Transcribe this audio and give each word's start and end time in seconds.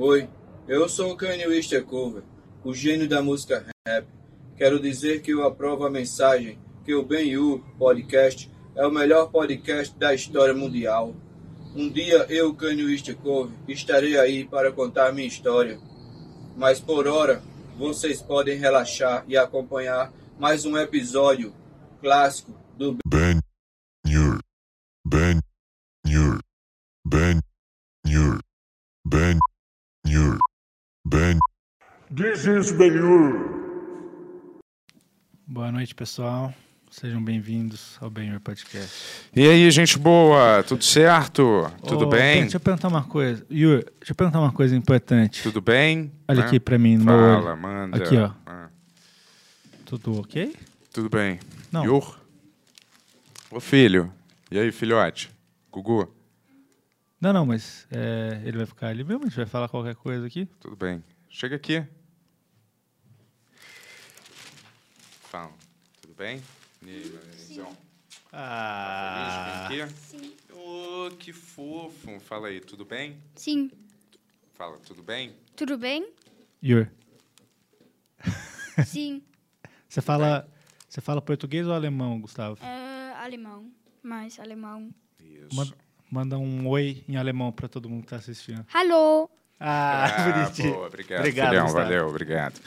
Oi, 0.00 0.28
eu 0.68 0.88
sou 0.88 1.10
o 1.10 1.16
Kanye 1.16 1.48
West 1.48 1.74
Cover, 1.80 2.22
o 2.62 2.72
gênio 2.72 3.08
da 3.08 3.20
música 3.20 3.66
rap. 3.84 4.06
Quero 4.56 4.78
dizer 4.78 5.22
que 5.22 5.32
eu 5.32 5.44
aprovo 5.44 5.84
a 5.84 5.90
mensagem 5.90 6.56
que 6.84 6.94
o 6.94 7.02
Ben 7.02 7.30
You 7.30 7.64
Podcast 7.76 8.48
é 8.76 8.86
o 8.86 8.92
melhor 8.92 9.28
podcast 9.32 9.98
da 9.98 10.14
história 10.14 10.54
mundial. 10.54 11.16
Um 11.74 11.90
dia 11.90 12.26
eu, 12.28 12.54
Kanye 12.54 12.84
West 12.84 13.12
Cover, 13.14 13.52
estarei 13.66 14.16
aí 14.16 14.44
para 14.44 14.70
contar 14.70 15.12
minha 15.12 15.26
história. 15.26 15.80
Mas 16.56 16.78
por 16.78 17.08
hora, 17.08 17.42
vocês 17.76 18.22
podem 18.22 18.56
relaxar 18.56 19.24
e 19.26 19.36
acompanhar 19.36 20.12
mais 20.38 20.64
um 20.64 20.78
episódio 20.78 21.52
clássico 22.00 22.52
do 22.76 22.96
Ben 23.04 23.17
This 32.18 32.44
is 32.46 32.72
Ben-Hur. 32.72 33.38
Boa 35.46 35.70
noite, 35.72 35.94
pessoal. 35.94 36.52
Sejam 36.90 37.22
bem-vindos 37.22 37.96
ao 38.00 38.10
Benhur 38.10 38.40
Podcast. 38.40 39.28
E 39.34 39.46
aí, 39.48 39.70
gente 39.70 39.98
boa, 39.98 40.62
tudo 40.62 40.82
certo? 40.84 41.70
Tudo 41.86 42.06
Ô, 42.06 42.08
bem? 42.08 42.42
Deixa 42.42 42.56
eu 42.56 42.60
perguntar 42.60 42.88
uma 42.88 43.04
coisa. 43.04 43.46
Yur, 43.50 43.84
deixa 43.98 44.12
eu 44.12 44.14
perguntar 44.14 44.40
uma 44.40 44.52
coisa 44.52 44.74
importante. 44.76 45.42
Tudo 45.42 45.60
bem? 45.60 46.10
Olha 46.26 46.40
Né? 46.40 46.46
aqui 46.46 46.58
pra 46.60 46.78
mim 46.78 46.98
Fala, 46.98 47.50
olho. 47.52 47.60
manda. 47.60 47.96
Aqui, 47.98 48.16
ó. 48.16 48.32
Ah, 48.46 48.68
Tudo 49.84 50.18
ok? 50.20 50.54
tudo 50.92 51.08
bem. 51.08 51.38
Não. 51.70 51.84
Yur? 51.84 52.18
Ô 53.50 53.60
filho, 53.60 54.12
e 54.50 54.58
aí, 54.58 54.72
filhote? 54.72 55.30
Gugu? 55.70 56.12
Não, 57.20 57.32
não, 57.32 57.46
mas 57.46 57.86
é, 57.90 58.40
ele 58.44 58.56
vai 58.58 58.66
ficar 58.66 58.88
ali 58.88 59.04
mesmo? 59.04 59.24
A 59.24 59.28
gente 59.28 59.36
vai 59.36 59.46
falar 59.46 59.68
qualquer 59.68 59.94
coisa 59.94 60.26
aqui? 60.26 60.46
Tudo 60.60 60.74
bem. 60.76 61.02
Chega 61.28 61.56
aqui. 61.56 61.84
Fala. 65.30 65.52
Tudo 66.00 66.14
bem? 66.14 66.42
E? 66.82 67.12
Ah, 68.32 69.66
Feliz 69.68 69.82
com 69.82 69.84
aqui? 69.84 69.94
Sim. 69.94 70.34
Ô, 70.52 71.10
que 71.18 71.32
fofo. 71.32 72.20
Fala 72.20 72.48
aí, 72.48 72.60
tudo 72.60 72.84
bem? 72.84 73.16
Sim. 73.34 73.70
Fala, 74.54 74.78
tudo 74.78 75.02
bem? 75.02 75.34
Tudo 75.56 75.76
bem? 75.78 76.10
Yur, 76.62 76.88
Sim. 78.84 79.22
você 79.88 80.00
fala, 80.00 80.48
você 80.88 81.00
fala 81.00 81.22
português 81.22 81.66
ou 81.68 81.72
alemão, 81.72 82.20
Gustavo? 82.20 82.58
É, 82.64 83.12
alemão. 83.16 83.70
Mais 84.02 84.38
alemão. 84.40 84.90
Isso. 85.20 85.54
Manda, 85.54 85.76
manda 86.10 86.38
um 86.38 86.66
oi 86.66 87.04
em 87.08 87.16
alemão 87.16 87.52
pra 87.52 87.68
todo 87.68 87.88
mundo 87.88 88.02
que 88.02 88.08
tá 88.08 88.16
assistindo. 88.16 88.66
Hallo. 88.74 89.30
Ah, 89.60 90.06
Ah, 90.06 90.30
bonitinho. 90.42 90.74
boa, 90.74 90.86
obrigado, 90.88 91.20
Obrigado, 91.20 91.48
filhão, 91.50 91.68
valeu, 91.68 92.08
obrigado. 92.08 92.60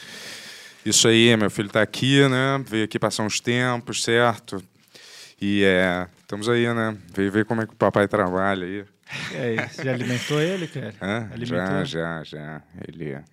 Isso 0.85 1.07
aí, 1.07 1.35
meu 1.37 1.49
filho 1.49 1.69
tá 1.69 1.81
aqui, 1.81 2.27
né? 2.27 2.63
Veio 2.67 2.85
aqui 2.85 2.97
passar 2.97 3.23
uns 3.23 3.39
tempos, 3.39 4.03
certo? 4.03 4.63
E 5.39 5.63
é, 5.63 6.07
estamos 6.19 6.49
aí, 6.49 6.71
né? 6.73 6.97
Veio 7.13 7.31
ver 7.31 7.45
como 7.45 7.61
é 7.61 7.67
que 7.67 7.73
o 7.73 7.75
papai 7.75 8.07
trabalha 8.07 8.65
aí. 8.65 8.85
Aí, 9.35 9.69
você 9.69 9.83
já 9.83 9.91
alimentou 9.91 10.41
ele, 10.41 10.67
cara? 10.67 10.93
Hã? 11.01 11.29
Alimentou? 11.31 11.85
Já, 11.85 12.23
já, 12.23 12.23
já. 12.23 12.61
Ele 12.87 13.11
é. 13.11 13.23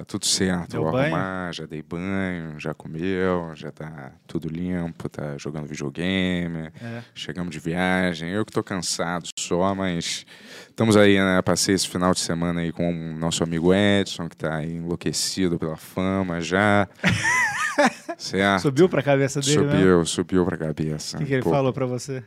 Tá 0.00 0.04
tudo 0.04 0.24
certo. 0.24 0.70
Deu 0.70 0.82
Vou 0.82 0.92
banho? 0.92 1.14
arrumar, 1.14 1.52
já 1.52 1.66
dei 1.66 1.82
banho, 1.82 2.58
já 2.58 2.72
comeu, 2.72 3.52
já 3.54 3.70
tá 3.70 4.12
tudo 4.26 4.48
limpo, 4.48 5.10
tá 5.10 5.36
jogando 5.36 5.66
videogame. 5.66 6.70
É. 6.80 7.02
Chegamos 7.14 7.52
de 7.52 7.60
viagem. 7.60 8.30
Eu 8.30 8.46
que 8.46 8.50
tô 8.50 8.62
cansado 8.62 9.28
só, 9.38 9.74
mas 9.74 10.24
estamos 10.68 10.96
aí, 10.96 11.18
né? 11.18 11.42
Passei 11.42 11.74
esse 11.74 11.86
final 11.86 12.14
de 12.14 12.20
semana 12.20 12.62
aí 12.62 12.72
com 12.72 12.88
o 12.90 13.18
nosso 13.18 13.44
amigo 13.44 13.74
Edson, 13.74 14.26
que 14.26 14.36
tá 14.36 14.56
aí 14.56 14.76
enlouquecido 14.76 15.58
pela 15.58 15.76
fama 15.76 16.40
já. 16.40 16.88
certo? 18.16 18.62
Subiu 18.62 18.88
pra 18.88 19.02
cabeça 19.02 19.42
dele 19.42 19.58
mesmo? 19.58 19.70
Subiu, 19.72 20.06
subiu 20.06 20.46
pra 20.46 20.56
cabeça. 20.56 21.18
O 21.18 21.20
que, 21.20 21.26
que 21.26 21.34
ele 21.34 21.42
Pô, 21.42 21.50
falou 21.50 21.74
pra 21.74 21.84
você? 21.84 22.24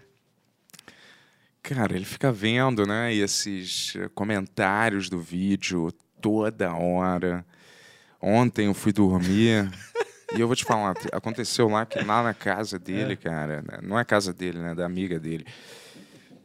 Cara, 1.63 1.95
ele 1.95 2.05
fica 2.05 2.31
vendo, 2.31 2.85
né? 2.85 3.11
Esses 3.15 3.95
eh, 3.95 4.09
comentários 4.13 5.09
do 5.09 5.19
vídeo 5.19 5.91
toda 6.21 6.71
hora. 6.75 7.43
Ontem 8.25 8.67
eu 8.67 8.73
fui 8.73 8.93
dormir. 8.93 9.69
e 10.33 10.39
eu 10.39 10.47
vou 10.47 10.55
te 10.55 10.63
falar, 10.63 10.95
aconteceu 11.11 11.67
lá 11.67 11.85
que 11.85 11.99
lá 11.99 12.23
na 12.23 12.33
casa 12.33 12.79
dele, 12.79 13.17
cara, 13.17 13.61
né, 13.61 13.79
não 13.83 13.99
é 13.99 14.05
casa 14.05 14.31
dele, 14.31 14.59
né? 14.59 14.73
Da 14.73 14.85
amiga 14.85 15.19
dele. 15.19 15.45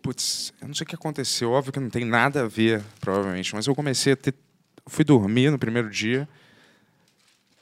Putz, 0.02 0.52
eu 0.60 0.66
não 0.66 0.74
sei 0.74 0.84
o 0.84 0.88
que 0.88 0.96
aconteceu, 0.96 1.52
óbvio 1.52 1.72
que 1.72 1.78
não 1.78 1.88
tem 1.88 2.04
nada 2.04 2.42
a 2.42 2.48
ver, 2.48 2.82
provavelmente, 3.00 3.54
mas 3.54 3.68
eu 3.68 3.76
comecei 3.76 4.14
a 4.14 4.16
ter. 4.16 4.34
Fui 4.88 5.04
dormir 5.04 5.50
no 5.50 5.58
primeiro 5.58 5.88
dia, 5.88 6.28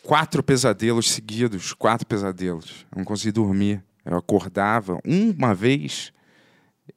quatro 0.03 0.43
pesadelos 0.43 1.11
seguidos, 1.11 1.75
quatro 1.75 2.07
pesadelos. 2.07 2.87
Eu 2.91 2.99
não 2.99 3.05
consegui 3.05 3.33
dormir. 3.33 3.85
Eu 4.03 4.17
acordava 4.17 4.99
uma 5.05 5.55
vez, 5.55 6.11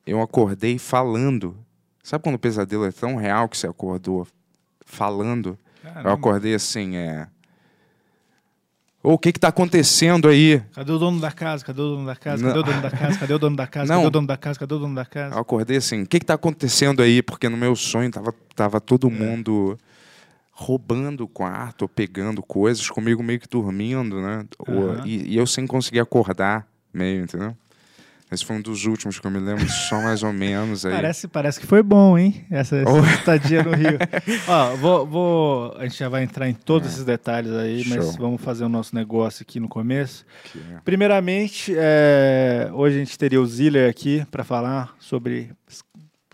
eu 0.06 0.22
acordei 0.22 0.80
falando. 0.80 1.58
Sabe 2.02 2.24
quando 2.24 2.36
o 2.36 2.40
pesadelo 2.40 2.86
é 2.86 2.92
tão 2.94 3.18
real 3.18 3.50
que 3.50 3.58
você 3.58 3.68
acordou 3.68 4.26
falando? 4.86 5.60
Eu 5.90 5.94
Caramba. 5.96 6.14
acordei 6.14 6.54
assim, 6.56 6.96
é. 6.96 7.28
O 9.02 9.18
que 9.18 9.32
que 9.32 9.40
tá 9.40 9.48
acontecendo 9.48 10.28
aí? 10.28 10.62
Cadê 10.74 10.92
o 10.92 10.98
dono 10.98 11.22
da 11.22 11.32
casa? 11.32 11.64
Cadê 11.64 11.82
o 11.82 11.96
dono 11.96 12.06
da 12.06 12.16
casa? 12.16 12.44
Cadê 12.44 12.60
o 12.60 12.64
dono 12.64 12.82
da 12.82 12.92
casa? 12.92 13.20
Cadê 13.20 13.34
o 13.34 13.40
dono 13.40 13.56
da 13.56 13.68
casa? 13.68 13.88
Cadê 13.90 14.06
o 14.08 14.10
dono 14.10 14.28
da 14.28 14.38
casa? 14.38 14.60
Cadê 14.60 14.74
o 14.74 14.80
dono 14.80 14.96
da 14.96 15.02
Eu 15.02 15.06
casa? 15.08 15.40
acordei 15.40 15.78
assim, 15.78 16.02
o 16.04 16.06
que 16.06 16.20
que 16.20 16.26
tá 16.26 16.34
acontecendo 16.34 17.02
aí? 17.02 17.22
Porque 17.22 17.48
no 17.48 17.56
meu 17.56 17.76
sonho 17.78 18.12
tava, 18.12 18.34
tava 18.56 18.78
É. 18.78 18.80
todo 18.82 19.10
mundo 19.10 19.78
roubando 20.52 21.24
o 21.24 21.28
quarto, 21.30 21.88
pegando 21.88 22.44
coisas, 22.44 22.90
comigo 22.90 23.24
meio 23.24 23.40
que 23.40 23.48
dormindo, 23.48 24.22
né? 24.22 24.46
Aham. 24.68 25.02
e, 25.06 25.34
e 25.34 25.38
eu 25.38 25.48
sem 25.48 25.66
conseguir 25.66 26.02
acordar, 26.02 26.68
meio, 26.94 27.24
entendeu? 27.24 27.56
Esse 28.32 28.46
foi 28.46 28.58
um 28.58 28.62
dos 28.62 28.86
últimos 28.86 29.20
que 29.20 29.26
eu 29.26 29.32
me 29.32 29.40
lembro, 29.40 29.68
só 29.68 30.00
mais 30.02 30.22
ou 30.22 30.32
menos 30.32 30.86
aí. 30.86 30.94
Parece, 30.94 31.28
parece 31.28 31.60
que 31.60 31.66
foi 31.66 31.82
bom, 31.82 32.16
hein? 32.18 32.46
Essa, 32.52 32.76
essa 32.78 32.92
Oh. 32.92 33.04
estadia 33.04 33.64
no 33.64 33.72
Rio. 33.72 33.98
Ó, 34.48 34.76
vou, 34.76 35.08
vou- 35.08 35.74
a 35.78 35.84
gente 35.88 35.98
já 35.98 36.08
vai 36.10 36.22
entrar 36.24 36.48
em 36.48 36.54
todos 36.54 36.88
esses 36.90 37.04
detalhes 37.04 37.52
aí, 37.54 37.84
mas 37.88 38.04
Show. 38.06 38.14
vamos 38.20 38.42
fazer 38.42 38.64
o 38.64 38.70
nosso 38.70 38.94
negócio 38.96 39.42
aqui 39.42 39.60
no 39.60 39.68
começo. 39.68 40.26
Que 40.52 40.60
é- 40.60 40.80
Primeiramente, 40.86 41.74
é, 41.76 42.70
hoje 42.72 42.98
a 42.98 43.00
gente 43.00 43.18
teria 43.18 43.42
o 43.42 43.46
Ziller 43.48 43.90
aqui 43.90 44.24
para 44.30 44.44
falar 44.44 44.94
sobre 45.00 45.52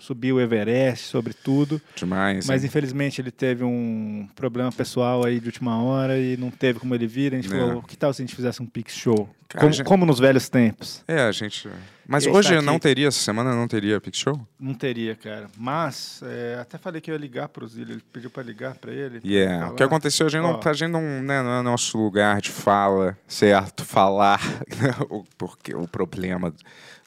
s- 0.05 0.07
subir 0.07 0.31
o 0.33 0.39
Everest, 0.39 1.07
sobre 1.07 1.33
tudo. 1.33 1.81
Demais. 1.95 2.47
Mas 2.47 2.63
hein? 2.63 2.67
infelizmente 2.67 3.19
ele 3.21 3.31
teve 3.31 3.63
um 3.63 4.27
problema 4.35 4.71
pessoal 4.71 5.25
aí 5.25 5.39
de 5.39 5.47
última 5.47 5.81
hora 5.81 6.17
e 6.17 6.37
não 6.37 6.51
teve 6.51 6.79
como 6.79 6.93
ele 6.93 7.07
vir. 7.07 7.33
A 7.33 7.37
gente 7.41 7.53
É. 7.53 7.57
falou, 7.57 7.81
que 7.81 7.97
tal 7.97 8.13
se 8.13 8.21
a 8.21 8.25
gente 8.25 8.35
fizesse 8.35 8.61
um 8.61 8.65
Pix 8.65 8.93
Show? 8.93 9.29
Cara, 9.47 9.61
como, 9.61 9.73
gente- 9.73 9.85
como 9.85 10.05
nos 10.05 10.19
velhos 10.19 10.49
tempos. 10.49 11.03
É, 11.07 11.21
a 11.21 11.31
gente. 11.31 11.69
Mas 12.07 12.25
Ele 12.25 12.35
hoje 12.35 12.61
não 12.61 12.77
teria, 12.79 13.07
essa 13.07 13.19
semana 13.19 13.55
não 13.55 13.67
teria 13.67 14.01
Pix 14.01 14.17
Show? 14.17 14.39
Não 14.59 14.73
teria, 14.73 15.15
cara. 15.15 15.47
Mas, 15.57 16.19
é, 16.23 16.57
até 16.59 16.77
falei 16.77 16.99
que 16.99 17.09
eu 17.09 17.15
ia 17.15 17.19
ligar 17.19 17.47
pro 17.49 17.67
Ziller. 17.67 17.91
Ele 17.93 18.03
pediu 18.11 18.29
para 18.29 18.43
ligar 18.43 18.75
para 18.75 18.91
ele. 18.91 19.21
Yeah. 19.23 19.71
O 19.71 19.75
que 19.75 19.83
aconteceu, 19.83 20.25
a 20.25 20.29
gente, 20.29 20.41
não, 20.41 20.59
a 20.63 20.73
gente 20.73 20.91
não, 20.91 21.01
né, 21.01 21.41
não 21.41 21.59
é 21.59 21.61
nosso 21.61 21.97
lugar 21.97 22.41
de 22.41 22.49
fala, 22.49 23.17
certo? 23.27 23.83
Falar 23.85 24.39
né, 24.79 24.93
o, 25.09 25.23
porque, 25.37 25.73
o 25.75 25.87
problema 25.87 26.53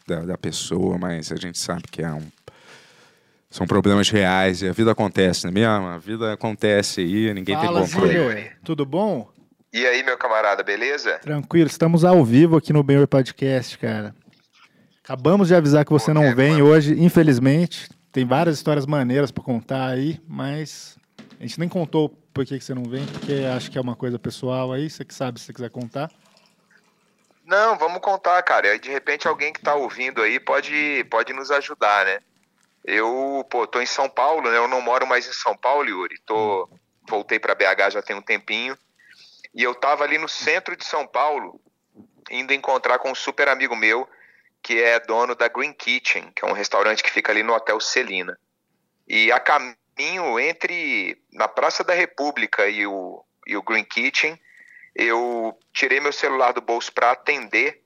da, 0.07 0.21
da 0.21 0.39
pessoa, 0.39 0.97
mas 0.97 1.31
a 1.33 1.37
gente 1.37 1.59
sabe 1.59 1.83
que 1.91 2.03
é 2.03 2.11
um. 2.13 2.23
São 3.51 3.67
problemas 3.67 4.11
reais 4.11 4.61
e 4.61 4.69
a 4.69 4.73
vida 4.73 4.93
acontece, 4.93 5.45
não 5.45 5.51
é 5.51 5.55
mesmo? 5.55 5.87
A 5.87 5.99
vida 5.99 6.33
acontece 6.33 7.01
aí, 7.01 7.33
ninguém 7.33 7.57
Fala, 7.57 7.81
tem 7.81 7.91
controle. 7.91 8.13
Ziller. 8.13 8.59
Tudo 8.63 8.85
bom? 8.85 9.31
E 9.73 9.87
aí, 9.87 10.03
meu 10.03 10.19
camarada, 10.19 10.63
beleza? 10.63 11.19
Tranquilo, 11.19 11.67
estamos 11.67 12.05
ao 12.05 12.23
vivo 12.25 12.57
aqui 12.57 12.73
no 12.73 12.83
Benhor 12.83 13.07
Podcast, 13.07 13.79
cara. 13.79 14.15
Acabamos 15.03 15.49
de 15.49 15.55
avisar 15.55 15.85
que 15.85 15.91
você 15.91 16.13
Pô, 16.13 16.15
não 16.15 16.25
é, 16.25 16.35
vem 16.35 16.53
mano. 16.53 16.67
hoje, 16.67 16.95
infelizmente. 17.03 17.89
Tem 18.13 18.27
várias 18.27 18.57
histórias 18.57 18.85
maneiras 18.85 19.31
para 19.31 19.43
contar 19.43 19.89
aí, 19.89 20.21
mas 20.27 20.99
a 21.39 21.43
gente 21.43 21.59
nem 21.59 21.69
contou 21.69 22.11
por 22.35 22.45
que, 22.45 22.59
que 22.59 22.65
você 22.65 22.75
não 22.75 22.85
vem, 22.85 23.07
porque 23.07 23.47
acho 23.55 23.71
que 23.71 23.79
é 23.79 23.81
uma 23.81 23.97
coisa 23.97 24.19
pessoal 24.19 24.73
aí, 24.73 24.91
você 24.91 25.05
que 25.05 25.15
sabe 25.15 25.41
se 25.41 25.47
você 25.47 25.53
quiser 25.55 25.71
contar. 25.71 26.11
Não, 27.47 27.79
vamos 27.79 28.01
contar, 28.01 28.43
cara. 28.43 28.69
Aí, 28.69 28.79
de 28.79 28.91
repente, 28.91 29.27
alguém 29.27 29.53
que 29.55 29.61
tá 29.61 29.75
ouvindo 29.75 30.21
aí 30.21 30.39
pode, 30.39 31.07
pode 31.11 31.33
nos 31.33 31.51
ajudar, 31.51 32.05
né? 32.05 32.19
Eu, 32.91 33.47
pô, 33.51 33.67
tô 33.67 33.83
em 33.83 33.87
São 33.87 34.09
Paulo, 34.09 34.51
né? 34.51 34.57
Eu 34.57 34.67
não 34.67 34.81
moro 34.81 35.07
mais 35.07 35.29
em 35.29 35.33
São 35.35 35.55
Paulo, 35.55 35.87
Yuri. 35.87 36.19
Tô, 36.25 36.67
voltei 37.07 37.39
pra 37.39 37.55
BH 37.55 37.91
já 37.91 38.01
tem 38.01 38.17
um 38.17 38.23
tempinho. 38.23 38.79
E 39.55 39.63
eu 39.63 39.75
tava 39.75 40.05
ali 40.05 40.17
no 40.17 40.27
centro 40.27 40.75
de 40.75 40.87
São 40.87 41.07
Paulo, 41.07 41.61
indo 42.31 42.55
encontrar 42.55 42.99
com 42.99 43.11
um 43.11 43.15
super 43.15 43.47
amigo 43.47 43.77
meu, 43.77 44.09
que 44.63 44.83
é 44.83 44.99
dono 45.01 45.35
da 45.35 45.49
Green 45.49 45.75
Kitchen, 45.75 46.33
que 46.35 46.43
é 46.43 46.49
um 46.49 46.55
restaurante 46.55 47.03
que 47.03 47.11
fica 47.11 47.31
ali 47.31 47.43
no 47.43 47.53
Hotel 47.53 47.79
Celina. 47.79 48.39
E 49.07 49.31
a 49.31 49.39
caminho 49.39 50.41
entre 50.41 51.23
na 51.31 51.47
Praça 51.47 51.85
da 51.85 51.93
República 51.93 52.71
e 52.71 52.87
o, 52.87 53.23
e 53.47 53.55
o 53.55 53.63
Green 53.63 53.85
Kitchen, 53.85 54.41
eu 54.95 55.59
tirei 55.75 56.01
meu 56.01 56.13
celular 56.13 56.53
do 56.53 56.63
bolso 56.63 56.91
para 56.91 57.11
atender. 57.11 57.83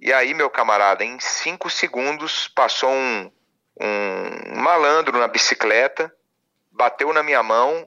E 0.00 0.12
aí, 0.12 0.34
meu 0.34 0.50
camarada, 0.50 1.04
em 1.04 1.20
cinco 1.20 1.70
segundos 1.70 2.48
passou 2.48 2.90
um, 2.90 3.30
um 3.82 4.60
malandro 4.60 5.18
na 5.18 5.26
bicicleta 5.26 6.12
bateu 6.70 7.12
na 7.12 7.22
minha 7.22 7.42
mão, 7.42 7.86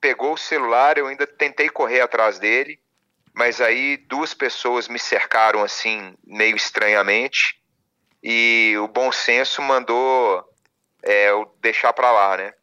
pegou 0.00 0.34
o 0.34 0.38
celular, 0.38 0.96
eu 0.96 1.06
ainda 1.06 1.26
tentei 1.26 1.68
correr 1.68 2.00
atrás 2.00 2.38
dele, 2.38 2.80
mas 3.34 3.60
aí 3.60 3.96
duas 3.96 4.34
pessoas 4.34 4.88
me 4.88 4.98
cercaram 4.98 5.62
assim, 5.62 6.14
meio 6.24 6.56
estranhamente, 6.56 7.60
e 8.22 8.74
o 8.78 8.88
bom 8.88 9.10
senso 9.10 9.60
mandou 9.60 10.44
é, 11.02 11.30
eu 11.30 11.54
deixar 11.60 11.92
pra 11.92 12.12
lá, 12.12 12.36
né? 12.36 12.54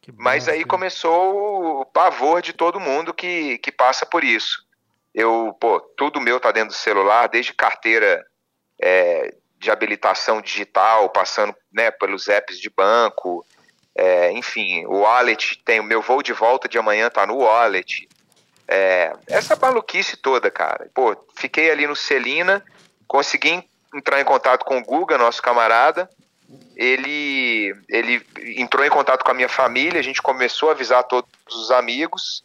Que 0.00 0.12
Mas 0.12 0.48
aí 0.48 0.64
começou 0.64 1.80
o 1.80 1.84
pavor 1.84 2.42
de 2.42 2.52
todo 2.52 2.78
mundo 2.78 3.14
que, 3.14 3.58
que 3.58 3.72
passa 3.72 4.06
por 4.06 4.22
isso. 4.22 4.64
Eu, 5.14 5.56
pô, 5.58 5.80
tudo 5.96 6.20
meu 6.20 6.38
tá 6.38 6.52
dentro 6.52 6.68
do 6.68 6.74
celular, 6.74 7.28
desde 7.28 7.54
carteira 7.54 8.24
é, 8.80 9.34
de 9.58 9.70
habilitação 9.70 10.40
digital, 10.40 11.08
passando 11.10 11.54
né, 11.72 11.90
pelos 11.90 12.28
apps 12.28 12.58
de 12.58 12.68
banco, 12.70 13.44
é, 13.96 14.30
enfim, 14.32 14.84
o 14.86 14.98
wallet, 15.00 15.60
tem 15.64 15.80
o 15.80 15.84
meu 15.84 16.02
voo 16.02 16.22
de 16.22 16.32
volta 16.32 16.68
de 16.68 16.78
amanhã 16.78 17.08
tá 17.08 17.26
no 17.26 17.38
wallet. 17.38 18.08
É, 18.68 19.12
essa 19.28 19.56
maluquice 19.56 20.16
toda, 20.16 20.50
cara. 20.50 20.90
Pô, 20.94 21.16
fiquei 21.36 21.70
ali 21.70 21.86
no 21.86 21.96
Celina, 21.96 22.62
consegui 23.06 23.50
en- 23.50 23.68
entrar 23.94 24.20
em 24.20 24.24
contato 24.24 24.64
com 24.64 24.78
o 24.78 24.84
Guga, 24.84 25.16
nosso 25.16 25.40
camarada. 25.40 26.10
Ele, 26.76 27.74
ele 27.88 28.24
entrou 28.56 28.84
em 28.84 28.90
contato 28.90 29.24
com 29.24 29.30
a 29.30 29.34
minha 29.34 29.48
família, 29.48 29.98
a 29.98 30.04
gente 30.04 30.20
começou 30.20 30.68
a 30.68 30.72
avisar 30.72 31.02
todos 31.04 31.30
os 31.48 31.70
amigos. 31.70 32.42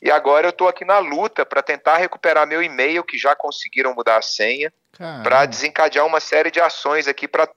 E 0.00 0.10
agora 0.10 0.48
eu 0.48 0.52
tô 0.52 0.68
aqui 0.68 0.84
na 0.84 0.98
luta 0.98 1.44
para 1.44 1.62
tentar 1.62 1.96
recuperar 1.96 2.46
meu 2.46 2.62
e-mail, 2.62 3.02
que 3.02 3.18
já 3.18 3.34
conseguiram 3.34 3.94
mudar 3.94 4.18
a 4.18 4.22
senha, 4.22 4.72
para 5.22 5.44
desencadear 5.46 6.06
uma 6.06 6.20
série 6.20 6.50
de 6.50 6.60
ações 6.60 7.08
aqui 7.08 7.26
para 7.26 7.48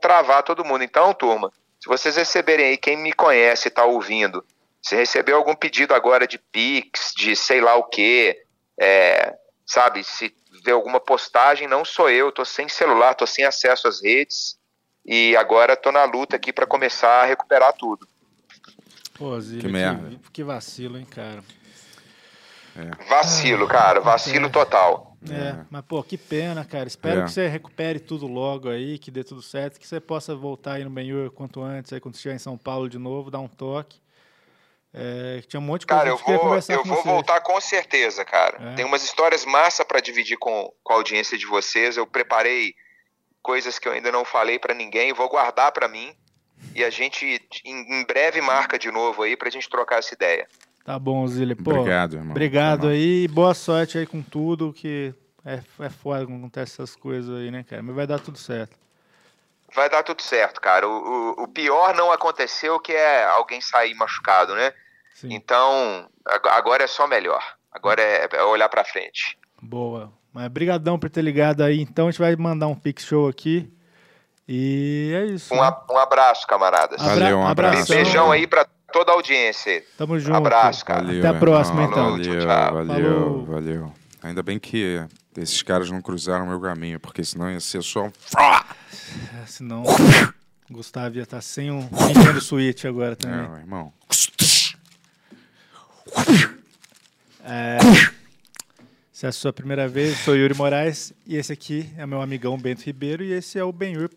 travar 0.00 0.42
todo 0.42 0.64
mundo. 0.64 0.84
Então, 0.84 1.12
turma, 1.12 1.52
se 1.80 1.88
vocês 1.88 2.16
receberem 2.16 2.66
aí, 2.66 2.76
quem 2.76 2.96
me 2.96 3.12
conhece 3.12 3.68
e 3.68 3.70
tá 3.70 3.84
ouvindo, 3.84 4.44
se 4.80 4.94
recebeu 4.94 5.36
algum 5.36 5.54
pedido 5.54 5.94
agora 5.94 6.26
de 6.26 6.38
Pix, 6.38 7.12
de 7.16 7.34
sei 7.34 7.60
lá 7.60 7.74
o 7.76 7.84
quê, 7.84 8.44
é, 8.80 9.34
sabe, 9.66 10.04
se 10.04 10.34
vê 10.64 10.70
alguma 10.70 11.00
postagem, 11.00 11.68
não 11.68 11.84
sou 11.84 12.08
eu, 12.08 12.32
tô 12.32 12.44
sem 12.44 12.68
celular, 12.68 13.14
tô 13.14 13.26
sem 13.26 13.44
acesso 13.44 13.88
às 13.88 14.02
redes 14.02 14.56
e 15.04 15.36
agora 15.36 15.76
tô 15.76 15.90
na 15.90 16.04
luta 16.04 16.36
aqui 16.36 16.52
para 16.52 16.66
começar 16.66 17.22
a 17.22 17.24
recuperar 17.24 17.72
tudo. 17.72 18.06
Pô, 19.14 19.38
Zílio, 19.40 19.60
Que 19.60 19.66
que, 19.66 19.72
merda. 19.72 20.20
que 20.32 20.44
vacilo, 20.44 20.96
hein, 20.96 21.04
cara. 21.04 21.42
Vacilo, 23.08 23.66
cara, 23.66 24.00
vacilo 24.00 24.48
total. 24.50 25.16
É, 25.30 25.64
mas 25.68 25.82
pô, 25.84 26.02
que 26.02 26.16
pena, 26.16 26.64
cara. 26.64 26.86
Espero 26.86 27.20
É. 27.22 27.24
que 27.24 27.32
você 27.32 27.48
recupere 27.48 27.98
tudo 27.98 28.26
logo 28.26 28.68
aí, 28.70 28.98
que 28.98 29.10
dê 29.10 29.24
tudo 29.24 29.42
certo, 29.42 29.80
que 29.80 29.86
você 29.86 29.98
possa 30.00 30.34
voltar 30.34 30.74
aí 30.74 30.84
no 30.84 30.90
Benhur 30.90 31.30
quanto 31.30 31.60
antes, 31.60 31.92
aí 31.92 32.00
quando 32.00 32.14
estiver 32.14 32.34
em 32.34 32.38
São 32.38 32.56
Paulo 32.56 32.88
de 32.88 32.98
novo, 32.98 33.30
dar 33.30 33.40
um 33.40 33.48
toque. 33.48 34.00
É, 34.94 35.40
que 35.42 35.48
tinha 35.48 35.60
um 35.60 35.62
monte 35.62 35.80
de 35.82 35.86
coisa 35.86 36.02
Cara, 36.02 36.08
que 36.08 36.12
eu 36.12 36.16
gente 36.16 36.24
queria 36.24 36.38
vou, 36.38 36.48
conversar 36.48 36.72
eu 36.74 36.82
com 36.82 36.88
vou 36.88 37.02
voltar 37.02 37.40
com 37.40 37.60
certeza, 37.60 38.24
cara. 38.24 38.72
É. 38.72 38.74
Tem 38.74 38.84
umas 38.84 39.02
histórias 39.02 39.44
massa 39.44 39.84
para 39.84 40.00
dividir 40.00 40.38
com, 40.38 40.72
com 40.82 40.92
a 40.92 40.96
audiência 40.96 41.36
de 41.36 41.46
vocês. 41.46 41.96
Eu 41.96 42.06
preparei 42.06 42.74
coisas 43.42 43.78
que 43.78 43.86
eu 43.86 43.92
ainda 43.92 44.10
não 44.10 44.24
falei 44.24 44.58
para 44.58 44.72
ninguém, 44.72 45.12
vou 45.12 45.28
guardar 45.28 45.72
para 45.72 45.88
mim. 45.88 46.14
E 46.74 46.82
a 46.82 46.90
gente 46.90 47.40
em, 47.64 48.00
em 48.00 48.04
breve 48.06 48.40
marca 48.40 48.78
de 48.78 48.90
novo 48.90 49.22
aí 49.22 49.36
pra 49.36 49.50
gente 49.50 49.68
trocar 49.68 49.98
essa 49.98 50.14
ideia. 50.14 50.48
Tá 50.84 50.98
bom, 50.98 51.26
Zílio. 51.26 51.56
Pô, 51.56 51.70
Obrigado, 51.72 52.14
irmão. 52.16 52.30
Obrigado 52.30 52.82
mal. 52.84 52.90
aí 52.90 53.24
e 53.24 53.28
boa 53.28 53.52
sorte 53.54 53.98
aí 53.98 54.06
com 54.06 54.22
tudo, 54.22 54.72
que 54.72 55.12
é, 55.44 55.60
é 55.80 55.90
foda 55.90 56.24
quando 56.26 56.38
acontece 56.38 56.72
essas 56.80 56.96
coisas 56.96 57.36
aí, 57.38 57.50
né, 57.50 57.62
cara? 57.62 57.82
Mas 57.82 57.94
vai 57.94 58.06
dar 58.06 58.18
tudo 58.18 58.38
certo. 58.38 58.76
Vai 59.74 59.90
dar 59.90 60.02
tudo 60.02 60.22
certo, 60.22 60.60
cara. 60.62 60.88
O, 60.88 60.92
o, 61.38 61.42
o 61.44 61.48
pior 61.48 61.94
não 61.94 62.10
aconteceu, 62.10 62.80
que 62.80 62.92
é 62.92 63.24
alguém 63.26 63.60
sair 63.60 63.94
machucado, 63.94 64.54
né? 64.54 64.72
Sim, 65.14 65.28
Então, 65.34 66.08
ag- 66.24 66.48
agora 66.48 66.84
é 66.84 66.86
só 66.86 67.06
melhor. 67.06 67.42
Agora 67.70 68.00
é, 68.00 68.26
é 68.32 68.42
olhar 68.44 68.68
pra 68.70 68.84
frente. 68.84 69.36
boa. 69.60 70.10
Mas 70.32 70.46
brigadão 70.48 70.98
por 70.98 71.10
ter 71.10 71.22
ligado 71.22 71.62
aí. 71.62 71.80
Então 71.80 72.06
a 72.06 72.10
gente 72.10 72.20
vai 72.20 72.34
mandar 72.36 72.66
um 72.68 72.74
Pix 72.74 73.04
Show 73.04 73.28
aqui. 73.28 73.70
E 74.46 75.12
é 75.14 75.24
isso. 75.26 75.52
Um, 75.52 75.56
né? 75.56 75.62
a- 75.64 75.92
um 75.92 75.98
abraço, 75.98 76.46
camaradas. 76.46 77.00
Abra- 77.00 77.14
Valeu, 77.14 77.38
um 77.38 77.46
abraço. 77.46 77.92
Beijão 77.92 78.30
aí 78.32 78.46
pra 78.46 78.66
toda 78.92 79.12
a 79.12 79.14
audiência. 79.14 79.84
Tamo 79.96 80.18
junto. 80.18 80.36
Abraço, 80.36 80.84
cara. 80.84 81.02
Valeu, 81.02 81.18
Até 81.18 81.28
a 81.28 81.34
próxima, 81.34 81.82
irmão. 81.82 81.90
então. 81.90 82.10
Valeu, 82.12 82.40
Tchau. 82.40 82.74
valeu, 82.74 83.14
Falou. 83.14 83.44
valeu. 83.46 83.92
Ainda 84.22 84.42
bem 84.42 84.58
que 84.58 85.04
esses 85.36 85.62
caras 85.62 85.90
não 85.90 86.02
cruzaram 86.02 86.46
meu 86.46 86.60
caminho, 86.60 86.98
porque 86.98 87.22
senão 87.24 87.50
ia 87.50 87.60
ser 87.60 87.82
só 87.82 88.06
um... 88.06 88.12
É, 89.42 89.46
senão 89.46 89.84
Gustavo 90.70 91.16
ia 91.16 91.22
estar 91.22 91.40
sem 91.40 91.70
um 91.70 91.80
Nintendo 91.80 92.40
Switch 92.40 92.84
agora 92.84 93.14
também. 93.14 93.38
É, 93.56 93.60
irmão. 93.60 93.92
É, 97.44 97.78
se 99.12 99.26
é 99.26 99.28
a 99.28 99.32
sua 99.32 99.52
primeira 99.52 99.88
vez, 99.88 100.10
eu 100.10 100.16
sou 100.24 100.36
Yuri 100.36 100.54
Moraes 100.54 101.12
e 101.26 101.36
esse 101.36 101.52
aqui 101.52 101.90
é 101.96 102.04
meu 102.04 102.20
amigão 102.20 102.58
Bento 102.58 102.82
Ribeiro 102.84 103.24
e 103.24 103.32
esse 103.32 103.58
é 103.58 103.64
o 103.64 103.72
Benhur 103.72 104.10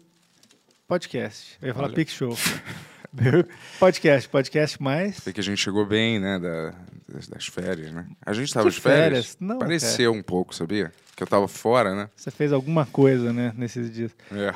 Podcast. 0.87 1.57
Eu 1.61 1.69
ia 1.69 1.73
falar 1.73 1.87
Olha. 1.87 1.95
Pix 1.95 2.11
Show. 2.13 2.35
Podcast, 3.79 4.29
podcast 4.29 4.81
mais. 4.81 5.17
Sei 5.17 5.33
que 5.33 5.39
a 5.39 5.43
gente 5.43 5.57
chegou 5.59 5.85
bem, 5.85 6.19
né, 6.19 6.39
da- 6.39 6.73
das, 7.09 7.27
das 7.27 7.45
férias, 7.47 7.91
né? 7.91 8.05
A 8.25 8.31
gente 8.33 8.53
tava 8.53 8.69
Que 8.69 8.75
de 8.75 8.81
férias? 8.81 9.07
férias? 9.09 9.37
Não, 9.39 9.59
Pareceu 9.59 10.13
um 10.13 10.23
pouco, 10.23 10.55
sabia? 10.55 10.91
Que 11.15 11.23
eu 11.23 11.27
tava 11.27 11.47
fora, 11.47 11.93
né? 11.93 12.09
Você 12.15 12.31
fez 12.31 12.53
alguma 12.53 12.85
coisa, 12.85 13.33
né, 13.33 13.51
nesses 13.57 13.91
dias. 13.93 14.11
É. 14.31 14.49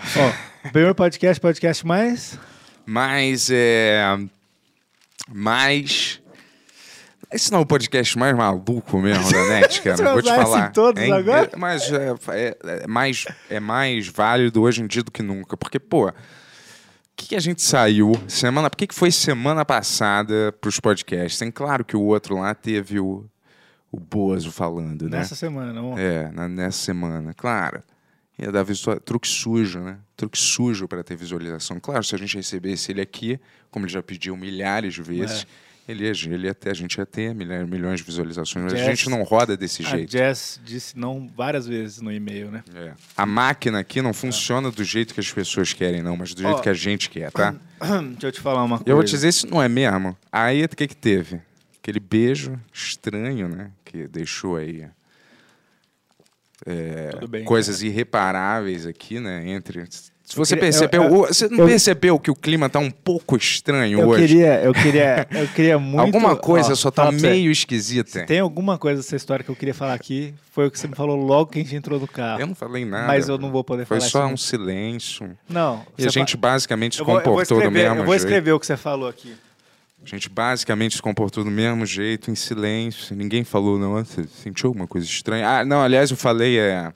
Ó, 0.65 0.69
Benhur 0.71 0.95
Podcast, 0.95 1.39
podcast 1.41 1.85
mais. 1.85 2.39
Mas 2.85 3.49
é. 3.51 4.01
Mais. 5.27 6.21
Esse 7.33 7.51
não 7.51 7.59
é 7.59 7.61
o 7.63 7.65
podcast 7.65 8.17
mais 8.17 8.35
maluco 8.37 8.99
mesmo 8.99 9.29
da 9.31 9.43
net, 9.49 9.81
cara. 9.81 10.13
Vou 10.13 10.21
te 10.21 10.29
falar. 10.29 10.71
todos 10.71 11.01
É, 11.03 11.11
agora? 11.11 11.49
é- 11.51 11.57
mas 11.57 11.91
é, 11.91 12.13
é- 12.29 12.57
é 12.83 12.87
mais, 12.87 13.25
é 13.49 13.59
mais 13.59 14.07
válido 14.07 14.61
hoje 14.61 14.81
em 14.81 14.87
dia 14.87 15.03
do 15.03 15.11
que 15.11 15.21
nunca. 15.23 15.57
Porque, 15.57 15.79
pô, 15.79 16.13
que, 17.15 17.27
que 17.29 17.35
a 17.35 17.39
gente 17.39 17.61
saiu 17.61 18.11
semana. 18.27 18.69
Por 18.69 18.77
que, 18.77 18.87
que 18.87 18.95
foi 18.95 19.11
semana 19.11 19.63
passada 19.65 20.53
pros 20.59 20.79
podcasts? 20.79 21.39
Tem 21.39 21.51
claro 21.51 21.83
que 21.85 21.95
o 21.95 22.01
outro 22.01 22.37
lá 22.39 22.53
teve 22.53 22.99
o, 22.99 23.25
o 23.91 23.99
Bozo 23.99 24.51
falando, 24.51 25.09
né? 25.09 25.19
Nessa 25.19 25.35
semana, 25.35 25.81
ontem. 25.81 26.01
É, 26.03 26.31
na- 26.31 26.47
nessa 26.49 26.77
semana, 26.79 27.33
claro. 27.33 27.81
Ia 28.37 28.51
dar 28.51 28.63
visual... 28.63 28.99
truque 28.99 29.27
sujo, 29.29 29.79
né? 29.79 29.97
Truque 30.17 30.37
sujo 30.37 30.87
para 30.89 31.03
ter 31.03 31.15
visualização. 31.15 31.79
Claro, 31.79 32.03
se 32.03 32.13
a 32.13 32.17
gente 32.17 32.35
recebesse 32.35 32.91
ele 32.91 32.99
aqui, 32.99 33.39
como 33.71 33.85
ele 33.85 33.93
já 33.93 34.03
pediu 34.03 34.35
milhares 34.35 34.93
de 34.93 35.01
vezes, 35.01 35.47
ele, 35.87 36.05
ia, 36.05 36.11
ele 36.33 36.47
ia 36.47 36.53
ter, 36.53 36.71
a 36.71 36.73
gente 36.73 36.95
ia 36.97 37.05
ter 37.05 37.33
milhões 37.35 37.99
de 37.99 38.05
visualizações. 38.05 38.63
Mas 38.65 38.73
a 38.73 38.77
Jazz- 38.77 38.85
gente 38.87 39.09
não 39.09 39.21
roda 39.23 39.55
desse 39.55 39.85
A 39.85 39.89
jeito. 39.89 40.11
Jess 40.11 40.59
disse 40.65 40.97
não 40.97 41.27
várias 41.27 41.67
vezes 41.67 42.01
no 42.01 42.11
e-mail, 42.11 42.49
né? 42.49 42.63
É. 42.75 42.93
A 43.15 43.25
máquina 43.25 43.79
aqui 43.79 44.01
não 44.01 44.13
funciona 44.13 44.71
do 44.71 44.83
jeito 44.83 45.13
que 45.13 45.19
as 45.19 45.31
pessoas 45.31 45.73
querem, 45.73 46.01
não, 46.01 46.17
mas 46.17 46.33
do 46.33 46.41
jeito 46.41 46.57
Ó. 46.57 46.61
que 46.61 46.69
a 46.69 46.73
gente 46.73 47.09
quer, 47.09 47.31
tá? 47.31 47.55
Deixa 48.13 48.27
eu 48.27 48.31
te 48.31 48.41
falar 48.41 48.63
uma 48.63 48.77
coisa. 48.77 48.89
eu 48.89 48.95
vou 48.95 49.03
te 49.05 49.11
dizer, 49.11 49.29
isso 49.29 49.47
não 49.47 49.61
é 49.61 49.69
mesmo. 49.69 50.17
Aí 50.31 50.63
o 50.63 50.69
que 50.69 50.87
que 50.87 50.95
teve? 50.95 51.39
Aquele 51.81 51.99
beijo 51.99 52.59
estranho, 52.73 53.47
né? 53.47 53.69
Que 53.83 54.07
deixou 54.07 54.55
aí 54.57 54.87
Tudo 57.11 57.27
bem. 57.27 57.43
coisas 57.45 57.83
irreparáveis 57.83 58.85
aqui, 58.87 59.19
né? 59.19 59.47
Entre. 59.47 59.83
Se 60.25 60.35
você 60.35 60.55
queria- 60.55 60.71
percebeu, 60.71 61.03
eu- 61.03 61.09
eu- 61.09 61.27
você 61.27 61.47
não 61.47 61.59
eu- 61.59 61.65
percebeu 61.67 62.19
que 62.19 62.31
o 62.31 62.35
clima 62.35 62.67
tá 62.67 62.79
um 62.79 62.89
pouco 62.89 63.37
estranho 63.37 63.99
Eu 64.01 64.07
hoje? 64.09 64.25
queria, 64.27 64.59
eu 64.63 64.73
queria, 64.73 65.27
eu 65.31 65.47
queria 65.49 65.77
muito. 65.77 65.99
Alguma 66.01 66.35
coisa 66.35 66.71
ó, 66.71 66.75
só 66.75 66.89
tá 66.89 67.11
você, 67.11 67.27
meio 67.29 67.51
esquisita. 67.51 68.25
Tem 68.25 68.39
alguma 68.39 68.75
coisa 68.79 69.01
dessa 69.03 69.15
história 69.15 69.45
que 69.45 69.51
eu 69.51 69.55
queria 69.55 69.73
falar 69.75 69.93
aqui? 69.93 70.33
Foi 70.51 70.65
o 70.65 70.71
que 70.71 70.79
você 70.79 70.87
me 70.87 70.95
falou 70.95 71.15
logo 71.15 71.51
que 71.51 71.59
a 71.59 71.61
gente 71.61 71.75
entrou 71.75 71.99
no 71.99 72.07
carro. 72.07 72.41
Eu 72.41 72.47
não 72.47 72.55
falei 72.55 72.83
nada. 72.83 73.05
Mas 73.05 73.29
eu 73.29 73.37
não 73.37 73.51
vou 73.51 73.63
poder 73.63 73.85
Foi 73.85 73.99
falar 73.99 74.09
só 74.09 74.25
isso. 74.25 74.33
um 74.33 74.37
silêncio. 74.37 75.37
Não. 75.47 75.85
E 75.95 76.01
você 76.01 76.07
a 76.07 76.11
gente 76.11 76.35
basicamente 76.35 76.95
se 76.95 77.03
vou, 77.03 77.15
comportou 77.17 77.61
do 77.61 77.69
mesmo 77.69 77.89
Eu 77.99 78.03
vou 78.05 78.13
jeito. 78.13 78.25
escrever 78.25 78.51
o 78.53 78.59
que 78.59 78.65
você 78.65 78.75
falou 78.77 79.07
aqui. 79.07 79.35
A 80.03 80.07
gente 80.07 80.27
basicamente 80.27 80.95
se 80.95 81.01
comportou 81.03 81.43
do 81.43 81.51
mesmo 81.51 81.85
jeito, 81.85 82.31
em 82.31 82.35
silêncio. 82.35 83.15
Ninguém 83.15 83.43
falou, 83.43 83.77
nossa, 83.77 84.23
sentiu 84.43 84.69
alguma 84.69 84.87
coisa 84.87 85.05
estranha. 85.05 85.47
Ah, 85.47 85.63
não, 85.65 85.81
aliás, 85.81 86.09
eu 86.09 86.17
falei, 86.17 86.57
é... 86.59 86.91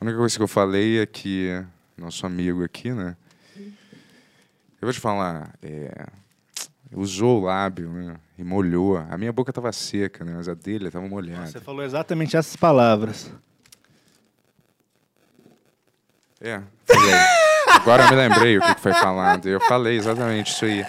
A 0.00 0.04
única 0.04 0.18
coisa 0.18 0.36
que 0.36 0.42
eu 0.42 0.48
falei 0.48 1.00
é 1.00 1.06
que 1.06 1.62
nosso 1.96 2.26
amigo 2.26 2.64
aqui, 2.64 2.92
né? 2.92 3.16
Eu 3.56 4.86
vou 4.86 4.92
te 4.92 5.00
falar, 5.00 5.54
é... 5.62 6.06
Usou 6.92 7.40
o 7.40 7.44
lábio, 7.44 7.90
né? 7.90 8.16
E 8.38 8.44
molhou. 8.44 8.96
A 8.96 9.18
minha 9.18 9.32
boca 9.32 9.52
tava 9.52 9.72
seca, 9.72 10.24
né? 10.24 10.32
Mas 10.36 10.48
a 10.48 10.54
dele 10.54 10.90
tava 10.90 11.08
molhada. 11.08 11.46
Você 11.46 11.60
falou 11.60 11.82
exatamente 11.82 12.36
essas 12.36 12.54
palavras. 12.54 13.32
É, 16.40 16.62
falei. 16.84 17.14
Agora 17.68 18.04
eu 18.04 18.10
me 18.10 18.16
lembrei 18.16 18.58
o 18.58 18.60
que 18.60 18.74
que 18.74 18.80
foi 18.80 18.92
falado. 18.92 19.48
Eu 19.48 19.60
falei 19.60 19.96
exatamente 19.96 20.52
isso 20.52 20.64
aí. 20.64 20.84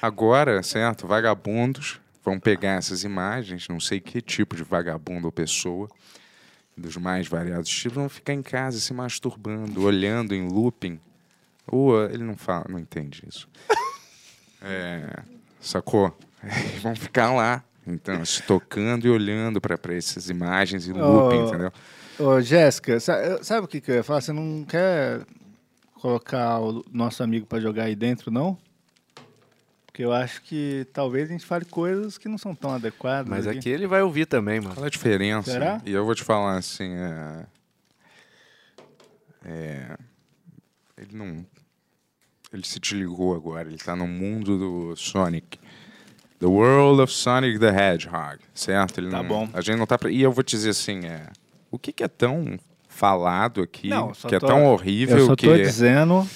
Agora, 0.00 0.62
certo, 0.62 1.06
vagabundos 1.06 2.00
vão 2.24 2.38
pegar 2.38 2.72
essas 2.72 3.02
imagens, 3.02 3.66
não 3.68 3.80
sei 3.80 3.98
que 3.98 4.20
tipo 4.20 4.54
de 4.54 4.62
vagabundo 4.62 5.26
ou 5.26 5.32
pessoa, 5.32 5.88
dos 6.80 6.96
mais 6.96 7.28
variados 7.28 7.68
tipos, 7.70 7.94
vão 7.96 8.08
ficar 8.08 8.32
em 8.34 8.42
casa 8.42 8.80
se 8.80 8.92
masturbando, 8.92 9.82
olhando 9.82 10.34
em 10.34 10.48
looping. 10.48 10.98
Ou 11.66 12.02
ele 12.04 12.24
não 12.24 12.36
fala, 12.36 12.66
não 12.68 12.78
entende 12.78 13.22
isso. 13.28 13.48
É, 14.62 15.22
Sacou? 15.60 16.14
Vão 16.82 16.94
ficar 16.94 17.32
lá. 17.32 17.64
Então, 17.86 18.22
se 18.26 18.42
tocando 18.42 19.06
e 19.06 19.10
olhando 19.10 19.58
pra 19.60 19.78
essas 19.94 20.28
imagens 20.28 20.86
e 20.86 20.92
looping, 20.92 21.38
Oh. 21.38 21.48
entendeu? 21.48 21.72
Ô, 22.18 22.40
Jéssica, 22.42 23.00
sa- 23.00 23.42
sabe 23.42 23.64
o 23.64 23.68
que, 23.68 23.80
que 23.80 23.90
eu 23.90 23.94
ia 23.94 24.02
falar? 24.04 24.20
Você 24.20 24.32
não 24.34 24.62
quer 24.68 25.22
colocar 25.94 26.60
o 26.60 26.84
nosso 26.92 27.22
amigo 27.22 27.46
pra 27.46 27.58
jogar 27.58 27.84
aí 27.84 27.96
dentro, 27.96 28.30
não? 28.30 28.58
Porque 30.00 30.04
eu 30.06 30.12
acho 30.14 30.40
que 30.42 30.86
talvez 30.94 31.28
a 31.28 31.32
gente 31.32 31.44
fale 31.44 31.66
coisas 31.66 32.16
que 32.16 32.26
não 32.26 32.38
são 32.38 32.54
tão 32.54 32.70
adequadas. 32.72 33.28
Mas 33.28 33.46
aqui 33.46 33.68
ele 33.68 33.86
vai 33.86 34.00
ouvir 34.00 34.24
também, 34.24 34.58
mano. 34.58 34.74
Qual 34.74 34.84
é 34.84 34.86
a 34.86 34.90
diferença? 34.90 35.50
Será? 35.52 35.82
E 35.84 35.92
eu 35.92 36.06
vou 36.06 36.14
te 36.14 36.24
falar 36.24 36.56
assim, 36.56 36.90
é... 36.94 37.46
é, 39.44 39.96
Ele 40.96 41.10
não... 41.16 41.44
Ele 42.50 42.64
se 42.66 42.80
desligou 42.80 43.34
agora, 43.36 43.68
ele 43.68 43.76
tá 43.76 43.94
no 43.94 44.06
mundo 44.08 44.58
do 44.58 44.96
Sonic. 44.96 45.58
The 46.38 46.46
World 46.46 47.02
of 47.02 47.12
Sonic 47.12 47.58
the 47.58 47.68
Hedgehog, 47.68 48.38
certo? 48.54 48.98
Ele 48.98 49.10
Tá 49.10 49.18
não- 49.22 49.28
bom. 49.28 49.48
A 49.52 49.60
gente 49.60 49.76
não 49.76 49.86
tá... 49.86 49.98
pra- 49.98 50.10
E 50.10 50.22
eu 50.22 50.32
vou 50.32 50.42
te 50.42 50.52
dizer 50.56 50.70
assim, 50.70 51.04
é... 51.04 51.26
O 51.70 51.78
que 51.78 51.92
que 51.92 52.02
é 52.02 52.08
tão 52.08 52.58
falado 52.88 53.60
aqui, 53.60 53.88
Não, 53.88 54.12
que 54.12 54.34
é 54.34 54.38
tô- 54.40 54.46
tão 54.46 54.64
horrível 54.64 55.18
Eu 55.18 55.26
só 55.26 55.36
que... 55.36 55.46
tô 55.46 55.54
dizendo. 55.56 56.26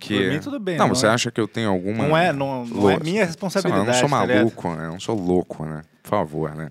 Que... 0.00 0.18
Por 0.18 0.32
mim, 0.32 0.40
tudo 0.40 0.58
bem. 0.58 0.76
Não, 0.76 0.88
você 0.88 1.06
é, 1.06 1.10
acha 1.10 1.30
que 1.30 1.40
eu 1.40 1.46
tenho 1.46 1.70
alguma... 1.70 2.06
Não 2.06 2.16
é, 2.16 2.32
não, 2.32 2.64
não 2.64 2.90
é 2.90 2.98
minha 2.98 3.02
Sei 3.02 3.20
lá, 3.20 3.26
responsabilidade. 3.26 3.86
eu 3.86 3.92
não 3.92 3.94
sou 3.94 4.08
tá 4.08 4.26
maluco, 4.26 4.68
né? 4.74 4.86
Eu 4.86 4.90
não 4.90 5.00
sou 5.00 5.16
louco, 5.16 5.64
né? 5.64 5.82
Por 6.02 6.08
favor, 6.08 6.54
né? 6.54 6.70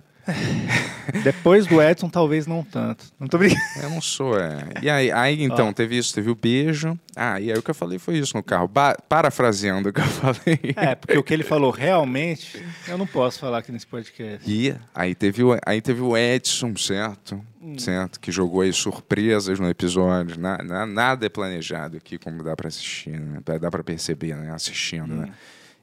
Depois 1.22 1.66
do 1.66 1.80
Edson, 1.80 2.08
talvez 2.08 2.46
não 2.46 2.62
tanto. 2.64 3.04
Não 3.18 3.28
tô 3.28 3.38
brincando. 3.38 3.60
Eu 3.82 3.90
não 3.90 4.00
sou, 4.00 4.38
é. 4.38 4.58
E 4.82 4.90
aí, 4.90 5.10
aí 5.12 5.42
então, 5.42 5.72
teve 5.72 5.96
isso, 5.96 6.12
teve 6.14 6.28
o 6.30 6.34
beijo. 6.34 6.98
Ah, 7.14 7.40
e 7.40 7.50
aí 7.52 7.58
o 7.58 7.62
que 7.62 7.70
eu 7.70 7.74
falei 7.74 7.98
foi 7.98 8.18
isso 8.18 8.36
no 8.36 8.42
carro. 8.42 8.66
Ba- 8.68 8.96
parafraseando 9.08 9.88
o 9.88 9.92
que 9.92 10.00
eu 10.00 10.04
falei. 10.04 10.58
É, 10.76 10.94
porque 10.94 11.16
o 11.16 11.22
que 11.22 11.32
ele 11.32 11.44
falou 11.44 11.70
realmente, 11.70 12.62
eu 12.88 12.98
não 12.98 13.06
posso 13.06 13.38
falar 13.38 13.58
aqui 13.58 13.70
nesse 13.72 13.86
podcast. 13.86 14.42
E 14.50 14.74
aí 14.94 15.14
teve, 15.14 15.42
o, 15.44 15.56
aí 15.64 15.80
teve 15.80 16.00
o 16.02 16.16
Edson, 16.16 16.76
certo? 16.76 17.40
Hum. 17.62 17.78
Certo? 17.78 18.18
Que 18.20 18.30
jogou 18.32 18.60
aí 18.62 18.72
surpresas 18.72 19.58
no 19.60 19.68
episódio. 19.68 20.38
Na, 20.40 20.58
na- 20.58 20.86
nada 20.86 21.26
é 21.26 21.28
planejado 21.28 21.96
aqui, 21.96 22.18
como 22.18 22.42
dá 22.42 22.54
pra 22.56 22.68
assistir, 22.68 23.18
né? 23.18 23.38
Dá 23.60 23.70
pra 23.70 23.82
perceber, 23.84 24.34
né? 24.36 24.50
Assistindo, 24.52 25.12
Hum. 25.14 25.16
né? 25.22 25.32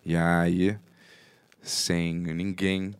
E 0.05 0.15
aí, 0.17 0.75
sem 1.61 2.13
ninguém 2.13 2.93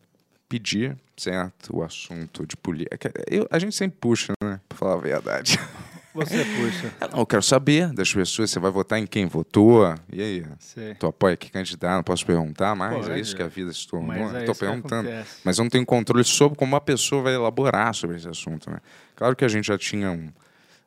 pedir, 0.58 0.96
certo? 1.18 1.76
O 1.78 1.82
assunto 1.84 2.46
de 2.46 2.56
política. 2.56 3.12
Eu- 3.28 3.48
A 3.50 3.58
gente 3.58 3.76
sempre 3.76 3.98
puxa, 4.00 4.34
né? 4.44 4.60
Pra 4.70 4.78
falar 4.78 4.94
a 4.94 4.98
verdade. 4.98 5.60
Você 6.14 6.46
puxa. 6.46 6.94
Eu 7.02 7.18
não 7.18 7.26
quero 7.26 7.42
saber 7.42 7.92
das 7.92 8.14
pessoas. 8.14 8.52
Você 8.52 8.60
vai 8.60 8.70
votar 8.70 9.00
em 9.00 9.08
quem 9.08 9.26
votou? 9.26 9.96
E 10.12 10.22
aí? 10.22 10.46
Sei. 10.60 10.94
Tu 10.94 11.08
apoia 11.08 11.36
que 11.36 11.50
candidato? 11.52 11.96
Não 11.96 12.04
posso 12.04 12.24
perguntar 12.24 12.76
mais? 12.76 12.94
Pode. 12.96 13.12
é 13.12 13.20
isso 13.20 13.36
que 13.36 13.42
a 13.42 13.48
vida 13.48 13.74
se 13.74 13.88
tornou. 13.88 14.08
Mas 14.10 14.36
é 14.36 14.46
que 14.46 14.54
perguntando. 14.54 15.10
Mas 15.44 15.58
eu 15.58 15.64
não 15.64 15.70
tenho 15.72 15.84
controle 15.88 16.24
sobre 16.24 16.56
como 16.56 16.76
a 16.76 16.82
pessoa 16.82 17.24
vai 17.24 17.34
elaborar 17.34 17.96
sobre 17.96 18.18
esse 18.18 18.30
assunto. 18.30 18.70
Né? 18.70 18.78
Claro 19.16 19.36
que 19.36 19.44
a 19.44 19.48
gente 19.48 19.66
já 19.66 19.78
tinha 19.78 20.12
um- 20.12 20.32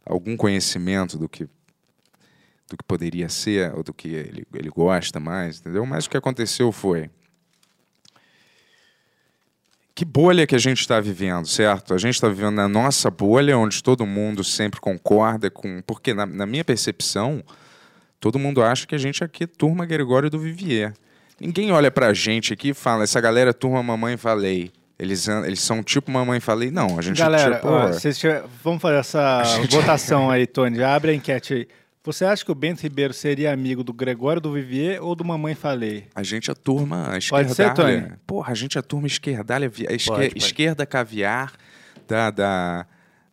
algum 0.04 0.36
conhecimento 0.36 1.18
do 1.18 1.28
que, 1.28 1.42
do 2.70 2.76
que 2.76 2.84
poderia 2.86 3.28
ser, 3.28 3.74
ou 3.74 3.82
do 3.82 3.92
que 3.92 4.06
ele, 4.14 4.46
ele 4.54 4.68
gosta 4.70 5.18
mais, 5.18 5.58
entendeu? 5.58 5.84
Mas 5.84 6.06
o 6.06 6.10
que 6.10 6.16
aconteceu 6.16 6.70
foi. 6.70 7.10
Que 9.96 10.04
bolha 10.04 10.46
que 10.46 10.54
a 10.54 10.58
gente 10.58 10.78
está 10.82 11.00
vivendo, 11.00 11.46
certo? 11.48 11.94
A 11.94 11.98
gente 11.98 12.16
está 12.16 12.28
vivendo 12.28 12.56
na 12.56 12.68
nossa 12.68 13.10
bolha, 13.10 13.56
onde 13.56 13.82
todo 13.82 14.04
mundo 14.04 14.44
sempre 14.44 14.78
concorda 14.78 15.50
com. 15.50 15.80
Porque, 15.86 16.12
na, 16.12 16.26
na 16.26 16.44
minha 16.44 16.62
percepção, 16.62 17.42
todo 18.20 18.38
mundo 18.38 18.62
acha 18.62 18.86
que 18.86 18.94
a 18.94 18.98
gente 18.98 19.24
aqui 19.24 19.44
é 19.44 19.46
turma 19.46 19.86
Gregório 19.86 20.28
do 20.28 20.38
Vivier. 20.38 20.92
Ninguém 21.40 21.72
olha 21.72 21.90
pra 21.90 22.12
gente 22.12 22.52
aqui 22.52 22.68
e 22.68 22.74
fala, 22.74 23.04
essa 23.04 23.18
galera 23.22 23.50
é 23.50 23.52
turma 23.54 23.82
Mamãe 23.82 24.18
Falei. 24.18 24.70
Eles, 24.98 25.26
eles 25.28 25.60
são 25.60 25.82
tipo 25.82 26.10
Mamãe 26.10 26.40
Falei. 26.40 26.70
Não, 26.70 26.98
a 26.98 27.02
gente 27.02 27.18
Galera, 27.18 27.54
tipo. 27.56 27.66
ó, 27.68 27.86
vocês 27.88 28.18
tiver- 28.18 28.44
vamos 28.62 28.82
fazer 28.82 28.96
essa 28.98 29.42
votação 29.70 30.30
aí, 30.30 30.46
Tony. 30.46 30.82
Abre 30.82 31.12
a 31.12 31.14
enquete 31.14 31.54
aí. 31.54 31.68
Você 32.06 32.24
acha 32.24 32.44
que 32.44 32.52
o 32.52 32.54
Bento 32.54 32.80
Ribeiro 32.82 33.12
seria 33.12 33.52
amigo 33.52 33.82
do 33.82 33.92
Gregório 33.92 34.40
do 34.40 34.52
Vivier 34.52 35.02
ou 35.02 35.14
do 35.16 35.24
Mamãe 35.24 35.54
Falei? 35.56 36.06
A 36.14 36.22
gente 36.22 36.50
é 36.50 36.54
turma 36.54 37.08
Pode 37.28 37.48
ser, 37.54 37.64
esquerdalha. 37.64 38.02
Tony? 38.02 38.12
Porra, 38.26 38.52
a 38.52 38.54
gente 38.54 38.78
é 38.78 38.82
turma 38.82 39.06
esquerdalha, 39.08 39.68
vi- 39.68 39.86
esque- 39.90 40.10
Pode, 40.10 40.28
pode. 40.28 40.38
esquerda 40.38 40.86
caviar 40.86 41.52
da, 42.06 42.30
da, 42.30 42.86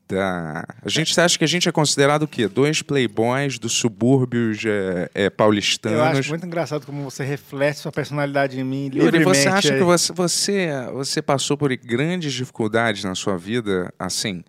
da... 0.07 0.65
A 0.83 0.89
gente 0.89 1.17
acha 1.21 1.37
que 1.37 1.43
a 1.43 1.47
gente 1.47 1.69
é 1.69 1.71
considerado 1.71 2.23
o 2.23 2.27
quê? 2.27 2.47
Dois 2.47 2.81
playboys 2.81 3.59
dos 3.59 3.73
subúrbios 3.73 4.63
é, 4.65 5.07
é, 5.13 5.29
paulistanos. 5.29 5.99
Eu 5.99 6.03
acho 6.05 6.29
muito 6.29 6.45
engraçado 6.47 6.83
como 6.85 7.03
você 7.03 7.23
reflete 7.23 7.77
sua 7.77 7.91
personalidade 7.91 8.59
em 8.59 8.63
mim 8.63 8.85
Yuri, 8.85 8.99
livremente. 9.01 9.25
você 9.37 9.49
acha 9.49 9.71
aí. 9.71 9.77
que 9.77 9.85
você, 9.85 10.11
você, 10.13 10.69
você 10.91 11.21
passou 11.21 11.55
por 11.55 11.69
grandes 11.77 12.33
dificuldades 12.33 13.03
na 13.03 13.13
sua 13.13 13.37
vida, 13.37 13.93
assim, 13.99 14.43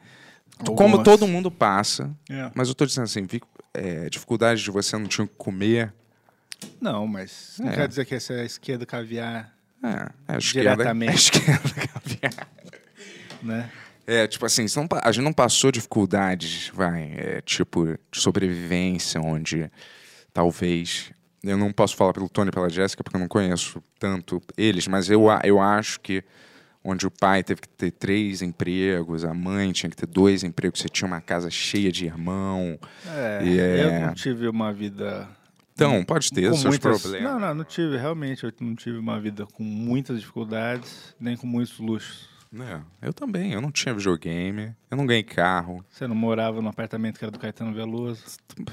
como 0.64 0.96
Algumas. 0.96 1.04
todo 1.04 1.26
mundo 1.28 1.50
passa, 1.50 2.10
É. 2.30 2.50
mas 2.54 2.68
eu 2.68 2.74
tô 2.74 2.86
dizendo 2.86 3.04
assim, 3.04 3.24
vi- 3.24 3.42
é, 3.74 4.08
dificuldade 4.08 4.62
de 4.62 4.70
você 4.70 4.96
não 4.96 5.06
tinha 5.06 5.24
o 5.24 5.28
que 5.28 5.34
comer, 5.36 5.92
Não, 6.80 7.06
mas 7.06 7.56
não 7.58 7.68
É. 7.70 7.74
quer 7.74 7.88
dizer 7.88 8.04
que 8.06 8.14
essa 8.14 8.32
é 8.32 8.40
a 8.42 8.44
esquerda 8.44 8.86
caviar, 8.86 9.52
é, 9.82 9.88
é 10.32 10.34
a 10.36 10.38
esquerda, 10.38 10.70
Diretamente. 10.70 11.10
a 11.10 11.14
esquerda 11.14 11.68
caviar. 11.92 12.48
né? 13.42 13.70
É, 14.06 14.26
tipo 14.26 14.44
assim, 14.46 14.66
não 14.76 14.86
a 15.02 15.12
gente 15.12 15.24
não 15.24 15.32
passou 15.32 15.70
dificuldades, 15.72 16.70
vai, 16.74 17.12
é, 17.16 17.40
tipo, 17.40 17.86
de 17.86 18.20
sobrevivência, 18.20 19.20
onde 19.20 19.70
talvez. 20.32 21.10
Eu 21.42 21.56
não 21.58 21.70
posso 21.72 21.94
falar 21.96 22.12
pelo 22.14 22.28
Tony 22.28 22.48
e 22.48 22.52
pela 22.52 22.70
Jéssica, 22.70 23.02
porque 23.04 23.16
eu 23.16 23.20
não 23.20 23.28
conheço 23.28 23.82
tanto 23.98 24.42
eles, 24.56 24.86
mas 24.88 25.10
eu, 25.10 25.24
eu 25.42 25.60
acho 25.60 26.00
que 26.00 26.22
onde 26.84 27.06
o 27.06 27.10
pai 27.10 27.42
teve 27.42 27.62
que 27.62 27.68
ter 27.68 27.90
três 27.90 28.42
empregos, 28.42 29.24
a 29.24 29.32
mãe 29.32 29.72
tinha 29.72 29.88
que 29.88 29.96
ter 29.96 30.06
dois 30.06 30.44
empregos, 30.44 30.80
você 30.80 30.88
tinha 30.88 31.08
uma 31.08 31.20
casa 31.20 31.48
cheia 31.50 31.90
de 31.90 32.04
irmão. 32.04 32.78
É, 33.06 33.40
é- 33.42 33.84
Eu 34.02 34.06
não 34.08 34.14
tive 34.14 34.46
uma 34.48 34.70
vida 34.72 35.26
Então, 35.72 36.04
pode 36.04 36.30
ter 36.30 36.50
com 36.50 36.56
seus 36.56 36.64
muitas... 36.64 37.00
problemas. 37.02 37.32
Não, 37.32 37.40
não, 37.40 37.54
não 37.54 37.64
tive, 37.64 37.96
realmente. 37.96 38.44
Eu 38.44 38.52
não 38.60 38.74
tive 38.76 38.98
uma 38.98 39.18
vida 39.18 39.46
com 39.46 39.62
muitas 39.64 40.20
dificuldades, 40.20 41.14
nem 41.18 41.36
com 41.36 41.46
muitos 41.46 41.78
luxos. 41.78 42.28
É, 42.56 42.80
eu 43.08 43.12
também, 43.12 43.52
eu 43.52 43.60
não 43.60 43.72
tinha 43.72 43.92
videogame, 43.92 44.76
eu 44.88 44.96
não 44.96 45.04
ganhei 45.06 45.24
carro. 45.24 45.84
Você 45.90 46.06
não 46.06 46.14
morava 46.14 46.62
no 46.62 46.68
apartamento 46.68 47.18
que 47.18 47.24
era 47.24 47.32
do 47.32 47.38
Caetano 47.40 47.72
Veloso? 47.74 48.22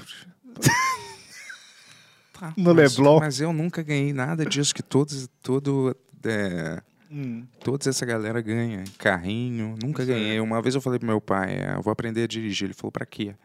Tá, 2.32 2.52
No 2.56 2.74
mas, 2.74 2.96
Leblon. 2.96 3.18
Mas 3.20 3.40
eu 3.40 3.52
nunca 3.52 3.82
ganhei 3.82 4.12
nada 4.12 4.44
disso 4.44 4.74
que 4.74 4.82
todos, 4.82 5.28
todo, 5.42 5.96
é, 6.24 6.82
Hum. 7.12 7.46
toda 7.62 7.90
essa 7.90 8.06
galera 8.06 8.40
ganha. 8.40 8.84
Carrinho, 8.96 9.76
nunca 9.82 10.04
ganhei. 10.04 10.40
Uma 10.40 10.62
vez 10.62 10.74
eu 10.74 10.80
falei 10.80 10.98
pro 10.98 11.06
meu 11.06 11.20
pai, 11.20 11.56
é, 11.56 11.74
eu 11.74 11.82
vou 11.82 11.92
aprender 11.92 12.22
a 12.22 12.26
dirigir. 12.26 12.66
Ele 12.66 12.74
falou, 12.74 12.90
pra 12.90 13.04
quê? 13.04 13.28
Eu 13.28 13.36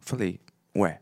falei, 0.00 0.38
ué, 0.76 1.00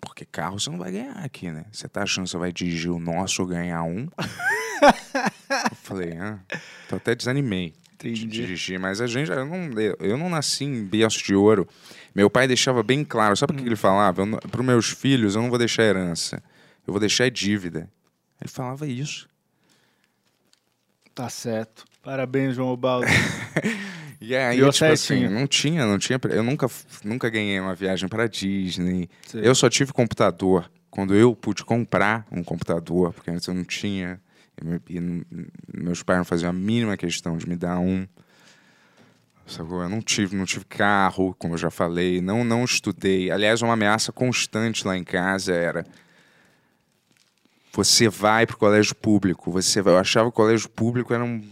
porque 0.00 0.24
carro 0.24 0.58
você 0.58 0.68
não 0.70 0.78
vai 0.78 0.90
ganhar 0.90 1.16
aqui, 1.24 1.50
né? 1.50 1.64
Você 1.70 1.88
tá 1.88 2.02
achando 2.02 2.24
que 2.24 2.30
você 2.30 2.36
vai 2.38 2.52
dirigir 2.52 2.90
o 2.90 2.98
nosso 2.98 3.42
ou 3.42 3.48
ganhar 3.48 3.82
um? 3.84 4.08
eu 5.70 5.76
falei, 5.82 6.12
ah, 6.18 6.40
então 6.86 6.96
até 6.96 7.14
desanimei 7.14 7.72
de 7.98 8.10
Entendi. 8.10 8.26
dirigir, 8.26 8.78
mas 8.78 9.00
a 9.00 9.06
gente, 9.06 9.30
eu 9.30 9.46
não, 9.46 9.70
eu 10.00 10.18
não 10.18 10.28
nasci 10.28 10.64
em 10.64 10.84
berço 10.84 11.24
de 11.24 11.34
ouro. 11.34 11.66
Meu 12.14 12.28
pai 12.28 12.46
deixava 12.46 12.82
bem 12.82 13.04
claro, 13.04 13.36
sabe 13.36 13.54
o 13.54 13.56
que 13.56 13.62
ele 13.64 13.76
falava? 13.76 14.26
Para 14.26 14.60
os 14.60 14.66
meus 14.66 14.90
filhos, 14.90 15.36
eu 15.36 15.42
não 15.42 15.48
vou 15.48 15.58
deixar 15.58 15.84
herança, 15.84 16.42
eu 16.86 16.92
vou 16.92 17.00
deixar 17.00 17.30
dívida. 17.30 17.88
Ele 18.40 18.50
falava 18.50 18.86
isso. 18.86 19.28
Tá 21.14 21.28
certo. 21.28 21.84
Parabéns, 22.02 22.56
João 22.56 22.76
Baldo. 22.76 23.06
E 24.20 24.34
aí, 24.34 24.56
Deu 24.56 24.72
tipo 24.72 24.86
assim, 24.86 24.96
certinho. 24.96 25.30
não 25.30 25.46
tinha, 25.46 25.84
não 25.84 25.98
tinha. 25.98 26.18
Eu 26.30 26.42
nunca, 26.42 26.66
nunca 27.04 27.28
ganhei 27.28 27.60
uma 27.60 27.74
viagem 27.74 28.08
para 28.08 28.26
Disney. 28.26 29.10
Sei. 29.26 29.46
Eu 29.46 29.54
só 29.54 29.68
tive 29.68 29.92
computador 29.92 30.70
quando 30.90 31.14
eu 31.14 31.36
pude 31.36 31.62
comprar 31.62 32.26
um 32.32 32.42
computador, 32.42 33.12
porque 33.12 33.30
antes 33.30 33.46
eu 33.46 33.52
não 33.52 33.64
tinha. 33.64 34.18
E 34.88 35.00
meus 35.76 36.02
pais 36.02 36.18
não 36.18 36.24
faziam 36.24 36.48
a 36.48 36.52
mínima 36.54 36.96
questão 36.96 37.36
de 37.36 37.46
me 37.46 37.54
dar 37.54 37.78
um. 37.78 38.06
Eu 39.58 39.88
não 39.90 40.00
tive, 40.00 40.34
não 40.34 40.46
tive 40.46 40.64
carro, 40.64 41.34
como 41.38 41.52
eu 41.52 41.58
já 41.58 41.70
falei, 41.70 42.22
não, 42.22 42.44
não 42.44 42.64
estudei. 42.64 43.30
Aliás, 43.30 43.60
uma 43.60 43.74
ameaça 43.74 44.10
constante 44.10 44.86
lá 44.86 44.96
em 44.96 45.04
casa 45.04 45.52
era 45.52 45.84
você 47.74 48.08
vai 48.08 48.46
pro 48.46 48.56
colégio 48.56 48.94
público, 48.94 49.50
você 49.50 49.82
vai. 49.82 49.94
Eu 49.94 49.98
achava 49.98 50.26
que 50.26 50.34
o 50.34 50.36
colégio 50.36 50.68
público 50.68 51.12
era 51.12 51.24
um 51.24 51.42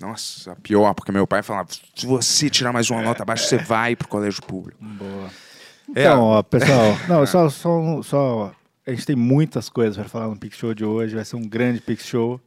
nossa, 0.00 0.54
pior, 0.56 0.94
porque 0.94 1.10
meu 1.10 1.26
pai 1.26 1.42
falava: 1.42 1.68
se 1.94 2.06
você 2.06 2.48
tirar 2.48 2.72
mais 2.72 2.88
uma 2.88 3.02
nota 3.02 3.22
abaixo, 3.22 3.46
você 3.46 3.58
vai 3.58 3.96
pro 3.96 4.06
colégio 4.08 4.42
público. 4.42 4.78
Boa. 4.84 5.30
É. 5.94 6.02
Então, 6.02 6.22
ó, 6.22 6.42
pessoal, 6.42 6.96
não, 7.08 7.26
só, 7.26 7.48
só, 7.48 8.02
só. 8.02 8.54
A 8.86 8.90
gente 8.90 9.04
tem 9.06 9.16
muitas 9.16 9.68
coisas 9.68 9.96
para 9.96 10.08
falar 10.08 10.28
no 10.28 10.36
Pix 10.38 10.56
Show 10.56 10.72
de 10.72 10.84
hoje. 10.84 11.14
Vai 11.14 11.24
ser 11.24 11.36
um 11.36 11.42
grande 11.46 11.80
Pix 11.80 12.06
Show. 12.06 12.40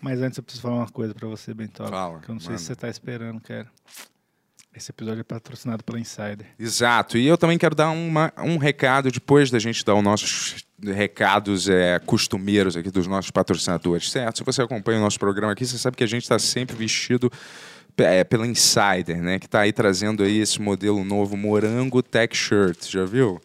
Mas 0.00 0.20
antes 0.20 0.38
eu 0.38 0.42
preciso 0.42 0.62
falar 0.62 0.76
uma 0.76 0.88
coisa 0.88 1.14
para 1.14 1.28
você, 1.28 1.52
Bentola. 1.54 1.90
Fala, 1.90 2.18
Que 2.20 2.28
eu 2.30 2.34
não 2.34 2.40
sei 2.40 2.50
manda. 2.50 2.58
se 2.58 2.64
você 2.66 2.74
tá 2.76 2.88
esperando, 2.88 3.40
cara. 3.40 3.66
Esse 4.74 4.90
episódio 4.90 5.20
é 5.20 5.24
patrocinado 5.24 5.84
pela 5.84 6.00
Insider. 6.00 6.46
Exato. 6.58 7.18
E 7.18 7.26
eu 7.26 7.36
também 7.36 7.58
quero 7.58 7.74
dar 7.74 7.90
uma- 7.90 8.32
um 8.38 8.56
recado 8.56 9.10
depois 9.10 9.50
da 9.50 9.58
gente 9.58 9.84
dar 9.84 9.94
o 9.94 10.02
nosso, 10.02 10.56
recados 10.84 11.68
é, 11.68 11.98
costumeiros 12.00 12.76
aqui 12.76 12.90
dos 12.90 13.06
nossos 13.06 13.30
patrocinadores, 13.30 14.10
certo? 14.10 14.38
Se 14.38 14.44
você 14.44 14.62
acompanha 14.62 14.98
o 14.98 15.02
nosso 15.02 15.18
programa 15.18 15.52
aqui, 15.52 15.64
você 15.64 15.78
sabe 15.78 15.96
que 15.96 16.04
a 16.04 16.08
gente 16.08 16.22
está 16.22 16.38
sempre 16.38 16.74
vestido 16.74 17.30
é, 17.98 18.24
pela 18.24 18.46
Insider, 18.46 19.22
né? 19.22 19.38
Que 19.38 19.46
está 19.46 19.60
aí 19.60 19.72
trazendo 19.72 20.22
aí 20.22 20.38
esse 20.38 20.60
modelo 20.60 21.04
novo, 21.04 21.36
Morango 21.36 22.02
Tech 22.02 22.36
Shirt, 22.36 22.90
já 22.90 23.04
viu? 23.04 23.40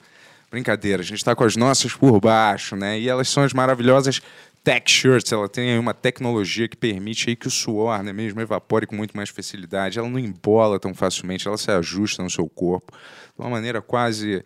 Brincadeira, 0.49 1.01
a 1.01 1.05
gente 1.05 1.17
está 1.17 1.35
com 1.35 1.43
as 1.43 1.55
nossas 1.55 1.93
por 1.93 2.19
baixo, 2.21 2.75
né? 2.75 2.99
E 2.99 3.09
elas 3.09 3.27
são 3.27 3.43
as 3.43 3.53
maravilhosas 3.53 4.21
Tech 4.63 4.89
Shirts. 4.91 5.31
Ela 5.31 5.47
tem 5.47 5.77
uma 5.77 5.93
tecnologia 5.93 6.67
que 6.67 6.75
permite 6.75 7.29
aí 7.29 7.35
que 7.35 7.47
o 7.47 7.51
suor, 7.51 8.03
né, 8.03 8.11
mesmo, 8.11 8.41
evapore 8.41 8.85
com 8.85 8.95
muito 8.95 9.15
mais 9.15 9.29
facilidade. 9.29 9.99
Ela 9.99 10.09
não 10.09 10.19
embola 10.19 10.79
tão 10.79 10.93
facilmente, 10.93 11.47
ela 11.47 11.57
se 11.57 11.71
ajusta 11.71 12.23
no 12.23 12.29
seu 12.29 12.49
corpo 12.49 12.91
de 12.93 13.41
uma 13.41 13.49
maneira 13.49 13.81
quase, 13.81 14.43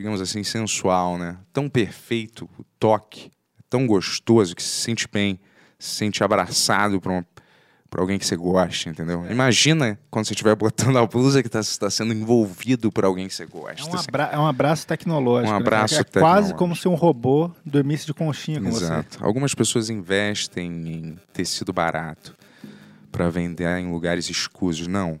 digamos 0.00 0.20
assim, 0.22 0.42
sensual, 0.42 1.18
né? 1.18 1.36
Tão 1.52 1.68
perfeito 1.68 2.48
o 2.58 2.64
toque, 2.78 3.30
tão 3.68 3.86
gostoso 3.86 4.56
que 4.56 4.62
se 4.62 4.80
sente 4.82 5.06
bem, 5.12 5.38
se 5.78 5.90
sente 5.96 6.24
abraçado 6.24 6.98
por 7.00 7.12
uma 7.12 7.26
por 7.90 7.98
alguém 7.98 8.20
que 8.20 8.24
você 8.24 8.36
gosta, 8.36 8.88
entendeu? 8.88 9.26
Imagina 9.28 9.98
quando 10.12 10.24
você 10.24 10.32
estiver 10.32 10.54
botando 10.54 10.96
a 10.96 11.04
blusa 11.04 11.42
que 11.42 11.48
está 11.58 11.90
sendo 11.90 12.14
envolvido 12.14 12.92
por 12.92 13.04
alguém 13.04 13.26
que 13.26 13.34
você 13.34 13.44
gosta. 13.44 13.80
É 13.82 13.84
um, 13.92 13.94
assim. 13.96 14.06
abra- 14.08 14.30
é 14.32 14.38
um 14.38 14.46
abraço 14.46 14.86
tecnológico. 14.86 15.50
Um 15.50 15.56
né? 15.56 15.60
abraço 15.60 15.94
É 15.96 16.04
quase 16.04 16.12
tecnológico. 16.12 16.58
como 16.58 16.76
se 16.76 16.86
um 16.86 16.94
robô 16.94 17.50
dormisse 17.66 18.06
de 18.06 18.14
conchinha 18.14 18.60
com 18.60 18.70
você. 18.70 18.84
Exato. 18.84 19.18
Algumas 19.24 19.56
pessoas 19.56 19.90
investem 19.90 20.70
em 20.70 21.18
tecido 21.32 21.72
barato 21.72 22.36
para 23.10 23.28
vender 23.28 23.66
em 23.80 23.90
lugares 23.90 24.30
escusos. 24.30 24.86
Não. 24.86 25.18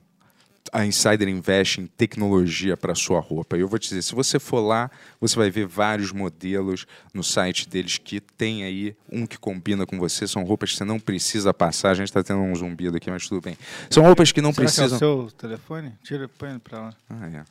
A 0.72 0.86
Insider 0.86 1.28
investe 1.28 1.80
em 1.80 1.86
tecnologia 1.86 2.76
para 2.76 2.94
sua 2.94 3.20
roupa. 3.20 3.56
E 3.56 3.60
eu 3.60 3.68
vou 3.68 3.78
te 3.78 3.88
dizer, 3.88 4.02
se 4.02 4.14
você 4.14 4.38
for 4.38 4.60
lá, 4.60 4.90
você 5.20 5.36
vai 5.36 5.50
ver 5.50 5.66
vários 5.66 6.12
modelos 6.12 6.86
no 7.12 7.24
site 7.24 7.68
deles 7.68 7.98
que 7.98 8.20
tem 8.20 8.64
aí 8.64 8.96
um 9.10 9.26
que 9.26 9.38
combina 9.38 9.84
com 9.84 9.98
você. 9.98 10.28
São 10.28 10.44
roupas 10.44 10.70
que 10.70 10.76
você 10.78 10.84
não 10.84 11.00
precisa 11.00 11.52
passar. 11.52 11.90
A 11.90 11.94
gente 11.94 12.08
está 12.08 12.22
tendo 12.22 12.40
um 12.40 12.54
zumbido 12.54 12.96
aqui, 12.96 13.10
mas 13.10 13.28
tudo 13.28 13.40
bem. 13.40 13.56
São 13.90 14.04
roupas 14.04 14.30
que 14.30 14.40
não 14.40 14.52
Será 14.52 14.64
precisam. 14.64 14.98
que 14.98 15.04
é 15.04 15.08
o 15.08 15.28
seu 15.28 15.30
telefone? 15.32 15.92
Tira, 16.04 16.28
põe 16.28 16.50
ele 16.50 16.58
pra 16.60 16.80
lá. 16.80 16.94
Ah, 17.08 17.28
é. 17.28 17.44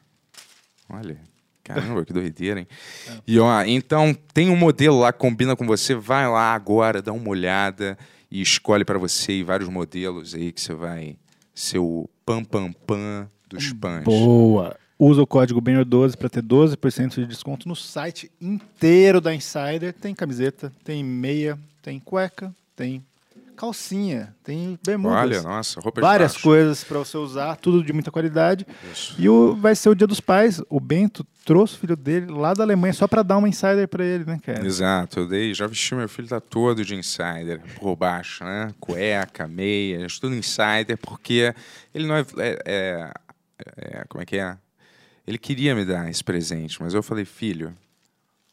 Olha. 0.90 1.20
Caramba, 1.64 2.04
que 2.04 2.12
doideira, 2.12 2.62
hein? 2.62 2.68
E 3.28 3.38
ó, 3.40 3.62
então 3.64 4.16
tem 4.34 4.50
um 4.50 4.56
modelo 4.56 5.00
lá 5.00 5.14
que 5.14 5.20
combina 5.20 5.56
com 5.56 5.68
você. 5.68 5.94
Vai 5.94 6.28
lá 6.28 6.54
agora, 6.56 7.00
dá 7.00 7.14
uma 7.14 7.30
olhada 7.30 7.96
e 8.32 8.42
escolhe 8.42 8.84
para 8.84 8.98
você 8.98 9.44
vários 9.44 9.70
modelos 9.70 10.34
aí 10.34 10.52
que 10.52 10.60
você 10.60 10.74
vai 10.74 11.16
ser 11.54 11.78
o 11.78 12.10
pam 12.30 12.44
pam 12.44 12.72
pam 12.86 13.28
dos 13.50 13.74
pães. 13.74 14.04
Boa! 14.04 14.78
Usa 15.00 15.22
o 15.24 15.26
código 15.26 15.60
BENHOR12 15.60 16.16
para 16.16 16.30
ter 16.30 16.44
12% 16.44 17.16
de 17.16 17.26
desconto 17.26 17.68
no 17.68 17.76
site 17.76 18.30
inteiro 18.40 19.20
da 19.20 19.34
Insider. 19.34 19.94
Tem 19.94 20.14
camiseta, 20.14 20.72
tem 20.84 21.04
meia, 21.04 21.58
tem 21.82 22.00
cueca, 22.00 22.54
tem 22.76 23.04
calcinha, 23.60 24.34
tem 24.42 24.80
bermudas. 24.86 25.20
Olha, 25.20 25.42
nossa, 25.42 25.82
roupa 25.82 26.00
de 26.00 26.08
Várias 26.08 26.38
coisas 26.38 26.82
para 26.82 26.98
você 27.00 27.18
usar, 27.18 27.58
tudo 27.58 27.84
de 27.84 27.92
muita 27.92 28.10
qualidade. 28.10 28.66
Isso. 28.90 29.16
E 29.20 29.28
o, 29.28 29.54
vai 29.54 29.76
ser 29.76 29.90
o 29.90 29.96
Dia 29.96 30.08
dos 30.08 30.22
Pais. 30.22 30.62
O 30.70 30.80
Bento 30.80 31.26
trouxe 31.44 31.76
o 31.76 31.78
filho 31.78 31.98
dele 31.98 32.32
lá 32.32 32.54
da 32.54 32.64
Alemanha 32.64 32.94
só 32.94 33.06
para 33.06 33.22
dar 33.22 33.36
uma 33.38 33.50
Insider 33.50 33.86
para 33.90 34.06
ele, 34.06 34.24
né, 34.24 34.40
cara? 34.42 34.66
Exato, 34.66 35.20
eu 35.20 35.28
dei, 35.28 35.54
já 35.54 35.68
vesti 35.68 35.94
meu 35.94 36.08
filho 36.08 36.30
tá 36.30 36.40
todo 36.40 36.86
de 36.86 36.96
insider 36.96 37.60
por 37.78 37.98
baixo, 37.98 38.46
né? 38.46 38.74
Cueca, 38.80 39.46
meias, 39.46 40.18
tudo 40.20 40.36
insider, 40.36 40.98
porque 40.98 41.54
ele 41.94 42.08
não 42.08 42.16
é, 42.16 42.26
é- 42.38 42.60
é- 42.66 43.12
é- 43.76 44.06
como 44.08 44.22
é 44.22 44.26
que 44.26 44.38
é? 44.38 44.58
Ele 45.28 45.38
queria 45.38 45.76
me 45.76 45.84
dar 45.84 46.10
esse 46.10 46.24
presente, 46.24 46.82
mas 46.82 46.94
eu 46.94 47.04
falei, 47.04 47.26
filho, 47.26 47.76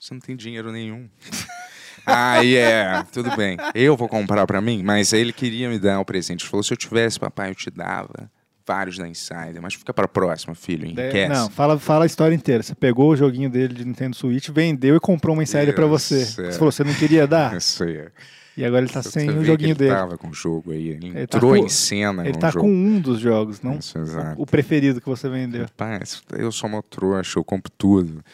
você 0.00 0.12
não 0.12 0.20
tem 0.20 0.34
dinheiro 0.34 0.72
nenhum. 0.72 1.08
Aí 2.06 2.56
é, 2.56 3.02
tudo 3.12 3.34
bem. 3.36 3.56
Eu 3.74 3.96
vou 3.96 4.08
comprar 4.08 4.46
pra 4.46 4.60
mim, 4.60 4.82
mas 4.82 5.12
ele 5.12 5.32
queria 5.32 5.68
me 5.68 5.78
dar 5.78 5.98
o 6.00 6.04
presente. 6.04 6.42
Ele 6.42 6.50
falou: 6.50 6.62
se 6.62 6.72
eu 6.72 6.76
tivesse, 6.76 7.18
papai, 7.18 7.50
eu 7.50 7.54
te 7.54 7.70
dava 7.70 8.30
vários 8.66 8.98
da 8.98 9.06
Insider, 9.08 9.60
mas 9.60 9.74
fica 9.74 9.92
pra 9.94 10.08
próxima, 10.08 10.54
filho. 10.54 10.92
Daí- 10.94 11.04
Enriquece. 11.04 11.28
Não, 11.32 11.48
fala, 11.50 11.78
fala 11.78 12.04
a 12.04 12.06
história 12.06 12.34
inteira. 12.34 12.62
Você 12.62 12.74
pegou 12.74 13.10
o 13.12 13.16
joguinho 13.16 13.48
dele 13.50 13.74
de 13.74 13.84
Nintendo 13.84 14.16
Switch, 14.16 14.48
vendeu 14.50 14.96
e 14.96 15.00
comprou 15.00 15.34
uma 15.36 15.42
Insider 15.42 15.74
para 15.74 15.86
você. 15.86 16.22
É. 16.22 16.24
Você 16.24 16.52
falou, 16.52 16.72
você 16.72 16.82
não 16.84 16.94
queria 16.94 17.26
dar? 17.26 17.54
Isso 17.58 17.84
aí. 17.84 18.04
E 18.56 18.64
agora 18.64 18.84
ele 18.86 18.92
tá 18.92 19.02
Você 19.02 19.10
sem 19.20 19.28
o 19.28 19.44
joguinho 19.44 19.68
ele 19.72 19.74
dele. 19.74 19.90
tava 19.90 20.16
com 20.16 20.28
o 20.30 20.32
jogo 20.32 20.72
aí. 20.72 20.88
Ele 20.88 21.08
Ele 21.08 21.26
tá 21.26 21.36
entrou 21.36 21.50
com- 21.52 21.56
em 21.58 21.68
cena 21.68 22.26
Ele 22.26 22.38
tá 22.38 22.50
jogo. 22.50 22.64
com 22.64 22.72
um 22.72 22.98
dos 22.98 23.20
jogos, 23.20 23.60
não 23.60 23.78
Isso, 23.78 23.98
exato. 23.98 24.40
o 24.40 24.46
preferido 24.46 24.98
que 24.98 25.06
você 25.06 25.28
vendeu. 25.28 25.62
Rapaz, 25.64 26.22
eu 26.32 26.50
sou 26.50 26.68
uma 26.70 26.82
trouxa, 26.82 27.38
eu 27.38 27.44
compro 27.44 27.70
tudo. 27.76 28.24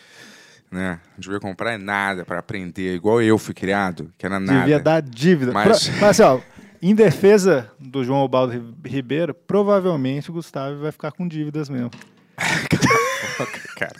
Né? 0.73 0.99
Não 1.13 1.21
devia 1.21 1.39
comprar 1.39 1.79
nada 1.79 2.25
para 2.25 2.39
aprender, 2.39 2.95
igual 2.97 3.21
eu 3.21 3.37
fui 3.37 3.53
criado, 3.53 4.11
que 4.17 4.25
era 4.25 4.41
nada. 4.41 4.61
Devia 4.61 4.81
dar 4.81 5.03
dívida. 5.03 5.53
Mas- 5.53 5.87
Pro- 5.89 6.01
Mas 6.01 6.19
assim, 6.19 6.23
ó, 6.23 6.41
em 6.81 6.95
defesa 6.95 7.71
do 7.79 8.03
João 8.03 8.27
Baldo 8.27 8.55
Ri- 8.55 8.75
Ribeiro, 8.91 9.35
provavelmente 9.35 10.31
o 10.31 10.33
Gustavo 10.33 10.81
vai 10.81 10.91
ficar 10.91 11.13
com 11.13 11.29
dívidas 11.29 11.69
mesmo. 11.69 11.91
cara. 13.77 13.95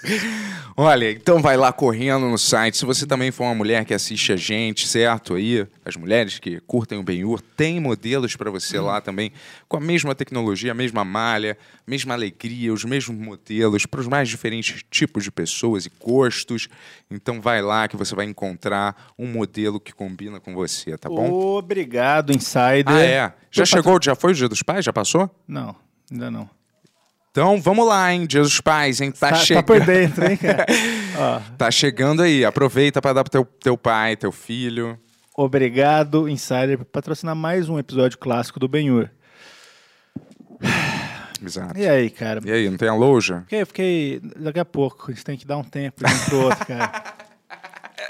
Olha, 0.77 1.11
então 1.11 1.41
vai 1.41 1.57
lá 1.57 1.73
correndo 1.73 2.29
no 2.29 2.39
site. 2.39 2.77
Se 2.77 2.85
você 2.85 3.07
também 3.07 3.31
for 3.31 3.45
uma 3.45 3.55
mulher 3.55 3.85
que 3.85 3.95
assiste 3.95 4.33
a 4.33 4.37
gente, 4.37 4.87
certo? 4.87 5.35
Aí, 5.35 5.67
as 5.85 5.97
mulheres 5.97 6.39
que 6.39 6.61
curtem 6.61 6.99
o 6.99 7.03
Benhur, 7.03 7.41
tem 7.41 7.81
modelos 7.81 8.37
para 8.37 8.51
você 8.51 8.79
lá 8.81 9.01
também, 9.01 9.33
com 9.69 9.77
a 9.77 9.81
mesma 9.81 10.15
tecnologia, 10.15 10.73
a 10.73 10.75
mesma 10.75 11.05
malha, 11.05 11.59
mesma 11.87 12.15
alegria, 12.15 12.73
os 12.73 12.85
mesmos 12.85 13.17
modelos, 13.17 13.87
para 13.87 14.01
os 14.01 14.07
mais 14.07 14.29
diferentes 14.29 14.83
tipos 14.91 15.25
de 15.25 15.31
pessoas 15.31 15.87
e 15.87 15.93
gostos. 16.01 16.69
Então 17.11 17.41
vai 17.41 17.61
lá 17.61 17.89
que 17.89 17.97
você 17.97 18.15
vai 18.15 18.25
encontrar 18.25 19.13
um 19.19 19.27
modelo 19.27 19.81
que 19.81 19.93
combina 19.93 20.41
com 20.41 20.55
você, 20.55 20.97
tá 20.97 21.09
bom? 21.09 21.31
Obrigado, 21.31 22.33
Insider. 22.33 22.85
Ah, 22.87 23.03
é. 23.03 23.33
Já 23.51 23.65
chegou, 23.65 23.99
já 24.03 24.15
foi 24.15 24.33
o 24.33 24.35
Dia 24.35 24.49
dos 24.49 24.63
Pais? 24.63 24.85
Já 24.85 24.93
passou? 24.93 25.31
Não, 25.47 25.77
ainda 26.11 26.31
não. 26.31 26.62
Então 27.33 27.59
vamos 27.63 27.87
lá, 27.89 28.13
hein? 28.13 28.27
Dia 28.27 28.43
dos 28.43 28.61
Pais, 28.61 29.01
hein? 29.01 29.11
Tá, 29.11 29.31
Tá, 29.31 29.31
tá 29.31 29.37
chegando. 29.37 29.65
por 29.65 29.81
dentro, 29.81 30.31
hein, 30.31 30.37
cara? 30.37 30.67
Tá 31.59 31.71
chegando 31.71 32.23
aí. 32.23 32.45
Aproveita 32.45 33.01
para 33.01 33.15
dar 33.15 33.25
pro 33.25 33.31
teu, 33.31 33.45
teu 33.45 33.77
pai, 33.79 34.17
teu 34.17 34.31
filho. 34.31 34.99
obrigado, 35.35 36.29
Insider, 36.29 36.79
por 36.79 36.85
patrocinar 36.85 37.35
mais 37.35 37.69
um 37.71 37.79
episódio 37.79 38.19
clássico 38.19 38.61
do 38.61 38.69
Benhur. 38.69 39.09
Exato. 41.45 41.77
E 41.79 41.89
aí, 41.89 42.09
cara? 42.11 42.41
E 42.45 42.53
aí, 42.53 42.71
não 42.71 42.77
tem 42.77 42.89
a 42.89 42.95
loja? 42.95 43.41
Fiquei, 43.43 43.65
fiquei. 43.65 44.21
Daqui 44.37 44.61
a 44.61 44.65
pouco, 44.65 45.11
a 45.11 45.15
gente 45.15 45.25
tem 45.25 45.37
que 45.37 45.47
dar 45.47 45.57
um 45.57 45.65
tempo 45.65 46.05
de 46.05 46.13
um 46.13 46.19
pro 46.27 46.41
outro, 46.45 46.67
cara. 46.67 47.03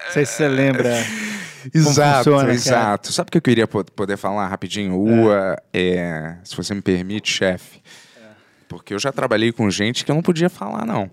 Não 0.07 0.13
sei 0.13 0.27
se 0.27 0.33
você 0.35 0.49
lembra. 0.49 0.91
Exato, 1.73 2.17
funciona, 2.25 2.41
cara? 2.43 2.53
exato. 2.55 3.13
Sabe 3.13 3.29
o 3.29 3.31
que 3.31 3.39
eu 3.39 3.43
queria 3.43 3.69
po- 3.69 3.85
poder 3.85 4.17
falar 4.17 4.49
rapidinho? 4.49 4.97
O, 4.99 5.29
é, 5.73 6.37
se 6.43 6.57
você 6.57 6.75
me 6.75 6.83
permite, 6.83 7.33
chefe. 7.33 7.81
Porque 8.73 8.95
eu 8.95 8.99
já 8.99 9.13
trabalhei 9.13 9.53
com 9.53 9.71
gente 9.71 10.05
que 10.05 10.11
eu 10.11 10.15
não 10.15 10.23
podia 10.23 10.51
falar, 10.51 10.85
não. 10.85 11.09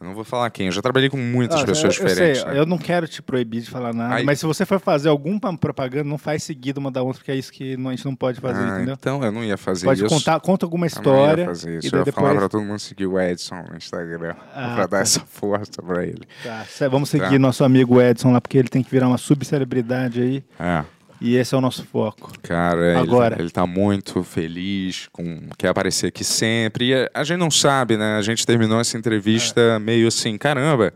Eu 0.00 0.06
não 0.06 0.14
vou 0.14 0.22
falar 0.22 0.48
quem. 0.50 0.66
Eu 0.66 0.72
já 0.72 0.80
trabalhei 0.80 1.10
com 1.10 1.16
muitas 1.16 1.60
Ah, 1.60 1.64
pessoas 1.64 1.96
eu, 1.98 2.02
eu 2.04 2.08
diferentes. 2.08 2.42
sei, 2.42 2.50
né? 2.52 2.58
eu 2.60 2.64
não 2.64 2.78
quero 2.78 3.08
te 3.08 3.20
proibir 3.20 3.62
de 3.62 3.68
falar 3.68 3.92
nada, 3.92 4.14
Aí- 4.14 4.24
mas 4.24 4.38
se 4.38 4.46
você 4.46 4.64
for 4.64 4.78
fazer 4.78 5.08
alguma 5.08 5.58
propaganda, 5.58 6.04
não 6.08 6.16
faz 6.16 6.44
seguido 6.44 6.78
uma 6.78 6.88
da 6.88 7.02
outra, 7.02 7.18
porque 7.18 7.32
é 7.32 7.34
isso 7.34 7.50
que 7.50 7.74
a 7.74 7.76
gente 7.90 8.04
não 8.04 8.14
pode 8.14 8.40
fazer, 8.40 8.62
Ah, 8.62 8.76
entendeu? 8.76 8.94
então 8.96 9.24
eu 9.24 9.32
não 9.32 9.42
ia 9.42 9.56
fazer 9.56 9.86
Pode 9.86 10.04
isso. 10.04 10.14
contar, 10.14 10.38
conta 10.38 10.64
alguma 10.64 10.86
Eu 10.86 10.90
não 10.94 10.98
história. 11.00 11.42
ia 11.42 11.48
fazer 11.48 11.78
isso. 11.78 11.88
e 11.88 11.90
Eu 11.98 12.04
ia 12.06 12.12
falar 12.12 12.28
depois... 12.28 12.38
pra 12.38 12.48
todo 12.48 12.64
mundo 12.64 12.78
seguir 12.78 13.06
o 13.06 13.18
Edson 13.20 13.56
no 13.68 13.76
Instagram. 13.76 14.36
Ah, 14.54 14.74
pra 14.76 14.76
tá. 14.76 14.86
dar 14.86 15.00
essa 15.00 15.18
força 15.26 15.82
pra 15.84 16.04
ele. 16.04 16.22
Tá, 16.44 16.64
vamos 16.88 17.08
seguir 17.10 17.30
Tá. 17.32 17.38
nosso 17.40 17.64
amigo 17.64 18.00
Edson 18.00 18.30
lá, 18.30 18.40
porque 18.40 18.56
ele 18.56 18.68
tem 18.68 18.84
que 18.84 18.90
virar 18.92 19.08
uma 19.08 19.18
subcelebridade 19.18 20.20
aí, 20.22 20.44
É. 20.60 20.84
e 21.20 21.36
esse 21.36 21.54
é 21.54 21.58
o 21.58 21.60
nosso 21.60 21.84
foco. 21.84 22.32
Cara, 22.42 22.90
ele- 22.92 22.98
Agora. 23.00 23.36
Ele, 23.40 23.50
tá 23.50 23.66
muito 23.66 24.22
feliz, 24.22 25.08
com, 25.12 25.40
quer 25.56 25.68
aparecer 25.68 26.06
aqui 26.08 26.22
sempre. 26.24 26.88
E 26.90 26.94
a, 26.94 27.10
a 27.14 27.24
gente 27.24 27.38
não 27.38 27.50
sabe, 27.50 27.96
né? 27.96 28.16
A 28.16 28.22
gente 28.22 28.46
terminou 28.46 28.80
essa 28.80 28.96
entrevista 28.96 29.78
meio 29.78 30.08
assim, 30.08 30.36
caramba. 30.38 30.92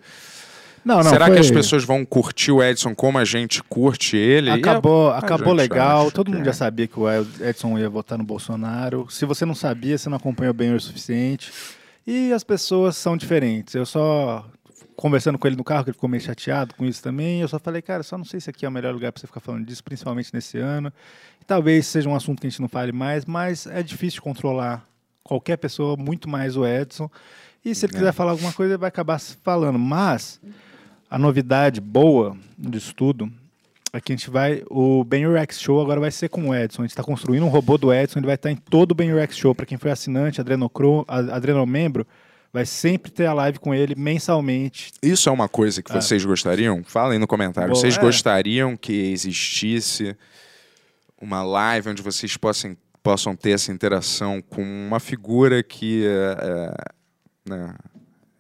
Não, 0.84 0.96
não, 0.96 1.10
será 1.10 1.26
foi- 1.26 1.34
que 1.36 1.40
as 1.40 1.50
pessoas 1.50 1.84
vão 1.84 2.04
curtir 2.04 2.50
o 2.50 2.60
Edson 2.62 2.92
como 2.92 3.16
a 3.16 3.24
gente 3.24 3.62
curte 3.62 4.16
ele? 4.16 4.50
E 4.50 4.54
Acabou, 4.54 5.10
a- 5.10 5.14
a 5.14 5.18
acabou 5.18 5.50
gente 5.50 5.58
legal, 5.70 6.10
todo 6.10 6.28
mundo 6.30 6.42
é. 6.42 6.46
já 6.46 6.52
sabia 6.52 6.88
que 6.88 6.98
o 6.98 7.06
Edson 7.40 7.78
ia 7.78 7.88
votar 7.88 8.18
no 8.18 8.24
Bolsonaro. 8.24 9.06
Se 9.08 9.24
você 9.24 9.44
não 9.44 9.54
sabia, 9.54 9.96
você 9.96 10.08
não 10.08 10.16
acompanhou 10.16 10.52
bem 10.52 10.74
o 10.74 10.80
suficiente. 10.80 11.52
E 12.04 12.32
as 12.32 12.42
pessoas 12.42 12.96
são 12.96 13.16
diferentes. 13.16 13.76
Eu 13.76 13.86
só 13.86 14.44
conversando 15.02 15.36
com 15.36 15.48
ele 15.48 15.56
no 15.56 15.64
carro, 15.64 15.82
que 15.82 15.90
ele 15.90 15.94
ficou 15.94 16.08
meio 16.08 16.22
chateado 16.22 16.76
com 16.76 16.84
isso 16.84 17.02
também, 17.02 17.40
eu 17.40 17.48
só 17.48 17.58
falei, 17.58 17.82
cara, 17.82 18.04
só 18.04 18.16
não 18.16 18.24
sei 18.24 18.38
se 18.40 18.48
aqui 18.48 18.64
é 18.64 18.68
o 18.68 18.72
melhor 18.72 18.94
lugar 18.94 19.10
para 19.10 19.20
você 19.20 19.26
ficar 19.26 19.40
falando 19.40 19.66
disso, 19.66 19.82
principalmente 19.82 20.30
nesse 20.32 20.58
ano. 20.58 20.92
E 21.40 21.44
talvez 21.44 21.88
seja 21.88 22.08
um 22.08 22.14
assunto 22.14 22.40
que 22.40 22.46
a 22.46 22.50
gente 22.50 22.60
não 22.62 22.68
fale 22.68 22.92
mais, 22.92 23.24
mas 23.24 23.66
é 23.66 23.82
difícil 23.82 24.22
controlar 24.22 24.86
qualquer 25.24 25.56
pessoa, 25.56 25.96
muito 25.96 26.28
mais 26.28 26.56
o 26.56 26.64
Edson. 26.64 27.10
E 27.64 27.74
se 27.74 27.84
ele 27.84 27.94
É. 27.94 27.98
quiser 27.98 28.12
falar 28.12 28.30
alguma 28.30 28.52
coisa, 28.52 28.74
ele 28.74 28.78
vai 28.78 28.86
acabar 28.88 29.18
falando. 29.20 29.76
Mas 29.76 30.40
a 31.10 31.18
novidade 31.18 31.80
boa 31.80 32.36
disso 32.56 32.94
tudo 32.94 33.28
é 33.92 34.00
que 34.00 34.12
a 34.12 34.16
gente 34.16 34.30
vai. 34.30 34.62
O 34.70 35.02
Ben 35.02 35.28
Rex 35.32 35.60
Show 35.60 35.80
agora 35.80 35.98
vai 35.98 36.12
ser 36.12 36.28
com 36.28 36.48
o 36.50 36.54
Edson. 36.54 36.82
A 36.82 36.84
gente 36.84 36.92
está 36.92 37.02
construindo 37.02 37.44
um 37.44 37.48
robô 37.48 37.76
do 37.76 37.92
Edson, 37.92 38.20
ele 38.20 38.26
vai 38.26 38.36
estar 38.36 38.52
em 38.52 38.56
todo 38.56 38.92
o 38.92 38.94
Ben 38.94 39.12
Rex 39.12 39.36
Show. 39.36 39.52
Para 39.52 39.66
quem 39.66 39.76
foi 39.78 39.90
assinante, 39.90 40.40
Adrenocro, 40.40 41.04
Adrenomembro, 41.08 42.06
Vai 42.52 42.66
sempre 42.66 43.10
ter 43.10 43.24
a 43.24 43.32
live 43.32 43.58
com 43.58 43.74
ele 43.74 43.94
mensalmente. 43.96 44.92
Isso 45.02 45.28
é 45.28 45.32
uma 45.32 45.48
coisa 45.48 45.82
que 45.82 45.90
vocês 45.90 46.22
gostariam? 46.22 46.84
Falem 46.84 47.18
no 47.18 47.26
comentário. 47.26 47.70
Bom, 47.70 47.74
vocês 47.74 47.96
é. 47.96 48.00
gostariam 48.00 48.76
que 48.76 48.92
existisse 48.92 50.14
uma 51.18 51.42
live 51.42 51.88
onde 51.88 52.02
vocês 52.02 52.36
possam, 52.36 52.76
possam 53.02 53.34
ter 53.34 53.52
essa 53.52 53.72
interação 53.72 54.42
com 54.42 54.62
uma 54.62 55.00
figura 55.00 55.62
que 55.62 56.04
é, 56.04 56.36
é, 56.40 57.50
né, 57.50 57.74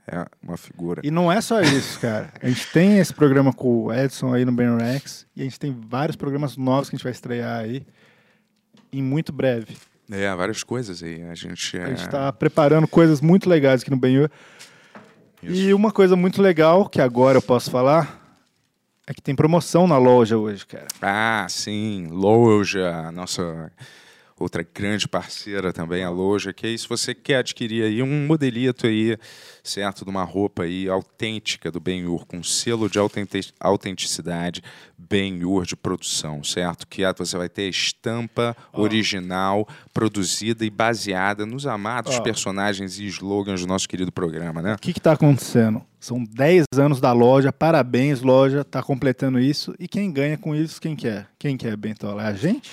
é 0.06 0.26
uma 0.42 0.58
figura. 0.58 1.00
E 1.02 1.10
não 1.10 1.32
é 1.32 1.40
só 1.40 1.62
isso, 1.62 1.98
cara. 1.98 2.30
A 2.42 2.48
gente 2.48 2.66
tem 2.70 2.98
esse 2.98 3.14
programa 3.14 3.50
com 3.50 3.84
o 3.84 3.92
Edson 3.94 4.34
aí 4.34 4.44
no 4.44 4.52
Ben 4.52 4.76
Rex. 4.76 5.26
E 5.34 5.40
a 5.40 5.44
gente 5.44 5.58
tem 5.58 5.74
vários 5.88 6.16
programas 6.16 6.56
novos 6.58 6.90
que 6.90 6.96
a 6.96 6.98
gente 6.98 7.04
vai 7.04 7.12
estrear 7.12 7.60
aí. 7.60 7.86
Em 8.92 9.02
muito 9.02 9.32
breve. 9.32 9.74
É, 10.12 10.34
várias 10.34 10.62
coisas 10.62 11.02
aí. 11.02 11.22
A 11.24 11.34
gente 11.34 11.76
é... 11.76 11.84
A 11.84 11.88
gente 11.88 12.08
tá 12.08 12.32
preparando 12.32 12.86
coisas 12.86 13.20
muito 13.20 13.48
legais 13.48 13.82
aqui 13.82 13.90
no 13.90 13.96
Benhur. 13.96 14.30
E 15.42 15.74
uma 15.74 15.90
coisa 15.90 16.14
muito 16.14 16.40
legal, 16.40 16.88
que 16.88 17.00
agora 17.00 17.38
eu 17.38 17.42
posso 17.42 17.68
falar, 17.70 18.20
é 19.06 19.12
que 19.12 19.20
tem 19.20 19.34
promoção 19.34 19.88
na 19.88 19.98
loja 19.98 20.38
hoje, 20.38 20.64
cara. 20.64 20.86
Ah, 21.00 21.46
sim, 21.48 22.06
Loja, 22.10 23.10
nossa 23.10 23.72
outra 24.42 24.66
grande 24.74 25.08
parceira 25.08 25.72
também, 25.72 26.04
a 26.04 26.10
Loja, 26.10 26.52
que 26.52 26.66
aí 26.66 26.76
se 26.76 26.88
você 26.88 27.14
quer 27.14 27.36
adquirir 27.36 27.84
aí 27.84 28.02
um 28.02 28.26
modelito 28.26 28.86
aí, 28.86 29.16
certo, 29.62 30.04
de 30.04 30.10
uma 30.10 30.24
roupa 30.24 30.64
aí 30.64 30.88
autêntica 30.88 31.70
do 31.70 31.80
Ben-Hur, 31.80 32.26
com 32.26 32.42
selo 32.42 32.88
de 32.90 32.98
autenti- 32.98 33.52
autenticidade 33.60 34.62
Ben-Hur 34.98 35.64
de 35.64 35.76
produção, 35.76 36.42
certo? 36.44 36.86
Que 36.86 37.04
é- 37.04 37.12
você 37.12 37.36
vai 37.36 37.48
ter 37.48 37.62
a 37.62 37.68
estampa 37.68 38.56
original, 38.72 39.66
produzida 39.92 40.64
e 40.64 40.70
baseada 40.70 41.44
nos 41.46 41.66
amados 41.66 42.16
Ó. 42.16 42.20
personagens 42.22 42.98
e 42.98 43.06
slogans 43.06 43.60
do 43.60 43.66
nosso 43.66 43.88
querido 43.88 44.10
programa, 44.12 44.60
né? 44.62 44.74
O 44.74 44.78
que 44.78 44.92
que 44.92 45.00
tá 45.00 45.12
acontecendo? 45.12 45.82
São 46.00 46.22
10 46.24 46.64
anos 46.76 47.00
da 47.00 47.12
loja, 47.12 47.52
parabéns, 47.52 48.22
loja, 48.22 48.64
tá 48.64 48.82
completando 48.82 49.38
isso. 49.38 49.72
E 49.78 49.86
quem 49.86 50.10
ganha 50.10 50.36
com 50.36 50.54
isso, 50.54 50.80
quem 50.80 50.96
que 50.96 51.06
é? 51.06 51.26
Quem 51.38 51.56
que 51.56 51.66
é, 51.66 51.76
Bentola? 51.76 52.22
É 52.24 52.26
a 52.26 52.32
gente? 52.32 52.70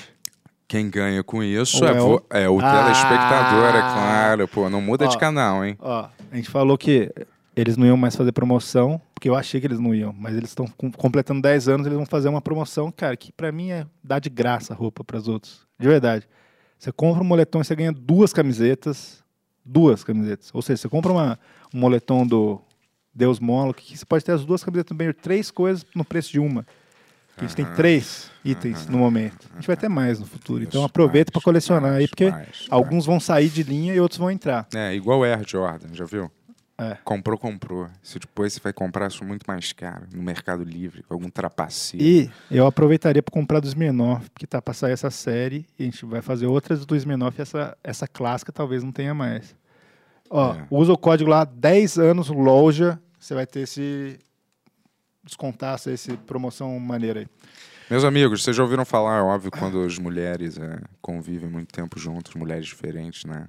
Quem 0.70 0.88
ganha 0.88 1.24
com 1.24 1.42
isso 1.44 1.84
é, 1.84 1.90
é 1.98 2.02
o- 2.02 2.22
é 2.30 2.48
o 2.48 2.60
Ah! 2.62 2.84
telespectador, 2.84 3.70
é 3.76 3.82
claro. 3.82 4.48
Pô, 4.48 4.70
não 4.70 4.80
muda 4.80 5.08
de 5.08 5.16
Ó. 5.16 5.20
canal, 5.20 5.66
hein? 5.66 5.76
Ó, 5.80 6.08
a 6.32 6.36
gente 6.36 6.48
falou 6.48 6.78
que 6.78 7.12
eles 7.56 7.76
não 7.76 7.88
iam 7.88 7.98
mais 7.98 8.16
fazer 8.16 8.32
promoção, 8.32 9.02
porque 9.16 9.28
eu 9.28 9.34
achei 9.36 9.60
que 9.60 9.66
eles 9.66 9.80
não 9.80 9.96
iam, 9.96 10.14
mas 10.16 10.36
eles 10.38 10.50
estão 10.52 10.68
com- 10.78 10.92
completando 10.92 11.42
10 11.42 11.68
anos, 11.68 11.88
eles 11.88 11.98
vão 11.98 12.06
fazer 12.06 12.30
uma 12.30 12.40
promoção, 12.40 12.92
cara, 12.92 13.18
que 13.18 13.32
pra 13.32 13.52
mim 13.52 13.72
é 13.72 13.88
dar 14.04 14.20
de 14.20 14.30
graça 14.30 14.72
a 14.72 14.76
roupa 14.76 15.04
pras 15.04 15.28
outros. 15.28 15.66
De 15.80 15.88
verdade. 15.88 16.30
Você 16.78 16.92
compra 16.92 17.24
um 17.24 17.26
moletom 17.26 17.62
e 17.62 17.66
você 17.66 17.76
ganha 17.76 17.92
duas 17.92 18.32
camisetas, 18.32 19.24
duas 19.66 20.04
camisetas. 20.04 20.52
Ou 20.54 20.62
seja, 20.62 20.78
você 20.84 20.88
compra 20.88 21.12
uma, 21.12 21.40
um 21.74 21.80
moletom 21.80 22.28
do 22.28 22.62
Deus 23.12 23.40
Molo, 23.40 23.74
que 23.74 23.98
você 23.98 24.06
pode 24.06 24.24
ter 24.24 24.34
as 24.34 24.46
duas 24.46 24.64
camisetas 24.64 24.96
bem, 24.96 25.12
três 25.12 25.50
coisas 25.50 25.84
no 25.96 26.06
preço 26.06 26.32
de 26.32 26.40
uma. 26.40 26.64
A 27.40 27.48
gente 27.48 27.56
tem 27.56 27.66
três 27.76 28.30
itens 28.44 28.88
no 28.88 28.98
momento. 28.98 29.48
A 29.54 29.56
gente 29.56 29.68
vai 29.68 29.78
ter 29.78 29.90
mais 29.90 30.20
no 30.20 30.26
futuro. 30.26 30.64
Então 30.64 30.84
aproveita 30.84 31.32
para 31.32 31.42
colecionar 31.42 31.94
aí, 31.96 32.08
porque 32.08 32.32
alguns 32.70 33.06
vão 33.06 33.20
sair 33.20 33.50
de 33.50 33.64
linha 33.64 33.94
e 33.94 34.00
outros 34.00 34.18
vão 34.20 34.30
entrar. 34.32 34.68
É, 34.74 34.94
igual 34.94 35.24
Air 35.24 35.44
Jordan, 35.48 35.90
já 35.94 36.06
viu? 36.06 36.30
É. 36.78 36.98
Comprou, 37.04 37.38
comprou. 37.38 37.90
Se 38.02 38.18
depois 38.20 38.54
você 38.54 38.60
vai 38.62 38.72
comprar 38.72 39.08
isso 39.10 39.26
muito 39.26 39.44
mais 39.46 39.74
caro, 39.74 40.06
no 40.14 40.24
Mercado 40.24 40.64
Livre, 40.64 41.04
com 41.04 41.14
algum 41.14 41.30
trapaceiro. 41.30 42.06
E 42.06 42.32
eu 42.50 42.66
aproveitaria 42.66 43.22
para 43.22 43.34
comprar 43.34 43.60
do 43.60 43.68
Smirnoff, 43.68 44.30
porque 44.30 44.48
tá 44.48 44.62
para 44.62 44.74
sair 44.74 44.94
essa 44.94 45.10
série 45.12 45.66
e 45.78 45.84
a 45.84 45.86
gente 45.86 46.06
vai 46.06 46.22
fazer 46.22 46.46
outras 46.46 46.86
do 46.86 46.96
Smirnoff 46.96 47.38
e 47.38 47.42
essa, 47.42 47.78
essa 47.84 48.08
clássica 48.08 48.54
talvez 48.54 48.82
não 48.82 48.94
tenha 48.94 49.14
mais. 49.14 49.54
Ó, 50.30 50.54
É. 50.54 50.66
usa 50.72 50.94
o 50.94 50.98
código 50.98 51.30
lá 51.30 51.44
10 51.44 51.98
anos 52.00 52.30
loja, 52.30 52.98
você 53.20 53.34
vai 53.34 53.46
ter 53.46 53.62
esse 53.62 54.18
descontaço, 55.24 55.90
esse 55.90 56.16
promoção 56.18 56.78
maneira 56.80 57.22
aí. 57.22 57.28
Meus 57.90 58.04
amigos, 58.04 58.44
vocês 58.44 58.56
já 58.56 58.62
ouviram 58.62 58.86
falar, 58.86 59.18
é 59.18 59.22
óbvio, 59.22 59.50
quando 59.50 59.82
as 59.82 59.98
mulheres 59.98 60.58
é, 60.58 60.80
convivem 61.02 61.50
muito 61.50 61.74
tempo 61.74 62.00
juntas, 62.00 62.36
mulheres 62.36 62.68
diferentes, 62.68 63.26
né? 63.26 63.48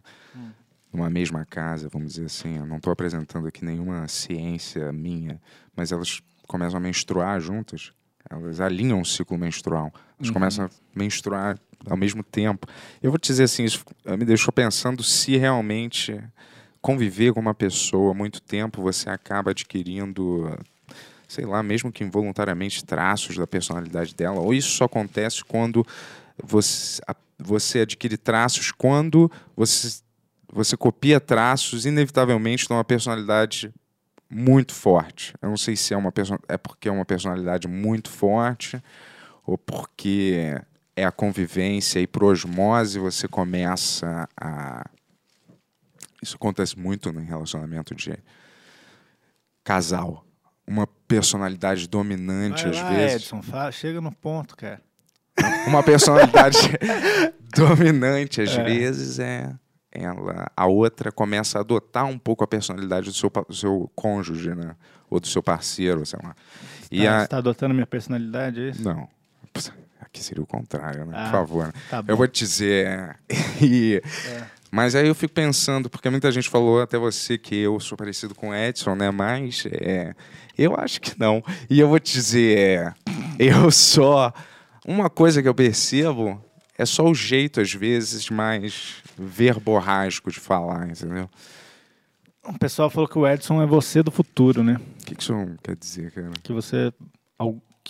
Numa 0.93 1.11
mesma 1.11 1.45
casa, 1.45 1.89
vamos 1.93 2.15
dizer 2.15 2.25
assim. 2.25 2.57
Eu 2.57 2.67
não 2.67 2.79
estou 2.79 2.93
apresentando 2.93 3.47
aqui 3.47 3.65
nenhuma 3.65 4.09
ciência 4.09 4.93
minha, 4.93 5.41
mas 5.77 5.93
elas 5.93 6.21
começam 6.49 6.79
a 6.79 6.81
menstruar 6.81 7.39
juntas. 7.39 7.93
Elas 8.29 8.61
alinham 8.61 9.01
o 9.01 9.05
ciclo 9.05 9.39
menstrual. 9.39 9.93
Elas 10.19 10.31
começam 10.31 10.65
a 10.65 10.71
menstruar 10.95 11.59
ao 11.89 11.97
mesmo 11.97 12.23
tempo. 12.23 12.67
Eu 13.03 13.11
vou 13.11 13.19
te 13.19 13.27
dizer 13.27 13.45
assim, 13.45 13.65
isso 13.65 13.85
eh, 14.05 14.17
me 14.17 14.25
deixou 14.25 14.53
pensando 14.53 15.03
se 15.03 15.37
realmente 15.37 16.19
conviver 16.81 17.33
com 17.33 17.41
uma 17.41 17.55
pessoa 17.55 18.15
muito 18.15 18.41
tempo, 18.41 18.83
você 18.83 19.11
acaba 19.11 19.51
adquirindo 19.51 20.51
sei 21.31 21.47
lá, 21.47 21.63
mesmo 21.63 21.93
que 21.93 22.03
involuntariamente, 22.03 22.85
traços 22.85 23.37
da 23.37 23.47
personalidade 23.47 24.17
dela, 24.17 24.41
ou 24.41 24.53
isso 24.53 24.71
só 24.71 24.87
acontece 24.87 25.45
quando 25.45 25.87
você, 26.43 27.01
você 27.39 27.81
adquire 27.81 28.17
traços 28.17 28.73
quando 28.73 29.31
você, 29.57 30.03
você 30.53 30.77
copia 30.77 31.21
traços 31.21 31.87
inevitavelmente 31.87 32.67
de 32.67 32.73
uma 32.73 32.83
personalidade 32.83 33.73
muito 34.29 34.75
forte. 34.75 35.33
Eu 35.41 35.51
não 35.51 35.57
sei 35.57 35.77
se 35.77 35.95
é, 35.95 35.97
uma 35.97 36.13
é 36.49 36.59
porque 36.59 36.89
é 36.89 36.93
uma 36.93 37.05
personalidade 37.05 37.69
muito 37.69 38.11
forte 38.11 38.83
ou 39.47 39.57
porque 39.57 40.61
é 40.97 41.05
a 41.05 41.13
convivência 41.13 42.01
e 42.01 42.09
por 42.09 42.25
osmose 42.25 42.99
você 42.99 43.29
começa 43.29 44.29
a. 44.37 44.85
Isso 46.21 46.35
acontece 46.35 46.77
muito 46.77 47.13
no 47.13 47.21
relacionamento 47.21 47.95
de 47.95 48.19
casal. 49.63 50.25
Uma 50.71 50.87
personalidade 50.87 51.89
dominante 51.89 52.63
Vai 52.63 52.71
às 52.73 52.77
lá, 52.83 52.89
vezes. 52.91 53.17
Edson, 53.23 53.43
fala- 53.43 53.73
chega 53.73 54.01
no 54.01 54.13
ponto, 54.13 54.57
cara. 54.57 54.81
Uma 55.67 55.83
personalidade 55.83 56.59
dominante 57.55 58.41
às 58.41 58.51
É. 58.57 58.63
vezes 58.65 59.19
é 59.19 59.53
ela 59.93 60.47
a 60.57 60.67
outra 60.67 61.11
começa 61.11 61.59
a 61.59 61.63
adotar 61.63 62.05
um 62.07 62.17
pouco 62.19 62.45
a 62.45 62.47
personalidade 62.47 63.07
do 63.07 63.13
seu, 63.13 63.29
do 63.49 63.55
seu 63.55 63.91
cônjuge, 63.95 64.55
né? 64.55 64.77
Ou 65.11 65.19
do 65.19 65.27
seu 65.27 65.43
parceiro, 65.43 66.07
sei 66.07 66.21
lá. 66.23 66.35
E 66.91 67.05
tá, 67.05 67.17
a... 67.17 67.21
Você 67.23 67.29
tá 67.29 67.39
adotando 67.39 67.75
minha 67.75 67.87
personalidade, 67.87 68.61
é 68.61 68.69
isso? 68.71 68.83
Não. 68.85 69.09
Aqui 70.01 70.23
seria 70.23 70.43
o 70.43 70.47
contrário, 70.47 71.05
né? 71.07 71.13
Ah, 71.17 71.25
Por 71.25 71.31
favor. 71.33 71.67
né? 71.67 71.73
tá 71.91 72.05
eu 72.07 72.17
vou 72.17 72.27
te 72.29 72.45
dizer. 72.45 73.17
e- 73.61 74.01
Mas 74.71 74.95
aí 74.95 75.09
eu 75.09 75.15
fico 75.15 75.35
pensando, 75.35 75.91
porque 75.91 76.09
muita 76.09 76.31
gente 76.31 76.49
falou, 76.49 76.81
até 76.81 76.97
você, 76.97 77.37
que 77.37 77.57
eu 77.57 77.81
sou 77.81 77.99
parecido 77.99 78.35
com 78.35 78.51
o 78.51 78.55
Edson, 78.55 78.95
né? 78.95 79.11
Mas 79.11 79.65
é, 79.67 80.15
eu 80.57 80.77
acho 80.77 81.01
que 81.01 81.19
não. 81.19 81.43
E 81.69 81.81
eu 81.81 81.89
vou 81.89 81.99
te 81.99 82.13
dizer, 82.13 82.59
é, 82.59 82.95
eu 83.39 83.71
só. 83.71 84.33
Uma 84.87 85.11
coisa 85.11 85.43
que 85.43 85.49
eu 85.49 85.55
percebo 85.55 86.43
é 86.79 86.87
só 86.87 87.05
o 87.05 87.15
jeito, 87.15 87.61
às 87.61 87.75
vezes, 87.75 88.31
mais 88.31 89.03
verborrágico 89.19 90.31
de 90.31 90.41
falar, 90.41 90.89
entendeu? 90.89 91.29
O 92.45 92.59
pessoal 92.59 92.89
falou 92.89 93.09
que 93.09 93.19
o 93.19 93.29
Edson 93.29 93.61
é 93.63 93.67
você 93.67 94.03
do 94.03 94.11
futuro, 94.11 94.63
né? 94.63 94.77
O 95.03 95.05
que 95.05 95.15
que 95.15 95.23
isso 95.23 95.35
quer 95.63 95.77
dizer, 95.77 96.11
cara? 96.13 96.31
Que 96.43 96.53
você. 96.53 96.93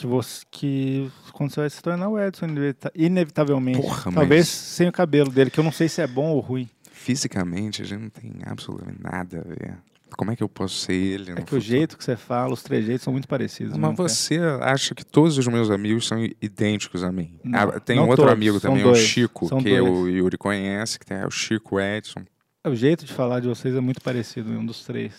Que 0.01 0.07
você. 0.07 0.45
Que 0.51 1.11
quando 1.33 1.51
você 1.53 1.61
vai 1.61 1.71
se 1.71 1.83
tornar 1.83 2.09
o 2.09 2.19
Edson, 2.19 2.47
inevita- 2.47 2.93
inevitavelmente. 2.95 3.81
Porra, 3.81 4.11
Talvez 4.13 4.47
mas- 4.47 4.49
sem 4.49 4.89
o 4.89 4.93
cabelo 4.93 5.31
dele, 5.31 5.51
que 5.51 5.61
eu 5.61 5.65
não 5.65 5.73
sei 5.73 5.89
se 5.89 6.01
é 6.01 6.07
bom 6.07 6.31
ou 6.31 6.41
ruim. 6.41 6.69
Fisicamente, 6.91 7.83
a 7.83 7.85
gente 7.85 8.01
não 8.03 8.11
tem 8.11 8.33
absolutamente 8.45 8.99
nada 9.03 9.41
a 9.41 9.49
ver. 9.49 9.79
Como 10.17 10.31
é 10.33 10.37
que 10.37 10.43
eu 10.43 10.49
posso 10.49 10.75
ser 10.75 10.93
ele? 10.93 11.23
É 11.31 11.35
que 11.37 11.41
o 11.43 11.45
futuro? 11.45 11.61
jeito 11.61 11.97
que 11.97 12.03
você 12.05 12.17
fala, 12.17 12.53
os 12.53 12.63
trejeitos 12.63 13.03
são 13.05 13.13
muito 13.13 13.29
parecidos. 13.29 13.77
Mas 13.77 13.97
cara. 13.97 14.09
você 14.09 14.39
acha 14.61 14.95
que 14.95 15.05
todos 15.05 15.39
os 15.39 15.47
meus 15.47 15.71
amigos 15.71 16.07
são 16.09 16.19
idênticos 16.43 17.05
a 17.05 17.13
mim? 17.13 17.39
Não, 17.45 17.59
Ah, 17.61 17.79
tem 17.81 17.99
um 17.99 18.03
outro 18.09 18.17
todos, 18.25 18.33
amigo 18.33 18.61
também, 18.61 18.83
dois, 18.83 18.99
o 18.99 19.03
Chico, 19.03 19.49
que 19.63 19.79
dois. 19.79 19.89
o 19.99 20.09
Yuri 20.09 20.37
conhece, 20.37 20.99
que 20.99 21.07
tem 21.07 21.17
é 21.19 21.27
o 21.27 21.31
Chico 21.31 21.79
Edson. 21.81 22.25
O 22.67 22.75
jeito 22.75 23.05
de 23.07 23.13
falar 23.13 23.41
de 23.41 23.49
vocês 23.49 23.75
é 23.75 23.81
muito 23.81 24.01
parecido, 24.03 24.51
um 24.51 24.67
dos 24.67 24.85
três. 24.85 25.13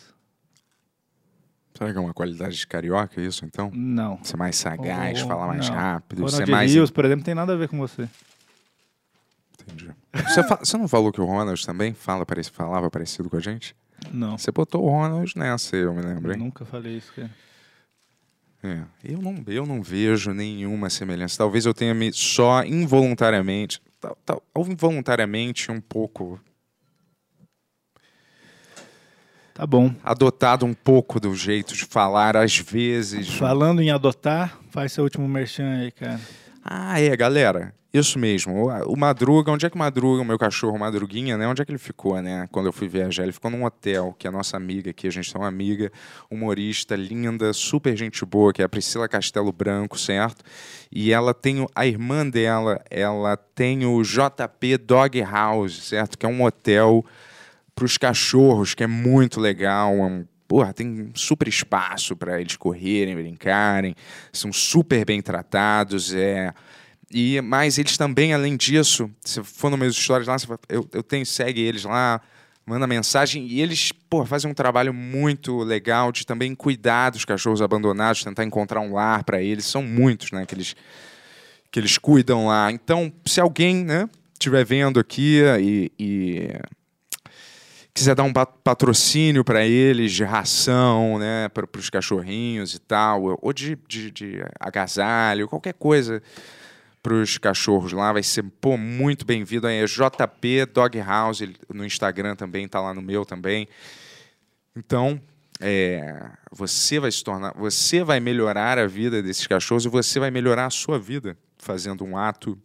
Será 1.78 1.92
que 1.92 1.98
é 1.98 2.02
uma 2.02 2.14
qualidade 2.14 2.56
de 2.58 2.68
carioca 2.68 3.20
isso, 3.22 3.46
então? 3.46 3.72
Não. 3.74 4.24
Ser 4.24 4.38
mais 4.38 4.56
sagaz, 4.58 5.24
Oh, 5.24 5.28
falar 5.28 5.48
mais 5.48 5.68
não. 5.70 5.76
rápido, 5.76 6.20
Ronald 6.24 6.36
ser 6.46 6.52
mais... 6.52 6.72
Rios, 6.74 6.92
por 6.92 7.06
exemplo, 7.06 7.24
tem 7.24 7.34
nada 7.34 7.54
a 7.54 7.56
ver 7.56 7.68
com 7.70 7.78
você. 7.78 8.08
Entendi. 9.62 9.92
Você, 10.14 10.44
você 10.44 10.78
não 10.78 10.88
falou 10.88 11.12
que 11.12 11.22
o 11.22 11.26
Ronald 11.26 11.66
também 11.66 11.94
fala, 11.94 12.26
parece, 12.26 12.52
falava 12.52 12.90
parecido 12.90 13.30
com 13.30 13.38
a 13.38 13.40
gente? 13.40 13.76
Não. 14.12 14.38
Você 14.38 14.52
botou 14.52 14.84
o 14.84 14.90
Ronald 14.90 15.32
nessa, 15.38 15.76
eu 15.76 15.94
me 15.94 16.02
lembro, 16.02 16.32
hein? 16.34 16.38
Nunca 16.40 16.66
falei 16.66 16.98
isso, 16.98 17.14
cara. 17.14 17.30
É, 18.64 18.82
eu 19.04 19.20
não, 19.20 19.44
eu 19.48 19.66
não 19.66 19.82
vejo 19.82 20.34
nenhuma 20.34 20.90
semelhança. 20.90 21.38
Talvez 21.38 21.66
eu 21.66 21.74
tenha 21.74 21.94
me 21.96 22.12
só 22.14 22.64
involuntariamente, 22.64 23.82
tal- 24.00 24.18
tal- 24.26 24.44
involuntariamente 24.68 25.72
um 25.72 25.82
pouco 25.82 26.40
Tá 29.54 29.66
bom. 29.66 29.94
adotado 30.04 30.66
um 30.66 30.74
pouco 30.74 31.20
do 31.20 31.36
jeito 31.36 31.74
de 31.76 31.86
falar 31.86 32.38
às 32.38 32.58
vezes. 32.58 33.30
Falando 33.30 33.82
em 33.82 33.92
adotar, 33.92 34.58
faz 34.70 34.94
seu 34.94 35.04
último 35.04 35.28
merchan 35.28 35.80
aí, 35.80 35.92
cara. 35.92 36.20
Ah, 36.64 37.00
é, 37.00 37.16
galera. 37.16 37.74
Isso 37.94 38.18
mesmo. 38.18 38.54
O, 38.54 38.94
o 38.94 38.98
Madruga, 38.98 39.52
onde 39.52 39.66
é 39.66 39.70
que 39.70 39.76
o 39.76 39.80
Madruga, 39.80 40.22
o 40.22 40.26
meu 40.26 40.40
cachorro 40.40 40.80
Madruguinha, 40.80 41.38
né? 41.38 41.46
Onde 41.46 41.62
é 41.62 41.66
que 41.66 41.72
ele 41.72 41.78
ficou, 41.78 42.22
né? 42.22 42.48
Quando 42.50 42.68
eu 42.68 42.72
fui 42.72 42.88
viajar, 42.88 43.24
ele 43.24 43.34
ficou 43.34 43.52
num 43.52 43.66
hotel, 43.66 44.16
que 44.18 44.26
é 44.26 44.30
a 44.30 44.32
nossa 44.32 44.56
amiga 44.56 44.92
aqui, 44.92 45.08
a 45.08 45.12
gente 45.12 45.32
tem 45.32 45.42
uma 45.42 45.48
amiga, 45.48 45.92
humorista, 46.30 46.96
linda, 46.96 47.52
super 47.52 47.98
gente 47.98 48.26
boa, 48.26 48.54
que 48.54 48.62
é 48.62 48.66
a 48.66 48.70
Priscila 48.70 49.10
Castelo 49.10 49.52
Branco, 49.52 50.00
certo? 50.00 50.42
E 50.90 51.12
ela 51.12 51.34
tem, 51.34 51.68
a 51.76 51.86
irmã 51.86 52.26
dela, 52.28 52.82
ela 52.90 53.36
tem 53.36 53.86
o 53.86 54.02
JP 54.02 54.78
Dog 54.78 55.22
House, 55.22 55.84
certo? 55.84 56.18
Que 56.18 56.26
é 56.26 56.30
um 56.30 56.44
hotel 56.44 57.06
para 57.82 57.86
os 57.88 57.98
cachorros, 57.98 58.76
que 58.76 58.84
é 58.84 58.88
muito 58.88 59.40
legal. 59.40 59.92
É 59.96 60.04
um, 60.04 60.26
porra, 60.48 60.72
tem 60.72 61.12
super 61.16 61.48
espaço 61.48 62.16
para 62.16 62.40
eles 62.40 62.56
correrem, 62.56 63.16
brincarem, 63.16 63.96
são 64.32 64.54
super 64.54 65.04
bem 65.04 65.20
tratados. 65.22 66.14
É, 66.14 66.54
e 67.12 67.42
mas 67.42 67.80
eles 67.80 67.98
também, 67.98 68.34
além 68.34 68.56
disso, 68.56 69.10
se 69.22 69.44
for 69.44 69.72
no 69.72 69.78
meus 69.78 69.96
stories 69.96 70.28
lá, 70.28 70.36
eu, 70.70 70.88
eu 70.94 71.02
tenho 71.02 71.26
segue 71.26 71.60
eles 71.60 71.84
lá, 71.84 72.22
manda 72.66 72.86
mensagem 72.86 73.48
e 73.48 73.60
eles, 73.60 73.92
pô, 73.92 74.24
fazem 74.26 74.50
um 74.52 74.54
trabalho 74.54 74.94
muito 74.94 75.58
legal 75.64 76.12
de 76.12 76.26
também 76.26 76.54
cuidar 76.54 77.10
dos 77.10 77.26
cachorros 77.26 77.64
abandonados, 77.64 78.24
tentar 78.24 78.44
encontrar 78.44 78.82
um 78.82 78.94
lar 78.94 79.24
para 79.24 79.42
eles. 79.42 79.66
São 79.66 79.82
muitos, 79.82 80.32
né, 80.32 80.46
que 80.46 80.54
eles 80.54 80.76
que 81.72 81.80
eles 81.80 81.98
cuidam 81.98 82.48
lá. 82.48 82.70
Então, 82.70 83.12
se 83.26 83.40
alguém, 83.40 83.86
né, 83.86 84.10
estiver 84.34 84.66
vendo 84.66 85.00
aqui 85.00 85.42
e, 85.62 85.92
e 85.98 86.50
quiser 87.94 88.16
dar 88.16 88.24
um 88.24 88.34
pa- 88.34 88.46
patrocínio 88.46 89.44
para 89.44 89.66
eles 89.66 90.12
de 90.12 90.24
ração, 90.24 91.20
né, 91.20 91.50
para 91.50 91.68
os 91.78 91.90
cachorrinhos 91.90 92.74
e 92.74 92.80
tal, 92.80 93.38
ou 93.42 93.54
de, 93.54 93.78
de, 93.88 94.12
de 94.12 94.44
agasalho, 94.60 95.48
qualquer 95.48 95.74
coisa 95.74 96.22
para 97.04 97.14
os 97.14 97.38
cachorros 97.38 97.92
lá, 97.92 98.14
vai 98.14 98.24
ser 98.24 98.44
pô, 98.44 98.78
muito 98.78 99.26
bem-vindo. 99.26 99.68
É 99.68 99.84
JP 99.86 100.66
Dog 100.72 101.00
House 101.00 101.42
no 101.74 101.86
Instagram 101.86 102.36
também, 102.36 102.68
tá 102.68 102.80
lá 102.80 102.94
no 102.94 103.02
meu 103.02 103.26
também. 103.26 103.68
Então, 104.76 105.20
é, 105.60 106.30
você 106.52 107.00
vai 107.00 107.12
se 107.12 107.24
tornar, 107.24 107.54
você 107.56 108.04
vai 108.04 108.20
melhorar 108.20 108.78
a 108.78 108.88
vida 108.88 109.22
desses 109.22 109.48
cachorros 109.48 109.86
e 109.86 109.90
você 109.90 110.20
vai 110.20 110.32
melhorar 110.32 110.68
a 110.68 110.70
sua 110.70 111.00
vida 111.00 111.38
fazendo 111.58 112.04
um 112.04 112.18
ato 112.18 112.58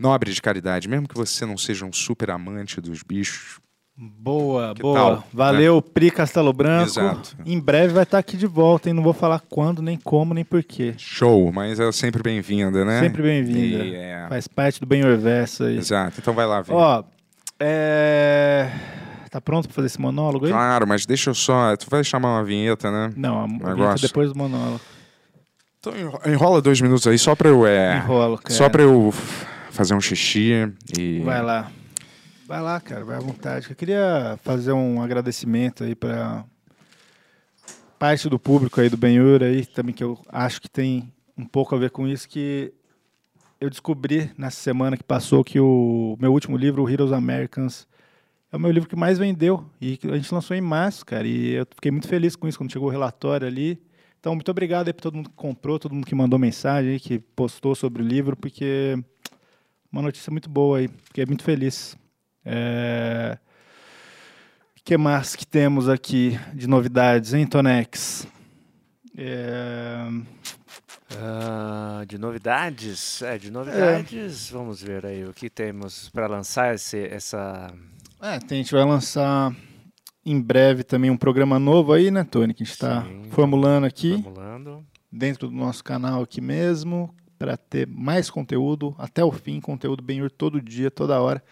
nobre 0.00 0.32
de 0.32 0.40
caridade, 0.42 0.88
mesmo 0.88 1.06
que 1.06 1.14
você 1.14 1.44
não 1.46 1.56
seja 1.58 1.84
um 1.84 1.92
super 1.92 2.30
amante 2.30 2.80
dos 2.80 3.02
bichos. 3.02 3.60
Boa, 4.02 4.72
boa. 4.72 4.94
tal, 4.98 5.24
Valeu, 5.30 5.82
Pri 5.82 6.10
Castelo 6.10 6.54
Branco. 6.54 6.88
Exato. 6.88 7.36
Em 7.44 7.60
breve 7.60 7.92
vai 7.92 8.04
estar 8.04 8.16
aqui 8.18 8.34
de 8.34 8.46
volta, 8.46 8.88
hein? 8.88 8.94
Não 8.94 9.02
vou 9.02 9.12
falar 9.12 9.40
quando, 9.40 9.82
nem 9.82 9.98
como, 9.98 10.32
nem 10.32 10.42
porquê. 10.42 10.94
Show, 10.96 11.52
mas 11.52 11.78
é 11.78 11.92
sempre 11.92 12.22
bem-vinda, 12.22 12.82
né? 12.82 13.00
Sempre 13.00 13.22
bem-vinda. 13.22 13.84
E, 13.84 13.94
é, 13.94 14.26
Faz 14.26 14.48
parte 14.48 14.80
do 14.80 14.86
bem 14.86 15.04
Orverso 15.04 15.64
aí. 15.64 15.76
Exato. 15.76 16.14
Então 16.18 16.32
vai 16.32 16.46
lá 16.46 16.62
ver. 16.62 16.72
Ó, 16.72 17.04
é... 17.60 18.70
Tá 19.30 19.40
pronto 19.40 19.68
pra 19.68 19.74
fazer 19.76 19.86
esse 19.86 20.00
monólogo 20.00 20.46
aí? 20.46 20.50
Claro, 20.50 20.86
mas 20.88 21.04
deixa 21.06 21.30
eu 21.30 21.34
só. 21.34 21.76
Tu 21.76 21.86
vai 21.88 22.02
chamar 22.02 22.30
uma 22.38 22.44
vinheta, 22.44 22.90
né? 22.90 23.12
Não, 23.14 23.44
a 23.44 23.46
vinheta 23.46 23.68
Negócio. 23.68 24.08
depois 24.08 24.32
do 24.32 24.36
monólogo. 24.38 24.80
Então 25.78 25.94
enro- 25.96 26.20
enrola 26.26 26.60
dois 26.60 26.80
minutos 26.80 27.06
aí 27.06 27.18
só 27.18 27.36
pra 27.36 27.48
eu. 27.50 27.64
É, 27.66 27.98
Enrolo, 27.98 28.38
cara. 28.38 28.54
Só 28.54 28.68
pra 28.68 28.82
eu 28.82 29.14
fazer 29.80 29.94
um 29.94 30.00
xixi 30.00 30.52
e. 30.98 31.20
Vai 31.20 31.42
lá. 31.42 31.72
Vai 32.46 32.60
lá, 32.60 32.78
cara, 32.80 33.02
vai 33.02 33.16
à 33.16 33.20
vontade. 33.20 33.70
Eu 33.70 33.76
queria 33.76 34.38
fazer 34.42 34.72
um 34.72 35.00
agradecimento 35.00 35.84
aí 35.84 35.94
para 35.94 36.44
parte 37.98 38.28
do 38.28 38.38
público 38.38 38.78
aí 38.78 38.90
do 38.90 38.98
Benhur 38.98 39.42
aí, 39.42 39.64
também 39.64 39.94
que 39.94 40.04
eu 40.04 40.18
acho 40.28 40.60
que 40.60 40.68
tem 40.68 41.10
um 41.36 41.46
pouco 41.46 41.74
a 41.74 41.78
ver 41.78 41.90
com 41.90 42.06
isso, 42.06 42.28
que 42.28 42.74
eu 43.58 43.70
descobri 43.70 44.30
nessa 44.36 44.60
semana 44.60 44.98
que 44.98 45.04
passou 45.04 45.42
que 45.42 45.58
o 45.58 46.14
meu 46.20 46.32
último 46.32 46.58
livro, 46.58 46.82
o 46.82 46.90
Heroes 46.90 47.12
Americans, 47.12 47.86
é 48.52 48.56
o 48.56 48.60
meu 48.60 48.70
livro 48.70 48.88
que 48.88 48.96
mais 48.96 49.16
vendeu. 49.16 49.64
E 49.80 49.98
a 50.12 50.16
gente 50.16 50.34
lançou 50.34 50.54
em 50.54 50.60
março, 50.60 51.06
cara. 51.06 51.26
E 51.26 51.52
eu 51.52 51.66
fiquei 51.74 51.90
muito 51.90 52.08
feliz 52.08 52.36
com 52.36 52.46
isso 52.46 52.58
quando 52.58 52.72
chegou 52.72 52.88
o 52.88 52.90
relatório 52.90 53.46
ali. 53.46 53.80
Então, 54.18 54.34
muito 54.34 54.50
obrigado 54.50 54.88
aí 54.88 54.92
para 54.92 55.02
todo 55.02 55.14
mundo 55.14 55.30
que 55.30 55.36
comprou, 55.36 55.78
todo 55.78 55.94
mundo 55.94 56.06
que 56.06 56.14
mandou 56.14 56.38
mensagem 56.38 56.98
que 56.98 57.18
postou 57.18 57.74
sobre 57.74 58.02
o 58.02 58.06
livro, 58.06 58.36
porque 58.36 59.02
uma 59.92 60.02
notícia 60.02 60.30
muito 60.30 60.48
boa 60.48 60.78
aí. 60.78 60.88
Fiquei 61.04 61.26
muito 61.26 61.42
feliz. 61.44 61.96
É... 62.44 63.38
O 64.78 64.82
que 64.84 64.96
mais 64.96 65.36
que 65.36 65.46
temos 65.46 65.88
aqui 65.88 66.38
de 66.54 66.66
novidades, 66.66 67.34
hein, 67.34 67.46
Tonex? 67.46 68.26
É... 69.16 69.96
Ah, 71.18 72.04
de 72.06 72.16
novidades? 72.18 73.20
É, 73.22 73.36
de 73.36 73.50
novidades, 73.50 74.48
vamos 74.50 74.80
ver 74.82 75.04
aí 75.04 75.24
o 75.24 75.32
que 75.32 75.50
temos 75.50 76.08
para 76.10 76.26
lançar 76.28 76.74
esse, 76.74 76.98
essa. 77.08 77.72
É, 78.22 78.38
tem- 78.38 78.60
a 78.60 78.62
gente 78.62 78.72
vai 78.72 78.84
lançar 78.84 79.54
em 80.24 80.40
breve 80.40 80.84
também 80.84 81.10
um 81.10 81.16
programa 81.16 81.58
novo 81.58 81.92
aí, 81.92 82.10
né, 82.10 82.22
Tony? 82.22 82.54
Que 82.54 82.62
a 82.62 82.66
gente 82.66 82.74
está 82.74 83.04
formulando 83.30 83.84
aqui, 83.86 84.22
Formulando. 84.22 84.84
dentro 85.10 85.48
do 85.48 85.54
nosso 85.54 85.82
canal 85.82 86.22
aqui 86.22 86.40
mesmo, 86.40 87.12
para 87.40 87.56
ter 87.56 87.86
mais 87.86 88.28
conteúdo, 88.28 88.94
até 88.98 89.24
o 89.24 89.32
fim, 89.32 89.62
conteúdo 89.62 90.02
bem 90.02 90.20
todo 90.28 90.60
dia, 90.60 90.90
toda 90.90 91.18
hora. 91.22 91.42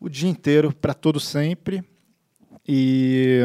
O 0.00 0.08
dia 0.08 0.28
inteiro, 0.28 0.74
para 0.74 0.92
todo 0.92 1.20
sempre. 1.20 1.84
E 2.66 3.42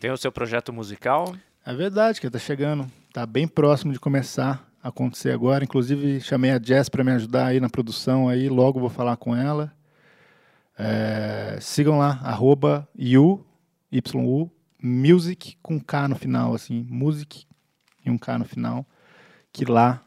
Tem 0.00 0.12
o 0.12 0.16
seu 0.16 0.30
projeto 0.30 0.72
musical? 0.72 1.34
é 1.66 1.74
verdade 1.74 2.20
que 2.20 2.26
está 2.28 2.38
chegando, 2.38 2.86
está 3.08 3.26
bem 3.26 3.48
próximo 3.48 3.92
de 3.92 3.98
começar 3.98 4.64
a 4.80 4.90
acontecer 4.90 5.32
agora. 5.32 5.64
Inclusive, 5.64 6.20
chamei 6.20 6.52
a 6.52 6.62
Jess 6.62 6.88
para 6.88 7.02
me 7.02 7.10
ajudar 7.10 7.46
aí 7.46 7.58
na 7.58 7.68
produção, 7.68 8.28
aí 8.28 8.48
logo 8.48 8.78
vou 8.78 8.88
falar 8.88 9.16
com 9.16 9.34
ela. 9.34 9.72
É, 10.78 11.58
sigam 11.60 11.98
lá, 11.98 12.20
arroba 12.22 12.88
you, 12.96 13.44
YU, 13.92 14.48
music 14.80 15.56
com 15.60 15.80
K 15.80 16.06
no 16.06 16.14
final, 16.14 16.54
assim, 16.54 16.86
music 16.88 17.44
e 18.06 18.08
um 18.08 18.16
K 18.16 18.38
no 18.38 18.44
final, 18.44 18.86
que 19.52 19.64
lá 19.64 20.00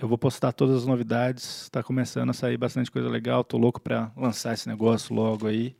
eu 0.00 0.08
vou 0.08 0.18
postar 0.18 0.52
todas 0.52 0.76
as 0.76 0.86
novidades, 0.86 1.62
está 1.62 1.82
começando 1.82 2.30
a 2.30 2.34
sair 2.34 2.56
bastante 2.56 2.90
coisa 2.90 3.08
legal, 3.08 3.42
tô 3.44 3.56
louco 3.56 3.80
para 3.80 4.10
lançar 4.16 4.52
esse 4.54 4.68
negócio 4.68 5.14
logo 5.14 5.46
aí. 5.46 5.74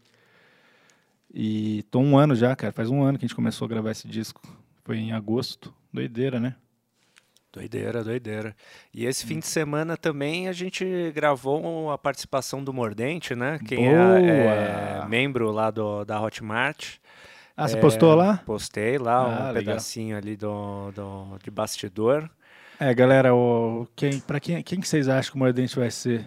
E 1.33 1.83
tô 1.90 1.98
um 2.00 2.16
ano 2.16 2.35
já, 2.35 2.55
cara, 2.57 2.72
faz 2.72 2.88
um 2.88 3.02
ano 3.02 3.18
que 3.18 3.24
a 3.24 3.29
gente 3.29 3.37
começou 3.37 3.66
a 3.66 3.68
gravar 3.68 3.90
esse 3.90 4.09
disco, 4.09 4.40
foi 4.85 4.98
em 4.98 5.12
agosto, 5.12 5.74
doideira, 5.92 6.40
né? 6.40 6.57
Doideira, 7.52 8.05
doideira. 8.05 8.55
E 8.92 9.07
esse 9.07 9.24
fim 9.24 9.38
de 9.38 9.46
semana 9.46 9.96
também 9.96 10.46
a 10.46 10.52
gente 10.52 10.85
gravou 11.14 11.90
a 11.90 11.96
participação 11.96 12.62
do 12.62 12.70
Mordente, 12.72 13.35
né? 13.35 13.59
Quem 13.64 13.88
é, 13.88 13.92
é 15.02 15.09
membro 15.09 15.50
lá 15.50 15.70
do, 15.70 16.05
da 16.05 16.20
Hotmart. 16.20 16.96
Ah, 17.57 17.66
você 17.66 17.79
É, 17.79 17.81
postou 17.81 18.14
lá? 18.14 18.42
Postei 18.44 18.98
lá 18.98 19.22
Ah, 19.22 19.26
um 19.26 19.52
legal. 19.52 19.55
pedacinho 19.55 20.16
ali 20.18 20.37
do, 20.37 20.90
do, 20.92 21.38
de 21.42 21.50
bastidor. 21.50 22.31
É, 22.79 22.93
galera, 22.95 23.35
o, 23.35 23.87
quem, 23.97 24.21
pra 24.21 24.39
quem, 24.39 24.62
quem 24.62 24.81
que 24.81 24.87
vocês 24.89 25.09
acham 25.09 25.31
que 25.33 25.37
o 25.37 25.39
Mordente 25.39 25.77
vai 25.79 25.91
ser 25.91 26.27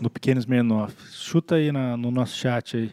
no 0.00 0.08
Pequeno 0.08 0.40
Smirnoff? 0.40 0.94
Chuta 1.12 1.56
aí 1.56 1.70
na- 1.70 1.96
no 1.96 2.10
nosso 2.10 2.36
chat 2.36 2.76
aí. 2.76 2.92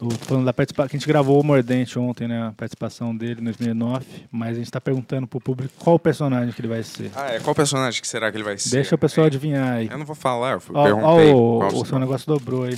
O, 0.00 0.10
falando 0.10 0.44
da 0.46 0.52
participação, 0.52 0.88
a 0.90 0.98
gente 0.98 1.06
gravou 1.06 1.40
o 1.40 1.44
Mordente 1.44 1.98
ontem, 1.98 2.26
né? 2.26 2.48
A 2.48 2.52
participação 2.52 3.14
dele 3.16 3.40
no 3.42 3.50
Smirnoff, 3.50 4.06
mas 4.30 4.56
a 4.56 4.58
gente 4.58 4.70
tá 4.70 4.80
perguntando 4.80 5.26
pro 5.26 5.38
público 5.40 5.72
qual 5.78 5.96
o 5.96 5.98
personagem 5.98 6.52
que 6.52 6.60
ele 6.60 6.68
vai 6.68 6.82
ser. 6.82 7.10
Ah, 7.14 7.34
é. 7.34 7.40
Qual 7.40 7.54
personagem 7.54 8.00
que 8.00 8.08
será 8.08 8.30
que 8.30 8.36
ele 8.36 8.44
vai 8.44 8.56
ser? 8.58 8.70
Deixa 8.70 8.94
o 8.94 8.98
pessoal 8.98 9.26
adivinhar 9.26 9.74
aí. 9.74 9.88
Eu 9.90 9.98
não 9.98 10.06
vou 10.06 10.16
falar, 10.16 10.52
eu 10.54 10.62
Ó, 10.72 10.82
perguntei. 10.84 11.32
ó, 11.32 11.34
o, 11.34 11.66
o 11.82 11.84
seu 11.86 11.98
negócio 11.98 12.26
dobrou 12.26 12.64
aí. 12.64 12.76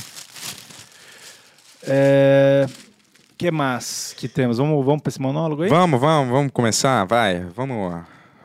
É, 1.89 2.67
que 3.37 3.51
mais 3.51 4.15
que 4.17 4.29
temos? 4.29 4.59
Vamos, 4.59 4.85
vamos 4.85 5.03
pra 5.03 5.11
esse 5.11 5.21
monólogo 5.21 5.63
aí? 5.63 5.69
Vamos, 5.69 6.01
vamos, 6.01 6.31
vamos 6.33 6.53
começar, 6.53 7.05
vai. 7.05 7.45
Vamos, 7.55 8.03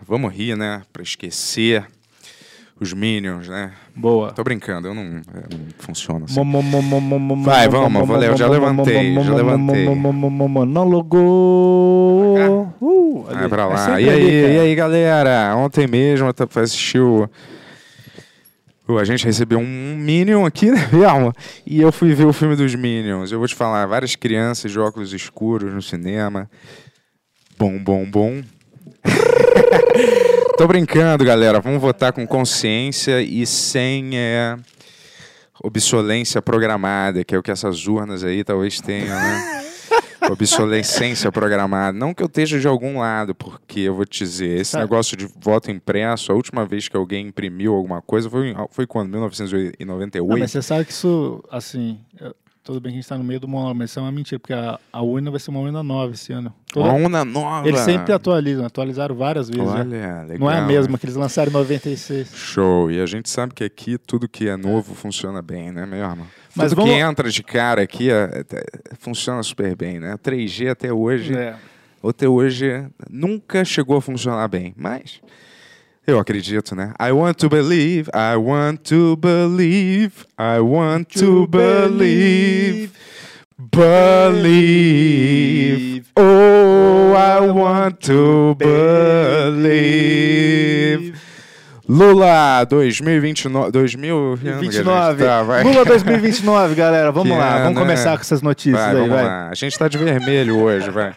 vamos 0.08 0.34
rir, 0.34 0.58
né? 0.58 0.82
Pra 0.92 1.02
esquecer 1.02 1.86
os 2.80 2.94
Minions, 2.94 3.48
né? 3.48 3.72
Boa. 3.96 4.32
Tô 4.32 4.44
brincando, 4.44 4.88
eu 4.88 4.94
não, 4.94 5.04
eu 5.04 5.22
não 5.52 5.68
funciona 5.78 6.26
assim. 6.26 6.36
Vai, 7.44 7.68
mo- 7.68 7.72
vamos, 7.72 8.08
vou 8.08 8.18
ler, 8.18 8.30
eu 8.32 8.38
já 8.38 8.48
levantei, 8.50 9.14
já 9.24 9.34
levantei. 9.36 9.86
mo- 9.86 9.96
mo- 9.96 10.14
mo- 10.14 10.30
mo- 10.30 10.50
Monólogo. 10.50 11.18
Uh, 12.82 13.24
Vai 13.32 13.48
pra 13.48 13.64
É 13.64 13.66
lá. 13.66 14.02
E 14.02 14.10
aí, 14.10 14.56
e 14.56 14.60
aí, 14.60 14.76
galera? 14.76 15.56
Ontem 15.56 15.88
mesmo 15.88 16.28
eu 16.28 16.62
assistiu. 16.62 17.24
o- 17.24 17.30
A 18.98 19.04
gente 19.04 19.26
recebeu 19.26 19.60
um 19.60 19.96
Minion 19.98 20.46
aqui, 20.46 20.72
né, 20.72 20.88
mesmo? 20.92 21.34
E 21.66 21.82
eu 21.82 21.92
fui 21.92 22.14
ver 22.14 22.26
o 22.26 22.34
filme 22.34 22.56
dos 22.56 22.74
Minions. 22.76 23.32
Eu 23.32 23.40
vou 23.40 23.48
te 23.48 23.56
falar, 23.56 23.86
várias 23.86 24.16
crianças 24.16 24.72
de 24.72 24.80
óculos 24.80 25.14
escuros 25.14 25.74
no 25.74 25.82
cinema. 25.82 26.50
Bom, 27.58 27.78
bom, 27.78 28.06
bom. 28.10 28.42
Tô 30.58 30.68
brincando, 30.68 31.24
galera. 31.24 31.60
Vamos 31.60 31.82
votar 31.82 32.14
com 32.14 32.26
consciência 32.26 33.22
e 33.22 33.46
sem 33.46 34.18
é, 34.18 34.58
obsolência 35.64 36.42
programada, 36.42 37.24
que 37.24 37.36
é 37.36 37.38
o 37.38 37.44
que 37.44 37.52
essas 37.52 37.88
urnas 37.88 38.24
aí 38.24 38.44
talvez 38.44 38.80
tenham, 38.80 39.16
né? 39.16 39.66
Obsolescência 40.30 41.32
programada. 41.32 41.98
Não 41.98 42.14
que 42.14 42.22
eu 42.22 42.28
esteja 42.28 42.60
de 42.60 42.68
algum 42.68 43.00
lado, 43.00 43.34
porque 43.34 43.82
eu 43.82 43.96
vou 43.96 44.06
te 44.06 44.20
dizer, 44.24 44.60
esse 44.60 44.72
Sabe- 44.72 44.84
negócio 44.84 45.18
de 45.18 45.28
voto 45.40 45.72
impresso, 45.72 46.32
a 46.32 46.36
última 46.36 46.66
vez 46.66 46.88
que 46.88 46.96
alguém 46.98 47.28
imprimiu 47.28 47.74
alguma 47.74 48.02
coisa 48.02 48.30
foi, 48.30 48.54
foi 48.70 48.86
quando? 48.88 49.10
1998? 49.10 50.30
Não, 50.30 50.38
mas 50.40 50.52
você 50.52 50.62
sabe 50.62 50.86
que 50.86 50.92
isso, 50.92 51.44
assim, 51.52 52.00
tudo 52.64 52.80
bem 52.80 52.92
que 52.92 52.98
a 53.00 53.02
gente 53.02 53.10
tá 53.10 53.18
no 53.18 53.24
meio 53.24 53.40
do 53.40 53.48
monólogo, 53.48 53.80
mas 53.80 53.90
isso 53.90 54.00
é 54.00 54.02
uma 54.04 54.12
mentira, 54.12 54.40
porque 54.40 54.54
a, 54.54 54.80
a 54.94 55.02
urna 55.02 55.32
vai 55.32 55.40
ser 55.40 55.50
uma 55.50 55.60
urna 55.60 55.82
nova 55.82 56.14
esse 56.14 56.32
ano. 56.32 56.54
Uma 56.76 56.94
urna 56.94 57.26
nova. 57.26 57.68
Eles 57.68 57.80
sempre 57.82 58.14
atualizam, 58.14 58.66
atualizaram 58.66 59.16
várias 59.16 59.50
vezes. 59.50 59.64
já. 59.66 59.80
Olha, 59.80 60.22
legal. 60.22 60.40
Não 60.40 60.52
é 60.52 60.60
a 60.60 60.62
mesma 60.62 60.98
que 60.98 61.06
eles 61.06 61.16
lançaram 61.16 61.50
em 61.50 61.54
96. 61.54 62.32
Show. 62.36 62.92
E 62.92 63.00
a 63.02 63.06
gente 63.06 63.30
sabe 63.30 63.54
que 63.54 63.64
aqui 63.64 63.98
tudo 63.98 64.28
que 64.30 64.48
é 64.48 64.56
novo 64.56 64.94
funciona 64.94 65.42
bem, 65.42 65.72
né, 65.72 65.86
mesmo? 65.86 66.28
Mas 66.56 66.70
tudo 66.70 66.82
vamos- 66.82 66.92
que 66.94 67.00
entra 67.00 67.30
de 67.30 67.42
cara 67.44 67.82
aqui 67.82 68.12
é- 68.12 68.44
é- 68.52 68.96
funciona 69.00 69.42
super 69.42 69.76
bem, 69.76 70.00
né? 70.00 70.16
3G 70.22 70.68
até 70.70 70.94
hoje, 70.94 71.34
É. 71.36 71.56
até 72.04 72.28
hoje 72.28 72.86
nunca 73.10 73.66
chegou 73.66 73.98
a 73.98 74.02
funcionar 74.02 74.48
bem, 74.48 74.74
mas 74.78 75.20
eu 76.06 76.20
acredito, 76.20 76.76
né? 76.76 76.94
I 77.00 77.12
want 77.12 77.38
to 77.40 77.50
believe, 77.50 78.10
I 78.14 78.36
want 78.36 78.84
to 78.90 79.16
believe, 79.18 80.26
I 80.38 80.60
want 80.60 81.18
to 81.20 81.48
believe, 81.48 82.92
believe. 83.72 84.92
Oh, 86.16 87.14
I 87.16 87.40
want 87.42 88.02
to 88.08 88.56
believe. 88.56 89.92
Lula 91.94 92.64
2029, 92.70 93.70
2000, 93.70 94.38
que 94.42 94.48
ano 94.48 94.48
que 94.48 94.48
a 94.48 94.54
gente 94.72 94.78
29. 94.78 95.26
tá? 95.26 95.44
Vai. 95.44 95.62
Lula 95.62 95.84
2029, 95.92 96.74
galera. 96.74 97.12
Vamos 97.12 97.34
Que 97.34 97.38
lá, 97.38 97.50
ano, 97.56 97.64
vamos 97.64 97.76
né? 97.76 97.82
começar 97.82 98.16
com 98.16 98.22
essas 98.22 98.42
notícias 98.42 98.80
Vai, 98.82 98.90
aí, 98.92 98.96
vamos 98.96 99.10
vai. 99.10 99.24
lá. 99.26 99.50
A 99.50 99.54
gente 99.54 99.78
tá 99.78 99.90
de 99.90 99.98
vermelho 99.98 100.58
hoje, 100.58 100.90
vai. 100.90 101.14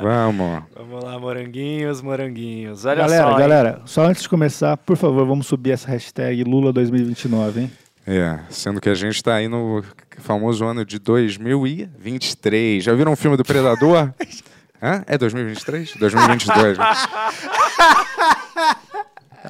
Vamos. 0.00 0.62
Vamos 0.76 1.02
lá, 1.02 1.18
moranguinhos, 1.18 2.00
moranguinhos. 2.00 2.84
Olha 2.84 2.94
Galera, 3.02 3.24
só. 3.24 3.30
hein? 3.32 3.38
galera, 3.38 3.80
só 3.84 4.04
antes 4.06 4.22
de 4.22 4.28
começar, 4.28 4.76
por 4.76 4.96
favor, 4.96 5.26
vamos 5.26 5.48
subir 5.48 5.72
essa 5.72 5.88
hashtag 5.88 6.44
Lula 6.44 6.72
2029, 6.72 7.62
hein? 7.62 7.72
É, 8.06 8.38
sendo 8.50 8.80
que 8.80 8.88
a 8.88 8.94
gente 8.94 9.20
tá 9.20 9.34
aí 9.34 9.48
no 9.48 9.82
famoso 10.18 10.64
ano 10.64 10.84
de 10.84 11.00
2023. 11.00 12.84
Já 12.84 12.94
viram 12.94 13.14
o 13.14 13.16
filme 13.16 13.36
do 13.36 13.42
Predador? 13.44 14.12
Hã? 14.80 15.02
É 15.08 15.18
2023? 15.18 15.96
2022. 15.96 16.78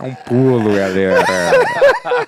né? 0.02 0.08
É 0.08 0.10
um 0.10 0.14
pulo, 0.14 0.74
galera. 0.74 1.24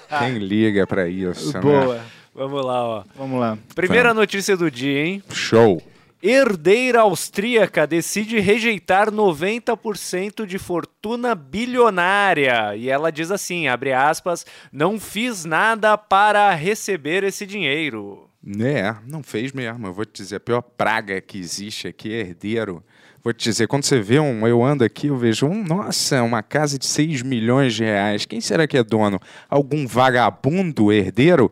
Quem 0.20 0.38
liga 0.38 0.87
pra 0.87 1.08
isso, 1.08 1.52
né? 1.52 1.60
Boa. 1.60 2.00
Vamos 2.34 2.64
lá, 2.64 2.84
ó. 2.84 3.04
Vamos 3.16 3.38
lá. 3.38 3.58
Primeira 3.74 4.12
notícia 4.12 4.56
do 4.56 4.70
dia, 4.70 5.06
hein? 5.06 5.22
Show. 5.30 5.80
Herdeira 6.26 7.02
austríaca 7.02 7.87
decide 7.87 8.40
rejeitar 8.40 9.10
90% 9.10 10.46
de 10.46 10.58
fortuna 10.58 11.34
bilionária. 11.34 12.74
E 12.74 12.88
ela 12.88 13.12
diz 13.12 13.30
assim, 13.30 13.68
abre 13.68 13.92
aspas, 13.92 14.46
não 14.72 14.98
fiz 14.98 15.44
nada 15.44 15.98
para 15.98 16.52
receber 16.54 17.22
esse 17.24 17.44
dinheiro. 17.44 18.30
É, 18.58 18.94
não 19.06 19.22
fez 19.22 19.52
mesmo. 19.52 19.87
Eu 19.87 19.92
vou 19.92 20.04
te 20.04 20.22
dizer, 20.22 20.37
a 20.37 20.40
pior 20.40 20.62
praga 20.62 21.20
que 21.20 21.38
existe 21.38 21.88
aqui 21.88 22.12
é 22.12 22.20
herdeiro. 22.20 22.82
Vou 23.24 23.32
te 23.32 23.44
dizer, 23.44 23.66
quando 23.66 23.84
você 23.84 23.98
vê 24.00 24.20
um, 24.20 24.46
eu 24.46 24.62
ando 24.62 24.84
aqui, 24.84 25.06
eu 25.06 25.16
vejo, 25.16 25.46
um, 25.46 25.64
nossa, 25.64 26.22
uma 26.22 26.42
casa 26.42 26.78
de 26.78 26.84
6 26.84 27.22
milhões 27.22 27.72
de 27.72 27.82
reais. 27.82 28.26
Quem 28.26 28.38
será 28.38 28.66
que 28.66 28.76
é 28.76 28.84
dono? 28.84 29.18
Algum 29.48 29.87
vagabundo 29.87 30.92
herdeiro? 30.92 31.50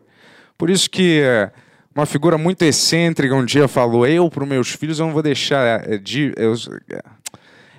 Por 0.55 0.69
isso 0.69 0.87
que 0.87 1.21
eh, 1.23 1.51
uma 1.95 2.05
figura 2.05 2.37
muito 2.37 2.61
excêntrica 2.61 3.33
um 3.33 3.43
dia 3.43 3.67
falou, 3.67 4.05
eu 4.05 4.29
para 4.29 4.43
os 4.43 4.49
meus 4.49 4.69
filhos 4.69 4.99
eu 4.99 5.07
não 5.07 5.13
vou 5.13 5.23
deixar 5.23 5.89
eh, 5.89 5.97
de, 5.97 6.31
eu, 6.37 6.53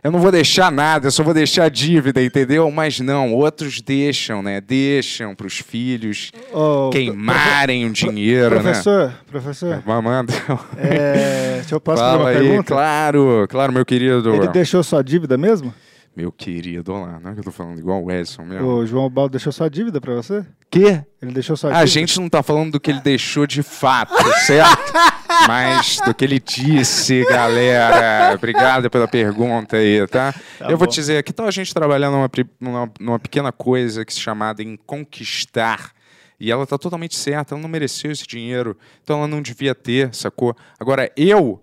eu 0.04 0.10
não 0.10 0.20
vou 0.20 0.30
deixar 0.30 0.70
nada, 0.70 1.06
eu 1.06 1.10
só 1.10 1.22
vou 1.24 1.32
deixar 1.32 1.70
dívida, 1.70 2.22
entendeu? 2.22 2.70
Mas 2.70 3.00
não, 3.00 3.32
outros 3.32 3.80
deixam, 3.80 4.42
né? 4.42 4.60
Deixam 4.60 5.34
para 5.34 5.46
os 5.46 5.58
filhos 5.60 6.30
Ô, 6.52 6.90
queimarem 6.90 7.86
o 7.86 7.90
dinheiro, 7.90 8.56
né? 8.56 8.62
Professor, 8.64 9.14
professor, 9.26 9.82
Mamando. 9.86 10.30
é, 10.76 11.54
deixa 11.60 11.74
eu 11.74 11.80
posso 11.80 12.02
fazer 12.02 12.18
uma 12.18 12.28
aí, 12.28 12.36
pergunta? 12.36 12.64
claro, 12.64 13.46
claro, 13.48 13.72
meu 13.72 13.86
querido. 13.86 14.34
Ele 14.34 14.48
deixou 14.48 14.82
sua 14.82 15.02
dívida 15.02 15.38
mesmo? 15.38 15.72
Meu 16.16 16.30
querido, 16.30 16.92
olha 16.92 17.12
lá, 17.12 17.20
não 17.20 17.30
é 17.30 17.34
que 17.34 17.40
eu 17.40 17.44
tô 17.44 17.50
falando 17.50 17.76
igual 17.78 18.02
o 18.04 18.10
Edson 18.10 18.42
mesmo. 18.44 18.66
O 18.68 18.86
João 18.86 19.10
Baldo 19.10 19.32
deixou 19.32 19.52
sua 19.52 19.68
dívida 19.68 20.00
pra 20.00 20.14
você? 20.14 20.46
Quê? 20.70 21.04
Ele 21.20 21.32
deixou 21.32 21.56
sua 21.56 21.70
A 21.70 21.72
dívida? 21.72 21.86
gente 21.88 22.20
não 22.20 22.28
tá 22.28 22.40
falando 22.40 22.72
do 22.72 22.80
que 22.80 22.90
ele 22.92 23.00
deixou 23.00 23.48
de 23.48 23.64
fato, 23.64 24.14
certo? 24.46 24.92
Mas 25.48 25.98
do 26.06 26.14
que 26.14 26.24
ele 26.24 26.38
disse, 26.38 27.24
galera. 27.24 28.32
Obrigado 28.34 28.88
pela 28.88 29.08
pergunta 29.08 29.76
aí, 29.76 30.06
tá? 30.06 30.32
Tá 30.32 30.70
eu 30.70 30.78
vou 30.78 30.86
bom. 30.86 30.92
te 30.92 30.94
dizer, 30.94 31.22
que 31.24 31.32
tal 31.32 31.48
a 31.48 31.50
gente 31.50 31.74
trabalhar 31.74 32.10
numa, 32.12 32.30
numa, 32.60 32.92
numa 33.00 33.18
pequena 33.18 33.50
coisa 33.50 34.04
que 34.04 34.14
se 34.14 34.20
chamada 34.20 34.62
em 34.62 34.76
conquistar? 34.76 35.90
E 36.38 36.50
ela 36.50 36.64
tá 36.64 36.78
totalmente 36.78 37.16
certa, 37.16 37.54
ela 37.54 37.62
não 37.62 37.68
mereceu 37.68 38.12
esse 38.12 38.26
dinheiro, 38.26 38.76
então 39.02 39.18
ela 39.18 39.26
não 39.28 39.42
devia 39.42 39.74
ter, 39.74 40.14
sacou? 40.14 40.54
Agora, 40.78 41.10
eu. 41.16 41.60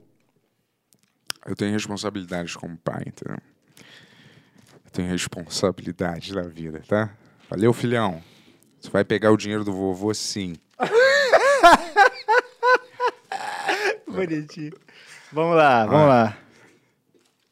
Eu 1.45 1.55
tenho 1.55 1.71
responsabilidades 1.71 2.55
como 2.55 2.77
pai, 2.77 3.03
entendeu? 3.07 3.37
Tenho 4.91 5.09
responsabilidade 5.09 6.35
na 6.35 6.43
vida, 6.43 6.81
tá? 6.87 7.09
Valeu, 7.49 7.73
filhão. 7.73 8.21
Você 8.79 8.89
vai 8.89 9.03
pegar 9.03 9.31
o 9.31 9.37
dinheiro 9.37 9.63
do 9.63 9.71
vovô, 9.71 10.13
sim. 10.13 10.55
Bonitinho. 14.07 14.73
Vamos 15.31 15.55
lá, 15.55 15.85
vamos 15.85 16.07
lá. 16.07 16.37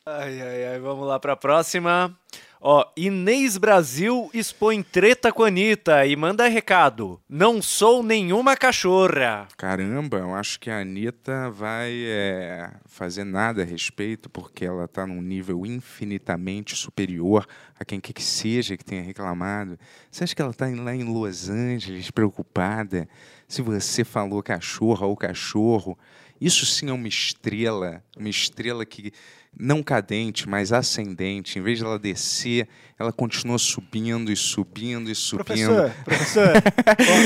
Ai, 0.06 0.41
ai, 0.41 0.67
ai, 0.67 0.80
vamos 0.80 1.08
lá 1.08 1.19
pra 1.19 1.36
próxima. 1.36 2.15
Ó, 2.62 2.86
Inês 2.98 3.56
Brasil 3.58 4.30
expõe 4.34 4.84
treta 4.84 5.32
com 5.32 5.43
a 5.43 5.48
Anitta 5.48 6.06
e 6.06 6.13
manda 6.13 6.45
recado. 6.50 7.17
Não 7.30 7.62
sou 7.62 8.04
nenhuma 8.04 8.58
cachorra. 8.58 9.48
Caramba, 9.56 10.17
eu 10.17 10.36
acho 10.36 10.60
que 10.60 10.69
a 10.69 10.82
Anitta 10.82 11.50
vai 11.52 11.89
é, 12.06 12.69
fazer 12.86 13.24
nada 13.24 13.62
a 13.62 13.65
respeito, 13.65 14.30
porque 14.30 14.65
ela 14.65 14.84
está 14.84 15.08
num 15.08 15.22
nível 15.22 15.65
infinitamente 15.65 16.76
superior 16.76 17.48
a 17.80 17.86
quem 17.86 17.98
quer 17.98 18.12
que 18.12 18.22
seja 18.22 18.76
que 18.76 18.84
tenha 18.84 19.04
reclamado. 19.04 19.80
Você 20.12 20.26
acha 20.26 20.36
que 20.36 20.41
ela 20.41 20.52
está 20.52 20.65
lá 20.67 20.93
em 20.93 21.06
Los 21.06 21.50
Angeles 21.50 22.12
preocupada 22.12 23.08
se 23.48 23.62
você 23.62 24.04
falou 24.04 24.43
cachorra 24.43 25.06
ou 25.06 25.15
cachorro? 25.15 25.98
Isso 26.41 26.65
sim 26.65 26.89
é 26.89 26.93
uma 26.93 27.08
estrela, 27.08 28.04
uma 28.17 28.30
estrela 28.30 28.86
que 28.86 29.12
não 29.57 29.81
cadente, 29.83 30.47
mas 30.47 30.71
ascendente. 30.71 31.59
Em 31.59 31.62
vez 31.62 31.77
de 31.79 31.83
ela 31.85 31.99
descer, 31.99 32.67
ela 32.97 33.12
continua 33.12 33.57
subindo 33.57 34.31
e 34.31 34.35
subindo 34.35 35.09
e 35.12 35.15
subindo. 35.15 35.45
Professor, 35.45 35.91
professor, 36.05 36.53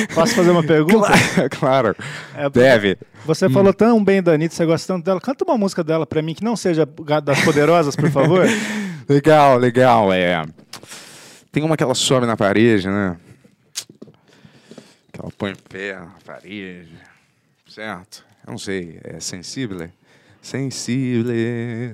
po- 0.07 0.13
posso 0.15 0.35
fazer 0.35 0.49
uma 0.51 0.63
pergunta? 0.63 1.09
claro, 1.59 1.95
É, 2.35 2.49
deve. 2.49 2.97
Você 3.25 3.49
falou 3.49 3.73
tão 3.73 4.03
bem 4.03 4.21
da 4.23 4.33
Anitta, 4.33 4.55
você 4.55 4.65
gosta 4.65 4.93
tanto 4.93 5.05
dela. 5.05 5.21
Canta 5.21 5.43
uma 5.45 5.57
música 5.57 5.83
dela 5.83 6.05
pra 6.05 6.21
mim 6.21 6.33
que 6.33 6.43
não 6.43 6.55
seja 6.55 6.85
das 7.23 7.41
Poderosas, 7.43 7.95
por 7.95 8.09
favor. 8.09 8.45
Legal, 9.07 9.57
legal, 9.57 10.13
é. 10.13 10.45
Tem 11.51 11.61
uma 11.61 11.75
que 11.75 11.83
ela 11.83 11.93
sobe 11.93 12.25
na 12.25 12.37
parede, 12.37 12.87
né? 12.87 13.17
Que 15.11 15.19
ela 15.21 15.29
põe 15.37 15.51
o 15.51 15.57
pé 15.57 15.95
na 15.95 16.13
parede. 16.25 16.89
Certo? 17.67 18.25
Eu 18.47 18.51
não 18.51 18.57
sei, 18.57 18.99
é 19.03 19.19
sensível? 19.19 19.89
Sensível, 20.43 21.33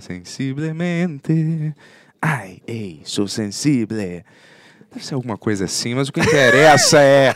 sensiblemente. 0.01 1.71
Ai, 2.19 2.59
ei, 2.65 2.99
sou 3.05 3.27
sensível. 3.27 3.95
Deve 3.95 5.05
ser 5.05 5.13
alguma 5.13 5.37
coisa 5.37 5.65
assim, 5.65 5.93
mas 5.93 6.09
o 6.09 6.11
que 6.11 6.19
interessa 6.19 6.99
é, 6.99 7.35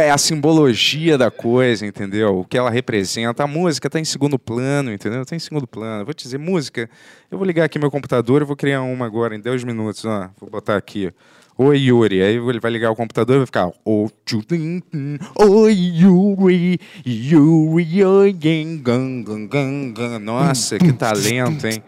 é 0.00 0.10
a 0.12 0.16
simbologia 0.16 1.18
da 1.18 1.32
coisa, 1.32 1.84
entendeu? 1.84 2.38
O 2.38 2.44
que 2.44 2.56
ela 2.56 2.70
representa. 2.70 3.42
A 3.42 3.46
música 3.48 3.88
está 3.88 3.98
em 3.98 4.04
segundo 4.04 4.38
plano, 4.38 4.92
entendeu? 4.92 5.22
Está 5.22 5.34
em 5.34 5.40
segundo 5.40 5.66
plano. 5.66 6.04
Vou 6.04 6.14
te 6.14 6.22
dizer, 6.22 6.38
música. 6.38 6.88
Eu 7.28 7.38
vou 7.38 7.46
ligar 7.46 7.64
aqui 7.64 7.76
meu 7.76 7.90
computador, 7.90 8.40
eu 8.42 8.46
vou 8.46 8.54
criar 8.54 8.82
uma 8.82 9.04
agora 9.04 9.34
em 9.34 9.40
10 9.40 9.64
minutos. 9.64 10.04
Ó, 10.04 10.30
vou 10.38 10.48
botar 10.48 10.76
aqui. 10.76 11.12
Oi, 11.58 11.78
Yuri. 11.78 12.22
Aí 12.22 12.36
ele 12.36 12.58
vai 12.60 12.70
ligar 12.70 12.90
o 12.90 12.96
computador 12.96 13.36
e 13.36 13.38
vai 13.40 13.46
ficar. 13.46 13.70
"Oh. 13.84 14.08
Oi, 15.38 15.72
Yuri. 15.72 16.80
Yuri, 17.06 18.04
oi, 18.04 18.32
gang, 18.32 18.78
gang, 18.78 19.22
gang, 19.22 19.46
gang, 19.48 19.92
gang." 19.92 20.18
Nossa, 20.24 20.78
que 20.78 20.92
talento, 20.92 21.66
hein? 21.66 21.82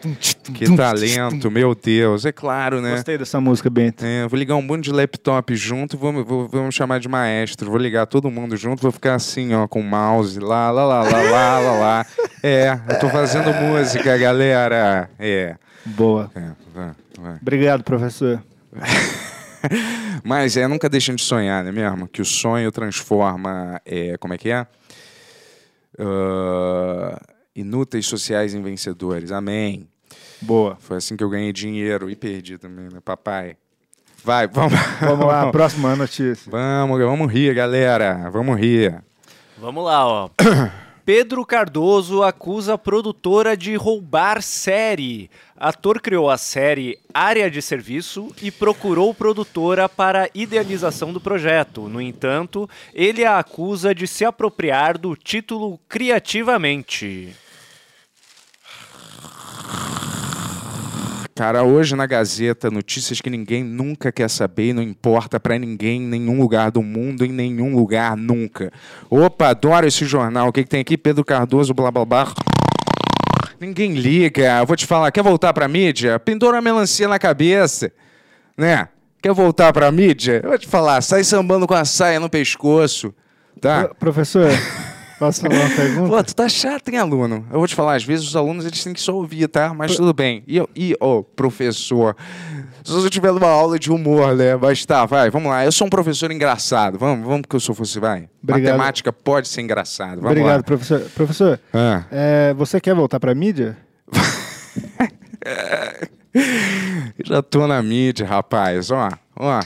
Que 0.52 0.76
talento, 0.76 1.50
meu 1.50 1.74
Deus. 1.74 2.26
É 2.26 2.32
claro, 2.32 2.80
né? 2.82 2.92
Gostei 2.92 3.16
dessa 3.16 3.40
música, 3.40 3.70
Bento. 3.70 4.04
É, 4.04 4.28
vou 4.28 4.38
ligar 4.38 4.56
um 4.56 4.62
monte 4.62 4.84
de 4.84 4.92
laptop 4.92 5.56
junto, 5.56 5.96
vamos, 5.96 6.26
vou, 6.26 6.46
vamos 6.46 6.74
chamar 6.74 7.00
de 7.00 7.08
maestro, 7.08 7.70
vou 7.70 7.78
ligar 7.78 8.06
todo 8.06 8.30
mundo 8.30 8.56
junto, 8.56 8.82
vou 8.82 8.92
ficar 8.92 9.14
assim, 9.14 9.54
ó, 9.54 9.66
com 9.66 9.80
o 9.80 9.84
mouse, 9.84 10.38
lá, 10.38 10.70
lá, 10.70 10.84
lá, 10.84 11.02
lá, 11.02 11.22
lá, 11.22 11.58
lá, 11.58 11.72
lá. 11.72 12.06
É, 12.42 12.78
eu 12.88 12.98
tô 13.00 13.08
fazendo 13.08 13.52
música, 13.54 14.16
galera. 14.18 15.08
É. 15.18 15.56
Boa. 15.86 16.30
é 16.34 16.40
vai, 16.74 16.90
vai. 17.18 17.36
Obrigado, 17.40 17.82
professor. 17.82 18.42
Mas 20.24 20.56
é, 20.56 20.66
nunca 20.66 20.88
deixem 20.88 21.14
de 21.14 21.22
sonhar, 21.22 21.64
né 21.64 21.72
mesmo? 21.72 22.08
Que 22.08 22.22
o 22.22 22.24
sonho 22.24 22.70
transforma, 22.72 23.80
é, 23.84 24.16
como 24.18 24.34
é 24.34 24.38
que 24.38 24.50
é? 24.50 24.66
Ah, 25.98 27.20
inúteis 27.54 28.06
sociais 28.06 28.54
em 28.54 28.62
vencedores. 28.62 29.30
Amém. 29.30 29.88
Boa. 30.40 30.76
Foi 30.80 30.96
assim 30.96 31.16
que 31.16 31.24
eu 31.24 31.30
ganhei 31.30 31.52
dinheiro 31.52 32.10
e 32.10 32.16
perdi 32.16 32.58
também, 32.58 32.88
né, 32.92 33.00
papai? 33.04 33.56
Vai, 34.22 34.46
vamos. 34.48 34.72
Vamos 35.00 35.26
lá, 35.26 35.50
próxima 35.52 35.94
notícia. 35.94 36.50
Vamos, 36.50 36.98
vamos 36.98 37.32
rir, 37.32 37.54
galera. 37.54 38.30
Vamos 38.30 38.58
rir. 38.58 39.02
Vamos 39.58 39.84
lá, 39.84 40.06
ó. 40.06 40.30
Pedro 41.04 41.44
Cardoso 41.44 42.22
acusa 42.22 42.74
a 42.74 42.78
produtora 42.78 43.54
de 43.54 43.76
roubar 43.76 44.40
série. 44.40 45.30
Ator 45.54 46.00
criou 46.00 46.30
a 46.30 46.38
série 46.38 46.98
Área 47.12 47.50
de 47.50 47.60
Serviço 47.60 48.34
e 48.40 48.50
procurou 48.50 49.12
produtora 49.12 49.86
para 49.86 50.30
idealização 50.34 51.12
do 51.12 51.20
projeto. 51.20 51.90
No 51.90 52.00
entanto, 52.00 52.68
ele 52.94 53.22
a 53.22 53.38
acusa 53.38 53.94
de 53.94 54.06
se 54.06 54.24
apropriar 54.24 54.96
do 54.96 55.14
título 55.14 55.78
criativamente. 55.86 57.36
Cara, 61.36 61.64
hoje 61.64 61.96
na 61.96 62.06
Gazeta, 62.06 62.70
notícias 62.70 63.20
que 63.20 63.28
ninguém 63.28 63.64
nunca 63.64 64.12
quer 64.12 64.30
saber 64.30 64.68
e 64.68 64.72
não 64.72 64.82
importa 64.82 65.40
pra 65.40 65.58
ninguém 65.58 66.00
em 66.02 66.06
nenhum 66.06 66.40
lugar 66.40 66.70
do 66.70 66.80
mundo, 66.80 67.24
em 67.24 67.32
nenhum 67.32 67.74
lugar 67.74 68.16
nunca. 68.16 68.72
Opa, 69.10 69.48
adoro 69.48 69.84
esse 69.86 70.04
jornal. 70.04 70.48
O 70.48 70.52
que, 70.52 70.62
que 70.62 70.68
tem 70.70 70.80
aqui? 70.80 70.96
Pedro 70.96 71.24
Cardoso, 71.24 71.74
blá 71.74 71.90
blá 71.90 72.04
blá. 72.04 72.32
Ninguém 73.58 73.94
liga. 73.94 74.58
Eu 74.60 74.66
vou 74.66 74.76
te 74.76 74.86
falar, 74.86 75.10
quer 75.10 75.24
voltar 75.24 75.52
pra 75.52 75.66
mídia? 75.66 76.20
Pendura 76.20 76.58
a 76.58 76.62
melancia 76.62 77.08
na 77.08 77.18
cabeça. 77.18 77.90
Né? 78.56 78.86
Quer 79.20 79.32
voltar 79.32 79.72
pra 79.72 79.90
mídia? 79.90 80.40
Eu 80.40 80.50
vou 80.50 80.58
te 80.58 80.68
falar, 80.68 81.00
sai 81.02 81.24
sambando 81.24 81.66
com 81.66 81.74
a 81.74 81.84
saia 81.84 82.20
no 82.20 82.30
pescoço. 82.30 83.12
Tá? 83.60 83.86
Pro- 83.86 83.94
Professor, 83.96 84.50
posso 85.18 85.40
falar 85.40 85.54
uma 85.54 85.70
pergunta? 85.76 86.08
Pô, 86.08 86.24
tu 86.24 86.34
tá 86.34 86.48
chato, 86.48 86.88
hein, 86.88 86.98
aluno? 86.98 87.46
Eu 87.50 87.58
vou 87.58 87.68
te 87.68 87.74
falar, 87.74 87.94
às 87.96 88.04
vezes 88.04 88.26
os 88.26 88.36
alunos 88.36 88.64
eles 88.66 88.82
têm 88.82 88.92
que 88.92 89.00
só 89.00 89.14
ouvir, 89.14 89.48
tá? 89.48 89.72
Mas 89.74 89.96
tudo 89.96 90.12
bem. 90.12 90.42
E, 90.46 90.58
e 90.74 90.96
ô, 91.00 91.22
professor, 91.22 92.16
se 92.82 92.92
você 92.92 93.08
tiver 93.10 93.32
numa 93.32 93.48
aula 93.48 93.78
de 93.78 93.90
humor, 93.90 94.34
né? 94.34 94.56
Mas 94.56 94.84
tá, 94.84 95.04
vai, 95.06 95.30
vamos 95.30 95.50
lá. 95.50 95.64
Eu 95.64 95.72
sou 95.72 95.86
um 95.86 95.90
professor 95.90 96.30
engraçado. 96.30 96.98
Vamos, 96.98 97.26
vamos 97.26 97.42
que 97.48 97.56
eu 97.56 97.60
sou 97.60 97.74
fosse, 97.74 97.98
vai. 97.98 98.28
Obrigado. 98.42 98.72
Matemática 98.72 99.12
pode 99.12 99.48
ser 99.48 99.62
engraçado. 99.62 100.16
Vamos 100.20 100.30
Obrigado, 100.30 100.56
lá. 100.58 100.62
professor. 100.62 101.00
Professor, 101.14 101.60
Ah. 101.72 102.04
é, 102.10 102.54
você 102.54 102.80
quer 102.80 102.94
voltar 102.94 103.18
pra 103.20 103.34
mídia? 103.34 103.76
Já 107.24 107.42
tô 107.42 107.66
na 107.66 107.82
mídia, 107.82 108.26
rapaz. 108.26 108.90
Ó, 108.90 109.08
ó. 109.36 109.60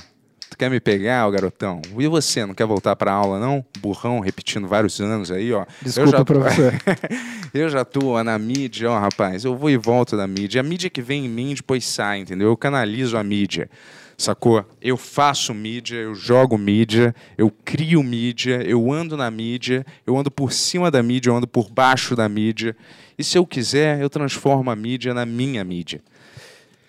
Quer 0.59 0.69
me 0.69 0.81
pegar, 0.81 1.29
ô 1.29 1.31
garotão? 1.31 1.81
E 1.97 2.09
você, 2.09 2.45
não 2.45 2.53
quer 2.53 2.67
voltar 2.67 2.97
pra 2.97 3.13
aula, 3.13 3.39
não? 3.39 3.65
Burrão, 3.79 4.19
repetindo 4.19 4.67
vários 4.67 5.01
anos 5.01 5.31
aí, 5.31 5.53
ó. 5.53 5.65
Desculpa, 5.81 6.09
eu 6.09 6.19
já... 6.19 6.25
professor. 6.25 6.75
eu 7.55 7.69
já 7.69 7.85
tô 7.85 8.09
ó, 8.09 8.25
na 8.25 8.37
mídia, 8.37 8.91
ó, 8.91 8.99
rapaz. 8.99 9.45
Eu 9.45 9.57
vou 9.57 9.71
e 9.71 9.77
volto 9.77 10.17
da 10.17 10.27
mídia. 10.27 10.61
A 10.61 10.65
mídia 10.65 10.91
que 10.91 11.01
vem 11.01 11.27
em 11.27 11.29
mim 11.29 11.55
depois 11.55 11.85
sai, 11.85 12.19
entendeu? 12.19 12.49
Eu 12.49 12.57
canalizo 12.57 13.17
a 13.17 13.23
mídia. 13.23 13.71
Sacou? 14.17 14.65
Eu 14.83 14.97
faço 14.97 15.55
mídia, 15.55 15.95
eu 15.95 16.13
jogo 16.13 16.59
mídia, 16.59 17.15
eu 17.37 17.53
crio 17.65 18.03
mídia, 18.03 18.61
eu 18.65 18.93
ando 18.93 19.17
na 19.17 19.31
mídia, 19.31 19.87
eu 20.05 20.17
ando 20.17 20.29
por 20.29 20.53
cima 20.53 20.91
da 20.91 21.01
mídia, 21.05 21.31
eu 21.31 21.37
ando 21.37 21.47
por 21.47 21.71
baixo 21.71 22.17
da 22.17 22.29
mídia. 22.29 22.77
E 23.17 23.23
se 23.23 23.39
eu 23.39 23.47
quiser, 23.47 24.01
eu 24.01 24.11
transformo 24.11 24.73
a 24.73 24.75
mídia 24.75 25.15
na 25.15 25.25
minha 25.25 25.63
mídia. 25.63 26.01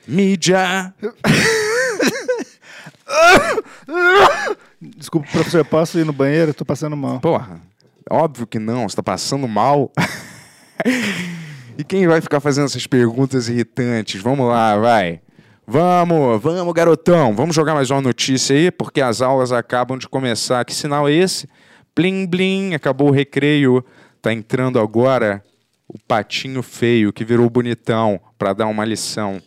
Mídia! 0.08 0.92
Desculpa, 4.82 5.28
professor, 5.32 5.66
posso 5.66 6.00
ir 6.00 6.06
no 6.06 6.14
banheiro? 6.14 6.52
Eu 6.52 6.54
tô 6.54 6.66
passando 6.66 6.96
mal. 6.96 7.20
Porra, 7.20 7.60
óbvio 8.10 8.48
que 8.48 8.60
não, 8.60 8.88
você 8.88 8.96
tá 8.96 9.04
passando 9.04 9.48
mal. 9.48 9.92
e 11.78 11.84
quem 11.84 12.08
vai 12.08 12.22
ficar 12.22 12.40
fazendo 12.40 12.66
essas 12.66 12.88
perguntas 12.88 13.50
irritantes? 13.50 14.22
Vamos 14.22 14.48
lá, 14.48 14.78
vai. 14.78 15.22
Vamos, 15.68 16.42
vamos, 16.42 16.74
garotão. 16.74 17.36
Vamos 17.36 17.56
jogar 17.56 17.76
mais 17.76 17.92
uma 17.92 18.02
notícia 18.02 18.56
aí, 18.56 18.72
porque 18.72 19.02
as 19.02 19.22
aulas 19.22 19.52
acabam 19.52 19.98
de 19.98 20.08
começar. 20.08 20.64
Que 20.66 20.74
sinal 20.74 21.08
é 21.08 21.14
esse? 21.14 21.48
Blim, 21.96 22.26
blim, 22.26 22.74
acabou 22.74 23.10
o 23.10 23.14
recreio. 23.14 23.86
Tá 24.22 24.34
entrando 24.34 24.80
agora 24.80 25.44
o 25.88 25.98
patinho 26.00 26.62
feio, 26.62 27.12
que 27.14 27.26
virou 27.26 27.50
bonitão, 27.50 28.20
pra 28.38 28.54
dar 28.54 28.68
uma 28.68 28.86
lição 28.86 29.42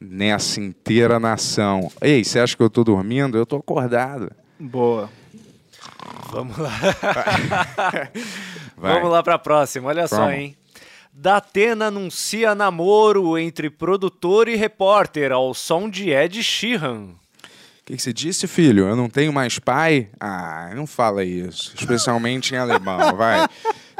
nessa 0.00 0.60
inteira 0.60 1.18
nação. 1.20 1.90
Ei, 2.00 2.24
você 2.24 2.38
acha 2.38 2.56
que 2.56 2.62
eu 2.62 2.70
tô 2.70 2.84
dormindo? 2.84 3.36
Eu 3.36 3.46
tô 3.46 3.56
acordado. 3.56 4.30
Boa. 4.58 5.10
Vamos 6.30 6.56
lá. 6.58 6.70
Vai. 8.76 8.94
Vamos 8.94 9.10
lá 9.10 9.22
pra 9.22 9.38
próxima, 9.38 9.88
olha 9.88 10.06
só, 10.06 10.16
Vamos. 10.16 10.34
hein? 10.34 10.56
Datena 11.12 11.86
anuncia 11.86 12.54
namoro 12.54 13.38
entre 13.38 13.70
produtor 13.70 14.48
e 14.48 14.56
repórter 14.56 15.32
ao 15.32 15.54
som 15.54 15.88
de 15.88 16.10
Ed 16.10 16.42
Sheeran. 16.42 17.14
O 17.86 17.88
que, 17.88 17.96
que 17.96 18.02
você 18.02 18.12
disse, 18.12 18.48
filho? 18.48 18.88
Eu 18.88 18.96
não 18.96 19.08
tenho 19.08 19.32
mais 19.32 19.60
pai? 19.60 20.08
Ah, 20.18 20.72
não 20.74 20.88
fala 20.88 21.22
isso. 21.22 21.72
Especialmente 21.72 22.52
em 22.52 22.58
alemão, 22.58 23.14
vai. 23.14 23.46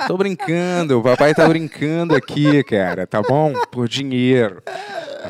Tô 0.09 0.16
brincando, 0.16 0.99
o 0.99 1.03
papai 1.05 1.32
tá 1.32 1.47
brincando 1.47 2.12
aqui, 2.16 2.64
cara, 2.64 3.07
tá 3.07 3.22
bom? 3.22 3.53
Por 3.70 3.89
dinheiro. 3.89 4.61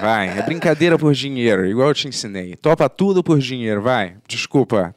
Vai, 0.01 0.39
é 0.39 0.41
brincadeira 0.41 0.99
por 0.99 1.13
dinheiro, 1.13 1.67
igual 1.67 1.89
eu 1.89 1.95
te 1.95 2.09
ensinei. 2.09 2.57
Topa 2.57 2.89
tudo 2.89 3.23
por 3.23 3.39
dinheiro, 3.39 3.83
vai. 3.83 4.17
Desculpa. 4.27 4.95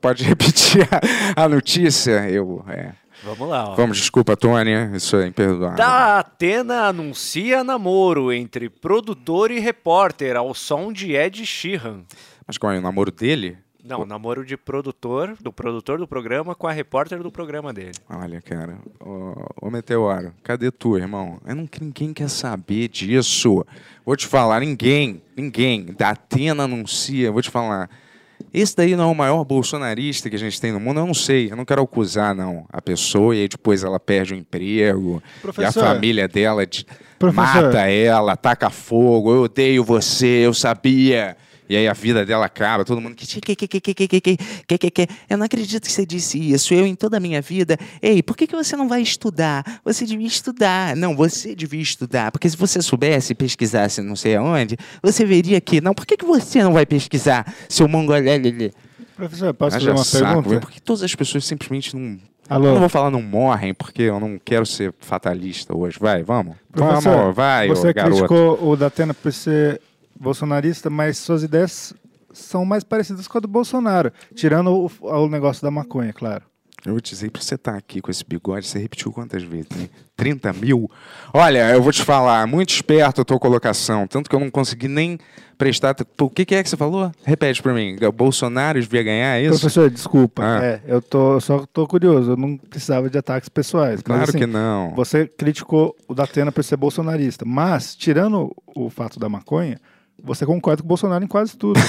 Pode 0.00 0.24
repetir 0.24 0.88
a, 1.36 1.44
a 1.44 1.48
notícia? 1.50 2.30
Eu, 2.30 2.64
é. 2.66 2.92
Vamos 3.24 3.46
lá, 3.46 3.68
ó. 3.68 3.74
Vamos, 3.74 3.98
desculpa, 3.98 4.34
Tony, 4.34 4.70
isso 4.96 5.16
é 5.16 5.26
imperdoável. 5.26 5.76
Da 5.76 6.20
Atena 6.20 6.86
anuncia 6.86 7.62
namoro 7.62 8.32
entre 8.32 8.70
produtor 8.70 9.50
e 9.50 9.58
repórter 9.58 10.34
ao 10.34 10.54
som 10.54 10.90
de 10.90 11.14
Ed 11.14 11.44
Sheeran. 11.44 12.04
Mas 12.48 12.56
qual 12.56 12.72
é 12.72 12.78
o 12.78 12.82
namoro 12.82 13.12
dele? 13.12 13.58
Não, 13.84 14.04
namoro 14.04 14.44
de 14.44 14.56
produtor, 14.56 15.36
do 15.40 15.52
produtor 15.52 15.98
do 15.98 16.06
programa 16.08 16.54
com 16.54 16.66
a 16.66 16.72
repórter 16.72 17.22
do 17.22 17.30
programa 17.30 17.72
dele. 17.72 17.92
Olha, 18.10 18.40
cara, 18.42 18.78
ô, 19.00 19.34
ô 19.62 19.70
Meteoro, 19.70 20.32
cadê 20.42 20.70
tu, 20.70 20.96
irmão? 20.98 21.38
Eu 21.46 21.54
não, 21.54 21.68
ninguém 21.80 22.12
quer 22.12 22.28
saber 22.28 22.88
disso. 22.88 23.64
Vou 24.04 24.16
te 24.16 24.26
falar, 24.26 24.60
ninguém, 24.60 25.22
ninguém. 25.36 25.86
Da 25.96 26.10
Atena 26.10 26.64
anuncia, 26.64 27.30
vou 27.30 27.40
te 27.40 27.50
falar. 27.50 27.88
Esse 28.52 28.76
daí 28.76 28.96
não 28.96 29.04
é 29.04 29.12
o 29.12 29.14
maior 29.14 29.44
bolsonarista 29.44 30.28
que 30.28 30.36
a 30.36 30.38
gente 30.38 30.60
tem 30.60 30.72
no 30.72 30.80
mundo, 30.80 31.00
eu 31.00 31.06
não 31.06 31.14
sei, 31.14 31.50
eu 31.50 31.56
não 31.56 31.64
quero 31.64 31.82
acusar, 31.82 32.34
não. 32.34 32.66
A 32.70 32.80
pessoa 32.82 33.34
e 33.34 33.42
aí 33.42 33.48
depois 33.48 33.84
ela 33.84 34.00
perde 34.00 34.34
o 34.34 34.36
emprego, 34.36 35.22
Professor. 35.40 35.82
e 35.82 35.86
a 35.86 35.88
família 35.94 36.26
dela 36.28 36.66
de- 36.66 36.86
mata 37.34 37.88
ela, 37.90 38.36
taca 38.36 38.70
fogo, 38.70 39.32
eu 39.34 39.42
odeio 39.42 39.82
você, 39.84 40.26
eu 40.46 40.52
sabia. 40.52 41.36
E 41.68 41.76
aí 41.76 41.86
a 41.86 41.92
vida 41.92 42.24
dela 42.24 42.46
acaba, 42.46 42.84
todo 42.84 43.00
mundo. 43.00 43.14
que 43.14 43.26
tinha 43.26 43.40
que. 43.40 45.08
Eu 45.28 45.36
não 45.36 45.44
acredito 45.44 45.84
que 45.84 45.92
você 45.92 46.06
disse 46.06 46.38
isso. 46.38 46.72
Eu, 46.72 46.86
em 46.86 46.94
toda 46.94 47.18
a 47.18 47.20
minha 47.20 47.42
vida. 47.42 47.76
Ei, 48.00 48.22
por 48.22 48.36
que, 48.36 48.46
que 48.46 48.56
você 48.56 48.74
não 48.76 48.88
vai 48.88 49.02
estudar? 49.02 49.80
Você 49.84 50.06
devia 50.06 50.26
estudar. 50.26 50.96
Não, 50.96 51.14
você 51.14 51.54
devia 51.54 51.82
estudar. 51.82 52.32
Porque 52.32 52.48
se 52.48 52.56
você 52.56 52.80
soubesse, 52.80 53.34
pesquisasse 53.34 54.00
não 54.00 54.16
sei 54.16 54.36
aonde, 54.36 54.76
você 55.02 55.24
veria 55.24 55.60
que. 55.60 55.80
Não, 55.80 55.94
por 55.94 56.06
que, 56.06 56.16
que 56.16 56.24
você 56.24 56.62
não 56.62 56.72
vai 56.72 56.86
pesquisar, 56.86 57.52
seu 57.68 57.86
mongolé? 57.86 58.38
Professor, 59.16 59.52
posso 59.52 59.76
fazer 59.76 59.90
uma 59.90 60.04
saco, 60.04 60.24
pergunta? 60.24 60.48
Véio, 60.48 60.60
porque 60.60 60.80
todas 60.80 61.02
as 61.02 61.14
pessoas 61.14 61.44
simplesmente 61.44 61.94
não. 61.96 62.18
Alô? 62.48 62.66
Eu 62.66 62.72
não 62.72 62.80
vou 62.80 62.88
falar 62.88 63.10
não 63.10 63.20
morrem, 63.20 63.74
porque 63.74 64.02
eu 64.02 64.18
não 64.18 64.40
quero 64.42 64.64
ser 64.64 64.94
fatalista 65.00 65.76
hoje. 65.76 65.98
Vai, 66.00 66.22
vamos. 66.22 66.56
Professor, 66.72 67.16
vamos, 67.16 67.36
vai, 67.36 67.68
Você 67.68 67.90
ô, 67.90 67.94
criticou 67.94 68.56
garoto. 68.56 68.68
o 68.68 68.76
Datena 68.76 69.12
por 69.12 69.32
ser 69.32 69.82
bolsonarista, 70.20 70.90
mas 70.90 71.18
suas 71.18 71.42
ideias 71.42 71.94
são 72.32 72.64
mais 72.64 72.84
parecidas 72.84 73.26
com 73.26 73.38
a 73.38 73.40
do 73.40 73.48
Bolsonaro, 73.48 74.12
tirando 74.34 74.70
o, 74.70 74.90
o 75.00 75.28
negócio 75.28 75.62
da 75.62 75.70
maconha, 75.70 76.12
claro. 76.12 76.44
Eu 76.86 76.92
vou 76.92 77.00
te 77.00 77.10
dizer 77.10 77.30
pra 77.30 77.42
você 77.42 77.56
estar 77.56 77.74
aqui 77.74 78.00
com 78.00 78.10
esse 78.10 78.24
bigode, 78.24 78.66
você 78.66 78.78
repetiu 78.78 79.10
quantas 79.10 79.42
vezes? 79.42 79.68
Né? 79.70 79.88
30 80.16 80.52
mil? 80.52 80.88
Olha, 81.34 81.70
eu 81.70 81.82
vou 81.82 81.92
te 81.92 82.04
falar, 82.04 82.46
muito 82.46 82.70
esperto 82.70 83.20
a 83.20 83.24
tua 83.24 83.38
colocação, 83.38 84.06
tanto 84.06 84.30
que 84.30 84.36
eu 84.36 84.38
não 84.38 84.48
consegui 84.48 84.86
nem 84.86 85.18
prestar. 85.56 85.96
O 86.20 86.30
que, 86.30 86.44
que 86.44 86.54
é 86.54 86.62
que 86.62 86.68
você 86.68 86.76
falou? 86.76 87.10
Repete 87.24 87.60
pra 87.60 87.74
mim. 87.74 87.96
O 88.00 88.12
Bolsonaro 88.12 88.80
devia 88.80 89.02
ganhar 89.02 89.36
é 89.36 89.42
isso? 89.42 89.58
Professor, 89.58 89.90
desculpa. 89.90 90.42
Ah. 90.44 90.64
É, 90.64 90.80
eu, 90.86 91.02
tô, 91.02 91.34
eu 91.34 91.40
só 91.40 91.66
tô 91.66 91.84
curioso, 91.86 92.32
eu 92.32 92.36
não 92.36 92.56
precisava 92.56 93.10
de 93.10 93.18
ataques 93.18 93.48
pessoais. 93.48 94.00
Claro 94.00 94.20
mas, 94.20 94.28
assim, 94.28 94.38
que 94.38 94.46
não. 94.46 94.94
Você 94.94 95.26
criticou 95.26 95.96
o 96.06 96.14
Datena 96.14 96.52
por 96.52 96.62
ser 96.62 96.76
bolsonarista, 96.76 97.44
mas, 97.44 97.96
tirando 97.96 98.54
o 98.74 98.88
fato 98.88 99.18
da 99.18 99.28
maconha, 99.28 99.80
você 100.22 100.44
concorda 100.44 100.82
com 100.82 100.86
o 100.86 100.88
Bolsonaro 100.88 101.24
em 101.24 101.28
quase 101.28 101.56
tudo. 101.56 101.80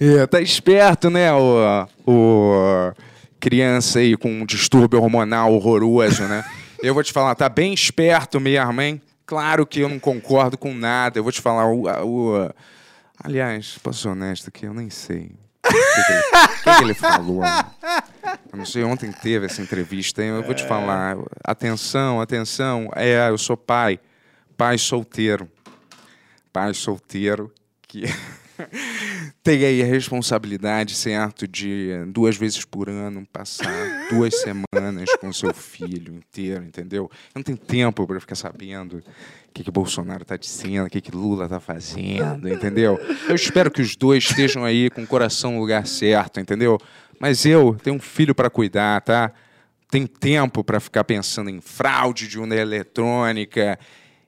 É, 0.00 0.26
tá 0.26 0.40
esperto, 0.40 1.08
né, 1.08 1.32
o, 1.32 1.86
o 2.04 2.92
criança 3.38 4.00
aí 4.00 4.16
com 4.16 4.28
um 4.28 4.44
distúrbio 4.44 5.00
hormonal 5.00 5.52
horroroso, 5.52 6.24
né? 6.24 6.44
Eu 6.82 6.94
vou 6.94 7.02
te 7.02 7.12
falar, 7.12 7.34
tá 7.34 7.48
bem 7.48 7.72
esperto 7.72 8.40
mesmo, 8.40 8.80
hein? 8.80 9.00
Claro 9.24 9.64
que 9.64 9.80
eu 9.80 9.88
não 9.88 9.98
concordo 9.98 10.58
com 10.58 10.74
nada. 10.74 11.18
Eu 11.18 11.22
vou 11.22 11.30
te 11.30 11.40
falar, 11.40 11.66
o, 11.66 11.84
o 11.86 12.50
aliás, 13.22 13.78
posso 13.82 14.02
ser 14.02 14.08
honesto 14.08 14.48
aqui, 14.48 14.66
eu 14.66 14.74
nem 14.74 14.90
sei. 14.90 15.32
O 15.64 15.68
que, 15.68 16.04
que, 16.04 16.12
ele, 16.12 16.76
que 16.76 16.84
ele 16.84 16.94
falou? 16.94 17.42
Eu 18.52 18.58
não 18.58 18.66
sei, 18.66 18.82
ontem 18.82 19.12
teve 19.12 19.46
essa 19.46 19.62
entrevista, 19.62 20.22
hein? 20.22 20.30
eu 20.30 20.42
vou 20.42 20.54
te 20.54 20.66
falar. 20.66 21.16
Atenção, 21.42 22.20
atenção. 22.20 22.90
É, 22.96 23.28
eu 23.28 23.38
sou 23.38 23.56
pai. 23.56 24.00
Pai 24.56 24.76
solteiro. 24.76 25.48
Pai 26.54 26.72
solteiro 26.72 27.52
que 27.88 28.04
tem 29.42 29.64
aí 29.64 29.82
a 29.82 29.84
responsabilidade, 29.84 30.94
certo, 30.94 31.48
de 31.48 31.90
duas 32.12 32.36
vezes 32.36 32.64
por 32.64 32.88
ano 32.88 33.26
passar 33.32 34.08
duas 34.08 34.40
semanas 34.40 35.10
com 35.20 35.32
seu 35.32 35.52
filho 35.52 36.14
inteiro, 36.14 36.62
entendeu? 36.62 37.10
Eu 37.12 37.40
não 37.40 37.42
tenho 37.42 37.58
tempo 37.58 38.06
para 38.06 38.20
ficar 38.20 38.36
sabendo 38.36 38.98
o 38.98 39.02
que, 39.52 39.64
que 39.64 39.70
Bolsonaro 39.72 40.24
tá 40.24 40.36
dizendo, 40.36 40.86
o 40.86 40.90
que, 40.90 41.00
que 41.00 41.10
Lula 41.10 41.48
tá 41.48 41.58
fazendo, 41.58 42.48
entendeu? 42.48 43.00
Eu 43.28 43.34
espero 43.34 43.68
que 43.68 43.82
os 43.82 43.96
dois 43.96 44.22
estejam 44.22 44.64
aí 44.64 44.90
com 44.90 45.02
o 45.02 45.06
coração 45.08 45.54
no 45.54 45.58
lugar 45.58 45.88
certo, 45.88 46.38
entendeu? 46.38 46.78
Mas 47.18 47.44
eu 47.44 47.76
tenho 47.82 47.96
um 47.96 48.00
filho 48.00 48.32
para 48.32 48.48
cuidar, 48.48 49.00
tá? 49.00 49.32
Tenho 49.90 50.06
tempo 50.06 50.62
para 50.62 50.78
ficar 50.78 51.02
pensando 51.02 51.50
em 51.50 51.60
fraude 51.60 52.28
de 52.28 52.38
urna 52.38 52.54
eletrônica, 52.54 53.76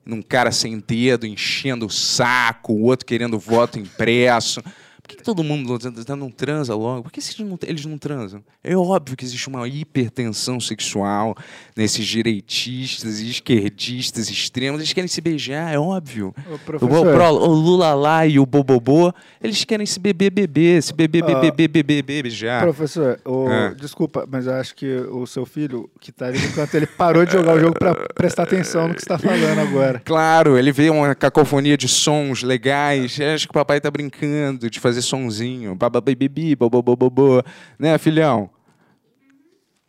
num 0.07 0.21
cara 0.21 0.51
sem 0.51 0.79
dedo 0.79 1.25
enchendo 1.25 1.85
o 1.85 1.89
saco, 1.89 2.73
o 2.73 2.83
outro 2.83 3.05
querendo 3.05 3.37
voto 3.37 3.77
impresso. 3.77 4.61
Por 5.07 5.11
que, 5.11 5.15
que 5.19 5.23
todo 5.23 5.41
mundo 5.41 5.79
não 6.17 6.29
transa 6.29 6.75
logo? 6.75 7.03
Por 7.03 7.11
que 7.13 7.21
eles 7.21 7.39
não, 7.39 7.57
eles 7.63 7.85
não 7.85 7.97
transam? 7.97 8.43
É 8.61 8.75
óbvio 8.75 9.15
que 9.15 9.23
existe 9.23 9.47
uma 9.47 9.65
hipertensão 9.65 10.59
sexual 10.59 11.33
nesses 11.77 12.05
direitistas 12.05 13.19
e 13.21 13.29
esquerdistas 13.29 14.29
extremos. 14.29 14.81
Eles 14.81 14.91
querem 14.91 15.07
se 15.07 15.21
beijar, 15.21 15.73
é 15.73 15.79
óbvio. 15.79 16.35
Ô, 16.49 16.55
O, 16.55 16.59
pro- 16.59 16.85
o 16.85 17.53
Lula 17.53 17.93
lá 17.93 18.27
e 18.27 18.37
o 18.37 18.45
Bobobô, 18.45 19.13
eles 19.41 19.63
querem 19.63 19.85
se 19.85 19.97
beber, 19.99 20.29
beber, 20.29 20.83
se 20.83 20.93
beber, 20.93 21.23
beber, 21.23 21.51
beber, 21.53 21.83
beber, 21.83 22.23
beijar. 22.23 22.63
Professor, 22.63 23.19
o- 23.25 23.47
Ah. 23.47 23.73
desculpa, 23.79 24.27
mas 24.29 24.45
eu 24.45 24.53
acho 24.55 24.75
que 24.75 24.93
o 25.09 25.25
seu 25.25 25.45
filho, 25.45 25.89
que 26.01 26.11
tá 26.11 26.27
ali 26.27 26.39
no 26.39 26.51
canto, 26.51 26.75
ele 26.75 26.85
parou 26.87 27.25
de 27.25 27.31
jogar 27.31 27.55
o 27.55 27.59
jogo 27.61 27.79
pra 27.79 27.95
prestar 28.13 28.43
atenção 28.43 28.89
no 28.89 28.93
que 28.95 29.01
você 29.01 29.07
tá 29.07 29.17
falando 29.17 29.59
agora. 29.59 30.01
Claro, 30.03 30.57
ele 30.57 30.73
vê 30.73 30.89
uma 30.89 31.15
cacofonia 31.15 31.77
de 31.77 31.87
sons 31.87 32.43
legais. 32.43 33.17
Acho 33.21 33.47
que 33.47 33.51
o 33.51 33.53
papai 33.53 33.79
tá 33.79 33.89
brincando 33.89 34.69
de 34.69 34.79
fazer 34.81 34.96
sonzinho. 35.01 35.75
Bababibibi, 35.75 36.55
bobobobobô. 36.55 37.43
Né, 37.77 37.97
filhão? 37.97 38.49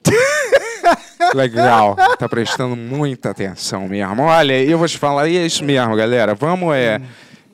Legal, 1.34 1.96
tá 2.18 2.28
prestando 2.28 2.76
muita 2.76 3.30
atenção 3.30 3.88
mesmo. 3.88 4.22
Olha, 4.22 4.62
eu 4.62 4.78
vou 4.78 4.88
te 4.88 4.96
falar, 4.96 5.28
e 5.28 5.36
é 5.36 5.46
isso 5.46 5.64
mesmo, 5.64 5.94
galera. 5.96 6.34
Vamos, 6.34 6.74
é. 6.74 7.00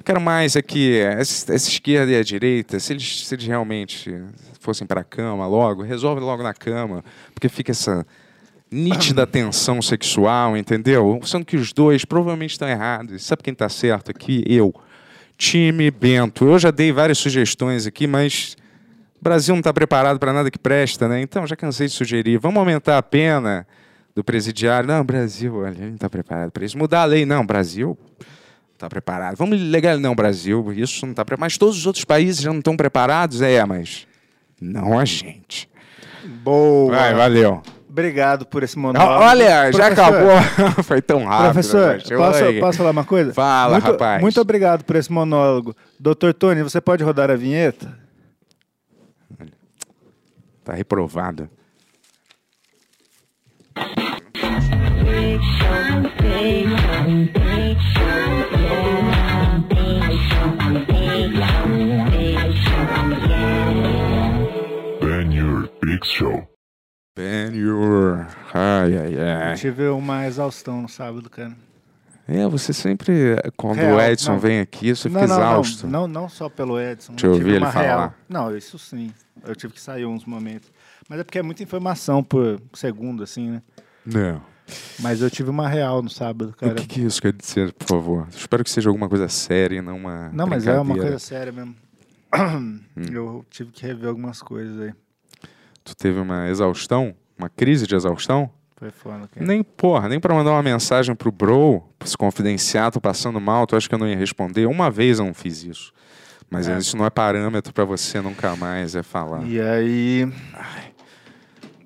Quero 0.04 0.20
mais 0.20 0.54
aqui, 0.54 0.98
essa, 1.00 1.54
essa 1.54 1.68
esquerda 1.68 2.12
e 2.12 2.16
a 2.16 2.22
direita, 2.22 2.78
se 2.78 2.92
eles, 2.92 3.26
se 3.26 3.34
eles 3.34 3.46
realmente 3.46 4.22
fossem 4.60 4.86
pra 4.86 5.02
cama 5.02 5.46
logo, 5.46 5.82
resolve 5.82 6.20
logo 6.20 6.42
na 6.42 6.52
cama, 6.52 7.02
porque 7.32 7.48
fica 7.48 7.70
essa 7.70 8.06
nítida 8.70 9.24
tensão 9.26 9.80
sexual, 9.80 10.58
entendeu? 10.58 11.18
Sendo 11.24 11.46
que 11.46 11.56
os 11.56 11.72
dois 11.72 12.04
provavelmente 12.04 12.50
estão 12.50 12.68
errados. 12.68 13.24
Sabe 13.24 13.42
quem 13.42 13.54
tá 13.54 13.68
certo 13.68 14.10
aqui? 14.10 14.44
Eu. 14.46 14.74
Time 15.36 15.90
Bento. 15.90 16.46
Eu 16.46 16.58
já 16.58 16.70
dei 16.70 16.92
várias 16.92 17.18
sugestões 17.18 17.86
aqui, 17.86 18.06
mas 18.06 18.56
o 19.20 19.24
Brasil 19.24 19.54
não 19.54 19.60
está 19.60 19.72
preparado 19.72 20.18
para 20.18 20.32
nada 20.32 20.50
que 20.50 20.58
presta, 20.58 21.08
né? 21.08 21.20
Então, 21.20 21.46
já 21.46 21.56
cansei 21.56 21.86
de 21.86 21.92
sugerir. 21.92 22.38
Vamos 22.38 22.58
aumentar 22.58 22.98
a 22.98 23.02
pena 23.02 23.66
do 24.14 24.22
presidiário. 24.22 24.88
Não, 24.88 25.04
Brasil, 25.04 25.56
olha, 25.56 25.74
ele 25.74 25.86
não 25.86 25.94
está 25.94 26.08
preparado 26.08 26.50
para 26.50 26.64
isso. 26.64 26.78
Mudar 26.78 27.02
a 27.02 27.04
lei. 27.04 27.26
Não, 27.26 27.44
Brasil 27.44 27.98
não 28.20 28.74
está 28.74 28.88
preparado. 28.88 29.36
Vamos 29.36 29.60
legal, 29.60 29.98
não, 29.98 30.14
Brasil, 30.14 30.72
isso 30.72 31.06
não 31.06 31.12
está 31.12 31.24
preparado. 31.24 31.46
Mas 31.46 31.58
todos 31.58 31.76
os 31.78 31.86
outros 31.86 32.04
países 32.04 32.42
já 32.42 32.50
não 32.50 32.58
estão 32.58 32.76
preparados? 32.76 33.40
É, 33.40 33.64
mas 33.64 34.06
não 34.60 34.98
a 34.98 35.04
gente. 35.04 35.68
Boa. 36.42 36.94
Vai, 36.94 37.14
valeu. 37.14 37.62
Obrigado 37.94 38.44
por 38.44 38.64
esse 38.64 38.76
monólogo. 38.76 39.22
Olha, 39.22 39.70
já 39.70 39.86
acabou. 39.86 40.32
Foi 40.82 41.00
tão 41.00 41.24
rápido. 41.24 41.52
Professor, 41.52 42.02
eu- 42.10 42.18
posso, 42.18 42.40
posso 42.58 42.78
falar 42.78 42.90
uma 42.90 43.04
coisa? 43.04 43.32
Fala, 43.32 43.74
muito, 43.74 43.84
rapaz. 43.84 44.20
Muito 44.20 44.40
obrigado 44.40 44.82
por 44.82 44.96
esse 44.96 45.12
monólogo. 45.12 45.76
Doutor 46.00 46.34
Tony, 46.34 46.60
você 46.64 46.80
pode 46.80 47.04
rodar 47.04 47.30
a 47.30 47.36
vinheta? 47.36 47.96
Tá 50.64 50.72
reprovado. 50.74 51.48
Ben 65.00 65.30
Your 65.32 65.68
Big 65.80 66.04
Show. 66.04 66.53
Your... 67.16 68.26
Ai, 68.52 68.98
ai, 68.98 69.14
Eu 69.14 69.48
ai. 69.50 69.54
tive 69.54 69.86
uma 69.88 70.26
exaustão 70.26 70.82
no 70.82 70.88
sábado, 70.88 71.30
cara. 71.30 71.56
É, 72.26 72.48
você 72.48 72.72
sempre, 72.72 73.36
quando 73.56 73.76
Real, 73.76 73.96
o 73.96 74.00
Edson 74.00 74.32
não. 74.32 74.38
vem 74.40 74.58
aqui, 74.58 74.94
você 74.96 75.08
fica 75.08 75.26
não, 75.26 75.36
exausto. 75.36 75.86
não, 75.86 76.08
não, 76.08 76.28
só 76.28 76.48
pelo 76.48 76.80
Edson. 76.80 77.14
Tive 77.14 77.32
ouvir 77.32 77.48
ele 77.50 77.58
uma 77.58 77.70
falar. 77.70 77.84
real. 77.84 78.14
Não, 78.28 78.56
isso 78.56 78.78
sim. 78.78 79.12
Eu 79.46 79.54
tive 79.54 79.74
que 79.74 79.80
sair 79.80 80.06
uns 80.06 80.24
momentos. 80.24 80.72
Mas 81.08 81.20
é 81.20 81.24
porque 81.24 81.38
é 81.38 81.42
muita 81.42 81.62
informação 81.62 82.24
por 82.24 82.60
segundo, 82.72 83.22
assim, 83.22 83.50
né? 83.50 83.62
Não. 84.04 84.42
Mas 85.00 85.20
eu 85.20 85.30
tive 85.30 85.50
uma 85.50 85.68
real 85.68 86.02
no 86.02 86.08
sábado, 86.08 86.54
cara. 86.56 86.72
O 86.72 86.76
que, 86.76 86.86
que 86.86 87.00
isso 87.02 87.20
quer 87.20 87.32
dizer, 87.34 87.72
por 87.74 87.86
favor? 87.86 88.26
Espero 88.30 88.64
que 88.64 88.70
seja 88.70 88.88
alguma 88.88 89.08
coisa 89.08 89.28
séria, 89.28 89.82
não 89.82 89.98
uma 89.98 90.30
Não, 90.32 90.46
mas 90.46 90.66
é 90.66 90.80
uma 90.80 90.96
coisa 90.96 91.18
séria 91.18 91.52
mesmo. 91.52 91.76
Eu 93.12 93.44
tive 93.50 93.70
que 93.70 93.86
rever 93.86 94.08
algumas 94.08 94.40
coisas 94.42 94.80
aí. 94.80 94.94
Tu 95.84 95.94
teve 95.94 96.18
uma 96.18 96.48
exaustão? 96.48 97.14
Uma 97.38 97.48
crise 97.48 97.86
de 97.86 97.94
exaustão? 97.94 98.50
Foi 98.76 98.90
foda, 98.90 99.28
cara. 99.28 99.46
Nem, 99.46 99.62
porra, 99.62 100.08
nem 100.08 100.18
pra 100.18 100.34
mandar 100.34 100.50
uma 100.52 100.62
mensagem 100.62 101.14
pro 101.14 101.30
bro, 101.30 101.82
pra 101.98 102.08
se 102.08 102.16
confidenciar, 102.16 102.90
tô 102.90 103.00
passando 103.00 103.40
mal, 103.40 103.66
tu 103.66 103.76
acha 103.76 103.88
que 103.88 103.94
eu 103.94 103.98
não 103.98 104.08
ia 104.08 104.16
responder? 104.16 104.66
Uma 104.66 104.90
vez 104.90 105.18
eu 105.18 105.26
não 105.26 105.34
fiz 105.34 105.62
isso. 105.62 105.92
Mas 106.50 106.68
É. 106.68 106.76
isso 106.78 106.96
não 106.96 107.04
é 107.04 107.10
parâmetro 107.10 107.72
pra 107.72 107.84
você 107.84 108.20
nunca 108.20 108.54
mais 108.56 108.94
é 108.94 109.02
falar. 109.02 109.44
E 109.46 109.60
aí. 109.60 110.28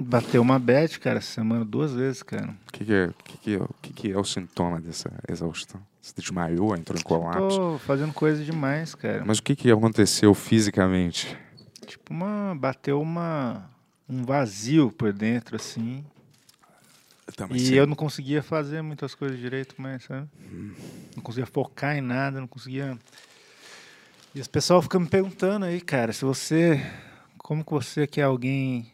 Bateu 0.00 0.40
uma 0.40 0.58
bad, 0.60 0.98
cara, 1.00 1.18
essa 1.18 1.32
semana 1.32 1.64
duas 1.64 1.92
vezes, 1.92 2.22
cara. 2.22 2.54
O 2.68 2.72
que, 2.72 2.84
que, 2.84 2.92
é, 2.94 3.06
o 3.06 3.14
que, 3.24 3.38
que, 3.38 3.54
é, 3.56 3.60
que, 3.82 3.92
que 3.92 4.12
é 4.12 4.16
o 4.18 4.22
sintoma 4.24 4.80
dessa 4.80 5.10
exaustão? 5.28 5.80
Você 6.00 6.12
desmaiou, 6.16 6.76
entrou 6.76 6.98
em 6.98 7.02
colapso? 7.02 7.58
Tô 7.58 7.78
fazendo 7.78 8.12
coisa 8.12 8.44
demais, 8.44 8.94
cara. 8.94 9.24
Mas 9.26 9.38
o 9.38 9.42
que, 9.42 9.56
que 9.56 9.70
aconteceu 9.70 10.32
fisicamente? 10.34 11.36
Tipo, 11.84 12.12
uma. 12.14 12.54
Bateu 12.54 13.00
uma. 13.00 13.68
Um 14.08 14.24
vazio 14.24 14.90
por 14.90 15.12
dentro, 15.12 15.56
assim. 15.56 16.04
Tá, 17.36 17.46
E 17.50 17.74
eu 17.74 17.86
não 17.86 17.94
conseguia 17.94 18.42
fazer 18.42 18.80
muitas 18.82 19.14
coisas 19.14 19.38
direito, 19.38 19.74
mas, 19.78 20.04
sabe? 20.04 20.26
Não 21.14 21.22
conseguia 21.22 21.46
focar 21.46 21.96
em 21.96 22.00
nada, 22.00 22.40
não 22.40 22.48
conseguia. 22.48 22.98
E 24.34 24.40
os 24.40 24.48
pessoal 24.48 24.80
fica 24.80 24.98
me 24.98 25.06
perguntando 25.06 25.64
aí, 25.66 25.80
cara, 25.80 26.12
se 26.12 26.24
você. 26.24 26.80
Como 27.36 27.64
que 27.64 27.70
você 27.70 28.06
que 28.06 28.20
é 28.20 28.24
alguém 28.24 28.90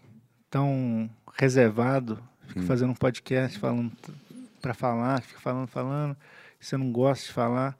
tão 0.50 1.08
reservado, 1.36 2.22
fica 2.46 2.60
Hum. 2.60 2.66
fazendo 2.66 2.90
um 2.90 2.94
podcast 2.94 3.58
falando 3.58 3.92
pra 4.60 4.74
falar, 4.74 5.20
fica 5.22 5.40
falando, 5.40 5.66
falando, 5.68 6.16
você 6.60 6.76
não 6.76 6.90
gosta 6.92 7.26
de 7.26 7.32
falar. 7.32 7.76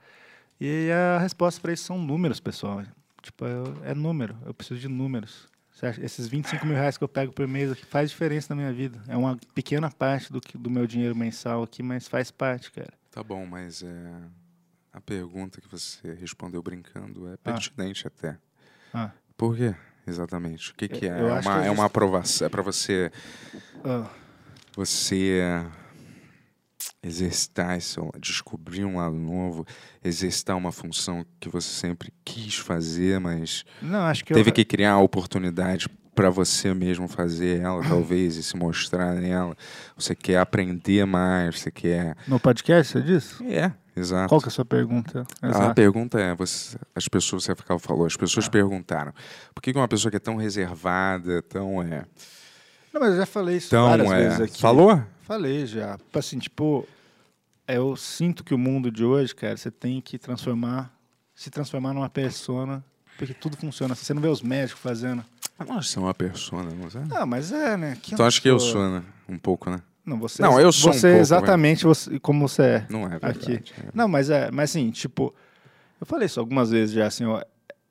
E 0.61 0.91
a 0.91 1.18
resposta 1.18 1.61
pra 1.61 1.72
isso 1.72 1.85
são 1.85 1.99
números, 1.99 2.41
pessoal. 2.41 2.82
Tipo, 3.22 3.45
é 3.85 3.95
número, 3.95 4.37
eu 4.47 4.53
preciso 4.55 4.80
de 4.80 4.89
números. 4.89 5.47
Esses 6.01 6.29
25 6.29 6.64
mil 6.64 6.77
reais 6.77 6.97
que 6.97 7.03
eu 7.03 7.09
pego 7.09 7.33
por 7.33 7.47
mês 7.49 7.72
aqui 7.72 7.85
faz 7.85 8.11
diferença 8.11 8.55
na 8.55 8.61
minha 8.61 8.72
vida. 8.72 9.03
É 9.09 9.16
uma 9.16 9.37
pequena 9.55 9.91
parte 9.91 10.33
do, 10.33 10.41
que, 10.41 10.57
do 10.57 10.70
meu 10.70 10.87
dinheiro 10.87 11.16
mensal 11.16 11.62
aqui, 11.64 11.83
mas 11.83 12.07
faz 12.07 12.31
parte, 12.31 12.70
cara. 12.70 12.93
Tá 13.11 13.22
bom, 13.22 13.45
mas 13.45 13.83
é, 13.83 14.12
a 14.93 15.01
pergunta 15.01 15.61
que 15.61 15.68
você 15.68 16.14
respondeu 16.14 16.62
brincando 16.62 17.29
é 17.29 17.37
pertinente 17.37 18.07
até. 18.07 18.39
Ah. 18.93 19.11
Por 19.37 19.57
quê, 19.57 19.75
exatamente? 20.07 20.70
O 20.70 20.75
que, 20.75 20.87
que 20.87 21.07
é? 21.07 21.20
Eu 21.20 21.29
é 21.29 21.39
acho 21.39 21.49
uma, 21.49 21.61
que 21.61 21.66
é 21.66 21.70
uma 21.70 21.85
aprovação, 21.87 22.47
é 22.47 22.51
para 22.51 22.62
você, 22.62 23.11
Ah, 23.85 24.09
você 24.77 25.41
exercitar 27.03 27.76
esse, 27.76 27.99
descobrir 28.18 28.85
um 28.85 28.97
lado 28.97 29.16
novo, 29.16 29.66
exercitar 30.03 30.57
uma 30.57 30.72
função 30.72 31.24
que 31.41 31.49
você 31.49 31.68
sempre 31.68 32.12
quis 32.24 32.57
fazer, 32.57 33.18
mas 33.20 33.64
não, 33.80 34.01
acho 34.01 34.24
que 34.24 34.35
teve 34.35 34.51
eu, 34.51 34.55
que 34.55 34.64
criar 34.64 34.93
a 34.93 34.99
oportunidade 34.99 35.89
para 36.14 36.30
você 36.30 36.72
mesmo 36.72 37.09
fazer 37.09 37.61
ela, 37.61 37.82
talvez, 37.89 38.37
e 38.37 38.43
se 38.43 38.57
mostrar 38.57 39.14
nela. 39.14 39.57
Você 39.97 40.14
quer 40.14 40.39
aprender 40.39 41.05
mais, 41.05 41.61
você 41.61 41.70
quer. 41.70 42.16
No 42.26 42.39
podcast, 42.39 42.93
você 42.93 43.03
disse? 43.03 43.45
É, 43.45 43.72
exato. 43.97 44.28
Qual 44.28 44.41
que 44.41 44.47
é 44.47 44.49
a 44.49 44.53
sua 44.53 44.64
pergunta? 44.64 45.26
A 45.43 45.49
Exato. 45.49 45.74
pergunta 45.74 46.20
é, 46.20 46.35
você, 46.35 46.78
as 46.95 47.09
pessoas, 47.09 47.45
você 47.45 47.55
falou, 47.78 48.07
as 48.07 48.16
pessoas 48.16 48.49
perguntaram, 48.49 49.12
por 49.55 49.61
que 49.61 49.72
uma 49.72 49.89
pessoa 49.89 50.11
que 50.11 50.16
é 50.16 50.20
tão 50.20 50.37
reservada, 50.37 51.43
tão 51.43 51.82
é, 51.82 52.05
Não, 52.93 53.01
mas 53.01 53.11
eu 53.11 53.16
já 53.18 53.26
falei 53.26 53.57
isso 53.57 53.70
tão 53.70 53.89
várias 53.89 54.11
é, 54.11 54.16
vezes 54.16 54.41
aqui. 54.41 54.61
falou? 54.61 55.03
Falei 55.25 55.66
já. 55.66 55.99
Assim, 56.12 56.39
tipo, 56.39 56.87
eu 57.66 57.97
sinto 57.97 58.45
que 58.45 58.55
o 58.55 58.59
mundo 58.59 58.91
de 58.91 59.05
hoje, 59.05 59.35
cara, 59.35 59.57
você 59.57 59.70
tem 59.70 60.01
que 60.01 60.18
transformar, 60.18 60.93
se 61.35 61.51
transformar 61.51 61.93
numa 61.95 62.09
persona, 62.11 62.85
porque 63.18 63.33
tudo 63.35 63.57
funciona. 63.57 63.95
Você 63.95 64.12
não 64.12 64.20
vê 64.22 64.29
os 64.29 64.43
médicos 64.43 64.81
fazendo 64.83 65.25
Eu 65.59 65.66
não 65.66 65.79
acho 65.79 65.89
que 65.89 65.93
você 65.95 65.99
é 65.99 66.03
uma 66.03 66.14
persona, 66.14 66.70
não 66.72 66.91
sei. 66.91 67.03
Ah, 67.11 67.25
mas 67.25 67.53
é, 67.53 67.77
né? 67.77 67.99
Que 68.03 68.14
Então 68.14 68.27
acho 68.27 68.43
que 68.43 68.49
eu 68.49 68.59
sou- 68.61 68.89
né? 68.91 69.03
Um 69.29 69.39
pouco, 69.39 69.70
né? 69.70 69.81
Não, 70.05 70.18
você, 70.18 70.43
Não, 70.43 70.61
eu 70.61 70.70
sou 70.70 70.91
um 70.91 70.93
você 70.93 71.07
é 71.07 71.11
pouco, 71.12 71.22
exatamente 71.22 71.85
você, 71.85 72.20
como 72.20 72.47
você 72.47 72.62
é. 72.62 72.87
Não 72.91 73.05
é 73.11 73.16
aqui. 73.22 73.47
verdade. 73.53 73.75
é. 73.79 73.89
Não, 73.95 74.07
mas 74.07 74.29
é, 74.29 74.51
mas 74.51 74.70
assim, 74.70 74.91
tipo, 74.91 75.35
eu 75.99 76.07
falei 76.07 76.27
isso 76.27 76.39
algumas 76.39 76.70
vezes 76.70 76.95
já, 76.95 77.07
assim, 77.07 77.25
ó, 77.25 77.43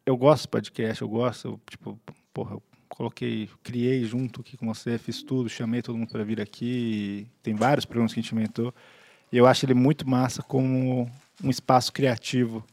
eu 0.06 0.16
gosto 0.16 0.44
de 0.44 0.50
podcast, 0.50 1.02
eu 1.02 1.10
gosto, 1.10 1.48
eu, 1.48 1.60
tipo, 1.68 2.00
porra, 2.32 2.54
eu 2.54 2.64
coloquei, 2.94 3.50
criei 3.64 4.06
junto 4.06 4.42
aqui 4.42 4.56
com 4.56 4.68
você, 4.68 5.00
fiz 5.00 5.24
tudo, 5.24 5.50
chamei 5.50 5.82
todo 5.82 5.98
mundo 5.98 6.12
para 6.12 6.24
vir 6.24 6.40
aqui, 6.40 7.28
tem 7.42 7.56
vários 7.56 7.86
programas 7.86 8.14
que 8.14 8.20
a 8.20 8.24
gente 8.24 8.36
inventou, 8.36 8.74
e 9.32 9.38
eu 9.38 9.48
acho 9.48 9.66
ele 9.66 9.74
muito 9.74 10.08
massa 10.08 10.44
como 10.44 11.10
um 11.44 11.50
espaço 11.50 11.92
criativo, 11.92 12.64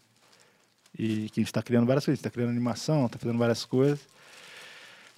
e 0.99 1.31
que 1.31 1.41
a 1.41 1.43
gente 1.43 1.47
está 1.47 1.63
criando 1.63 1.87
várias 1.87 2.05
coisas, 2.05 2.19
está 2.19 2.29
criando 2.29 2.51
animação, 2.51 3.07
está 3.07 3.19
fazendo 3.19 3.39
várias 3.39 3.65
coisas, 3.65 4.01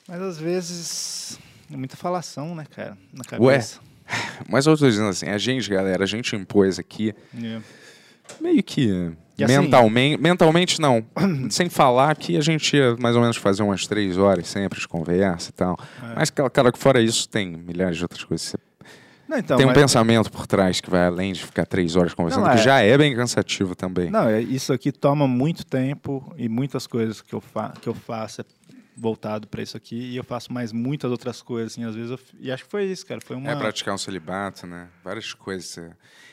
mas 0.07 0.23
às 0.23 0.39
vezes 0.39 1.39
é 1.71 1.77
muita 1.77 1.97
falação, 1.97 2.55
né, 2.55 2.65
cara, 2.71 2.97
na 3.13 3.25
cabeça. 3.25 3.81
Mas 4.49 4.67
eu 4.67 4.77
tô 4.77 4.89
dizendo 4.89 5.09
assim, 5.09 5.27
a 5.27 5.39
gente, 5.39 5.69
galera, 5.69 6.05
a 6.05 6.07
gente 6.07 6.37
impôs 6.37 6.79
aqui 6.79 7.15
É. 7.35 7.61
meio 8.41 8.63
que 8.63 9.13
E 9.39 9.45
assim- 9.45 9.59
mentalmente, 9.59 10.21
mentalmente 10.23 10.81
não, 10.81 11.05
sem 11.51 11.69
falar 11.71 12.15
que 12.17 12.37
a 12.37 12.41
gente 12.41 12.77
ia 12.77 12.97
mais 13.01 13.17
ou 13.17 13.23
menos 13.23 13.37
fazer 13.37 13.63
umas 13.63 13.87
três 13.87 14.17
horas 14.19 14.47
sempre 14.49 14.79
de 14.79 14.87
conversa 14.87 15.51
e 15.51 15.53
tal. 15.53 15.79
É. 16.03 16.15
Mas, 16.17 16.31
cara, 16.31 16.71
que 16.71 16.79
fora 16.79 17.01
isso, 17.01 17.29
tem 17.29 17.49
milhares 17.57 17.97
de 17.97 18.05
outras 18.05 18.23
coisas. 18.25 18.47
Você 18.49 18.57
Não, 19.29 19.39
então, 19.39 19.57
tem 19.57 19.65
um 19.65 19.71
mas- 19.71 19.79
pensamento 19.79 20.31
por 20.31 20.47
trás 20.47 20.81
que 20.81 20.91
vai 20.91 21.07
além 21.07 21.33
de 21.33 21.43
ficar 21.43 21.65
três 21.65 21.97
horas 21.97 22.13
conversando, 22.13 22.45
Não, 22.45 22.51
que 22.53 22.59
é. 22.61 22.63
já 22.63 22.81
é 22.81 22.99
bem 22.99 23.17
cansativo 23.17 23.75
também. 23.75 24.11
Não, 24.11 24.29
é- 24.29 24.43
isso 24.43 24.73
aqui 24.73 24.93
toma 24.93 25.27
muito 25.27 25.65
tempo 25.65 26.31
e 26.37 26.49
muitas 26.49 26.87
coisas 26.87 27.23
que 27.23 27.35
eu, 27.35 27.41
fa 27.41 27.73
que 27.81 27.89
eu 27.89 27.95
faço 27.95 28.43
é 28.43 28.45
voltado 28.97 29.47
para 29.49 29.63
isso 29.63 29.77
aqui 29.77 29.97
e 29.97 30.17
eu 30.17 30.25
faço 30.25 30.53
mais 30.53 30.71
muitas 30.73 31.11
outras 31.11 31.41
coisas, 31.43 31.73
assim, 31.73 31.85
às 31.85 31.95
vezes 31.95 32.11
eu, 32.11 32.19
f- 32.19 32.37
e 32.39 32.51
acho 32.53 32.65
que 32.65 32.71
foi 32.71 32.85
isso, 32.85 33.07
cara, 33.07 33.21
foi 33.21 33.37
uma 33.37 33.51
É 33.51 33.57
praticar 33.57 33.95
um 33.95 33.99
celibato, 33.99 34.67
né? 34.67 34.89
Várias 35.03 35.33
coisas. 35.35 35.79
é. 35.79 35.93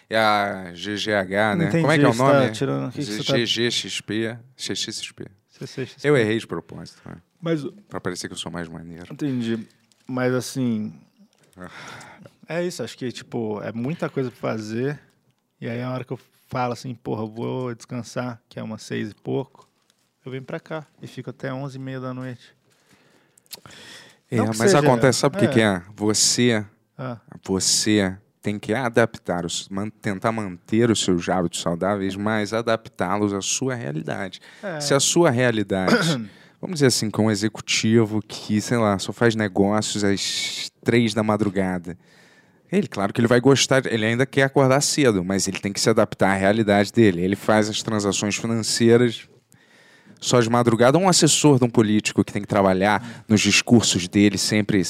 E 0.10 0.16
a 0.16 0.72
GGH, 0.74 1.55
né? 1.55 1.66
Entendi, 1.68 1.82
Como 1.82 1.91
é 1.91 1.97
que 1.99 2.03
é 2.05 2.07
o 2.07 2.12
tá 2.18 2.18
nome? 2.39 2.51
tirando- 2.51 2.91
tá- 2.91 2.99
GGXP. 3.38 4.38
XXP. 4.57 5.28
CCXP. 5.47 6.07
Eu 6.07 6.18
errei 6.18 6.39
de 6.39 6.47
propósito, 6.47 7.01
né? 7.07 7.18
Mas 7.41 7.64
Pra 7.88 8.01
parecer 8.01 8.28
que 8.28 8.34
eu 8.34 8.38
sou 8.38 8.51
mais 8.51 8.68
maneiro. 8.68 9.05
entendi. 9.14 9.68
Mas 10.07 10.34
assim, 10.34 10.93
Ah. 11.55 11.70
é 12.47 12.64
isso, 12.66 12.82
acho 12.84 12.97
que 12.97 13.12
tipo, 13.12 13.62
é 13.62 13.72
muita 13.72 14.10
coisa 14.10 14.32
pra 14.32 14.39
fazer. 14.39 14.99
E 15.62 15.70
aí 15.70 15.82
a 15.82 15.91
hora 15.91 16.03
que 16.03 16.12
eu 16.12 16.20
falo 16.47 16.74
assim, 16.74 16.95
porra, 16.95 17.22
eu 17.22 17.28
vou 17.28 17.76
descansar, 17.76 18.41
que 18.49 18.57
é 18.60 18.64
umas 18.64 18.82
seis 18.82 19.12
e 19.12 19.16
pouco, 19.16 19.68
eu 20.30 20.32
venho 20.32 20.43
pra 20.43 20.59
cá 20.59 20.86
e 21.01 21.07
fico 21.07 21.30
até 21.32 21.51
onze 21.51 21.77
e 21.77 21.82
meia 21.82 21.99
da 21.99 22.13
noite. 22.13 22.55
É, 24.32 24.38
que 24.38 24.45
mas 24.45 24.57
seja- 24.57 24.80
acontece, 24.80 25.19
sabe 25.19 25.38
o 25.38 25.39
que, 25.39 25.45
é. 25.45 25.49
que 25.49 25.61
é? 25.61 25.82
Você, 25.95 26.63
Ah, 26.97 27.17
você 27.43 28.15
tem 28.41 28.59
que 28.59 28.73
adaptar, 28.73 29.43
os, 29.45 29.67
man- 29.69 29.89
tentar 29.89 30.32
manter 30.32 30.91
os 30.91 31.03
seus 31.03 31.27
hábitos 31.27 31.61
saudáveis, 31.61 32.15
mas 32.15 32.53
adaptá-los 32.53 33.34
à 33.34 33.41
sua 33.41 33.73
realidade. 33.73 34.39
É. 34.61 34.80
Se 34.80 34.93
a 34.93 34.99
sua 34.99 35.30
realidade, 35.32 35.93
vamos 36.61 36.75
dizer 36.75 36.86
assim, 36.88 37.09
com 37.09 37.25
um 37.25 37.32
executivo 37.32 38.21
que, 38.21 38.61
sei 38.61 38.77
lá, 38.77 38.99
só 38.99 39.11
faz 39.11 39.36
negócios 39.36 40.03
às 40.03 40.69
três 40.84 41.13
da 41.13 41.23
madrugada. 41.23 41.97
Ele, 42.71 42.88
claro 42.88 43.11
que 43.11 43.19
ele 43.19 43.27
vai 43.27 43.39
gostar, 43.41 43.84
ele 43.88 44.05
ainda 44.05 44.27
quer 44.27 44.43
acordar 44.43 44.80
cedo, 44.82 45.25
mas 45.25 45.47
ele 45.47 45.59
tem 45.59 45.73
que 45.73 45.80
se 45.80 45.89
adaptar 45.89 46.30
à 46.30 46.36
realidade 46.36 46.93
dele. 46.93 47.19
Ele 47.21 47.36
faz 47.36 47.67
as 47.67 47.82
transações 47.82 48.36
financeiras 48.36 49.27
só 50.20 50.39
de 50.41 50.49
madrugada. 50.49 50.97
Um 50.97 51.07
assessor 51.09 51.57
de 51.59 51.65
um 51.65 51.70
político 51.70 52.24
que 52.24 52.32
tem 52.34 52.41
que 52.41 52.47
trabalhar 52.47 53.24
nos 53.28 53.41
discursos 53.41 54.07
dele 54.07 54.38
sempre 54.38 54.82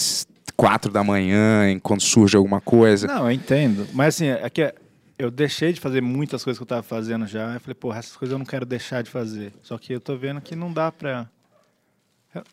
quatro 0.55 0.91
da 0.91 1.03
manhã, 1.03 1.71
enquanto 1.71 2.03
surge 2.03 2.35
alguma 2.35 2.59
coisa. 2.59 3.07
Não, 3.07 3.25
eu 3.25 3.31
entendo. 3.31 3.87
Mas 3.93 4.15
assim, 4.15 4.27
é 4.27 4.49
que 4.49 4.73
eu 5.17 5.29
deixei 5.31 5.71
de 5.73 5.79
fazer 5.79 6.01
muitas 6.01 6.43
coisas 6.43 6.57
que 6.57 6.63
eu 6.63 6.67
tava 6.67 6.83
fazendo 6.83 7.25
já. 7.27 7.53
Eu 7.53 7.59
falei, 7.59 7.75
porra, 7.75 7.99
essas 7.99 8.15
coisas 8.15 8.31
eu 8.33 8.39
não 8.39 8.45
quero 8.45 8.65
deixar 8.65 9.01
de 9.03 9.09
fazer. 9.09 9.53
Só 9.61 9.77
que 9.77 9.93
eu 9.93 9.99
tô 9.99 10.17
vendo 10.17 10.41
que 10.41 10.55
não 10.55 10.71
dá 10.73 10.91
pra. 10.91 11.29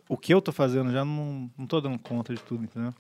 O 0.09 0.17
que 0.17 0.33
eu 0.33 0.41
tô 0.41 0.53
fazendo 0.53 0.91
já 0.91 1.05
não, 1.05 1.51
não 1.57 1.67
tô 1.67 1.81
dando 1.81 1.99
conta 1.99 2.35
de 2.35 2.41
tudo, 2.41 2.65
entendeu? 2.65 2.95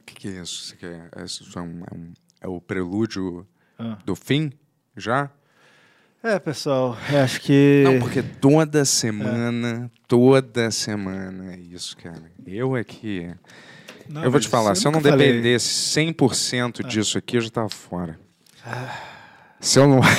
O 0.00 0.04
que, 0.06 0.14
que 0.14 0.28
é 0.28 0.40
isso? 0.42 0.64
Você 0.66 0.76
quer, 0.76 1.08
é, 1.16 1.24
isso 1.24 1.58
é, 1.58 1.62
um- 1.62 1.82
é 1.90 1.94
um- 1.94 2.12
é 2.42 2.48
o 2.48 2.60
prelúdio 2.60 3.46
Ah. 3.78 3.98
do 4.04 4.14
fim? 4.14 4.52
Já? 4.96 5.30
É, 6.22 6.38
pessoal, 6.40 6.96
acho 7.22 7.40
que. 7.40 7.82
Não, 7.84 8.00
porque 8.00 8.20
toda 8.22 8.84
semana, 8.84 9.90
toda 10.08 10.70
semana 10.70 11.54
é 11.54 11.58
isso, 11.58 11.96
cara. 11.96 12.22
Eu 12.44 12.76
é 12.76 12.82
que. 12.82 13.30
Não, 14.08 14.24
eu 14.24 14.30
vou 14.30 14.40
te 14.40 14.48
falar, 14.48 14.74
se 14.74 14.86
eu 14.86 14.90
não 14.92 15.00
falei. 15.00 15.28
dependesse 15.32 15.68
100% 16.00 16.84
disso 16.86 17.16
aqui, 17.18 17.36
eu 17.36 17.40
já 17.40 17.50
tava 17.50 17.68
fora. 17.68 18.18
Se 19.60 19.78
eu 19.78 19.86
não. 19.88 20.00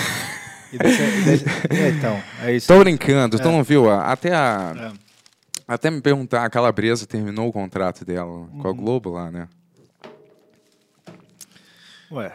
É, 0.70 1.90
então, 1.90 2.22
é 2.44 2.54
isso. 2.54 2.68
Tô 2.68 2.78
brincando, 2.80 3.40
tu 3.40 3.50
não 3.50 3.64
viu? 3.64 3.90
Até 3.90 4.36
a. 4.36 4.92
É. 4.94 5.08
Até 5.66 5.90
me 5.90 6.02
perguntar, 6.02 6.44
a 6.44 6.50
Calabresa 6.50 7.06
terminou 7.08 7.48
o 7.48 7.54
contrato 7.54 8.04
dela 8.04 8.30
Uhum. 8.30 8.60
com 8.60 8.68
a 8.68 8.74
Globo 8.74 9.10
lá, 9.12 9.32
né? 9.32 9.48
Ué. 12.12 12.34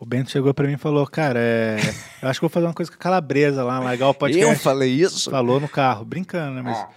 O 0.00 0.06
Bento 0.06 0.30
chegou 0.30 0.54
pra 0.54 0.66
mim 0.66 0.74
e 0.74 0.78
falou, 0.78 1.06
cara, 1.06 1.40
é... 1.40 1.76
eu 2.22 2.28
acho 2.28 2.38
que 2.38 2.42
vou 2.42 2.50
fazer 2.50 2.66
uma 2.66 2.74
coisa 2.74 2.90
com 2.90 2.96
a 2.96 3.00
calabresa 3.00 3.64
lá, 3.64 3.80
largar 3.80 4.08
o 4.08 4.14
podcast. 4.14 4.54
Eu 4.54 4.58
falei 4.60 4.90
isso? 4.90 5.30
Falou 5.30 5.58
no 5.58 5.68
carro, 5.68 6.04
brincando, 6.04 6.54
né? 6.54 6.62
Mas... 6.62 6.76
Ah. 6.78 6.88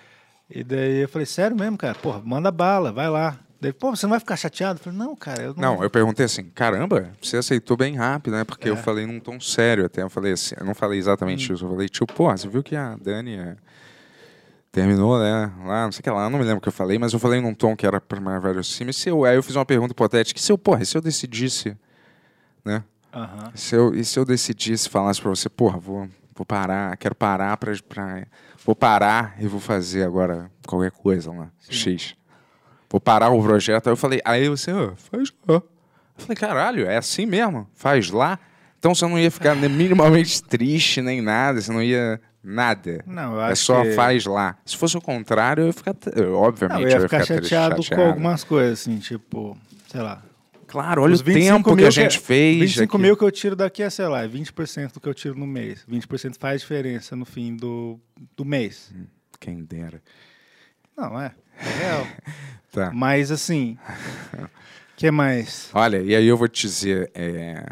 E 0.53 0.63
daí 0.63 1.03
eu 1.03 1.09
falei, 1.09 1.25
sério 1.25 1.55
mesmo, 1.57 1.77
cara? 1.77 1.95
Porra, 1.95 2.21
manda 2.23 2.51
bala, 2.51 2.91
vai 2.91 3.09
lá. 3.09 3.39
Daí, 3.59 3.71
pô, 3.71 3.95
você 3.95 4.05
não 4.05 4.11
vai 4.11 4.19
ficar 4.19 4.35
chateado? 4.35 4.79
Eu 4.79 4.83
falei, 4.83 4.99
não, 4.99 5.15
cara, 5.15 5.41
eu 5.43 5.53
não... 5.55 5.75
Não, 5.75 5.83
eu 5.83 5.89
perguntei 5.89 6.25
assim, 6.25 6.43
caramba, 6.53 7.11
você 7.21 7.37
aceitou 7.37 7.77
bem 7.77 7.95
rápido, 7.95 8.33
né? 8.33 8.43
Porque 8.43 8.67
eu 8.69 8.73
É. 8.73 8.77
falei 8.77 9.05
num 9.05 9.19
tom 9.19 9.39
sério 9.39 9.85
até. 9.85 10.01
Eu 10.03 10.09
falei 10.09 10.33
assim, 10.33 10.55
eu 10.59 10.65
não 10.65 10.75
falei 10.75 10.99
exatamente 10.99 11.49
Hum. 11.51 11.55
isso. 11.55 11.65
Eu 11.65 11.69
falei, 11.69 11.87
tipo, 11.87 12.11
pô, 12.13 12.29
você 12.29 12.47
viu 12.49 12.61
que 12.61 12.75
a 12.75 12.97
Dani 13.01 13.35
é, 13.35 13.55
terminou, 14.71 15.17
né? 15.19 15.51
Lá, 15.65 15.85
não 15.85 15.91
sei 15.91 16.01
o 16.01 16.03
que 16.03 16.09
lá, 16.09 16.25
eu 16.25 16.29
não 16.29 16.37
me 16.39 16.43
lembro 16.43 16.57
o 16.57 16.61
que 16.61 16.67
eu 16.67 16.73
falei, 16.73 16.99
mas 16.99 17.13
eu 17.13 17.19
falei 17.19 17.39
num 17.39 17.53
tom 17.53 17.75
que 17.75 17.85
era 17.85 18.01
pra 18.01 18.19
mais 18.19 18.41
verossímil. 18.43 18.91
E 18.91 18.93
se 18.93 19.09
eu, 19.09 19.23
aí 19.25 19.35
eu 19.35 19.43
fiz 19.43 19.55
uma 19.55 19.65
pergunta 19.65 19.93
hipotética, 19.93 20.39
se 20.39 20.51
eu, 20.51 20.57
porra, 20.57 20.83
se 20.83 20.97
eu 20.97 21.01
decidisse, 21.01 21.77
né? 22.65 22.83
E 23.53 23.57
se 23.59 23.75
eu, 23.75 23.93
e 23.93 24.03
se 24.05 24.17
eu 24.19 24.25
decidisse, 24.25 24.87
falasse 24.89 25.21
pra 25.21 25.29
você, 25.29 25.49
porra, 25.49 25.77
vou, 25.77 26.07
vou 26.35 26.45
parar, 26.45 26.95
quero 26.97 27.15
parar 27.15 27.57
pra, 27.57 27.73
pra. 27.87 28.25
Vou 28.65 28.75
parar 28.75 29.35
e 29.39 29.47
vou 29.47 29.59
fazer 29.59 30.03
agora 30.03 30.49
qualquer 30.67 30.91
coisa 30.91 31.31
lá, 31.31 31.49
X. 31.69 32.15
Vou 32.89 32.99
parar 33.01 33.29
o 33.29 33.41
projeto. 33.41 33.87
Aí 33.87 33.93
eu 33.93 33.97
falei, 33.97 34.21
aí 34.23 34.47
você, 34.49 34.69
"Ah, 34.71 34.93
faz 34.95 35.31
lá. 35.47 35.55
Eu 35.55 35.63
falei, 36.17 36.35
caralho, 36.35 36.85
é 36.85 36.97
assim 36.97 37.25
mesmo? 37.25 37.67
Faz 37.73 38.11
lá? 38.11 38.37
Então 38.77 38.93
você 38.93 39.07
não 39.07 39.17
ia 39.17 39.31
ficar 39.31 39.55
minimamente 39.55 40.41
triste 40.45 41.01
nem 41.01 41.21
nada, 41.21 41.59
você 41.61 41.71
não 41.71 41.81
ia. 41.81 42.19
Nada. 42.43 43.03
Não, 43.05 43.33
eu 43.35 43.41
é 43.41 43.51
acho 43.51 43.63
só 43.65 43.83
que- 43.83 43.91
faz 43.91 44.25
lá. 44.25 44.57
Se 44.65 44.75
fosse 44.75 44.97
o 44.97 45.01
contrário, 45.01 45.61
eu 45.61 45.67
ia 45.67 45.73
ficar. 45.73 45.95
eu, 46.15 46.33
obviamente, 46.35 46.77
Não, 46.79 46.83
eu 46.85 46.89
ia 46.89 46.95
eu 46.97 47.01
ficar 47.03 47.23
triste, 47.23 47.49
chateado, 47.49 47.83
com 47.87 48.01
algumas 48.01 48.43
coisas, 48.43 48.79
assim, 48.81 48.97
tipo, 48.97 49.55
sei 49.87 50.01
lá. 50.01 50.23
Claro, 50.71 51.01
olha 51.01 51.13
Os 51.13 51.19
o 51.19 51.23
25 51.25 51.57
tempo 51.57 51.75
que 51.75 51.83
a 51.83 51.89
gente 51.89 52.17
fez. 52.17 52.57
25 52.61 52.95
aqui. 52.95 53.03
mil 53.03 53.17
que 53.17 53.23
eu 53.25 53.29
tiro 53.29 53.57
daqui 53.57 53.83
é, 53.83 53.89
sei 53.89 54.07
lá, 54.07 54.23
é 54.23 54.27
20% 54.27 54.93
do 54.93 55.01
que 55.01 55.09
eu 55.09 55.13
tiro 55.13 55.37
no 55.37 55.45
mês. 55.45 55.85
20% 55.85 56.37
faz 56.39 56.61
diferença 56.61 57.13
no 57.13 57.25
fim 57.25 57.57
do, 57.57 57.99
do 58.37 58.45
mês. 58.45 58.89
Quem 59.37 59.65
dera. 59.65 60.01
Não, 60.95 61.19
é. 61.19 61.35
É 61.59 61.69
real. 61.83 62.07
Tá. 62.71 62.89
Mas, 62.89 63.31
assim, 63.31 63.77
o 64.33 64.47
que 64.95 65.11
mais? 65.11 65.69
Olha, 65.73 65.97
e 65.97 66.15
aí 66.15 66.25
eu 66.25 66.37
vou 66.37 66.47
te 66.47 66.61
dizer. 66.61 67.11
É... 67.13 67.65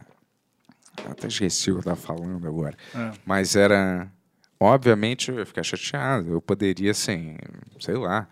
Até 1.10 1.28
esqueci 1.28 1.72
o 1.72 1.76
que 1.76 1.78
eu 1.78 1.93
estava 1.93 1.95
falando 1.95 2.45
agora. 2.45 2.76
Ah. 2.93 3.14
Mas 3.26 3.56
era. 3.56 4.12
Obviamente 4.60 5.32
eu 5.32 5.39
ia 5.39 5.45
ficar 5.45 5.64
chateado. 5.64 6.34
Eu 6.34 6.41
poderia, 6.41 6.91
assim, 6.91 7.38
sei 7.80 7.95
lá. 7.95 8.28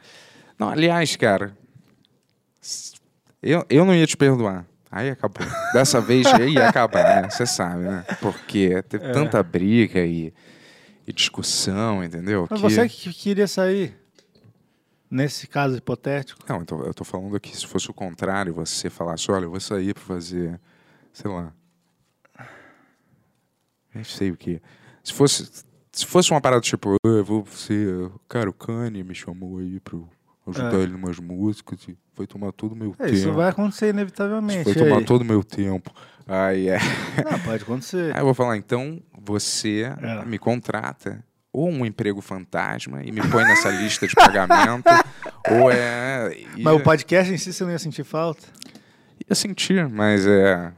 Não, 0.60 0.68
aliás, 0.68 1.16
cara. 1.16 1.56
Eu, 3.42 3.66
eu 3.70 3.86
não 3.86 3.94
ia 3.94 4.08
te 4.08 4.18
perdoar. 4.18 4.66
Aí 4.92 5.10
acabou. 5.10 5.46
Dessa 5.74 6.00
vez 6.02 6.26
ia 6.50 6.70
acabar, 6.70 7.22
né? 7.22 7.30
Você 7.30 7.46
sabe, 7.46 7.84
né? 7.84 8.06
Porque 8.22 8.82
teve 8.84 9.06
É. 9.06 9.12
tanta 9.12 9.44
briga 9.44 10.00
e, 10.06 10.34
e 11.06 11.14
discussão, 11.14 12.04
entendeu? 12.04 12.48
Mas 12.50 12.60
que- 12.62 12.70
você 12.70 12.88
que 12.90 13.14
queria 13.14 13.48
sair. 13.48 13.96
Nesse 15.10 15.48
caso 15.48 15.78
hipotético. 15.78 16.42
Não, 16.50 16.62
então, 16.62 16.82
eu 16.84 16.94
tô 16.94 17.04
falando 17.06 17.34
aqui, 17.36 17.56
se 17.56 17.66
fosse 17.66 17.90
o 17.90 17.94
contrário, 17.94 18.54
você 18.54 18.90
falasse, 18.90 19.32
olha, 19.32 19.46
eu 19.46 19.52
vou 19.52 19.60
sair 19.60 19.94
pra 19.94 20.04
fazer, 20.04 20.60
sei 21.14 21.32
lá. 21.32 21.54
Nem 23.94 24.04
sei 24.04 24.32
o 24.32 24.38
que. 24.38 24.62
Se 25.04 25.14
fosse, 25.14 25.50
se 25.94 26.06
fosse 26.06 26.32
uma 26.32 26.42
parada 26.42 26.62
tipo, 26.62 26.94
"Ah, 26.96 27.08
eu 27.08 27.24
vou 27.24 27.46
ser. 27.48 28.12
Cara, 28.28 28.50
o 28.50 28.54
Kanye 28.54 29.04
me 29.04 29.16
chamou 29.16 29.60
aí 29.60 29.80
eu 29.94 30.10
ajudar 30.52 30.78
É. 30.78 30.82
ele 30.82 30.96
umas 30.96 31.20
músicas 31.20 31.80
e 31.88 31.98
vai 32.16 32.26
tomar 32.28 32.52
todo 32.52 32.72
o 32.74 32.76
meu 32.76 32.92
É, 33.00 33.06
tempo. 33.06 33.14
isso 33.16 33.32
vai 33.34 33.50
acontecer 33.50 33.86
Isso 33.88 33.94
inevitavelmente. 33.96 34.64
vai 34.64 34.74
e 34.74 34.78
tomar 34.78 34.98
aí? 35.00 35.06
todo 35.06 35.22
o 35.22 35.26
meu 35.26 35.44
tempo. 35.44 35.92
Aí 36.28 36.68
é. 36.70 36.78
Não, 37.30 37.40
pode 37.40 37.64
acontecer. 37.64 38.14
Aí 38.16 38.22
eu 38.22 38.26
vou 38.26 38.34
falar, 38.34 38.58
então 38.58 39.02
você 39.20 39.92
É. 40.02 40.26
me 40.26 40.38
contrata 40.38 41.24
ou 41.54 41.70
um 41.70 41.86
emprego 41.86 42.22
fantasma 42.22 43.02
e 43.04 43.12
me 43.12 43.22
põe 43.30 43.44
nessa 43.44 43.70
lista 43.70 44.08
de 44.08 44.14
pagamento, 44.14 44.84
ou 45.50 45.72
é. 45.72 46.36
ia- 46.38 46.48
Mas 46.64 46.74
o 46.76 46.80
podcast 46.82 47.34
em 47.34 47.38
si 47.38 47.52
você 47.54 47.64
não 47.64 47.72
ia 47.72 47.80
sentir 47.80 48.04
falta? 48.04 48.44
Ia 49.28 49.36
sentir, 49.36 49.88
mas 49.90 50.28
é. 50.28 50.72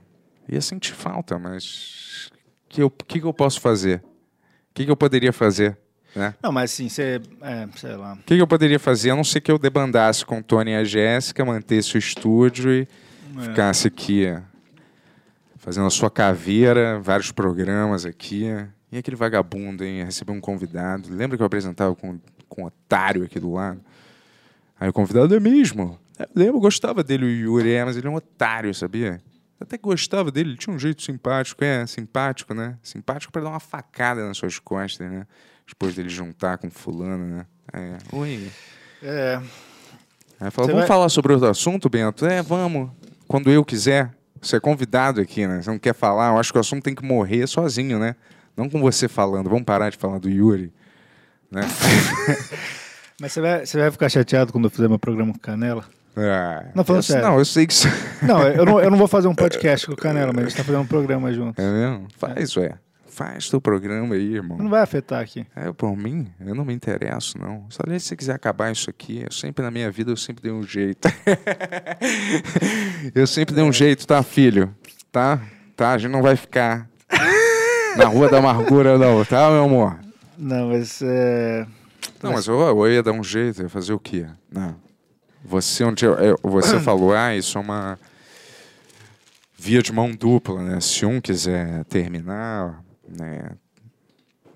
Ia 0.47 0.61
sentir 0.61 0.93
falta, 0.93 1.37
mas. 1.37 2.29
O 2.65 2.69
que, 2.69 2.81
eu, 2.83 2.89
que, 2.89 3.19
que 3.19 3.25
eu 3.25 3.33
posso 3.33 3.59
fazer? 3.59 3.97
O 3.97 4.73
que, 4.73 4.85
que 4.85 4.91
eu 4.91 4.95
poderia 4.97 5.33
fazer? 5.33 5.77
Né? 6.15 6.33
Não, 6.41 6.51
mas 6.51 6.71
assim, 6.71 6.89
você. 6.89 7.21
É, 7.41 7.67
sei 7.75 7.95
lá. 7.95 8.13
O 8.13 8.17
que, 8.17 8.35
que 8.35 8.41
eu 8.41 8.47
poderia 8.47 8.79
fazer? 8.79 9.11
A 9.11 9.15
não 9.15 9.23
ser 9.23 9.41
que 9.41 9.51
eu 9.51 9.59
debandasse 9.59 10.25
com 10.25 10.39
o 10.39 10.43
Tony 10.43 10.71
e 10.71 10.75
a 10.75 10.83
Jéssica, 10.83 11.45
mantesse 11.45 11.95
o 11.95 11.99
estúdio 11.99 12.71
e 12.71 12.87
É. 13.37 13.41
ficasse 13.41 13.87
aqui 13.87 14.25
é, 14.25 14.41
fazendo 15.57 15.85
a 15.87 15.89
sua 15.91 16.09
caveira, 16.09 16.99
vários 16.99 17.31
programas 17.31 18.05
aqui. 18.05 18.45
E 18.91 18.97
aquele 18.97 19.15
vagabundo, 19.15 19.83
hein? 19.83 20.03
Receber 20.03 20.31
um 20.31 20.41
convidado. 20.41 21.13
Lembra 21.13 21.37
que 21.37 21.43
eu 21.43 21.47
apresentava 21.47 21.95
com, 21.95 22.19
com 22.47 22.63
um 22.63 22.65
otário 22.65 23.23
aqui 23.23 23.39
do 23.39 23.53
lado? 23.53 23.79
Aí 24.79 24.89
o 24.89 24.93
convidado 24.93 25.35
é 25.35 25.39
mesmo. 25.39 25.99
Eu 26.17 26.25
lembro, 26.35 26.55
eu 26.57 26.61
gostava 26.61 27.03
dele, 27.03 27.25
o 27.25 27.29
Yuri, 27.29 27.71
é, 27.71 27.85
mas 27.85 27.95
ele 27.97 28.07
é 28.07 28.09
um 28.09 28.15
otário, 28.15 28.73
sabia? 28.73 29.21
Eu 29.59 29.65
até 29.65 29.77
gostava 29.77 30.31
dele, 30.31 30.51
ele 30.51 30.57
tinha 30.57 30.75
um 30.75 30.79
jeito 30.79 31.01
simpático, 31.03 31.63
é, 31.63 31.85
simpático, 31.85 32.53
né? 32.53 32.77
Simpático 32.81 33.31
pra 33.31 33.41
dar 33.43 33.49
uma 33.49 33.59
facada 33.59 34.25
nas 34.25 34.37
suas 34.37 34.57
costas, 34.57 35.09
né? 35.11 35.27
Depois 35.69 35.95
dele 35.95 36.09
juntar 36.09 36.57
com 36.57 36.69
fulano, 36.69 37.25
né? 37.25 37.45
É. 37.73 37.97
Oi. 38.15 38.49
É. 39.03 39.39
Aí 40.39 40.51
fala, 40.51 40.67
vamos 40.67 40.81
vai- 40.81 40.87
falar 40.87 41.09
sobre 41.09 41.33
outro 41.33 41.47
assunto, 41.47 41.89
Bento? 41.89 42.25
É, 42.25 42.41
vamos. 42.41 42.89
Quando 43.27 43.49
eu 43.51 43.63
quiser. 43.63 44.11
Você 44.41 44.55
é 44.55 44.59
convidado 44.59 45.19
aqui, 45.19 45.45
né? 45.45 45.61
Você 45.61 45.69
não 45.69 45.77
quer 45.77 45.93
falar. 45.93 46.29
Eu 46.33 46.39
acho 46.39 46.51
que 46.53 46.57
o 46.57 46.61
assunto 46.61 46.81
tem 46.81 46.95
que 46.95 47.03
morrer 47.03 47.45
sozinho, 47.45 47.99
né? 47.99 48.15
Não 48.55 48.69
com 48.69 48.79
você 48.79 49.07
falando. 49.09 49.49
Vamos 49.49 49.65
parar 49.65 49.89
de 49.89 49.97
falar 49.97 50.17
do 50.17 50.29
Yuri. 50.29 50.71
Né? 51.51 51.61
Mas 53.19 53.33
você 53.33 53.41
vai, 53.41 53.65
você 53.65 53.77
vai 53.77 53.91
ficar 53.91 54.07
chateado 54.07 54.53
quando 54.53 54.65
eu 54.65 54.69
fizer 54.71 54.87
meu 54.87 54.97
programa 54.97 55.33
com 55.33 55.39
Canela? 55.39 55.83
Ah, 56.15 56.65
Não, 56.73 56.83
falando 56.85 56.99
eu, 56.99 57.03
sério. 57.03 57.27
Não, 57.27 57.37
eu 57.37 57.43
sei 57.45 57.67
que 57.67 57.73
isso... 57.73 57.87
Não, 58.21 58.41
eu 58.47 58.65
não, 58.65 58.79
eu 58.79 58.89
não 58.89 58.97
vou 58.97 59.07
fazer 59.07 59.27
um 59.27 59.35
podcast 59.35 59.85
com 59.85 59.93
o 59.93 59.97
Canela, 59.97 60.31
mas 60.33 60.45
a 60.45 60.47
gente 60.47 60.57
tá 60.57 60.63
fazendo 60.63 60.81
um 60.81 60.87
programa 60.87 61.31
junto. 61.33 61.59
É 61.61 61.69
mesmo? 61.71 62.07
Faz, 62.17 62.55
ué. 62.55 62.75
Faz 63.09 63.49
teu 63.49 63.59
programa 63.59 64.15
aí, 64.15 64.35
irmão. 64.35 64.57
Não 64.57 64.69
vai 64.69 64.81
afetar 64.81 65.21
aqui. 65.21 65.45
É, 65.55 65.71
por 65.73 65.95
mim, 65.97 66.27
eu 66.39 66.53
não 66.53 66.63
me 66.63 66.73
interesso, 66.73 67.37
não. 67.37 67.65
Só 67.69 67.83
se 67.87 67.99
você 67.99 68.15
quiser 68.15 68.33
acabar 68.33 68.71
isso 68.71 68.89
aqui, 68.89 69.23
eu 69.23 69.31
sempre 69.31 69.63
na 69.63 69.71
minha 69.71 69.89
vida, 69.89 70.11
eu 70.11 70.17
sempre 70.17 70.43
dei 70.43 70.51
um 70.51 70.63
jeito. 70.63 71.07
eu 73.13 73.25
sempre 73.25 73.55
dei 73.55 73.63
um 73.63 73.73
jeito, 73.73 74.05
tá, 74.05 74.21
filho? 74.21 74.73
Tá? 75.11 75.41
Tá? 75.75 75.91
A 75.93 75.97
gente 75.97 76.11
não 76.11 76.21
vai 76.21 76.35
ficar 76.35 76.87
na 77.97 78.05
Rua 78.05 78.29
da 78.29 78.37
Amargura, 78.37 78.97
não, 78.97 79.25
tá, 79.25 79.49
meu 79.49 79.63
amor? 79.63 79.99
Não, 80.37 80.69
mas 80.69 81.01
é. 81.01 81.65
Não, 82.21 82.33
mas 82.33 82.47
eu, 82.47 82.59
eu 82.59 82.91
ia 82.91 83.03
dar 83.03 83.11
um 83.11 83.23
jeito, 83.23 83.61
ia 83.61 83.69
fazer 83.69 83.93
o 83.93 83.99
quê? 83.99 84.25
Não. 84.51 84.75
Você, 85.43 85.83
onde 85.83 86.05
você 86.43 86.79
falou, 86.81 87.13
ah, 87.13 87.35
isso 87.35 87.57
é 87.57 87.61
uma 87.61 87.99
via 89.57 89.81
de 89.81 89.91
mão 89.91 90.11
dupla, 90.11 90.61
né? 90.61 90.79
Se 90.79 91.05
um 91.05 91.19
quiser 91.19 91.83
terminar, 91.85 92.81
né? 93.17 93.51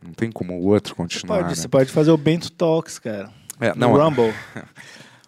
Não 0.04 0.14
tem 0.14 0.32
como 0.32 0.54
o 0.54 0.66
outro 0.68 0.95
continuar. 0.95 1.38
Pode, 1.38 1.49
né? 1.49 1.56
Você 1.56 1.68
pode 1.68 1.91
fazer 1.91 2.12
o 2.12 2.18
Bento 2.18 2.51
Talks, 2.51 2.99
cara. 2.99 3.32
É, 3.60 3.74
não, 3.76 3.93
Rumble. 3.95 4.34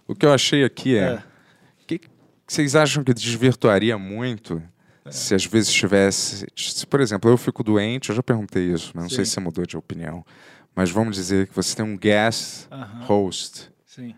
O 0.08 0.14
que 0.14 0.24
eu 0.24 0.32
achei 0.32 0.64
aqui 0.64 0.96
é. 0.96 1.02
É. 1.02 1.16
O 1.16 1.88
que 1.88 1.98
que 1.98 2.08
vocês 2.48 2.76
acham 2.76 3.04
que 3.04 3.12
desvirtuaria 3.12 3.98
muito 3.98 4.62
se 5.10 5.34
às 5.34 5.46
vezes 5.46 5.74
tivesse. 5.74 6.46
Se, 6.56 6.86
por 6.86 7.02
exemplo, 7.02 7.30
eu 7.30 7.38
fico 7.38 7.64
doente, 7.64 8.10
eu 8.10 8.16
já 8.16 8.24
perguntei 8.24 8.72
isso, 8.72 8.92
mas 8.94 9.06
não 9.06 9.10
sei 9.10 9.26
Sim. 9.26 9.26
se 9.26 9.32
você 9.32 9.40
mudou 9.40 9.66
de 9.66 9.76
opinião. 9.78 10.24
Mas 10.76 10.92
vamos 10.92 11.16
dizer 11.16 11.48
que 11.48 11.56
você 11.56 11.76
tem 11.76 11.86
um 11.86 11.98
guest 11.98 12.68
Aham. 12.72 13.06
host. 13.06 13.72
Sim. 13.86 14.14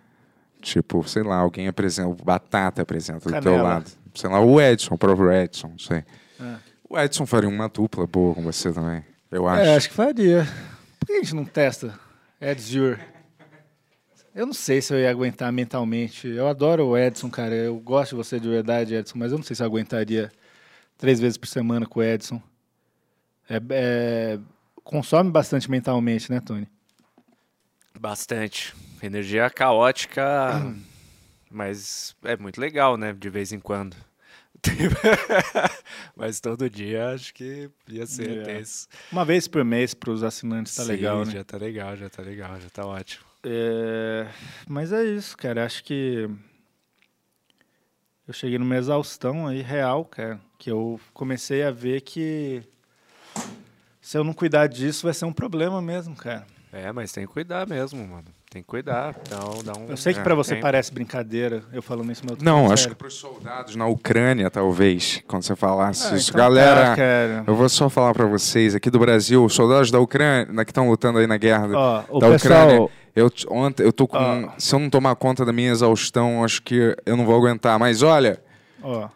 Tipo, 0.62 1.08
sei 1.08 1.24
lá, 1.24 1.38
alguém 1.38 1.68
apresenta, 1.68 2.10
o 2.10 2.16
Batata 2.16 2.82
apresenta 2.82 3.20
do 3.20 3.32
teu 3.32 3.42
Canela. 3.42 3.64
lado. 3.64 3.92
Sei 4.16 4.30
lá, 4.30 4.42
o 4.42 4.60
Edson, 4.60 4.96
o 4.96 4.98
próprio 4.98 5.32
Edson, 5.32 5.68
não 5.70 5.80
sei. 5.80 6.04
É. 6.40 6.56
O 6.90 6.98
Edson 6.98 7.26
faria 7.26 7.50
uma 7.50 7.68
dupla 7.68 8.08
boa 8.08 8.34
com 8.34 8.44
você 8.44 8.72
também, 8.72 9.04
eu 9.30 9.48
acho. 9.48 9.62
É, 9.62 9.76
acho 9.76 9.90
que 9.90 9.96
faria. 9.96 10.48
Por 11.00 11.08
que 11.08 11.14
a 11.14 11.22
gente 11.22 11.36
não 11.36 11.46
testa 11.46 12.00
Edzure? 12.40 13.00
Eu 14.34 14.46
não 14.46 14.54
sei 14.54 14.82
se 14.82 14.94
eu 14.94 15.00
ia 15.00 15.10
aguentar 15.10 15.52
mentalmente. 15.52 16.28
Eu 16.28 16.48
adoro 16.48 16.86
o 16.90 16.98
Edson, 16.98 17.30
cara. 17.30 17.56
Eu 17.56 17.78
gosto 17.80 18.12
de 18.12 18.16
você 18.18 18.40
de 18.40 18.48
verdade, 18.48 18.94
Edson, 18.94 19.18
mas 19.18 19.32
eu 19.32 19.38
não 19.38 19.44
sei 19.44 19.56
se 19.56 19.64
eu 19.64 19.66
aguentaria 19.66 20.32
três 20.98 21.20
vezes 21.20 21.38
por 21.38 21.48
semana 21.48 21.88
com 21.88 22.00
o 22.00 22.04
Edson. 22.04 22.42
É, 23.50 23.60
é- 23.72 24.40
consome 24.84 25.32
bastante 25.32 25.70
mentalmente, 25.72 26.32
né, 26.32 26.40
Tony? 26.40 26.68
Bastante. 28.00 28.76
Energia 29.02 29.50
caótica, 29.50 30.52
mas 31.50 32.16
é 32.24 32.38
muito 32.38 32.62
legal, 32.62 32.96
né? 32.96 33.14
De 33.14 33.30
vez 33.30 33.52
em 33.52 33.60
quando. 33.60 33.96
mas 36.16 36.40
todo 36.40 36.70
dia 36.70 37.10
acho 37.12 37.34
que 37.34 37.70
ia 37.88 38.06
ser 38.06 38.38
É. 38.40 38.44
tenso. 38.44 38.88
Uma 39.12 39.24
vez 39.26 39.48
por 39.48 39.64
mês 39.64 39.94
para 39.94 40.12
os 40.12 40.24
assinantes 40.24 40.76
tá 40.76 40.84
Sim, 40.84 40.90
legal, 40.92 41.26
né? 41.26 41.32
Já 41.32 41.44
tá 41.44 41.58
legal, 41.58 41.96
já 41.96 42.10
tá 42.10 42.22
legal, 42.22 42.60
já 42.60 42.70
tá 42.70 42.86
ótimo. 42.86 43.26
É, 43.44 44.28
mas 44.68 44.92
é 44.92 45.04
isso, 45.04 45.38
cara. 45.38 45.66
Acho 45.66 45.84
que 45.84 46.30
eu 48.28 48.34
cheguei 48.34 48.58
numa 48.58 48.76
exaustão 48.76 49.48
aí 49.48 49.62
real, 49.62 50.04
cara. 50.06 50.40
Que 50.58 50.72
eu 50.72 51.00
comecei 51.14 51.64
a 51.64 51.72
ver 51.72 52.02
que 52.02 52.64
se 54.02 54.18
eu 54.18 54.24
não 54.24 54.34
cuidar 54.34 54.68
disso 54.68 55.06
vai 55.06 55.14
ser 55.14 55.26
um 55.26 55.34
problema 55.34 55.82
mesmo, 55.82 56.16
cara. 56.16 56.46
É, 56.72 56.92
mas 56.92 57.12
tem 57.12 57.26
que 57.26 57.32
cuidar 57.32 57.68
mesmo, 57.68 58.06
mano. 58.06 58.28
Tem 58.50 58.62
que 58.62 58.68
cuidar. 58.68 59.14
Então, 59.24 59.62
dá 59.64 59.74
um, 59.78 59.88
Eu 59.90 59.98
sei 59.98 60.14
que 60.14 60.22
pra 60.22 60.34
você 60.34 60.56
parece 60.56 60.94
brincadeira 60.94 61.64
eu 61.74 61.82
falando 61.82 62.10
isso, 62.12 62.24
mas 62.28 62.38
Não, 62.42 62.66
acho 62.66 62.76
que 62.76 62.80
sério. 62.84 62.96
para 62.96 63.08
os 63.08 63.14
soldados 63.16 63.76
na 63.76 63.88
Ucrânia, 63.88 64.50
talvez, 64.50 65.22
quando 65.28 65.44
você 65.44 65.54
falasse 65.56 66.14
Ah, 66.14 66.16
isso. 66.18 66.30
então 66.30 66.40
Galera, 66.42 66.90
tá, 66.92 66.96
cara. 66.96 67.44
Eu 67.46 67.56
vou 67.56 67.68
só 67.68 67.90
falar 67.90 68.14
pra 68.14 68.26
vocês 68.26 68.74
aqui 68.74 68.90
do 68.90 69.00
Brasil, 69.00 69.44
os 69.44 69.54
soldados 69.54 69.92
da 69.92 70.00
Ucrânia 70.00 70.64
que 70.64 70.72
estão 70.72 70.90
lutando 70.90 71.20
aí 71.20 71.28
na 71.28 71.36
guerra 71.38 71.68
Ó, 71.74 72.04
o 72.10 72.20
da 72.20 72.30
pessoal- 72.32 72.64
Ucrânia. 72.68 72.90
Eu 73.16 73.32
ontem 73.50 73.84
eu 73.84 73.92
tô 73.92 74.08
com, 74.08 74.50
se 74.58 74.74
eu 74.74 74.80
não 74.80 74.90
tomar 74.90 75.16
conta 75.16 75.44
da 75.44 75.52
minha 75.52 75.72
exaustão, 75.72 76.44
acho 76.44 76.62
que 76.62 76.96
eu 77.06 77.18
não 77.18 77.26
vou 77.26 77.36
aguentar. 77.36 77.78
Mas 77.80 78.02
olha, 78.04 78.40
Ó, 78.82 79.10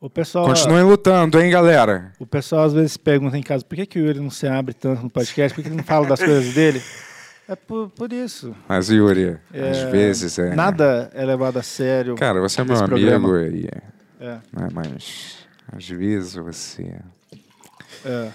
o 0.00 0.10
pessoal, 0.10 0.46
continuem 0.46 0.82
lutando, 0.82 1.38
hein, 1.40 1.48
galera. 1.50 2.10
o 2.18 2.26
pessoal 2.26 2.64
às 2.64 2.72
vezes 2.72 2.96
pergunta 2.96 3.36
em 3.38 3.42
casa 3.42 3.62
por 3.64 3.76
que, 3.76 3.86
que 3.86 4.00
o 4.00 4.04
Yuri 4.06 4.18
não 4.18 4.30
se 4.30 4.48
abre 4.48 4.74
tanto 4.74 5.02
no 5.02 5.10
podcast, 5.10 5.54
por 5.54 5.62
que 5.62 5.68
ele 5.68 5.76
não 5.76 5.84
fala 5.84 6.06
das 6.08 6.18
coisas 6.20 6.52
dele? 6.54 6.82
É 7.48 7.54
por, 7.54 7.90
por 7.90 8.12
isso. 8.12 8.54
Mas 8.68 8.88
Yuri, 8.88 9.38
É, 9.52 9.70
às 9.70 9.82
vezes 9.90 10.38
é. 10.38 10.54
Nada 10.54 11.10
é 11.12 11.24
levado 11.24 11.58
a 11.58 11.62
sério. 11.62 12.14
Cara, 12.14 12.40
você 12.40 12.60
é 12.60 12.64
meu 12.64 12.76
amigo 12.76 12.88
programa. 12.88 13.38
aí, 13.38 13.68
É, 14.18 14.26
né, 14.52 14.68
mas 14.72 15.36
às 15.70 15.86
vezes 15.88 16.34
você 16.34 16.94
é. 18.04 18.30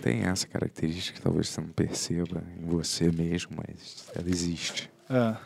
tem 0.00 0.22
essa 0.24 0.46
característica 0.46 1.18
que 1.18 1.22
talvez 1.22 1.48
você 1.48 1.60
não 1.60 1.68
perceba 1.68 2.42
em 2.58 2.66
você 2.66 3.10
mesmo, 3.10 3.56
mas 3.56 4.06
ela 4.14 4.28
existe. 4.28 4.90
é. 5.10 5.36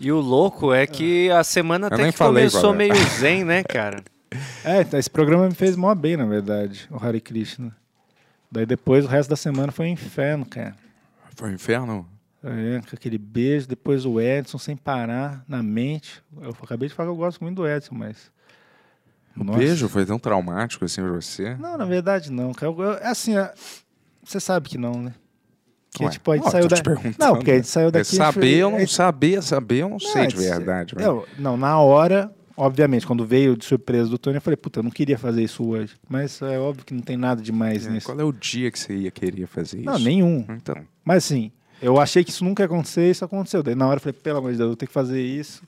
E 0.00 0.12
o 0.12 0.20
louco 0.20 0.72
é 0.72 0.86
que 0.86 1.28
a 1.28 1.42
semana 1.42 1.88
Eu 1.88 1.94
até 1.94 2.12
que 2.12 2.16
falei 2.16 2.48
começou 2.48 2.72
é. 2.72 2.76
meio 2.76 2.94
zen, 3.18 3.44
né, 3.44 3.62
cara? 3.64 4.02
É, 4.62 4.82
então, 4.82 5.00
esse 5.00 5.08
programa 5.08 5.48
me 5.48 5.54
fez 5.54 5.74
mó 5.74 5.92
bem, 5.94 6.14
na 6.14 6.26
verdade, 6.26 6.86
o 6.90 7.02
Hare 7.02 7.18
Krishna. 7.18 7.74
Daí 8.50 8.64
depois, 8.66 9.04
o 9.04 9.08
resto 9.08 9.28
da 9.30 9.36
semana 9.36 9.70
foi 9.72 9.86
um 9.86 9.90
inferno, 9.90 10.46
cara. 10.46 10.74
Foi 11.36 11.50
um 11.50 11.54
inferno? 11.54 12.06
É, 12.42 12.80
com 12.88 12.94
aquele 12.94 13.18
beijo, 13.18 13.66
depois 13.66 14.04
o 14.06 14.20
Edson 14.20 14.58
sem 14.58 14.76
parar 14.76 15.44
na 15.48 15.62
mente. 15.62 16.22
Eu 16.40 16.54
acabei 16.62 16.88
de 16.88 16.94
falar 16.94 17.08
que 17.08 17.12
eu 17.12 17.16
gosto 17.16 17.40
muito 17.42 17.56
do 17.56 17.68
Edson, 17.68 17.94
mas. 17.94 18.30
O 19.36 19.44
Nossa. 19.44 19.58
beijo 19.58 19.88
foi 19.88 20.04
tão 20.06 20.18
traumático 20.18 20.84
assim 20.84 21.02
pra 21.02 21.12
você? 21.12 21.54
Não, 21.56 21.76
na 21.76 21.84
verdade 21.84 22.30
não, 22.32 22.52
cara. 22.52 22.72
Eu- 22.72 22.80
eu- 22.82 22.92
é 22.94 23.06
assim, 23.08 23.36
é- 23.36 23.52
você 24.24 24.40
sabe 24.40 24.68
que 24.68 24.78
não, 24.78 24.94
né? 25.02 25.14
Que 25.92 26.02
Ué, 26.04 26.08
a 26.08 26.12
gente 26.12 26.22
não, 26.26 26.50
saiu 26.50 26.68
tô 26.68 26.74
da... 26.74 26.82
Não, 27.18 27.34
porque 27.36 27.50
a 27.50 27.54
gente 27.56 27.68
saiu 27.68 27.88
É 27.88 27.90
daqui... 27.92 28.16
saber, 28.16 28.54
eu 28.56 28.70
não 28.70 28.78
gente- 28.80 28.92
saber, 28.94 29.42
saber, 29.42 29.78
eu 29.82 29.88
não, 29.88 29.98
sei 29.98 30.26
de 30.26 30.36
é, 30.36 30.38
verdade. 30.50 30.94
né? 30.96 31.04
eu- 31.04 31.26
não, 31.38 31.56
na 31.56 31.78
hora, 31.80 32.30
obviamente, 32.58 33.06
quando 33.06 33.24
veio 33.24 33.56
de 33.56 33.64
surpresa 33.64 34.10
do 34.10 34.18
Tony, 34.18 34.36
eu 34.36 34.40
falei, 34.40 34.56
puta, 34.56 34.80
eu 34.80 34.82
não 34.82 34.90
queria 34.90 35.16
fazer 35.16 35.42
isso 35.42 35.64
hoje. 35.64 35.94
Mas 36.08 36.42
é 36.42 36.58
óbvio 36.58 36.84
que 36.84 36.92
não 36.92 37.00
tem 37.00 37.16
nada 37.16 37.40
demais 37.40 37.86
É, 37.86 37.90
nisso. 37.90 38.06
Qual 38.06 38.18
é 38.18 38.24
o 38.24 38.32
dia 38.32 38.70
que 38.70 38.78
você 38.78 38.94
ia 38.94 39.10
querer 39.10 39.46
fazer 39.46 39.78
isso? 39.78 39.86
Não, 39.86 39.98
nenhum. 39.98 40.44
Então, 40.50 40.76
Mas 41.04 41.24
assim, 41.24 41.52
eu 41.80 42.00
achei 42.00 42.24
que 42.24 42.30
isso 42.30 42.44
nunca 42.44 42.62
ia 42.62 42.66
acontecer 42.66 43.06
e 43.06 43.10
isso 43.10 43.24
aconteceu. 43.24 43.62
Daí 43.62 43.74
na 43.76 43.86
hora 43.86 43.96
eu 43.96 44.00
falei, 44.00 44.12
pelo 44.12 44.38
amor 44.38 44.50
de 44.50 44.58
Deus, 44.58 44.64
eu 44.66 44.70
vou 44.70 44.76
ter 44.76 44.86
que 44.88 44.92
fazer 44.92 45.22
isso 45.22 45.62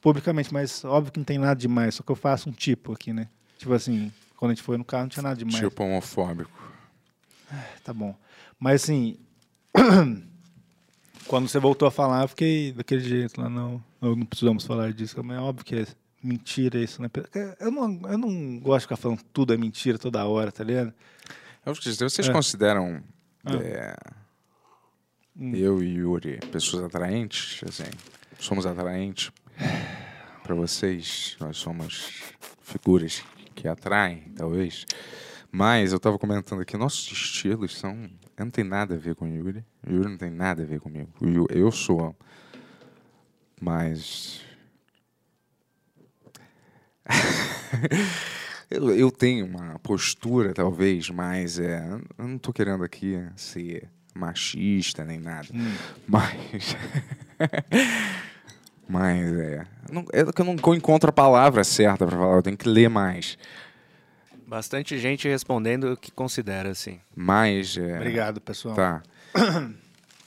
publicamente. 0.00 0.52
Mas 0.52 0.82
óbvio 0.84 1.12
que 1.12 1.18
não 1.18 1.24
tem 1.24 1.38
nada 1.38 1.54
demais, 1.60 1.96
só 1.96 2.02
que 2.02 2.10
eu 2.10 2.16
faço 2.16 2.48
um 2.48 2.52
tipo 2.52 2.92
aqui, 2.92 3.12
né? 3.12 3.28
Tipo 3.58 3.74
assim, 3.74 4.10
quando 4.36 4.52
a 4.52 4.54
gente 4.54 4.64
foi 4.64 4.78
no 4.78 4.84
carro 4.84 5.02
não 5.02 5.10
tinha 5.10 5.22
nada 5.22 5.36
demais. 5.36 5.56
tipo 5.56 5.84
homofóbico. 5.84 6.50
Tá 7.84 7.92
bom. 7.92 8.14
Mas 8.58 8.82
assim, 8.84 9.16
quando 11.26 11.48
você 11.48 11.58
voltou 11.58 11.86
a 11.86 11.90
falar, 11.90 12.22
eu 12.22 12.28
fiquei 12.28 12.72
daquele 12.72 13.00
jeito 13.00 13.40
lá, 13.40 13.48
não, 13.48 13.82
não, 14.00 14.16
não 14.16 14.26
precisamos 14.26 14.64
falar 14.64 14.92
disso. 14.92 15.22
Mas 15.22 15.36
é 15.36 15.40
óbvio 15.40 15.64
que 15.64 15.74
é 15.74 15.86
mentira 16.22 16.78
isso, 16.78 17.00
né? 17.02 17.08
Eu 17.58 17.70
não, 17.70 18.00
eu 18.08 18.18
não 18.18 18.58
gosto 18.60 18.80
de 18.80 18.84
ficar 18.86 18.96
falando 18.96 19.22
tudo 19.32 19.52
é 19.54 19.56
mentira 19.56 19.98
toda 19.98 20.24
hora, 20.26 20.50
tá 20.52 20.62
ligado? 20.64 20.92
Eu 21.64 21.72
vou 21.72 21.74
te 21.74 21.90
dizer, 21.90 22.04
vocês 22.08 22.28
É. 22.28 22.32
consideram 22.32 23.02
Ah. 23.44 23.54
é, 23.56 23.96
Hum. 25.36 25.54
eu 25.54 25.82
e 25.82 25.94
Yuri 25.96 26.38
pessoas 26.52 26.84
atraentes? 26.84 27.60
Assim, 27.68 27.90
somos 28.38 28.66
atraentes 28.66 29.30
para 30.42 30.54
vocês? 30.54 31.36
Nós 31.40 31.56
somos 31.56 32.10
figuras 32.60 33.22
que 33.54 33.66
atraem, 33.68 34.24
talvez. 34.36 34.84
Mas 35.52 35.92
eu 35.92 35.98
tava 36.00 36.18
comentando 36.18 36.60
aqui, 36.60 36.76
nossos 36.76 37.10
estilos 37.10 37.76
são. 37.76 38.08
Eu 38.36 38.44
não 38.44 38.50
tem 38.50 38.64
nada 38.64 38.94
a 38.94 38.98
ver 38.98 39.14
com 39.14 39.24
o 39.24 39.28
Yuri. 39.28 39.64
O 39.86 39.92
Yuri 39.92 40.08
não 40.10 40.16
tem 40.16 40.30
nada 40.30 40.62
a 40.62 40.66
ver 40.66 40.80
comigo. 40.80 41.10
Eu 41.50 41.70
sou 41.72 42.14
mais. 43.60 44.40
eu, 48.70 48.94
eu 48.96 49.10
tenho 49.10 49.46
uma 49.46 49.78
postura, 49.80 50.52
talvez, 50.52 51.10
mas 51.10 51.58
é, 51.58 51.86
eu 52.18 52.28
não 52.28 52.38
tô 52.38 52.52
querendo 52.52 52.84
aqui 52.84 53.20
ser 53.36 53.88
machista 54.14 55.04
nem 55.04 55.18
nada. 55.18 55.48
Mas. 56.06 56.76
mas 58.88 59.32
é. 59.32 59.66
Não, 59.90 60.04
é 60.12 60.24
que 60.24 60.40
eu 60.40 60.44
não 60.44 60.74
encontro 60.74 61.10
a 61.10 61.12
palavra 61.12 61.64
certa 61.64 62.06
para 62.06 62.16
falar, 62.16 62.36
eu 62.36 62.42
tenho 62.42 62.56
que 62.56 62.68
ler 62.68 62.88
mais. 62.88 63.38
Bastante 64.46 64.98
gente 64.98 65.28
respondendo 65.28 65.92
o 65.92 65.96
que 65.96 66.10
considera, 66.10 66.70
assim. 66.70 67.00
Mas. 67.14 67.76
É, 67.76 67.96
Obrigado, 67.96 68.40
pessoal. 68.40 68.74
Tá. 68.74 69.02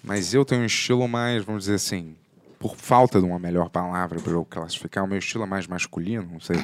Mas 0.06 0.34
eu 0.34 0.44
tenho 0.44 0.62
um 0.62 0.66
estilo 0.66 1.08
mais, 1.08 1.46
vamos 1.46 1.64
dizer 1.64 1.76
assim, 1.76 2.18
por 2.64 2.78
falta 2.78 3.20
de 3.20 3.26
uma 3.26 3.38
melhor 3.38 3.70
palavra 3.70 4.22
para 4.22 4.32
eu 4.32 4.46
classificar, 4.46 5.04
o 5.04 5.08
meu 5.08 5.18
estilo 5.20 5.44
é 5.44 5.48
mais 5.48 5.68
masculino, 5.68 6.26
não 6.32 6.40
sei. 6.40 6.64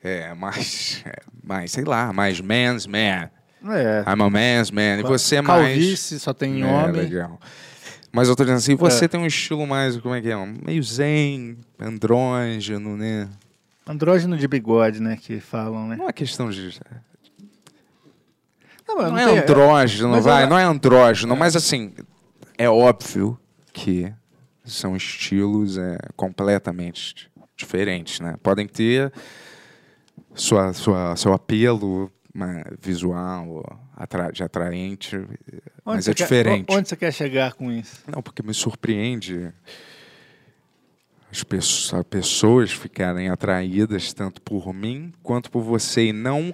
É, 0.00 0.32
mais, 0.34 1.02
é, 1.04 1.16
mais 1.42 1.72
sei 1.72 1.82
lá, 1.82 2.12
mais 2.12 2.40
man's 2.40 2.86
man. 2.86 3.28
É. 3.74 4.04
I'm 4.06 4.22
a 4.22 4.30
man's 4.30 4.70
man. 4.70 5.00
E 5.00 5.02
você 5.02 5.36
é 5.36 5.42
mais. 5.42 5.66
Calvície, 5.66 6.20
só 6.20 6.32
tem 6.32 6.62
É, 6.62 6.64
homem. 6.64 6.92
legal. 7.02 7.40
Mas 8.12 8.28
eu 8.28 8.36
tô 8.36 8.44
dizendo 8.44 8.58
assim, 8.58 8.76
você 8.76 9.06
É. 9.06 9.08
tem 9.08 9.18
um 9.20 9.26
estilo 9.26 9.66
mais, 9.66 9.96
como 9.98 10.14
é 10.14 10.20
que 10.20 10.30
é? 10.30 10.36
Meio 10.64 10.82
zen, 10.82 11.58
andrógeno, 11.78 12.96
né? 12.96 13.28
Andrógeno 13.84 14.36
de 14.38 14.46
bigode, 14.46 15.02
né? 15.02 15.18
Que 15.20 15.40
falam, 15.40 15.88
né? 15.88 15.96
Não 15.96 16.08
é 16.08 16.12
questão 16.12 16.50
de. 16.50 16.78
Não, 18.86 18.94
Não 18.96 19.10
não 19.10 19.18
é 19.18 19.38
andrógeno, 19.40 20.20
vai, 20.22 20.46
não 20.46 20.56
é 20.58 20.62
andrógeno, 20.62 21.34
mas 21.36 21.56
assim, 21.56 21.92
é 22.56 22.68
óbvio 22.70 23.36
que 23.72 24.12
são 24.72 24.96
estilos 24.96 25.76
é, 25.78 25.98
completamente 26.16 27.30
diferentes, 27.56 28.20
né? 28.20 28.36
Podem 28.42 28.66
ter 28.66 29.12
sua, 30.34 30.72
sua, 30.72 31.14
seu 31.16 31.32
apelo 31.32 32.10
ma- 32.34 32.64
visual, 32.80 33.62
atra, 33.96 34.30
de 34.30 34.42
atraente, 34.42 35.16
mas 35.84 36.04
você 36.04 36.10
é 36.10 36.14
quer- 36.14 36.24
diferente. 36.24 36.66
Onde 36.70 36.88
você 36.88 36.96
quer 36.96 37.12
chegar 37.12 37.52
com 37.54 37.70
isso? 37.70 38.02
Não, 38.06 38.22
porque 38.22 38.42
me 38.42 38.54
surpreende 38.54 39.52
as 41.30 41.44
pesso- 41.44 41.94
as 41.96 42.02
pessoas 42.04 42.72
ficarem 42.72 43.28
atraídas 43.28 44.12
tanto 44.12 44.40
por 44.42 44.72
mim 44.74 45.12
quanto 45.22 45.48
por 45.50 45.62
você 45.62 46.06
e 46.08 46.12
não 46.12 46.52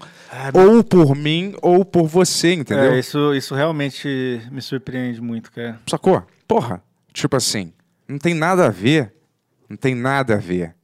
ou 0.53 0.85
por 0.85 1.15
mim 1.17 1.55
ou 1.63 1.83
por 1.85 2.07
você, 2.07 2.53
entendeu? 2.53 2.93
É, 2.93 2.99
isso, 2.99 3.35
isso 3.35 3.55
realmente 3.55 4.41
me 4.51 4.61
surpreende 4.61 5.21
muito, 5.21 5.51
cara. 5.51 5.81
Sacou? 5.89 6.23
Porra, 6.47 6.83
tipo 7.13 7.35
assim, 7.37 7.73
não 8.09 8.19
tem 8.19 8.35
nada 8.35 8.67
a 8.67 8.71
ver. 8.71 9.13
Não 9.69 9.77
tem 9.77 9.95
nada 9.95 10.35
a 10.35 10.39
ver. 10.39 10.75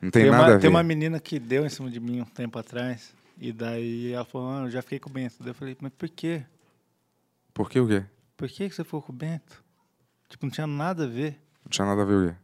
Não 0.00 0.10
tem, 0.10 0.22
Tem, 0.22 0.30
nada 0.30 0.42
uma, 0.44 0.50
a 0.50 0.54
ver. 0.54 0.60
tem 0.60 0.70
uma 0.70 0.82
menina 0.82 1.18
que 1.20 1.38
deu 1.38 1.64
em 1.64 1.68
cima 1.68 1.90
de 1.90 1.98
mim 2.00 2.20
um 2.20 2.24
tempo 2.24 2.58
atrás. 2.58 3.12
E 3.40 3.52
daí 3.52 4.12
ela 4.12 4.24
falou, 4.24 4.50
ah, 4.50 4.62
eu 4.64 4.70
já 4.70 4.80
fiquei 4.82 4.98
com 4.98 5.08
o 5.10 5.12
Bento. 5.12 5.34
Daí 5.40 5.50
eu 5.50 5.54
falei, 5.54 5.76
mas 5.80 5.92
por 5.96 6.08
quê? 6.08 6.42
Por 7.52 7.68
que 7.70 7.80
o 7.80 7.86
quê? 7.88 8.04
Por 8.36 8.48
que, 8.48 8.68
que 8.68 8.74
você 8.74 8.84
ficou 8.84 9.00
com 9.02 9.12
o 9.12 9.14
Bento? 9.14 9.62
Tipo, 10.28 10.46
não 10.46 10.50
tinha 10.50 10.66
nada 10.66 11.04
a 11.04 11.06
ver. 11.06 11.38
Não 11.64 11.70
tinha 11.70 11.86
nada 11.86 12.02
a 12.02 12.04
ver 12.04 12.14
o 12.14 12.28
quê? 12.28 12.34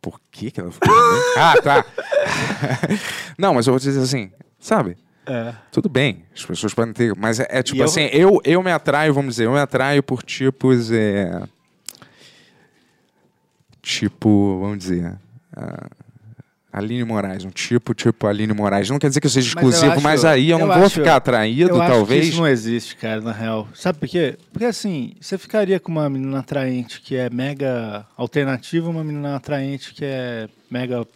Por 0.00 0.20
que 0.30 0.50
que 0.50 0.60
ela 0.60 0.70
ficou 0.70 0.88
com 0.88 0.94
ele? 0.94 1.24
Ah, 1.38 1.54
tá. 1.62 1.84
não, 3.38 3.54
mas 3.54 3.66
eu 3.66 3.72
vou 3.72 3.80
te 3.80 3.84
dizer 3.84 4.00
assim, 4.00 4.30
sabe? 4.58 4.96
É. 5.26 5.54
Tudo 5.72 5.88
bem, 5.88 6.24
as 6.34 6.44
pessoas 6.44 6.74
podem 6.74 6.92
ter, 6.92 7.14
mas 7.16 7.40
é, 7.40 7.46
é 7.48 7.62
tipo 7.62 7.78
E 7.78 7.80
eu- 7.80 7.84
assim, 7.86 8.02
eu, 8.12 8.40
eu 8.44 8.62
me 8.62 8.70
atraio, 8.70 9.14
vamos 9.14 9.34
dizer, 9.36 9.46
eu 9.46 9.52
me 9.52 9.58
atraio 9.58 10.02
por 10.02 10.22
tipos, 10.22 10.90
é, 10.92 11.42
tipo, 13.84 14.58
vamos 14.60 14.78
dizer, 14.78 15.16
ah, 15.56 15.88
Aline 16.72 17.04
Moraes, 17.04 17.44
um 17.44 17.50
tipo, 17.50 17.94
tipo 17.94 18.26
Aline 18.26 18.52
Moraes. 18.52 18.90
Não 18.90 18.98
quer 18.98 19.06
dizer 19.08 19.20
que 19.20 19.26
eu 19.26 19.30
seja 19.30 19.52
Mas 19.54 19.62
eu 19.64 19.70
exclusivo, 19.70 20.00
mas, 20.02 20.24
acho- 20.24 20.34
aí 20.34 20.50
eu 20.50 20.58
não 20.58 20.66
eu 20.66 20.74
vou 20.74 20.86
acho- 20.86 20.94
ficar 20.96 21.16
atraído, 21.16 21.70
eu 21.70 21.80
acho 21.80 21.84
que 21.92 21.96
talvez. 21.98 22.28
isso 22.28 22.36
não 22.38 22.48
existe, 22.48 22.96
cara, 22.96 23.20
na 23.20 23.30
real. 23.32 23.68
Sabe 23.74 24.00
por 24.00 24.08
quê? 24.08 24.36
Porque 24.52 24.64
assim, 24.64 25.14
você 25.20 25.38
ficaria 25.38 25.78
com 25.78 25.92
uma 25.92 26.10
menina 26.10 26.40
atraente 26.40 27.00
que 27.00 27.14
é 27.14 27.30
mega 27.30 28.04
alternativa, 28.16 28.88
uma 28.90 29.04
menina 29.04 29.36
atraente 29.36 29.94
que 29.94 30.04
é 30.04 30.48
mega, 30.68 31.06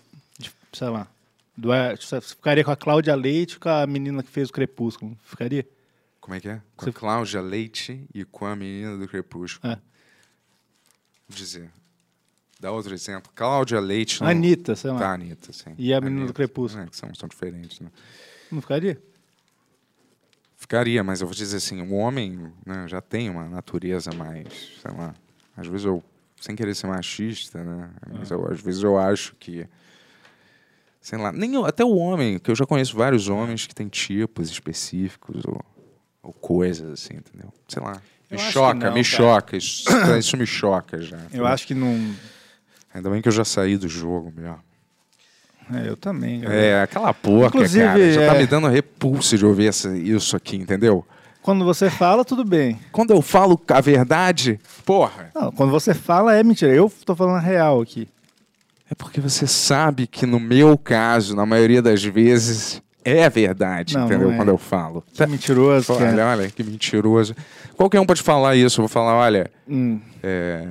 sei 0.73 0.89
lá, 0.89 1.09
do, 1.57 1.71
você 2.01 2.21
ficaria 2.21 2.63
com 2.63 2.71
a 2.71 2.77
Cláudia 2.77 3.17
Leite 3.17 3.59
com 3.59 3.69
a 3.69 3.85
menina 3.85 4.23
que 4.23 4.31
fez 4.31 4.49
o 4.51 4.53
Crepúsculo? 4.53 5.19
Ficaria? 5.25 5.67
Como 6.21 6.37
é 6.37 6.41
que 6.41 6.49
é? 6.51 6.61
Com 6.77 6.85
Você- 6.85 6.91
a 6.91 6.93
Cláudia 6.93 7.41
Leite 7.41 8.05
e 8.15 8.25
com 8.25 8.47
a 8.47 8.55
menina 8.55 8.97
do 8.97 9.09
Crepúsculo. 9.09 9.73
É. 9.73 9.77
Vou 11.29 11.37
dizer. 11.37 11.69
Dá 12.61 12.73
outro 12.73 12.93
exemplo. 12.93 13.31
Cláudia 13.35 13.79
Leite. 13.81 14.21
não- 14.21 14.29
Anitta, 14.29 14.75
sei 14.75 14.91
lá. 14.91 14.99
Tá, 14.99 15.13
Anitta, 15.13 15.53
sim. 15.53 15.75
E 15.79 15.95
a 15.95 16.01
menina 16.01 16.27
do. 16.27 16.33
Crepúsculo? 16.35 16.85
É, 16.85 16.87
que 16.89 16.97
são, 16.97 17.15
são 17.15 17.29
diferentes, 17.29 17.79
né? 17.81 17.89
Não 18.51 18.61
ficaria? 18.61 19.01
Ficaria, 20.57 21.05
mas 21.05 21.21
eu 21.21 21.27
vou 21.27 21.35
dizer 21.37 21.57
assim, 21.59 21.81
o 21.83 21.95
homem 21.95 22.53
né, 22.67 22.87
já 22.89 23.01
tem 23.01 23.31
uma 23.31 23.49
natureza 23.49 24.11
mais, 24.13 24.47
sei 24.83 24.91
lá, 24.91 25.15
às 25.57 25.67
vezes 25.69 25.87
eu, 25.87 26.03
sem 26.41 26.57
querer 26.57 26.75
ser 26.75 26.89
machista, 26.89 27.63
né, 27.63 27.91
mas 28.13 28.31
eu- 28.31 28.45
às 28.51 28.61
vezes 28.61 28.83
eu 28.83 28.99
acho 28.99 29.37
que, 29.37 29.67
sei 31.01 31.17
lá, 31.17 31.31
nem 31.33 31.55
eu- 31.55 31.65
até 31.65 31.85
o 31.85 31.95
homem, 31.97 32.39
que 32.41 32.51
eu 32.51 32.57
já 32.57 32.67
conheço 32.67 32.97
vários 32.97 33.29
homens 33.29 33.67
que 33.69 33.75
têm 33.75 33.87
tipos 33.89 34.51
específicos 34.51 35.45
ou, 35.47 35.65
ou 36.25 36.33
coisas 36.33 36.91
assim, 36.91 37.15
entendeu? 37.19 37.53
Sei 37.69 37.81
lá, 37.81 38.03
me 38.29 38.39
choca, 38.39 38.75
não, 38.75 38.95
me 38.95 39.05
cara. 39.05 39.05
choca, 39.05 39.57
isso, 39.57 39.85
isso 40.19 40.37
me 40.37 40.45
choca 40.47 41.01
já. 41.01 41.25
Eu 41.33 41.47
acho 41.47 41.67
que 41.69 41.75
não. 41.75 42.15
Ainda 42.95 43.11
bem 43.11 43.21
que 43.23 43.29
eu 43.29 43.33
já 43.33 43.45
saí 43.45 43.77
do 43.77 43.89
jogo, 43.89 44.33
melhor. 44.35 44.59
É, 45.73 45.89
eu 45.89 45.97
também. 45.97 46.43
É, 46.47 46.81
aquela 46.83 47.13
porca, 47.13 47.49
Inclusive, 47.59 47.85
cara, 47.85 48.13
já 48.13 48.27
tá 48.27 48.35
é- 48.35 48.39
me 48.39 48.47
dando 48.47 48.69
repulso 48.69 49.37
de 49.37 49.45
ouvir 49.45 49.67
essa, 49.69 49.97
isso 49.97 50.35
aqui, 50.35 50.57
entendeu? 50.57 51.07
Quando 51.43 51.65
você 51.65 51.91
fala, 51.91 52.25
tudo 52.25 52.45
bem. 52.45 52.79
Quando 52.91 53.11
eu 53.13 53.21
falo 53.23 53.61
a 53.69 53.81
verdade, 53.81 54.59
porra, 54.85 55.31
Não, 55.35 55.53
quando 55.53 55.71
você 55.71 55.93
fala, 55.95 56.35
é 56.35 56.43
mentira. 56.43 56.73
Eu 56.75 56.91
tô 57.05 57.15
falando 57.15 57.37
a 57.37 57.41
real 57.41 57.81
aqui. 57.83 58.09
é 58.91 58.95
porque 58.95 59.21
você 59.21 59.47
sabe 59.47 60.07
que 60.07 60.25
no 60.25 60.41
meu 60.41 60.77
caso, 60.79 61.37
na 61.37 61.45
maioria 61.47 61.83
das 61.83 62.03
vezes, 62.03 62.83
é 63.05 63.29
verdade, 63.29 63.95
Não, 63.95 64.07
entendeu? 64.07 64.29
não 64.29 64.35
é. 64.35 64.37
Quando 64.39 64.49
eu 64.49 64.59
falo. 64.59 65.05
Que 65.13 65.27
mentiroso, 65.27 65.93
Olha, 65.93 66.11
cara. 66.11 66.27
olha, 66.29 66.51
que 66.51 66.63
mentiroso. 66.65 67.35
Qualquer 67.77 68.01
um 68.01 68.07
pode 68.07 68.23
falar 68.23 68.57
isso. 68.57 68.81
Eu 68.81 68.83
vou 68.85 68.89
falar, 68.89 69.15
olha, 69.15 69.51
Hum. 69.69 70.01
é, 70.23 70.67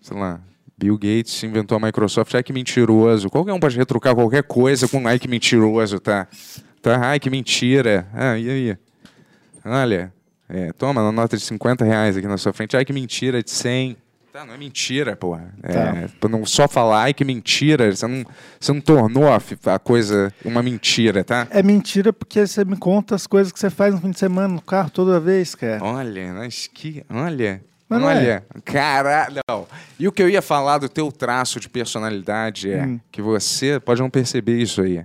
sei 0.00 0.16
lá, 0.16 0.40
Bill 0.78 0.94
Gates 0.96 1.42
inventou 1.42 1.76
a 1.76 1.80
Microsoft, 1.80 2.32
ai 2.34 2.42
que 2.42 2.52
mentiroso. 2.52 3.28
Qualquer 3.28 3.52
um 3.52 3.58
pode 3.58 3.76
retrucar 3.76 4.14
qualquer 4.14 4.44
coisa 4.44 4.86
com 4.86 5.06
ai 5.08 5.18
que 5.18 5.26
mentiroso, 5.26 5.98
tá? 5.98 6.28
Tá, 6.80 6.98
ai 7.08 7.18
que 7.18 7.28
mentira. 7.28 8.06
Ah, 8.14 8.38
e 8.38 8.48
aí? 8.48 8.76
Olha, 9.64 10.12
é, 10.48 10.72
toma 10.72 11.02
uma 11.02 11.10
nota 11.12 11.36
de 11.36 11.42
50 11.42 11.84
reais 11.84 12.16
aqui 12.16 12.26
na 12.28 12.38
sua 12.38 12.52
frente, 12.52 12.76
ai 12.76 12.84
que 12.84 12.92
mentira, 12.92 13.42
de 13.42 13.50
100. 13.50 13.96
Tá, 14.32 14.44
não 14.46 14.54
é 14.54 14.56
mentira, 14.58 15.16
porra. 15.16 15.52
É, 15.62 15.72
Tá. 15.72 16.08
pra 16.20 16.28
não 16.30 16.46
só 16.46 16.68
falar, 16.68 17.02
ai 17.02 17.14
que 17.14 17.24
mentira, 17.24 17.90
você 17.94 18.06
não, 18.06 18.24
você 18.60 18.72
não 18.72 18.80
tornou 18.80 19.26
a, 19.26 19.40
a 19.74 19.78
coisa 19.80 20.32
uma 20.44 20.62
mentira, 20.62 21.24
tá? 21.24 21.48
É 21.50 21.60
mentira 21.62 22.12
porque 22.12 22.46
você 22.46 22.64
me 22.64 22.76
conta 22.76 23.16
as 23.16 23.26
coisas 23.26 23.52
que 23.52 23.58
você 23.58 23.68
faz 23.68 23.92
no 23.94 24.00
fim 24.00 24.10
de 24.12 24.18
semana 24.18 24.46
no 24.54 24.62
carro 24.62 24.90
toda 24.90 25.18
vez, 25.18 25.56
cara. 25.56 25.82
Olha, 25.82 26.32
mas 26.34 26.68
que. 26.72 27.02
Olha. 27.10 27.60
Mas 27.88 28.00
não 28.00 28.10
é. 28.10 28.16
olha, 28.16 28.46
caralho. 28.64 29.40
Não. 29.48 29.66
E 29.98 30.06
o 30.06 30.12
que 30.12 30.22
eu 30.22 30.28
ia 30.28 30.42
falar 30.42 30.78
do 30.78 30.88
teu 30.88 31.10
traço 31.10 31.58
de 31.58 31.68
personalidade 31.68 32.70
é 32.70 32.84
Hum. 32.84 33.00
que 33.10 33.22
você 33.22 33.80
pode 33.80 34.00
não 34.02 34.10
perceber 34.10 34.58
isso 34.58 34.82
aí, 34.82 35.04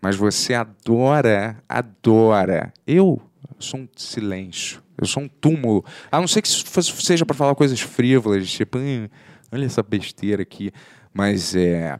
mas 0.00 0.14
você 0.16 0.54
adora, 0.54 1.56
adora. 1.68 2.72
Eu 2.86 3.20
sou 3.58 3.80
um 3.80 3.88
silêncio. 3.96 4.82
Eu 4.96 5.06
sou 5.06 5.22
um 5.22 5.28
túmulo. 5.28 5.84
A 6.10 6.20
não 6.20 6.26
ser 6.28 6.42
que 6.42 6.48
seja 6.48 7.24
para 7.24 7.34
falar 7.36 7.54
coisas 7.54 7.80
frívolas, 7.80 8.50
tipo, 8.50 8.78
"Hum, 8.78 9.08
olha 9.52 9.64
essa 9.64 9.82
besteira 9.82 10.42
aqui. 10.42 10.70
Mas 11.14 11.54
é. 11.56 11.98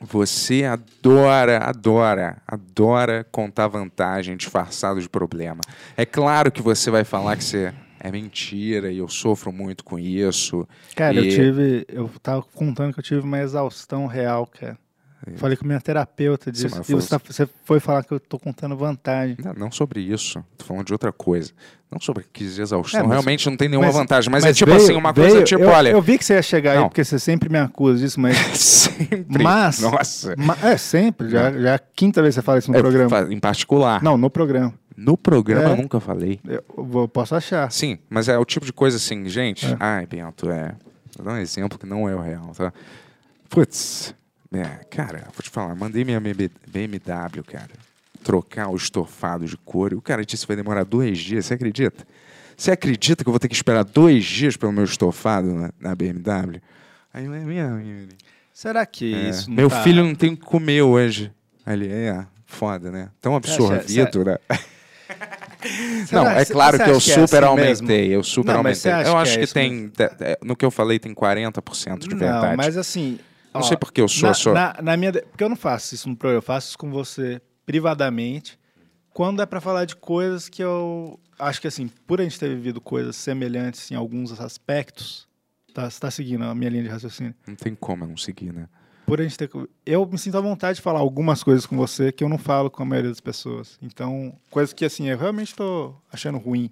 Você 0.00 0.64
adora, 0.64 1.58
adora, 1.58 2.38
adora 2.46 3.24
contar 3.30 3.68
vantagem 3.68 4.36
disfarçado 4.36 5.00
de 5.00 5.08
problema. 5.08 5.60
É 5.96 6.04
claro 6.04 6.50
que 6.50 6.60
você 6.60 6.90
vai 6.90 7.04
falar 7.04 7.36
que 7.36 7.44
você 7.44 7.72
é 8.02 8.10
mentira 8.10 8.90
e 8.90 8.98
eu 8.98 9.08
sofro 9.08 9.52
muito 9.52 9.84
com 9.84 9.98
isso. 9.98 10.66
Cara, 10.96 11.14
eu 11.14 11.24
E- 11.24 11.28
tive. 11.30 11.86
Eu 11.88 12.10
tava 12.22 12.42
contando 12.42 12.92
que 12.92 12.98
eu 12.98 13.04
tive 13.04 13.20
uma 13.20 13.38
exaustão 13.40 14.06
real, 14.06 14.46
cara. 14.46 14.76
Falei 15.36 15.56
com 15.56 15.64
minha 15.64 15.80
terapeuta 15.80 16.46
Sim, 16.46 16.62
disso. 16.64 16.74
mas 16.78 16.88
e 16.88 16.94
você, 16.94 17.08
tá- 17.08 17.20
você 17.24 17.48
foi 17.64 17.78
falar 17.78 18.02
que 18.02 18.10
eu 18.10 18.18
tô 18.18 18.40
contando 18.40 18.76
vantagem. 18.76 19.36
Não, 19.44 19.52
não 19.54 19.70
sobre 19.70 20.00
isso. 20.00 20.44
Tô 20.58 20.64
falando 20.64 20.84
de 20.84 20.92
outra 20.92 21.12
coisa. 21.12 21.52
Não 21.88 22.00
sobre 22.00 22.24
crise 22.24 22.56
de 22.56 22.62
exaustão. 22.62 22.98
É, 22.98 23.02
mas- 23.04 23.12
Realmente 23.12 23.48
não 23.48 23.56
tem 23.56 23.68
nenhuma 23.68 23.86
mas- 23.86 23.94
vantagem. 23.96 24.28
Mas, 24.32 24.44
é 24.44 24.52
tipo 24.52 24.72
veio- 24.72 24.82
assim, 24.82 24.94
uma 24.96 25.12
veio- 25.12 25.28
coisa 25.28 25.44
tipo, 25.44 25.62
eu, 25.62 25.68
olha. 25.68 25.90
Eu 25.90 26.02
vi 26.02 26.18
que 26.18 26.24
você 26.24 26.34
ia 26.34 26.42
chegar 26.42 26.72
aí, 26.72 26.78
Não. 26.78 26.88
porque 26.88 27.04
você 27.04 27.20
sempre 27.20 27.48
me 27.48 27.58
acusa 27.58 28.00
disso, 28.00 28.18
mas. 28.18 28.36
Sempre. 28.92 29.42
Mas- 29.44 29.78
Nossa. 29.80 30.34
ma- 30.36 30.56
é, 30.62 30.76
sempre. 30.76 31.28
Já, 31.30 31.52
já 31.52 31.70
é 31.70 31.74
a 31.74 31.78
quinta 31.78 32.20
vez 32.20 32.34
que 32.34 32.40
você 32.40 32.44
fala 32.44 32.58
isso 32.58 32.70
no 32.72 32.76
É, 32.76 32.80
programa. 32.80 33.32
Em 33.32 33.38
particular. 33.38 34.02
Não, 34.02 34.18
no 34.18 34.28
programa. 34.28 34.74
No 34.96 35.16
programa 35.16 35.70
É. 35.70 35.72
eu 35.72 35.76
nunca 35.76 35.98
falei. 36.00 36.40
Eu 36.46 37.08
posso 37.08 37.34
achar. 37.34 37.70
Sim, 37.72 37.98
mas 38.10 38.28
é 38.28 38.38
o 38.38 38.44
tipo 38.44 38.66
de 38.66 38.72
coisa 38.72 38.96
assim, 38.96 39.28
gente. 39.28 39.66
É. 39.66 39.76
Ai, 39.80 40.06
Bento, 40.06 40.50
é. 40.50 40.74
Vou 41.16 41.26
dar 41.26 41.32
um 41.34 41.38
exemplo 41.38 41.78
que 41.78 41.86
não 41.86 42.08
é 42.08 42.14
o 42.14 42.20
real, 42.20 42.52
tá? 42.56 42.72
Putz, 43.48 44.14
é, 44.52 44.62
cara, 44.90 45.24
vou 45.34 45.42
te 45.42 45.50
falar, 45.50 45.74
mandei 45.74 46.04
minha 46.04 46.20
BMW, 46.20 47.42
cara, 47.46 47.70
trocar 48.22 48.68
o 48.68 48.76
estofado 48.76 49.44
de 49.46 49.56
couro. 49.58 49.98
O 49.98 50.02
cara 50.02 50.24
disse 50.24 50.44
que 50.44 50.48
vai 50.48 50.56
demorar 50.56 50.84
dois 50.84 51.18
dias, 51.18 51.46
você 51.46 51.54
acredita? 51.54 52.06
Você 52.56 52.70
acredita 52.70 53.24
que 53.24 53.28
eu 53.28 53.32
vou 53.32 53.40
ter 53.40 53.48
que 53.48 53.54
esperar 53.54 53.82
dois 53.84 54.24
dias 54.24 54.56
pelo 54.56 54.72
meu 54.72 54.84
estofado 54.84 55.52
na, 55.52 55.70
na 55.80 55.94
BMW? 55.94 56.60
Aí 57.12 57.24
eu, 57.26 57.34
é 57.34 57.40
mesmo. 57.40 58.08
Será 58.54 58.86
que 58.86 59.14
É, 59.14 59.30
isso 59.30 59.50
meu 59.50 59.68
tá- 59.68 59.82
filho 59.82 60.04
não 60.04 60.14
tem 60.14 60.32
o 60.32 60.36
que 60.36 60.44
comer 60.44 60.82
hoje. 60.82 61.32
Ali, 61.64 61.88
é, 61.88 62.24
foda, 62.46 62.90
né? 62.90 63.08
Tão 63.20 63.34
absorvido, 63.36 64.24
né? 64.24 64.38
Não, 66.12 66.28
é 66.28 66.44
claro 66.44 66.76
que 66.78 66.90
eu 66.90 66.96
é 66.96 67.00
super 67.00 67.44
assim 67.44 67.44
aumentei, 67.44 68.14
eu 68.14 68.22
super 68.22 68.56
aumentei. 68.56 68.92
Eu 68.92 69.16
acho 69.16 69.38
é 69.38 69.46
que 69.46 69.52
tem, 69.52 69.88
te- 69.88 70.02
é, 70.20 70.38
no 70.42 70.56
que 70.56 70.64
eu 70.64 70.70
falei, 70.70 70.98
tem 70.98 71.14
40% 71.14 71.98
de 72.08 72.14
verdade. 72.16 72.46
Não, 72.48 72.56
mas 72.56 72.76
assim. 72.76 73.18
Não 73.54 73.62
sei 73.62 73.76
porque 73.76 74.00
eu 74.00 74.08
sou, 74.08 74.28
na, 74.28 74.34
sou- 74.34 74.54
Na, 74.54 74.76
na 74.82 74.96
minha, 74.96 75.12
de- 75.12 75.20
porque 75.22 75.44
eu 75.44 75.48
não 75.48 75.56
faço 75.56 75.94
isso 75.94 76.08
no 76.08 76.16
programa, 76.16 76.38
eu 76.38 76.42
faço 76.42 76.68
isso 76.68 76.78
com 76.78 76.90
você 76.90 77.40
privadamente, 77.66 78.58
quando 79.12 79.42
é 79.42 79.46
pra 79.46 79.60
falar 79.60 79.84
de 79.84 79.94
coisas 79.96 80.48
que 80.48 80.62
eu 80.62 81.18
acho 81.38 81.60
que 81.60 81.66
assim, 81.68 81.88
por 82.06 82.20
a 82.20 82.24
gente 82.24 82.38
ter 82.38 82.48
vivido 82.48 82.80
coisas 82.80 83.14
semelhantes 83.16 83.90
em 83.90 83.94
alguns 83.94 84.38
aspectos, 84.40 85.26
tá, 85.74 85.88
você 85.90 86.00
tá 86.00 86.10
seguindo 86.10 86.44
a 86.44 86.54
minha 86.54 86.70
linha 86.70 86.82
de 86.84 86.88
raciocínio. 86.88 87.34
Não 87.46 87.54
tem 87.54 87.74
como 87.74 88.04
eu 88.04 88.08
não 88.08 88.16
seguir, 88.16 88.52
né? 88.52 88.68
Por 89.06 89.20
a 89.20 89.24
gente 89.24 89.36
ter, 89.36 89.50
eu 89.84 90.06
me 90.06 90.18
sinto 90.18 90.38
à 90.38 90.40
vontade 90.40 90.76
de 90.76 90.82
falar 90.82 91.00
algumas 91.00 91.42
coisas 91.42 91.66
com 91.66 91.76
você 91.76 92.12
que 92.12 92.22
eu 92.22 92.28
não 92.28 92.38
falo 92.38 92.70
com 92.70 92.82
a 92.82 92.86
maioria 92.86 93.10
das 93.10 93.20
pessoas. 93.20 93.78
Então, 93.82 94.38
coisas 94.50 94.72
que 94.72 94.84
assim, 94.84 95.08
eu 95.08 95.18
realmente 95.18 95.54
tô 95.54 95.94
achando 96.10 96.38
ruim. 96.38 96.70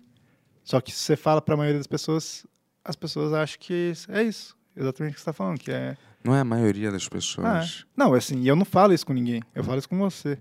Só 0.65 0.81
que 0.81 0.93
se 0.93 0.99
você 0.99 1.17
fala 1.17 1.43
pra 1.43 1.57
maioria 1.57 1.79
das 1.79 1.87
pessoas, 1.87 2.47
as 2.85 2.97
pessoas 2.97 3.33
acham 3.33 3.59
que 3.59 3.93
é 4.09 4.23
isso. 4.23 4.57
Exatamente 4.77 5.13
o 5.13 5.15
que 5.15 5.21
você 5.21 5.25
tá 5.25 5.33
falando, 5.33 5.59
que 5.59 5.71
é 5.71 5.97
Não 6.23 6.35
é 6.35 6.41
a 6.41 6.45
maioria 6.45 6.93
das 6.93 7.07
ah, 7.07 7.11
pessoas. 7.11 7.85
é. 7.85 7.91
Não, 7.97 8.15
assim, 8.15 8.47
eu 8.47 8.55
não 8.55 8.65
falo 8.65 8.93
isso 8.93 9.05
com 9.05 9.13
ninguém. 9.13 9.43
Eu 9.55 9.65
falo 9.65 9.79
isso 9.79 9.89
com 9.89 9.99
você. 9.99 10.39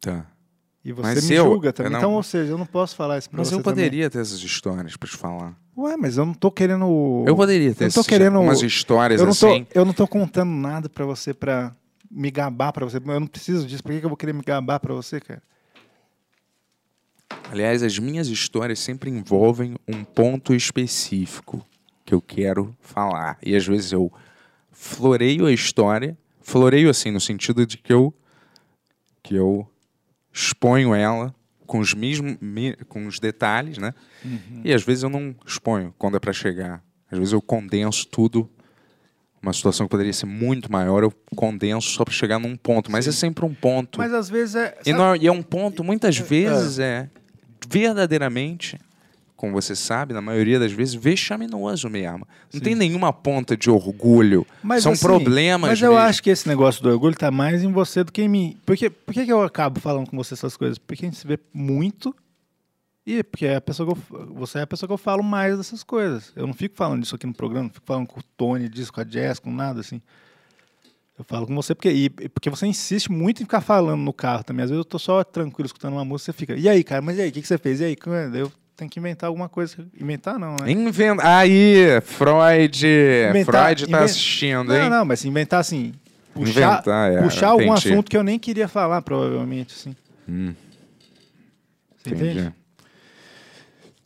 Tá. 0.00 0.26
E 0.84 0.90
você 0.92 1.14
Mas 1.14 1.28
me 1.28 1.34
eu- 1.36 1.44
julga 1.44 1.72
também. 1.72 1.88
eu 1.88 1.92
não- 1.92 1.98
Então, 2.00 2.12
ou 2.14 2.22
seja, 2.22 2.52
eu 2.52 2.58
não 2.58 2.66
posso 2.66 2.96
falar 2.96 3.18
isso 3.18 3.30
pra 3.30 3.38
Mas 3.38 3.48
você 3.48 3.54
eu 3.54 3.62
também. 3.62 3.74
poderia 3.84 4.10
ter 4.10 4.18
essas 4.20 4.40
histórias 4.40 4.96
pra 4.96 5.08
te 5.08 5.16
falar. 5.16 5.56
Ué, 5.76 5.96
mas 5.96 6.16
eu 6.16 6.26
não 6.26 6.34
tô 6.34 6.50
querendo... 6.50 7.24
Eu 7.26 7.36
poderia 7.36 7.72
ter 7.74 7.84
eu 7.84 7.86
não 7.88 7.92
tô 7.94 8.04
querendo... 8.04 8.40
umas 8.40 8.60
histórias 8.62 9.20
eu 9.20 9.26
não 9.26 9.34
tô, 9.34 9.46
assim. 9.46 9.66
Eu 9.74 9.84
não 9.84 9.92
tô 9.92 10.06
contando 10.08 10.50
nada 10.50 10.88
pra 10.88 11.04
você 11.06 11.32
pra 11.32 11.74
me 12.10 12.30
gabar 12.30 12.72
pra 12.72 12.84
você. 12.84 12.96
Eu 12.98 13.20
não 13.20 13.26
preciso 13.26 13.66
disso. 13.66 13.82
Por 13.82 13.92
que 13.92 14.00
que 14.00 14.04
eu 14.04 14.10
vou 14.10 14.16
querer 14.16 14.32
me 14.34 14.42
gabar 14.42 14.78
pra 14.80 14.92
você, 14.92 15.20
cara? 15.20 15.42
Aliás, 17.50 17.82
as 17.82 17.98
minhas 17.98 18.28
histórias 18.28 18.78
sempre 18.78 19.10
envolvem 19.10 19.76
um 19.88 20.04
ponto 20.04 20.54
específico 20.54 21.64
que 22.04 22.14
eu 22.14 22.20
quero 22.20 22.74
falar. 22.80 23.38
E 23.42 23.54
às 23.54 23.66
vezes 23.66 23.92
eu 23.92 24.12
floreio 24.70 25.46
a 25.46 25.52
história, 25.52 26.16
floreio 26.40 26.90
assim 26.90 27.10
no 27.10 27.20
sentido 27.20 27.64
de 27.66 27.78
que 27.78 27.92
eu 27.92 28.12
que 29.22 29.34
eu 29.36 29.66
exponho 30.32 30.94
ela 30.94 31.34
com 31.66 31.78
os 31.78 31.94
mesmos 31.94 32.36
com 32.88 33.06
os 33.06 33.18
detalhes, 33.18 33.78
né? 33.78 33.94
E 34.64 34.72
às 34.72 34.82
vezes 34.82 35.02
eu 35.04 35.08
não 35.10 35.34
exponho 35.46 35.94
quando 35.98 36.16
é 36.16 36.20
para 36.20 36.32
chegar. 36.32 36.82
Às 37.10 37.18
vezes 37.18 37.32
eu 37.32 37.40
condenso 37.42 38.06
tudo 38.08 38.50
uma 39.42 39.52
situação 39.52 39.86
que 39.86 39.90
poderia 39.90 40.12
ser 40.12 40.26
muito 40.26 40.70
maior, 40.70 41.02
eu 41.02 41.12
condenso 41.34 41.88
só 41.90 42.04
para 42.04 42.14
chegar 42.14 42.38
num 42.38 42.56
ponto, 42.56 42.90
mas 42.92 43.08
é 43.08 43.12
sempre 43.12 43.44
um 43.44 43.52
ponto. 43.52 43.98
Mas 43.98 44.12
às 44.14 44.30
vezes 44.30 44.54
é... 44.54 44.78
E, 44.86 44.92
não- 44.92 45.16
e 45.16 45.26
é 45.26 45.32
um 45.32 45.42
ponto, 45.42 45.82
muitas 45.82 46.16
vezes, 46.16 46.78
é 46.78 47.10
verdadeiramente, 47.68 48.78
como 49.42 49.54
você 49.54 49.74
sabe, 49.74 50.14
na 50.14 50.20
maioria 50.20 50.56
das 50.56 50.70
vezes, 50.70 50.94
vexaminoso 50.94 51.90
mesmo. 51.90 52.24
Não 52.54 52.60
tem 52.60 52.76
nenhuma 52.76 53.12
ponta 53.12 53.56
de 53.56 53.68
orgulho. 53.68 54.46
Mas, 54.62 54.84
São 54.84 54.92
assim, 54.92 55.02
problemas 55.02 55.70
Mas 55.70 55.82
eu 55.82 55.90
mesmo. 55.90 56.06
acho 56.06 56.22
que 56.22 56.30
esse 56.30 56.46
negócio 56.46 56.80
do 56.80 56.88
orgulho 56.88 57.16
tá 57.16 57.28
mais 57.28 57.64
em 57.64 57.72
você 57.72 58.04
do 58.04 58.12
que 58.12 58.22
em 58.22 58.28
mim. 58.28 58.56
Por 58.64 58.76
que, 58.76 58.88
por 58.88 59.12
que, 59.12 59.24
que 59.24 59.32
eu 59.32 59.42
acabo 59.42 59.80
falando 59.80 60.08
com 60.08 60.16
você 60.16 60.34
essas 60.34 60.56
coisas? 60.56 60.78
Porque 60.78 61.04
a 61.04 61.08
gente 61.08 61.18
se 61.18 61.26
vê 61.26 61.40
muito 61.52 62.14
e 63.04 63.24
porque 63.24 63.46
é 63.46 63.56
a 63.56 63.60
pessoa 63.60 63.92
que 63.92 64.00
eu, 64.14 64.26
você 64.32 64.60
é 64.60 64.62
a 64.62 64.66
pessoa 64.66 64.86
que 64.86 64.92
eu 64.92 64.98
falo 64.98 65.24
mais 65.24 65.56
dessas 65.56 65.82
coisas. 65.82 66.32
Eu 66.36 66.46
não 66.46 66.54
fico 66.54 66.76
falando 66.76 67.02
disso 67.02 67.16
aqui 67.16 67.26
no 67.26 67.34
programa, 67.34 67.64
não 67.64 67.74
fico 67.74 67.84
falando 67.84 68.06
com 68.06 68.20
o 68.20 68.24
Tony 68.36 68.68
disso, 68.68 68.92
com 68.92 69.00
a 69.00 69.04
Jess, 69.04 69.40
com 69.40 69.50
nada 69.50 69.80
assim. 69.80 70.00
Eu 71.18 71.24
falo 71.24 71.48
com 71.48 71.54
você 71.56 71.74
porque, 71.74 71.90
e, 71.90 72.08
porque 72.08 72.48
você 72.48 72.64
insiste 72.68 73.10
muito 73.10 73.42
em 73.42 73.44
ficar 73.44 73.60
falando 73.60 74.02
no 74.02 74.12
carro 74.12 74.44
também. 74.44 74.62
Às 74.62 74.70
vezes 74.70 74.78
eu 74.78 74.88
tô 74.88 75.00
só 75.00 75.24
tranquilo 75.24 75.66
escutando 75.66 75.94
uma 75.94 76.04
música, 76.04 76.32
você 76.32 76.38
fica, 76.38 76.54
e 76.54 76.68
aí, 76.68 76.84
cara, 76.84 77.02
mas 77.02 77.18
e 77.18 77.22
aí, 77.22 77.30
o 77.30 77.32
que, 77.32 77.42
que 77.42 77.48
você 77.48 77.58
fez? 77.58 77.80
E 77.80 77.86
aí, 77.86 77.96
é? 78.06 78.40
Eu 78.40 78.52
tenho 78.76 78.90
que 78.90 78.98
inventar 78.98 79.28
alguma 79.28 79.48
coisa. 79.48 79.76
Inventar 80.00 80.38
não, 80.38 80.56
né? 80.56 80.70
Inventa... 80.70 81.22
Aí, 81.38 82.00
Freud. 82.02 82.86
Inventar- 83.30 83.64
Freud 83.76 83.86
tá 83.88 84.04
assistindo, 84.04 84.74
hein? 84.74 84.82
Não, 84.82 84.90
não, 84.90 85.04
mas 85.04 85.24
inventar 85.24 85.60
assim. 85.60 85.92
Puxar, 86.34 86.50
Inventar, 86.78 87.12
é, 87.12 87.22
puxar 87.22 87.48
algum 87.48 87.74
entendi. 87.74 87.88
assunto 87.92 88.10
que 88.10 88.16
eu 88.16 88.22
nem 88.22 88.38
queria 88.38 88.66
falar, 88.66 89.02
provavelmente, 89.02 89.74
assim. 89.74 89.94
Hum, 90.26 90.54
Você 91.98 92.10
entendi. 92.14 92.30
entende? 92.38 92.54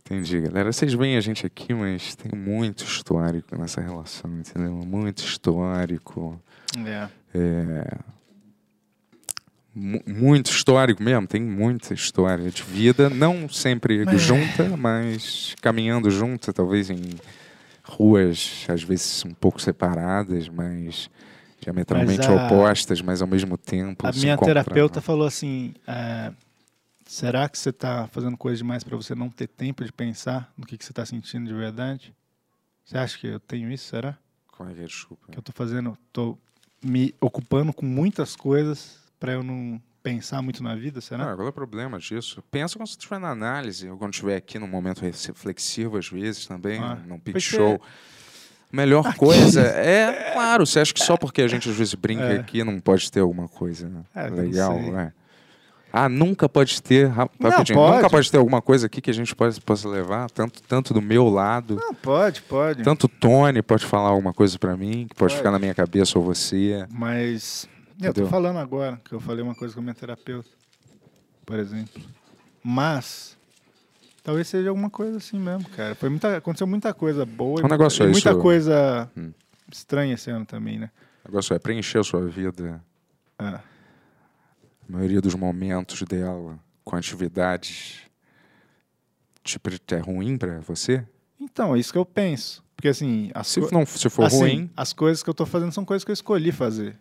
Entendi, 0.04 0.40
galera. 0.40 0.72
Vocês 0.72 0.92
veem 0.94 1.16
a 1.16 1.20
gente 1.20 1.46
aqui, 1.46 1.72
mas 1.74 2.14
tem 2.16 2.32
muito 2.38 2.84
histórico 2.84 3.56
nessa 3.56 3.80
relação, 3.80 4.30
entendeu? 4.38 4.72
Muito 4.72 5.18
histórico. 5.24 6.40
É. 6.84 7.08
É, 7.34 7.98
muito 9.79 10.51
histórico 10.51 11.03
mesmo, 11.03 11.27
tem 11.27 11.43
muita 11.43 11.93
história 11.93 12.51
de 12.51 12.62
vida, 12.62 13.11
não 13.11 13.47
sempre 13.49 14.05
Mas- 14.07 14.22
junta, 14.22 14.77
mas 14.77 15.55
caminhando 15.61 16.11
junta, 16.11 16.51
talvez 16.53 16.89
em 16.89 17.03
ruas 17.85 18.64
às 18.68 18.83
vezes 18.83 19.22
um 19.24 19.35
pouco 19.35 19.61
separadas, 19.61 20.49
mas 20.49 21.11
diametralmente 21.61 22.27
Mas 22.27 22.29
a- 22.29 22.47
opostas, 22.47 23.03
mas 23.03 23.20
ao 23.20 23.29
mesmo 23.29 23.59
tempo 23.59 24.07
A 24.07 24.12
minha 24.12 24.37
terapeuta 24.39 25.01
falou 25.03 25.27
assim: 25.27 25.74
é, 25.87 26.33
será 27.05 27.47
que 27.49 27.59
você 27.59 27.68
está 27.68 28.07
fazendo 28.09 28.37
coisa 28.37 28.57
demais 28.57 28.83
para 28.83 28.97
você 28.97 29.14
não 29.14 29.29
ter 29.29 29.47
tempo 29.47 29.85
de 29.85 29.93
pensar 29.93 30.51
no 30.57 30.64
que, 30.66 30.79
que 30.79 30.85
você 30.85 30.93
está 30.93 31.05
sentindo 31.05 31.47
de 31.47 31.55
verdade? 31.55 32.14
Você 32.85 32.97
acha 32.97 33.18
que 33.18 33.27
eu 33.27 33.41
tenho 33.41 33.70
isso? 33.70 33.89
Será? 33.89 34.16
Qual 34.53 34.68
é 34.70 34.72
que 34.74 34.81
é? 34.81 34.85
Desculpa. 34.85 35.27
Que 35.31 35.39
eu 35.39 35.43
tô 35.43 35.53
fazendo, 35.53 35.99
tô 36.12 36.39
me 36.83 37.14
ocupando 37.20 37.72
com 37.74 37.85
muitas 37.85 38.35
coisas 38.37 39.05
para 39.18 39.32
eu 39.32 39.42
não 39.42 39.80
pensar 40.02 40.40
muito 40.42 40.62
na 40.62 40.74
vida, 40.76 41.00
será? 41.00 41.32
Ah, 41.32 41.34
qual 41.34 41.46
é 41.46 41.50
o 41.50 41.52
problema 41.52 41.98
disso? 41.98 42.42
Pensa 42.50 42.76
quando 42.78 42.86
você 42.88 42.92
estiver 42.92 43.18
na 43.18 43.30
análise, 43.30 43.88
ou 43.88 43.96
quando 43.98 44.12
estiver 44.12 44.36
aqui 44.36 44.58
num 44.58 44.68
momento 44.68 45.00
reflexivo, 45.02 45.96
às 45.98 46.08
vezes, 46.08 46.46
também, 46.46 46.78
Ah, 46.80 46.96
num 47.06 47.18
porque- 47.18 47.40
show. 47.40 47.80
Melhor 48.72 49.14
coisa 49.14 49.60
é, 49.62 50.32
claro, 50.34 50.66
você 50.66 50.80
acha 50.80 50.92
que 50.92 51.00
só 51.02 51.16
porque 51.16 51.40
a 51.40 51.48
gente 51.48 51.68
às 51.70 51.76
vezes 51.76 51.94
brinca 51.94 52.24
É. 52.24 52.38
aqui 52.40 52.64
não 52.64 52.80
pode 52.80 53.10
ter 53.10 53.20
alguma 53.20 53.48
coisa 53.48 53.88
né? 53.88 54.02
É, 54.14 54.28
não 54.28 54.36
legal, 54.38 54.78
né? 54.78 55.12
Ah, 55.92 56.08
nunca 56.08 56.48
pode 56.48 56.82
ter, 56.82 57.06
ra- 57.08 57.30
Não, 57.38 57.48
rapidinho, 57.50 57.78
pode. 57.78 57.96
nunca 57.96 58.10
pode 58.10 58.30
ter 58.30 58.36
alguma 58.38 58.60
coisa 58.60 58.86
aqui 58.86 59.00
que 59.00 59.08
a 59.08 59.14
gente 59.14 59.34
possa, 59.34 59.60
possa 59.60 59.88
levar, 59.88 60.28
tanto, 60.30 60.60
tanto 60.64 60.92
do 60.92 61.00
meu 61.00 61.28
lado, 61.28 61.76
Não, 61.76 61.94
pode, 61.94 62.42
pode. 62.42 62.82
tanto 62.82 63.08
Tony 63.08 63.62
pode 63.62 63.86
falar 63.86 64.08
alguma 64.08 64.34
coisa 64.34 64.58
pra 64.58 64.76
mim, 64.76 65.06
que 65.08 65.14
pode, 65.14 65.32
Pode. 65.32 65.36
ficar 65.36 65.50
na 65.52 65.58
minha 65.60 65.74
cabeça 65.74 66.18
ou 66.18 66.24
você. 66.24 66.86
Mas 66.90 67.66
eu 68.01 68.12
tô 68.14 68.26
falando 68.26 68.59
agora 68.59 69.01
que 69.05 69.12
eu 69.12 69.20
falei 69.20 69.42
uma 69.42 69.55
coisa 69.55 69.74
com 69.74 69.80
a 69.80 69.82
minha 69.82 69.94
terapeuta, 69.94 70.49
por 71.44 71.59
exemplo. 71.59 72.03
Mas 72.62 73.36
talvez 74.22 74.49
seja 74.49 74.68
alguma 74.70 74.90
coisa 74.90 75.18
assim 75.18 75.38
mesmo, 75.38 75.68
cara. 75.70 75.94
Foi 75.94 76.09
muita, 76.09 76.36
aconteceu 76.36 76.66
muita 76.66 76.92
coisa 76.92 77.24
boa 77.24 77.62
Um 77.62 77.66
e, 77.66 77.70
negócio 77.70 78.03
e 78.03 78.07
é 78.09 78.11
muita 78.11 78.30
isso- 78.30 78.40
coisa 78.40 79.11
Hum. 79.16 79.32
estranha 79.72 80.14
esse 80.14 80.30
ano 80.30 80.44
também, 80.44 80.78
né? 80.78 80.90
O 81.24 81.28
negócio 81.28 81.55
é 81.55 81.59
preencher 81.59 81.99
a 81.99 82.05
sua 82.05 82.26
vida, 82.26 82.82
Ah. 83.38 83.61
a 84.88 84.92
maioria 84.92 85.20
dos 85.20 85.34
momentos 85.34 86.03
dela 86.03 86.59
com 86.84 86.97
atividades 86.97 88.01
tipo, 89.42 89.70
é 89.70 89.99
ruim 89.99 90.36
pra 90.36 90.59
você? 90.61 91.07
Então, 91.40 91.76
é 91.76 91.78
isso 91.78 91.92
que 91.92 91.99
eu 91.99 92.05
penso. 92.05 92.64
Porque 92.74 92.88
assim, 92.88 93.30
as, 93.34 93.47
Se 93.47 93.61
não 93.72 93.86
se 93.86 94.09
for 94.11 94.24
assim, 94.26 94.38
ruim, 94.38 94.70
as 94.76 94.92
coisas 94.92 95.22
que 95.22 95.30
eu 95.30 95.34
tô 95.34 95.47
fazendo 95.47 95.72
são 95.72 95.84
coisas 95.84 96.05
que 96.05 96.11
eu 96.11 96.14
escolhi 96.14 96.51
fazer. 96.53 96.97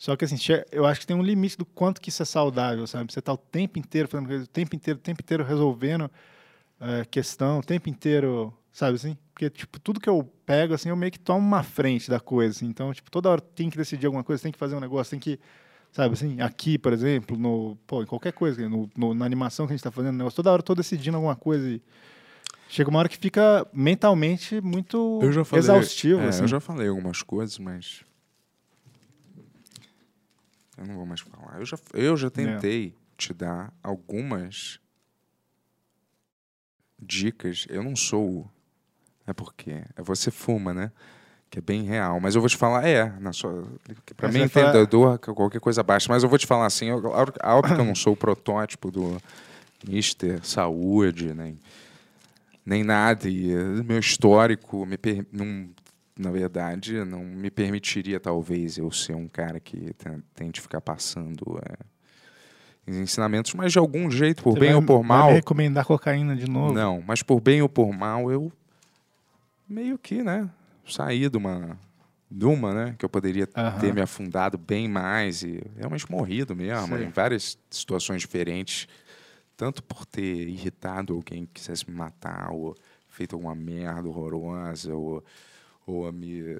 Só 0.00 0.16
que 0.16 0.24
assim, 0.24 0.36
eu 0.72 0.86
acho 0.86 1.00
que 1.00 1.06
tem 1.06 1.14
um 1.14 1.22
limite 1.22 1.58
do 1.58 1.66
quanto 1.66 2.00
que 2.00 2.08
isso 2.08 2.22
é 2.22 2.24
saudável, 2.24 2.86
sabe? 2.86 3.12
Você 3.12 3.20
tá 3.20 3.34
o 3.34 3.36
tempo 3.36 3.78
inteiro 3.78 4.08
fazendo 4.08 4.28
coisa, 4.28 4.44
o 4.44 4.48
tempo 4.48 4.74
inteiro, 4.74 4.98
o 4.98 5.02
tempo 5.02 5.20
inteiro 5.20 5.44
resolvendo 5.44 6.10
eh, 6.80 7.04
questão, 7.10 7.58
o 7.58 7.62
tempo 7.62 7.86
inteiro 7.90 8.50
sabe 8.72 8.94
assim? 8.96 9.14
Porque, 9.34 9.50
tipo, 9.50 9.78
tudo 9.78 10.00
que 10.00 10.08
eu 10.08 10.24
pego, 10.46 10.72
assim, 10.72 10.88
eu 10.88 10.96
meio 10.96 11.12
que 11.12 11.18
tomo 11.18 11.46
uma 11.46 11.62
frente 11.62 12.08
da 12.08 12.18
coisa, 12.18 12.56
assim. 12.56 12.64
Então, 12.66 12.94
tipo, 12.94 13.10
toda 13.10 13.28
hora 13.28 13.42
tem 13.42 13.68
que 13.68 13.76
decidir 13.76 14.06
alguma 14.06 14.24
coisa, 14.24 14.42
tem 14.42 14.50
que 14.50 14.58
fazer 14.58 14.74
um 14.74 14.80
negócio, 14.80 15.10
tem 15.10 15.20
que, 15.20 15.38
sabe 15.92 16.14
assim? 16.14 16.40
Aqui, 16.40 16.78
por 16.78 16.94
exemplo, 16.94 17.36
no, 17.36 17.76
pô, 17.86 18.02
em 18.02 18.06
qualquer 18.06 18.32
coisa, 18.32 18.66
no, 18.70 18.88
no- 18.96 19.12
na 19.12 19.26
animação 19.26 19.66
que 19.66 19.74
a 19.74 19.76
gente 19.76 19.84
tá 19.84 19.90
fazendo, 19.90 20.16
negócio, 20.16 20.36
toda 20.36 20.50
hora 20.50 20.60
eu 20.60 20.64
tô 20.64 20.74
decidindo 20.74 21.18
alguma 21.18 21.36
coisa 21.36 21.68
e 21.68 21.82
chega 22.70 22.88
uma 22.88 23.00
hora 23.00 23.08
que 23.10 23.18
fica 23.18 23.66
mentalmente 23.70 24.62
muito 24.62 25.18
Eu 25.20 25.30
já 25.30 25.44
falei, 25.44 25.60
exaustivo, 25.62 26.22
é, 26.22 26.28
assim. 26.28 26.42
Eu 26.42 26.48
já 26.48 26.58
falei 26.60 26.88
algumas 26.88 27.22
coisas, 27.22 27.58
mas. 27.58 28.00
Eu 30.80 30.86
não 30.86 30.94
vou 30.96 31.04
mais 31.06 31.20
falar. 31.20 31.58
Eu 31.60 31.66
já, 31.66 31.78
eu 31.94 32.14
É. 32.14 32.16
já 32.16 32.30
tentei 32.30 32.94
te 33.16 33.34
dar 33.34 33.72
algumas 33.82 34.80
dicas. 36.98 37.66
Eu 37.68 37.82
não 37.82 37.94
sou. 37.94 38.50
É 39.26 39.32
porque 39.32 39.70
é 39.96 40.02
você 40.02 40.30
fuma, 40.30 40.72
né? 40.72 40.90
Que 41.50 41.58
é 41.58 41.62
bem 41.62 41.82
real. 41.82 42.18
Mas 42.20 42.34
eu 42.34 42.40
vou 42.40 42.48
te 42.48 42.56
falar, 42.56 42.86
é, 42.86 43.10
na 43.20 43.32
sua, 43.32 43.64
para 44.16 44.28
Mas 44.28 44.34
mim 44.36 44.48
falar- 44.48 44.70
entendedor, 44.70 45.18
que 45.18 45.32
qualquer 45.34 45.60
coisa 45.60 45.82
baixa. 45.82 46.06
Mas 46.10 46.22
eu 46.22 46.28
vou 46.28 46.38
te 46.38 46.46
falar 46.46 46.66
assim, 46.66 46.86
eu, 46.86 47.04
óbvio 47.04 47.74
que 47.74 47.80
eu 47.80 47.84
não 47.84 47.94
sou 47.94 48.12
o 48.12 48.16
protótipo 48.16 48.90
do 48.90 49.20
Mister 49.86 50.44
Saúde, 50.44 51.34
nem 51.34 51.58
nem 52.64 52.84
nada. 52.84 53.28
E 53.28 53.52
meu 53.84 53.98
histórico 53.98 54.86
me 54.86 54.96
per- 54.96 55.26
não, 55.32 55.68
na 56.20 56.30
verdade, 56.30 57.04
não 57.04 57.24
me 57.24 57.50
permitiria, 57.50 58.20
talvez, 58.20 58.76
eu 58.78 58.90
ser 58.92 59.14
um 59.14 59.26
cara 59.28 59.58
que 59.58 59.92
ten- 59.94 60.22
tente 60.34 60.60
ficar 60.60 60.80
passando 60.80 61.60
eh, 61.66 61.84
ensinamentos, 62.86 63.54
mas 63.54 63.72
de 63.72 63.78
algum 63.78 64.10
jeito, 64.10 64.42
por 64.42 64.52
Você 64.54 64.60
bem 64.60 64.68
vai- 64.70 64.76
ou 64.76 64.82
por 64.82 64.98
vai 64.98 65.06
mal. 65.08 65.28
me 65.28 65.34
recomendar 65.34 65.84
cocaína 65.84 66.34
de 66.36 66.48
novo? 66.48 66.72
Não, 66.72 67.02
mas 67.06 67.22
por 67.22 67.40
bem 67.40 67.62
ou 67.62 67.68
por 67.68 67.92
mal, 67.92 68.30
eu 68.30 68.52
meio 69.68 69.98
que, 69.98 70.22
né, 70.22 70.48
saí 70.86 71.28
de 71.28 71.36
uma. 71.36 71.78
De 72.32 72.44
uma, 72.44 72.72
né? 72.72 72.94
Que 72.96 73.04
eu 73.04 73.08
poderia 73.08 73.44
ter 73.44 73.92
me 73.92 74.00
afundado 74.00 74.56
bem 74.56 74.86
mais 74.86 75.42
e 75.42 75.60
realmente 75.76 76.08
morrido 76.08 76.54
mesmo, 76.54 76.96
Sei. 76.96 77.06
em 77.06 77.10
várias 77.10 77.58
situações 77.68 78.20
diferentes. 78.20 78.86
Tanto 79.56 79.82
por 79.82 80.06
ter 80.06 80.46
irritado 80.48 81.12
alguém 81.12 81.44
que 81.44 81.54
quisesse 81.54 81.90
me 81.90 81.96
matar, 81.96 82.52
ou 82.52 82.76
feito 83.08 83.34
alguma 83.34 83.52
merda 83.56 84.08
horrorosa, 84.08 84.94
ou, 84.94 85.24
ou 85.90 86.12
me 86.12 86.56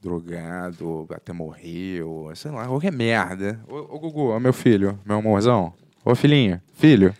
drogado, 0.00 0.88
ou 0.88 1.08
até 1.10 1.32
morrer, 1.32 2.02
ou 2.02 2.34
sei 2.34 2.50
lá, 2.50 2.66
qualquer 2.66 2.92
merda. 2.92 3.62
Ô, 3.68 3.76
ô 3.94 3.98
Gugu, 4.00 4.38
meu 4.40 4.52
filho, 4.52 4.98
meu 5.04 5.18
amorzão. 5.18 5.72
Ô 6.04 6.14
filhinho, 6.14 6.60
filho, 6.74 7.14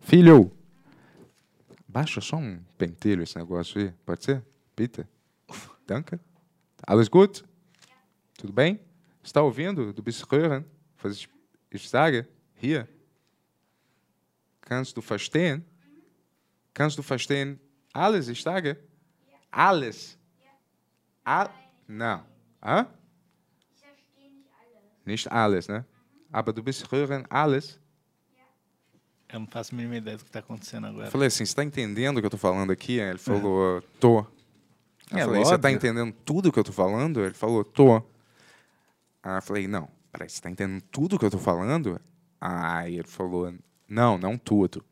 filho. 0.00 0.50
Baixa 1.86 2.20
só 2.20 2.36
um 2.36 2.58
pentelho 2.76 3.22
esse 3.22 3.38
negócio 3.38 3.80
aí, 3.80 3.92
pode 4.04 4.24
ser? 4.24 4.44
Peter? 4.74 5.06
Danke? 5.86 6.18
Alles 6.86 7.08
gut? 7.08 7.44
Tudo 8.36 8.52
bem? 8.52 8.78
Está 9.22 9.42
ouvindo? 9.42 9.94
Was 11.02 11.16
ich, 11.16 11.28
ich 11.70 11.88
sage? 11.88 12.26
Hier. 12.60 12.88
Kannst 14.60 14.96
du 14.96 15.00
verstehen? 15.00 15.64
Kannst 16.74 16.98
du 16.98 17.02
verstehen 17.02 17.58
alles, 17.94 18.26
sage? 18.42 18.76
Alles. 19.50 20.17
Al 21.28 21.50
Não. 21.86 22.24
Hã? 22.62 22.86
Nicht 25.04 25.30
alles, 25.30 25.68
né? 25.68 25.84
Aber 26.32 26.54
du 26.54 26.62
bist 26.62 26.90
hören 26.90 27.26
alles? 27.28 27.78
Eu 29.28 29.40
não 29.40 29.46
faço 29.46 29.74
a 29.74 29.76
mínima 29.76 29.96
ideia 29.96 30.16
do 30.16 30.24
que 30.24 30.30
tá 30.30 30.38
acontecendo 30.38 30.86
agora. 30.86 31.08
Eu 31.08 31.10
falei 31.10 31.28
assim, 31.28 31.44
você 31.44 31.54
tá 31.54 31.62
entendendo 31.62 32.16
o 32.16 32.20
que 32.20 32.26
eu 32.26 32.30
tô 32.30 32.38
falando 32.38 32.70
aqui? 32.72 32.98
Ele 32.98 33.18
falou, 33.18 33.82
tô. 34.00 34.20
Eu 35.10 35.18
É 35.18 35.24
falei, 35.24 35.44
você 35.44 35.50
tá 35.58 35.68
óbvio. 35.68 35.76
entendendo 35.76 36.12
tudo 36.24 36.50
que 36.50 36.58
eu 36.58 36.64
tô 36.64 36.72
falando? 36.72 37.20
Ele 37.20 37.34
falou, 37.34 37.62
tô. 37.62 37.96
Aí 39.22 39.36
eu 39.36 39.42
falei, 39.42 39.68
não, 39.68 39.86
peraí, 40.10 40.30
você 40.30 40.40
tá 40.40 40.48
entendendo 40.50 40.80
tudo 40.90 41.18
que 41.18 41.26
eu 41.26 41.30
tô 41.30 41.38
falando? 41.38 42.00
Aí 42.40 42.94
ele 42.94 43.08
falou, 43.08 43.52
não, 43.86 44.16
não 44.16 44.38
tudo. 44.38 44.82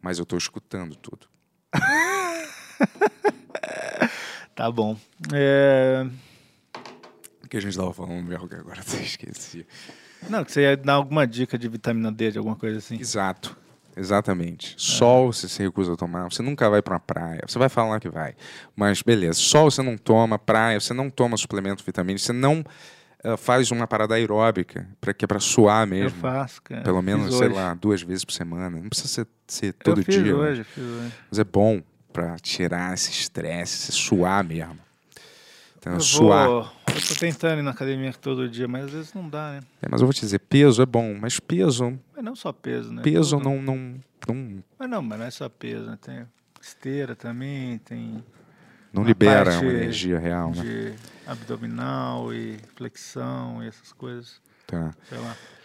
Mas 0.00 0.18
eu 0.18 0.24
tô 0.24 0.38
escutando 0.38 0.96
tudo. 0.96 1.28
Tá 4.56 4.70
bom. 4.70 4.96
É... 5.34 6.06
O 7.44 7.48
que 7.48 7.58
a 7.58 7.60
gente 7.60 7.76
tava 7.76 7.92
falando 7.92 8.24
mesmo 8.24 8.48
que 8.48 8.54
agora 8.54 8.80
eu 8.92 9.02
esqueci. 9.02 9.66
Não, 10.28 10.42
que 10.42 10.50
você 10.50 10.62
ia 10.62 10.76
dar 10.76 10.94
alguma 10.94 11.26
dica 11.26 11.58
de 11.58 11.68
vitamina 11.68 12.10
D, 12.10 12.32
de 12.32 12.38
alguma 12.38 12.56
coisa 12.56 12.78
assim. 12.78 12.98
Exato. 12.98 13.56
Exatamente. 13.94 14.74
Sol 14.76 15.32
você 15.32 15.46
se 15.48 15.62
recusa 15.62 15.92
a 15.92 15.96
tomar, 15.96 16.24
você 16.24 16.42
nunca 16.42 16.68
vai 16.68 16.82
pra 16.82 16.94
uma 16.94 17.00
praia. 17.00 17.42
Você 17.46 17.58
vai 17.58 17.68
falar 17.68 18.00
que 18.00 18.08
vai. 18.08 18.34
Mas 18.74 19.02
beleza, 19.02 19.34
sol 19.38 19.70
você 19.70 19.82
não 19.82 19.96
toma, 19.96 20.38
praia, 20.38 20.80
você 20.80 20.92
não 20.92 21.08
toma 21.08 21.36
suplemento 21.36 21.84
vitamínico, 21.84 22.20
você 22.24 22.32
não 22.32 22.64
eh, 23.24 23.36
faz 23.36 23.70
uma 23.70 23.86
parada 23.86 24.14
aeróbica, 24.14 24.86
pra, 25.00 25.14
que 25.14 25.24
é 25.24 25.28
pra 25.28 25.40
suar 25.40 25.82
Eu 25.84 25.90
mesmo. 25.90 26.18
faço, 26.20 26.60
cara. 26.62 26.82
Pelo 26.82 26.98
Fiz 26.98 27.06
menos, 27.06 27.36
sei 27.38 27.46
hoje. 27.46 27.56
lá, 27.56 27.74
duas 27.74 28.02
vezes 28.02 28.24
por 28.24 28.32
semana. 28.32 28.68
Não 28.70 28.88
precisa 28.88 29.08
ser, 29.08 29.26
ser 29.46 29.72
todo 29.74 30.00
eu 30.00 30.04
fiz 30.04 30.14
dia. 30.14 30.24
né? 30.24 30.32
hoje, 30.34 30.64
fiz 30.64 30.84
hoje. 30.84 31.12
Mas 31.30 31.38
é 31.38 31.44
bom 31.44 31.82
pra 32.16 32.38
tirar 32.38 32.94
esse 32.94 33.10
estresse, 33.10 33.90
esse 33.90 33.92
suar 33.92 34.42
mesmo. 34.42 34.78
Então, 35.78 35.92
Eu, 35.92 36.00
suar. 36.00 36.46
vou... 36.48 36.72
eu 36.88 37.08
tô 37.08 37.14
tentando 37.14 37.58
ir 37.58 37.62
na 37.62 37.72
academia 37.72 38.10
todo 38.14 38.48
dia, 38.48 38.66
mas 38.66 38.86
às 38.86 38.90
vezes 38.90 39.12
não 39.12 39.28
dá, 39.28 39.52
né? 39.52 39.60
É, 39.82 39.86
mas 39.90 40.00
eu 40.00 40.06
vou 40.06 40.14
te 40.14 40.22
dizer, 40.22 40.38
peso 40.38 40.80
é 40.80 40.86
bom, 40.86 41.14
mas 41.20 41.38
peso, 41.38 41.98
Mas 42.14 42.24
não 42.24 42.34
só 42.34 42.52
peso, 42.52 42.90
né? 42.90 43.02
peso 43.02 43.38
não, 43.38 43.60
não, 43.60 44.00
não, 44.26 44.62
Mas 44.78 44.88
não, 44.88 45.02
mas 45.02 45.18
não 45.18 45.26
é 45.26 45.30
só 45.30 45.46
peso, 45.46 45.84
né? 45.90 45.98
Tem 46.00 46.26
esteira 46.58 47.14
também, 47.14 47.76
tem 47.78 48.24
não 48.94 49.04
libera 49.04 49.60
uma 49.60 49.70
energia 49.70 50.18
real, 50.18 50.52
né? 50.52 50.62
de 50.62 50.94
abdominal 51.26 52.32
e 52.32 52.58
flexão 52.76 53.62
e 53.62 53.68
essas 53.68 53.92
coisas. 53.92 54.40
Tá. 54.66 54.90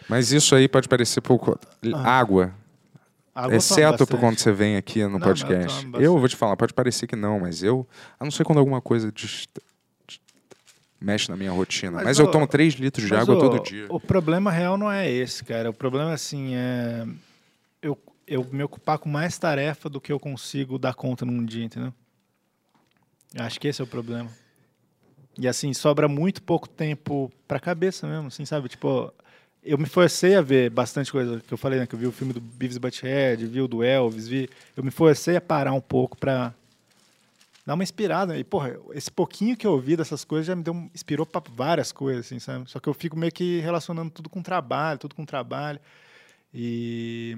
Mas 0.06 0.32
isso 0.32 0.54
aí 0.54 0.68
pode 0.68 0.86
parecer 0.86 1.22
pouco. 1.22 1.58
Água. 1.82 2.06
Água 2.06 2.61
eu 3.34 3.42
tomo 3.42 3.56
exceto 3.56 4.06
por 4.06 4.20
quando 4.20 4.38
você 4.38 4.52
vem 4.52 4.76
aqui 4.76 5.02
no 5.02 5.10
Não, 5.10 5.18
eu 5.18 5.22
podcast. 5.22 5.80
tomo 5.84 5.96
Eu, 5.96 6.00
bastante. 6.00 6.20
vou 6.20 6.28
te 6.28 6.36
falar, 6.36 6.56
pode 6.56 6.74
parecer 6.74 7.06
que 7.06 7.16
não, 7.16 7.40
mas 7.40 7.62
eu. 7.62 7.86
A 8.20 8.24
não 8.24 8.30
ser 8.30 8.44
quando 8.44 8.58
alguma 8.58 8.80
coisa 8.80 9.12
mexe 11.00 11.28
na 11.30 11.36
minha 11.36 11.50
rotina. 11.50 11.92
Mas, 11.92 12.04
Mas, 12.04 12.18
eu 12.18 12.30
tomo 12.30 12.46
3 12.46 12.74
litros 12.74 13.06
de 13.06 13.14
água 13.14 13.34
ô, 13.34 13.38
todo 13.38 13.62
dia. 13.62 13.86
O 13.88 13.98
problema 13.98 14.50
real 14.50 14.78
não 14.78 14.90
é 14.90 15.10
esse, 15.10 15.44
cara. 15.44 15.70
O 15.70 15.74
problema, 15.74 16.12
assim, 16.12 16.54
é 16.54 17.06
eu, 17.82 17.98
eu 18.26 18.46
me 18.50 18.62
ocupar 18.62 18.98
com 18.98 19.08
mais 19.08 19.36
tarefa 19.36 19.88
do 19.88 20.00
que 20.00 20.12
eu 20.12 20.20
consigo 20.20 20.78
dar 20.78 20.94
conta 20.94 21.24
num 21.24 21.44
dia, 21.44 21.64
entendeu? 21.64 21.92
Acho 23.36 23.58
que 23.58 23.66
esse 23.66 23.80
é 23.80 23.84
o 23.84 23.88
problema. 23.88 24.30
E, 25.38 25.48
assim, 25.48 25.72
sobra 25.72 26.06
muito 26.06 26.42
pouco 26.42 26.68
tempo 26.68 27.32
pra 27.48 27.58
cabeça 27.58 28.06
mesmo, 28.06 28.28
assim, 28.28 28.44
sabe? 28.44 28.68
Tipo, 28.68 29.12
eu 29.64 29.78
me 29.78 29.86
forcei 29.86 30.34
a 30.34 30.40
ver 30.40 30.70
bastante 30.70 31.10
coisa 31.12 31.40
que 31.46 31.52
eu 31.52 31.58
falei, 31.58 31.78
né? 31.78 31.86
Que 31.86 31.94
eu 31.94 31.98
vi 31.98 32.06
o 32.06 32.12
filme 32.12 32.32
do 32.32 32.40
Beavis 32.40 32.78
Butthead, 32.78 33.46
vi 33.46 33.60
o 33.60 33.68
do 33.68 33.82
Elvis, 33.84 34.26
vi... 34.28 34.48
Eu 34.76 34.82
me 34.82 34.90
forcei 34.90 35.36
a 35.36 35.40
parar 35.40 35.72
um 35.72 35.80
pouco 35.80 36.16
pra 36.16 36.52
dar 37.64 37.74
uma 37.74 37.82
inspirada. 37.84 38.36
E, 38.36 38.42
porra, 38.42 38.76
esse 38.92 39.10
pouquinho 39.10 39.56
que 39.56 39.64
eu 39.66 39.72
ouvi 39.72 39.96
dessas 39.96 40.24
coisas 40.24 40.46
já 40.46 40.56
me 40.56 40.62
deu, 40.64 40.74
um- 40.74 40.90
inspirou 40.94 41.24
pra 41.24 41.40
várias 41.54 41.92
coisas, 41.92 42.26
assim, 42.26 42.38
sabe? 42.40 42.68
Só 42.70 42.80
que 42.80 42.88
eu 42.88 42.94
fico 42.94 43.16
meio 43.16 43.30
que 43.32 43.60
relacionando 43.60 44.10
tudo 44.10 44.28
com 44.28 44.42
trabalho, 44.42 44.98
tudo 44.98 45.14
com 45.14 45.24
trabalho. 45.24 45.78
E 46.54 47.36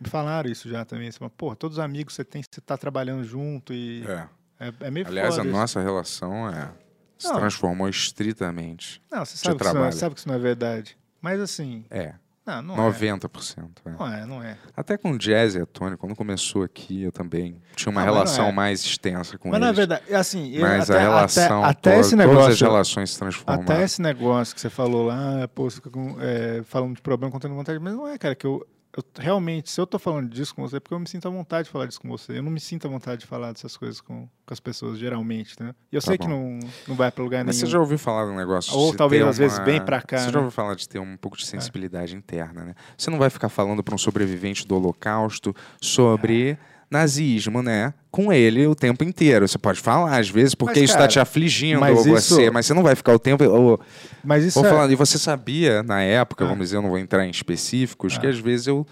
me 0.00 0.08
falaram 0.08 0.50
isso 0.50 0.68
já 0.68 0.84
também. 0.84 1.08
Assim, 1.08 1.18
porra, 1.36 1.56
todos 1.56 1.78
os 1.78 1.84
amigos 1.84 2.12
que 2.12 2.16
você 2.16 2.24
tem, 2.24 2.42
você 2.42 2.60
tá 2.60 2.76
trabalhando 2.76 3.24
junto 3.24 3.72
e 3.72 4.04
É. 4.06 4.26
é, 4.68 4.72
é 4.80 4.90
meio 4.90 5.06
Aliás, 5.06 5.38
a 5.38 5.42
isso. 5.42 5.50
nossa 5.52 5.80
relação 5.80 6.48
é, 6.50 6.70
se 7.16 7.28
Não. 7.28 7.36
transformou 7.38 7.88
estritamente. 7.88 9.00
Não, 9.10 9.24
você 9.24 9.36
sabe 9.36 9.56
que, 9.56 9.62
isso 9.64 9.72
trabalho. 9.72 9.92
sabe 9.94 10.14
que 10.14 10.20
isso 10.20 10.28
não 10.28 10.34
é 10.34 10.38
verdade. 10.38 10.96
Mas 11.22 11.40
assim, 11.40 11.84
É. 11.90 12.14
não, 12.44 12.60
não 12.60 12.76
90%. 12.76 13.80
é. 13.86 13.88
é. 13.88 13.92
Não 13.92 14.06
é, 14.14 14.26
não 14.26 14.42
é. 14.42 14.58
Até 14.76 14.98
com 14.98 15.12
o 15.12 15.18
Jazz 15.18 15.54
e 15.54 15.60
a 15.60 15.66
Tony, 15.66 15.96
quando 15.96 16.16
começou 16.16 16.64
aqui, 16.64 17.02
eu 17.04 17.12
também 17.12 17.56
tinha 17.76 17.90
uma 17.90 18.00
Não, 18.04 18.06
mas 18.08 18.14
não 18.16 18.24
relação 18.24 18.46
é. 18.48 18.52
mais 18.52 18.80
extensa 18.84 19.38
com 19.38 19.48
Mas 19.50 19.60
na 19.60 19.66
eles. 19.68 19.76
verdade, 19.76 20.14
assim, 20.14 20.50
eu- 20.52 20.62
Mas 20.62 20.90
até, 20.90 20.98
a 20.98 21.02
relação, 21.02 21.62
até, 21.64 21.70
até 21.70 21.90
toda- 21.90 22.00
esse 22.00 22.10
todas 22.16 22.26
as 22.30 22.36
negócio, 22.36 22.66
relações 22.66 23.10
se 23.12 23.18
transformaram. 23.18 23.62
até 23.62 23.84
esse 23.84 24.02
negócio 24.02 24.54
que 24.54 24.60
você 24.60 24.68
falou 24.70 25.06
lá, 25.06 25.46
pô, 25.54 25.70
você 25.70 25.76
fica 25.76 25.90
com, 25.90 26.16
é, 26.20 26.62
falando 26.64 26.96
de 26.96 27.02
problema, 27.02 27.30
contando 27.32 27.54
vontade, 27.54 27.78
mas 27.78 27.94
não 27.94 28.08
é, 28.08 28.18
cara, 28.18 28.34
que 28.34 28.46
eu, 28.46 28.66
eu 28.96 29.02
realmente, 29.18 29.70
se 29.70 29.80
eu 29.80 29.86
tô 29.86 29.98
falando 29.98 30.28
disso 30.28 30.54
com 30.54 30.62
você, 30.62 30.76
é 30.76 30.80
porque 30.80 30.94
eu 30.94 30.98
me 30.98 31.06
sinto 31.08 31.26
à 31.26 31.30
vontade 31.30 31.64
de 31.64 31.70
falar 31.70 31.86
disso 31.86 32.00
com 32.00 32.08
você. 32.08 32.36
Eu 32.38 32.42
não 32.42 32.50
me 32.50 32.60
sinto 32.60 32.86
à 32.86 32.90
vontade 32.90 33.22
de 33.22 33.26
falar 33.26 33.50
dessas 33.52 33.76
coisas 33.76 34.00
com, 34.00 34.28
com 34.44 34.52
as 34.54 34.60
pessoas, 34.60 34.98
geralmente, 34.98 35.54
né? 35.62 35.74
E 35.90 35.96
eu 35.96 36.02
Tá 36.02 36.08
sei 36.08 36.18
bom. 36.18 36.24
que 36.24 36.30
não, 36.30 36.58
não 36.88 36.94
vai 36.94 37.10
pra 37.10 37.24
lugar 37.24 37.44
Mas 37.44 37.56
nenhum. 37.56 37.66
você 37.66 37.72
já 37.72 37.80
ouviu 37.80 37.98
falar 37.98 38.26
do 38.26 38.32
negócio 38.34 38.76
Ou 38.76 38.94
talvez, 38.94 39.24
às 39.24 39.38
vezes, 39.38 39.58
uma- 39.58 39.64
vem 39.64 39.82
pra 39.82 40.02
cá, 40.02 40.18
Você 40.18 40.26
né? 40.26 40.32
já 40.32 40.38
ouviu 40.40 40.50
falar 40.50 40.74
de 40.74 40.86
ter 40.88 40.98
um 40.98 41.16
pouco 41.16 41.36
de 41.38 41.46
sensibilidade 41.46 42.14
interna, 42.14 42.64
né? 42.64 42.74
Você 42.98 43.10
não 43.10 43.18
vai 43.18 43.30
ficar 43.30 43.48
falando 43.48 43.82
para 43.82 43.94
um 43.94 43.98
sobrevivente 43.98 44.66
do 44.68 44.76
Holocausto 44.76 45.54
sobre 45.80 46.58
nazismo, 46.92 47.62
né? 47.62 47.92
Com 48.10 48.32
ele 48.32 48.66
o 48.66 48.74
tempo 48.74 49.02
inteiro. 49.02 49.48
Você 49.48 49.58
pode 49.58 49.80
falar, 49.80 50.18
às 50.18 50.28
vezes, 50.28 50.54
porque 50.54 50.80
Mas, 50.80 50.90
isso 50.90 50.92
está 50.94 51.08
te 51.08 51.18
afligindo 51.18 51.80
mas 51.80 52.06
ou 52.06 52.16
isso- 52.16 52.34
você, 52.36 52.50
mas 52.50 52.66
você 52.66 52.74
não 52.74 52.82
vai 52.82 52.94
ficar 52.94 53.14
o 53.14 53.18
tempo. 53.18 53.42
Ou, 53.44 53.80
Mas 54.22 54.44
isso 54.44 54.60
vou 54.60 54.68
é... 54.68 54.70
falando, 54.72 54.92
e 54.92 54.94
você 54.94 55.18
sabia, 55.18 55.82
na 55.82 56.02
época, 56.02 56.44
Ah. 56.44 56.48
vamos 56.48 56.64
dizer, 56.66 56.76
eu 56.76 56.82
não 56.82 56.90
vou 56.90 56.98
entrar 56.98 57.26
em 57.26 57.30
específicos, 57.30 58.18
que 58.18 58.26
às 58.26 58.38
vezes 58.38 58.66
eu 58.66 58.86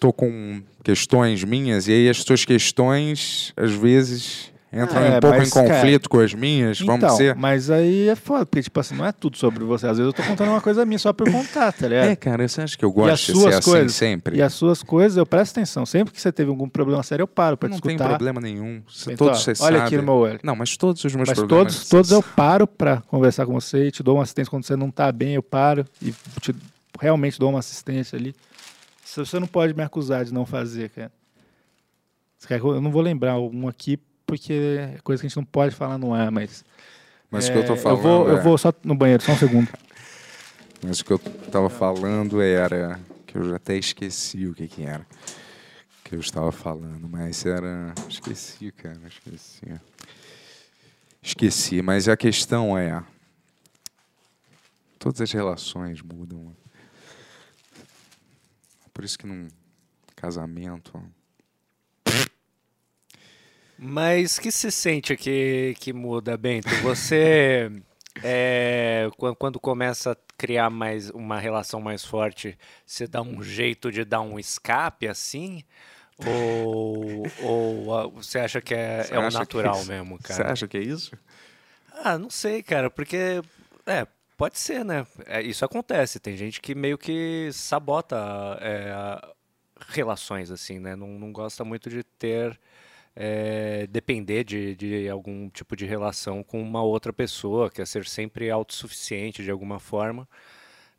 tô 0.00 0.12
com 0.12 0.60
questões 0.84 1.42
minhas, 1.44 1.88
e 1.88 1.92
aí 1.92 2.08
as 2.08 2.22
tuas 2.24 2.44
questões, 2.44 3.52
às 3.56 3.72
vezes, 3.72 4.52
entram 4.72 5.02
É, 5.02 5.16
um 5.16 5.20
pouco 5.20 5.38
mas, 5.38 5.48
em 5.48 5.50
conflito 5.50 6.08
com 6.08 6.18
as 6.20 6.34
minhas, 6.34 6.78
vamos 6.80 6.96
então, 7.04 7.16
ser. 7.16 7.34
mas 7.34 7.70
aí 7.70 8.08
é 8.08 8.14
foda, 8.14 8.44
porque, 8.44 8.62
tipo 8.62 8.78
assim, 8.78 8.94
não 8.94 9.06
é 9.06 9.12
tudo 9.12 9.36
sobre 9.36 9.64
você. 9.64 9.86
Às 9.86 9.98
vezes 9.98 10.12
eu 10.12 10.12
tô 10.12 10.22
contando 10.22 10.50
uma 10.50 10.60
coisa 10.60 10.84
minha 10.84 10.98
só 10.98 11.12
por 11.12 11.30
contar, 11.30 11.72
tá 11.72 11.88
ligado? 11.88 12.08
É, 12.08 12.16
cara, 12.16 12.46
você 12.46 12.60
acha 12.60 12.76
que 12.76 12.84
eu 12.84 12.92
gosto 12.92 13.32
de 13.32 13.40
ser 13.40 13.48
assim 13.48 13.70
coisas, 13.70 13.94
sempre? 13.94 14.36
E 14.36 14.42
as 14.42 14.52
suas 14.52 14.82
coisas, 14.82 15.16
eu 15.16 15.24
presto 15.26 15.52
atenção. 15.58 15.86
Sempre 15.86 16.12
que 16.12 16.20
você 16.20 16.30
teve 16.30 16.50
algum 16.50 16.68
problema 16.68 17.02
sério, 17.02 17.22
eu 17.22 17.28
paro 17.28 17.56
pra 17.56 17.68
te 17.68 17.72
não 17.72 17.80
tem 17.80 17.92
escutar. 17.92 18.08
problema 18.10 18.40
nenhum. 18.40 18.82
Então, 19.02 19.16
todos 19.16 19.42
vocês 19.42 19.60
olha 19.60 19.78
sabem. 19.78 19.86
aqui 19.86 19.96
no 19.96 20.02
meu 20.02 20.14
olho. 20.14 20.40
Não, 20.42 20.54
mas 20.54 20.76
todos 20.76 21.02
os 21.02 21.14
meus 21.14 21.28
Mas 21.28 21.38
problemas... 21.38 21.74
todos, 21.74 21.88
todos 21.88 22.10
eu 22.10 22.22
paro 22.22 22.66
pra 22.66 23.00
conversar 23.02 23.46
com 23.46 23.52
você 23.54 23.86
e 23.86 23.90
te 23.90 24.02
dou 24.02 24.16
uma 24.16 24.22
assistência 24.22 24.50
quando 24.50 24.64
você 24.64 24.76
não 24.76 24.90
tá 24.90 25.10
bem, 25.10 25.34
eu 25.34 25.42
paro 25.42 25.84
e 26.02 26.12
te, 26.40 26.54
realmente 27.00 27.38
dou 27.38 27.50
uma 27.50 27.58
assistência 27.60 28.18
ali. 28.18 28.34
Você 29.04 29.40
não 29.40 29.46
pode 29.46 29.74
me 29.74 29.82
acusar 29.82 30.24
de 30.24 30.32
não 30.34 30.44
fazer, 30.44 30.90
cara. 30.90 31.10
Eu 32.50 32.80
não 32.80 32.90
vou 32.90 33.02
lembrar 33.02 33.38
um 33.38 33.66
aqui 33.66 33.98
porque 34.28 34.52
é 34.52 34.98
coisa 35.02 35.22
que 35.22 35.26
a 35.26 35.28
gente 35.30 35.36
não 35.38 35.44
pode 35.44 35.74
falar 35.74 35.96
no 35.96 36.12
ar, 36.12 36.30
mas. 36.30 36.62
Mas 37.30 37.48
o 37.48 37.50
é, 37.50 37.52
que 37.54 37.58
eu 37.60 37.66
tô 37.66 37.76
falando 37.76 37.98
Eu 37.98 38.02
vou, 38.02 38.28
é... 38.28 38.32
eu 38.32 38.42
vou 38.42 38.58
só 38.58 38.72
no 38.84 38.94
banheiro, 38.94 39.22
só 39.22 39.32
um 39.32 39.38
segundo. 39.38 39.68
Mas 40.82 41.00
o 41.00 41.04
que 41.04 41.12
eu 41.12 41.18
tava 41.18 41.68
falando 41.68 42.40
era... 42.40 43.00
Que 43.26 43.36
eu 43.36 43.48
já 43.48 43.56
até 43.56 43.76
esqueci 43.76 44.46
o 44.46 44.54
que 44.54 44.68
que 44.68 44.84
era. 44.84 45.06
Que 46.04 46.14
eu 46.14 46.20
estava 46.20 46.52
falando, 46.52 47.08
mas 47.08 47.44
era... 47.44 47.92
Esqueci, 48.08 48.70
cara, 48.72 49.00
esqueci. 49.06 49.80
Esqueci, 51.22 51.82
mas 51.82 52.08
a 52.08 52.16
questão 52.16 52.78
é... 52.78 53.02
Todas 54.98 55.20
as 55.20 55.32
relações 55.32 56.00
mudam. 56.00 56.54
Por 58.92 59.04
isso 59.04 59.18
que 59.18 59.26
num 59.26 59.48
casamento... 60.14 61.02
Mas 63.78 64.38
que 64.38 64.50
se 64.50 64.70
sente 64.70 65.16
que, 65.16 65.74
que 65.78 65.92
muda, 65.92 66.36
Bento? 66.36 66.68
Você, 66.82 67.70
é, 68.24 69.08
quan- 69.16 69.34
quando 69.34 69.60
começa 69.60 70.12
a 70.12 70.16
criar 70.36 70.68
mais 70.70 71.10
uma 71.10 71.38
relação 71.38 71.80
mais 71.80 72.04
forte, 72.04 72.58
você 72.84 73.06
dá 73.06 73.22
um 73.22 73.42
jeito 73.42 73.90
de 73.92 74.04
dar 74.04 74.20
um 74.20 74.38
escape 74.38 75.06
assim? 75.06 75.62
Ou, 76.26 77.30
ou 77.42 78.10
você 78.12 78.40
acha 78.40 78.60
que 78.60 78.74
é, 78.74 79.04
Você 79.04 79.14
é 79.14 79.18
o 79.20 79.30
natural 79.30 79.78
isso- 79.80 79.88
mesmo, 79.88 80.18
Você 80.20 80.32
cara? 80.42 80.52
acha 80.52 80.66
que 80.66 80.76
é 80.76 80.82
isso? 80.82 81.16
Ah, 82.02 82.18
não 82.18 82.30
sei, 82.30 82.62
cara, 82.62 82.90
porque. 82.90 83.40
É, 83.86 84.06
pode 84.36 84.58
ser, 84.58 84.84
né? 84.84 85.06
É, 85.26 85.40
isso 85.42 85.64
acontece. 85.64 86.18
Tem 86.18 86.36
gente 86.36 86.60
que 86.60 86.74
meio 86.74 86.98
que 86.98 87.48
sabota 87.52 88.16
é, 88.60 89.20
relações, 89.88 90.50
assim, 90.50 90.78
né? 90.80 90.96
Não, 90.96 91.06
não 91.08 91.32
gosta 91.32 91.64
muito 91.64 91.88
de 91.88 92.02
ter. 92.02 92.58
É, 93.20 93.88
depender 93.88 94.44
de, 94.44 94.76
de 94.76 95.08
algum 95.08 95.50
tipo 95.50 95.74
de 95.74 95.84
relação 95.84 96.44
com 96.44 96.62
uma 96.62 96.82
outra 96.84 97.12
pessoa, 97.12 97.68
quer 97.68 97.84
ser 97.84 98.06
sempre 98.06 98.48
autossuficiente 98.48 99.42
de 99.42 99.50
alguma 99.50 99.80
forma. 99.80 100.28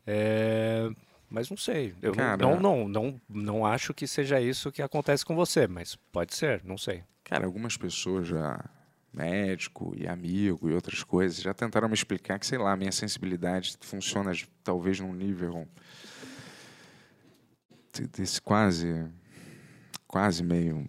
É, 0.06 0.90
mas 1.30 1.48
não 1.48 1.56
sei. 1.56 1.94
Eu 2.02 2.10
não- 2.10 2.16
Cara- 2.16 2.36
não, 2.36 2.60
não, 2.60 2.88
não, 2.88 3.20
não 3.26 3.66
acho 3.66 3.94
que 3.94 4.06
seja 4.06 4.38
isso 4.38 4.70
que 4.70 4.82
acontece 4.82 5.24
com 5.24 5.34
você, 5.34 5.66
mas 5.66 5.96
pode 6.12 6.34
ser, 6.34 6.62
não 6.62 6.76
sei. 6.76 7.02
Cara, 7.24 7.46
algumas 7.46 7.76
pessoas 7.78 8.28
já, 8.28 8.62
médico 9.14 9.94
e 9.96 10.06
amigo 10.06 10.68
e 10.68 10.74
outras 10.74 11.02
coisas, 11.02 11.40
já 11.40 11.54
tentaram 11.54 11.88
me 11.88 11.94
explicar 11.94 12.38
que, 12.38 12.46
sei 12.46 12.58
lá, 12.58 12.76
minha 12.76 12.92
sensibilidade 12.92 13.76
funciona 13.80 14.32
talvez 14.62 15.00
num 15.00 15.14
nível 15.14 15.66
de- 17.94 18.06
desse 18.08 18.40
quase, 18.42 19.06
quase 20.06 20.42
meio... 20.42 20.86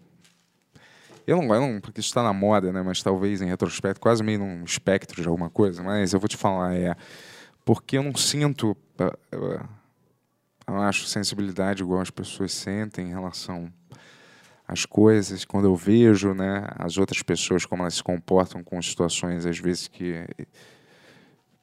Eu 1.25 1.37
não, 1.41 1.53
eu 1.53 1.61
não 1.61 1.81
porque 1.81 1.99
isso 1.99 2.09
está 2.09 2.23
na 2.23 2.33
moda, 2.33 2.71
né? 2.71 2.81
Mas 2.81 3.01
talvez 3.01 3.41
em 3.41 3.47
retrospecto, 3.47 3.99
quase 3.99 4.23
meio 4.23 4.39
num 4.39 4.63
espectro 4.63 5.21
de 5.21 5.27
alguma 5.27 5.49
coisa. 5.49 5.83
Mas 5.83 6.13
eu 6.13 6.19
vou 6.19 6.27
te 6.27 6.37
falar, 6.37 6.75
é... 6.75 6.95
Porque 7.63 7.97
eu 7.97 8.03
não 8.03 8.15
sinto, 8.15 8.75
ah, 8.97 9.15
ah, 9.31 9.69
eu 10.67 10.81
acho, 10.81 11.05
sensibilidade 11.05 11.83
igual 11.83 12.01
as 12.01 12.09
pessoas 12.09 12.51
sentem 12.53 13.07
em 13.07 13.11
relação 13.11 13.71
as 14.71 14.85
coisas, 14.85 15.43
quando 15.43 15.65
eu 15.65 15.75
vejo 15.75 16.33
né, 16.33 16.65
as 16.77 16.97
outras 16.97 17.21
pessoas, 17.21 17.65
como 17.65 17.83
elas 17.83 17.95
se 17.95 18.03
comportam 18.03 18.63
com 18.63 18.81
situações, 18.81 19.45
às 19.45 19.59
vezes, 19.59 19.89
que 19.89 20.25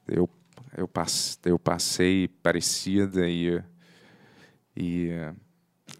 eu, 0.07 0.29
eu, 0.77 0.87
passe, 0.87 1.35
eu 1.43 1.57
passei 1.57 2.27
parecida 2.27 3.27
e, 3.27 3.59
e 4.77 5.09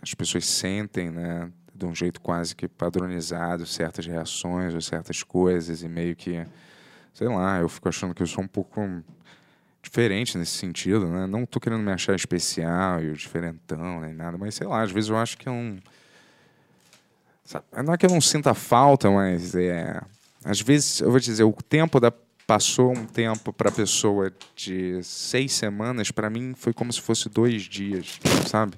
as 0.03 0.14
pessoas 0.14 0.45
sentem, 0.45 1.10
né, 1.10 1.52
de 1.80 1.85
um 1.85 1.95
jeito 1.95 2.22
quase 2.22 2.56
que 2.56 2.68
padronizado, 2.68 3.65
certas 3.65 4.06
reações 4.06 4.73
ou 4.73 4.81
certas 4.81 5.23
coisas, 5.23 5.81
e 5.81 5.88
meio 5.88 6.15
que, 6.15 6.45
sei 7.14 7.27
lá, 7.27 7.60
eu 7.60 7.69
fico 7.69 7.89
achando 7.89 8.14
que 8.14 8.22
eu 8.22 8.27
sou 8.27 8.43
um 8.43 8.47
pouco 8.47 8.81
diferente 9.81 10.38
nesse 10.38 10.51
sentido, 10.51 11.07
né? 11.07 11.26
Não 11.26 11.45
tô 11.45 11.60
querendo 11.60 11.81
me 11.81 11.91
achar 11.91 12.15
especial 12.15 13.01
e 13.01 13.10
o 13.10 13.14
diferentão, 13.14 14.01
nem 14.01 14.14
nada, 14.14 14.38
mas 14.38 14.56
sei 14.56 14.68
lá, 14.68 14.81
às 14.81 14.91
vezes 14.91 15.10
eu 15.10 15.18
acho 15.18 15.38
que 15.38 15.47
é 15.47 15.51
um 15.51 15.80
Sabe, 17.49 17.65
Não 17.84 17.95
é 17.95 17.97
que 17.97 18.06
eu 18.06 18.11
não 18.11 18.22
sinta 18.22 18.53
falta, 18.53 19.10
mas 19.10 19.56
é. 19.56 19.99
Às 20.45 20.61
vezes, 20.61 20.99
eu 20.99 21.10
vou 21.10 21.19
dizer, 21.19 21.43
o 21.43 21.51
tempo 21.51 21.99
da. 21.99 22.14
Passou 22.45 22.91
um 22.91 23.06
tempo 23.06 23.53
para 23.53 23.69
a 23.69 23.72
pessoa 23.72 24.34
de 24.56 25.03
seis 25.03 25.51
semanas, 25.51 26.10
para 26.10 26.31
mim 26.31 26.56
foi 26.57 26.73
como 26.73 26.91
se 26.91 26.99
fosse 26.99 27.30
dois 27.30 27.61
dias, 27.61 28.19
sabe? 28.47 28.76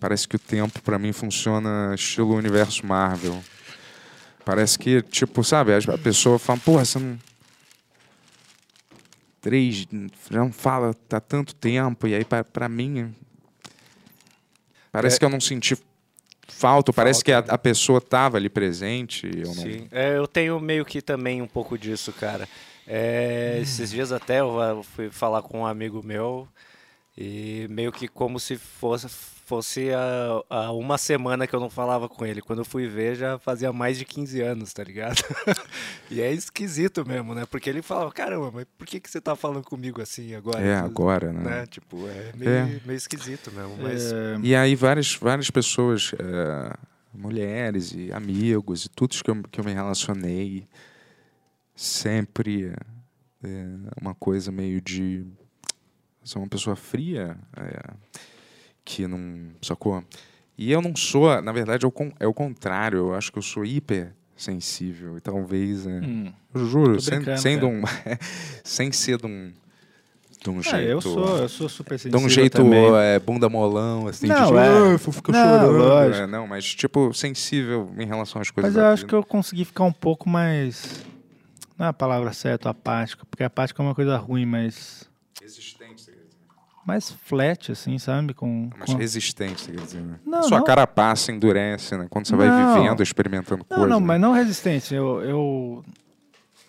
Parece 0.00 0.28
que 0.28 0.36
o 0.36 0.38
tempo 0.38 0.80
para 0.82 0.98
mim 0.98 1.12
funciona 1.12 1.92
estilo 1.94 2.34
universo 2.34 2.86
Marvel. 2.86 3.42
Parece 4.44 4.78
que, 4.78 5.02
tipo, 5.02 5.42
sabe, 5.44 5.72
a 5.74 5.98
pessoa 5.98 6.38
fala, 6.38 6.58
porra, 6.60 6.84
você 6.84 6.98
não. 6.98 7.18
Três. 9.40 9.86
Já 10.30 10.38
não 10.40 10.52
fala 10.52 10.94
há 11.12 11.20
tanto 11.20 11.54
tempo, 11.54 12.06
e 12.06 12.14
aí 12.14 12.24
pra, 12.24 12.42
pra 12.44 12.68
mim. 12.68 13.14
Parece 14.90 15.16
É. 15.16 15.18
que 15.18 15.24
eu 15.24 15.28
não 15.28 15.40
senti 15.40 15.76
falta, 16.48 16.92
parece 16.92 17.22
que 17.22 17.30
a, 17.30 17.38
a 17.40 17.58
pessoa 17.58 18.00
tava 18.00 18.36
ali 18.36 18.48
presente. 18.48 19.26
Eu 19.32 19.46
não, 19.48 19.54
Sim, 19.54 19.86
é, 19.92 20.16
eu 20.16 20.26
tenho 20.26 20.58
meio 20.58 20.84
que 20.84 21.00
também 21.02 21.40
um 21.42 21.46
pouco 21.46 21.78
disso, 21.78 22.12
cara. 22.12 22.48
É, 22.86 23.58
Esses 23.60 23.90
dias 23.90 24.10
até 24.12 24.40
eu 24.40 24.60
ah, 24.60 24.82
fui 24.82 25.10
falar 25.10 25.42
com 25.42 25.60
um 25.60 25.66
amigo 25.66 26.02
meu 26.02 26.48
e 27.16 27.66
meio 27.68 27.92
que 27.92 28.08
como 28.08 28.40
se 28.40 28.56
fosse, 28.56 29.06
fosse 29.48 29.90
a, 29.92 30.42
a 30.50 30.72
uma 30.72 30.98
semana 30.98 31.46
que 31.46 31.54
eu 31.54 31.60
não 31.60 31.70
falava 31.70 32.08
com 32.08 32.26
ele. 32.26 32.42
Quando 32.42 32.58
eu 32.60 32.64
fui 32.64 32.86
ver, 32.86 33.16
já 33.16 33.38
fazia 33.38 33.72
mais 33.72 33.96
de 33.96 34.04
15 34.04 34.40
anos, 34.42 34.72
tá 34.72 34.84
ligado? 34.84 35.22
e 36.10 36.20
é 36.20 36.30
esquisito 36.32 37.06
mesmo, 37.08 37.34
né? 37.34 37.46
Porque 37.50 37.70
ele 37.70 37.80
falava, 37.80 38.12
caramba, 38.12 38.50
mas 38.52 38.66
por 38.76 38.86
que, 38.86 39.00
que 39.00 39.10
você 39.10 39.20
tá 39.20 39.34
falando 39.34 39.64
comigo 39.64 40.02
assim 40.02 40.34
agora? 40.34 40.60
É, 40.60 40.74
agora, 40.76 41.32
né? 41.32 41.42
Né? 41.42 41.66
Tipo, 41.66 42.06
é 42.06 42.32
meio, 42.36 42.50
É. 42.50 42.80
meio 42.84 42.96
esquisito 42.96 43.50
mesmo. 43.50 43.76
Mas 43.80 44.12
É, 44.12 44.38
E 44.42 44.54
aí 44.54 44.74
várias, 44.74 45.14
várias 45.14 45.50
pessoas, 45.50 46.12
eh, 46.18 46.76
mulheres 47.14 47.92
e 47.92 48.12
amigos 48.12 48.84
e 48.84 48.88
todos 48.90 49.22
que 49.22 49.30
eu, 49.30 49.42
que 49.50 49.60
eu 49.60 49.64
me 49.64 49.72
relacionei, 49.72 50.68
sempre 51.74 52.72
é, 53.42 53.66
uma 54.00 54.14
coisa 54.14 54.52
meio 54.52 54.80
de 54.80 55.24
ser 56.22 56.38
uma 56.38 56.48
pessoa 56.48 56.76
fria, 56.76 57.38
é, 57.56 57.94
que 58.88 59.06
não, 59.06 59.48
sacou? 59.60 60.02
E 60.56 60.72
eu 60.72 60.80
não 60.80 60.96
sou, 60.96 61.40
na 61.42 61.52
verdade, 61.52 61.84
é 61.84 61.88
o, 61.88 61.90
con- 61.90 62.12
é 62.18 62.26
o 62.26 62.32
contrário, 62.32 62.98
eu 62.98 63.14
acho 63.14 63.30
que 63.30 63.38
eu 63.38 63.42
sou 63.42 63.64
hiper 63.64 64.12
sensível 64.36 65.16
e 65.16 65.20
talvez, 65.20 65.86
é, 65.86 66.00
hum. 66.00 66.32
eu 66.54 66.66
juro, 66.66 67.00
sem, 67.00 67.20
de 67.58 67.64
um, 67.66 67.82
sem 68.64 68.90
ser 68.90 69.18
de 69.18 69.26
um, 69.26 69.52
de 70.42 70.50
um 70.50 70.58
Ah, 70.60 70.62
jeito... 70.62 70.88
eu 70.90 71.00
sou, 71.00 71.36
eu 71.38 71.48
sou 71.48 71.68
super 71.68 71.96
De 71.96 72.02
sensível 72.02 72.26
um 72.26 72.28
jeito 72.30 72.56
também. 72.58 72.90
é, 72.96 73.18
bunda 73.18 73.48
molão, 73.48 74.06
assim, 74.08 74.26
Não, 74.28 74.34
de 74.34 74.40
é. 74.40 74.44
"Ah, 74.44 74.80
Não, 74.92 74.98
chorando. 74.98 76.14
É, 76.14 76.26
não, 76.26 76.46
mas 76.46 76.64
tipo, 76.74 77.12
sensível 77.12 77.92
em 77.98 78.06
relação 78.06 78.40
às 78.40 78.50
coisas 78.50 78.72
Mas 78.74 78.82
eu 78.82 78.88
acho 78.88 79.02
vida. 79.02 79.08
que 79.08 79.14
eu 79.14 79.22
consegui 79.24 79.64
ficar 79.64 79.84
um 79.84 79.92
pouco 79.92 80.28
mais. 80.28 81.04
Não 81.78 81.86
é 81.86 81.88
a 81.90 81.92
palavra 81.92 82.32
certa, 82.32 82.70
apático, 82.70 83.24
porque 83.26 83.44
apático 83.44 83.80
é 83.80 83.84
uma 83.84 83.94
coisa 83.94 84.16
ruim, 84.16 84.46
mas. 84.46 85.08
Dizer. 85.40 85.77
Mais 86.88 87.10
flat, 87.10 87.70
assim, 87.70 87.98
sabe? 87.98 88.32
Com, 88.32 88.70
Mas 88.78 88.88
com- 88.90 88.96
resistente, 88.96 89.60
você 89.60 89.72
quer 89.72 89.80
dizer, 89.82 90.00
né? 90.00 90.18
Não, 90.24 90.42
Sua 90.44 90.56
não. 90.56 90.64
carapaça 90.64 91.30
endurece, 91.30 91.94
né? 91.98 92.06
Quando 92.08 92.24
você 92.26 92.34
vai 92.34 92.48
Não. 92.48 92.56
vivendo, 92.74 93.02
experimentando 93.02 93.66
Não, 93.68 93.76
coisas. 93.76 93.90
não, 93.90 94.00
né? 94.00 94.06
mas 94.06 94.18
não 94.22 94.32
resistente. 94.32 94.94
Eu, 94.94 95.20
eu, 95.22 95.84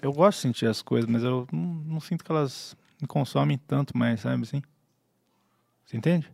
eu 0.01 0.11
gosto 0.11 0.39
de 0.39 0.41
sentir 0.41 0.65
as 0.65 0.81
coisas, 0.81 1.09
mas 1.09 1.23
eu 1.23 1.47
não, 1.53 1.61
não 1.85 1.99
sinto 2.01 2.25
que 2.25 2.29
elas 2.29 2.75
me 3.01 3.07
consomem 3.07 3.57
tanto 3.57 3.97
mais, 3.97 4.19
sabe 4.19 4.43
assim? 4.43 4.61
Você 5.85 5.95
entende? 5.95 6.29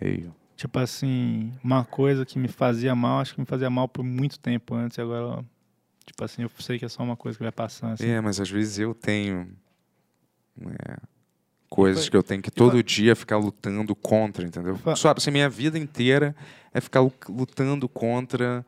Meio. 0.00 0.32
Tipo 0.54 0.78
assim, 0.78 1.52
uma 1.62 1.84
coisa 1.84 2.24
que 2.24 2.38
me 2.38 2.46
fazia 2.46 2.94
mal, 2.94 3.18
acho 3.18 3.34
que 3.34 3.40
me 3.40 3.46
fazia 3.46 3.68
mal 3.68 3.88
por 3.88 4.04
muito 4.04 4.38
tempo 4.38 4.76
antes, 4.76 4.96
e 4.96 5.00
agora, 5.00 5.44
tipo 6.06 6.22
assim, 6.24 6.42
eu 6.42 6.50
sei 6.60 6.78
que 6.78 6.84
é 6.84 6.88
só 6.88 7.02
uma 7.02 7.16
coisa 7.16 7.36
que 7.36 7.42
vai 7.42 7.50
passando. 7.50 7.94
Assim. 7.94 8.06
É, 8.06 8.20
mas 8.20 8.38
às 8.40 8.48
vezes 8.48 8.78
eu 8.78 8.94
tenho. 8.94 9.52
é, 10.60 11.17
coisas 11.68 12.04
foi- 12.04 12.10
que 12.10 12.16
eu 12.16 12.22
tenho 12.22 12.42
que 12.42 12.50
todo 12.50 12.82
dia 12.82 13.14
ficar 13.16 13.36
lutando 13.36 13.94
contra, 13.94 14.44
entendeu? 14.46 14.76
Fa- 14.76 14.96
Só 14.96 15.12
assim, 15.16 15.30
minha 15.30 15.48
vida 15.48 15.78
inteira 15.78 16.34
é 16.72 16.80
ficar 16.80 17.00
lu- 17.00 17.12
lutando 17.28 17.88
contra 17.88 18.64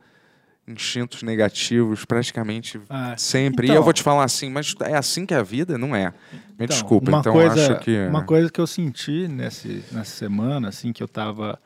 instintos 0.67 1.23
negativos 1.23 2.05
praticamente 2.05 2.79
Ah, 2.89 3.15
sempre. 3.17 3.65
e 3.65 3.69
então- 3.69 3.75
eu 3.77 3.83
vou 3.83 3.91
te 3.91 4.03
falar 4.03 4.23
assim, 4.23 4.49
mas 4.49 4.73
é 4.81 4.95
assim 4.95 5.25
que 5.25 5.33
é 5.33 5.37
a 5.37 5.43
vida? 5.43 5.77
Não 5.77 5.95
é. 5.95 6.13
Me 6.31 6.39
Então, 6.65 6.67
desculpa, 6.67 7.09
uma 7.09 7.19
então 7.19 7.33
coisa, 7.33 7.73
acho 7.73 7.83
que 7.83 7.97
Uma 8.07 8.23
coisa 8.23 8.49
que 8.51 8.61
eu 8.61 8.67
senti 8.67 9.27
nesse, 9.27 9.83
nessa 9.91 10.15
semana, 10.15 10.69
assim, 10.69 10.93
que 10.93 11.01
eu 11.01 11.07
tava. 11.07 11.59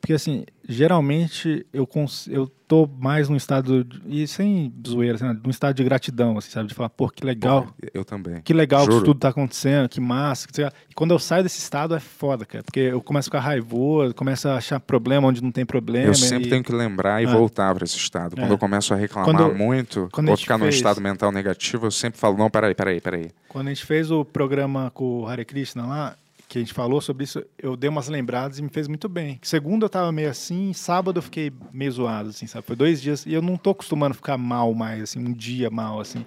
Porque, 0.00 0.12
assim, 0.12 0.44
geralmente 0.68 1.66
eu, 1.72 1.86
cons... 1.86 2.26
eu 2.28 2.46
tô 2.66 2.88
mais 2.98 3.28
num 3.28 3.36
estado. 3.36 3.84
De... 3.84 4.00
E 4.06 4.26
sem 4.26 4.72
zoeira, 4.86 5.14
assim, 5.16 5.40
num 5.42 5.50
estado 5.50 5.74
de 5.76 5.84
gratidão, 5.84 6.36
assim, 6.38 6.50
sabe? 6.50 6.68
De 6.68 6.74
falar, 6.74 6.88
pô, 6.88 7.08
que 7.08 7.24
legal. 7.24 7.68
eu 7.92 8.04
também. 8.04 8.40
Que 8.42 8.52
legal 8.54 8.80
que 8.80 8.86
Juro. 8.86 8.96
isso 8.98 9.04
tudo 9.06 9.18
tá 9.20 9.28
acontecendo, 9.28 9.88
que 9.88 10.00
massa. 10.00 10.46
Que... 10.48 10.60
E 10.62 10.94
quando 10.94 11.10
eu 11.12 11.18
saio 11.18 11.42
desse 11.42 11.58
estado 11.58 11.94
é 11.94 12.00
foda, 12.00 12.44
cara. 12.46 12.62
Porque 12.62 12.80
eu 12.80 13.00
começo 13.02 13.28
a 13.28 13.30
ficar 13.30 13.40
raivoso, 13.40 14.14
começo 14.14 14.48
a 14.48 14.56
achar 14.56 14.78
problema 14.80 15.26
onde 15.28 15.42
não 15.42 15.50
tem 15.50 15.64
problema. 15.66 16.06
Eu 16.08 16.14
sempre 16.14 16.46
e- 16.46 16.50
tenho 16.50 16.62
que 16.64 16.72
lembrar 16.72 17.22
e 17.22 17.26
Ah. 17.26 17.30
voltar 17.32 17.74
para 17.74 17.84
esse 17.84 17.96
estado. 17.96 18.36
Quando 18.36 18.50
É. 18.50 18.52
eu 18.52 18.58
começo 18.58 18.92
a 18.94 18.96
reclamar 18.96 19.34
Quando- 19.34 19.54
muito, 19.54 20.08
quando 20.12 20.28
ou 20.30 20.36
ficar 20.36 20.58
num 20.58 20.64
fez- 20.64 20.76
estado 20.76 21.00
mental 21.00 21.32
negativo, 21.32 21.86
eu 21.86 21.90
sempre 21.90 22.18
falo, 22.20 22.36
não, 22.36 22.48
peraí, 22.50 22.74
peraí, 22.74 23.00
peraí. 23.00 23.30
Quando 23.48 23.66
a 23.68 23.70
gente 23.70 23.84
fez 23.86 24.10
o 24.10 24.24
programa 24.24 24.90
com 24.94 25.22
o 25.22 25.26
Hare 25.26 25.44
Krishna 25.44 25.86
lá, 25.86 26.16
que 26.48 26.58
a 26.58 26.60
gente 26.62 26.72
falou 26.72 27.00
sobre 27.00 27.24
isso, 27.24 27.44
eu 27.58 27.76
dei 27.76 27.90
umas 27.90 28.08
lembradas 28.08 28.58
e 28.58 28.62
me 28.62 28.70
fez 28.70 28.88
muito 28.88 29.06
bem. 29.08 29.38
Segunda 29.42 29.84
eu 29.84 29.90
tava 29.90 30.10
meio 30.10 30.30
assim, 30.30 30.72
sábado 30.72 31.18
eu 31.18 31.22
fiquei 31.22 31.52
meio 31.72 31.92
zoado, 31.92 32.30
assim, 32.30 32.46
sabe? 32.46 32.66
Foi 32.66 32.74
dois 32.74 33.02
dias 33.02 33.26
e 33.26 33.34
eu 33.34 33.42
não 33.42 33.56
tô 33.58 33.70
acostumando 33.70 34.12
a 34.12 34.14
ficar 34.14 34.38
mal 34.38 34.72
mais, 34.72 35.02
assim, 35.02 35.18
um 35.20 35.32
dia 35.32 35.68
mal, 35.70 36.00
assim. 36.00 36.24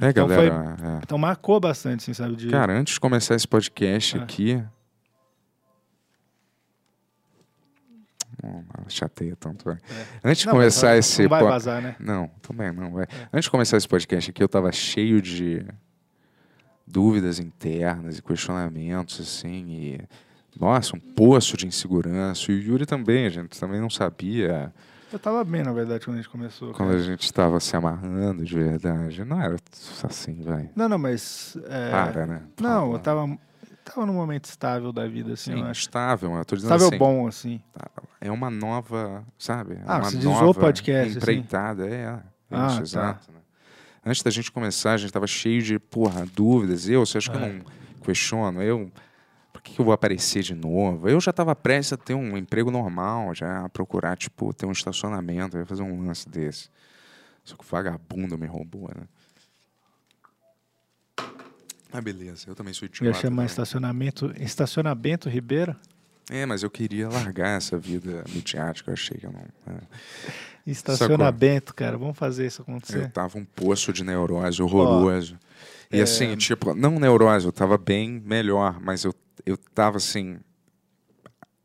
É, 0.00 0.10
Então 0.10 0.28
galera. 0.28 0.76
é. 0.82 1.00
Então 1.02 1.18
marcou 1.18 1.58
bastante, 1.58 2.00
assim, 2.02 2.14
sabe? 2.14 2.36
De... 2.36 2.48
Cara, 2.48 2.78
antes 2.78 2.94
de 2.94 3.00
começar 3.00 3.34
esse 3.34 3.46
podcast 3.48 4.16
Ah. 4.18 4.22
aqui. 4.22 4.62
Oh, 8.42 8.62
chateia 8.88 9.36
tanto. 9.36 9.64
vai. 9.64 9.78
Antes 10.22 10.42
de 10.42 10.48
É. 10.48 10.52
Não, 10.52 10.58
mas 10.58 10.64
começar 10.74 10.90
não 10.90 10.98
esse. 10.98 11.26
vai 11.28 11.40
po- 11.42 11.48
vazar, 11.48 11.80
né? 11.82 11.96
Não, 11.98 12.28
também 12.42 12.72
não. 12.72 12.92
Vai. 12.92 13.06
Antes 13.32 13.44
de 13.44 13.50
começar 13.50 13.76
esse 13.76 13.88
podcast 13.88 14.30
aqui, 14.30 14.42
eu 14.42 14.48
tava 14.48 14.70
cheio 14.72 15.22
de 15.22 15.64
dúvidas 16.86 17.38
internas 17.38 18.18
e 18.18 18.22
questionamentos, 18.22 19.20
assim. 19.20 19.64
E, 19.68 20.00
nossa, 20.58 20.96
um 20.96 21.00
poço 21.00 21.56
de 21.56 21.66
insegurança. 21.66 22.50
E 22.50 22.54
o 22.54 22.58
Yuri 22.62 22.86
também, 22.86 23.26
a 23.26 23.30
gente 23.30 23.58
também 23.58 23.80
não 23.80 23.90
sabia 23.90 24.72
Eu 25.12 25.18
tava 25.18 25.42
bem, 25.44 25.62
na 25.62 25.72
verdade, 25.72 26.04
quando 26.04 26.14
a 26.18 26.20
gente 26.20 26.30
começou. 26.30 26.72
quando 26.72 26.90
cara. 26.90 27.00
a 27.00 27.04
gente 27.04 27.22
estava 27.24 27.58
se 27.60 27.74
amarrando 27.76 28.44
de 28.44 28.54
verdade. 28.54 29.24
Não 29.24 29.40
era 29.40 29.56
assim, 30.04 30.40
vai. 30.42 30.70
Não, 30.76 30.88
não, 30.88 30.98
mas... 30.98 31.56
é, 31.68 31.90
Para, 31.90 32.26
né? 32.26 32.42
Por 32.56 32.62
Não, 32.62 32.92
eu 32.92 32.98
tava, 32.98 33.38
tava 33.84 34.06
num 34.06 34.14
momento 34.14 34.44
estável 34.46 34.92
da 34.92 35.06
vida, 35.06 35.32
assim, 35.34 35.52
Sim, 35.54 35.60
eu 35.60 35.66
acho. 35.66 35.80
estável, 35.82 36.32
eu 36.34 36.44
tô 36.44 36.56
dizendo 36.56 36.72
Estável 36.74 36.88
assim. 36.88 36.98
bom, 36.98 37.26
assim. 37.26 37.60
É 38.20 38.30
uma 38.30 38.50
nova, 38.50 39.24
sabe? 39.38 39.74
É 39.74 39.82
Ah, 39.86 39.96
uma 39.98 40.04
você 40.04 40.16
diz 40.16 40.26
o 40.26 40.30
nova 40.30 40.54
podcast, 40.60 41.08
assim? 41.08 41.16
empreitada, 41.18 41.86
é. 41.88 42.02
é 42.02 42.20
Ah, 42.50 42.66
isso, 42.68 42.76
tá. 42.76 42.82
exato. 42.82 43.32
né? 43.32 43.38
Antes 44.04 44.22
da 44.22 44.30
gente 44.30 44.52
começar, 44.52 44.92
a 44.92 44.96
gente 44.96 45.12
tava 45.12 45.26
cheio 45.26 45.62
de, 45.62 45.78
porra, 45.78 46.26
dúvidas. 46.26 46.88
Eu, 46.88 47.04
você 47.06 47.18
acha 47.18 47.30
que 47.30 47.36
eu 47.36 47.40
É. 47.42 47.52
não 47.52 47.64
questiono? 48.02 48.62
Eu, 48.62 48.90
por 49.52 49.62
que, 49.62 49.72
que 49.74 49.80
eu 49.80 49.84
vou 49.84 49.94
aparecer 49.94 50.42
de 50.42 50.54
novo? 50.54 51.08
Eu 51.08 51.18
já 51.20 51.32
tava 51.32 51.54
prestes 51.56 51.94
a 51.94 51.96
ter 51.96 52.14
um 52.14 52.36
emprego 52.36 52.70
normal, 52.70 53.34
já 53.34 53.64
a 53.64 53.68
procurar, 53.68 54.16
tipo, 54.16 54.52
ter 54.52 54.66
um 54.66 54.72
estacionamento, 54.72 55.56
eu 55.56 55.60
ia 55.60 55.66
fazer 55.66 55.82
um 55.82 56.06
lance 56.06 56.28
desse. 56.28 56.68
Só 57.42 57.56
que 57.56 57.62
o 57.64 57.66
vagabundo 57.66 58.36
me 58.36 58.46
roubou, 58.46 58.90
né? 58.94 59.06
Ah, 61.92 62.00
beleza, 62.00 62.44
eu 62.48 62.54
também 62.54 62.74
sou 62.74 62.86
Eu 62.86 62.90
ia 62.90 62.96
idiota. 62.96 63.18
chamar 63.20 63.36
também. 63.36 63.46
estacionamento, 63.46 64.32
estacionamento 64.36 65.28
Ribeiro. 65.28 65.76
É, 66.30 66.46
mas 66.46 66.62
eu 66.62 66.70
queria 66.70 67.08
largar 67.08 67.56
essa 67.56 67.76
vida 67.76 68.24
midiática, 68.30 68.90
eu 68.90 68.94
achei 68.94 69.18
que 69.18 69.26
eu 69.26 69.32
não... 69.32 69.40
é. 69.74 69.80
Estacionamento, 70.66 71.74
cara. 71.74 71.98
Vamos 71.98 72.16
fazer 72.16 72.46
isso 72.46 72.62
Eu 72.62 72.64
acontecer. 72.64 73.10
tava 73.10 73.38
um 73.38 73.44
poço 73.44 73.92
de 73.92 74.02
neurose 74.02 74.62
horroroso. 74.62 75.38
e 75.92 76.00
assim, 76.00 76.34
tipo, 76.36 76.74
não 76.74 76.98
neurose, 76.98 77.44
eu 77.44 77.52
tava 77.52 77.76
bem 77.76 78.22
melhor, 78.24 78.80
mas 78.80 79.04
eu, 79.04 79.14
eu 79.44 79.56
tava 79.56 79.98
assim. 79.98 80.38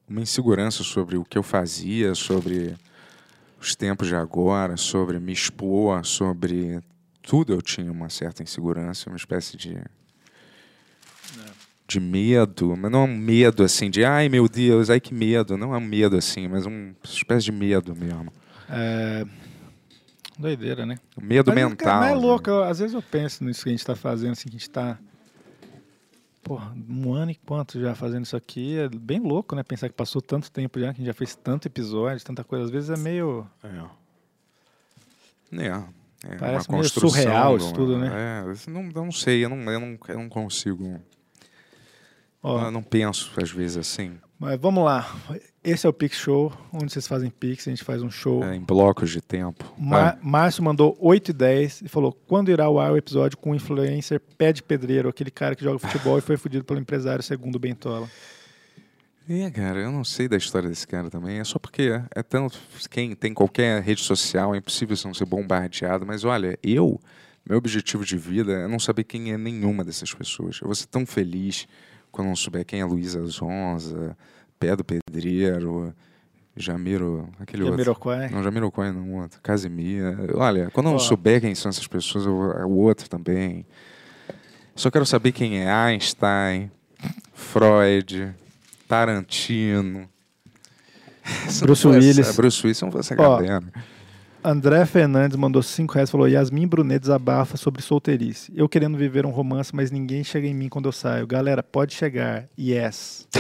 Uma 0.07 0.22
insegurança 0.22 0.84
sobre 0.84 1.18
o 1.18 1.23
que 1.23 1.38
eu 1.38 1.44
fazia, 1.44 2.15
sobre 2.15 2.76
os 3.61 3.76
tempos 3.76 4.07
de 4.07 4.15
agora, 4.15 4.76
sobre 4.76 5.19
me 5.19 5.31
expor, 5.31 6.03
sobre 6.03 6.81
tudo 7.22 7.53
eu 7.53 7.61
tinha 7.61 7.91
uma 7.91 8.10
certa 8.10 8.41
insegurança, 8.41 9.10
uma 9.10 9.18
espécie 9.18 9.56
de. 9.56 9.77
De 11.90 11.99
medo, 11.99 12.78
mas 12.78 12.91
não 12.91 13.06
um 13.06 13.18
medo 13.18 13.64
assim, 13.64 13.90
de 13.90 14.06
ai 14.06 14.30
meu 14.30 14.48
Deus, 14.48 14.91
ai 14.91 14.99
que 14.99 15.11
medo. 15.11 15.57
Não 15.57 15.74
é 15.74 15.78
um 15.80 15.82
medo 15.82 16.16
assim, 16.16 16.48
mas 16.48 16.66
uma 16.68 16.94
espécie 17.03 17.45
de 17.45 17.52
medo 17.52 17.95
mesmo. 17.95 18.32
É... 18.70 19.26
Doideira, 20.38 20.86
né? 20.86 20.99
Medo 21.20 21.52
Mas, 21.52 21.56
mental. 21.56 21.76
cara, 21.88 21.99
mas 21.99 22.11
é 22.11 22.16
né? 22.16 22.22
louco, 22.22 22.49
eu- 22.49 22.64
às 22.64 22.80
vezes 22.80 22.94
eu 22.94 23.02
penso 23.02 23.44
nisso 23.44 23.64
que 23.64 23.70
a 23.70 23.72
gente 23.72 23.86
tá 23.86 23.95
fazendo, 23.95 24.34
assim, 24.34 24.44
que 24.49 24.56
a 24.56 24.60
gente 24.60 24.70
tá. 24.70 24.99
Porra, 26.44 26.74
um 26.88 27.11
ano 27.14 27.32
e 27.32 27.36
quanto 27.36 27.80
já 27.80 27.94
fazendo 27.94 28.24
isso 28.24 28.38
aqui. 28.38 28.78
É 28.78 28.88
bem 28.88 29.20
louco, 29.20 29.56
né? 29.56 29.64
Pensar 29.64 29.90
que 29.90 29.95
passou 29.95 30.22
tanto 30.22 30.49
tempo 30.49 30.80
já, 30.80 30.94
que 30.94 31.02
a 31.02 31.03
gente 31.03 31.07
já 31.07 31.14
fez 31.14 31.36
tanto 31.36 31.68
episódio, 31.68 32.24
tanta 32.24 32.44
coisa. 32.44 32.66
Às 32.66 32.72
vezes 32.72 32.90
é 32.90 32.98
meio. 32.98 33.45
É. 33.64 33.84
É. 35.57 36.34
é 36.34 36.36
Parece 36.38 36.70
uma 36.70 36.78
meio 36.78 36.90
surreal 36.90 37.57
isso 37.57 37.74
tudo, 37.74 37.98
né? 37.98 38.10
É, 38.14 38.70
não, 38.70 38.84
não 38.84 39.11
sei, 39.11 39.44
eu 39.44 39.49
não, 39.49 39.57
eu 39.70 39.80
não, 39.80 39.98
eu 40.07 40.18
não 40.20 40.30
consigo. 40.30 41.02
Ó, 42.41 42.66
Eu 42.66 42.72
não 42.72 42.82
penso, 42.84 43.32
às 43.41 43.52
vezes, 43.52 43.78
assim, 43.78 44.18
mas 44.41 44.57
vamos 44.57 44.86
lá. 44.86 45.14
Esse 45.61 45.86
é 45.86 45.90
o 45.90 45.91
Pix 45.94 46.16
Show, 46.16 46.53
onde 46.72 46.94
vocês 46.94 47.06
fazem 47.06 47.30
Pix, 47.30 47.68
a 47.68 47.72
gente 47.72 47.84
faz 47.84 48.02
um 48.02 48.10
show. 48.10 48.41
é, 48.45 48.56
em 48.56 48.61
blocos 48.61 49.10
de 49.10 49.20
tempo. 49.20 49.66
Ma- 49.78 50.11
Vai. 50.14 50.20
Márcio 50.24 50.64
mandou 50.64 50.98
8 51.02 51.32
e 51.32 51.34
10 51.34 51.82
e 51.82 51.90
falou: 51.90 52.14
quando 52.26 52.49
irá 52.49 52.64
ao 52.64 52.80
ar 52.80 52.94
o 52.94 52.98
episódio 52.98 53.38
com 53.38 53.52
o 53.52 53.56
influencer 53.56 54.22
pé 54.38 54.53
de 54.53 54.64
pedreiro, 54.64 55.10
aquele 55.10 55.30
cara 55.30 55.56
que 55.57 55.64
joga 55.66 55.78
futebol 55.78 56.18
e 56.18 56.22
foi 56.22 56.38
fudido 56.38 56.64
pelo 56.64 56.80
empresário 56.80 57.22
segundo 57.22 57.57
o 57.57 57.60
Bentola? 57.60 58.07
É, 59.30 59.52
cara, 59.52 59.80
eu 59.80 59.91
não 59.91 60.03
sei 60.06 60.28
da 60.30 60.38
história 60.38 60.70
desse 60.70 60.88
cara 60.88 61.10
também. 61.10 61.40
É 61.40 61.44
só 61.44 61.60
porque 61.60 61.84
é, 61.84 62.03
é 62.20 62.24
tanto. 62.24 62.57
Quem 62.90 63.14
tem 63.16 63.34
qualquer 63.34 63.82
rede 63.84 64.02
social, 64.02 64.56
é 64.56 64.57
impossível 64.57 64.95
você 64.95 65.06
não 65.07 65.14
ser 65.14 65.26
bombardeado. 65.26 66.06
Mas 66.06 66.24
olha, 66.24 66.57
eu, 66.64 66.99
meu 67.48 67.57
objetivo 67.57 68.03
de 68.06 68.18
vida 68.18 68.53
é 68.53 68.68
não 68.68 68.80
saber 68.80 69.03
quem 69.03 69.32
é 69.34 69.38
nenhuma 69.38 69.84
dessas 69.84 70.14
pessoas. 70.14 70.60
Eu 70.61 70.68
vou 70.68 70.76
ser 70.76 70.88
tão 70.88 71.06
feliz 71.06 71.68
quando 72.11 72.27
não 72.27 72.36
souber 72.36 72.65
quem 72.65 72.81
é 72.81 72.86
Luísa 72.86 73.26
Zonza, 73.26 74.18
Pé 74.60 74.76
do 74.76 74.84
Pedreiro, 74.84 75.94
Jamiro, 76.56 77.30
aquele 77.40 77.64
outro. 77.64 77.77
Jamiroquai. 77.77 78.30
Não, 78.30 78.44
Jamiroquai 78.44 78.91
não, 78.91 79.14
outro. 79.15 79.40
Casimir. 79.41 80.03
Olha, 80.36 80.69
quando 80.72 80.88
eu 80.88 80.91
Ó. 80.91 80.94
não 80.94 80.99
souber 80.99 81.40
quem 81.40 81.56
são 81.56 81.69
essas 81.69 81.88
pessoas, 81.88 82.26
eu, 82.26 82.52
é 82.53 82.65
o 82.65 82.72
outro 82.72 83.10
também. 83.10 83.65
Só 84.76 84.91
quero 84.91 85.06
saber 85.06 85.31
quem 85.31 85.60
é 85.60 85.72
Einstein, 85.72 86.72
Freud, 87.34 88.34
Tarantino. 88.88 90.10
Bruce 91.61 91.88
Willis. 91.88 92.36
Bruce 92.36 92.61
Willis, 92.65 92.80
for 92.80 92.99
essa 92.99 93.14
Ó. 93.14 93.38
galera. 93.38 93.64
André 94.44 94.86
Fernandes 94.86 95.36
mandou 95.38 95.61
5 95.61 95.94
reais 95.94 96.07
e 96.10 96.11
falou: 96.11 96.28
Yasmin 96.28 96.66
Brunet 96.68 96.99
desabafa 96.99 97.57
sobre 97.57 97.82
solteirice. 97.82 98.52
Eu 98.56 98.70
querendo 98.70 98.98
viver 98.98 99.26
um 99.26 99.32
romance, 99.32 99.76
mas 99.76 99.91
ninguém 99.91 100.24
chega 100.24 100.48
em 100.48 100.53
mim 100.53 100.70
quando 100.70 100.86
eu 100.88 100.91
saio. 100.94 101.28
Galera, 101.28 101.61
pode 101.61 101.94
chegar. 101.94 102.48
Yes. 102.57 103.28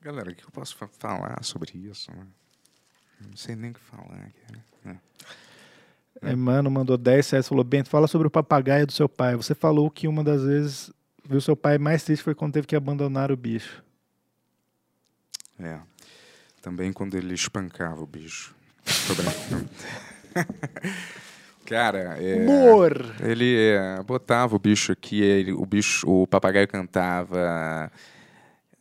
Galera, 0.00 0.30
o 0.30 0.34
que 0.34 0.42
eu 0.42 0.50
posso 0.50 0.74
fa- 0.74 0.88
falar 0.98 1.42
sobre 1.44 1.76
isso? 1.78 2.10
né? 2.12 2.26
Não 3.28 3.36
sei 3.36 3.54
nem 3.54 3.70
o 3.70 3.74
que 3.74 3.80
falar. 3.80 4.30
Cara. 4.82 5.00
É. 6.22 6.32
Emano 6.32 6.70
mandou 6.70 6.96
10 6.96 7.30
reais 7.30 7.44
e 7.44 7.48
falou: 7.48 7.62
Bento, 7.64 7.90
fala 7.90 8.06
sobre 8.08 8.26
o 8.26 8.30
papagaio 8.30 8.86
do 8.86 8.92
seu 8.92 9.08
pai. 9.08 9.36
Você 9.36 9.54
falou 9.54 9.90
que 9.90 10.08
uma 10.08 10.24
das 10.24 10.42
vezes 10.42 10.90
viu 11.28 11.40
seu 11.42 11.54
pai 11.54 11.76
mais 11.76 12.02
triste 12.02 12.22
foi 12.22 12.34
quando 12.34 12.54
teve 12.54 12.66
que 12.66 12.74
abandonar 12.74 13.30
o 13.30 13.36
bicho. 13.36 13.84
É. 15.58 15.78
Também 16.60 16.92
quando 16.92 17.16
ele 17.16 17.34
espancava 17.34 18.02
o 18.02 18.06
bicho. 18.06 18.54
Cara, 21.66 22.16
é, 22.18 22.44
ele 23.22 23.56
é, 23.56 24.02
botava 24.02 24.56
o 24.56 24.58
bicho 24.58 24.90
aqui, 24.90 25.22
ele, 25.22 25.52
o 25.52 25.64
bicho, 25.64 26.04
o 26.08 26.26
papagaio 26.26 26.66
cantava. 26.66 27.92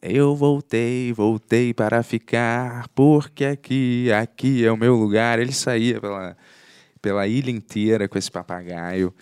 Eu 0.01 0.35
voltei, 0.35 1.13
voltei 1.13 1.73
para 1.73 2.01
ficar, 2.01 2.87
porque 2.95 3.45
aqui, 3.45 4.11
aqui 4.11 4.65
é 4.65 4.71
o 4.71 4.77
meu 4.77 4.95
lugar. 4.95 5.37
Ele 5.39 5.53
saía 5.53 6.01
pela, 6.01 6.35
pela 7.01 7.27
ilha 7.27 7.51
inteira 7.51 8.07
com 8.07 8.17
esse 8.17 8.31
papagaio 8.31 9.13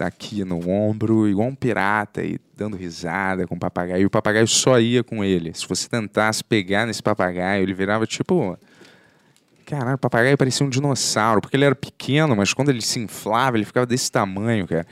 aqui 0.00 0.44
no 0.44 0.68
ombro, 0.68 1.28
igual 1.28 1.48
um 1.48 1.54
pirata, 1.54 2.22
e 2.24 2.38
dando 2.56 2.76
risada 2.76 3.46
com 3.46 3.54
o 3.54 3.58
papagaio. 3.58 4.02
E 4.02 4.06
o 4.06 4.10
papagaio 4.10 4.46
só 4.48 4.78
ia 4.80 5.04
com 5.04 5.22
ele. 5.24 5.52
Se 5.54 5.66
você 5.68 5.88
tentasse 5.88 6.42
pegar 6.42 6.86
nesse 6.86 7.02
papagaio, 7.02 7.62
ele 7.62 7.74
virava 7.74 8.06
tipo 8.06 8.58
Caralho, 9.64 9.96
o 9.96 9.98
papagaio 9.98 10.38
parecia 10.38 10.64
um 10.64 10.70
dinossauro, 10.70 11.40
porque 11.40 11.56
ele 11.56 11.64
era 11.64 11.74
pequeno, 11.74 12.36
mas 12.36 12.54
quando 12.54 12.68
ele 12.68 12.80
se 12.80 13.00
inflava, 13.00 13.56
ele 13.56 13.64
ficava 13.64 13.84
desse 13.84 14.10
tamanho, 14.12 14.64
cara. 14.66 14.86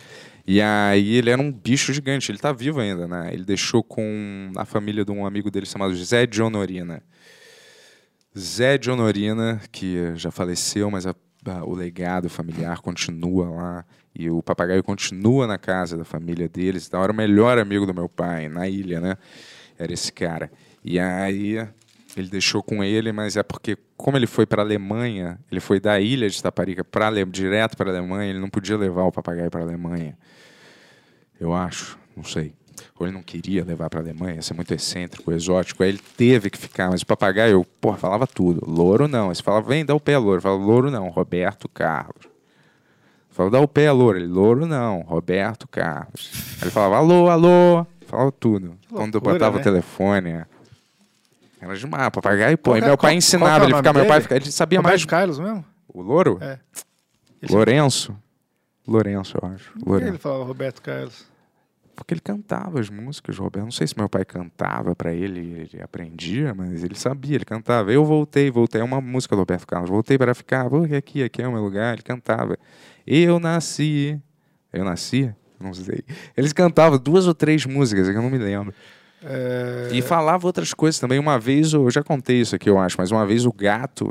E 0.45 0.61
aí 0.61 1.15
ele 1.15 1.31
era 1.31 1.41
um 1.41 1.51
bicho 1.51 1.93
gigante, 1.93 2.31
ele 2.31 2.39
tá 2.39 2.53
vivo 2.53 2.81
ainda, 2.81 3.07
né? 3.07 3.31
Ele 3.33 3.45
deixou 3.45 3.85
com 3.85 4.51
a 4.57 4.65
família 4.65 5.05
de 5.05 5.13
um 5.13 5.25
amigo 5.25 5.49
dele 5.51 5.65
chamado 5.65 5.95
Zé 5.95 6.27
de 6.27 6.43
Honorina. 6.43 7.03
Zé 8.37 8.77
de 8.77 8.91
Honorina, 8.91 9.61
que 9.71 10.13
já 10.17 10.31
faleceu, 10.31 10.91
mas 10.91 11.07
a- 11.07 11.15
a- 11.47 11.65
o 11.65 11.73
legado 11.73 12.29
familiar 12.29 12.81
continua 12.81 13.49
lá. 13.49 13.85
E 14.15 14.31
o 14.31 14.43
papagaio 14.43 14.83
continua 14.83 15.47
na 15.47 15.59
casa 15.59 15.97
da 15.97 16.05
família 16.05 16.49
deles. 16.49 16.87
Então 16.87 17.03
era 17.03 17.13
o 17.13 17.15
melhor 17.15 17.59
amigo 17.59 17.85
do 17.85 17.93
meu 17.93 18.09
pai, 18.09 18.49
na 18.49 18.69
ilha, 18.69 19.01
né? 19.01 19.17
Era 19.79 19.93
esse 19.93 20.13
cara. 20.13 20.51
E 20.85 21.01
aí 21.01 21.67
ele 22.17 22.29
deixou 22.29 22.63
com 22.63 22.83
ele, 22.85 23.11
mas 23.11 23.37
é 23.37 23.43
porque, 23.43 23.77
como 23.97 24.17
ele 24.17 24.27
foi 24.27 24.47
para 24.47 24.63
a 24.63 24.65
Alemanha, 24.65 25.39
ele 25.51 25.61
foi 25.61 25.81
da 25.81 25.99
ilha 25.99 26.29
de 26.31 26.41
Taparica 26.41 26.85
pra, 26.85 27.11
direto 27.25 27.77
para 27.77 27.91
a 27.91 27.97
Alemanha, 27.97 28.31
ele 28.31 28.39
não 28.39 28.49
podia 28.49 28.77
levar 28.77 29.03
o 29.03 29.13
papagaio 29.13 29.51
para 29.51 29.61
a 29.61 29.65
Alemanha. 29.65 30.17
Eu 31.41 31.53
acho, 31.53 31.99
não 32.17 32.23
sei. 32.23 32.55
Ou 32.99 33.07
ele 33.07 33.15
não 33.15 33.23
queria 33.23 33.65
levar 33.65 33.91
para 33.91 33.99
a 33.99 34.03
Alemanha, 34.03 34.37
ia 34.37 34.43
ser 34.43 34.55
muito 34.55 34.73
excêntrico, 34.73 35.33
exótico. 35.33 35.83
Aí 35.83 35.89
ele 35.89 36.01
teve 36.17 36.51
que 36.51 36.59
ficar, 36.59 36.91
mas 36.91 37.03
o 37.03 37.07
papagaio, 37.07 37.65
porra, 37.81 37.97
falava 37.97 38.27
tudo. 38.27 38.65
Louro 38.65 39.09
não. 39.09 39.31
Aí 39.31 39.35
você 39.35 39.43
falava, 39.43 39.69
vem, 39.69 39.85
dá 39.85 39.95
o 39.95 40.01
pé, 40.01 40.17
louro. 40.17 40.39
Eu 40.39 40.43
falava, 40.43 40.63
louro 40.63 40.91
não, 40.91 41.09
Roberto 41.09 41.69
Carlos. 41.69 42.34
Falava, 43.35 43.57
dá 43.57 43.61
o 43.61 43.67
pé, 43.69 43.91
louro. 43.91 44.17
Ele, 44.17 44.29
louro 44.29 44.65
não, 44.65 45.01
Roberto 45.01 45.67
Carlos. 45.69 46.31
Aí 46.57 46.63
ele 46.63 46.71
falava, 46.71 46.97
alô, 46.99 47.29
alô. 47.29 47.85
Falava 48.07 48.31
tudo. 48.31 48.79
Quando 48.89 49.15
eu 49.17 49.21
loucura, 49.21 49.35
botava 49.35 49.57
né? 49.57 49.61
o 49.61 49.65
telefone, 49.65 50.31
era 51.61 51.75
demais, 51.77 52.11
papagaio, 52.11 52.57
pô. 52.57 52.77
E 52.77 52.79
é- 52.79 52.83
meu 52.83 52.97
pai 52.97 53.11
qual- 53.11 53.13
ensinava 53.15 53.59
qual 53.61 53.69
ele 53.69 53.77
ficar, 53.77 53.93
meu 53.93 54.03
pai, 54.07 54.11
dele? 54.19 54.23
fica- 54.23 54.37
ele 54.37 54.53
sabia 54.53 54.79
Roberto 54.79 54.93
mais. 54.93 55.05
Carlos 55.05 55.39
mesmo? 55.41 55.65
O 55.89 56.01
louro? 56.03 56.39
É. 56.41 56.59
Lourenço. 57.51 58.17
Lourenço, 58.87 59.37
eu 59.43 59.49
acho. 59.49 59.73
Por 59.81 60.01
que 60.01 60.07
ele 60.09 60.19
falava 60.19 60.45
Roberto 60.45 60.81
Carlos? 60.83 61.27
Porque 61.97 62.13
ele 62.15 62.21
cantava 62.21 62.81
as 62.81 62.91
músicas, 62.91 63.39
Roberto. 63.39 63.65
Não 63.65 63.73
sei 63.73 63.87
se 63.87 63.97
meu 63.97 64.09
pai 64.09 64.25
cantava 64.25 64.95
pra 64.95 65.13
ele, 65.13 65.69
ele 65.73 65.83
aprendia, 65.83 66.53
mas 66.53 66.83
ele 66.85 66.95
sabia, 66.97 67.37
ele 67.37 67.45
cantava. 67.45 67.93
Eu 67.93 68.05
voltei, 68.05 68.51
voltei. 68.51 68.81
É 68.81 68.85
uma 68.85 69.01
música 69.01 69.35
do 69.35 69.39
Roberto 69.41 69.67
Carlos. 69.67 69.89
Voltei 69.91 70.19
para 70.19 70.35
ficar, 70.35 70.69
vou 70.69 70.85
aqui, 70.85 71.23
aqui 71.23 71.41
é 71.41 71.49
o 71.49 71.53
meu 71.53 71.63
lugar. 71.63 71.95
Ele 71.95 72.03
cantava. 72.03 72.59
Eu 73.07 73.39
nasci. 73.39 74.21
Eu 74.73 74.85
nasci? 74.85 75.33
Não 75.61 75.73
sei. 75.73 76.03
Eles 76.37 76.53
cantavam 76.53 76.99
duas 76.99 77.27
ou 77.27 77.35
três 77.35 77.65
músicas, 77.67 78.09
que 78.09 78.15
eu 78.17 78.23
não 78.23 78.31
me 78.31 78.39
lembro. 78.39 78.75
É, 79.23 79.89
E 79.93 80.03
falava 80.03 80.47
outras 80.47 80.75
coisas 80.75 80.99
também. 81.01 81.19
Uma 81.19 81.39
vez, 81.39 81.73
eu 81.73 81.91
já 81.91 82.03
contei 82.03 82.41
isso 82.41 82.55
aqui, 82.55 82.69
eu 82.69 82.79
acho, 82.79 82.97
mas 82.99 83.11
uma 83.11 83.25
vez 83.27 83.47
o 83.47 83.53
gato, 83.53 84.11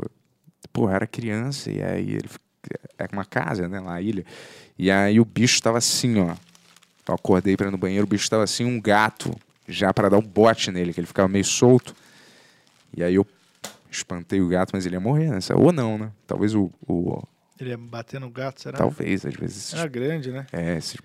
pô, 0.72 0.88
era 0.90 1.06
criança, 1.06 1.70
e 1.70 1.82
aí 1.82 2.10
ele. 2.10 2.28
É 2.98 3.06
uma 3.12 3.24
casa, 3.24 3.68
né, 3.68 3.78
lá, 3.78 3.92
na 3.92 4.00
ilha. 4.00 4.24
E 4.78 4.90
aí 4.90 5.20
o 5.20 5.24
bicho 5.24 5.60
tava 5.62 5.78
assim, 5.78 6.18
ó. 6.18 6.34
Eu 7.06 7.14
acordei 7.14 7.56
pra 7.56 7.68
ir 7.68 7.70
no 7.70 7.76
banheiro, 7.78 8.04
o 8.06 8.08
bicho 8.08 8.28
tava 8.30 8.42
assim, 8.44 8.64
um 8.64 8.80
gato, 8.80 9.30
já 9.68 9.92
pra 9.92 10.08
dar 10.08 10.16
um 10.16 10.22
bote 10.22 10.70
nele, 10.70 10.92
que 10.94 10.98
ele 11.00 11.06
ficava 11.06 11.28
meio 11.28 11.44
solto. 11.44 11.94
E 12.96 13.04
aí 13.04 13.14
eu 13.14 13.26
espantei 13.90 14.40
o 14.40 14.48
gato, 14.48 14.70
mas 14.72 14.86
ele 14.86 14.96
ia 14.96 15.00
morrer, 15.00 15.28
né? 15.30 15.38
Ou 15.54 15.70
não, 15.72 15.98
né? 15.98 16.10
Talvez 16.26 16.54
o. 16.54 16.70
o- 16.88 17.22
Ele 17.60 17.70
ia 17.70 17.78
bater 17.78 18.18
no 18.20 18.30
gato, 18.30 18.60
será? 18.60 18.76
talvez, 18.78 19.24
às 19.24 19.34
vezes. 19.34 19.72
Era 19.74 19.86
grande, 19.86 20.30
né? 20.32 20.46
é, 20.52 20.76
esses 20.76 20.96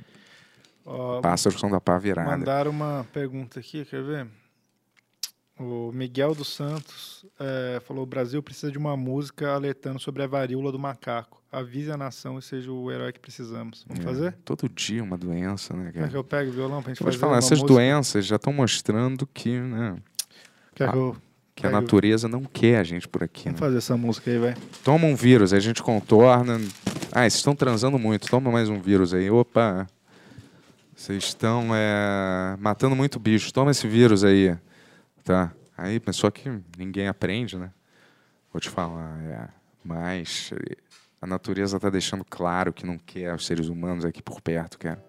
Ó, 0.85 1.21
pássaros 1.21 1.59
são 1.59 1.69
da 1.69 1.79
pá 1.79 1.97
virada. 1.97 2.29
mandaram 2.29 2.71
uma 2.71 3.05
pergunta 3.13 3.59
aqui, 3.59 3.85
quer 3.85 4.01
ver? 4.03 4.27
O 5.59 5.91
Miguel 5.91 6.33
dos 6.33 6.55
Santos 6.55 7.25
é, 7.39 7.81
falou: 7.85 8.03
o 8.03 8.05
Brasil 8.07 8.41
precisa 8.41 8.71
de 8.71 8.77
uma 8.77 8.95
música 8.95 9.53
alertando 9.53 9.99
sobre 9.99 10.23
a 10.23 10.27
varíola 10.27 10.71
do 10.71 10.79
macaco. 10.79 11.43
Avise 11.51 11.91
a 11.91 11.97
nação 11.97 12.39
e 12.39 12.41
seja 12.41 12.71
o 12.71 12.89
herói 12.91 13.11
que 13.11 13.19
precisamos. 13.19 13.83
Vamos 13.87 14.01
É, 14.01 14.07
fazer? 14.07 14.37
Todo 14.45 14.69
dia 14.69 15.03
uma 15.03 15.17
doença, 15.17 15.73
né, 15.75 15.89
é 15.89 15.91
cara? 15.91 16.07
que 16.07 16.15
eu 16.15 16.23
pego 16.23 16.49
o 16.51 16.53
violão 16.53 16.81
pra 16.81 16.91
gente 16.93 17.01
Eu 17.01 17.03
vou 17.05 17.11
te 17.11 17.15
fazer 17.15 17.19
falar, 17.19 17.33
uma 17.33 17.37
essas 17.39 17.59
música? 17.59 17.67
doenças 17.73 18.25
já 18.25 18.35
estão 18.37 18.53
mostrando 18.53 19.27
que, 19.27 19.59
né, 19.59 19.97
Quer 20.75 20.91
que 20.91 20.95
eu... 20.97 21.17
que 21.59 21.67
a 21.67 21.69
natureza 21.69 22.29
não 22.29 22.43
quer 22.43 22.77
a 22.79 22.83
gente 22.83 23.05
por 23.05 23.21
aqui. 23.21 23.49
Né? 23.49 23.51
Vamos 23.51 23.59
fazer 23.59 23.77
essa 23.77 23.97
música 23.97 24.31
aí, 24.31 24.37
vai. 24.37 24.55
Toma 24.81 25.05
um 25.05 25.15
vírus, 25.15 25.51
a 25.51 25.59
gente 25.59 25.83
contorna. 25.83 26.59
Ah, 27.11 27.21
vocês 27.21 27.35
estão 27.35 27.53
transando 27.53 27.99
muito, 27.99 28.29
toma 28.29 28.49
mais 28.49 28.69
um 28.69 28.79
vírus 28.79 29.13
aí. 29.13 29.29
Opa! 29.29 29.85
Vocês 30.95 31.25
estão 31.25 31.69
é, 31.75 32.55
matando 32.59 32.95
muito 32.95 33.19
bicho, 33.19 33.53
toma 33.53 33.71
esse 33.71 33.87
vírus 33.87 34.23
aí. 34.23 34.55
Tá? 35.23 35.51
Aí 35.77 35.99
pensou 35.99 36.31
que 36.31 36.49
ninguém 36.77 37.07
aprende, 37.09 37.57
né? 37.57 37.71
Vou 38.53 38.61
te 38.61 38.69
falar, 38.69 39.21
é, 39.23 39.47
mas 39.83 40.51
a 41.21 41.27
natureza 41.27 41.75
está 41.75 41.89
deixando 41.89 42.23
claro 42.23 42.71
que 42.71 42.85
não 42.85 42.97
quer 42.97 43.35
os 43.35 43.45
seres 43.45 43.67
humanos 43.67 44.05
aqui 44.05 44.21
por 44.21 44.39
perto, 44.39 44.79
cara. 44.79 45.03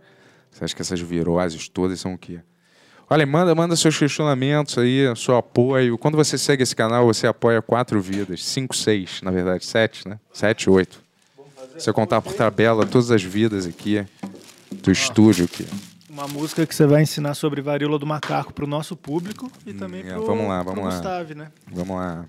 Você 0.50 0.64
acha 0.64 0.74
que 0.74 0.82
essas 0.82 1.00
viroses 1.00 1.68
todas 1.68 2.00
são 2.00 2.14
o 2.14 2.18
quê? 2.18 2.40
Olha, 3.12 3.26
manda, 3.26 3.52
manda 3.56 3.74
seus 3.74 3.98
questionamentos 3.98 4.78
aí, 4.78 5.12
seu 5.16 5.36
apoio. 5.36 5.98
Quando 5.98 6.14
você 6.16 6.38
segue 6.38 6.62
esse 6.62 6.76
canal, 6.76 7.04
você 7.06 7.26
apoia 7.26 7.60
quatro 7.60 8.00
vidas. 8.00 8.44
Cinco, 8.44 8.76
seis, 8.76 9.20
na 9.20 9.32
verdade, 9.32 9.64
sete, 9.64 10.08
né? 10.08 10.20
Sete, 10.32 10.70
oito. 10.70 11.02
Se 11.76 11.90
eu 11.90 11.94
contar 11.94 12.22
por 12.22 12.32
tabela 12.34 12.86
todas 12.86 13.10
as 13.10 13.20
vidas 13.20 13.66
aqui 13.66 14.06
do 14.70 14.92
estúdio 14.92 15.46
aqui. 15.46 15.66
Uma 16.08 16.28
música 16.28 16.64
que 16.64 16.72
você 16.72 16.86
vai 16.86 17.02
ensinar 17.02 17.34
sobre 17.34 17.60
varíola 17.60 17.98
do 17.98 18.06
macaco 18.06 18.52
pro 18.52 18.64
nosso 18.64 18.94
público 18.94 19.50
e 19.66 19.72
também 19.72 20.02
é, 20.02 20.12
pro, 20.12 20.26
vamos 20.26 20.46
lá, 20.46 20.62
vamos 20.62 20.80
pro 20.80 20.88
lá. 20.88 20.90
Gustavo, 20.90 21.34
né? 21.34 21.48
Vamos 21.72 21.96
lá. 21.96 22.24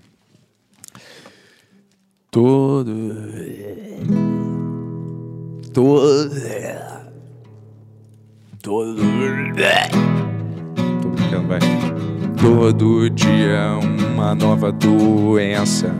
Todo. 2.28 2.92
Todo. 5.72 6.30
Todo. 8.60 9.02
Vai. 11.38 11.58
Todo 12.40 13.08
dia 13.10 13.78
uma 14.14 14.34
nova 14.34 14.70
doença. 14.72 15.94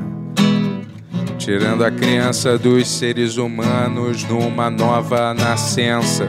Tirando 1.39 1.85
a 1.85 1.91
criança 1.91 2.57
dos 2.59 2.87
seres 2.89 3.37
humanos 3.37 4.25
numa 4.25 4.71
nova 4.71 5.35
nascença. 5.35 6.29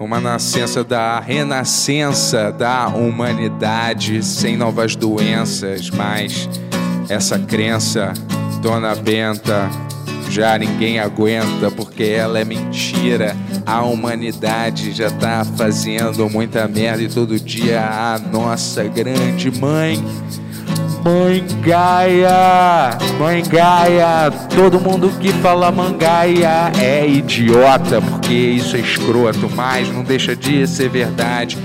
Uma 0.00 0.20
nascença 0.20 0.82
da 0.82 1.20
renascença 1.20 2.50
da 2.50 2.88
humanidade 2.88 4.22
sem 4.22 4.56
novas 4.56 4.96
doenças, 4.96 5.90
mas 5.90 6.48
essa 7.08 7.38
crença, 7.38 8.12
Dona 8.60 8.96
Benta, 8.96 9.70
já 10.32 10.56
ninguém 10.56 10.98
aguenta 10.98 11.70
porque 11.70 12.04
ela 12.04 12.38
é 12.38 12.44
mentira. 12.44 13.36
A 13.66 13.82
humanidade 13.82 14.92
já 14.92 15.10
tá 15.10 15.44
fazendo 15.56 16.28
muita 16.30 16.66
merda 16.66 17.02
e 17.02 17.08
todo 17.08 17.38
dia 17.38 17.80
a 17.80 18.18
nossa 18.18 18.82
grande 18.84 19.50
mãe 19.60 20.02
Mãe 21.04 21.44
Gaia, 21.60 22.96
Mãe 23.18 23.42
Gaia, 23.42 24.30
todo 24.54 24.80
mundo 24.80 25.12
que 25.20 25.32
fala 25.32 25.70
mangaia 25.72 26.70
é 26.80 27.06
idiota, 27.06 28.00
porque 28.00 28.32
isso 28.32 28.76
é 28.76 28.78
escroto, 28.78 29.50
mas 29.54 29.92
não 29.92 30.04
deixa 30.04 30.36
de 30.36 30.64
ser 30.64 30.88
verdade. 30.88 31.58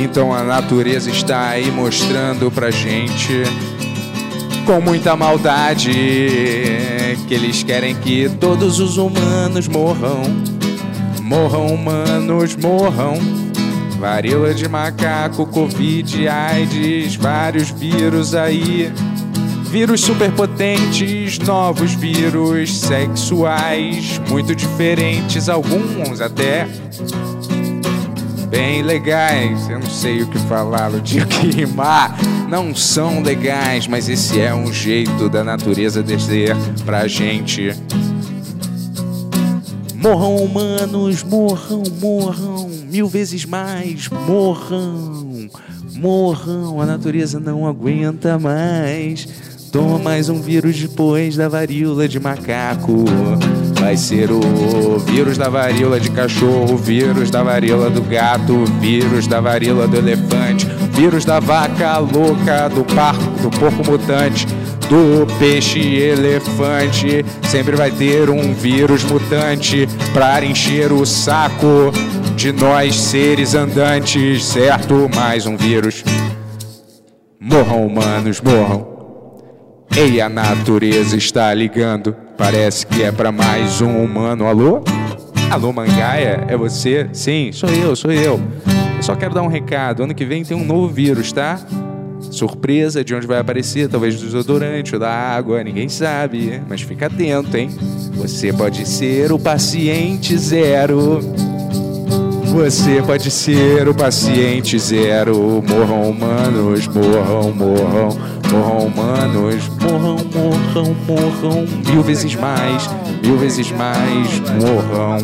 Então 0.00 0.32
a 0.32 0.42
natureza 0.42 1.10
está 1.10 1.50
aí 1.50 1.70
mostrando 1.70 2.50
pra 2.50 2.70
gente 2.70 3.42
com 4.68 4.82
muita 4.82 5.16
maldade 5.16 5.90
que 7.26 7.32
eles 7.32 7.62
querem 7.62 7.94
que 7.94 8.28
todos 8.38 8.78
os 8.78 8.98
humanos 8.98 9.66
morram. 9.66 10.20
Morram 11.22 11.68
humanos, 11.68 12.54
morram. 12.54 13.14
Varíola 13.98 14.52
de 14.52 14.68
macaco, 14.68 15.46
Covid, 15.46 16.28
AIDS, 16.28 17.16
vários 17.16 17.70
vírus 17.70 18.34
aí. 18.34 18.92
Vírus 19.70 20.02
superpotentes, 20.02 21.38
novos 21.38 21.94
vírus 21.94 22.78
sexuais, 22.78 24.20
muito 24.28 24.54
diferentes, 24.54 25.48
alguns 25.48 26.20
até 26.20 26.68
bem 28.50 28.82
legais. 28.82 29.68
Eu 29.68 29.78
não 29.78 29.90
sei 29.90 30.22
o 30.22 30.26
que 30.26 30.38
falar, 30.40 30.92
eu 30.92 31.00
tinha 31.00 31.24
que 31.26 31.50
rimar. 31.50 32.16
Não 32.48 32.74
são 32.74 33.22
legais, 33.22 33.86
mas 33.86 34.08
esse 34.08 34.40
é 34.40 34.54
um 34.54 34.72
jeito 34.72 35.28
da 35.28 35.44
natureza 35.44 36.02
dizer 36.02 36.56
pra 36.84 37.06
gente. 37.06 37.74
Morram 39.94 40.36
humanos, 40.36 41.22
morram, 41.24 41.82
morram, 42.00 42.70
mil 42.88 43.08
vezes 43.08 43.44
mais, 43.44 44.08
morram, 44.08 45.48
morram, 45.96 46.80
a 46.80 46.86
natureza 46.86 47.40
não 47.40 47.66
aguenta 47.66 48.38
mais. 48.38 49.26
Toma 49.72 49.98
mais 49.98 50.28
um 50.28 50.40
vírus 50.40 50.78
depois 50.80 51.36
da 51.36 51.48
varíola 51.48 52.08
de 52.08 52.18
macaco. 52.18 53.04
Vai 53.80 53.96
ser 53.96 54.30
o 54.30 54.98
vírus 54.98 55.38
da 55.38 55.48
varíola 55.48 56.00
de 56.00 56.10
cachorro, 56.10 56.76
vírus 56.76 57.30
da 57.30 57.42
varíola 57.42 57.88
do 57.88 58.02
gato, 58.02 58.64
vírus 58.80 59.26
da 59.26 59.40
varíola 59.40 59.86
do 59.86 59.96
elefante, 59.96 60.66
vírus 60.92 61.24
da 61.24 61.38
vaca 61.38 61.98
louca, 61.98 62.68
do 62.68 62.84
parco, 62.84 63.24
do 63.40 63.50
porco 63.50 63.84
mutante, 63.88 64.46
do 64.88 65.26
peixe 65.38 65.78
elefante. 65.78 67.24
Sempre 67.44 67.76
vai 67.76 67.90
ter 67.90 68.28
um 68.30 68.52
vírus 68.52 69.04
mutante 69.04 69.88
para 70.12 70.44
encher 70.44 70.92
o 70.92 71.06
saco 71.06 71.92
de 72.36 72.52
nós 72.52 72.96
seres 72.96 73.54
andantes, 73.54 74.44
certo? 74.44 75.08
Mais 75.14 75.46
um 75.46 75.56
vírus. 75.56 76.04
Morram, 77.40 77.86
humanos, 77.86 78.40
morram. 78.40 78.86
Ei, 79.96 80.20
a 80.20 80.28
natureza 80.28 81.16
está 81.16 81.54
ligando. 81.54 82.27
Parece 82.38 82.86
que 82.86 83.02
é 83.02 83.10
para 83.10 83.32
mais 83.32 83.80
um 83.80 84.04
humano. 84.04 84.46
Alô? 84.46 84.84
Alô, 85.50 85.72
Mangaia? 85.72 86.44
É 86.46 86.56
você? 86.56 87.08
Sim, 87.12 87.50
sou 87.52 87.68
eu, 87.68 87.96
sou 87.96 88.12
eu. 88.12 88.40
Eu 88.96 89.02
só 89.02 89.16
quero 89.16 89.34
dar 89.34 89.42
um 89.42 89.48
recado. 89.48 90.04
Ano 90.04 90.14
que 90.14 90.24
vem 90.24 90.44
tem 90.44 90.56
um 90.56 90.64
novo 90.64 90.86
vírus, 90.86 91.32
tá? 91.32 91.58
Surpresa 92.30 93.04
de 93.04 93.12
onde 93.12 93.26
vai 93.26 93.40
aparecer, 93.40 93.88
talvez 93.88 94.20
do 94.20 94.24
desodorante 94.24 94.94
ou 94.94 95.00
da 95.00 95.10
água, 95.10 95.64
ninguém 95.64 95.88
sabe. 95.88 96.62
Mas 96.68 96.80
fica 96.80 97.06
atento, 97.06 97.56
hein? 97.56 97.70
Você 98.14 98.52
pode 98.52 98.86
ser 98.86 99.32
o 99.32 99.38
paciente 99.38 100.38
zero. 100.38 101.18
Você 102.44 103.02
pode 103.02 103.32
ser 103.32 103.88
o 103.88 103.94
paciente 103.94 104.78
zero. 104.78 105.62
Morram 105.68 106.08
humanos, 106.08 106.86
morram, 106.86 107.52
morram, 107.52 108.08
morram 108.52 108.86
humanos, 108.86 109.68
morram, 109.80 110.16
morram, 110.34 110.96
morram. 111.06 111.66
Mil 111.86 112.02
vezes 112.02 112.34
mais, 112.34 112.88
mil 113.22 113.36
vezes 113.36 113.70
mais, 113.72 114.40
morram. 114.62 115.18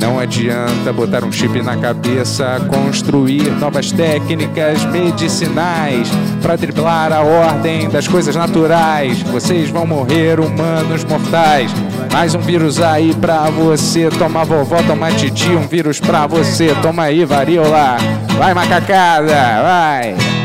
Não 0.00 0.18
adianta 0.18 0.92
botar 0.92 1.24
um 1.24 1.32
chip 1.32 1.60
na 1.62 1.76
cabeça, 1.76 2.60
construir 2.68 3.50
novas 3.58 3.90
técnicas 3.90 4.84
medicinais 4.84 6.08
para 6.42 6.56
driblar 6.56 7.12
a 7.12 7.22
ordem 7.22 7.88
das 7.88 8.06
coisas 8.06 8.36
naturais. 8.36 9.20
Vocês 9.22 9.70
vão 9.70 9.86
morrer, 9.86 10.38
humanos 10.38 11.02
mortais. 11.04 11.72
Mais 12.12 12.34
um 12.34 12.40
vírus 12.40 12.80
aí 12.80 13.14
pra 13.14 13.50
você. 13.50 14.08
Toma 14.10 14.44
vovó, 14.44 14.82
toma 14.82 15.10
titi, 15.12 15.50
um 15.50 15.66
vírus 15.66 15.98
pra 15.98 16.26
você. 16.26 16.74
Toma 16.82 17.04
aí, 17.04 17.24
varíola. 17.24 17.96
Vai, 18.38 18.54
macacada, 18.54 19.62
vai. 19.62 20.35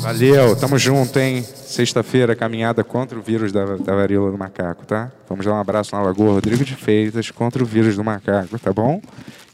Valeu, 0.00 0.54
tamo 0.56 0.78
junto, 0.78 1.18
hein? 1.18 1.42
Sexta-feira, 1.42 2.36
caminhada 2.36 2.84
contra 2.84 3.18
o 3.18 3.22
vírus 3.22 3.52
da, 3.52 3.76
da 3.76 3.94
varíola 3.94 4.30
do 4.30 4.38
macaco, 4.38 4.86
tá? 4.86 5.10
Vamos 5.28 5.44
dar 5.44 5.52
um 5.52 5.60
abraço 5.60 5.94
na 5.94 6.02
Lagoa 6.02 6.34
Rodrigo 6.34 6.64
de 6.64 6.76
Freitas 6.76 7.30
contra 7.30 7.62
o 7.62 7.66
vírus 7.66 7.96
do 7.96 8.04
macaco, 8.04 8.58
tá 8.58 8.72
bom? 8.72 9.02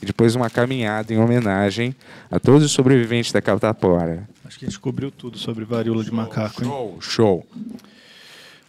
E 0.03 0.07
depois 0.07 0.35
uma 0.35 0.51
caminhada 0.51 1.13
em 1.13 1.19
homenagem 1.19 1.97
a 2.31 2.39
todos 2.39 2.65
os 2.65 2.73
sobreviventes 2.73 3.33
da 3.33 3.41
catapora. 3.41 4.29
Acho 4.45 4.59
que 4.59 4.67
a 4.67 4.69
gente 4.69 4.79
cobriu 4.79 5.11
tudo 5.11 5.39
sobre 5.39 5.65
varíola 5.65 6.05
de 6.05 6.13
macaco, 6.13 6.63
hein? 6.63 6.69
Show, 6.69 6.97
show. 7.01 7.47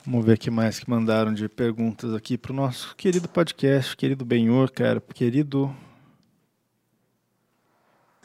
Vamos 0.05 0.25
ver 0.25 0.33
o 0.33 0.37
que 0.37 0.49
mais 0.49 0.79
que 0.79 0.89
mandaram 0.89 1.33
de 1.33 1.49
perguntas 1.49 2.13
aqui 2.13 2.37
pro 2.37 2.53
nosso 2.53 2.95
querido 2.95 3.27
podcast, 3.27 3.97
querido 3.97 4.23
Benhor, 4.23 4.71
cara, 4.71 5.01
querido 5.13 5.75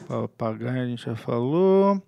Papagaio, 0.07 0.83
a 0.83 0.85
gente 0.85 1.05
já 1.05 1.15
falou. 1.15 2.01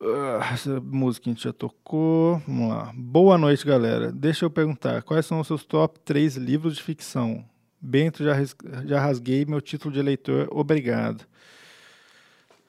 Ah, 0.00 0.50
essa 0.52 0.78
música 0.80 1.28
a 1.30 1.32
gente 1.32 1.44
já 1.44 1.52
tocou. 1.52 2.38
Vamos 2.46 2.68
lá. 2.68 2.92
Boa 2.94 3.38
noite, 3.38 3.66
galera. 3.66 4.12
Deixa 4.12 4.44
eu 4.44 4.50
perguntar, 4.50 5.02
quais 5.02 5.24
são 5.24 5.40
os 5.40 5.46
seus 5.46 5.64
top 5.64 5.98
3 6.00 6.36
livros 6.36 6.76
de 6.76 6.82
ficção? 6.82 7.44
Bento, 7.80 8.22
já, 8.22 8.34
já 8.84 9.00
rasguei 9.00 9.44
meu 9.44 9.60
título 9.60 9.92
de 9.92 10.00
eleitor, 10.00 10.48
obrigado. 10.50 11.24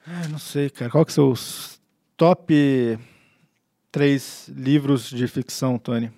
Ah, 0.06 0.28
não 0.28 0.38
sei, 0.38 0.70
cara. 0.70 0.90
Qual 0.90 1.04
que 1.04 1.12
são 1.12 1.30
os 1.30 1.80
top 2.16 2.98
3 3.92 4.48
livros 4.48 5.10
de 5.10 5.26
ficção, 5.28 5.78
Tony? 5.78 6.10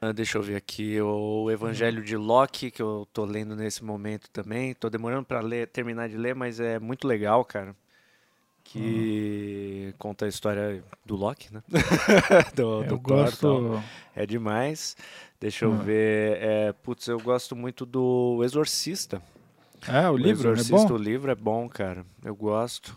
Ah, 0.00 0.12
Deixa 0.12 0.38
eu 0.38 0.42
ver 0.42 0.56
aqui 0.56 1.00
o 1.00 1.50
Evangelho 1.50 2.04
de 2.04 2.16
Locke, 2.16 2.70
que 2.70 2.82
eu 2.82 3.08
tô 3.12 3.24
lendo 3.24 3.56
nesse 3.56 3.82
momento 3.82 4.28
também. 4.30 4.74
Tô 4.74 4.88
demorando 4.90 5.24
para 5.24 5.40
ler, 5.40 5.68
terminar 5.68 6.08
de 6.08 6.16
ler, 6.16 6.34
mas 6.34 6.60
é 6.60 6.78
muito 6.78 7.06
legal, 7.08 7.44
cara. 7.44 7.74
Que 8.72 9.94
conta 9.98 10.24
a 10.24 10.28
história 10.28 10.82
do 11.04 11.14
Locke, 11.16 11.52
né? 11.52 11.62
do, 12.56 12.82
do 12.84 12.98
Thor 12.98 13.28
e 13.28 13.36
tal. 13.36 13.60
gosto. 13.62 13.82
É 14.16 14.24
demais. 14.26 14.96
Deixa 15.40 15.64
eu 15.64 15.72
Ah. 15.72 15.76
ver. 15.76 16.38
É, 16.40 16.72
putz, 16.72 17.06
eu 17.08 17.18
gosto 17.20 17.54
muito 17.54 17.84
do 17.84 18.40
Exorcista. 18.42 19.20
Ah, 19.88 20.10
o 20.10 20.16
livro 20.16 20.48
é 20.48 20.52
Exorcista, 20.52 20.88
bom? 20.88 20.94
o 20.94 20.96
livro 20.98 21.30
é 21.30 21.34
bom, 21.34 21.68
cara. 21.68 22.04
Eu 22.24 22.34
gosto. 22.34 22.96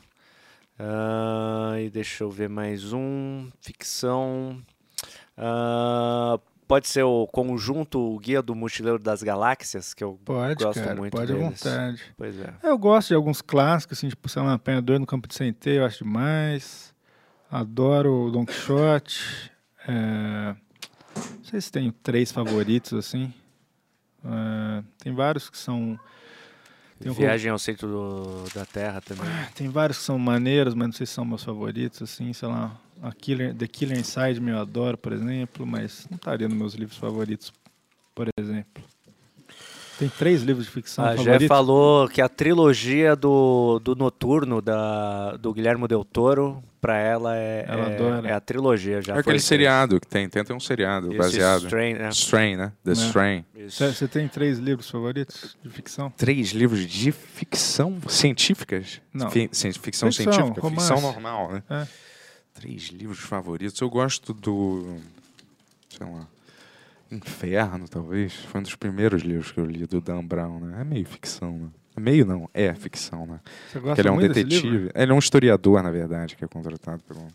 Ah, 0.80 1.76
e 1.80 1.90
deixa 1.90 2.24
eu 2.24 2.30
ver 2.32 2.48
mais 2.50 2.94
um. 2.94 3.50
Ficção. 3.60 4.62
Ah, 5.38 6.40
pode 6.68 6.88
ser 6.88 7.04
o 7.04 7.28
conjunto 7.28 8.00
o 8.00 8.20
Guia 8.20 8.42
do 8.42 8.56
Mochileiro 8.56 9.00
das 9.00 9.22
Galáxias, 9.24 9.94
que 9.94 10.04
eu 10.04 10.20
Pode, 10.26 10.64
gosto 10.64 10.80
cara. 10.82 10.96
muito 10.96 11.12
pode 11.16 11.32
à 11.32 11.36
deles. 11.36 11.50
vontade. 11.64 12.02
Pois 12.18 12.40
é. 12.40 12.54
Eu 12.64 12.78
gosto 12.78 13.10
de 13.10 13.14
alguns 13.16 13.42
clássicos, 13.42 13.98
assim, 13.98 14.10
tipo, 14.10 14.28
sei 14.30 14.42
lá, 14.42 14.54
Apanhador 14.54 15.00
no 15.00 15.06
Campo 15.06 15.28
de 15.28 15.36
Centeio, 15.36 15.82
eu 15.82 15.86
acho 15.86 16.04
demais. 16.04 16.94
Adoro 17.52 18.28
o 18.28 18.32
Don 18.32 18.46
Quixote. 18.46 19.52
É... 19.88 20.56
Não 21.16 21.44
sei 21.44 21.62
se 21.62 21.72
tenho 21.72 21.92
três 21.92 22.32
favoritos, 22.32 22.94
assim. 22.94 23.34
É, 24.24 24.84
Tem 24.98 25.14
vários 25.14 25.50
que 25.50 25.58
são... 25.58 25.98
Tem, 27.00 27.12
um- 27.12 27.16
Viagem 27.16 27.52
ao 27.52 27.60
centro 27.60 27.88
do- 27.88 28.44
da 28.54 28.66
Terra 28.66 29.02
também. 29.02 29.26
tem 29.54 29.70
vários 29.70 29.98
que 30.00 30.04
são 30.06 30.18
maneiros, 30.18 30.74
mas 30.74 30.88
não 30.88 30.94
sei 30.94 31.06
se 31.06 31.14
são 31.14 31.24
meus 31.26 31.44
favoritos, 31.44 32.02
assim, 32.02 32.32
sei 32.34 32.48
lá. 32.50 32.76
A 33.02 33.12
Killer, 33.12 33.54
The 33.54 33.68
Killer 33.68 33.98
Inside 34.00 34.40
me 34.40 34.52
eu 34.52 34.60
adoro, 34.60 34.98
por 34.98 35.12
exemplo, 35.14 35.66
mas 35.66 36.08
não 36.10 36.16
estaria 36.16 36.48
nos 36.48 36.58
meus 36.58 36.74
livros 36.74 36.98
favoritos, 36.98 37.52
por 38.14 38.28
exemplo. 38.40 38.84
Tem 39.98 40.10
três 40.10 40.44
livros 40.44 40.66
de 40.66 40.72
ficção 40.72 41.06
A 41.06 41.12
Jé 41.12 41.18
favoritos. 41.24 41.48
falou 41.48 42.10
que 42.10 42.22
a 42.22 42.28
trilogia 42.28 43.16
do, 43.16 43.80
do 43.80 43.96
Noturno 43.96 44.62
da, 44.62 45.38
do 45.38 45.54
Guilhermo 45.54 45.88
Del 45.88 46.04
Toro, 46.04 46.62
pra 46.82 46.98
ela 46.98 47.34
é, 47.38 47.66
Ela 47.66 47.90
é, 48.28 48.32
é 48.32 48.34
a 48.34 48.42
trilogia. 48.42 49.02
Já 49.02 49.16
É 49.16 49.20
aquele 49.20 49.40
seriado 49.40 49.98
que 50.02 50.06
tem, 50.08 50.28
tenta 50.28 50.54
um 50.54 50.60
seriado 50.60 51.08
Esse 51.10 51.18
baseado. 51.18 51.64
Strain, 51.64 51.94
né? 51.94 52.10
Strain, 52.10 52.56
né? 52.58 52.74
The 52.84 52.92
É. 52.92 52.94
Strain. 52.94 53.46
Você 53.70 54.08
tem 54.10 54.28
três 54.28 54.60
livros 54.60 54.90
favoritos 54.90 55.56
de 55.64 55.70
ficção? 55.70 56.12
Três 56.18 56.50
livros 56.52 56.86
de 56.86 57.14
ficção 57.14 57.98
científicas? 58.10 59.00
Não. 59.14 59.30
Fi- 59.32 59.48
ficção, 59.48 59.72
Ficção, 59.72 60.12
científica? 60.12 60.60
romance. 60.62 60.88
Ficção 60.92 61.02
normal, 61.02 61.54
né? 61.54 61.64
É. 61.70 61.88
Três 62.56 62.84
livros 62.88 63.20
favoritos. 63.20 63.80
Eu 63.80 63.90
gosto 63.90 64.34
do. 64.34 64.98
Sei 65.90 66.06
lá. 66.06 66.28
Inferno, 67.12 67.88
talvez. 67.88 68.34
Foi 68.34 68.60
um 68.60 68.64
dos 68.64 68.76
primeiros 68.76 69.22
livros 69.22 69.52
que 69.52 69.60
eu 69.60 69.66
li 69.66 69.86
do 69.86 70.02
Dan 70.02 70.26
Brown, 70.26 70.60
né? 70.60 70.82
É 70.82 70.84
meio 70.84 71.06
ficção, 71.06 71.52
né? 71.52 71.70
É 71.96 72.00
Meio 72.00 72.26
não, 72.26 72.50
é 72.54 72.74
ficção, 72.74 73.26
né? 73.26 73.40
Você 73.44 73.74
Porque 73.74 73.88
gosta 73.88 74.02
ele 74.02 74.08
é 74.08 74.12
um 74.12 74.18
detetive. 74.18 74.90
Ele 74.94 75.12
é 75.12 75.16
um 75.16 75.20
historiador, 75.20 75.84
na 75.84 75.92
verdade, 75.92 76.36
que 76.36 76.44
é 76.44 76.48
contratado 76.48 77.02
pelo. 77.04 77.28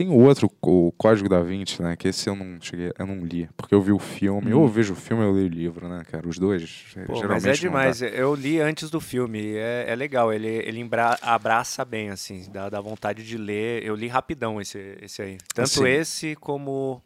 Tem 0.00 0.08
o 0.08 0.14
outro, 0.14 0.50
o 0.62 0.90
Código 0.92 1.28
da 1.28 1.42
Vinci, 1.42 1.82
né? 1.82 1.94
Que 1.94 2.08
esse 2.08 2.26
eu 2.26 2.34
não 2.34 2.58
cheguei, 2.58 2.90
eu 2.98 3.06
não 3.06 3.22
li. 3.22 3.46
Porque 3.54 3.74
eu 3.74 3.82
vi 3.82 3.92
o 3.92 3.98
filme. 3.98 4.50
Ou 4.54 4.62
eu 4.62 4.66
vejo 4.66 4.94
o 4.94 4.96
filme 4.96 5.22
eu 5.22 5.30
leio 5.30 5.44
o 5.44 5.50
livro, 5.50 5.86
né, 5.90 6.02
cara? 6.10 6.26
Os 6.26 6.38
dois. 6.38 6.86
Pô, 7.06 7.16
geralmente 7.16 7.28
mas 7.28 7.46
é 7.46 7.52
demais. 7.52 8.00
Eu 8.00 8.34
li 8.34 8.58
antes 8.58 8.88
do 8.88 8.98
filme. 8.98 9.56
É, 9.56 9.84
é 9.88 9.94
legal. 9.94 10.32
Ele, 10.32 10.48
ele 10.48 10.80
embra- 10.80 11.18
abraça 11.20 11.84
bem, 11.84 12.08
assim. 12.08 12.46
Dá, 12.50 12.70
dá 12.70 12.80
vontade 12.80 13.22
de 13.22 13.36
ler. 13.36 13.84
Eu 13.84 13.94
li 13.94 14.08
rapidão 14.08 14.58
esse, 14.58 14.96
esse 15.02 15.20
aí. 15.20 15.36
Tanto 15.54 15.66
Assim. 15.66 15.86
esse 15.86 16.36
como. 16.36 17.02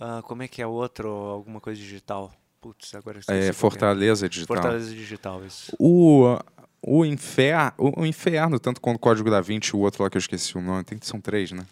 ah, 0.00 0.20
como 0.24 0.42
é 0.42 0.48
que 0.48 0.60
é 0.60 0.66
o 0.66 0.70
outro? 0.70 1.10
Alguma 1.10 1.60
coisa 1.60 1.80
digital. 1.80 2.32
Putz, 2.60 2.92
agora 2.96 3.20
que 3.20 3.30
É, 3.30 3.50
é. 3.50 3.52
Fortaleza 3.52 4.28
Digital. 4.28 4.56
Fortaleza 4.56 4.92
Digital, 4.92 5.46
isso. 5.46 5.72
O, 5.78 6.36
o, 6.84 7.04
infer, 7.04 7.72
o, 7.78 8.00
o 8.00 8.04
Inferno, 8.04 8.58
tanto 8.58 8.80
quanto 8.80 8.96
o 8.96 8.98
Código 8.98 9.30
da 9.30 9.40
Vinci 9.40 9.76
o 9.76 9.78
outro 9.78 10.02
lá 10.02 10.10
que 10.10 10.16
eu 10.16 10.20
esqueci 10.20 10.58
o 10.58 10.60
nome, 10.60 10.82
tem, 10.82 10.98
são 11.00 11.20
três, 11.20 11.52
né? 11.52 11.64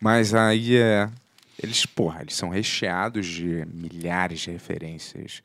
Mas 0.00 0.34
aí 0.34 0.76
é. 0.76 1.08
Eles, 1.60 1.84
porra, 1.84 2.20
eles 2.22 2.34
são 2.36 2.50
recheados 2.50 3.26
de 3.26 3.64
milhares 3.74 4.40
de 4.40 4.50
referências 4.52 5.42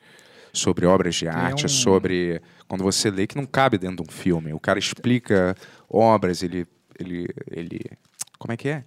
sobre 0.52 0.86
obras 0.86 1.16
de 1.16 1.28
arte, 1.28 1.66
um- 1.66 1.70
sobre. 1.70 2.40
Quando 2.68 2.84
você 2.84 3.10
lê 3.10 3.26
que 3.26 3.36
não 3.36 3.46
cabe 3.48 3.78
dentro 3.80 4.04
de 4.04 4.10
um 4.10 4.12
filme. 4.14 4.54
O 4.54 4.60
cara 4.60 4.78
explica 4.78 5.56
obras, 5.90 6.44
ele. 6.44 6.68
ele, 7.00 7.28
ele 7.50 7.80
como 8.38 8.52
é 8.54 8.58
que 8.58 8.70
é? 8.70 8.84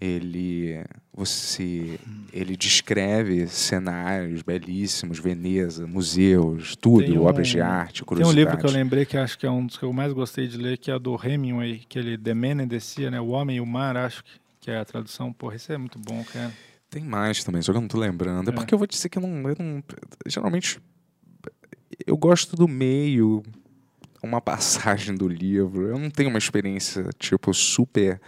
Ele. 0.00 0.82
Você. 1.14 1.98
Ele 2.32 2.54
descreve 2.56 3.46
cenários 3.48 4.42
belíssimos, 4.42 5.18
Veneza, 5.18 5.86
museus, 5.86 6.76
tudo, 6.76 7.14
um- 7.14 7.24
obras 7.26 7.48
de 7.48 7.60
arte, 7.60 7.94
Tem 7.94 8.02
um 8.02 8.06
curiosidades. 8.06 8.36
livro 8.36 8.58
que 8.58 8.66
eu 8.66 8.70
lembrei 8.70 9.04
que 9.06 9.16
acho 9.16 9.38
que 9.38 9.46
é 9.46 9.50
um 9.50 9.64
dos 9.66 9.78
que 9.78 9.84
eu 9.84 9.92
mais 9.92 10.12
gostei 10.12 10.46
de 10.46 10.58
ler, 10.58 10.76
que 10.76 10.90
é 10.90 10.98
do 10.98 11.14
Hemingway, 11.22 11.82
que 11.88 11.98
ele 11.98 12.18
The 12.18 12.34
Man 12.34 12.62
and 12.62 12.68
the 12.68 12.80
Sea, 12.80 13.10
né? 13.10 13.18
O 13.20 13.28
Homem 13.28 13.56
e 13.56 13.60
o 13.60 13.66
Mar, 13.66 13.96
acho 13.96 14.22
que, 14.22 14.30
que 14.66 14.70
é 14.72 14.78
a 14.78 14.84
tradução. 14.84 15.32
Porra, 15.32 15.54
isso 15.54 15.72
é 15.72 15.78
muito 15.78 15.96
bom, 15.96 16.24
cara. 16.24 16.52
Tem 16.90 17.04
mais 17.04 17.44
também, 17.44 17.62
só 17.62 17.70
que 17.70 17.78
eu 17.78 17.80
não 17.80 17.86
tô 17.88 17.98
lembrando. 17.98 18.50
É, 18.50 18.52
É. 18.52 18.54
porque 18.56 18.74
eu 18.74 18.78
vou 18.78 18.86
dizer 18.86 19.08
que 19.08 19.16
eu 19.16 19.22
não, 19.22 19.48
eu 19.48 19.54
não- 19.60 19.80
Geralmente, 20.26 20.80
eu 22.04 22.16
gosto 22.16 22.56
do 22.56 22.66
meio, 22.66 23.44
uma 24.20 24.40
passagem 24.40 25.14
do 25.14 25.28
livro. 25.28 25.86
Eu 25.86 25.98
não 26.00 26.10
tenho 26.10 26.28
uma 26.30 26.38
experiência, 26.38 27.08
tipo, 27.16 27.54
super 27.54 28.20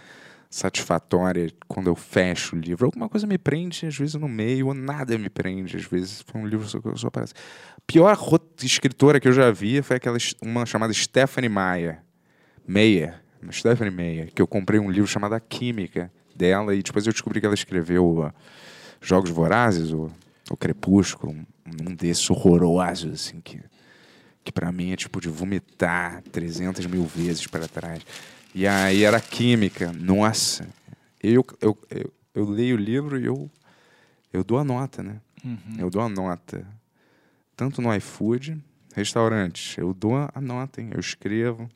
satisfatória 0.49 1.51
quando 1.67 1.87
eu 1.87 1.95
fecho 1.95 2.55
o 2.55 2.59
livro. 2.59 2.85
Alguma 2.85 3.09
coisa 3.09 3.27
me 3.27 3.37
prende, 3.37 3.85
às 3.85 3.97
vezes 3.97 4.15
no 4.15 4.29
meio, 4.29 4.67
ou 4.67 4.73
nada 4.73 5.17
me 5.17 5.29
prende, 5.29 5.75
às 5.75 5.83
vezes 5.83 6.23
foi 6.25 6.39
um 6.39 6.47
livro 6.47 6.65
só, 6.69 6.79
só 6.95 7.07
aparece. 7.07 7.33
A 7.77 7.81
pior 7.85 8.17
escritora 8.63 9.19
que 9.19 9.27
eu 9.27 9.33
já 9.33 9.51
vi 9.51 9.81
foi 9.81 9.97
aquela 9.97 10.17
uma 10.41 10.65
chamada 10.65 10.93
Stephanie 10.93 11.49
Meyer. 11.49 12.01
Meyer, 12.65 13.21
Stephanie 13.51 13.93
Meyer, 13.93 14.33
que 14.33 14.41
eu 14.41 14.47
comprei 14.47 14.79
um 14.79 14.89
livro 14.89 15.05
chamado 15.07 15.33
A 15.33 15.39
Química 15.39 16.09
dela 16.39 16.73
e 16.73 16.81
depois 16.81 17.05
eu 17.05 17.11
descobri 17.11 17.41
que 17.41 17.45
ela 17.45 17.53
escreveu 17.53 18.21
uh, 18.21 18.33
Jogos 19.01 19.29
Vorazes, 19.29 19.91
ou 19.91 20.09
o 20.49 20.55
Crepúsculo, 20.55 21.33
um, 21.33 21.45
um 21.89 21.93
desses 21.93 22.27
horrorosos, 22.29 23.13
assim, 23.13 23.41
que, 23.41 23.61
que 24.43 24.51
para 24.51 24.71
mim 24.71 24.91
é 24.91 24.95
tipo 24.95 25.19
de 25.19 25.27
vomitar 25.27 26.23
300 26.31 26.85
mil 26.85 27.03
vezes 27.03 27.45
para 27.45 27.67
trás. 27.67 28.01
E 28.55 28.65
aí 28.65 29.03
era 29.03 29.19
química. 29.19 29.91
Nossa, 29.91 30.67
eu, 31.21 31.45
eu, 31.61 31.77
eu, 31.89 32.13
eu 32.33 32.49
leio 32.49 32.77
o 32.77 32.79
livro 32.79 33.19
e 33.19 33.25
eu, 33.25 33.49
eu 34.31 34.43
dou 34.43 34.57
a 34.57 34.63
nota, 34.63 35.03
né? 35.03 35.17
Eu 35.77 35.89
dou 35.89 36.01
a 36.01 36.09
nota. 36.09 36.65
Tanto 37.55 37.81
no 37.81 37.93
iFood, 37.95 38.57
restaurantes, 38.95 39.77
eu 39.77 39.93
dou 39.93 40.15
a 40.15 40.41
nota, 40.41 40.81
hein? 40.81 40.89
Eu 40.93 40.99
escrevo. 40.99 41.69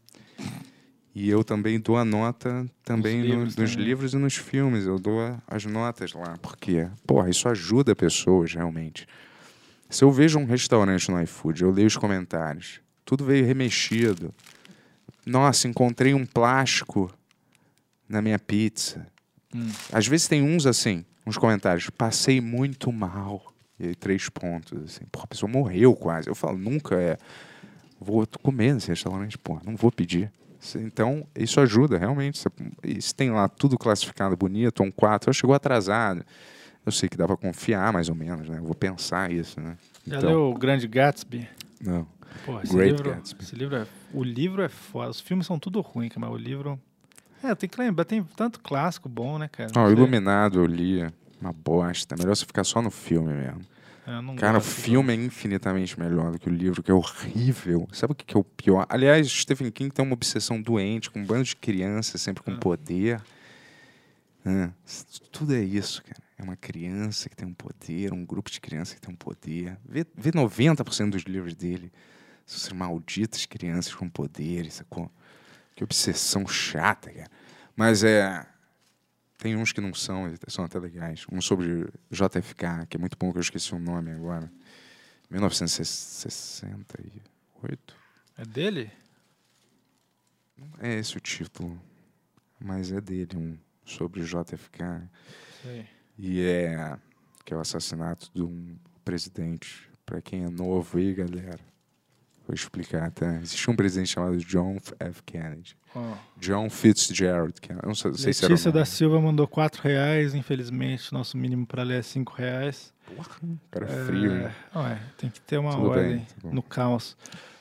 E 1.15 1.29
eu 1.29 1.43
também 1.43 1.79
dou 1.79 1.95
a 1.95 2.03
nota 2.03 2.65
também 2.83 3.19
Nos 3.19 3.27
no- 3.27 3.33
livros 3.35 3.55
nos 3.55 3.71
também. 3.71 3.85
livros 3.87 4.13
e 4.13 4.17
nos 4.17 4.35
filmes. 4.35 4.85
Eu 4.85 4.97
dou 4.97 5.19
as 5.47 5.63
notas 5.65 6.13
lá. 6.13 6.37
Porque, 6.41 6.87
porra, 7.05 7.29
isso 7.29 7.47
ajuda 7.47 7.95
pessoas, 7.95 8.53
realmente. 8.53 9.07
Se 9.89 10.03
eu 10.03 10.11
vejo 10.11 10.39
um 10.39 10.45
restaurante 10.45 11.11
no 11.11 11.21
iFood, 11.21 11.61
eu 11.61 11.69
leio 11.71 11.87
os 11.87 11.97
comentários. 11.97 12.79
Tudo 13.05 13.23
veio 13.25 13.45
remexido. 13.45 14.33
Nossa, 15.23 15.67
encontrei 15.67 16.15
um 16.15 16.25
plástico 16.25 17.13
na 18.09 18.19
minha 18.21 18.39
pizza. 18.39 19.05
Às 19.91 20.07
vezes 20.07 20.27
tem 20.27 20.41
uns 20.41 20.65
assim, 20.65 21.05
uns 21.27 21.37
comentários. 21.37 21.91
Passei 21.91 22.41
muito 22.41 22.91
mal. 22.91 23.53
E 23.79 23.87
aí, 23.89 23.95
três 23.95 24.29
pontos, 24.29 24.81
assim. 24.83 25.05
Porra, 25.11 25.25
a 25.25 25.27
pessoa 25.27 25.51
morreu 25.51 25.93
quase. 25.95 26.27
Eu 26.27 26.33
falo, 26.33 26.57
nunca 26.57 26.95
é. 26.95 27.17
Vou 27.99 28.25
comer 28.41 28.73
nesse 28.73 28.87
restaurante, 28.87 29.37
porra, 29.37 29.61
não 29.63 29.75
vou 29.75 29.91
pedir. 29.91 30.31
Então, 30.75 31.25
isso 31.35 31.59
ajuda, 31.59 31.97
realmente. 31.97 32.37
Você- 32.39 33.01
se 33.01 33.13
tem 33.13 33.31
lá 33.31 33.47
tudo 33.47 33.77
classificado 33.77 34.35
bonito, 34.37 34.83
um 34.83 34.91
4, 34.91 35.29
eu 35.29 35.33
chegou 35.33 35.55
atrasado. 35.55 36.23
Eu 36.85 36.91
sei 36.91 37.07
que 37.07 37.15
dá 37.17 37.25
pra 37.25 37.37
confiar, 37.37 37.93
mais 37.93 38.09
ou 38.09 38.15
menos, 38.15 38.47
né? 38.49 38.57
Eu 38.57 38.63
vou 38.63 38.75
pensar 38.75 39.31
isso, 39.31 39.59
né? 39.59 39.77
Já 40.05 40.19
leu 40.19 40.49
o 40.49 40.53
Grande 40.53 40.87
Gatsby? 40.87 41.47
Não. 41.81 42.05
Pô, 42.45 42.59
esse 42.61 42.73
Great 42.75 42.91
livro, 42.97 43.09
Gatsby. 43.11 43.43
esse 43.43 43.55
livro 43.55 43.75
é, 43.77 43.87
o 44.13 44.23
livro 44.23 44.61
é 44.61 44.67
foda. 44.69 45.09
Os 45.11 45.19
filmes 45.21 45.45
são 45.45 45.57
tudo 45.57 45.79
ruim, 45.81 46.09
mas 46.17 46.29
o 46.29 46.35
livro. 46.35 46.79
É, 47.41 47.53
tem 47.55 47.69
que 47.69 47.79
lembrar, 47.79 48.05
tem 48.05 48.23
tanto 48.35 48.59
clássico 48.59 49.07
bom, 49.07 49.37
né, 49.37 49.47
cara? 49.49 49.69
Não 49.75 49.83
o 49.83 49.87
sei. 49.87 49.95
Iluminado 49.95 50.59
eu 50.59 50.65
li, 50.65 51.05
uma 51.39 51.53
bosta. 51.53 52.15
Melhor 52.17 52.35
você 52.35 52.45
ficar 52.45 52.63
só 52.63 52.81
no 52.81 52.89
filme 52.91 53.33
mesmo. 53.33 53.61
Não 54.05 54.35
Cara, 54.35 54.57
o 54.57 54.61
filme 54.61 55.13
é 55.13 55.15
infinitamente 55.15 55.97
melhor 55.97 56.31
do 56.31 56.39
que 56.39 56.49
o 56.49 56.51
livro, 56.51 56.83
que 56.83 56.91
é 56.91 56.93
horrível. 56.93 57.87
Sabe 57.93 58.11
o 58.11 58.15
que 58.15 58.35
é 58.35 58.39
o 58.39 58.43
pior? 58.43 58.85
Aliás, 58.89 59.27
Stephen 59.31 59.71
King 59.71 59.93
tem 59.93 60.03
uma 60.03 60.13
obsessão 60.13 60.61
doente 60.61 61.09
com 61.09 61.19
um 61.19 61.25
bando 61.25 61.43
de 61.43 61.55
crianças 61.55 62.21
sempre 62.21 62.43
com 62.43 62.57
poder. 62.57 63.21
É, 64.45 64.69
tudo 65.31 65.55
é 65.55 65.63
isso, 65.63 66.03
cara. 66.03 66.21
É 66.37 66.43
uma 66.43 66.57
criança 66.57 67.29
que 67.29 67.35
tem 67.35 67.47
um 67.47 67.53
poder, 67.53 68.11
um 68.11 68.25
grupo 68.25 68.51
de 68.51 68.59
crianças 68.59 68.95
que 68.95 69.01
tem 69.01 69.13
um 69.13 69.17
poder. 69.17 69.77
Vê, 69.85 70.05
vê 70.15 70.31
90% 70.31 71.11
dos 71.11 71.23
livros 71.23 71.55
dele. 71.55 71.91
São 72.45 72.57
essas 72.57 72.73
malditas 72.73 73.45
crianças 73.45 73.95
com 73.95 74.09
poderes, 74.09 74.75
sacou? 74.75 75.09
Que 75.75 75.83
obsessão 75.83 76.45
chata, 76.45 77.09
cara. 77.09 77.29
Mas 77.75 78.03
é. 78.03 78.45
Tem 79.43 79.55
uns 79.57 79.73
que 79.73 79.81
não 79.81 79.93
são, 79.93 80.33
são 80.47 80.63
até 80.63 80.79
legais. 80.79 81.25
Um 81.29 81.41
sobre 81.41 81.89
JFK, 82.09 82.87
que 82.87 82.95
é 82.95 82.97
muito 82.97 83.17
bom, 83.19 83.29
que 83.29 83.39
eu 83.39 83.41
esqueci 83.41 83.75
o 83.75 83.79
nome 83.79 84.09
agora. 84.09 84.49
1968. 85.29 87.93
É 88.37 88.45
dele? 88.45 88.89
É 90.79 90.93
esse 90.93 91.17
o 91.17 91.19
título. 91.19 91.77
Mas 92.57 92.93
é 92.93 93.01
dele, 93.01 93.35
um 93.35 93.57
sobre 93.83 94.23
JFK. 94.23 95.09
Sei. 95.61 95.89
E 96.17 96.41
é 96.41 96.97
que 97.43 97.53
é 97.53 97.57
o 97.57 97.59
assassinato 97.59 98.31
de 98.33 98.43
um 98.43 98.77
presidente. 99.03 99.91
Pra 100.05 100.21
quem 100.21 100.45
é 100.45 100.49
novo 100.49 100.97
aí, 100.97 101.13
galera. 101.13 101.59
Vou 102.45 102.53
explicar, 102.53 103.09
tá? 103.11 103.39
Existia 103.41 103.71
um 103.71 103.75
presidente 103.75 104.09
chamado 104.09 104.37
John 104.37 104.77
F. 104.99 105.23
Kennedy. 105.23 105.77
Ó, 105.95 106.13
John 106.37 106.69
Fitzgerald. 106.69 107.53
Que 107.61 107.71
eu 107.71 107.79
não 107.85 107.95
sei, 107.95 108.13
sei 108.15 108.33
se 108.33 108.43
era 108.43 108.51
o 108.51 108.55
Letícia 108.55 108.71
da. 108.71 108.83
Silva 108.83 109.19
mandou 109.21 109.47
4 109.47 109.81
reais, 109.81 110.35
infelizmente. 110.35 111.13
Nosso 111.13 111.37
mínimo 111.37 111.65
para 111.65 111.83
ler 111.83 111.99
é 111.99 112.01
5 112.01 112.33
reais. 112.33 112.93
Cara 113.71 113.87
frio, 113.87 114.31
é, 114.31 114.35
né? 114.35 114.55
não 114.73 114.87
é, 114.87 114.99
tem 115.17 115.29
que 115.29 115.39
ter 115.41 115.57
uma 115.57 115.71
Tudo 115.71 115.89
ordem 115.89 116.17
bem, 116.17 116.27
tá 116.41 116.49
no 116.51 116.63
caos. 116.63 117.15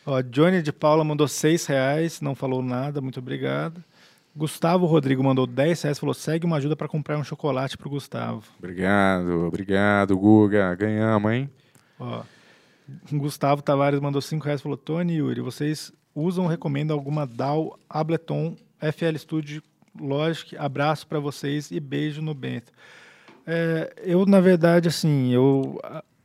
Ó, 0.06 0.20
Johnny 0.22 0.62
de 0.62 0.72
Paula 0.72 1.04
mandou 1.04 1.28
6 1.28 1.66
reais, 1.66 2.20
não 2.20 2.34
falou 2.34 2.62
nada, 2.62 3.00
muito 3.00 3.18
obrigado. 3.18 3.82
Gustavo 4.34 4.86
Rodrigo 4.86 5.22
mandou 5.22 5.46
10 5.46 5.82
reais, 5.82 5.98
falou: 5.98 6.14
segue 6.14 6.46
uma 6.46 6.56
ajuda 6.56 6.74
para 6.74 6.88
comprar 6.88 7.18
um 7.18 7.24
chocolate 7.24 7.76
pro 7.76 7.90
Gustavo. 7.90 8.42
Obrigado, 8.58 9.46
obrigado, 9.46 10.16
Guga. 10.16 10.74
Ganhamos, 10.74 11.32
hein? 11.32 11.50
Ó, 12.00 12.22
Gustavo 13.12 13.62
Tavares 13.62 14.00
mandou 14.00 14.20
5 14.20 14.44
reais, 14.44 14.60
falou: 14.60 14.76
Tony 14.76 15.14
e 15.14 15.16
Yuri, 15.16 15.40
vocês 15.40 15.92
usam 16.14 16.44
ou 16.44 16.50
recomendam 16.50 16.96
alguma 16.96 17.26
DAW, 17.26 17.78
Ableton, 17.88 18.56
FL 18.80 19.16
Studio, 19.16 19.62
Logic? 19.98 20.56
Abraço 20.56 21.06
para 21.06 21.18
vocês 21.18 21.70
e 21.70 21.80
beijo 21.80 22.22
no 22.22 22.34
Bento. 22.34 22.72
É, 23.46 23.92
eu, 24.04 24.24
na 24.26 24.40
verdade, 24.40 24.88
assim, 24.88 25.32
eu 25.32 25.78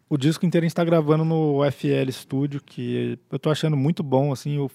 o 0.10 0.18
disco 0.18 0.46
inteiro 0.46 0.66
está 0.66 0.84
gravando 0.84 1.26
no 1.26 1.60
FL 1.70 2.10
Studio, 2.12 2.62
que 2.62 3.20
eu 3.30 3.38
tô 3.38 3.50
achando 3.50 3.76
muito 3.76 4.02
bom, 4.02 4.32
assim, 4.32 4.58
o 4.58 4.70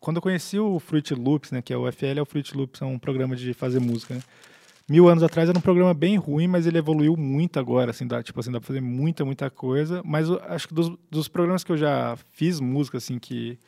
quando 0.00 0.16
eu 0.16 0.22
conheci 0.22 0.58
o 0.58 0.78
Fruit 0.78 1.14
Loops, 1.14 1.50
né, 1.50 1.62
que 1.62 1.72
é 1.72 1.76
o 1.76 1.90
FL, 1.90 2.18
é 2.18 2.22
o 2.22 2.26
Fruit 2.26 2.54
Loops, 2.54 2.82
é 2.82 2.84
um 2.84 2.98
programa 2.98 3.34
de 3.34 3.54
fazer 3.54 3.80
música, 3.80 4.14
né? 4.14 4.22
Mil 4.88 5.08
anos 5.08 5.22
atrás 5.22 5.48
era 5.48 5.56
um 5.56 5.62
programa 5.62 5.94
bem 5.94 6.16
ruim, 6.16 6.46
mas 6.46 6.66
ele 6.66 6.76
evoluiu 6.76 7.16
muito 7.16 7.58
agora, 7.58 7.90
assim, 7.90 8.06
dá, 8.06 8.22
tipo 8.22 8.38
assim, 8.38 8.52
dá 8.52 8.60
pra 8.60 8.66
fazer 8.66 8.82
muita, 8.82 9.24
muita 9.24 9.48
coisa, 9.48 10.02
mas 10.04 10.28
eu 10.28 10.38
acho 10.46 10.68
que 10.68 10.74
dos, 10.74 10.92
dos 11.10 11.26
programas 11.26 11.64
que 11.64 11.72
eu 11.72 11.76
já 11.76 12.18
fiz 12.32 12.60
música, 12.60 12.98
assim, 12.98 13.18
que 13.18 13.58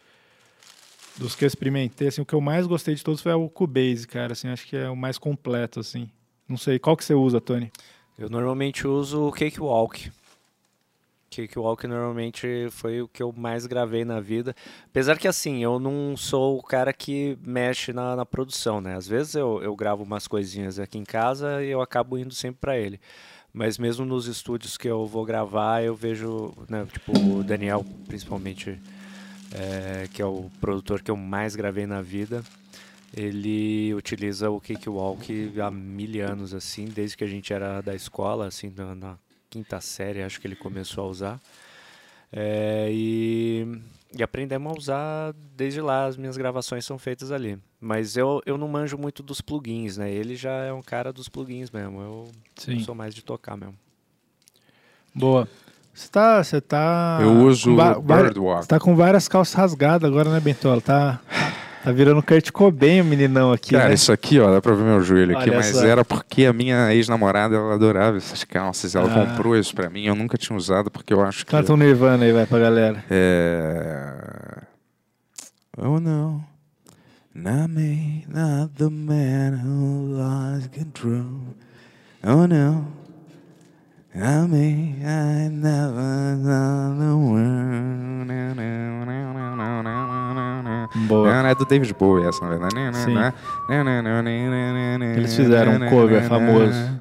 dos 1.17 1.35
que 1.35 1.45
eu 1.45 1.47
experimentei, 1.47 2.09
assim, 2.09 2.21
o 2.21 2.27
que 2.27 2.35
eu 2.35 2.41
mais 2.41 2.67
gostei 2.67 2.95
de 2.95 3.03
todos 3.03 3.23
foi 3.23 3.33
o 3.33 3.49
Cubase, 3.49 4.07
cara, 4.07 4.35
assim, 4.35 4.49
acho 4.49 4.67
que 4.67 4.77
é 4.77 4.91
o 4.91 4.97
mais 4.97 5.17
completo, 5.17 5.81
assim. 5.81 6.11
Não 6.47 6.59
sei, 6.59 6.79
qual 6.79 6.95
que 6.95 7.05
você 7.05 7.15
usa, 7.15 7.41
Tony? 7.41 7.73
Eu 8.19 8.29
normalmente 8.29 8.87
uso 8.87 9.27
o 9.27 9.33
Cakewalk. 9.33 10.11
Cakewalk 11.31 11.87
normalmente 11.87 12.69
foi 12.71 13.03
o 13.03 13.09
que 13.09 13.23
eu 13.23 13.33
mais 13.33 13.67
gravei 13.67 14.05
na 14.05 14.21
vida. 14.21 14.55
Apesar 14.87 15.19
que 15.19 15.29
assim, 15.29 15.63
eu 15.63 15.79
não 15.79 16.17
sou 16.17 16.59
o 16.59 16.63
cara 16.63 16.93
que 16.93 17.39
mexe 17.43 17.93
na, 17.93 18.17
na 18.17 18.25
produção, 18.25 18.81
né? 18.81 18.97
Às 18.97 19.07
vezes 19.07 19.35
eu, 19.35 19.63
eu 19.63 19.75
gravo 19.75 20.03
umas 20.03 20.27
coisinhas 20.27 20.79
aqui 20.79 20.99
em 20.99 21.05
casa 21.05 21.63
e 21.63 21.69
eu 21.69 21.81
acabo 21.81 22.17
indo 22.19 22.35
sempre 22.35 22.61
para 22.61 22.79
ele. 22.79 23.01
Mas 23.53 23.79
mesmo 23.79 24.05
nos 24.05 24.27
estúdios 24.27 24.77
que 24.77 24.87
eu 24.87 25.07
vou 25.07 25.25
gravar, 25.25 25.83
eu 25.83 25.95
vejo, 25.95 26.53
né, 26.69 26.87
tipo, 26.93 27.13
o 27.19 27.43
Daniel, 27.43 27.85
principalmente, 28.07 28.79
é, 29.55 30.09
que 30.13 30.21
é 30.21 30.27
o 30.27 30.51
produtor 30.61 31.01
que 31.01 31.11
eu 31.11 31.17
mais 31.17 31.57
gravei 31.57 31.87
na 31.87 32.03
vida, 32.03 32.45
ele 33.17 33.95
utiliza 33.95 34.51
o 34.51 34.61
Cakewalk 34.61 35.59
há 35.59 35.71
mil 35.71 36.27
anos, 36.27 36.53
assim, 36.53 36.85
desde 36.85 37.17
que 37.17 37.25
a 37.25 37.27
gente 37.27 37.51
era 37.51 37.81
da 37.81 37.95
escola, 37.95 38.47
assim, 38.47 38.71
na, 38.77 38.95
na 38.95 39.19
quinta 39.57 39.81
série, 39.81 40.23
acho 40.23 40.39
que 40.39 40.47
ele 40.47 40.55
começou 40.55 41.05
a 41.05 41.09
usar. 41.09 41.41
É, 42.31 42.89
e, 42.91 43.81
e 44.15 44.23
aprendemos 44.23 44.71
a 44.71 44.79
usar 44.79 45.35
desde 45.57 45.81
lá, 45.81 46.05
as 46.05 46.17
minhas 46.19 46.37
gravações 46.37 46.85
são 46.85 46.99
feitas 46.99 47.33
ali. 47.33 47.59
Mas 47.81 48.19
eu, 48.19 48.43
eu 48.45 48.59
não 48.59 48.69
manjo 48.69 48.99
muito 48.99 49.23
dos 49.23 49.41
plugins, 49.41 49.97
né? 49.97 50.11
Ele 50.11 50.37
já 50.37 50.53
é 50.53 50.73
um 50.73 50.83
cara 50.83 51.11
dos 51.11 51.29
plugins 51.31 51.71
mesmo. 51.71 52.03
Eu 52.03 52.31
Sim. 52.57 52.81
sou 52.81 52.95
mais 52.95 53.15
de 53.15 53.25
tocar 53.25 53.57
mesmo. 53.57 53.75
Boa. 55.15 55.49
Você 55.95 56.09
tá. 56.11 56.45
Você 56.45 56.61
tá. 56.61 57.19
Eu 57.23 57.33
uso 57.47 57.75
Birdwalk. 57.75 58.65
Você 58.65 58.69
tá 58.69 58.79
com 58.79 58.95
várias 58.95 59.27
calças 59.27 59.55
rasgadas 59.55 60.07
agora, 60.07 60.31
né, 60.31 60.39
Bentola? 60.39 60.83
Tá, 60.83 61.21
tá 61.87 61.93
virando 61.93 62.21
Kurt 62.21 62.51
Cobain 62.51 63.01
o 63.01 63.05
meninão 63.05 63.53
aqui. 63.53 63.71
Cara, 63.71 63.89
né? 63.89 63.95
isso 63.95 64.11
aqui, 64.11 64.41
ó, 64.41 64.51
dá 64.51 64.61
pra 64.61 64.75
ver 64.75 64.83
meu 64.83 65.01
joelho 65.01 65.39
aqui, 65.39 65.51
Olha 65.51 65.59
mas 65.59 65.67
só. 65.67 65.87
era 65.87 66.05
porque 66.05 66.45
a 66.45 66.53
minha 66.53 66.93
ex-namorada, 66.93 67.55
ela 67.55 67.75
adorava 67.75 68.17
essas 68.17 68.43
calças, 68.43 68.97
ela 68.97 69.09
Ah. 69.09 69.25
comprou 69.27 69.57
isso 69.57 69.73
pra 69.73 69.89
mim, 69.89 70.05
eu 70.05 70.17
nunca 70.17 70.37
tinha 70.37 70.57
usado 70.57 70.91
porque 70.91 71.15
eu 71.15 71.23
acho 71.23 71.47
que... 71.47 71.51
Canta 71.53 71.73
um 71.73 71.77
Nirvana 71.77 72.25
aí, 72.25 72.33
vai 72.33 72.45
pra 72.45 72.59
galera. 72.59 73.05
É... 73.09 74.63
Oh, 75.79 76.01
no. 76.01 76.43
Not 77.33 77.69
me, 77.69 78.27
not 78.29 78.75
the 78.79 78.89
man 78.91 79.61
who 79.63 80.17
lost 80.17 80.71
control. 80.77 81.55
Oh, 82.25 82.47
no. 82.49 82.85
Not 84.13 84.49
me, 84.51 84.97
I 85.05 85.49
never 85.51 86.37
saw 86.43 86.99
the 86.99 87.15
world. 87.15 87.67
Boa. 90.95 91.43
Não, 91.43 91.49
é 91.49 91.55
do 91.55 91.65
David 91.65 91.95
Bowie 91.95 92.25
essa, 92.27 92.45
na 92.45 92.51
verdade. 92.51 92.75
Sim. 93.05 93.15
Eles 95.17 95.35
fizeram 95.35 95.73
um 95.75 95.89
cover 95.91 96.23
famoso. 96.25 97.01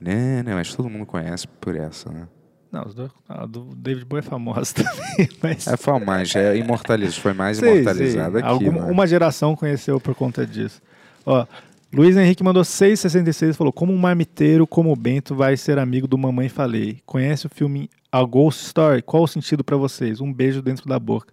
Não, 0.00 0.42
não, 0.44 0.52
mas 0.54 0.74
todo 0.74 0.88
mundo 0.88 1.04
conhece 1.06 1.46
por 1.60 1.74
essa, 1.74 2.10
né? 2.12 2.28
Não, 2.70 2.84
a 3.28 3.46
do 3.46 3.74
David 3.74 4.04
Bowie 4.04 4.20
é 4.20 4.22
famosa 4.22 4.74
também, 4.76 5.28
mas... 5.42 5.66
É 5.66 6.04
mais, 6.04 6.36
é 6.36 6.56
imortalizado, 6.56 7.22
foi 7.22 7.32
mais 7.32 7.56
Sei, 7.58 7.72
imortalizada 7.72 8.38
sei. 8.38 8.40
aqui. 8.40 8.48
Alguma- 8.66 8.84
né? 8.86 8.92
Uma 8.92 9.06
geração 9.06 9.56
conheceu 9.56 9.98
por 9.98 10.14
conta 10.14 10.46
disso. 10.46 10.80
Ó, 11.24 11.46
Luiz 11.92 12.14
Henrique 12.16 12.44
mandou 12.44 12.62
6,66 12.62 13.54
falou: 13.54 13.72
Como 13.72 13.92
um 13.92 13.96
marmiteiro, 13.96 14.66
como 14.66 14.92
o 14.92 14.96
Bento, 14.96 15.34
vai 15.34 15.56
ser 15.56 15.78
amigo 15.78 16.06
do 16.06 16.18
Mamãe 16.18 16.50
Falei. 16.50 17.00
Conhece 17.06 17.46
o 17.46 17.50
filme 17.50 17.88
A 18.12 18.22
Ghost 18.22 18.66
Story? 18.66 19.00
Qual 19.00 19.22
o 19.22 19.26
sentido 19.26 19.64
pra 19.64 19.76
vocês? 19.78 20.20
Um 20.20 20.30
beijo 20.30 20.60
dentro 20.60 20.86
da 20.86 20.98
boca. 20.98 21.32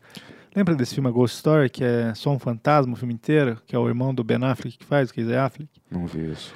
Lembra 0.55 0.73
desse 0.75 0.93
filme 0.95 1.09
A 1.09 1.11
Ghost 1.11 1.35
Story, 1.35 1.69
que 1.69 1.83
é 1.83 2.13
só 2.15 2.31
um 2.31 2.39
fantasma 2.39 2.93
o 2.93 2.95
filme 2.95 3.13
inteiro? 3.13 3.61
Que 3.67 3.75
é 3.75 3.79
o 3.79 3.87
irmão 3.87 4.13
do 4.13 4.23
Ben 4.23 4.43
Affleck 4.43 4.77
que 4.77 4.85
faz, 4.85 5.09
o 5.09 5.13
Casey 5.13 5.35
Affleck? 5.35 5.69
Não 5.91 6.05
vi 6.07 6.31
isso. 6.31 6.53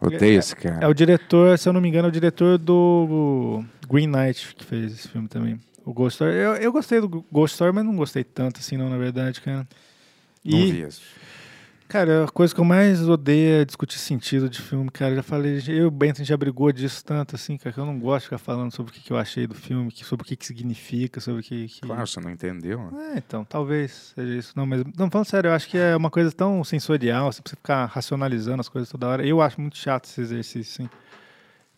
Odeio 0.00 0.38
esse 0.38 0.54
cara. 0.54 0.84
É 0.84 0.88
o 0.88 0.92
diretor, 0.92 1.56
se 1.58 1.68
eu 1.68 1.72
não 1.72 1.80
me 1.80 1.88
engano, 1.88 2.06
é 2.06 2.10
o 2.10 2.12
diretor 2.12 2.58
do 2.58 3.64
Green 3.88 4.08
Knight 4.08 4.54
que 4.54 4.64
fez 4.64 4.92
esse 4.92 5.08
filme 5.08 5.28
também. 5.28 5.58
O 5.84 5.92
Ghost 5.92 6.16
Story. 6.16 6.34
Eu, 6.34 6.54
eu 6.56 6.72
gostei 6.72 7.00
do 7.00 7.08
Ghost 7.08 7.54
Story, 7.54 7.72
mas 7.72 7.84
não 7.84 7.94
gostei 7.96 8.24
tanto 8.24 8.58
assim, 8.58 8.76
não, 8.76 8.90
na 8.90 8.98
verdade, 8.98 9.40
cara. 9.40 9.66
Não 10.44 10.58
E, 10.58 10.72
vi 10.72 10.82
isso. 10.82 11.02
Cara, 11.88 12.24
a 12.24 12.28
coisa 12.28 12.54
que 12.54 12.60
eu 12.60 12.64
mais 12.64 13.08
odeio 13.08 13.60
é 13.62 13.64
discutir 13.64 13.98
sentido 13.98 14.48
de 14.48 14.60
filme, 14.60 14.90
cara. 14.90 15.12
Eu 15.12 15.16
já 15.16 15.22
falei, 15.22 15.58
eu 15.68 15.74
e 15.74 15.84
o 15.84 16.04
gente 16.06 16.24
já 16.24 16.36
brigou 16.36 16.70
disso 16.72 17.04
tanto, 17.04 17.34
assim, 17.36 17.56
cara, 17.56 17.72
que 17.72 17.78
eu 17.80 17.86
não 17.86 17.98
gosto 17.98 18.20
de 18.20 18.24
ficar 18.26 18.38
falando 18.38 18.72
sobre 18.72 18.90
o 18.90 18.94
que, 18.94 19.00
que 19.00 19.12
eu 19.12 19.16
achei 19.16 19.46
do 19.46 19.54
filme, 19.54 19.90
que- 19.90 20.04
sobre 20.04 20.24
o 20.24 20.26
que, 20.26 20.36
que 20.36 20.46
significa, 20.46 21.20
sobre 21.20 21.40
o 21.40 21.42
que. 21.44 21.66
que... 21.68 21.80
Claro, 21.80 22.06
você 22.06 22.20
não 22.20 22.30
entendeu. 22.30 22.90
né? 22.90 23.12
É, 23.14 23.18
então, 23.18 23.44
talvez 23.44 24.12
seja 24.14 24.34
isso. 24.34 24.52
Não, 24.56 24.66
mas 24.66 24.82
não 24.96 25.10
falando 25.10 25.26
sério, 25.26 25.48
eu 25.48 25.54
acho 25.54 25.68
que 25.68 25.78
é 25.78 25.96
uma 25.96 26.10
coisa 26.10 26.30
tão 26.32 26.62
sensorial, 26.64 27.32
você 27.32 27.40
precisa 27.42 27.56
ficar 27.56 27.86
racionalizando 27.86 28.60
as 28.60 28.68
coisas 28.68 28.90
toda 28.90 29.06
hora. 29.08 29.26
Eu 29.26 29.40
acho 29.40 29.60
muito 29.60 29.76
chato 29.76 30.04
esse 30.06 30.20
exercício, 30.20 30.84
assim. 30.84 30.90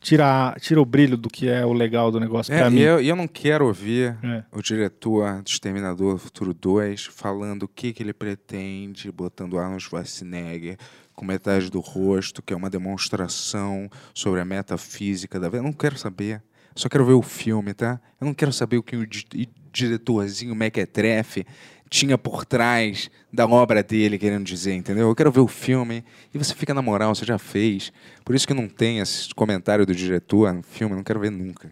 Tira, 0.01 0.55
tira 0.61 0.81
o 0.81 0.85
brilho 0.85 1.17
do 1.17 1.29
que 1.29 1.49
é 1.49 1.67
o 1.67 1.73
legal 1.73 2.11
do 2.13 2.21
negócio 2.21 2.55
É, 2.55 2.59
pra 2.59 2.71
mim. 2.71 2.79
eu, 2.79 3.01
e 3.01 3.09
eu 3.09 3.17
não 3.17 3.27
quero 3.27 3.67
ouvir 3.67 4.17
É. 4.23 4.45
o 4.53 4.63
diretor 4.63 5.43
do 5.43 5.49
Exterminador 5.49 6.13
do 6.15 6.19
Futuro 6.21 6.55
2 6.55 7.07
falando 7.07 7.65
o 7.65 7.69
que, 7.69 7.93
que 7.93 8.03
ele 8.03 8.13
pretende, 8.13 9.11
botando 9.11 9.59
Arnold 9.59 9.83
Schwarzenegger 9.83 10.77
com 11.15 11.25
metade 11.27 11.69
do 11.69 11.81
rosto, 11.81 12.41
que 12.41 12.53
é 12.53 12.57
uma 12.57 12.71
demonstração 12.71 13.91
sobre 14.15 14.41
a 14.41 14.45
metafísica 14.45 15.41
da 15.41 15.49
vida. 15.49 15.59
Eu 15.59 15.65
não 15.65 15.73
quero 15.73 15.99
saber. 15.99 16.37
Eu 16.77 16.81
só 16.83 16.89
quero 16.89 17.05
ver 17.05 17.15
o 17.15 17.23
filme, 17.23 17.75
tá? 17.75 18.01
Eu 18.21 18.27
não 18.27 18.35
quero 18.35 18.53
saber 18.53 18.77
o 18.79 18.83
que 18.85 18.97
o 18.97 19.05
di- 19.05 19.49
diretorzinho 19.73 20.55
Mequetrefe 20.55 21.45
tinha 21.89 22.19
por 22.19 22.45
trás 22.45 23.11
da 23.33 23.47
obra 23.47 23.83
dele 23.83 24.19
querendo 24.19 24.45
dizer, 24.45 24.75
entendeu? 24.75 25.09
Eu 25.09 25.15
quero 25.15 25.31
ver 25.31 25.41
o 25.41 25.49
filme 25.49 26.05
e 26.33 26.39
você 26.39 26.55
fica 26.55 26.75
na 26.75 26.83
moral, 26.83 27.15
você 27.15 27.25
já 27.25 27.39
fez. 27.39 27.93
Por 28.25 28.35
isso 28.35 28.47
que 28.47 28.55
não 28.55 28.69
tem 28.69 28.99
esse 29.01 29.35
comentário 29.35 29.87
do 29.87 29.95
diretor 29.95 30.53
no 30.53 30.63
filme, 30.63 30.95
não 30.95 31.03
quero 31.03 31.21
ver 31.21 31.31
nunca. 31.31 31.71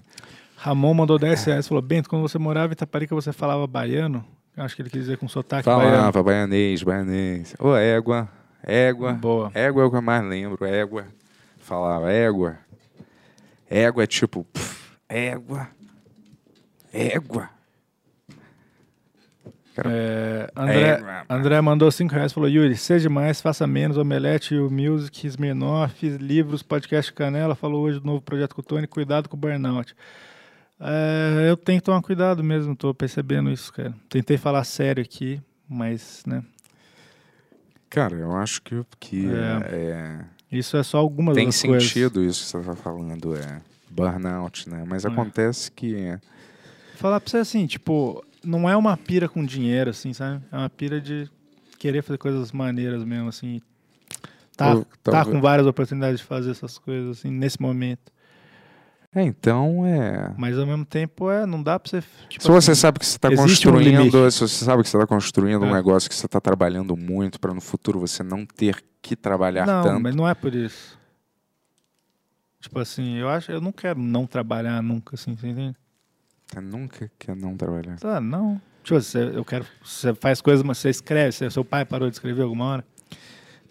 Ramon 0.56 0.94
mandou 0.94 1.18
10 1.18 1.44
reais 1.44 1.68
falou: 1.68 1.82
Bento, 1.82 2.08
quando 2.08 2.22
você 2.22 2.38
morava 2.38 2.68
em 2.68 2.72
Itaparica, 2.72 3.14
você 3.14 3.32
falava 3.32 3.66
baiano? 3.66 4.24
Acho 4.56 4.74
que 4.74 4.82
ele 4.82 4.88
quis 4.88 5.02
dizer 5.02 5.18
com 5.18 5.28
sotaque 5.28 5.66
baiano. 5.66 5.96
Falava, 5.96 6.22
baianês, 6.22 6.82
baianês. 6.82 7.54
Ô, 7.58 7.76
égua, 7.76 8.28
égua. 8.62 9.12
Boa. 9.12 9.50
Égua 9.54 9.82
é 9.82 9.86
o 9.86 9.90
que 9.90 9.96
eu 9.96 10.02
mais 10.02 10.24
lembro, 10.24 10.64
égua. 10.64 11.06
Falava, 11.58 12.10
égua. 12.10 12.56
Égua 13.68 14.04
é 14.04 14.06
tipo, 14.06 14.44
pff, 14.44 14.96
égua. 15.08 15.68
Égua. 16.92 17.50
Cara, 19.76 19.90
É, 19.92 20.48
André. 20.56 21.24
André 21.28 21.60
mandou 21.60 21.90
5 21.90 22.14
reais 22.14 22.32
falou: 22.32 22.48
Yuri, 22.48 22.74
seja 22.76 23.10
mais, 23.10 23.40
faça 23.42 23.66
menos. 23.66 23.98
Omelete, 23.98 24.54
o 24.56 24.70
Music, 24.70 25.26
Smirnoff, 25.26 26.08
livros, 26.16 26.62
podcast 26.62 27.12
Canela. 27.12 27.54
Falou 27.54 27.82
hoje 27.84 28.00
do 28.00 28.06
novo 28.06 28.22
projeto 28.22 28.54
com 28.54 28.62
o 28.62 28.64
Tony. 28.64 28.86
Cuidado 28.86 29.28
com 29.28 29.36
o 29.36 29.40
burnout. 29.40 29.94
É, 30.80 31.46
eu 31.50 31.56
tenho 31.58 31.78
que 31.80 31.84
tomar 31.84 32.00
cuidado 32.02 32.42
mesmo, 32.42 32.74
tô 32.74 32.94
percebendo 32.94 33.50
isso, 33.50 33.70
cara. 33.72 33.94
Tentei 34.08 34.36
falar 34.38 34.64
sério 34.64 35.02
aqui, 35.02 35.40
mas, 35.68 36.22
né? 36.26 36.42
Cara, 37.90 38.14
eu 38.16 38.34
acho 38.36 38.60
que, 38.62 38.82
que 38.98 39.26
É. 39.26 39.74
é, 39.74 40.20
Isso 40.50 40.76
é 40.76 40.82
só 40.82 40.98
algumas 40.98 41.34
tem 41.34 41.46
das 41.46 41.62
coisas. 41.62 41.84
sentido 41.88 42.22
isso 42.22 42.44
que 42.44 42.50
você 42.50 42.58
está 42.58 42.76
falando, 42.76 43.34
é 43.36 43.60
burnout, 43.90 44.68
né? 44.68 44.84
Mas 44.86 45.04
É. 45.04 45.08
acontece 45.08 45.70
que 45.70 46.18
Falar 46.96 47.20
pra 47.20 47.30
você 47.30 47.38
assim, 47.38 47.66
tipo, 47.66 48.24
não 48.46 48.68
é 48.68 48.76
uma 48.76 48.96
pira 48.96 49.28
com 49.28 49.44
dinheiro, 49.44 49.90
assim, 49.90 50.12
sabe? 50.12 50.42
É 50.50 50.56
uma 50.56 50.70
pira 50.70 51.00
de 51.00 51.28
querer 51.78 52.02
fazer 52.02 52.18
coisas 52.18 52.52
maneiras 52.52 53.04
mesmo, 53.04 53.28
assim. 53.28 53.60
Tá, 54.56 54.74
tá 55.02 55.24
com 55.24 55.40
várias 55.40 55.66
oportunidades 55.66 56.20
de 56.20 56.26
fazer 56.26 56.50
essas 56.52 56.78
coisas, 56.78 57.18
assim, 57.18 57.30
nesse 57.30 57.60
momento. 57.60 58.10
É, 59.14 59.22
então 59.22 59.86
é. 59.86 60.34
Mas 60.36 60.58
ao 60.58 60.66
mesmo 60.66 60.84
tempo, 60.84 61.30
é, 61.30 61.46
não 61.46 61.62
dá 61.62 61.78
pra 61.78 61.88
você. 61.90 62.02
Tipo, 62.28 62.42
se 62.44 62.50
você 62.50 62.70
assim, 62.72 62.80
sabe 62.80 62.98
que 62.98 63.06
você 63.06 63.16
está 63.16 63.28
um 63.28 63.36
construindo, 63.36 63.98
limite. 64.02 64.32
se 64.32 64.40
você 64.40 64.64
sabe 64.64 64.82
que 64.82 64.88
você 64.88 64.96
está 64.96 65.06
construindo 65.06 65.62
um 65.64 65.70
É. 65.70 65.74
negócio 65.74 66.08
que 66.08 66.14
você 66.14 66.26
está 66.26 66.40
trabalhando 66.40 66.96
muito 66.96 67.40
para 67.40 67.54
no 67.54 67.60
futuro 67.60 67.98
você 68.00 68.22
não 68.22 68.44
ter 68.44 68.82
que 69.00 69.16
trabalhar 69.16 69.66
Não, 69.66 69.82
tanto. 69.82 70.02
mas 70.02 70.14
não 70.14 70.28
é 70.28 70.34
por 70.34 70.54
isso. 70.54 70.98
Tipo 72.60 72.78
assim, 72.80 73.16
eu 73.16 73.28
acho, 73.28 73.50
eu 73.52 73.60
não 73.60 73.72
quero 73.72 73.98
não 74.00 74.26
trabalhar 74.26 74.82
nunca, 74.82 75.14
assim, 75.14 75.34
você 75.36 75.48
entende? 75.48 75.76
Você 76.46 76.60
nunca 76.60 77.10
quer 77.18 77.34
não 77.36 77.56
trabalhar. 77.56 77.96
Tá, 77.98 78.20
não. 78.20 78.60
Tipo, 78.82 79.00
você, 79.00 79.18
eu 79.34 79.44
quero. 79.44 79.66
Você 79.84 80.14
faz 80.14 80.40
coisas, 80.40 80.62
mas 80.64 80.78
você 80.78 80.90
escreve, 80.90 81.32
você- 81.32 81.50
seu 81.50 81.64
pai 81.64 81.84
parou 81.84 82.08
de 82.08 82.14
escrever 82.16 82.42
alguma 82.42 82.64
hora? 82.66 82.84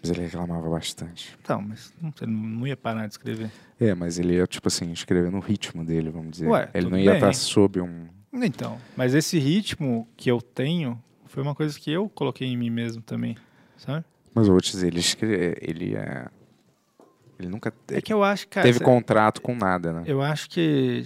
Mas 0.02 0.10
ele 0.10 0.22
reclamava 0.26 0.68
bastante. 0.68 1.36
Não, 1.48 1.62
mas 1.62 1.92
não, 2.00 2.12
você 2.12 2.26
não 2.26 2.66
ia 2.66 2.76
parar 2.76 3.06
de 3.06 3.14
escrever. 3.14 3.50
É, 3.80 3.94
mas 3.94 4.18
ele 4.18 4.34
ia, 4.34 4.46
tipo 4.46 4.68
assim, 4.68 4.92
escrever 4.92 5.30
no 5.32 5.40
ritmo 5.40 5.84
dele, 5.84 6.10
vamos 6.10 6.32
dizer. 6.32 6.48
Ué, 6.48 6.68
ele 6.74 6.88
não 6.90 6.98
ia 6.98 7.12
bem. 7.12 7.14
estar 7.14 7.32
sob 7.32 7.80
um. 7.80 8.06
Então, 8.32 8.78
mas 8.94 9.14
esse 9.14 9.38
ritmo 9.38 10.06
que 10.16 10.30
eu 10.30 10.40
tenho 10.42 11.02
foi 11.24 11.42
uma 11.42 11.54
coisa 11.54 11.78
que 11.80 11.90
eu 11.90 12.08
coloquei 12.10 12.46
em 12.46 12.56
mim 12.56 12.68
mesmo 12.68 13.00
também, 13.02 13.36
sabe? 13.78 14.04
Mas 14.34 14.46
eu 14.46 14.52
vou 14.52 14.60
te 14.60 14.70
dizer, 14.70 14.88
ele 14.88 15.00
escreve. 15.00 15.56
Ele 15.62 15.96
é. 15.96 16.26
Ele 17.38 17.48
nunca 17.48 17.72
É 17.88 18.00
que 18.02 18.12
eu 18.12 18.22
acho, 18.22 18.46
cara, 18.48 18.66
teve 18.66 18.80
contrato 18.80 19.40
com 19.40 19.54
nada, 19.54 19.92
né? 19.92 20.02
eu 20.06 20.20
acho 20.22 20.48
que 20.50 21.02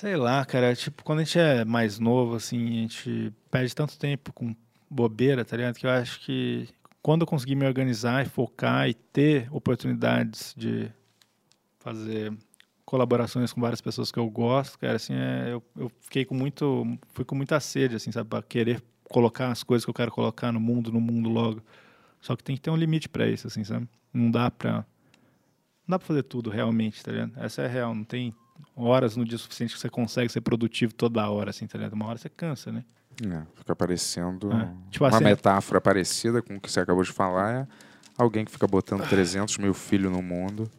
sei 0.00 0.16
lá, 0.16 0.42
cara, 0.46 0.74
tipo, 0.74 1.04
quando 1.04 1.18
a 1.18 1.24
gente 1.24 1.38
é 1.38 1.62
mais 1.62 1.98
novo 1.98 2.36
assim, 2.36 2.68
a 2.68 2.80
gente 2.82 3.34
perde 3.50 3.74
tanto 3.74 3.98
tempo 3.98 4.32
com 4.32 4.56
bobeira, 4.88 5.44
tá 5.44 5.54
ligado? 5.54 5.76
Que 5.76 5.86
eu 5.86 5.90
acho 5.90 6.20
que 6.20 6.66
quando 7.02 7.20
eu 7.20 7.26
conseguir 7.26 7.54
me 7.54 7.66
organizar 7.66 8.24
e 8.24 8.28
focar 8.28 8.88
e 8.88 8.94
ter 8.94 9.46
oportunidades 9.54 10.54
de 10.56 10.90
fazer 11.80 12.32
colaborações 12.82 13.52
com 13.52 13.60
várias 13.60 13.82
pessoas 13.82 14.10
que 14.10 14.18
eu 14.18 14.28
gosto, 14.30 14.78
cara, 14.78 14.96
assim, 14.96 15.12
é, 15.12 15.52
eu, 15.52 15.62
eu 15.76 15.92
fiquei 16.00 16.24
com 16.24 16.34
muito, 16.34 16.86
fui 17.12 17.26
com 17.26 17.34
muita 17.34 17.60
sede, 17.60 17.96
assim, 17.96 18.10
sabe, 18.10 18.30
para 18.30 18.42
querer 18.42 18.82
colocar 19.04 19.50
as 19.50 19.62
coisas 19.62 19.84
que 19.84 19.90
eu 19.90 19.94
quero 19.94 20.10
colocar 20.10 20.50
no 20.50 20.60
mundo, 20.60 20.90
no 20.90 21.00
mundo 21.00 21.28
logo. 21.28 21.62
Só 22.22 22.34
que 22.34 22.42
tem 22.42 22.56
que 22.56 22.62
ter 22.62 22.70
um 22.70 22.76
limite 22.76 23.06
para 23.06 23.28
isso, 23.28 23.46
assim, 23.48 23.64
sabe? 23.64 23.86
Não 24.14 24.30
dá 24.30 24.50
pra 24.50 24.86
não 25.86 25.96
dá 25.96 25.98
pra 25.98 26.08
fazer 26.08 26.22
tudo 26.22 26.48
realmente, 26.48 27.02
tá 27.02 27.12
ligado? 27.12 27.32
Essa 27.36 27.62
é 27.62 27.66
real, 27.66 27.94
não 27.94 28.04
tem 28.04 28.34
horas 28.82 29.16
no 29.16 29.24
dia 29.24 29.38
suficiente 29.38 29.74
que 29.74 29.80
você 29.80 29.88
consegue 29.88 30.30
ser 30.30 30.40
produtivo 30.40 30.92
toda 30.94 31.28
hora, 31.28 31.50
assim, 31.50 31.66
tá 31.66 31.78
ligado? 31.78 31.94
Uma 31.94 32.06
hora 32.06 32.18
você 32.18 32.28
cansa, 32.28 32.70
né? 32.72 32.84
É, 33.24 33.42
fica 33.54 33.76
parecendo. 33.76 34.50
É. 34.52 34.68
Tipo 34.90 35.04
uma 35.04 35.14
assim- 35.14 35.24
metáfora 35.24 35.80
parecida 35.80 36.40
com 36.40 36.56
o 36.56 36.60
que 36.60 36.70
você 36.70 36.80
acabou 36.80 37.02
de 37.02 37.12
falar 37.12 37.52
é 37.52 37.66
alguém 38.16 38.44
que 38.44 38.50
fica 38.50 38.66
botando 38.66 39.06
300 39.08 39.58
mil 39.58 39.74
filhos 39.74 40.10
no 40.10 40.22
mundo 40.22 40.70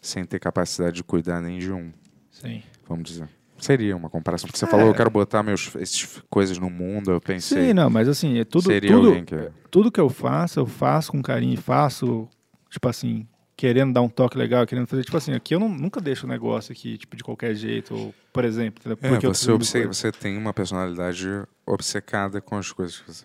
sem 0.00 0.24
ter 0.24 0.38
capacidade 0.38 0.96
de 0.96 1.04
cuidar 1.04 1.40
nem 1.40 1.58
de 1.58 1.72
um, 1.72 1.92
Sim. 2.30 2.62
vamos 2.88 3.04
dizer. 3.04 3.28
Seria 3.58 3.96
uma 3.96 4.08
comparação. 4.08 4.46
Porque 4.46 4.58
você 4.58 4.66
falou, 4.68 4.86
eu 4.86 4.94
quero 4.94 5.10
botar 5.10 5.42
meus, 5.42 5.74
essas 5.76 6.22
coisas 6.30 6.58
no 6.58 6.70
mundo, 6.70 7.10
eu 7.10 7.20
pensei. 7.20 7.58
É. 7.58 7.66
Sim, 7.68 7.72
não, 7.74 7.90
mas 7.90 8.08
assim, 8.08 8.38
é 8.38 8.44
tudo, 8.44 8.66
seria 8.66 8.92
tudo, 8.92 9.08
alguém 9.08 9.24
que. 9.24 9.50
tudo 9.68 9.90
que 9.90 10.00
eu 10.00 10.08
faço, 10.08 10.60
eu 10.60 10.66
faço 10.66 11.10
com 11.10 11.20
carinho, 11.20 11.60
faço, 11.60 12.28
tipo 12.70 12.88
assim, 12.88 13.26
querendo 13.58 13.92
dar 13.92 14.02
um 14.02 14.08
toque 14.08 14.38
legal, 14.38 14.64
querendo 14.64 14.86
fazer, 14.86 15.02
tipo 15.02 15.16
assim, 15.16 15.32
aqui 15.32 15.52
eu 15.52 15.58
não- 15.58 15.68
nunca 15.68 16.00
deixo 16.00 16.26
o 16.26 16.28
negócio 16.28 16.70
aqui, 16.70 16.96
tipo, 16.96 17.16
de 17.16 17.24
qualquer 17.24 17.56
jeito, 17.56 17.92
ou, 17.92 18.14
por 18.32 18.44
exemplo? 18.44 18.80
É, 19.02 19.08
Porque 19.08 19.26
você, 19.26 19.50
obce- 19.50 19.84
você 19.84 20.12
tem 20.12 20.38
uma 20.38 20.54
personalidade 20.54 21.26
obcecada 21.66 22.40
com 22.40 22.56
as 22.56 22.70
coisas 22.70 23.00
que 23.00 23.12
você 23.12 23.24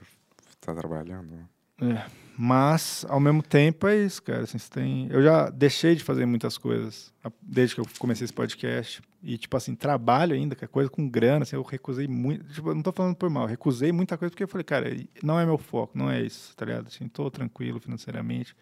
está 0.49 0.73
trabalhando. 0.73 1.47
É, 1.79 2.03
mas, 2.35 3.05
ao 3.09 3.19
mesmo 3.19 3.43
tempo, 3.43 3.87
é 3.87 3.95
isso, 3.95 4.23
cara. 4.23 4.41
Assim, 4.41 4.57
tem... 4.71 5.07
Eu 5.11 5.21
já 5.21 5.51
deixei 5.51 5.93
de 5.95 6.03
fazer 6.03 6.25
muitas 6.25 6.57
coisas 6.57 7.13
desde 7.39 7.75
que 7.75 7.81
eu 7.81 7.85
comecei 7.99 8.25
esse 8.25 8.33
podcast. 8.33 9.03
E, 9.21 9.37
tipo 9.37 9.55
assim, 9.55 9.75
trabalho 9.75 10.33
ainda, 10.33 10.55
que 10.55 10.65
é 10.65 10.67
coisa 10.67 10.89
com 10.89 11.07
grana. 11.07 11.43
Assim, 11.43 11.55
eu 11.55 11.61
recusei 11.61 12.07
muito. 12.07 12.43
Tipo, 12.51 12.69
eu 12.71 12.75
não 12.75 12.81
tô 12.81 12.91
falando 12.91 13.15
por 13.15 13.29
mal, 13.29 13.45
recusei 13.45 13.91
muita 13.91 14.17
coisa 14.17 14.31
porque 14.31 14.43
eu 14.43 14.47
falei, 14.47 14.63
cara, 14.63 14.87
não 15.21 15.39
é 15.39 15.45
meu 15.45 15.59
foco, 15.59 15.95
não 15.95 16.09
é 16.09 16.21
isso, 16.23 16.55
tá 16.57 16.65
ligado? 16.65 16.87
Assim, 16.87 17.07
tô 17.07 17.29
tranquilo 17.29 17.79
financeiramente. 17.79 18.55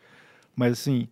Mas, 0.53 0.73
assim, 0.73 1.07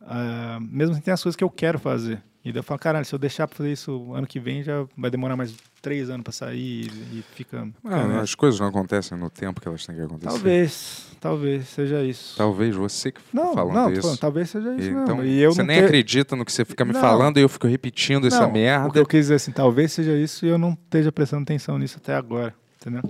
ah, 0.00 0.58
mesmo 0.60 0.92
assim, 0.94 1.02
tem 1.02 1.12
as 1.14 1.22
coisas 1.22 1.36
que 1.36 1.44
eu 1.44 1.50
quero 1.50 1.78
fazer. 1.78 2.22
E 2.44 2.52
daí 2.52 2.60
eu 2.60 2.62
falo, 2.62 2.78
caralho, 2.78 3.04
se 3.04 3.12
eu 3.12 3.18
deixar 3.18 3.48
pra 3.48 3.56
fazer 3.56 3.72
isso 3.72 4.12
ano 4.12 4.24
que 4.24 4.38
vem, 4.38 4.62
já 4.62 4.86
vai 4.96 5.10
demorar 5.10 5.36
mais 5.36 5.52
três 5.82 6.08
anos 6.08 6.22
pra 6.22 6.32
sair 6.32 6.86
e 7.12 7.24
fica. 7.34 7.66
Ah, 7.84 8.20
as 8.20 8.36
coisas 8.36 8.60
não 8.60 8.68
acontecem 8.68 9.18
no 9.18 9.28
tempo 9.28 9.60
que 9.60 9.66
elas 9.66 9.84
têm 9.84 9.96
que 9.96 10.02
acontecer. 10.02 10.28
Talvez, 10.30 11.06
talvez 11.20 11.68
seja 11.68 12.04
isso. 12.04 12.36
Talvez 12.36 12.76
você 12.76 13.10
que 13.10 13.20
Não, 13.32 13.52
falando 13.52 13.74
não, 13.74 13.92
isso. 13.92 14.02
falando, 14.02 14.18
talvez 14.18 14.48
seja 14.50 14.76
isso 14.76 14.90
então, 14.90 15.16
mesmo. 15.16 15.24
E 15.24 15.40
eu 15.42 15.52
você 15.52 15.62
não 15.62 15.66
nem 15.66 15.78
ter- 15.80 15.84
acredita 15.86 16.36
no 16.36 16.44
que 16.44 16.52
você 16.52 16.64
fica 16.64 16.84
me 16.84 16.92
Não. 16.92 17.00
falando 17.00 17.38
e 17.38 17.42
eu 17.42 17.48
fico 17.48 17.66
repetindo 17.66 18.28
essa 18.28 18.38
Não, 18.42 18.46
O 18.48 18.52
que 18.52 18.58
merda. 18.60 18.98
eu 19.00 19.06
quis 19.06 19.20
dizer 19.22 19.34
assim, 19.34 19.50
talvez 19.50 19.90
seja 19.90 20.16
isso 20.16 20.46
e 20.46 20.48
eu 20.48 20.56
não 20.56 20.70
esteja 20.84 21.10
prestando 21.10 21.42
atenção 21.42 21.76
nisso 21.80 21.96
até 22.00 22.14
agora, 22.14 22.54
entendeu? 22.80 23.02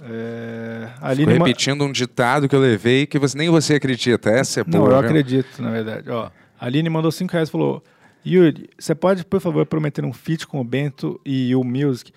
É, 0.00 0.88
Fico 0.94 1.06
Aline 1.06 1.38
ma- 1.38 1.46
repetindo 1.46 1.84
um 1.84 1.92
ditado 1.92 2.48
que 2.48 2.54
eu 2.54 2.60
levei 2.60 3.06
que 3.06 3.18
você, 3.18 3.36
nem 3.36 3.50
você 3.50 3.74
acredita. 3.74 4.30
Essa 4.30 4.60
é 4.60 4.64
Não, 4.66 4.80
boa. 4.80 4.92
eu 4.92 4.98
viu? 5.00 5.08
acredito, 5.08 5.60
na 5.62 5.70
verdade. 5.70 6.08
Ó, 6.10 6.30
a 6.58 6.66
Aline 6.66 6.88
mandou 6.88 7.10
5 7.10 7.32
reais 7.32 7.48
e 7.48 7.52
falou: 7.52 7.82
Yuri, 8.26 8.70
você 8.78 8.94
pode, 8.94 9.24
por 9.24 9.40
favor, 9.40 9.64
prometer 9.66 10.04
um 10.04 10.12
feat 10.12 10.46
com 10.46 10.60
o 10.60 10.64
Bento 10.64 11.20
e 11.26 11.54
o 11.54 11.64
Music? 11.64 12.12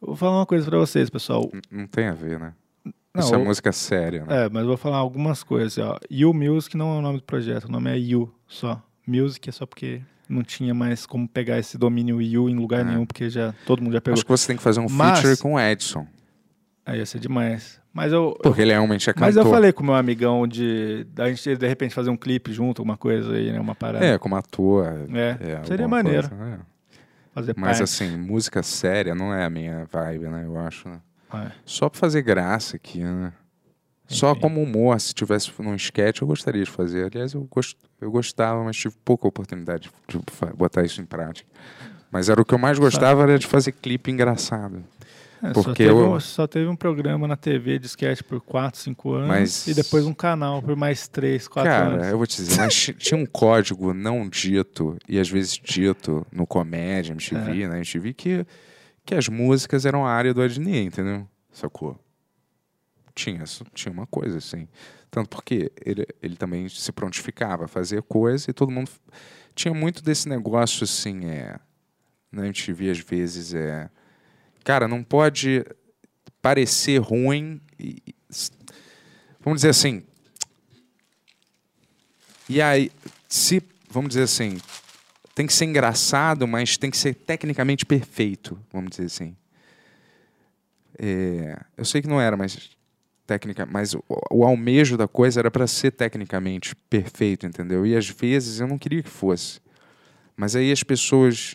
Eu 0.00 0.08
vou 0.08 0.16
falar 0.16 0.38
uma 0.38 0.46
coisa 0.46 0.64
pra 0.66 0.78
vocês, 0.78 1.10
pessoal. 1.10 1.50
Não 1.70 1.86
tem 1.86 2.06
a 2.06 2.12
ver, 2.14 2.38
né? 2.38 2.52
Não, 3.14 3.28
é 3.32 3.36
o- 3.36 3.44
música 3.44 3.72
séria, 3.72 4.24
né? 4.26 4.44
É, 4.44 4.48
mas 4.50 4.62
eu 4.62 4.68
vou 4.68 4.76
falar 4.76 4.98
algumas 4.98 5.42
coisas. 5.42 5.76
Ó. 5.78 5.98
You 6.10 6.32
Music 6.34 6.76
não 6.76 6.94
é 6.96 6.98
o 6.98 7.02
nome 7.02 7.18
do 7.18 7.24
projeto, 7.24 7.64
o 7.64 7.72
nome 7.72 7.90
é 7.90 7.98
You 7.98 8.32
só. 8.46 8.82
Music 9.06 9.48
é 9.48 9.52
só 9.52 9.64
porque 9.64 10.00
não 10.28 10.42
tinha 10.42 10.74
mais 10.74 11.06
como 11.06 11.26
pegar 11.28 11.58
esse 11.58 11.78
domínio 11.78 12.20
You 12.20 12.48
em 12.50 12.56
lugar 12.56 12.80
É. 12.80 12.84
nenhum, 12.84 13.06
porque 13.06 13.30
já 13.30 13.54
todo 13.64 13.80
mundo 13.82 13.92
já 13.94 14.00
pegou. 14.00 14.14
Acho 14.14 14.24
que 14.24 14.30
você 14.30 14.46
tem 14.48 14.56
que 14.56 14.62
fazer 14.62 14.80
um 14.80 14.86
Mas- 14.90 15.20
feature 15.20 15.40
com 15.40 15.54
o 15.54 15.60
Edson. 15.60 16.06
Aí 16.86 16.98
ia 16.98 17.06
ser 17.06 17.18
demais. 17.18 17.80
Mas 17.92 18.12
eu, 18.12 18.38
Porque 18.42 18.62
ele 18.62 18.70
realmente 18.70 19.10
é 19.10 19.12
cantor. 19.12 19.26
mas 19.26 19.36
eu 19.36 19.44
falei 19.46 19.72
com 19.72 19.82
o 19.82 19.86
meu 19.86 19.94
amigão 19.96 20.46
de 20.46 21.04
da 21.12 21.28
gente 21.28 21.56
de 21.56 21.66
repente 21.66 21.92
fazer 21.92 22.10
um 22.10 22.16
clipe 22.16 22.52
junto, 22.52 22.80
alguma 22.80 22.96
coisa 22.96 23.32
aí, 23.34 23.50
né? 23.50 23.58
Uma 23.58 23.74
parada. 23.74 24.04
É, 24.04 24.16
como 24.18 24.36
ator. 24.36 24.86
É, 25.12 25.30
é, 25.30 25.64
seria 25.64 25.84
alguma 25.84 26.02
maneiro. 26.02 26.28
coisa, 26.28 26.44
é. 26.44 26.58
Fazer 27.34 27.54
Mas 27.56 27.78
parte. 27.78 27.82
assim, 27.82 28.16
música 28.16 28.62
séria 28.62 29.14
não 29.14 29.34
é 29.34 29.44
a 29.44 29.50
minha 29.50 29.84
vibe, 29.90 30.28
né? 30.28 30.44
Eu 30.44 30.56
acho, 30.58 30.88
né? 30.88 31.00
É. 31.34 31.50
Só 31.64 31.88
pra 31.88 31.98
fazer 31.98 32.22
graça 32.22 32.76
aqui, 32.76 33.02
né? 33.02 33.32
Só 34.06 34.30
Enfim. 34.30 34.40
como 34.40 34.62
humor, 34.62 34.98
se 35.00 35.12
tivesse 35.12 35.50
num 35.58 35.74
sketch, 35.74 36.20
eu 36.20 36.26
gostaria 36.26 36.62
de 36.62 36.70
fazer. 36.70 37.06
Aliás, 37.06 37.34
eu, 37.34 37.42
gost... 37.50 37.76
eu 38.00 38.10
gostava, 38.10 38.62
mas 38.62 38.76
tive 38.76 38.94
pouca 39.04 39.26
oportunidade 39.26 39.90
de 40.06 40.20
botar 40.54 40.84
isso 40.84 41.00
em 41.00 41.04
prática. 41.04 41.48
Mas 42.10 42.28
era 42.28 42.40
o 42.40 42.44
que 42.44 42.54
eu 42.54 42.58
mais 42.58 42.78
gostava, 42.78 43.24
era 43.24 43.38
de 43.38 43.46
fazer 43.46 43.72
clipe 43.72 44.10
engraçado. 44.10 44.84
É, 45.42 45.48
só, 45.48 45.52
Porque 45.62 45.84
teve 45.84 45.90
eu- 45.90 46.12
um, 46.14 46.18
só 46.20 46.46
teve 46.46 46.66
um 46.66 46.74
programa 46.76 47.28
na 47.28 47.36
TV 47.36 47.78
de 47.78 47.86
sketch 47.86 48.22
por 48.22 48.40
4, 48.40 48.80
5 48.80 49.12
anos 49.12 49.28
Mas- 49.28 49.66
e 49.66 49.74
depois 49.74 50.06
um 50.06 50.14
canal 50.14 50.62
por 50.62 50.74
mais 50.76 51.06
3, 51.08 51.46
4 51.46 51.70
Cara, 51.70 51.86
anos. 51.94 52.06
eu 52.06 52.16
vou 52.16 52.26
te 52.26 52.36
dizer, 52.36 52.56
mas 52.56 52.74
ti- 52.74 52.94
tinha 52.94 53.20
um 53.20 53.26
código 53.26 53.92
não 53.92 54.26
dito, 54.28 54.96
e 55.08 55.18
às 55.18 55.28
vezes 55.28 55.52
dito 55.62 56.26
no 56.32 56.46
comédia, 56.46 57.12
MTV, 57.12 57.62
É. 57.64 57.68
né? 57.68 57.76
MTV, 57.76 58.14
que, 58.14 58.46
que 59.04 59.14
as 59.14 59.28
músicas 59.28 59.84
eram 59.84 60.06
a 60.06 60.10
área 60.10 60.32
do 60.32 60.40
Adnet, 60.40 60.86
entendeu? 60.86 61.28
Sacou? 61.52 61.98
Tinha, 63.14 63.44
tinha 63.74 63.92
uma 63.92 64.06
coisa 64.06 64.38
assim. 64.38 64.68
Tanto 65.10 65.28
porque 65.30 65.70
ele, 65.84 66.06
ele 66.22 66.36
também 66.36 66.68
se 66.68 66.92
prontificava 66.92 67.64
a 67.64 67.68
fazer 67.68 68.02
coisa 68.02 68.50
e 68.50 68.52
todo 68.52 68.70
mundo. 68.70 68.90
Tinha 69.54 69.72
muito 69.72 70.02
desse 70.02 70.28
negócio 70.28 70.84
assim, 70.84 71.26
é. 71.26 71.58
Na 72.30 72.44
MTV, 72.46 72.90
às 72.90 72.98
vezes, 72.98 73.54
é. 73.54 73.88
Cara, 74.66 74.88
não 74.88 75.00
pode 75.00 75.64
parecer 76.42 76.98
ruim 76.98 77.60
e. 77.78 78.02
Vamos 79.38 79.58
dizer 79.60 79.68
assim, 79.68 80.02
e 82.48 82.60
aí, 82.60 82.90
se, 83.28 83.62
vamos 83.88 84.08
dizer 84.08 84.24
assim, 84.24 84.58
tem 85.36 85.46
que 85.46 85.52
ser 85.52 85.66
engraçado, 85.66 86.48
mas 86.48 86.76
tem 86.76 86.90
que 86.90 86.96
ser 86.96 87.14
tecnicamente 87.14 87.86
perfeito, 87.86 88.58
vamos 88.72 88.90
dizer 88.90 89.04
assim. 89.04 89.36
É, 90.98 91.60
eu 91.76 91.84
sei 91.84 92.02
que 92.02 92.08
não 92.08 92.20
era, 92.20 92.36
mas 92.36 92.70
técnica, 93.24 93.64
mas 93.66 93.94
o, 93.94 94.02
o 94.32 94.44
almejo 94.44 94.96
da 94.96 95.06
coisa 95.06 95.38
era 95.38 95.50
para 95.50 95.68
ser 95.68 95.92
tecnicamente 95.92 96.74
perfeito, 96.90 97.46
entendeu? 97.46 97.86
E 97.86 97.96
às 97.96 98.08
vezes 98.08 98.58
eu 98.58 98.66
não 98.66 98.78
queria 98.78 99.04
que 99.04 99.08
fosse. 99.08 99.60
Mas 100.36 100.56
aí 100.56 100.72
as 100.72 100.82
pessoas 100.82 101.54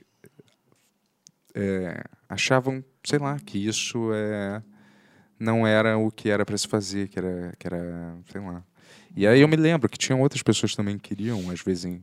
é, 1.54 2.06
achavam, 2.30 2.82
sei 3.04 3.20
lá, 3.20 3.38
que 3.40 3.58
isso 3.58 4.12
é, 4.14 4.62
não 5.40 5.66
era 5.66 5.98
o 5.98 6.12
que 6.12 6.30
era 6.30 6.46
para 6.46 6.58
se 6.58 6.68
fazer, 6.68 7.08
que 7.08 7.18
era, 7.20 7.54
que 7.58 7.68
era, 7.68 8.16
sei 8.32 8.42
lá. 8.42 8.64
E 9.16 9.28
aí 9.28 9.42
eu 9.42 9.48
me 9.48 9.56
lembro 9.58 9.90
que 9.90 9.98
tinham 9.98 10.22
outras 10.22 10.42
pessoas 10.44 10.76
também 10.76 10.98
que 10.98 11.10
queriam, 11.10 11.50
às 11.50 11.62
vezes. 11.62 11.86
em- 11.86 12.02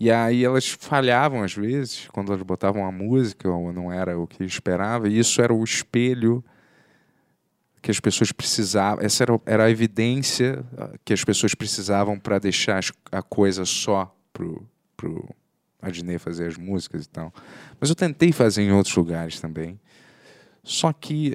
E 0.00 0.10
aí 0.10 0.44
elas 0.44 0.68
falhavam, 0.68 1.42
às 1.42 1.54
vezes, 1.54 2.06
quando 2.12 2.32
elas 2.32 2.42
botavam 2.42 2.84
a 2.86 2.92
música, 2.92 3.48
ou 3.50 3.72
não 3.72 3.92
era 3.92 4.18
o 4.18 4.26
que 4.26 4.44
esperava, 4.44 5.08
e 5.08 5.18
isso 5.18 5.40
era 5.42 5.52
o 5.52 5.64
espelho 5.64 6.44
que 7.80 7.90
as 7.90 8.00
pessoas 8.00 8.32
precisavam. 8.32 9.04
Essa 9.04 9.24
era, 9.24 9.40
era 9.46 9.64
a 9.64 9.70
evidência 9.70 10.64
ah, 10.76 10.92
que 11.04 11.12
as 11.12 11.24
pessoas 11.24 11.54
precisavam 11.54 12.18
para 12.18 12.38
deixar 12.38 12.80
a 13.10 13.22
coisa 13.22 13.64
só 13.64 14.14
pro, 14.32 14.68
pro 14.96 15.28
Adnet 15.80 16.18
fazer 16.18 16.46
as 16.48 16.56
músicas 16.56 17.04
e 17.04 17.08
tal. 17.08 17.32
Mas 17.80 17.88
eu 17.88 17.96
tentei 17.96 18.32
fazer 18.32 18.62
em 18.62 18.72
outros 18.72 18.94
lugares 18.96 19.40
também. 19.40 19.78
Só 20.68 20.92
que, 20.92 21.34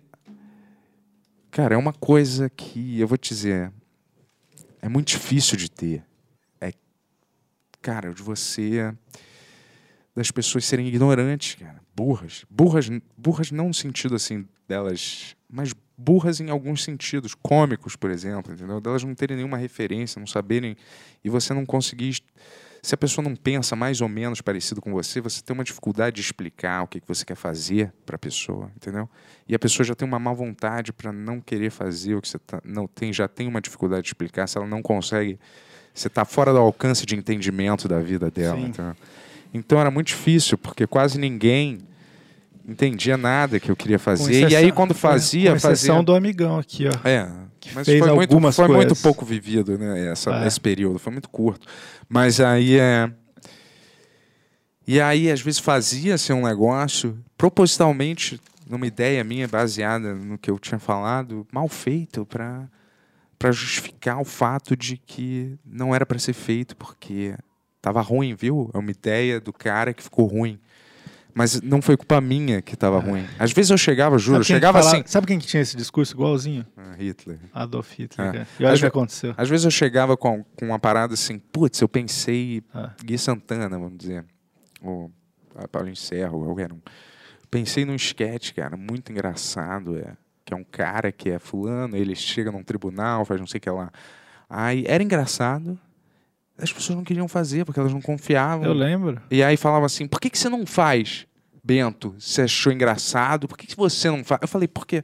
cara, 1.49 1.73
é 1.73 1.77
uma 1.77 1.91
coisa 1.91 2.51
que, 2.51 2.99
eu 2.99 3.07
vou 3.07 3.18
te 3.18 3.30
dizer, 3.30 3.73
é 4.80 4.88
muito 4.88 5.07
difícil 5.07 5.57
de 5.57 5.72
ter. 5.72 6.03
É, 6.61 6.72
cara, 7.81 8.14
de 8.14 8.22
você. 8.22 8.93
das 10.15 10.30
pessoas 10.30 10.65
serem 10.65 10.88
ignorantes, 10.88 11.55
cara. 11.55 11.81
Burras. 11.95 12.45
Burras, 12.47 12.88
burras 13.18 13.49
não 13.49 13.69
no 13.69 13.73
sentido 13.73 14.14
assim 14.14 14.47
delas. 14.68 15.35
Mas 15.49 15.73
burras 15.97 16.39
em 16.39 16.51
alguns 16.51 16.84
sentidos. 16.84 17.34
Cômicos, 17.34 17.95
por 17.95 18.11
exemplo, 18.11 18.53
entendeu? 18.53 18.80
Delas 18.80 19.03
não 19.03 19.15
terem 19.15 19.38
nenhuma 19.38 19.57
referência, 19.57 20.19
não 20.19 20.27
saberem. 20.27 20.77
E 21.23 21.30
você 21.30 21.55
não 21.55 21.65
conseguir. 21.65 22.19
Se 22.84 22.93
a 22.93 22.97
pessoa 22.97 23.23
não 23.23 23.34
pensa 23.34 23.77
mais 23.77 24.01
ou 24.01 24.10
menos 24.10 24.41
parecido 24.41 24.81
com 24.81 24.91
você, 24.91 25.22
você 25.22 25.41
tem 25.41 25.53
uma 25.53 25.64
dificuldade 25.64 26.18
de 26.18 26.22
explicar 26.22 26.84
o 26.84 26.88
que 26.88 26.99
que 26.99 27.07
você 27.07 27.23
quer 27.23 27.35
fazer 27.38 27.93
para 28.05 28.18
a 28.18 28.19
pessoa, 28.19 28.69
entendeu? 28.76 29.10
E 29.47 29.55
a 29.55 29.60
pessoa 29.60 29.85
já 29.85 29.95
tem 29.95 30.05
uma 30.05 30.19
má 30.19 30.34
vontade 30.34 30.91
para 30.91 31.10
não 31.14 31.39
querer 31.39 31.72
fazer 31.72 32.15
o 32.15 32.22
que 32.22 32.27
você 32.27 32.38
tá, 32.38 32.61
não 32.61 32.85
tem, 32.85 33.14
já 33.14 33.26
tem 33.26 33.47
uma 33.47 33.61
dificuldade 33.61 34.01
de 34.01 34.10
explicar, 34.10 34.47
se 34.47 34.57
ela 34.57 34.68
não 34.68 34.81
consegue, 34.81 35.39
você 35.93 36.10
está 36.10 36.26
fora 36.26 36.51
do 36.51 36.57
alcance 36.57 37.05
de 37.05 37.15
entendimento 37.15 37.88
da 37.88 38.01
vida 38.01 38.30
dela. 38.30 38.60
Entendeu? 38.60 38.95
Então 39.53 39.80
era 39.80 39.89
muito 39.89 40.07
difícil, 40.07 40.57
porque 40.57 40.85
quase 40.85 41.18
ninguém 41.18 41.80
entendia 42.68 43.18
nada 43.18 43.60
que 43.60 43.69
eu 43.69 43.76
queria 43.76 43.99
fazer. 43.99 44.31
e 44.31 44.38
exceção- 44.44 44.57
aí 44.60 44.72
quando 44.72 44.94
fazia, 44.94 45.52
com 45.52 45.57
exceção 45.57 45.95
fazia. 45.95 46.03
do 46.03 46.15
amigão 46.15 46.57
aqui, 46.60 46.88
ó. 46.88 47.07
É, 47.07 47.30
mas 47.73 47.85
fez 47.85 47.99
foi, 47.99 48.11
muito, 48.14 48.31
algumas 48.31 48.56
foi 48.56 48.68
muito 48.68 48.95
pouco 48.95 49.26
vivido, 49.26 49.77
né? 49.77 50.07
Essa, 50.11 50.44
É. 50.44 50.48
Esse 50.48 50.60
período, 50.60 50.99
foi 50.99 51.11
muito 51.11 51.30
curto. 51.30 51.68
Mas 52.10 52.40
aí 52.40 52.77
é. 52.77 53.11
E 54.85 54.99
aí, 54.99 55.31
às 55.31 55.41
vezes, 55.41 55.60
fazia-se 55.60 56.34
um 56.34 56.44
negócio 56.44 57.18
propositalmente, 57.38 58.40
numa 58.69 58.85
ideia 58.85 59.23
minha 59.23 59.48
baseada 59.48 60.14
no 60.14 60.38
que 60.38 60.52
eu 60.52 60.60
tinha 60.60 60.80
falado, 60.80 61.48
mal 61.52 61.68
feito 61.68 62.26
para 62.26 62.68
para 63.40 63.52
justificar 63.52 64.22
o 64.22 64.23
fato 64.23 64.73
de 64.73 64.95
que 64.95 65.57
não 65.65 65.94
era 65.94 66.06
para 66.06 66.18
ser 66.18 66.31
feito 66.31 66.77
porque 66.77 67.35
tava 67.81 67.99
ruim, 67.99 68.34
viu? 68.35 68.72
É 68.73 68.77
uma 68.77 68.90
ideia 68.91 69.41
do 69.41 69.52
cara 69.52 69.94
que 69.94 70.02
ficou 70.02 70.26
ruim. 70.27 70.57
Mas 71.35 71.61
não 71.61 71.81
foi 71.81 71.97
culpa 71.97 72.22
minha 72.22 72.61
que 72.61 72.76
tava 72.76 72.99
ruim. 72.99 73.26
Às 73.39 73.51
vezes 73.51 73.72
eu 73.72 73.77
chegava, 73.77 74.18
juro, 74.19 74.39
eu 74.39 74.43
chegava 74.43 74.80
falava- 74.80 74.97
assim. 74.99 75.07
Sabe 75.07 75.26
quem 75.26 75.39
que 75.39 75.47
tinha 75.47 75.61
esse 75.61 75.76
discurso 75.76 76.14
igualzinho? 76.14 76.65
Ah, 76.77 76.93
Hitler. 76.97 77.39
Adolf 77.51 77.91
Hitler. 77.97 78.35
É. 78.35 78.47
E 78.60 78.65
olha 78.65 78.76
o 78.76 78.80
que 78.80 78.85
aconteceu. 78.85 79.34
Às 79.35 79.49
vezes 79.49 79.65
eu 79.65 79.72
chegava 79.72 80.15
com, 80.15 80.43
com 80.55 80.65
uma 80.68 80.77
parada 80.77 81.15
assim, 81.15 81.39
putz, 81.39 81.81
eu 81.81 81.89
pensei 81.89 82.61
Ah. 82.73 82.91
Gui 83.03 83.18
Santana, 83.18 83.69
vamos 83.80 83.97
dizer, 83.97 84.23
ou 84.81 85.11
a 85.55 85.68
Paulinho 85.68 85.95
Serra, 85.95 86.31
ou 86.31 86.43
qualquer 86.45 86.72
um. 86.72 86.80
Pensei 87.49 87.84
num 87.85 87.95
sketch, 87.95 88.51
cara, 88.53 88.76
muito 88.77 89.11
engraçado, 89.11 89.97
é, 89.97 90.14
que 90.45 90.53
é 90.53 90.57
um 90.57 90.64
cara 90.64 91.11
que 91.11 91.30
é 91.30 91.39
fulano, 91.39 91.95
ele 91.95 92.15
chega 92.15 92.51
num 92.51 92.64
tribunal, 92.64 93.26
faz 93.26 93.39
não 93.39 93.47
sei 93.47 93.57
o 93.57 93.61
que 93.61 93.69
lá. 93.69 93.91
Aí 94.49 94.84
era 94.88 95.01
engraçado, 95.03 95.80
as 96.57 96.71
pessoas 96.71 96.95
não 96.95 97.03
queriam 97.03 97.27
fazer, 97.27 97.65
porque 97.65 97.80
elas 97.80 97.93
não 97.93 98.01
confiavam. 98.01 98.65
Eu 98.65 98.73
lembro. 98.73 99.21
E 99.30 99.43
aí 99.43 99.57
falava 99.57 99.85
assim, 99.85 100.07
por 100.07 100.19
que, 100.19 100.30
que 100.30 100.38
você 100.38 100.49
não 100.49 100.65
faz, 100.65 101.25
Bento? 101.63 102.15
Você 102.19 102.43
achou 102.43 102.71
engraçado? 102.71 103.47
Por 103.47 103.57
que, 103.57 103.67
que 103.67 103.75
você 103.75 104.09
não 104.09 104.23
faz? 104.23 104.41
Eu 104.41 104.47
falei, 104.47 104.67
porque 104.67 105.03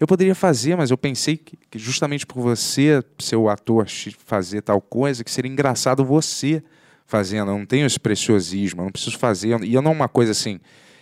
eu 0.00 0.06
poderia 0.06 0.34
fazer, 0.34 0.76
mas 0.76 0.90
eu 0.90 0.98
pensei 0.98 1.36
que, 1.36 1.56
que 1.70 1.78
justamente 1.78 2.26
por 2.26 2.40
você, 2.40 3.02
ser 3.18 3.36
o 3.36 3.48
ator, 3.48 3.86
fazer 4.24 4.62
tal 4.62 4.80
coisa, 4.80 5.24
que 5.24 5.30
seria 5.30 5.50
engraçado 5.50 6.04
você 6.04 6.62
fazendo. 7.06 7.50
Eu 7.50 7.58
não 7.58 7.66
tenho 7.66 7.86
esse 7.86 7.98
preciosismo, 7.98 8.80
eu 8.80 8.84
não 8.84 8.92
preciso 8.92 9.18
fazer. 9.18 9.62
E 9.64 9.74
eu 9.74 9.82
não 9.82 9.92
é 9.92 9.94
uma 9.94 10.08
coisa 10.08 10.32
assim, 10.32 10.60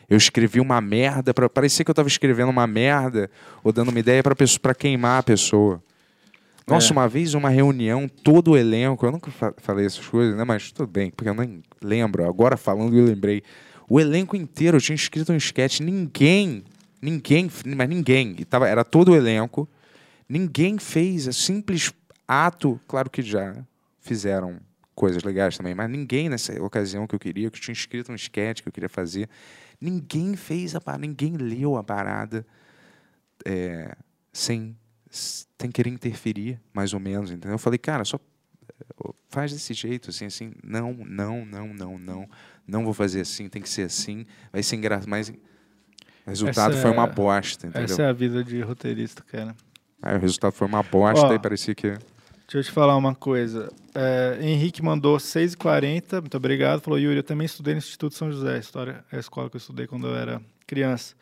eu 0.09 0.17
escrevi 0.17 0.61
uma 0.61 0.81
merda, 0.81 1.35
para 1.35 1.49
parecer 1.49 1.85
que 1.85 1.91
eu 1.91 1.93
estava 1.93 2.09
escrevendo 2.09 2.49
uma 2.49 2.67
merda, 2.67 3.31
ou 3.63 3.73
dando 3.73 3.91
uma 3.91 3.99
ideia 3.99 4.23
para 4.23 4.75
queimar 4.75 5.21
a 5.21 5.23
pessoa. 5.23 5.83
Nossa, 6.69 6.89
É. 6.89 6.93
uma 6.93 7.09
vez 7.09 7.35
uma 7.35 7.49
reunião, 7.49 8.09
todo 8.09 8.53
o 8.53 8.57
elenco, 8.57 9.07
eu 9.07 9.13
nunca 9.13 9.31
fa- 9.31 9.55
falei 9.59 9.87
essas 9.87 10.07
coisas, 10.07 10.37
né? 10.37 10.43
Mas 10.45 10.73
tudo 10.73 10.89
bem, 10.91 11.11
porque 11.11 11.29
eu 11.29 11.35
nem 11.35 11.63
lembro. 11.81 12.27
Agora 12.29 12.57
falando, 12.57 12.97
eu 12.97 13.05
lembrei. 13.05 13.43
O 13.89 14.01
elenco 14.01 14.35
inteiro 14.35 14.81
tinha 14.81 14.97
escrito 14.97 15.33
um 15.33 15.37
sketch. 15.37 15.79
Ninguém, 15.81 16.65
ninguém, 17.01 17.49
mas 17.77 17.89
ninguém. 17.89 18.35
E 18.39 18.45
tava, 18.45 18.69
era 18.69 18.85
todo 18.85 19.13
o 19.13 19.17
elenco. 19.17 19.69
Ninguém 20.29 20.77
fez. 20.77 21.29
É 21.29 21.33
simples 21.33 21.93
ato. 22.27 22.81
Claro 22.89 23.09
que 23.11 23.23
já 23.23 23.55
fizeram 24.01 24.59
coisas 24.93 25.23
legais 25.23 25.57
também, 25.57 25.75
mas 25.75 25.89
ninguém 25.91 26.29
nessa 26.29 26.61
ocasião 26.63 27.07
que 27.07 27.15
eu 27.15 27.19
queria, 27.19 27.49
que 27.51 27.59
eu 27.59 27.63
tinha 27.63 27.73
escrito 27.75 28.11
um 28.11 28.15
sketch 28.15 28.63
que 28.63 28.69
eu 28.69 28.73
queria 28.73 28.89
fazer, 28.89 29.29
ninguém 29.81 30.35
fez 30.35 30.75
a 30.75 30.81
parada, 30.81 31.03
ninguém 31.07 31.37
leu 31.37 31.77
a 31.77 31.85
parada 31.85 32.47
é, 33.45 33.95
sem, 34.33 34.75
sem 35.11 35.71
querer 35.71 35.91
interferir, 35.91 36.61
mais 36.73 36.93
ou 36.93 37.01
menos, 37.01 37.31
entendeu? 37.31 37.53
Eu 37.53 37.59
falei, 37.59 37.79
cara, 37.79 38.05
só 38.05 38.19
eh, 38.19 39.13
faz 39.29 39.53
desse 39.53 39.73
jeito, 39.75 40.11
assim, 40.11 40.27
assim, 40.27 40.53
não, 40.63 40.93
não, 40.93 41.45
não, 41.45 41.73
não, 41.73 41.99
não, 41.99 42.29
não 42.67 42.85
vou 42.85 42.93
fazer 42.93 43.21
assim, 43.21 43.49
tem 43.49 43.63
que 43.63 43.69
ser 43.69 43.83
assim, 43.83 44.27
vai 44.53 44.63
ser 44.63 44.77
engraçado, 44.77 45.09
mas 45.09 45.29
o 45.29 46.31
resultado 46.31 46.73
Essa 46.73 46.83
foi 46.83 46.91
é- 46.91 46.95
uma 46.95 47.07
bosta, 47.07 47.67
entendeu? 47.67 47.85
Essa 47.85 48.03
é 48.03 48.09
a 48.09 48.13
vida 48.13 48.43
de 48.43 48.61
roteirista, 48.61 49.23
cara. 49.23 49.55
Aí 50.03 50.17
o 50.17 50.21
resultado 50.21 50.53
foi 50.53 50.67
uma 50.67 50.83
bosta 50.83 51.29
Ó. 51.29 51.35
e 51.35 51.39
parecia 51.39 51.75
que... 51.75 51.89
Deixa 51.89 52.59
eu 52.59 52.63
te 52.63 52.71
falar 52.71 52.97
uma 52.97 53.13
coisa. 53.15 53.73
É, 53.93 54.39
Henrique 54.41 54.81
mandou 54.81 55.17
6h40, 55.17 56.21
muito 56.21 56.37
obrigado. 56.37 56.81
Falou, 56.81 56.97
Yuri, 56.97 57.17
eu 57.17 57.23
também 57.25 57.45
estudei 57.45 57.75
no 57.75 57.79
Instituto 57.79 58.15
São 58.15 58.31
José, 58.31 58.59
história, 58.59 59.05
é 59.11 59.17
a 59.17 59.19
escola 59.19 59.51
que 59.51 59.57
eu 59.57 59.59
estudei 59.59 59.87
quando 59.89 60.07
eu 60.07 60.15
era 60.15 60.41
criança. 60.65 61.17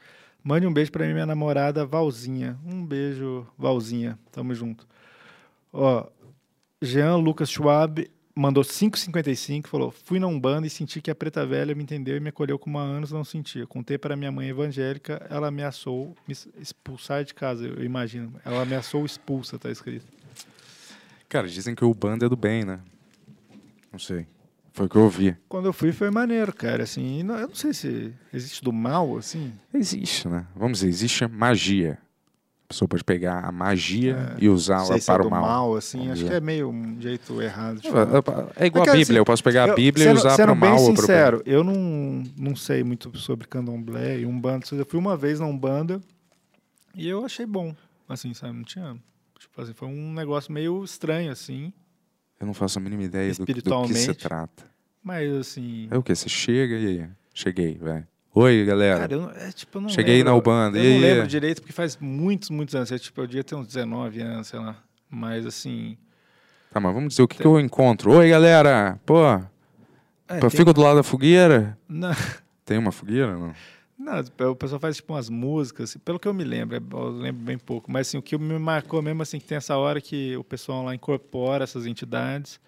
Mande 0.44 0.66
um 0.66 0.72
beijo 0.72 0.92
mim, 0.94 1.14
minha 1.14 1.24
namorada 1.24 1.86
Valzinha. 1.86 2.58
Um 2.66 2.84
beijo, 2.84 3.46
Valzinha. 3.56 4.18
Tamo 4.30 4.54
junto. 4.54 4.86
Ó, 5.72 6.06
Jean 6.82 7.16
Lucas 7.16 7.50
Schwab 7.50 8.10
mandou 8.34 8.62
5,55, 8.62 9.66
falou: 9.68 9.90
Fui 9.90 10.18
na 10.20 10.26
Umbanda 10.26 10.66
e 10.66 10.70
senti 10.70 11.00
que 11.00 11.10
a 11.10 11.14
preta 11.14 11.46
velha 11.46 11.74
me 11.74 11.82
entendeu 11.82 12.18
e 12.18 12.20
me 12.20 12.28
acolheu 12.28 12.58
como 12.58 12.78
há 12.78 12.82
anos 12.82 13.10
não 13.10 13.24
sentia. 13.24 13.66
Contei 13.66 13.96
para 13.96 14.16
minha 14.16 14.30
mãe 14.30 14.50
evangélica, 14.50 15.26
ela 15.30 15.48
ameaçou 15.48 16.14
me 16.28 16.36
expulsar 16.60 17.24
de 17.24 17.32
casa, 17.32 17.66
eu 17.66 17.82
imagino. 17.82 18.34
Ela 18.44 18.60
ameaçou 18.60 19.06
expulsa, 19.06 19.58
tá 19.58 19.70
escrito. 19.70 20.06
Cara, 21.26 21.48
dizem 21.48 21.74
que 21.74 21.86
o 21.86 21.94
bando 21.94 22.26
é 22.26 22.28
do 22.28 22.36
bem, 22.36 22.64
né? 22.64 22.80
Não 23.90 23.98
sei. 23.98 24.26
Foi 24.74 24.86
o 24.86 24.88
que 24.88 24.96
eu 24.96 25.02
ouvi. 25.02 25.36
Quando 25.48 25.66
eu 25.66 25.72
fui 25.72 25.92
foi 25.92 26.10
maneiro, 26.10 26.52
cara, 26.52 26.82
assim, 26.82 27.20
eu 27.20 27.24
não 27.48 27.54
sei 27.54 27.72
se 27.72 28.12
existe 28.32 28.62
do 28.62 28.72
mal, 28.72 29.16
assim. 29.16 29.52
Existe, 29.72 30.28
né? 30.28 30.46
Vamos 30.56 30.78
dizer, 30.78 30.88
existe 30.88 31.26
magia. 31.28 31.96
A 32.64 32.66
pessoa 32.68 32.88
pode 32.88 33.04
pegar 33.04 33.44
a 33.44 33.52
magia 33.52 34.34
e 34.36 34.48
usá-la 34.48 34.96
é 34.96 35.00
para 35.00 35.22
do 35.22 35.28
o 35.28 35.30
mal. 35.30 35.42
mal, 35.42 35.76
assim, 35.76 35.98
vamos 35.98 36.12
acho 36.14 36.22
dizer. 36.22 36.30
que 36.30 36.36
é 36.38 36.40
meio 36.40 36.70
um 36.70 37.00
jeito 37.00 37.40
errado. 37.40 37.80
É 38.56 38.66
igual 38.66 38.82
É 38.82 38.84
que, 38.86 38.90
a 38.90 38.92
Bíblia, 38.94 39.02
assim, 39.02 39.14
eu 39.14 39.24
posso 39.24 39.44
pegar 39.44 39.70
a 39.70 39.74
Bíblia 39.76 40.06
e 40.06 40.08
sendo- 40.08 40.16
usar 40.18 40.28
para 40.30 40.36
sendo 40.36 40.52
o 40.52 40.56
mal 40.56 40.70
bem 40.76 40.78
ou 40.80 40.94
para 40.94 41.04
o 41.04 41.06
bem. 41.06 41.16
sincero, 41.16 41.42
eu 41.46 41.62
não, 41.62 42.24
não 42.36 42.56
sei 42.56 42.82
muito 42.82 43.16
sobre 43.16 43.46
candomblé 43.46 44.18
e 44.18 44.26
umbanda. 44.26 44.66
Eu 44.72 44.84
fui 44.86 44.98
uma 44.98 45.16
vez 45.16 45.38
na 45.38 45.46
umbanda 45.46 46.00
e 46.96 47.06
eu 47.08 47.24
achei 47.24 47.46
bom, 47.46 47.76
assim, 48.08 48.34
sabe? 48.34 48.54
Não 48.54 48.64
tinha... 48.64 48.96
Tipo 49.38 49.60
assim, 49.62 49.72
foi 49.74 49.86
um 49.86 50.12
negócio 50.12 50.52
meio 50.52 50.82
estranho, 50.82 51.30
assim. 51.30 51.72
Eu 52.40 52.46
não 52.46 52.54
faço 52.54 52.78
a 52.78 52.82
mínima 52.82 53.02
ideia 53.02 53.32
do, 53.34 53.44
do 53.44 53.82
que 53.86 53.94
se 53.94 54.14
trata. 54.14 54.64
Mas, 55.02 55.32
assim... 55.34 55.88
É 55.90 55.96
o 55.98 56.02
quê? 56.02 56.14
Você 56.14 56.28
chega 56.28 56.76
e 56.76 56.86
aí? 56.86 57.08
Cheguei, 57.32 57.78
vai. 57.80 58.04
Oi, 58.34 58.64
galera. 58.64 59.00
Cara, 59.00 59.12
eu, 59.14 59.20
não- 59.22 59.30
é, 59.30 59.52
tipo, 59.52 59.78
eu 59.78 59.82
não 59.82 59.88
Cheguei 59.88 60.16
lembro, 60.16 60.32
na 60.32 60.36
Ubanda, 60.38 60.78
Eu 60.78 60.84
e 60.84 60.94
não 60.94 61.00
lembro 61.00 61.26
direito, 61.26 61.60
porque 61.60 61.72
faz 61.72 61.96
muitos, 61.98 62.50
muitos 62.50 62.74
anos. 62.74 62.90
É, 62.90 62.98
tipo, 62.98 63.20
eu 63.20 63.26
devia 63.26 63.44
ter 63.44 63.54
uns 63.54 63.66
19 63.68 64.20
anos, 64.20 64.48
sei 64.48 64.58
lá. 64.58 64.76
Mas, 65.08 65.46
assim... 65.46 65.96
Tá, 66.72 66.80
mas 66.80 66.92
vamos 66.92 67.10
dizer 67.10 67.22
o 67.22 67.28
que, 67.28 67.38
que 67.38 67.46
eu 67.46 67.60
encontro. 67.60 68.10
Oi, 68.12 68.28
galera. 68.30 68.98
Pô, 69.06 69.24
é, 69.26 70.40
pô, 70.40 70.48
tem- 70.48 70.50
fico 70.50 70.72
do 70.72 70.80
lado 70.80 70.96
da 70.96 71.02
fogueira. 71.04 71.78
Não, 71.88 72.10
Tem 72.64 72.78
uma 72.78 72.90
fogueira, 72.90 73.36
não? 73.38 73.52
Não, 73.98 74.20
o 74.50 74.56
pessoal 74.56 74.80
faz, 74.80 74.96
tipo, 74.96 75.12
umas 75.12 75.28
músicas, 75.30 75.90
assim, 75.90 75.98
pelo 75.98 76.18
que 76.18 76.26
eu 76.28 76.34
me 76.34 76.44
lembro, 76.44 76.76
é- 76.76 76.80
eu 76.92 77.08
lembro 77.10 77.42
bem 77.44 77.58
pouco. 77.58 77.90
Mas, 77.90 78.08
assim, 78.08 78.18
o 78.18 78.22
que 78.22 78.36
me 78.36 78.58
marcou 78.58 79.00
mesmo, 79.02 79.22
assim, 79.22 79.38
que 79.38 79.46
tem 79.46 79.56
essa 79.56 79.76
hora 79.76 80.00
que 80.00 80.36
o 80.36 80.44
pessoal 80.44 80.84
lá 80.84 80.94
incorpora 80.94 81.64
essas 81.64 81.86
entidades. 81.86 82.60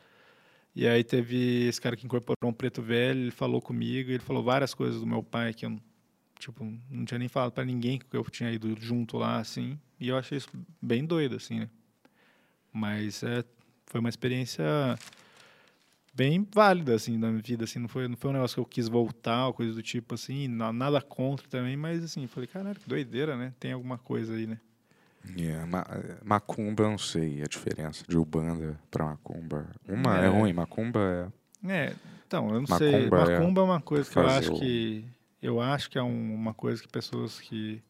E 0.75 0.87
aí 0.87 1.03
teve 1.05 1.67
esse 1.69 1.81
cara 1.81 1.97
que 1.97 2.05
incorporou 2.07 2.51
um 2.51 2.53
preto 2.53 2.83
velho, 2.83 3.21
ele 3.21 3.31
falou 3.31 3.61
comigo, 3.63 4.11
ele 4.11 4.19
falou 4.21 4.43
várias 4.43 4.75
coisas 4.75 5.01
do 5.01 5.07
meu 5.07 5.23
pai 5.23 5.55
que 5.55 5.67
eu, 5.67 5.79
tipo, 6.39 6.65
não 6.91 7.05
tinha 7.05 7.19
nem 7.19 7.29
falado 7.29 7.53
pra 7.53 7.65
ninguém 7.65 7.99
que 7.99 8.17
eu 8.17 8.25
tinha 8.25 8.53
ido 8.53 8.77
junto 8.81 9.17
lá, 9.19 9.39
assim. 9.39 9.79
E 9.99 10.09
eu 10.09 10.17
achei 10.19 10.39
isso 10.39 10.49
bem 10.81 11.05
doido, 11.05 11.37
assim, 11.37 11.61
né? 11.61 11.71
Mas 12.73 13.23
é, 13.23 13.43
foi 13.87 14.01
uma 14.01 14.09
experiência 14.11 14.65
bem 16.17 16.47
válida, 16.51 16.95
assim, 16.95 17.19
na 17.19 17.29
minha 17.29 17.43
vida, 17.43 17.65
assim. 17.65 17.79
Não 17.79 17.89
foi, 17.89 18.09
não 18.09 18.17
foi 18.17 18.31
um 18.31 18.33
negócio 18.33 18.55
que 18.55 18.61
eu 18.61 18.65
quis 18.65 18.89
voltar 18.89 19.47
ou 19.49 19.53
coisa 19.53 19.75
do 19.75 19.83
tipo, 19.83 20.15
assim. 20.15 20.49
na- 20.49 20.73
Nada 20.73 21.01
contra 21.03 21.47
também, 21.49 21.77
mas, 21.77 22.03
assim, 22.03 22.27
falei, 22.27 22.47
caralho, 22.47 22.79
que 22.81 22.89
doideira, 22.89 23.37
né? 23.37 23.53
Tem 23.61 23.73
alguma 23.73 23.99
coisa 23.99 24.35
aí, 24.35 24.47
né? 24.47 24.59
Yeah, 25.37 25.67
ma- 25.67 25.85
macumba, 26.25 26.85
eu 26.85 26.91
não 26.91 26.99
sei 26.99 27.43
a 27.43 27.47
diferença 27.47 28.05
de 28.09 28.17
Ubanda 28.17 28.79
para 28.91 29.05
macumba. 29.07 29.69
Uma 29.89 30.19
é, 30.19 30.27
É. 30.27 30.29
ruim, 30.29 30.53
macumba 30.53 31.33
é... 31.65 31.69
É, 31.73 31.97
então, 32.27 32.49
eu 32.55 32.61
não 32.61 32.67
sei. 32.67 33.11
Macumba 33.11 33.33
é 33.33 33.39
Macumba 33.41 33.61
é 33.61 33.65
uma 33.65 33.81
coisa 33.81 34.11
que 34.11 34.17
eu 34.19 34.27
acho 34.27 34.53
o- 34.55 34.59
que. 34.61 35.05
Eu 35.43 35.61
acho 35.61 35.91
que 35.91 35.99
é 35.99 36.03
um- 36.03 36.35
uma 36.35 36.55
coisa 36.55 36.81
que 36.81 36.89
pessoas 36.89 37.41
que 37.41 37.83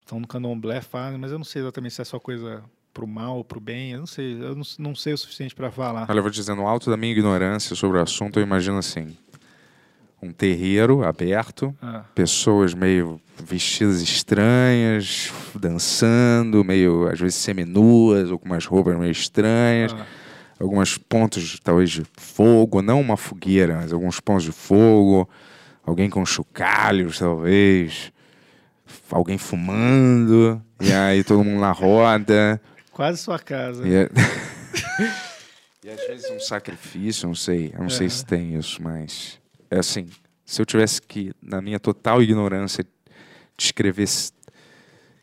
estão 0.00 0.18
no 0.20 0.26
candomblé 0.26 0.80
fazem, 0.80 1.18
mas 1.18 1.32
eu 1.32 1.38
não 1.38 1.44
sei 1.44 1.62
exatamente 1.62 1.94
se 1.94 2.00
é 2.02 2.04
só 2.04 2.18
coisa 2.18 2.64
pro 2.94 3.06
mal 3.06 3.44
pro 3.44 3.60
bem. 3.60 3.90
Eu 3.90 3.98
não 3.98 4.06
sei. 4.06 4.34
Eu 4.40 4.54
não, 4.54 4.62
não 4.78 4.94
sei 4.94 5.12
o 5.12 5.18
suficiente 5.18 5.54
para 5.54 5.70
falar. 5.70 6.06
Olha, 6.08 6.18
eu 6.18 6.22
vou 6.22 6.30
dizer, 6.30 6.54
no 6.54 6.66
alto 6.66 6.88
da 6.88 6.96
minha 6.96 7.12
ignorância 7.12 7.74
sobre 7.74 7.98
o 7.98 8.00
assunto, 8.00 8.38
eu 8.38 8.42
imagino 8.44 8.78
assim: 8.78 9.14
um 10.22 10.32
terreiro 10.32 11.04
aberto, 11.04 11.74
Ah, 11.82 12.04
pessoas 12.14 12.72
meio 12.72 13.20
vestidas 13.44 14.00
estranhas, 14.00 15.32
dançando, 15.54 16.64
meio 16.64 17.08
às 17.08 17.18
vezes 17.18 17.34
seminuas, 17.34 18.30
ou 18.30 18.38
com 18.38 18.46
umas 18.46 18.64
roupas 18.64 18.96
meio 18.96 19.10
estranhas, 19.10 19.92
ah, 19.92 20.06
alguns 20.60 20.96
pontos 20.96 21.58
talvez 21.62 21.90
de 21.90 22.04
fogo, 22.16 22.80
não 22.80 23.00
uma 23.00 23.16
fogueira, 23.16 23.76
mas 23.76 23.92
alguns 23.92 24.20
pontos 24.20 24.44
de 24.44 24.52
fogo, 24.52 25.28
alguém 25.84 26.08
com 26.08 26.24
chocalhos 26.24 27.18
talvez, 27.18 28.12
alguém 29.10 29.36
fumando, 29.36 30.62
e 30.80 30.92
aí 30.92 31.24
todo 31.24 31.42
mundo 31.44 31.60
na 31.60 31.72
roda. 31.72 32.60
Quase 32.94 33.18
sua 33.18 33.38
casa. 33.38 33.86
E, 33.86 33.94
é... 33.94 34.08
e 35.84 35.90
às 35.90 36.06
vezes 36.06 36.30
um 36.30 36.40
sacrifício, 36.40 37.26
não 37.28 37.34
sei. 37.34 37.72
Eu 37.74 37.82
não 37.82 37.90
sei 37.90 38.08
se 38.08 38.24
tem 38.24 38.56
isso, 38.56 38.82
mas. 38.82 39.38
É 39.70 39.78
assim. 39.78 40.08
Se 40.46 40.60
eu 40.60 40.66
tivesse 40.66 41.00
que, 41.02 41.32
na 41.42 41.60
minha 41.62 41.80
total 41.80 42.22
ignorância, 42.22 42.86
descrever 43.56 44.06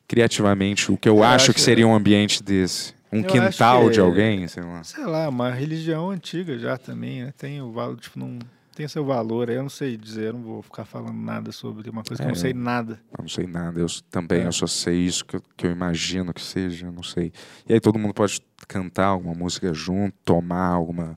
criativamente 0.07 0.91
o 0.91 0.97
que 0.97 1.07
eu, 1.07 1.17
Eu 1.17 1.23
acho, 1.23 1.45
acho- 1.45 1.53
que 1.53 1.61
seria 1.61 1.87
um 1.87 1.93
ambiente 1.95 2.43
desse. 2.43 2.93
Um 3.13 3.19
Eu 3.19 3.25
quintal 3.27 3.81
acho 3.81 3.89
de 3.89 3.95
que- 3.95 3.99
alguém, 3.99 4.47
sei 4.47 4.63
lá. 4.63 4.83
Sei 4.83 5.03
lá, 5.05 5.27
uma 5.29 5.51
religião 5.51 6.09
antiga 6.09 6.57
já 6.57 6.77
também, 6.77 7.23
né? 7.25 7.33
Tem 7.37 7.61
o 7.61 7.71
valor, 7.71 7.97
tipo, 7.99 8.17
não. 8.17 8.39
Tem 8.81 8.87
seu 8.87 9.05
valor, 9.05 9.47
eu 9.51 9.61
não 9.61 9.69
sei 9.69 9.95
dizer, 9.95 10.29
eu 10.29 10.33
não 10.33 10.41
vou 10.41 10.61
ficar 10.63 10.85
falando 10.85 11.13
nada 11.13 11.51
sobre 11.51 11.87
uma 11.87 12.03
coisa 12.03 12.19
que 12.19 12.27
eu 12.27 12.31
não 12.33 12.35
É. 12.35 12.41
sei 12.41 12.51
nada. 12.51 12.99
Eu 13.15 13.21
não 13.21 13.29
sei 13.29 13.45
nada. 13.45 13.79
Eu 13.79 13.85
também 14.09 14.41
É. 14.41 14.47
eu 14.47 14.51
só 14.51 14.65
sei 14.65 15.05
isso 15.05 15.23
que 15.23 15.35
eu, 15.35 15.43
que 15.55 15.67
eu 15.67 15.71
imagino 15.71 16.33
que 16.33 16.41
seja, 16.41 16.87
eu 16.87 16.91
não 16.91 17.03
sei. 17.03 17.31
E 17.69 17.73
aí 17.73 17.79
todo 17.79 17.99
mundo 17.99 18.11
pode 18.11 18.41
cantar 18.67 19.05
alguma 19.05 19.35
música 19.35 19.71
junto, 19.71 20.15
tomar 20.25 20.69
alguma 20.69 21.15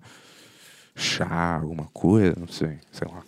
chá, 0.95 1.55
alguma 1.57 1.86
coisa, 1.86 2.35
não 2.39 2.47
sei, 2.49 2.78
sei 2.93 3.09
lá. 3.11 3.23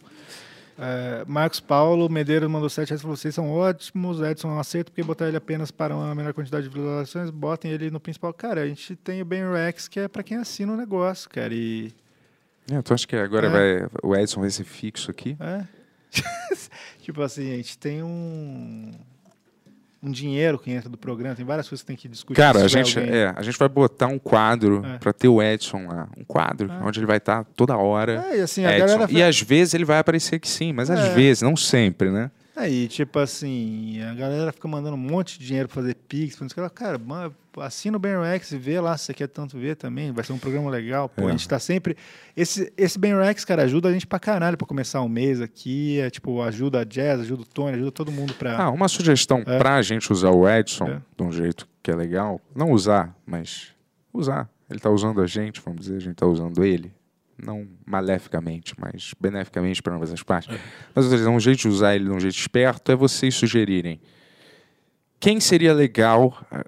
É, 0.78 1.24
Marcos 1.26 1.58
Paulo 1.58 2.06
Medeiros 2.10 2.50
mandou 2.50 2.68
7 2.68 2.90
reais 2.90 3.00
falou: 3.00 3.16
vocês 3.16 3.34
são 3.34 3.50
ótimos, 3.50 4.20
Edson 4.20 4.48
não 4.48 4.58
aceita 4.60 4.90
porque 4.90 5.02
botar 5.02 5.28
ele 5.28 5.38
apenas 5.38 5.70
para 5.70 5.96
uma 5.96 6.14
menor 6.14 6.34
quantidade 6.34 6.68
de 6.68 6.74
visualizações, 6.74 7.30
botem 7.30 7.70
ele 7.70 7.90
no 7.90 7.98
principal. 7.98 8.34
Cara, 8.34 8.60
a 8.60 8.66
gente 8.68 8.94
tem 8.96 9.22
o 9.22 9.24
Ben 9.24 9.50
Rex, 9.50 9.88
que 9.88 9.98
é 10.00 10.08
para 10.08 10.22
quem 10.22 10.36
assina 10.36 10.74
o 10.74 10.76
negócio, 10.76 11.30
cara. 11.30 11.54
E. 11.54 11.90
É, 12.70 12.82
tu 12.82 12.92
acha 12.94 13.06
que 13.06 13.14
agora 13.16 13.46
É. 13.46 13.50
vai, 13.80 13.88
o 14.02 14.14
Edson 14.16 14.40
vai 14.40 14.50
ser 14.50 14.64
fixo 14.64 15.10
aqui? 15.10 15.36
É. 15.40 15.64
tipo 17.02 17.20
assim, 17.22 17.52
a 17.52 17.56
gente 17.56 17.78
tem 17.78 18.02
um. 18.02 18.92
Um 20.02 20.10
dinheiro 20.10 20.56
que 20.58 20.70
entra 20.70 20.88
do 20.88 20.96
programa, 20.98 21.34
tem 21.34 21.44
várias 21.44 21.68
coisas 21.68 21.82
que 21.82 21.86
tem 21.86 21.96
que 21.96 22.06
discutir. 22.06 22.36
Cara, 22.36 22.62
a 22.64 22.68
gente, 22.68 22.96
alguém- 22.98 23.12
é, 23.14 23.32
a 23.34 23.42
gente 23.42 23.58
vai 23.58 23.68
botar 23.68 24.06
um 24.06 24.18
quadro 24.18 24.84
É. 24.84 24.98
pra 24.98 25.12
ter 25.12 25.26
o 25.26 25.42
Edson 25.42 25.86
lá. 25.88 26.06
Um 26.16 26.22
quadro 26.22 26.70
onde 26.84 27.00
ele 27.00 27.06
vai 27.06 27.16
estar 27.16 27.44
toda 27.56 27.76
hora. 27.76 28.24
É, 28.30 28.38
e 28.38 28.40
assim. 28.42 28.62
E 29.10 29.22
às 29.22 29.40
vezes 29.40 29.74
ele 29.74 29.84
vai 29.84 29.98
aparecer 29.98 30.38
que 30.38 30.46
sim, 30.48 30.72
mas 30.72 30.90
às 30.90 31.00
É. 31.00 31.14
vezes, 31.14 31.42
não 31.42 31.56
sempre, 31.56 32.10
né? 32.10 32.30
Aí, 32.56 32.88
tipo 32.88 33.18
assim, 33.18 34.00
a 34.00 34.14
galera 34.14 34.50
fica 34.50 34.66
mandando 34.66 34.94
um 34.94 34.98
monte 34.98 35.38
de 35.38 35.46
dinheiro 35.46 35.68
pra 35.68 35.74
fazer 35.82 35.94
Pix, 35.94 36.36
pra 36.36 36.44
não 36.44 36.48
o. 36.48 36.70
Cara, 36.70 36.98
assina 37.58 37.98
o 37.98 38.00
Ben 38.00 38.18
Rex 38.18 38.50
e 38.52 38.56
vê 38.56 38.80
lá 38.80 38.96
se 38.96 39.04
você 39.04 39.14
quer 39.14 39.26
tanto 39.28 39.58
ver 39.58 39.76
também. 39.76 40.10
Vai 40.10 40.24
ser 40.24 40.32
um 40.32 40.38
programa 40.38 40.70
legal. 40.70 41.06
Pô, 41.06 41.24
É. 41.24 41.26
a 41.26 41.30
gente 41.32 41.46
tá 41.46 41.58
sempre. 41.58 41.94
Esse, 42.34 42.72
esse 42.74 42.98
Ben 42.98 43.14
Rex, 43.14 43.44
cara, 43.44 43.64
ajuda 43.64 43.90
a 43.90 43.92
gente 43.92 44.06
pra 44.06 44.18
caralho 44.18 44.56
pra 44.56 44.66
começar 44.66 45.02
um 45.02 45.08
mês 45.08 45.38
aqui. 45.42 46.00
É 46.00 46.08
tipo, 46.08 46.40
ajuda 46.40 46.80
a 46.80 46.84
Jazz, 46.84 47.20
ajuda 47.20 47.42
o 47.42 47.46
Tony, 47.46 47.74
ajuda 47.76 47.92
todo 47.92 48.10
mundo 48.10 48.32
pra. 48.32 48.56
Ah, 48.56 48.70
uma 48.70 48.88
sugestão 48.88 49.42
É. 49.46 49.58
pra 49.58 49.82
gente 49.82 50.10
usar 50.10 50.30
o 50.30 50.48
Edson 50.48 50.86
É. 50.88 51.02
de 51.14 51.22
um 51.22 51.30
jeito 51.30 51.68
que 51.82 51.90
é 51.90 51.94
legal. 51.94 52.40
Não 52.54 52.70
usar, 52.70 53.14
mas 53.26 53.68
usar. 54.14 54.48
Ele 54.70 54.80
tá 54.80 54.88
usando 54.88 55.20
a 55.20 55.26
gente, 55.26 55.60
vamos 55.60 55.80
dizer, 55.82 55.96
a 55.96 56.00
gente 56.00 56.14
tá 56.16 56.26
usando 56.26 56.64
ele. 56.64 56.90
Não 57.42 57.68
maleficamente, 57.84 58.74
mas 58.78 59.12
beneficamente 59.20 59.82
para 59.82 59.94
ambas 59.94 60.12
as 60.12 60.22
partes. 60.22 60.58
Mas 60.94 61.04
tô 61.06 61.10
dizendo, 61.10 61.30
um 61.30 61.40
jeito 61.40 61.60
de 61.60 61.68
usar 61.68 61.94
ele 61.94 62.04
de 62.04 62.10
um 62.10 62.20
jeito 62.20 62.36
esperto 62.36 62.90
é 62.90 62.96
vocês 62.96 63.34
sugerirem 63.34 64.00
quem 65.18 65.40
seria 65.40 65.72
legal 65.72 66.36
ah, 66.50 66.64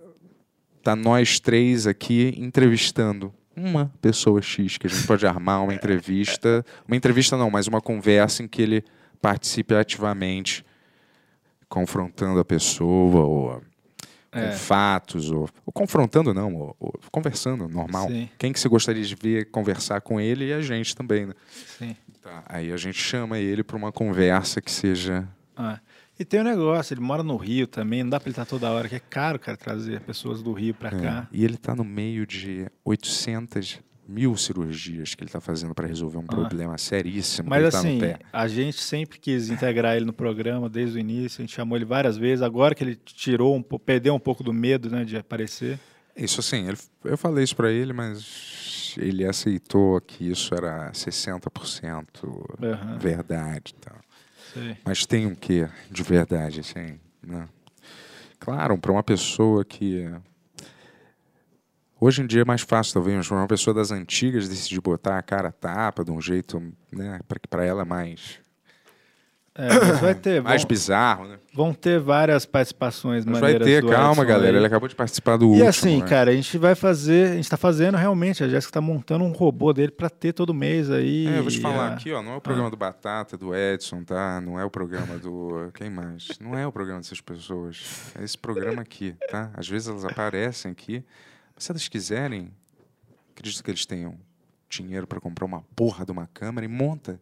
tá 0.82 0.96
nós 0.96 1.38
três 1.38 1.86
aqui 1.86 2.34
entrevistando 2.36 3.32
uma 3.54 3.92
pessoa 4.00 4.40
X, 4.40 4.78
que 4.78 4.86
a 4.86 4.90
gente 4.90 5.06
pode 5.06 5.26
armar 5.26 5.62
uma 5.64 5.74
entrevista. 5.74 6.64
Uma 6.86 6.96
entrevista 6.96 7.36
não, 7.36 7.50
mas 7.50 7.66
uma 7.66 7.80
conversa 7.80 8.42
em 8.42 8.48
que 8.48 8.62
ele 8.62 8.84
participe 9.20 9.74
ativamente, 9.74 10.64
confrontando 11.68 12.38
a 12.38 12.44
pessoa, 12.44 13.24
ou 13.24 13.62
É. 14.38 14.52
fatos, 14.52 15.30
ou, 15.30 15.48
ou 15.66 15.72
confrontando 15.72 16.32
não, 16.32 16.54
ou, 16.54 16.76
ou 16.78 17.00
conversando, 17.10 17.68
normal. 17.68 18.08
Sim. 18.08 18.28
Quem 18.38 18.52
que 18.52 18.60
você 18.60 18.68
gostaria 18.68 19.02
de 19.02 19.14
ver 19.14 19.50
conversar 19.50 20.00
com 20.00 20.20
ele 20.20 20.46
e 20.48 20.52
a 20.52 20.60
gente 20.60 20.94
também, 20.96 21.26
né? 21.26 21.34
Sim. 21.78 21.96
Tá, 22.22 22.42
aí 22.46 22.72
a 22.72 22.76
gente 22.76 22.98
chama 22.98 23.38
ele 23.38 23.62
para 23.62 23.76
uma 23.76 23.92
conversa 23.92 24.60
que 24.60 24.70
seja 24.70 25.26
Ah. 25.56 25.78
E 26.20 26.24
tem 26.24 26.40
um 26.40 26.44
negócio, 26.44 26.94
ele 26.94 27.00
mora 27.00 27.22
no 27.22 27.36
Rio 27.36 27.66
também, 27.68 28.02
não 28.02 28.10
dá 28.10 28.18
pra 28.18 28.26
ele 28.28 28.32
estar 28.32 28.44
toda 28.44 28.68
hora, 28.72 28.88
que 28.88 28.96
é 28.96 29.00
caro, 29.00 29.38
cara, 29.38 29.56
trazer 29.56 30.00
pessoas 30.00 30.42
do 30.42 30.52
Rio 30.52 30.74
pra 30.74 30.88
É, 30.88 31.00
cá. 31.00 31.28
E 31.30 31.44
ele 31.44 31.54
está 31.54 31.76
no 31.76 31.84
meio 31.84 32.26
de 32.26 32.66
800 32.84 33.78
mil 34.08 34.34
cirurgias 34.36 35.14
que 35.14 35.22
ele 35.22 35.28
está 35.28 35.40
fazendo 35.40 35.74
para 35.74 35.86
resolver 35.86 36.16
um 36.16 36.24
problema 36.26 36.78
seríssimo 36.78 37.48
Ah. 37.48 37.50
Mas 37.50 37.58
que 37.60 37.64
ele 37.64 37.70
tá 37.70 37.78
assim, 37.78 37.94
no 37.94 38.00
pé. 38.00 38.18
a 38.32 38.48
gente 38.48 38.80
sempre 38.80 39.18
quis 39.18 39.50
integrar 39.50 39.94
ele 39.96 40.06
no 40.06 40.12
programa 40.14 40.68
desde 40.68 40.96
o 40.96 40.98
início, 41.00 41.40
a 41.40 41.42
gente 41.44 41.54
chamou 41.54 41.76
ele 41.76 41.84
várias 41.84 42.16
vezes, 42.16 42.40
agora 42.42 42.74
que 42.74 42.82
ele 42.82 42.96
tirou 42.96 43.54
um 43.54 43.62
pouco, 43.62 43.84
perdeu 43.84 44.14
um 44.14 44.18
pouco 44.18 44.42
do 44.42 44.52
medo, 44.52 44.88
né, 44.88 45.04
de 45.04 45.16
aparecer. 45.18 45.78
Isso 46.16 46.40
assim, 46.40 46.66
ele- 46.66 46.78
eu 47.04 47.18
falei 47.18 47.44
isso 47.44 47.54
para 47.54 47.70
ele, 47.70 47.92
mas 47.92 48.94
ele 48.96 49.24
aceitou 49.26 50.00
que 50.00 50.28
isso 50.30 50.54
era 50.54 50.90
60% 50.94 52.44
Aham. 52.62 52.98
verdade. 52.98 53.74
e 53.76 53.80
tal. 53.80 53.96
Sei. 54.54 54.76
Mas 54.84 55.04
tem 55.04 55.26
um 55.26 55.34
quê 55.34 55.68
de 55.90 56.02
verdade, 56.02 56.60
assim, 56.60 56.98
né? 57.22 57.46
Claro, 58.40 58.78
para 58.78 58.90
uma 58.92 59.02
pessoa 59.02 59.64
que... 59.64 60.08
Hoje 62.00 62.22
em 62.22 62.26
dia 62.26 62.42
é 62.42 62.44
mais 62.44 62.60
fácil, 62.62 62.94
talvez, 62.94 63.28
uma 63.30 63.46
pessoa 63.48 63.74
das 63.74 63.90
antigas 63.90 64.48
decidir 64.48 64.80
botar 64.80 65.18
a 65.18 65.22
cara 65.22 65.50
tapa 65.50 66.04
de 66.04 66.10
um 66.12 66.20
jeito, 66.20 66.62
né, 66.92 67.18
para 67.26 67.38
que 67.40 67.48
para 67.48 67.64
ela 67.64 67.82
é 67.82 67.84
mais, 67.84 68.38
É, 69.52 69.66
mas 69.74 69.98
vai 70.00 70.14
ter, 70.14 70.40
mais 70.40 70.62
vão, 70.62 70.68
bizarro, 70.68 71.26
né? 71.26 71.38
vão 71.52 71.74
ter 71.74 71.98
várias 71.98 72.46
participações 72.46 73.24
Mas 73.24 73.40
vai 73.40 73.58
ter, 73.58 73.84
calma, 73.84 74.24
galera. 74.24 74.52
aí. 74.52 74.56
Ele 74.58 74.66
acabou 74.66 74.88
de 74.88 74.94
participar 74.94 75.36
do 75.36 75.46
E 75.46 75.48
último. 75.48 75.68
assim, 75.68 75.98
né? 76.00 76.06
cara, 76.06 76.30
a 76.30 76.34
gente 76.34 76.56
vai 76.56 76.76
fazer, 76.76 77.32
a 77.32 77.34
gente 77.34 77.50
tá 77.50 77.56
fazendo 77.56 77.96
realmente, 77.96 78.44
a 78.44 78.48
Jéssica 78.48 78.74
tá 78.74 78.80
montando 78.80 79.24
um 79.24 79.32
robô 79.32 79.72
dele 79.72 79.90
pra 79.90 80.08
ter 80.08 80.32
todo 80.32 80.54
mês 80.54 80.92
aí. 80.92 81.26
É, 81.26 81.38
eu 81.38 81.42
vou 81.42 81.50
te 81.50 81.58
e 81.58 81.60
falar 81.60 81.88
a- 81.88 81.94
aqui, 81.94 82.12
ó, 82.12 82.22
não 82.22 82.34
é 82.34 82.36
o 82.36 82.40
programa 82.40 82.70
do 82.70 82.76
Batata, 82.76 83.36
do 83.36 83.52
Edson, 83.56 84.04
tá? 84.04 84.40
Não 84.40 84.56
é 84.60 84.64
o 84.64 84.70
programa 84.70 85.18
do. 85.18 85.68
Quem 85.74 85.90
mais? 85.90 86.28
Não 86.40 86.56
é 86.56 86.64
o 86.64 86.70
programa 86.70 87.00
dessas 87.00 87.20
pessoas. 87.20 88.12
É 88.16 88.22
esse 88.22 88.38
programa 88.38 88.82
aqui, 88.82 89.16
tá? 89.28 89.50
Às 89.54 89.68
vezes 89.68 89.88
elas 89.88 90.04
aparecem 90.04 90.70
aqui. 90.70 91.02
Se 91.58 91.72
elas 91.72 91.88
quiserem, 91.88 92.52
acredito 93.32 93.64
que 93.64 93.70
eles 93.70 93.84
tenham 93.84 94.16
dinheiro 94.70 95.08
para 95.08 95.20
comprar 95.20 95.44
uma 95.44 95.62
porra 95.74 96.04
de 96.04 96.12
uma 96.12 96.28
câmera 96.28 96.64
e 96.64 96.68
monta 96.68 97.20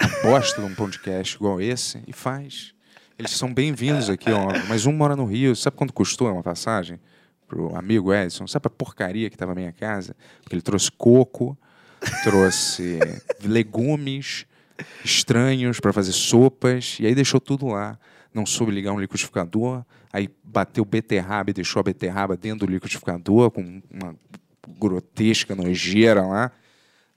uma 0.00 0.22
bosta 0.22 0.60
de 0.60 0.66
um 0.66 0.72
podcast 0.76 1.34
igual 1.34 1.60
esse 1.60 2.00
e 2.06 2.12
faz. 2.12 2.72
Eles 3.18 3.32
são 3.32 3.52
bem-vindos 3.52 4.08
aqui, 4.08 4.30
ó. 4.30 4.46
Mas 4.68 4.86
um 4.86 4.92
mora 4.92 5.16
no 5.16 5.24
Rio. 5.24 5.56
Sabe 5.56 5.76
quanto 5.76 5.92
custou 5.92 6.32
uma 6.32 6.42
passagem? 6.42 7.00
Pro 7.48 7.74
amigo 7.76 8.14
Edson. 8.14 8.46
Sabe 8.46 8.68
a 8.68 8.70
porcaria 8.70 9.28
que 9.28 9.34
estava 9.34 9.52
na 9.52 9.60
minha 9.60 9.72
casa? 9.72 10.14
Porque 10.40 10.54
ele 10.54 10.62
trouxe 10.62 10.92
coco, 10.92 11.58
trouxe 12.22 13.00
legumes 13.42 14.46
estranhos 15.04 15.80
para 15.80 15.92
fazer 15.92 16.12
sopas 16.12 16.98
e 17.00 17.06
aí 17.06 17.14
deixou 17.14 17.40
tudo 17.40 17.66
lá. 17.66 17.98
Não 18.32 18.46
soube 18.46 18.70
ligar 18.70 18.92
um 18.92 19.00
liquidificador, 19.00 19.84
aí 20.14 20.30
bateu 20.44 20.84
beterraba 20.84 21.50
e 21.50 21.52
deixou 21.52 21.80
a 21.80 21.82
beterraba 21.82 22.36
dentro 22.36 22.64
do 22.64 22.72
liquidificador 22.72 23.50
com 23.50 23.82
uma 23.90 24.14
grotesca 24.78 25.56
nojeira 25.56 26.22
lá. 26.22 26.52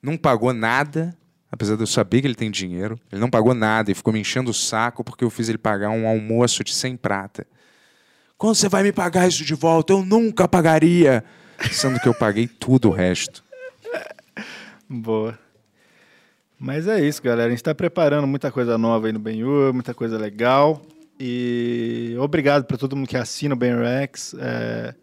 Não 0.02 0.18
pagou 0.18 0.52
nada, 0.52 1.16
apesar 1.52 1.76
de 1.76 1.84
eu 1.84 1.88
saber 1.88 2.22
que 2.22 2.28
ele 2.28 2.34
tem 2.34 2.50
dinheiro. 2.50 3.00
Ele 3.12 3.22
não 3.22 3.30
pagou 3.30 3.54
nada 3.54 3.92
e 3.92 3.94
ficou 3.94 4.12
me 4.12 4.20
enchendo 4.20 4.50
o 4.50 4.54
saco 4.54 5.04
porque 5.04 5.24
eu 5.24 5.30
fiz 5.30 5.48
ele 5.48 5.60
pagar 5.60 5.92
um 5.92 6.08
almoço 6.08 6.64
de 6.64 6.74
100 6.74 6.98
prata. 6.98 7.46
Quando 8.36 8.56
você 8.56 8.68
vai 8.68 8.82
me 8.82 8.92
pagar 8.92 9.28
isso 9.28 9.46
de 9.46 9.54
volta? 9.54 9.94
Eu 9.94 10.04
nunca 10.04 10.48
pagaria. 10.48 11.24
Sendo 11.72 12.00
que 12.00 12.08
eu 12.08 12.16
paguei 12.16 12.48
tudo 12.48 12.90
o 12.90 12.92
resto. 12.92 13.44
Boa. 14.90 15.38
Mas 16.58 16.88
é 16.88 17.00
isso, 17.00 17.22
galera. 17.22 17.46
A 17.46 17.50
gente 17.50 17.60
está 17.60 17.76
preparando 17.76 18.26
muita 18.26 18.52
coisa 18.52 18.76
nova 18.76 19.06
aí 19.06 19.14
no 19.14 19.20
Benhur, 19.20 19.72
muita 19.72 19.94
coisa 19.94 20.18
legal. 20.18 20.82
E 21.20 22.16
obrigado 22.20 22.66
para 22.66 22.78
todo 22.78 22.96
mundo 22.96 23.08
que 23.08 23.18
assina 23.18 23.56
o 23.56 23.58
Benrex. 23.58 24.36
É... 24.40 24.96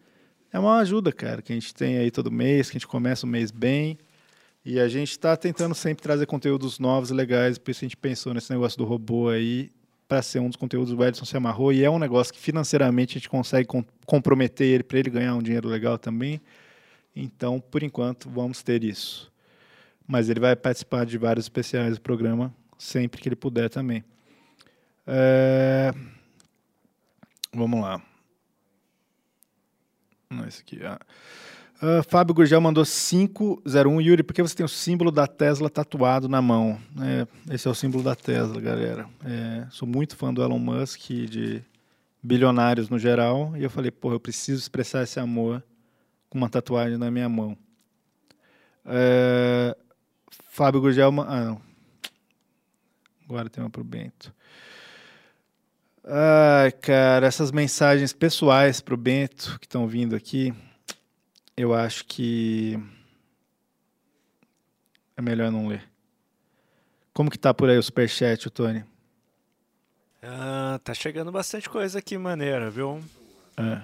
é 0.53 0.59
uma 0.59 0.79
ajuda, 0.79 1.13
cara, 1.13 1.43
que 1.43 1.53
a 1.53 1.57
gente 1.57 1.75
tem 1.75 1.99
aí 1.99 2.11
todo 2.11 2.31
mês, 2.31 2.71
que 2.71 2.77
a 2.77 2.79
gente 2.79 2.87
começa 2.87 3.27
o 3.27 3.29
mês 3.29 3.51
bem. 3.51 3.99
E 4.65 4.81
a 4.81 4.89
gente 4.89 5.11
está 5.11 5.37
tentando 5.37 5.75
sempre 5.75 6.03
trazer 6.03 6.25
conteúdos 6.27 6.79
novos 6.79 7.11
e 7.11 7.15
legais. 7.15 7.59
Por 7.59 7.71
isso 7.71 7.85
a 7.85 7.87
gente 7.87 7.97
pensou 7.97 8.33
nesse 8.33 8.51
negócio 8.51 8.79
do 8.79 8.85
robô 8.85 9.29
aí, 9.29 9.71
para 10.09 10.23
ser 10.23 10.39
um 10.39 10.49
dos 10.49 10.57
conteúdos 10.57 10.93
o 10.93 11.05
Edson 11.05 11.25
se 11.25 11.37
amarrou. 11.37 11.73
E 11.73 11.83
é 11.85 11.91
um 11.91 11.99
negócio 11.99 12.33
que 12.33 12.41
financeiramente 12.41 13.13
a 13.13 13.19
gente 13.19 13.29
consegue 13.29 13.67
com- 13.67 13.85
comprometer 14.07 14.67
ele 14.67 14.83
para 14.83 14.99
ele 14.99 15.11
ganhar 15.11 15.35
um 15.35 15.43
dinheiro 15.43 15.69
legal 15.69 15.99
também. 15.99 16.41
Então, 17.15 17.61
por 17.61 17.83
enquanto, 17.83 18.31
vamos 18.31 18.63
ter 18.63 18.83
isso. 18.85 19.31
Mas 20.07 20.29
ele 20.29 20.41
vai 20.41 20.57
participar 20.57 21.05
de 21.05 21.19
vários 21.19 21.47
especiais 21.47 21.97
do 21.97 22.01
programa 22.01 22.55
sempre 22.79 23.21
que 23.21 23.29
ele 23.29 23.37
puder 23.37 23.69
também. 23.69 24.05
É, 25.07 25.93
Vamos 27.55 27.81
lá. 27.81 28.03
Não, 30.29 30.47
esse 30.47 30.61
aqui. 30.61 30.85
Ah. 30.85 30.99
Ah, 31.81 32.03
Fábio 32.03 32.35
Gurgel 32.35 32.61
mandou 32.61 32.85
501. 32.85 34.01
Yuri, 34.01 34.23
por 34.25 34.35
que 34.35 34.43
você 34.43 34.57
tem 34.57 34.67
o 34.67 34.69
símbolo 34.69 35.13
da 35.13 35.27
Tesla 35.27 35.71
tatuado 35.71 36.29
na 36.29 36.43
mão? 36.43 36.81
É, 37.01 37.55
esse 37.55 37.69
é 37.69 37.71
o 37.71 37.75
símbolo 37.75 38.03
da 38.03 38.17
Tesla, 38.17 38.61
galera. 38.61 39.09
É, 39.25 39.67
sou 39.71 39.87
muito 39.87 40.17
fã 40.17 40.35
do 40.35 40.43
Elon 40.43 40.59
Musk 40.59 41.11
e 41.11 41.27
de 41.27 41.63
bilionários 42.21 42.89
no 42.89 42.99
geral. 42.99 43.57
E 43.57 43.63
eu 43.63 43.71
falei, 43.71 43.93
porra, 43.93 44.17
eu 44.17 44.21
preciso 44.21 44.61
expressar 44.61 45.05
esse 45.05 45.21
amor 45.21 45.63
com 46.29 46.39
uma 46.39 46.49
tatuagem 46.49 46.99
na 46.99 47.11
minha 47.11 47.29
mão. 47.29 47.57
É, 48.85 49.77
Fábio 50.49 50.81
Gurgel. 50.81 51.13
Ah, 51.21 51.45
não. 51.45 51.61
Agora 53.29 53.49
tem 53.49 53.63
uma 53.63 53.71
pro 53.71 53.85
Bento. 53.85 54.35
Ai, 56.07 56.71
cara, 56.73 57.27
essas 57.27 57.51
mensagens 57.51 58.13
pessoais 58.13 58.81
pro 58.81 58.97
Bento 58.97 59.59
que 59.59 59.67
estão 59.67 59.87
vindo 59.87 60.15
aqui, 60.15 60.53
eu 61.57 61.73
acho 61.73 62.05
que 62.05 62.79
é 65.17 65.23
melhor 65.23 65.51
não 65.51 65.67
ler. 65.67 65.83
Como 67.15 67.31
que 67.31 67.39
tá 67.39 67.55
por 67.55 67.71
aí 67.71 67.79
o 67.79 67.83
superchat, 67.83 68.47
o 68.47 68.51
Tony? 68.51 68.85
Ah, 70.23 70.79
tá 70.83 70.93
chegando 70.93 71.31
bastante 71.33 71.69
coisa 71.71 71.99
aqui 72.01 72.19
maneira, 72.19 72.71
viu? 72.71 73.03
É. 73.57 73.81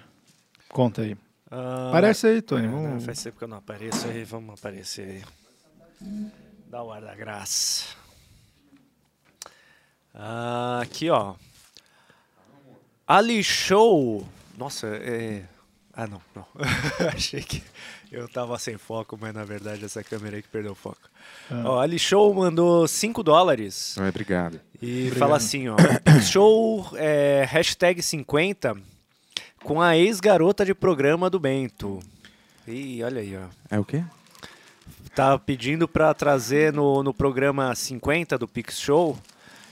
Conta 0.69 1.03
aí. 1.03 1.17
Ah, 1.51 1.89
Aparece 1.89 2.27
aí, 2.27 2.43
Tony. 2.43 2.67
é, 2.67 2.71
Vamos... 2.71 3.05
Faz 3.05 3.23
tempo 3.23 3.39
que 3.39 3.45
eu 3.45 3.49
não 3.49 3.59
apareço 3.59 4.07
aí, 4.09 4.25
vamos 4.25 4.59
aparecer 4.59 5.25
aí. 6.03 6.31
Dá 6.69 6.83
o 6.83 6.93
ar 6.93 7.01
da 7.03 7.15
graça. 7.15 7.85
Ah, 10.15 10.81
aqui, 10.83 11.09
ó. 11.09 11.35
Ali 13.11 13.43
Show. 13.43 14.25
Nossa, 14.57 14.87
é. 14.87 15.43
Ah, 15.93 16.07
não, 16.07 16.23
não. 16.33 16.47
Achei 17.13 17.43
que 17.43 17.61
eu 18.13 18.29
tava 18.29 18.57
sem 18.57 18.79
foco, 18.79 19.19
mas 19.21 19.35
na 19.35 19.43
verdade 19.43 19.85
essa 19.85 20.05
câmera 20.05 20.37
aí 20.37 20.43
que 20.43 20.49
perdeu 20.49 20.71
o 20.71 20.77
foco. 20.77 21.11
Ó, 21.65 21.81
Ali 21.81 21.99
Show 21.99 22.33
mandou 22.33 22.87
5 22.87 23.21
dólares. 23.25 23.97
Ai, 23.99 24.11
obrigado. 24.11 24.61
E 24.81 25.11
fala 25.19 25.39
assim, 25.39 25.69
ó. 25.69 25.75
Pix 26.05 26.27
Show 26.31 26.89
é, 26.95 27.45
hashtag 27.49 28.01
50 28.01 28.77
com 29.65 29.83
a 29.83 29.97
ex-garota 29.97 30.65
de 30.65 30.73
programa 30.73 31.29
do 31.29 31.41
Bento. 31.41 31.99
Ih, 32.65 33.03
olha 33.03 33.23
aí, 33.23 33.37
ó. 33.37 33.49
É 33.75 33.81
o 33.81 33.85
quê? 33.85 34.05
Tá 35.17 35.37
pedindo 35.37 35.89
pra 35.89 36.15
trazer 36.15 36.73
no, 36.73 37.03
no 37.03 37.13
programa 37.13 37.75
50 37.75 38.39
do 38.39 38.47
Pix 38.47 38.79
Show 38.79 39.19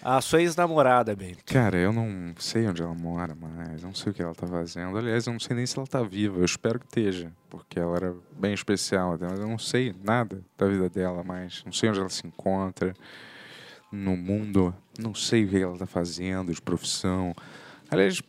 a 0.03 0.21
sua 0.21 0.41
ex-namorada, 0.41 1.15
Bento. 1.15 1.45
Cara, 1.45 1.77
eu 1.77 1.93
não 1.93 2.35
sei 2.39 2.67
onde 2.67 2.83
ela 2.83 2.95
mora 2.95 3.35
mais, 3.35 3.83
não 3.83 3.95
sei 3.95 4.13
o 4.13 4.15
que 4.15 4.23
ela 4.23 4.35
tá 4.35 4.47
fazendo. 4.47 4.97
Aliás, 4.97 5.27
eu 5.27 5.33
não 5.33 5.41
sei 5.41 5.57
nem 5.57 5.67
se 5.67 5.77
ela 5.77 5.87
tá 5.87 6.03
viva. 6.03 6.39
Eu 6.39 6.45
espero 6.45 6.79
que 6.79 6.87
esteja, 6.87 7.33
porque 7.51 7.79
ela 7.79 7.97
era 7.97 8.15
bem 8.33 8.53
especial 8.53 9.19
mas 9.21 9.39
eu 9.41 9.49
não 9.49 9.59
sei 9.59 9.95
nada 10.05 10.41
da 10.57 10.67
vida 10.67 10.89
dela 10.89 11.23
mais. 11.23 11.63
Não 11.65 11.73
sei 11.73 11.89
onde 11.91 12.01
ela 12.01 12.09
se 12.09 12.27
encontra 12.27 12.95
no 13.91 14.17
mundo. 14.17 14.75
Não 14.99 15.15
sei 15.15 15.45
o 15.45 15.49
que 15.49 15.59
ela 15.59 15.77
tá 15.77 15.87
fazendo 15.87 16.53
de 16.53 16.61
profissão. 16.61 17.35
Aliás, 17.91 18.23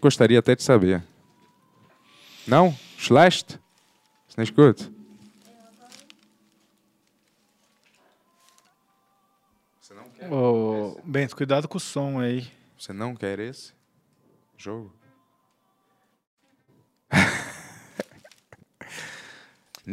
gostaria 0.00 0.38
até 0.38 0.54
de 0.54 0.62
saber. 0.62 1.02
Não? 2.46 2.76
Schlecht? 2.96 3.58
Você 4.28 4.34
não 4.36 4.44
escuta? 4.44 4.90
Você 9.80 9.94
não 9.94 10.08
quer? 10.10 10.15
Ô, 10.30 11.00
Bento, 11.04 11.36
cuidado 11.36 11.68
com 11.68 11.76
o 11.76 11.80
som 11.80 12.18
aí. 12.20 12.50
Você 12.78 12.92
não 12.92 13.14
quer 13.14 13.38
esse 13.38 13.72
jogo? 14.56 14.92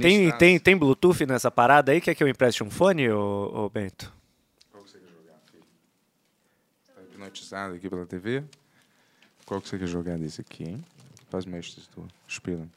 Tem, 0.01 0.31
tem, 0.39 0.59
tem 0.59 0.75
Bluetooth 0.75 1.23
nessa 1.23 1.51
parada 1.51 1.91
aí? 1.91 2.01
Quer 2.01 2.15
que 2.15 2.23
eu 2.23 2.27
empreste 2.27 2.63
um 2.63 2.69
fone, 2.71 3.11
ô, 3.11 3.65
ô 3.65 3.69
Bento? 3.69 4.11
Qual 4.71 4.83
que 4.83 4.89
você 4.89 4.97
quer 4.97 5.07
jogar, 5.07 5.39
filho? 5.51 5.63
Tá 6.95 7.01
hipnotizado 7.03 7.75
aqui 7.75 7.87
pela 7.87 8.03
TV? 8.07 8.43
Qual 9.45 9.61
que 9.61 9.69
você 9.69 9.77
quer 9.77 9.85
jogar 9.85 10.17
desse 10.17 10.41
aqui, 10.41 10.63
hein? 10.63 10.83
Faz 11.29 11.45
mestres 11.45 11.85
tu. 11.85 12.07
Espera. 12.27 12.67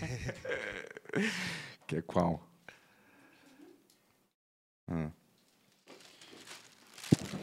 Que 1.86 1.96
é 1.96 2.02
qual? 2.02 2.44
Ah. 4.88 5.08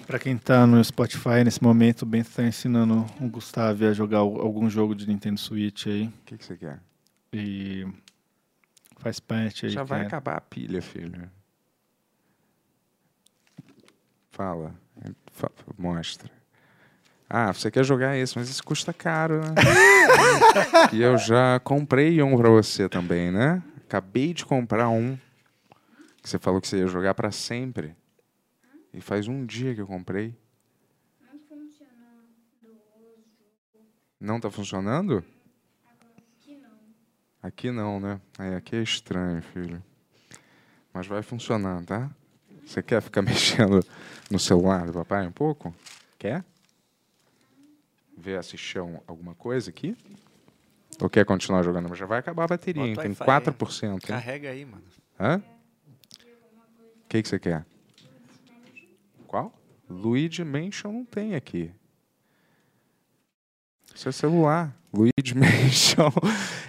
Pra 0.06 0.20
quem 0.20 0.38
tá 0.38 0.68
no 0.68 0.84
Spotify 0.84 1.44
nesse 1.46 1.64
momento, 1.64 2.02
o 2.02 2.06
Bento 2.06 2.30
tá 2.30 2.44
ensinando 2.44 3.06
o 3.22 3.30
Gustavo 3.30 3.86
a 3.86 3.94
jogar 3.94 4.18
al- 4.20 4.42
algum 4.42 4.70
jogo 4.70 4.94
de 4.94 5.08
Nintendo 5.08 5.40
Switch 5.40 5.88
aí. 5.88 6.08
O 6.08 6.12
que, 6.26 6.38
que 6.38 6.44
você 6.46 6.58
quer? 6.58 6.82
E 7.32 7.88
faz 8.98 9.20
parte 9.20 9.66
aí. 9.66 9.72
Já 9.72 9.84
vai 9.84 10.00
cara. 10.00 10.08
acabar 10.08 10.38
a 10.38 10.42
pilha, 10.42 10.82
filho. 10.82 11.32
Fala. 14.32 14.76
Fa- 15.32 15.52
mostra. 15.78 16.30
Ah, 17.36 17.52
você 17.52 17.72
quer 17.72 17.84
jogar 17.84 18.16
esse, 18.16 18.38
mas 18.38 18.48
isso 18.48 18.64
custa 18.64 18.94
caro, 18.94 19.40
né? 19.40 19.56
e 20.94 21.02
eu 21.02 21.18
já 21.18 21.60
comprei 21.62 22.22
um 22.22 22.38
pra 22.38 22.48
você 22.48 22.88
também, 22.88 23.32
né? 23.32 23.64
Acabei 23.88 24.36
de 24.36 24.46
comprar 24.46 24.88
um. 24.90 25.18
Que 26.22 26.30
você 26.30 26.38
falou 26.38 26.62
que 26.62 26.68
você 26.68 26.78
ia 26.78 26.86
jogar 26.86 27.16
pra 27.16 27.32
sempre. 27.32 27.96
E 28.94 29.02
faz 29.02 29.28
um 29.28 29.48
dia 29.48 29.74
que 29.74 29.82
eu 29.82 29.88
comprei. 29.88 30.38
Não 34.22 34.40
tá 34.40 34.52
funcionando? 34.52 35.26
Aqui 37.42 37.72
não, 37.72 38.00
né? 38.00 38.22
É, 38.38 38.58
aqui 38.58 38.76
é 38.76 38.84
estranho, 38.84 39.42
filho. 39.42 39.84
Mas 40.94 41.08
vai 41.08 41.24
funcionar, 41.24 41.84
tá? 41.84 42.12
Você 42.64 42.84
quer 42.84 43.02
ficar 43.02 43.24
mexendo 43.26 43.84
no 44.30 44.38
celular 44.38 44.86
do 44.86 44.94
papai 44.94 45.26
um 45.26 45.32
pouco? 45.32 45.74
Quer? 46.20 46.46
Ver 48.18 48.38
assistir 48.38 48.80
um- 48.80 49.00
alguma 49.08 49.34
coisa 49.36 49.70
aqui? 49.70 49.96
Ou 51.02 51.10
quer 51.10 51.26
continuar 51.26 51.64
jogando? 51.64 51.90
Mas 51.90 51.98
já 51.98 52.06
vai 52.06 52.20
acabar 52.20 52.44
a 52.44 52.48
bateria, 52.48 52.84
hein? 52.84 52.96
Tem 52.96 53.06
Wi-Fi 53.08 53.24
4%. 53.26 53.94
Hein? 53.94 54.00
Carrega 54.00 54.50
aí, 54.50 54.64
mano. 54.66 54.84
Hã? 55.20 55.38
O 55.38 57.08
que, 57.10 57.22
que 57.22 57.28
você 57.30 57.40
quer? 57.40 57.66
Qual? 59.28 59.54
Luigi 59.90 60.44
Mansion 60.44 60.92
não 60.92 61.06
tem 61.06 61.36
aqui. 61.36 61.72
Isso 63.94 64.10
é 64.10 64.12
celular. 64.12 64.76
Luigi 64.94 65.34
Mansion 65.38 66.12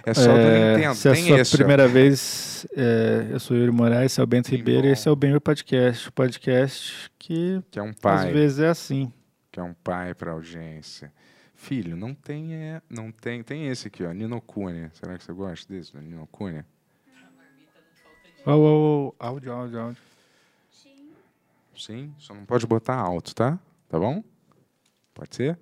é 0.05 0.13
só 0.13 0.31
do 0.33 0.39
É, 0.39 0.75
Nintendo. 0.77 0.95
se 0.95 1.07
é 1.07 1.11
a 1.11 1.13
tem 1.15 1.27
sua 1.27 1.39
esse, 1.39 1.55
ó. 1.55 1.57
primeira 1.57 1.87
vez, 1.87 2.67
é, 2.75 3.27
eu 3.31 3.39
sou 3.39 3.55
Yuri 3.55 3.71
Moraes, 3.71 4.11
esse 4.11 4.19
é 4.19 4.23
o 4.23 4.27
Bento 4.27 4.49
Que 4.49 4.55
Ribeiro 4.57 4.81
bom. 4.83 4.87
e 4.87 4.91
esse 4.91 5.07
é 5.07 5.11
o 5.11 5.15
Benhur 5.15 5.39
Podcast. 5.41 6.09
O 6.09 6.11
podcast 6.11 7.11
que 7.17 7.61
Que 7.71 7.79
é 7.79 7.83
um 7.83 7.89
às 7.89 7.95
pai. 7.95 8.31
vezes 8.33 8.59
é 8.59 8.67
assim. 8.69 9.11
que 9.51 9.59
é 9.59 9.63
um 9.63 9.73
pai 9.73 10.13
para 10.13 10.31
audiência. 10.31 11.11
Filho, 11.65 11.97
não 11.97 12.13
tem, 12.13 12.53
é, 12.53 12.79
não 12.87 13.11
tem, 13.11 13.41
tem 13.41 13.67
esse 13.67 13.87
aqui, 13.87 14.03
ó, 14.03 14.13
Nino 14.13 14.39
Kuni. 14.39 14.87
Será 14.93 15.17
que 15.17 15.23
você 15.23 15.33
gosta 15.33 15.73
desse, 15.73 15.91
do 15.91 15.99
Nino 15.99 16.27
Kuni? 16.27 16.63
Ô, 18.45 18.51
ô, 18.51 19.07
ô, 19.07 19.15
áudio, 19.17 19.51
áudio, 19.51 19.79
áudio. 19.79 20.03
Sim, 21.75 22.13
só 22.19 22.35
não 22.35 22.45
pode 22.45 22.67
botar 22.67 22.93
alto, 22.95 23.33
tá? 23.33 23.59
Tá 23.89 23.97
bom? 23.97 24.23
Pode 25.11 25.35
ser? 25.35 25.57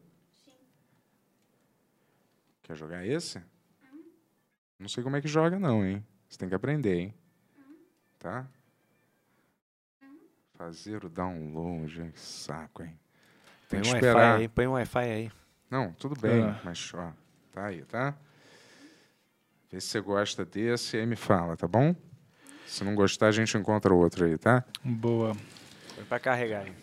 Quer 2.63 2.75
jogar 2.75 3.05
esse? 3.05 3.41
Não 4.77 4.89
sei 4.89 5.05
como 5.05 5.15
é 5.15 5.21
que 5.21 5.27
joga 5.30 5.57
não, 5.57 5.85
hein? 5.85 6.05
Você 6.27 6.38
tem 6.38 6.49
que 6.49 6.55
aprender, 6.55 6.95
hein? 6.99 7.13
Tá? 8.19 8.45
Fazer 10.57 11.05
o 11.05 11.09
download, 11.09 12.01
hein? 12.01 12.11
que 12.11 12.19
saco, 12.19 12.84
hein? 12.84 12.99
Tem 13.69 13.80
Põe 13.80 13.84
que 13.84 13.88
um 13.88 13.93
Wi-Fi 13.93 14.07
esperar. 14.07 14.38
aí, 14.38 14.49
põe 14.49 14.67
um 14.67 14.71
Wi-Fi 14.73 14.99
aí. 14.99 15.43
Não, 15.74 15.91
tudo 15.94 16.14
bem, 16.22 16.44
Ah. 16.44 16.60
mas 16.64 16.91
ó, 16.94 17.12
tá 17.52 17.66
aí, 17.66 17.82
tá? 17.86 18.14
Vê 19.72 19.82
se 19.82 19.88
você 19.88 20.00
gosta 20.02 20.45
desse 20.45 20.95
e 20.95 21.00
aí 21.00 21.06
me 21.08 21.16
fala, 21.16 21.58
tá 21.58 21.68
bom? 21.68 21.95
Se 22.68 22.84
não 22.84 22.94
gostar, 22.94 23.26
a 23.30 23.32
gente 23.32 23.58
encontra 23.58 23.91
outro 23.91 24.24
aí, 24.26 24.38
tá? 24.38 24.64
Boa. 24.84 25.36
Põe 25.95 26.06
pra 26.06 26.20
carregar 26.20 26.62
aí. 26.66 26.74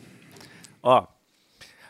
Ó, 0.83 1.07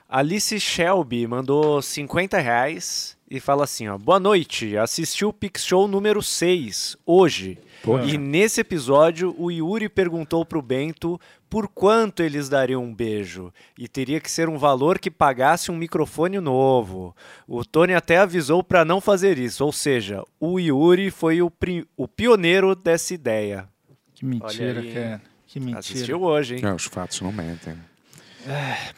Alice 0.06 0.60
Shelby 0.60 1.26
mandou 1.26 1.80
50 1.80 2.38
reais 2.38 3.16
e 3.30 3.40
fala 3.40 3.64
assim, 3.64 3.88
ó. 3.88 3.96
Boa 3.96 4.20
noite, 4.20 4.76
assisti 4.76 5.24
o 5.24 5.32
Pix 5.32 5.64
Show 5.64 5.88
número 5.88 6.22
6, 6.22 6.98
hoje. 7.06 7.58
E 8.06 8.18
nesse 8.18 8.60
episódio, 8.60 9.34
o 9.38 9.50
Yuri 9.50 9.88
perguntou 9.88 10.44
pro 10.44 10.60
Bento 10.60 11.18
por 11.50 11.66
quanto 11.68 12.22
eles 12.22 12.48
dariam 12.48 12.84
um 12.84 12.94
beijo. 12.94 13.52
E 13.76 13.88
teria 13.88 14.20
que 14.20 14.30
ser 14.30 14.48
um 14.48 14.56
valor 14.56 14.98
que 15.00 15.10
pagasse 15.10 15.70
um 15.70 15.76
microfone 15.76 16.38
novo. 16.38 17.14
O 17.46 17.64
Tony 17.64 17.92
até 17.92 18.18
avisou 18.18 18.62
pra 18.62 18.84
não 18.84 19.00
fazer 19.00 19.36
isso. 19.36 19.64
Ou 19.64 19.72
seja, 19.72 20.22
o 20.38 20.58
Yuri 20.60 21.10
foi 21.10 21.42
o, 21.42 21.52
o 21.96 22.06
pioneiro 22.08 22.74
dessa 22.76 23.12
ideia. 23.12 23.68
Que 24.14 24.24
mentira, 24.24 24.82
cara. 24.94 25.22
Que 25.46 25.58
mentira. 25.58 25.80
Assistiu 25.80 26.22
hoje, 26.22 26.54
hein? 26.56 26.62
Não, 26.62 26.76
os 26.76 26.84
fatos 26.84 27.20
não 27.20 27.32
mentem. 27.32 27.74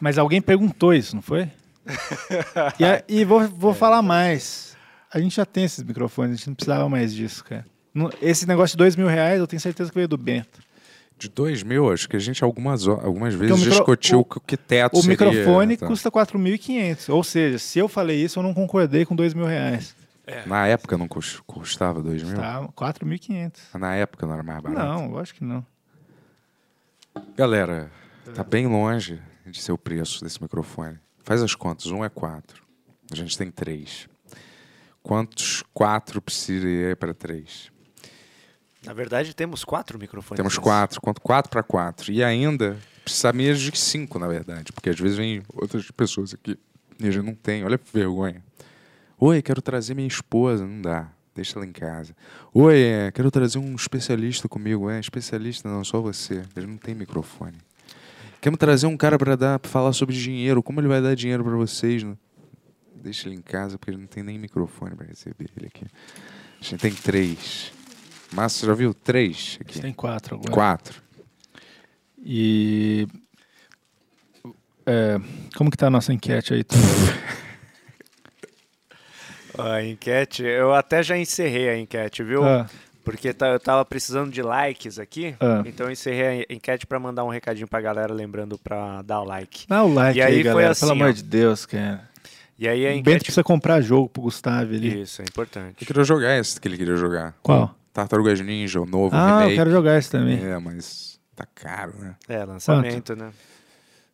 Mas 0.00 0.18
alguém 0.18 0.40
perguntou 0.42 0.92
isso, 0.92 1.14
não 1.16 1.22
foi? 1.22 1.48
e 2.78 2.84
a- 2.84 3.02
e 3.08 3.24
vou, 3.24 3.48
vou 3.48 3.74
falar 3.74 4.02
mais. 4.02 4.76
A 5.12 5.18
gente 5.18 5.34
já 5.36 5.44
tem 5.44 5.64
esses 5.64 5.82
microfones, 5.82 6.34
a 6.34 6.36
gente 6.36 6.46
não 6.48 6.54
precisava 6.54 6.88
mais 6.88 7.12
disso, 7.14 7.44
cara. 7.44 7.64
Esse 8.20 8.46
negócio 8.46 8.74
de 8.74 8.78
dois 8.78 8.96
mil 8.96 9.06
reais, 9.08 9.38
eu 9.38 9.46
tenho 9.46 9.60
certeza 9.60 9.90
que 9.90 9.94
veio 9.96 10.08
do 10.08 10.16
Bento. 10.16 10.60
De 11.22 11.28
dois 11.28 11.62
mil, 11.62 11.92
acho 11.92 12.08
que 12.08 12.16
a 12.16 12.18
gente 12.18 12.42
algumas, 12.42 12.86
algumas 12.88 13.32
vezes 13.34 13.54
o 13.54 13.58
micro- 13.58 13.70
discutiu 13.72 14.20
o- 14.20 14.40
que, 14.40 14.56
teto 14.56 14.98
O 14.98 15.02
seria, 15.02 15.10
microfone 15.10 15.76
tá? 15.76 15.86
custa 15.86 16.10
4.500. 16.10 17.08
Ou 17.08 17.22
seja, 17.22 17.58
se 17.58 17.78
eu 17.78 17.86
falei 17.88 18.22
isso, 18.24 18.38
eu 18.38 18.42
não 18.42 18.52
concordei 18.52 19.04
com 19.04 19.14
dois 19.14 19.32
mil 19.34 19.46
reais. 19.46 19.94
Na 20.46 20.66
época 20.66 20.96
não 20.96 21.08
cus- 21.08 21.40
custava 21.46 22.00
dois 22.02 22.22
mil? 22.22 22.36
Tá, 22.36 22.66
4.500. 22.74 23.60
Na 23.78 23.94
época 23.94 24.24
não 24.26 24.34
era 24.34 24.42
mais 24.42 24.60
barato? 24.62 24.78
Não, 24.80 25.10
lógico 25.10 25.38
que 25.40 25.44
não. 25.44 25.64
Galera, 27.36 27.90
tá 28.34 28.44
bem 28.44 28.66
longe 28.66 29.20
de 29.46 29.60
ser 29.60 29.72
o 29.72 29.78
preço 29.78 30.22
desse 30.22 30.40
microfone. 30.42 30.98
Faz 31.24 31.42
as 31.42 31.54
contas, 31.54 31.86
um 31.86 32.04
é 32.04 32.08
quatro. 32.08 32.62
A 33.10 33.16
gente 33.16 33.36
tem 33.36 33.50
três. 33.50 34.08
Quantos 35.02 35.64
quatro 35.74 36.22
precisaria 36.22 36.94
para 36.96 37.12
três? 37.12 37.71
Na 38.84 38.92
verdade, 38.92 39.34
temos 39.34 39.64
quatro 39.64 39.98
microfones. 39.98 40.36
Temos 40.36 40.58
quatro, 40.58 41.00
quanto 41.00 41.20
quatro 41.20 41.50
para 41.50 41.62
quatro. 41.62 42.10
E 42.12 42.22
ainda 42.22 42.76
precisaria 43.04 43.54
de 43.54 43.76
cinco, 43.78 44.18
na 44.18 44.26
verdade, 44.28 44.72
porque 44.72 44.90
às 44.90 44.98
vezes 44.98 45.16
vem 45.16 45.42
outras 45.54 45.88
pessoas 45.90 46.34
aqui 46.34 46.58
e 46.98 47.06
a 47.06 47.10
gente 47.10 47.24
não 47.24 47.34
tem. 47.34 47.64
Olha 47.64 47.78
que 47.78 47.84
vergonha. 47.92 48.42
Oi, 49.18 49.40
quero 49.40 49.62
trazer 49.62 49.94
minha 49.94 50.08
esposa. 50.08 50.66
Não 50.66 50.82
dá. 50.82 51.08
Deixa 51.34 51.58
ela 51.58 51.64
em 51.64 51.72
casa. 51.72 52.14
Oi, 52.52 52.78
é, 52.82 53.10
quero 53.10 53.30
trazer 53.30 53.58
um 53.58 53.74
especialista 53.74 54.48
comigo. 54.48 54.90
É, 54.90 54.98
especialista 55.00 55.68
não, 55.68 55.82
só 55.84 56.00
você. 56.00 56.42
Ele 56.56 56.66
não 56.66 56.76
tem 56.76 56.94
microfone. 56.94 57.56
Queremos 58.40 58.58
trazer 58.58 58.86
um 58.86 58.96
cara 58.96 59.16
para 59.16 59.36
dar, 59.36 59.60
falar 59.62 59.92
sobre 59.92 60.14
dinheiro. 60.14 60.62
Como 60.62 60.80
ele 60.80 60.88
vai 60.88 61.00
dar 61.00 61.14
dinheiro 61.14 61.44
para 61.44 61.54
vocês? 61.56 62.02
Não- 62.02 62.18
Deixa 62.96 63.28
ele 63.28 63.36
em 63.36 63.40
casa, 63.42 63.78
porque 63.78 63.90
ele 63.90 63.98
não 63.98 64.06
tem 64.06 64.22
nem 64.22 64.38
microfone 64.38 64.94
para 64.94 65.06
receber 65.06 65.48
ele 65.56 65.66
aqui. 65.66 65.84
A 66.60 66.64
gente 66.64 66.76
tem 66.80 66.92
três. 66.92 67.72
Márcio, 68.32 68.60
você 68.60 68.66
já 68.66 68.74
viu? 68.74 68.94
Três 68.94 69.58
aqui. 69.60 69.80
Tem 69.80 69.92
quatro 69.92 70.36
agora. 70.36 70.50
Quatro. 70.52 71.02
E. 72.24 73.06
é, 74.86 75.18
como 75.56 75.70
que 75.70 75.76
tá 75.76 75.88
a 75.88 75.90
nossa 75.90 76.12
enquete 76.12 76.54
aí? 76.54 76.64
A 79.58 79.82
enquete, 79.84 80.42
eu 80.42 80.72
até 80.72 81.02
já 81.02 81.16
encerrei 81.18 81.68
a 81.68 81.76
enquete, 81.78 82.22
viu? 82.22 82.42
Ah, 82.42 82.66
Porque 83.04 83.34
tá- 83.34 83.48
eu 83.48 83.60
tava 83.60 83.84
precisando 83.84 84.30
de 84.32 84.40
likes 84.40 84.98
aqui, 84.98 85.34
Ah. 85.40 85.62
então 85.66 85.86
eu 85.86 85.92
encerrei 85.92 86.46
a 86.48 86.54
enquete 86.54 86.86
pra 86.86 86.98
mandar 86.98 87.22
um 87.24 87.28
recadinho 87.28 87.68
pra 87.68 87.80
galera, 87.80 88.14
lembrando 88.14 88.56
pra 88.56 89.02
dar 89.02 89.20
o 89.20 89.24
like. 89.24 89.66
dá 89.68 89.82
o 89.84 89.92
like 89.92 90.18
E 90.18 90.22
aí 90.22 90.34
aí, 90.36 90.42
foi 90.42 90.52
galera. 90.52 90.70
assim, 90.70 90.80
pelo 90.86 90.92
amor 90.92 91.08
ó. 91.08 91.12
de 91.12 91.22
Deus, 91.22 91.66
cara. 91.66 92.08
E 92.58 92.66
aí 92.68 92.86
a 92.86 92.90
O 92.90 92.92
Bento 92.94 93.00
enquete... 93.10 93.24
precisa 93.24 93.42
comprar 93.44 93.80
jogo 93.82 94.08
pro 94.08 94.22
Gustavo 94.22 94.72
ali. 94.72 95.02
Isso, 95.02 95.20
é 95.20 95.24
importante. 95.24 95.76
Eu 95.82 95.86
queria 95.86 96.04
jogar 96.04 96.38
esse 96.38 96.58
que 96.60 96.66
ele 96.68 96.78
queria 96.78 96.96
jogar. 96.96 97.34
Qual? 97.42 97.74
Tartarugas 97.92 98.40
Ninja, 98.40 98.80
o 98.80 98.86
novo 98.86 99.14
Ah, 99.14 99.38
remake. 99.38 99.50
eu 99.52 99.56
quero 99.56 99.70
jogar 99.70 99.98
esse 99.98 100.10
também. 100.10 100.42
É, 100.42 100.58
mas 100.58 101.20
tá 101.36 101.46
caro, 101.54 101.94
né? 101.98 102.16
É, 102.28 102.44
lançamento, 102.44 103.14
né? 103.14 103.30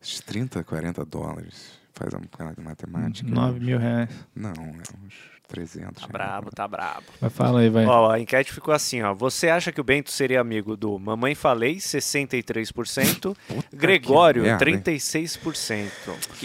Esses 0.01 0.19
30, 0.21 0.63
40 0.63 1.05
dólares. 1.05 1.77
Faz 1.93 2.13
uma 2.13 2.25
cara 2.27 2.53
de 2.53 2.61
matemática. 2.61 3.29
9 3.29 3.59
mil 3.59 3.77
reais. 3.77 4.09
Não, 4.33 4.51
é 4.51 5.05
uns 5.05 5.13
300. 5.49 6.01
Tá 6.01 6.07
brabo, 6.07 6.49
tá 6.51 6.65
brabo. 6.65 7.03
Mas 7.19 7.33
fala 7.33 7.59
aí, 7.59 7.69
vai. 7.69 7.85
Ó, 7.85 8.09
a 8.09 8.17
enquete 8.19 8.53
ficou 8.53 8.73
assim, 8.73 9.01
ó. 9.01 9.13
Você 9.13 9.49
acha 9.49 9.69
que 9.71 9.81
o 9.81 9.83
Bento 9.83 10.09
seria 10.09 10.39
amigo 10.39 10.77
do 10.77 10.97
Mamãe 10.97 11.35
Falei, 11.35 11.75
63%, 11.75 13.35
Gregório, 13.73 14.43
merda, 14.43 14.69
hein? 14.69 14.79
36%. 14.81 15.89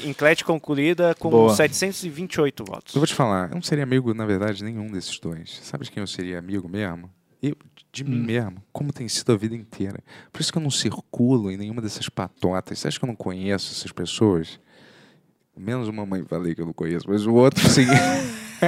Enquete 0.05 0.45
concluída 0.45 1.15
com 1.15 1.31
Boa. 1.31 1.55
728 1.55 2.65
votos. 2.65 2.95
Eu 2.95 3.01
vou 3.01 3.07
te 3.07 3.15
falar, 3.15 3.51
eu 3.51 3.55
não 3.55 3.63
seria 3.63 3.85
amigo, 3.85 4.13
na 4.13 4.27
verdade, 4.27 4.65
nenhum 4.65 4.91
desses 4.91 5.19
dois. 5.21 5.61
Sabe 5.63 5.85
de 5.85 5.91
quem 5.93 6.01
eu 6.01 6.07
seria 6.07 6.39
amigo 6.39 6.69
mesmo? 6.69 7.09
Eu, 7.49 7.57
de 7.93 8.05
mim 8.05 8.21
Hum. 8.21 8.25
mesmo, 8.25 8.57
como 8.73 8.93
tem 8.93 9.09
sido 9.09 9.33
a 9.33 9.37
vida 9.37 9.55
inteira. 9.55 9.99
Por 10.33 10.41
isso 10.41 10.51
que 10.53 10.59
eu 10.59 10.63
não 10.63 10.71
circulo 10.71 11.51
em 11.51 11.57
nenhuma 11.57 11.81
dessas 11.83 12.09
patotas. 12.09 12.79
Você 12.79 12.89
acha 12.89 12.99
que 12.99 13.05
eu 13.05 13.09
não 13.09 13.15
conheço 13.17 13.73
essas 13.73 13.93
pessoas? 13.93 14.59
Menos 15.57 15.87
uma 15.89 16.05
mãe 16.05 16.25
falei 16.25 16.55
que 16.55 16.61
eu 16.63 16.67
não 16.67 16.73
conheço, 16.73 17.07
mas 17.09 17.27
o 17.27 17.33
outro 17.35 17.69
sim. 17.69 17.87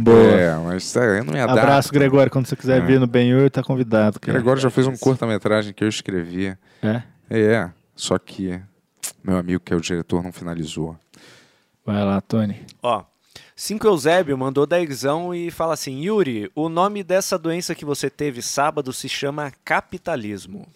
Boa. 0.00 0.18
É, 0.32 0.56
mas 0.58 0.84
sério, 0.84 1.16
eu 1.18 1.24
não 1.24 1.32
me 1.32 1.40
adapto. 1.40 1.60
Abraço, 1.60 1.92
Gregório. 1.92 2.30
Quando 2.30 2.46
você 2.46 2.56
quiser 2.56 2.78
É. 2.82 2.84
vir 2.84 2.98
no 3.00 3.06
Benhur, 3.06 3.50
tá 3.50 3.62
convidado. 3.62 4.18
Cara. 4.20 4.32
Gregório 4.38 4.60
já 4.60 4.70
fez 4.70 4.86
um 4.86 4.96
curta-metragem 4.96 5.72
que 5.72 5.84
eu 5.84 5.88
escrevi. 5.88 6.56
É? 6.82 7.02
É, 7.30 7.70
só 7.94 8.18
que 8.18 8.60
meu 9.22 9.36
amigo, 9.36 9.60
que 9.60 9.72
é 9.72 9.76
o 9.76 9.80
diretor, 9.80 10.22
não 10.22 10.32
finalizou. 10.32 10.96
Vai 11.84 12.04
lá, 12.04 12.20
Tony. 12.20 12.60
Ó, 12.82 13.04
5 13.54 13.86
Eusébio 13.86 14.36
mandou 14.36 14.66
dezão 14.66 15.34
e 15.34 15.50
fala 15.50 15.74
assim: 15.74 16.00
Yuri, 16.02 16.50
o 16.54 16.68
nome 16.68 17.02
dessa 17.02 17.38
doença 17.38 17.74
que 17.74 17.84
você 17.84 18.08
teve 18.08 18.40
sábado 18.40 18.92
se 18.92 19.08
chama 19.08 19.52
capitalismo. 19.64 20.66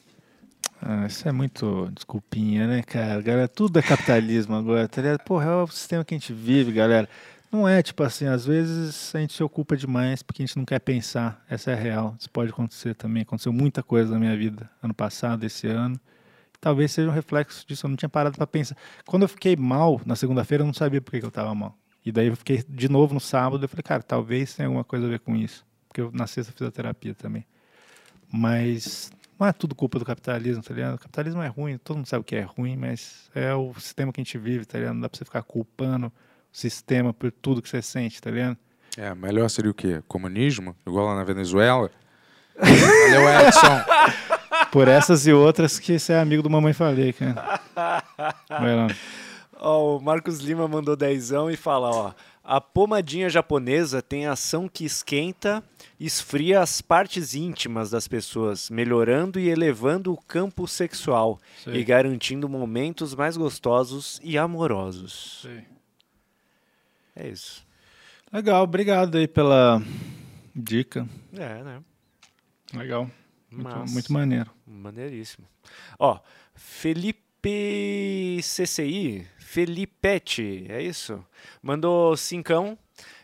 Ah, 0.80 1.06
isso 1.06 1.26
é 1.26 1.32
muito 1.32 1.90
desculpinha, 1.94 2.66
né, 2.66 2.82
cara? 2.82 3.20
Galera, 3.22 3.48
tudo 3.48 3.78
é 3.78 3.82
capitalismo 3.82 4.54
agora, 4.54 4.86
tá 4.86 5.00
ligado? 5.00 5.20
Porra, 5.24 5.46
é 5.46 5.56
o 5.56 5.66
sistema 5.66 6.04
que 6.04 6.14
a 6.14 6.18
gente 6.18 6.32
vive, 6.32 6.70
galera. 6.70 7.08
Não 7.50 7.66
é 7.66 7.82
tipo 7.82 8.02
assim, 8.02 8.26
às 8.26 8.44
vezes 8.44 9.14
a 9.14 9.18
gente 9.18 9.32
se 9.32 9.42
ocupa 9.42 9.76
demais 9.76 10.22
porque 10.22 10.42
a 10.42 10.46
gente 10.46 10.58
não 10.58 10.64
quer 10.64 10.78
pensar. 10.80 11.42
Essa 11.48 11.70
é 11.70 11.74
a 11.74 11.76
real. 11.76 12.14
Isso 12.18 12.30
pode 12.30 12.50
acontecer 12.50 12.94
também. 12.94 13.22
Aconteceu 13.22 13.52
muita 13.52 13.82
coisa 13.82 14.12
na 14.12 14.18
minha 14.18 14.36
vida 14.36 14.68
ano 14.82 14.92
passado, 14.92 15.44
esse 15.44 15.66
ano. 15.66 15.98
Talvez 16.60 16.92
seja 16.92 17.08
um 17.08 17.12
reflexo 17.12 17.66
disso. 17.66 17.86
Eu 17.86 17.90
não 17.90 17.96
tinha 17.96 18.08
parado 18.08 18.36
pra 18.36 18.46
pensar. 18.46 18.76
Quando 19.06 19.22
eu 19.22 19.28
fiquei 19.28 19.56
mal 19.56 20.00
na 20.04 20.16
segunda-feira, 20.16 20.62
eu 20.62 20.66
não 20.66 20.74
sabia 20.74 21.00
por 21.00 21.10
que, 21.10 21.20
que 21.20 21.26
eu 21.26 21.30
tava 21.30 21.54
mal. 21.54 21.76
E 22.06 22.12
daí 22.12 22.28
eu 22.28 22.36
fiquei 22.36 22.64
de 22.68 22.88
novo 22.88 23.12
no 23.12 23.18
sábado. 23.18 23.64
Eu 23.64 23.68
falei, 23.68 23.82
cara, 23.82 24.00
talvez 24.00 24.54
tenha 24.54 24.68
alguma 24.68 24.84
coisa 24.84 25.06
a 25.06 25.08
ver 25.08 25.18
com 25.18 25.34
isso. 25.34 25.66
Porque 25.88 26.00
eu 26.00 26.12
na 26.12 26.28
sexta 26.28 26.52
fiz 26.52 26.62
a 26.62 26.70
terapia 26.70 27.16
também. 27.16 27.44
Mas 28.32 29.10
não 29.36 29.44
é 29.44 29.52
tudo 29.52 29.74
culpa 29.74 29.98
do 29.98 30.04
capitalismo, 30.04 30.62
tá 30.62 30.72
ligado? 30.72 30.94
O 30.94 30.98
capitalismo 30.98 31.42
é 31.42 31.48
ruim, 31.48 31.76
todo 31.78 31.96
mundo 31.96 32.06
sabe 32.06 32.24
que 32.24 32.36
é 32.36 32.42
ruim, 32.42 32.76
mas 32.76 33.28
é 33.34 33.52
o 33.52 33.74
sistema 33.74 34.12
que 34.12 34.20
a 34.20 34.24
gente 34.24 34.38
vive, 34.38 34.64
tá 34.64 34.78
ligado? 34.78 34.94
Não 34.94 35.00
dá 35.00 35.08
pra 35.08 35.18
você 35.18 35.24
ficar 35.24 35.42
culpando 35.42 36.06
o 36.06 36.12
sistema 36.52 37.12
por 37.12 37.32
tudo 37.32 37.60
que 37.60 37.68
você 37.68 37.82
sente, 37.82 38.22
tá 38.22 38.30
ligado? 38.30 38.56
É, 38.96 39.12
melhor 39.12 39.48
seria 39.50 39.72
o 39.72 39.74
quê? 39.74 40.00
Comunismo? 40.06 40.76
Igual 40.86 41.06
lá 41.06 41.16
na 41.16 41.24
Venezuela? 41.24 41.90
Valeu, 42.56 43.28
Edson. 43.28 43.84
Por 44.70 44.86
essas 44.86 45.26
e 45.26 45.32
outras 45.32 45.80
que 45.80 45.98
você 45.98 46.12
é 46.12 46.20
amigo 46.20 46.42
do 46.42 46.48
Mamãe 46.48 46.72
Falei, 46.72 47.12
cara. 47.12 47.60
Vai 48.48 48.76
lá. 48.76 48.86
Ó, 49.58 49.96
o 49.96 50.00
Marcos 50.00 50.40
Lima 50.40 50.68
mandou 50.68 50.96
dezão 50.96 51.50
e 51.50 51.56
fala, 51.56 51.90
ó. 51.90 52.14
A 52.48 52.60
pomadinha 52.60 53.28
japonesa 53.28 54.00
tem 54.00 54.26
ação 54.26 54.68
que 54.68 54.84
esquenta, 54.84 55.64
esfria 55.98 56.60
as 56.60 56.80
partes 56.80 57.34
íntimas 57.34 57.90
das 57.90 58.06
pessoas, 58.06 58.70
melhorando 58.70 59.40
e 59.40 59.48
elevando 59.48 60.12
o 60.12 60.16
campo 60.16 60.68
sexual 60.68 61.40
Sei. 61.64 61.74
e 61.74 61.84
garantindo 61.84 62.48
momentos 62.48 63.16
mais 63.16 63.36
gostosos 63.36 64.20
e 64.22 64.38
amorosos. 64.38 65.44
É 67.16 67.26
isso. 67.28 67.66
Legal, 68.32 68.62
obrigado 68.62 69.16
aí 69.16 69.26
pela 69.26 69.82
dica. 70.54 71.08
É, 71.32 71.64
né? 71.64 71.82
Legal. 72.74 73.10
Muito, 73.50 73.64
Massa. 73.64 73.92
muito 73.92 74.12
maneiro. 74.12 74.50
Maneiríssimo. 74.66 75.48
Ó, 75.98 76.20
Felipe 76.54 78.38
CCI, 78.42 79.26
Felipete, 79.56 80.66
é 80.68 80.82
isso? 80.82 81.24
Mandou 81.62 82.14
cincão 82.14 82.76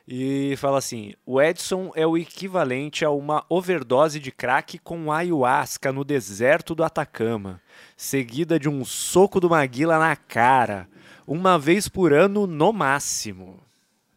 e 0.08 0.54
fala 0.56 0.78
assim: 0.78 1.12
o 1.26 1.42
Edson 1.42 1.92
é 1.94 2.06
o 2.06 2.16
equivalente 2.16 3.04
a 3.04 3.10
uma 3.10 3.44
overdose 3.50 4.18
de 4.18 4.32
crack 4.32 4.78
com 4.78 5.12
ayahuasca 5.12 5.92
no 5.92 6.02
deserto 6.02 6.74
do 6.74 6.82
Atacama, 6.82 7.60
seguida 7.98 8.58
de 8.58 8.66
um 8.66 8.82
soco 8.82 9.38
do 9.40 9.50
Maguila 9.50 9.98
na 9.98 10.16
cara, 10.16 10.88
uma 11.26 11.58
vez 11.58 11.86
por 11.86 12.14
ano 12.14 12.46
no 12.46 12.72
máximo. 12.72 13.60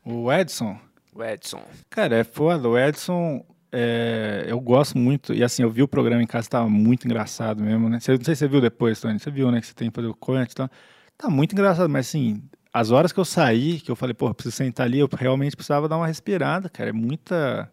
O 0.05 0.31
Edson, 0.31 0.79
O 1.13 1.21
Edson. 1.21 1.61
cara, 1.89 2.15
é 2.15 2.23
foda. 2.23 2.69
O 2.69 2.79
Edson, 2.79 3.45
é, 3.73 4.45
eu 4.47 4.61
gosto 4.61 4.97
muito. 4.97 5.33
E 5.33 5.43
assim, 5.43 5.63
eu 5.63 5.69
vi 5.69 5.83
o 5.83 5.87
programa 5.87 6.23
em 6.23 6.27
casa, 6.27 6.47
tava 6.47 6.69
muito 6.69 7.05
engraçado 7.05 7.61
mesmo, 7.61 7.89
né? 7.89 7.95
Não 7.95 7.99
sei 7.99 8.15
se 8.15 8.23
você 8.35 8.47
viu 8.47 8.61
depois, 8.61 9.01
Tony. 9.01 9.19
Você 9.19 9.29
viu, 9.29 9.51
né? 9.51 9.59
Que 9.59 9.67
você 9.67 9.73
tem 9.73 9.89
que 9.89 9.95
fazer 9.95 10.07
o 10.07 10.15
corte 10.15 10.53
e 10.53 10.55
tal. 10.55 10.69
Tá 11.17 11.29
muito 11.29 11.53
engraçado, 11.53 11.89
mas 11.89 12.07
assim, 12.07 12.43
as 12.73 12.91
horas 12.91 13.11
que 13.13 13.19
eu 13.19 13.25
saí, 13.25 13.79
que 13.79 13.89
eu 13.89 13.95
falei, 13.95 14.13
pô, 14.13 14.33
preciso 14.33 14.55
sentar 14.57 14.85
ali, 14.85 14.99
eu 14.99 15.09
realmente 15.11 15.55
precisava 15.55 15.87
dar 15.87 15.97
uma 15.97 16.07
respirada, 16.07 16.69
cara. 16.69 16.89
É 16.89 16.93
muita. 16.93 17.71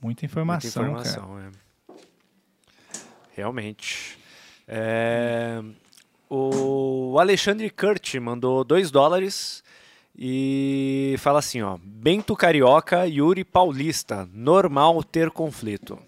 Muita 0.00 0.24
informação, 0.24 0.84
Muita 0.84 1.02
cara. 1.02 1.08
informação, 1.10 1.38
é. 1.38 1.50
Realmente. 3.36 4.18
É, 4.66 5.62
O 6.28 7.16
Alexandre 7.18 7.68
Kurt 7.70 8.14
mandou 8.14 8.62
2 8.64 8.90
dólares 8.90 9.62
e 10.16 11.16
fala 11.18 11.40
assim, 11.40 11.60
ó. 11.60 11.76
Bento 11.82 12.36
Carioca, 12.36 13.04
Yuri 13.06 13.42
Paulista. 13.44 14.28
Normal 14.32 15.02
ter 15.02 15.30
conflito. 15.30 15.98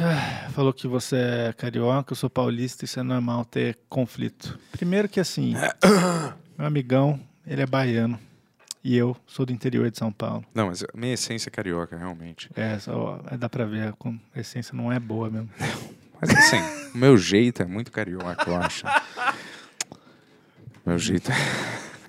Ah, 0.00 0.48
Falou 0.50 0.72
que 0.72 0.86
você 0.86 1.16
é 1.16 1.52
carioca, 1.52 2.12
eu 2.12 2.16
sou 2.16 2.30
paulista, 2.30 2.84
isso 2.84 2.98
é 2.98 3.02
normal 3.02 3.44
ter 3.44 3.78
conflito. 3.88 4.58
Primeiro 4.70 5.08
que 5.08 5.20
assim, 5.20 5.54
meu 6.56 6.66
amigão, 6.66 7.20
ele 7.46 7.62
é 7.62 7.66
baiano. 7.66 8.18
E 8.84 8.96
eu 8.96 9.16
sou 9.26 9.46
do 9.46 9.52
interior 9.52 9.90
de 9.90 9.98
São 9.98 10.10
Paulo. 10.10 10.44
Não, 10.52 10.66
mas 10.66 10.82
a 10.82 10.88
minha 10.94 11.14
essência 11.14 11.48
é 11.48 11.52
carioca, 11.52 11.96
realmente. 11.96 12.50
É, 12.56 12.78
só, 12.80 13.20
dá 13.38 13.48
pra 13.48 13.64
ver, 13.64 13.94
a 14.34 14.40
essência 14.40 14.74
não 14.76 14.90
é 14.90 14.98
boa 14.98 15.30
mesmo. 15.30 15.48
Mas 16.20 16.30
assim, 16.36 16.58
o 16.94 16.98
meu 16.98 17.18
jeito 17.18 17.62
é 17.62 17.64
muito 17.64 17.90
carioca, 17.90 18.48
eu 18.48 18.54
acho. 18.54 18.84
Meu 20.86 20.96
jeito 20.96 21.32
é. 21.32 21.34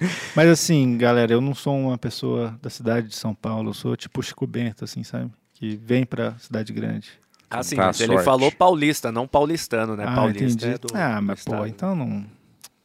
Mas 0.35 0.49
assim, 0.49 0.97
galera, 0.99 1.33
eu 1.33 1.41
não 1.41 1.55
sou 1.55 1.75
uma 1.75 1.97
pessoa 1.97 2.55
da 2.61 2.69
cidade 2.69 3.07
de 3.07 3.15
São 3.15 3.33
Paulo, 3.33 3.69
eu 3.69 3.73
sou 3.73 3.95
tipo 3.95 4.21
Chico 4.21 4.45
Bento, 4.45 4.83
assim, 4.83 5.03
sabe? 5.03 5.31
Que 5.55 5.75
vem 5.77 6.05
pra 6.05 6.37
cidade 6.37 6.71
grande. 6.71 7.11
Ah, 7.53 7.63
sim, 7.63 7.75
mas 7.75 7.99
ele 8.01 8.13
sorte. 8.13 8.25
falou 8.25 8.51
paulista, 8.51 9.11
não 9.11 9.27
paulistano, 9.27 9.95
né? 9.95 10.05
ah, 10.07 10.15
paulista 10.15 10.43
entendi. 10.67 10.73
é 10.73 10.77
do 10.77 10.87
ah, 10.93 11.15
do 11.19 11.23
mas 11.23 11.43
pô, 11.43 11.51
estado. 11.53 11.67
então 11.67 11.95
não... 11.95 12.25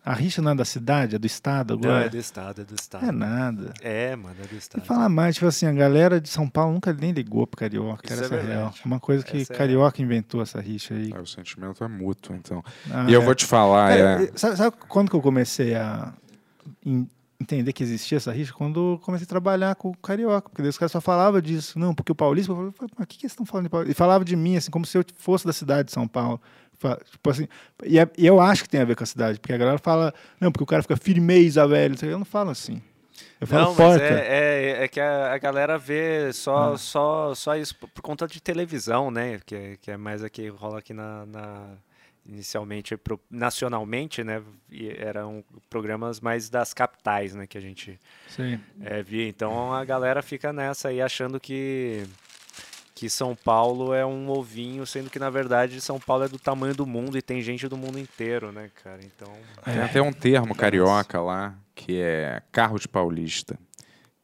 A 0.04 0.14
rixa 0.14 0.40
não 0.40 0.52
é 0.52 0.54
da 0.54 0.64
cidade, 0.64 1.16
é 1.16 1.18
do 1.18 1.26
estado 1.26 1.76
Não, 1.76 1.90
agora? 1.90 2.06
é 2.06 2.08
do 2.08 2.16
estado, 2.16 2.62
é 2.62 2.64
do 2.64 2.74
estado. 2.74 3.04
É 3.04 3.12
nada. 3.12 3.74
É, 3.82 4.16
mano, 4.16 4.36
é 4.42 4.46
do 4.46 4.54
E 4.54 4.58
estado. 4.58 4.82
falar 4.86 5.06
mais, 5.10 5.34
tipo 5.34 5.46
assim, 5.46 5.66
a 5.66 5.72
galera 5.72 6.18
de 6.18 6.30
São 6.30 6.48
Paulo 6.48 6.72
nunca 6.72 6.94
nem 6.94 7.12
ligou 7.12 7.46
pro 7.46 7.58
carioca, 7.58 8.06
Isso 8.06 8.14
era 8.14 8.22
é 8.22 8.24
essa 8.24 8.34
verdade. 8.36 8.58
real. 8.58 8.74
Uma 8.86 8.98
coisa 8.98 9.22
que 9.22 9.42
Essa 9.42 9.52
é 9.52 9.56
carioca 9.56 10.00
inventou 10.00 10.40
essa 10.40 10.62
rixa 10.62 10.94
aí. 10.94 11.12
É, 11.14 11.20
o 11.20 11.26
sentimento 11.26 11.84
é 11.84 11.88
mútuo, 11.88 12.34
então. 12.34 12.64
Ah, 12.90 13.04
e 13.06 13.12
eu 13.12 13.20
é. 13.20 13.24
vou 13.24 13.34
te 13.34 13.44
falar, 13.44 13.92
é. 13.98 14.30
sabe, 14.34 14.56
sabe 14.56 14.76
quando 14.88 15.10
que 15.10 15.16
eu 15.16 15.20
comecei 15.20 15.74
a 15.74 16.10
entender 17.40 17.72
que 17.72 17.82
existia 17.82 18.16
essa 18.16 18.32
rixa? 18.32 18.52
Quando 18.52 18.94
eu 18.94 18.98
comecei 18.98 19.24
a 19.24 19.28
trabalhar 19.28 19.74
com 19.76 19.90
o 19.90 19.96
carioca, 19.96 20.48
porque 20.48 20.62
daí 20.62 20.68
os 20.70 20.78
caras 20.78 20.92
só 20.92 21.00
falavam 21.00 21.40
disso. 21.40 21.78
Não, 21.78 21.94
porque 21.94 22.12
o 22.12 22.14
paulista, 22.14 22.52
eu 22.52 22.56
falei, 22.72 22.92
mas 22.96 23.04
o 23.04 23.06
que, 23.06 23.18
que 23.18 23.24
eles 23.26 23.32
estão 23.32 23.46
falando 23.46 23.64
de 23.64 23.70
paulista? 23.70 23.92
E 23.92 23.94
falava 23.94 24.24
de 24.24 24.34
mim, 24.36 24.56
assim, 24.56 24.70
como 24.70 24.84
se 24.86 24.96
eu 24.98 25.04
fosse 25.16 25.46
da 25.46 25.52
cidade 25.52 25.86
de 25.86 25.92
São 25.92 26.06
Paulo. 26.08 26.40
Tipo 27.10 27.30
assim, 27.30 27.48
e, 27.84 27.98
é- 27.98 28.08
e 28.16 28.24
eu 28.26 28.40
acho 28.40 28.62
que 28.62 28.68
tem 28.68 28.80
a 28.80 28.84
ver 28.84 28.94
com 28.94 29.02
a 29.02 29.06
cidade, 29.06 29.40
porque 29.40 29.52
a 29.52 29.58
galera 29.58 29.78
fala, 29.78 30.14
não, 30.40 30.52
porque 30.52 30.62
o 30.62 30.66
cara 30.66 30.82
fica 30.82 30.96
firmeza, 30.96 31.66
velho. 31.66 31.96
Eu 32.02 32.18
não 32.18 32.24
falo 32.24 32.50
assim. 32.50 32.80
Eu 33.40 33.46
falo 33.48 33.62
Não, 33.62 33.68
mas 33.70 33.76
porta. 33.76 34.04
é, 34.04 34.78
é, 34.80 34.84
é 34.84 34.88
que 34.88 35.00
a, 35.00 35.32
a 35.34 35.38
galera 35.38 35.76
vê 35.76 36.32
só, 36.32 36.74
Ah. 36.74 36.78
só, 36.78 37.34
só 37.34 37.56
isso 37.56 37.74
por, 37.76 37.88
por 37.88 38.00
conta 38.02 38.28
de 38.28 38.40
televisão, 38.40 39.10
né? 39.10 39.40
Que, 39.44 39.54
é- 39.56 39.76
que 39.80 39.90
é 39.90 39.96
mais 39.96 40.22
aqui, 40.22 40.48
rola 40.48 40.78
aqui 40.78 40.92
na. 40.94 41.26
na- 41.26 41.74
inicialmente, 42.28 42.96
pro- 42.96 43.20
nacionalmente, 43.30 44.22
né? 44.22 44.42
E 44.70 44.88
eram 44.90 45.42
programas 45.70 46.20
mais 46.20 46.50
das 46.50 46.74
capitais, 46.74 47.34
né? 47.34 47.46
Que 47.46 47.56
a 47.56 47.60
gente 47.60 47.98
é, 48.80 49.02
via. 49.02 49.26
Então 49.26 49.72
a 49.72 49.84
galera 49.84 50.22
fica 50.22 50.52
nessa 50.52 50.88
aí 50.88 51.00
achando 51.00 51.40
que. 51.40 52.04
Que 52.94 53.08
São 53.08 53.36
Paulo 53.36 53.94
é 53.94 54.04
um 54.04 54.28
ovinho, 54.28 54.84
sendo 54.84 55.08
que 55.08 55.20
na 55.20 55.30
verdade 55.30 55.80
São 55.80 56.00
Paulo 56.00 56.24
é 56.24 56.28
do 56.28 56.36
tamanho 56.36 56.74
do 56.74 56.84
mundo 56.84 57.16
e 57.16 57.22
tem 57.22 57.40
gente 57.40 57.68
do 57.68 57.76
mundo 57.76 57.96
inteiro, 57.96 58.50
né, 58.50 58.72
cara? 58.82 58.98
Então. 59.04 59.32
Tem 59.64 59.78
até 59.80 60.02
um 60.02 60.12
termo 60.12 60.52
carioca 60.52 61.20
lá, 61.20 61.56
que 61.76 62.00
é 62.00 62.42
carro 62.50 62.76
de 62.76 62.88
paulista. 62.88 63.56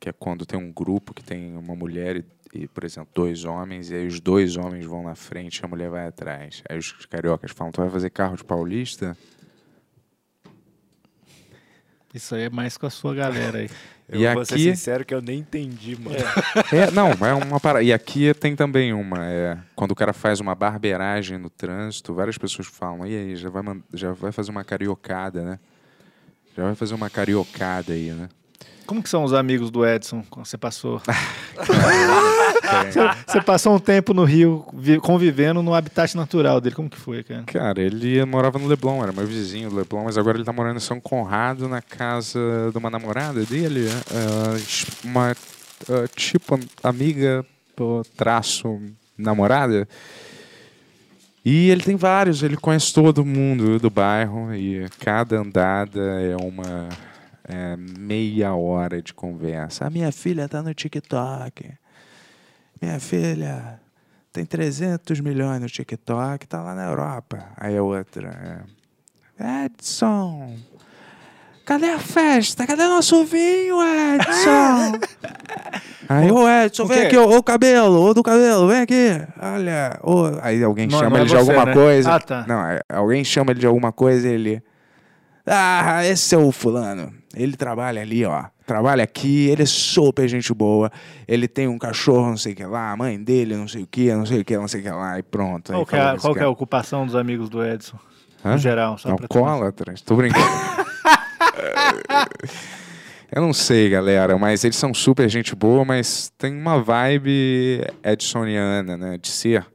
Que 0.00 0.08
é 0.08 0.12
quando 0.12 0.44
tem 0.44 0.58
um 0.58 0.72
grupo 0.72 1.14
que 1.14 1.22
tem 1.22 1.56
uma 1.56 1.76
mulher 1.76 2.16
e, 2.16 2.24
e, 2.54 2.68
por 2.68 2.84
exemplo, 2.84 3.10
dois 3.14 3.44
homens, 3.44 3.90
e 3.90 3.94
aí 3.94 4.06
os 4.06 4.20
dois 4.20 4.56
homens 4.56 4.86
vão 4.86 5.02
na 5.02 5.14
frente 5.14 5.58
e 5.58 5.64
a 5.64 5.68
mulher 5.68 5.90
vai 5.90 6.06
atrás. 6.06 6.62
Aí 6.68 6.78
os 6.78 6.92
cariocas 7.06 7.50
falam, 7.50 7.72
tu 7.72 7.80
vai 7.80 7.90
fazer 7.90 8.10
carro 8.10 8.36
de 8.36 8.44
paulista? 8.44 9.16
Isso 12.12 12.34
aí 12.34 12.42
é 12.44 12.50
mais 12.50 12.76
com 12.76 12.86
a 12.86 12.90
sua 12.90 13.14
galera 13.14 13.58
aí. 13.58 13.68
Eu 14.06 14.20
E 14.20 14.34
vou 14.34 14.44
ser 14.44 14.54
aqui- 14.54 14.64
sincero 14.64 15.02
que 15.02 15.14
eu 15.14 15.22
nem 15.22 15.38
entendi, 15.38 15.96
mano. 15.98 16.14
É, 16.70 16.90
não, 16.90 17.08
é 17.26 17.32
uma 17.32 17.58
parada. 17.58 17.82
E 17.82 17.90
aqui 17.90 18.34
tem 18.34 18.54
também 18.54 18.92
uma. 18.92 19.24
É, 19.26 19.56
quando 19.74 19.92
o 19.92 19.94
cara 19.94 20.12
faz 20.12 20.40
uma 20.40 20.54
barbeiragem 20.54 21.38
no 21.38 21.48
trânsito, 21.48 22.12
várias 22.12 22.36
pessoas 22.36 22.68
falam, 22.68 23.06
e 23.06 23.16
aí, 23.16 23.34
já 23.34 23.48
vai, 23.48 23.62
já 23.94 24.12
vai 24.12 24.30
fazer 24.30 24.50
uma 24.50 24.62
cariocada, 24.62 25.42
né? 25.42 25.58
Já 26.54 26.64
vai 26.64 26.74
fazer 26.74 26.94
uma 26.94 27.08
cariocada 27.08 27.94
aí, 27.94 28.10
né? 28.12 28.28
Como 28.86 29.02
que 29.02 29.08
são 29.08 29.24
os 29.24 29.32
amigos 29.32 29.70
do 29.70 29.86
Edson 29.86 30.22
quando 30.30 30.46
você 30.46 30.58
passou? 30.58 31.00
Você- 32.90 33.00
você 33.26 33.40
passou 33.42 33.74
um 33.74 33.78
tempo 33.78 34.12
no 34.14 34.24
Rio 34.24 34.64
vi- 34.72 34.98
convivendo 34.98 35.62
no 35.62 35.74
habitat 35.74 36.16
natural 36.16 36.60
dele. 36.60 36.74
Como 36.74 36.88
que 36.90 36.98
foi, 36.98 37.22
cara? 37.22 37.42
Cara, 37.44 37.80
ele 37.80 38.24
morava 38.24 38.58
no 38.58 38.66
Leblon, 38.66 39.02
era 39.02 39.12
meu 39.12 39.26
vizinho 39.26 39.70
do 39.70 39.76
Leblon, 39.76 40.04
mas 40.04 40.18
agora 40.18 40.36
ele 40.36 40.44
tá 40.44 40.52
morando 40.52 40.76
em 40.76 40.80
São 40.80 41.00
Conrado, 41.00 41.68
na 41.68 41.80
casa 41.82 42.40
de 42.72 42.78
uma 42.78 42.90
namorada 42.90 43.44
dele, 43.44 43.86
é, 43.88 45.06
uma 45.06 45.30
é, 45.32 46.06
tipo 46.16 46.58
amiga, 46.82 47.44
traço 48.16 48.80
namorada. 49.16 49.86
E 51.44 51.68
ele 51.70 51.82
tem 51.82 51.96
vários, 51.96 52.42
ele 52.42 52.56
conhece 52.56 52.92
todo 52.92 53.24
mundo 53.24 53.78
do 53.78 53.90
bairro 53.90 54.54
e 54.54 54.86
cada 55.00 55.36
andada 55.38 56.00
é 56.00 56.34
uma 56.36 56.88
é, 57.48 57.76
meia 57.76 58.54
hora 58.54 59.00
de 59.02 59.12
conversa. 59.14 59.86
A 59.86 59.90
minha 59.90 60.10
filha 60.12 60.48
tá 60.48 60.62
no 60.62 60.72
TikTok. 60.74 61.70
Minha 62.80 62.98
filha 63.00 63.80
tem 64.32 64.44
300 64.44 65.20
milhões 65.20 65.60
no 65.60 65.66
TikTok, 65.68 66.46
tá 66.46 66.62
lá 66.62 66.74
na 66.74 66.86
Europa. 66.86 67.44
Aí 67.56 67.76
a 67.76 67.82
outra 67.82 68.64
é, 69.38 69.64
Edson, 69.66 70.56
cadê 71.64 71.90
a 71.90 71.98
festa? 71.98 72.66
Cadê 72.66 72.84
nosso 72.84 73.24
vinho, 73.24 73.76
Edson? 73.82 74.98
Aí, 76.06 76.30
ô 76.30 76.46
Edson, 76.46 76.84
vem 76.84 77.06
aqui, 77.06 77.16
ô, 77.16 77.38
ô 77.38 77.42
cabelo, 77.42 77.98
ô 78.02 78.12
do 78.12 78.22
cabelo, 78.22 78.68
vem 78.68 78.80
aqui. 78.82 79.10
Olha, 79.40 79.98
ô. 80.02 80.24
Aí 80.42 80.62
alguém 80.62 80.86
Não- 80.86 80.98
chama 80.98 81.10
não 81.10 81.16
é 81.16 81.20
ele 81.20 81.28
de 81.30 81.34
você, 81.34 81.38
alguma 81.50 81.64
né? 81.64 81.72
coisa. 81.72 82.14
Ah, 82.14 82.20
tá. 82.20 82.44
Não, 82.46 82.66
é- 82.66 82.80
alguém 82.90 83.24
chama 83.24 83.52
ele 83.52 83.60
de 83.60 83.66
alguma 83.66 83.90
coisa 83.90 84.28
e 84.28 84.32
ele. 84.32 84.62
Ah, 85.46 86.04
esse 86.04 86.34
é 86.34 86.38
o 86.38 86.52
fulano. 86.52 87.10
Ele 87.36 87.56
trabalha 87.56 88.00
ali, 88.02 88.24
ó. 88.24 88.44
Trabalha 88.66 89.04
aqui, 89.04 89.48
ele 89.48 89.62
é 89.62 89.66
super 89.66 90.26
gente 90.28 90.52
boa. 90.54 90.90
Ele 91.28 91.46
tem 91.48 91.68
um 91.68 91.78
cachorro, 91.78 92.28
não 92.30 92.36
sei 92.36 92.52
o 92.52 92.56
que 92.56 92.64
lá, 92.64 92.92
a 92.92 92.96
mãe 92.96 93.22
dele, 93.22 93.56
não 93.56 93.68
sei 93.68 93.82
o 93.82 93.86
que, 93.86 94.12
não 94.14 94.24
sei 94.26 94.40
o 94.40 94.44
que, 94.44 94.56
não 94.56 94.68
sei 94.68 94.80
o 94.80 94.82
que 94.84 94.90
lá, 94.90 95.18
e 95.18 95.22
pronto. 95.22 95.72
Qual, 95.72 95.84
que 95.86 95.96
é, 95.96 96.16
qual 96.18 96.34
que 96.34 96.40
é 96.40 96.44
a 96.44 96.48
ocupação 96.48 97.04
dos 97.06 97.14
amigos 97.14 97.48
do 97.50 97.64
Edson? 97.64 97.98
Hã? 98.44 98.52
No 98.52 98.58
geral, 98.58 98.96
só 98.98 99.08
uma- 99.10 99.18
Alcoólatras, 99.20 100.00
tô 100.02 100.16
brincando. 100.16 100.44
Eu 103.32 103.42
não 103.42 103.52
sei, 103.52 103.88
galera, 103.90 104.38
mas 104.38 104.62
eles 104.62 104.76
são 104.76 104.94
super 104.94 105.28
gente 105.28 105.56
boa, 105.56 105.84
mas 105.84 106.30
tem 106.38 106.54
uma 106.56 106.80
vibe 106.80 107.80
edsoniana, 108.02 108.96
né, 108.96 109.18
de 109.20 109.28
ser. 109.28 109.66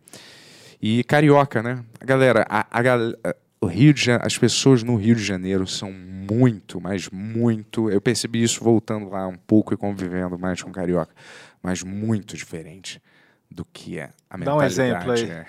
E 0.81 1.03
carioca, 1.03 1.61
né? 1.61 1.84
Galera, 2.06 2.45
a, 2.49 2.65
a 2.72 2.80
a- 2.81 3.36
o 3.61 3.65
Rio 3.65 3.94
de 3.94 4.02
Ja- 4.06 4.22
as 4.23 4.38
pessoas 4.38 4.81
no 4.81 4.95
Rio 4.95 5.14
de 5.15 5.23
Janeiro 5.23 5.68
são 5.68 5.91
muito, 6.31 6.80
mas 6.80 7.10
muito. 7.10 7.89
Eu 7.89 7.99
percebi 8.01 8.43
isso 8.43 8.64
voltando 8.64 9.10
lá 9.10 9.27
um 9.27 9.35
pouco 9.38 9.73
e 9.73 9.77
convivendo 9.77 10.38
mais 10.38 10.61
com 10.61 10.72
carioca, 10.72 11.14
mas 11.61 11.84
muito 11.84 12.35
diferente 12.38 13.01
do 13.49 13.65
que 13.65 13.97
é 13.99 14.11
a 14.30 14.38
Dá 14.38 14.56
um 14.56 14.60
mentalidade. 14.60 14.72
exemplo 14.72 15.11
aí. 15.11 15.23
é. 15.30 15.45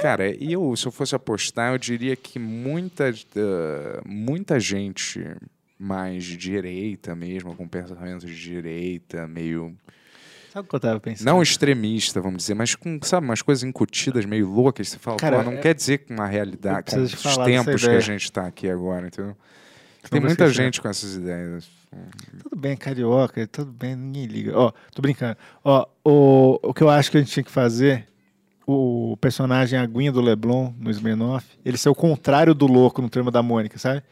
Cara, 0.00 0.28
e 0.28 0.52
eu, 0.52 0.74
se 0.76 0.86
eu 0.86 0.92
fosse 0.92 1.14
apostar, 1.14 1.72
eu 1.72 1.78
diria 1.78 2.16
que 2.16 2.38
muita, 2.38 3.10
eh, 3.10 4.00
muita 4.04 4.58
gente 4.58 5.24
mais 5.78 6.24
de 6.24 6.36
direita 6.36 7.14
mesmo, 7.14 7.54
com 7.54 7.68
pensamento 7.68 8.26
de 8.26 8.34
direita, 8.34 9.28
meio. 9.28 9.76
Sabe 10.54 10.66
o 10.66 10.68
que 10.70 10.76
eu 10.76 10.80
tava 10.80 11.00
pensando? 11.00 11.26
Não 11.26 11.42
extremista, 11.42 12.20
vamos 12.20 12.38
dizer, 12.38 12.54
mas 12.54 12.76
com, 12.76 13.00
sabe, 13.02 13.26
umas 13.26 13.42
coisas 13.42 13.64
incutidas 13.64 14.24
meio 14.24 14.48
loucas. 14.48 14.88
Você 14.88 15.00
fala, 15.00 15.16
Cara, 15.16 15.38
pô, 15.38 15.42
não 15.50 15.54
é- 15.54 15.60
quer 15.60 15.74
dizer 15.74 15.98
com 16.06 16.14
uma 16.14 16.28
realidade, 16.28 16.94
com 16.94 17.02
os 17.02 17.36
tempos 17.38 17.84
que 17.84 17.90
a 17.90 17.98
gente 17.98 18.22
está 18.22 18.46
aqui 18.46 18.70
agora, 18.70 19.08
entendeu? 19.08 19.36
Tem 20.08 20.20
muita 20.20 20.44
esquecer. 20.44 20.62
gente 20.62 20.80
com 20.80 20.88
essas 20.88 21.16
ideias. 21.16 21.68
Tudo 22.40 22.54
bem, 22.54 22.76
carioca, 22.76 23.44
tudo 23.48 23.72
bem, 23.72 23.96
ninguém 23.96 24.26
liga. 24.26 24.56
Ó, 24.56 24.72
tô 24.94 25.02
brincando. 25.02 25.36
Ó, 25.64 25.86
o, 26.04 26.60
o 26.62 26.72
que 26.72 26.82
eu 26.82 26.88
acho 26.90 27.10
que 27.10 27.16
a 27.16 27.20
gente 27.20 27.32
tinha 27.32 27.42
que 27.42 27.50
fazer, 27.50 28.06
o 28.64 29.16
personagem 29.20 29.76
Aguinha 29.76 30.12
do 30.12 30.20
Leblon 30.20 30.72
no 30.78 30.88
Smirnoff, 30.90 31.46
ele 31.64 31.76
ser 31.76 31.88
o 31.88 31.94
contrário 31.96 32.54
do 32.54 32.66
louco 32.66 33.02
no 33.02 33.10
termo 33.10 33.30
da 33.30 33.42
Mônica, 33.42 33.76
sabe? 33.76 34.02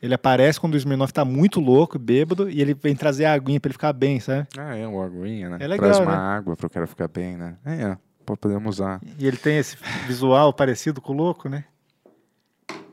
Ele 0.00 0.14
aparece 0.14 0.60
quando 0.60 0.74
o 0.74 0.76
Smirnoff 0.76 1.12
tá 1.12 1.24
muito 1.24 1.58
louco, 1.60 1.98
bêbado, 1.98 2.48
e 2.48 2.60
ele 2.60 2.72
vem 2.72 2.94
trazer 2.94 3.24
a 3.24 3.32
aguinha 3.32 3.58
pra 3.58 3.68
ele 3.68 3.72
ficar 3.72 3.92
bem, 3.92 4.20
sabe? 4.20 4.46
Ah, 4.56 4.76
é, 4.76 4.86
uma 4.86 5.04
aguinha, 5.04 5.50
né? 5.50 5.56
É 5.60 5.66
legal, 5.66 5.90
Traz 5.90 5.98
uma 5.98 6.12
né? 6.12 6.16
água 6.16 6.56
para 6.56 6.66
o 6.66 6.70
cara 6.70 6.86
ficar 6.86 7.08
bem, 7.08 7.36
né? 7.36 7.56
É, 7.64 7.82
é, 7.82 7.98
podemos 8.24 8.76
usar. 8.76 9.00
E 9.18 9.26
ele 9.26 9.36
tem 9.36 9.58
esse 9.58 9.76
visual 10.06 10.52
parecido 10.52 11.00
com 11.00 11.12
o 11.12 11.16
louco, 11.16 11.48
né? 11.48 11.64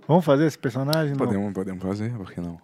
Vamos 0.08 0.26
fazer 0.26 0.46
esse 0.46 0.58
personagem? 0.58 1.12
Não. 1.12 1.18
Podemos, 1.18 1.54
podemos 1.54 1.84
fazer, 1.84 2.12
por 2.14 2.32
que 2.32 2.42
não? 2.42 2.60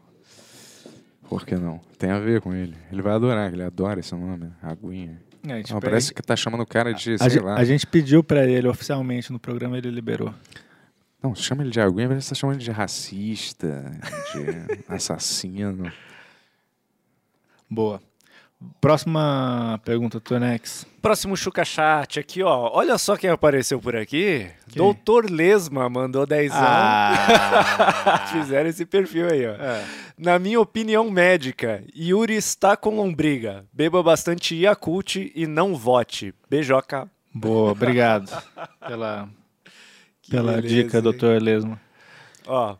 Por 1.29 1.45
que 1.45 1.55
não? 1.55 1.79
Tem 1.97 2.09
a 2.11 2.19
ver 2.19 2.41
com 2.41 2.53
ele. 2.53 2.75
Ele 2.91 3.01
vai 3.01 3.13
adorar, 3.13 3.53
ele 3.53 3.63
adora 3.63 3.99
esse 3.99 4.13
nome, 4.13 4.51
aguinha. 4.61 5.21
É, 5.47 5.53
a 5.53 5.73
Não, 5.73 5.79
parece 5.79 6.13
que 6.13 6.21
tá 6.21 6.35
chamando 6.35 6.61
o 6.61 6.65
cara 6.65 6.93
de, 6.93 7.13
a, 7.13 7.17
sei 7.17 7.29
gente, 7.29 7.43
lá. 7.43 7.55
a 7.55 7.63
gente 7.63 7.87
pediu 7.87 8.23
pra 8.23 8.45
ele 8.45 8.67
oficialmente 8.67 9.31
no 9.31 9.39
programa, 9.39 9.77
ele 9.77 9.89
liberou. 9.89 10.33
Não, 11.21 11.35
chama 11.35 11.61
ele 11.63 11.71
de 11.71 11.79
aguinha, 11.79 12.07
que 12.09 12.27
tá 12.27 12.35
chamando 12.35 12.55
ele 12.57 12.63
de 12.63 12.71
racista, 12.71 13.91
de 14.33 14.79
assassino. 14.89 15.91
Boa. 17.69 18.01
Próxima 18.79 19.79
pergunta, 19.83 20.19
Tonex. 20.19 20.85
Próximo 21.01 21.35
Chuca 21.35 21.65
Chat 21.65 22.19
aqui, 22.19 22.43
ó. 22.43 22.69
Olha 22.73 22.95
só 22.97 23.17
quem 23.17 23.29
apareceu 23.29 23.79
por 23.79 23.95
aqui. 23.95 24.47
Quem? 24.69 24.77
Doutor 24.77 25.29
Lesma 25.31 25.89
mandou 25.89 26.27
10 26.27 26.51
Ah. 26.53 28.27
Fizeram 28.31 28.69
esse 28.69 28.85
perfil 28.85 29.27
aí, 29.31 29.47
ó. 29.47 29.53
É. 29.53 29.83
Na 30.15 30.37
minha 30.37 30.59
opinião 30.61 31.09
médica, 31.09 31.83
Yuri 31.95 32.35
está 32.35 32.77
com 32.77 32.95
lombriga. 32.95 33.65
Beba 33.73 34.03
bastante 34.03 34.55
Yakult 34.55 35.15
e 35.33 35.47
não 35.47 35.75
vote. 35.75 36.31
Beijoca. 36.47 37.09
Boa, 37.33 37.71
obrigado 37.71 38.29
pela, 38.85 39.27
pela 40.31 40.53
beleza, 40.53 40.75
dica, 40.75 40.97
hein? 40.97 41.03
doutor 41.03 41.41
Lesmo. 41.41 41.79
Ó. 42.47 42.77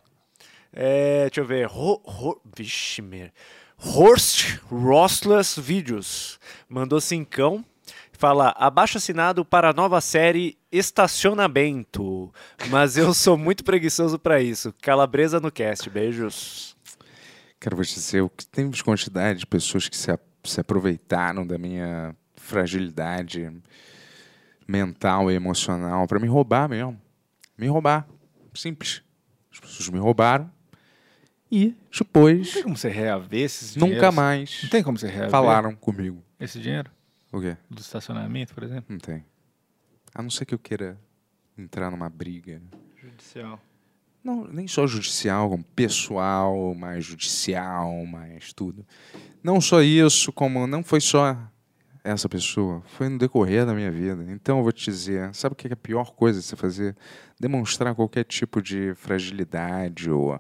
É, 0.74 1.24
deixa 1.24 1.42
eu 1.42 1.46
ver. 1.46 1.68
Ro, 1.68 2.02
ro, 2.06 2.42
vixe, 2.58 3.02
mer. 3.02 3.34
Horst 3.78 4.60
Rostless 4.70 5.60
Vídeos 5.60 6.40
mandou 6.70 7.02
cincão. 7.02 7.66
Fala, 8.14 8.54
abaixo 8.56 9.00
assinado 9.00 9.44
para 9.44 9.72
a 9.72 9.74
nova 9.74 10.00
série 10.00 10.58
Estacionamento. 10.72 12.32
Mas 12.70 12.96
eu 12.96 13.14
sou 13.14 13.38
muito 13.38 13.64
preguiçoso 13.64 14.18
para 14.18 14.42
isso. 14.42 14.74
Calabresa 14.82 15.40
no 15.40 15.52
cast. 15.52 15.90
Beijos. 15.90 16.78
Vou 17.70 17.84
te 17.84 17.96
dizer, 17.96 18.22
o 18.22 18.30
que 18.30 18.46
temos 18.46 18.82
quantidade 18.82 19.40
de 19.40 19.46
pessoas 19.46 19.90
que 19.90 19.98
se, 19.98 20.08
se 20.44 20.62
aproveitaram 20.62 21.46
da 21.46 21.58
minha 21.58 22.16
fragilidade 22.36 23.52
mental 24.68 25.30
e 25.30 25.36
emocional 25.36 26.08
pra 26.08 26.20
me 26.20 26.28
roubar 26.28 26.70
mesmo. 26.70 27.00
Me 27.62 27.68
roubar. 27.68 28.08
Simples. 28.56 29.04
As 29.54 29.60
pessoas 29.60 29.88
me 29.90 30.00
roubaram 30.00 30.52
e 31.52 31.76
depois 31.96 32.48
Não 32.48 32.54
tem 32.54 32.64
como 32.64 32.76
você 32.78 32.90
reaver 32.90 33.40
esses 33.42 33.76
nunca 33.76 33.86
dinheiros? 33.94 34.16
mais 34.16 34.60
Não 34.64 34.70
tem 34.70 34.82
como 34.84 34.98
você 34.98 35.08
reaver 35.08 35.30
falaram 35.30 35.76
comigo. 35.76 36.24
esse 36.40 36.60
dinheiro 36.60 36.90
O 37.32 37.40
quê? 37.40 37.56
do 37.70 37.80
estacionamento, 37.82 38.54
por 38.56 38.64
exemplo? 38.64 38.86
Não 38.90 38.98
tem. 38.98 39.24
A 40.16 40.22
não 40.24 40.30
ser 40.32 40.46
que 40.46 40.54
eu 40.56 40.60
queira 40.60 41.00
entrar 41.58 41.92
numa 41.92 42.10
briga. 42.10 42.62
Judicial. 42.98 43.62
Não, 44.24 44.46
nem 44.48 44.68
só 44.68 44.88
judicial, 44.88 45.50
como 45.50 45.64
pessoal, 45.64 46.74
mais 46.76 47.06
judicial, 47.06 48.06
mais 48.06 48.54
tudo. 48.54 48.86
Não 49.44 49.60
só 49.62 49.82
isso, 49.82 50.32
como 50.34 50.66
não 50.68 50.84
foi 50.84 51.00
só 51.02 51.38
essa 52.04 52.28
pessoa, 52.28 52.82
foi 52.86 53.10
no 53.10 53.18
decorrer 53.18 53.66
da 53.66 53.74
minha 53.74 53.92
vida. 53.92 54.26
Então 54.30 54.58
eu 54.58 54.64
vou 54.64 54.72
te 54.72 54.86
dizer, 54.90 55.34
sabe 55.36 55.54
o 55.54 55.56
que 55.56 55.68
é 55.68 55.74
a 55.74 55.76
pior 55.76 56.12
coisa 56.14 56.40
de 56.40 56.46
você 56.46 56.56
fazer? 56.56 56.96
Demonstrar 57.40 57.94
qualquer 57.96 58.24
tipo 58.24 58.62
de 58.62 58.94
fragilidade 58.96 60.10
ou 60.10 60.40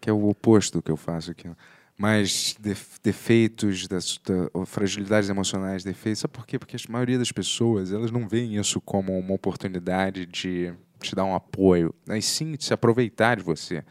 que 0.00 0.10
é 0.10 0.12
o 0.12 0.28
oposto 0.28 0.78
do 0.78 0.82
que 0.82 0.90
eu 0.90 0.96
faço 0.96 1.30
aqui. 1.30 1.48
Mas 1.96 2.56
def- 2.60 2.98
defeitos, 3.02 3.86
das, 3.86 4.18
da, 4.18 4.66
fragilidades 4.66 5.30
emocionais, 5.30 5.84
defeitos. 5.84 6.20
Sabe 6.20 6.34
por 6.34 6.46
quê? 6.46 6.58
Porque 6.58 6.76
a 6.76 6.92
maioria 6.92 7.18
das 7.18 7.30
pessoas 7.32 7.92
elas 7.92 8.10
não 8.10 8.26
veem 8.28 8.56
isso 8.56 8.80
como 8.80 9.16
uma 9.18 9.34
oportunidade 9.34 10.26
de 10.26 10.74
te 11.00 11.14
dar 11.14 11.24
um 11.24 11.34
apoio, 11.34 11.94
mas 12.06 12.24
sim 12.24 12.52
de 12.52 12.64
se 12.64 12.72
aproveitar 12.72 13.36
de 13.36 13.42
você 13.42 13.84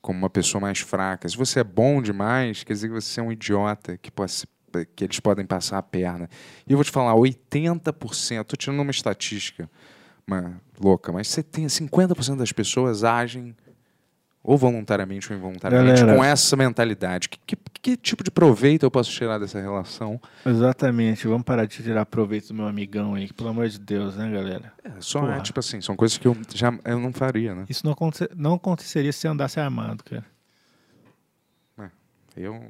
como 0.00 0.18
uma 0.18 0.30
pessoa 0.30 0.60
mais 0.60 0.80
fraca. 0.80 1.28
Se 1.28 1.36
você 1.36 1.60
é 1.60 1.64
bom 1.64 2.00
demais, 2.00 2.62
quer 2.64 2.72
dizer 2.72 2.88
que 2.88 2.94
você 2.94 3.20
é 3.20 3.22
um 3.22 3.32
idiota 3.32 3.96
que, 3.98 4.10
pode, 4.10 4.32
se- 4.32 4.46
que 4.84 5.04
eles 5.04 5.20
podem 5.20 5.46
passar 5.46 5.78
a 5.78 5.82
perna. 5.82 6.28
E 6.66 6.72
eu 6.72 6.76
vou 6.76 6.84
te 6.84 6.90
falar, 6.90 7.14
80%, 7.14 8.40
estou 8.42 8.56
tirando 8.56 8.80
uma 8.80 8.90
estatística 8.90 9.70
uma, 10.26 10.60
louca, 10.80 11.12
mas 11.12 11.28
70, 11.28 11.68
50% 11.68 12.36
das 12.36 12.50
pessoas 12.50 13.04
agem 13.04 13.54
ou 14.42 14.56
voluntariamente 14.56 15.32
ou 15.32 15.36
involuntariamente, 15.38 16.00
Galera. 16.00 16.18
com 16.18 16.24
essa 16.24 16.56
mentalidade. 16.56 17.28
Que, 17.28 17.38
que, 17.44 17.56
que 17.82 17.96
tipo 17.96 18.22
de 18.22 18.30
proveito 18.30 18.84
eu 18.84 18.90
posso 18.90 19.10
tirar 19.10 19.38
dessa 19.38 19.60
relação? 19.60 20.20
Exatamente. 20.44 21.26
Vamos 21.26 21.42
parar 21.44 21.64
de 21.66 21.82
tirar 21.82 22.06
proveito 22.06 22.48
do 22.48 22.54
meu 22.54 22.66
amigão 22.66 23.14
aí, 23.14 23.26
que, 23.26 23.34
pelo 23.34 23.48
amor 23.48 23.68
de 23.68 23.78
Deus, 23.78 24.16
né, 24.16 24.30
galera? 24.30 24.72
É, 24.84 24.90
só 25.00 25.20
Porra. 25.20 25.36
é, 25.36 25.40
tipo 25.40 25.58
assim, 25.58 25.80
são 25.80 25.96
coisas 25.96 26.16
que 26.16 26.26
eu 26.28 26.36
já 26.54 26.76
eu 26.84 27.00
não 27.00 27.12
faria, 27.12 27.54
né? 27.56 27.64
Isso 27.68 27.84
não, 27.84 27.92
aconte- 27.92 28.28
não 28.36 28.54
aconteceria 28.54 29.12
se 29.12 29.18
você 29.20 29.28
andasse 29.28 29.58
armado, 29.58 30.04
cara. 30.04 30.24
Eu. 32.36 32.62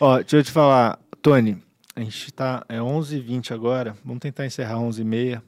Ó, 0.00 0.18
deixa 0.18 0.36
eu 0.38 0.44
te 0.44 0.50
falar, 0.50 0.98
Tony, 1.22 1.62
a 1.94 2.00
gente 2.00 2.32
tá, 2.32 2.64
é 2.68 2.78
11h20 2.78 3.52
agora, 3.52 3.96
vamos 4.04 4.20
tentar 4.20 4.46
encerrar 4.46 4.76
11h30. 4.76 5.42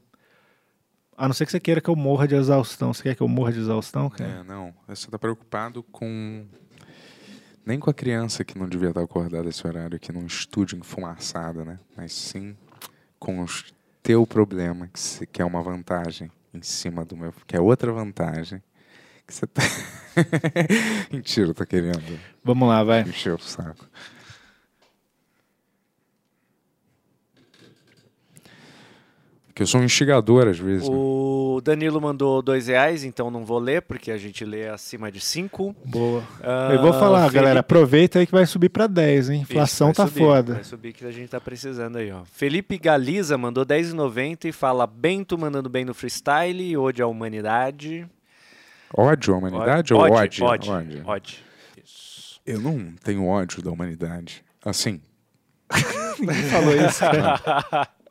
A 1.16 1.28
não 1.28 1.34
ser 1.34 1.44
que 1.46 1.52
você 1.52 1.60
queira 1.60 1.80
que 1.80 1.88
eu 1.88 1.94
morra 1.96 2.26
de 2.26 2.34
exaustão. 2.34 2.92
Você 2.92 3.02
quer 3.02 3.14
que 3.14 3.20
eu 3.22 3.28
morra 3.28 3.52
de 3.52 3.60
exaustão, 3.60 4.08
cara? 4.10 4.28
É, 4.30 4.42
não. 4.42 4.74
Você 4.88 5.08
tá 5.08 5.18
preocupado 5.18 5.82
com. 5.84 6.44
Nem 7.64 7.78
com 7.78 7.90
a 7.90 7.94
criança 7.94 8.44
que 8.44 8.58
não 8.58 8.68
devia 8.68 8.88
estar 8.88 9.02
acordada 9.02 9.48
esse 9.48 9.64
horário 9.64 9.94
aqui 9.94 10.10
num 10.10 10.26
estúdio 10.26 10.76
enfumaçado, 10.78 11.64
né? 11.64 11.78
Mas 11.96 12.12
sim 12.12 12.56
com 13.20 13.40
o 13.44 13.46
teu 14.02 14.26
problema, 14.26 14.88
que, 14.88 14.98
se- 14.98 15.26
que 15.26 15.40
é 15.40 15.44
uma 15.44 15.62
vantagem 15.62 16.28
em 16.52 16.60
cima 16.62 17.04
do 17.04 17.16
meu. 17.16 17.32
que 17.46 17.54
é 17.54 17.60
outra 17.60 17.92
vantagem. 17.92 18.60
Que 19.32 19.38
você 19.38 19.46
tá. 19.46 19.62
Mentira, 21.10 21.48
eu 21.48 21.54
tô 21.54 21.64
querendo 21.64 22.18
Vamos 22.44 22.68
lá, 22.68 22.84
vai. 22.84 23.00
encher 23.02 23.32
o 23.32 23.38
saco. 23.38 23.86
Porque 29.46 29.62
eu 29.62 29.66
sou 29.66 29.80
um 29.80 29.84
instigador 29.84 30.48
às 30.48 30.58
vezes. 30.58 30.88
né? 30.88 30.94
O 30.94 31.60
Danilo 31.62 32.00
mandou 32.00 32.40
dois 32.40 32.68
reais, 32.68 33.04
então 33.04 33.30
não 33.30 33.44
vou 33.44 33.58
ler, 33.58 33.82
porque 33.82 34.10
a 34.10 34.16
gente 34.16 34.44
lê 34.46 34.66
acima 34.68 35.12
de 35.12 35.20
cinco. 35.20 35.76
Boa. 35.84 36.22
Ah, 36.42 36.70
eu 36.72 36.80
vou 36.80 36.92
falar, 36.94 37.20
Felipe- 37.24 37.34
galera, 37.34 37.60
aproveita 37.60 38.18
aí 38.18 38.26
que 38.26 38.32
vai 38.32 38.46
subir 38.46 38.70
pra 38.70 38.86
10, 38.86 39.28
hein? 39.28 39.42
Isso, 39.42 39.52
Inflação 39.52 39.88
vai 39.88 39.94
tá 39.94 40.06
subir, 40.06 40.20
foda. 40.20 40.54
Vai 40.54 40.64
subir 40.64 40.92
que 40.94 41.04
a 41.04 41.10
gente 41.10 41.28
tá 41.28 41.38
precisando 41.40 41.96
aí, 41.96 42.10
ó. 42.10 42.22
Felipe 42.24 42.78
Galiza 42.78 43.36
mandou 43.36 43.64
10,90 43.66 44.46
e 44.46 44.52
fala 44.52 44.86
Bento 44.86 45.36
mandando 45.36 45.68
bem 45.68 45.84
no 45.84 45.92
freestyle, 45.92 46.74
ode 46.78 47.02
à 47.02 47.06
humanidade. 47.06 48.06
Ódio 48.96 49.34
à 49.34 49.38
humanidade 49.38 49.92
ou 49.94 50.00
ódio? 50.00 50.44
Ódio. 50.44 50.72
ode. 51.06 51.44
Isso. 51.82 52.40
Eu 52.46 52.60
não 52.60 52.92
tenho 53.04 53.26
ódio 53.26 53.62
da 53.62 53.70
humanidade. 53.70 54.44
Assim, 54.64 55.00
Ninguém 56.18 56.42
falou 56.44 56.74
isso, 56.76 57.00
cara. 57.00 57.88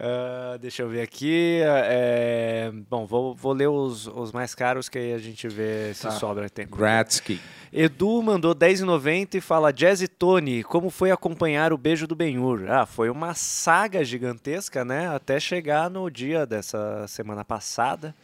Ah, 0.00 0.56
deixa 0.60 0.82
eu 0.82 0.88
ver 0.88 1.00
aqui. 1.02 1.60
é, 1.64 2.70
Bom, 2.88 3.04
vou, 3.04 3.34
vou 3.34 3.52
ler 3.52 3.66
os, 3.68 4.06
os 4.06 4.30
mais 4.30 4.54
caros 4.54 4.88
que 4.88 4.96
aí 4.96 5.12
a 5.12 5.18
gente 5.18 5.48
vê 5.48 5.92
se 5.92 6.02
Tá. 6.02 6.12
sobra 6.12 6.48
tempo. 6.48 6.76
Gratsky. 6.76 7.40
Edu 7.72 8.22
mandou 8.22 8.54
10,90 8.54 9.34
e 9.34 9.40
fala 9.40 9.72
Jazz 9.72 10.00
e 10.00 10.06
Tony, 10.06 10.62
como 10.62 10.88
foi 10.88 11.10
acompanhar 11.10 11.72
o 11.72 11.76
beijo 11.76 12.06
do 12.06 12.14
Benhur? 12.14 12.70
Ah, 12.70 12.86
foi 12.86 13.10
uma 13.10 13.34
saga 13.34 14.04
gigantesca, 14.04 14.84
né? 14.84 15.08
Até 15.12 15.40
chegar 15.40 15.90
no 15.90 16.08
dia 16.08 16.46
dessa 16.46 17.04
semana 17.08 17.44
passada. 17.44 18.14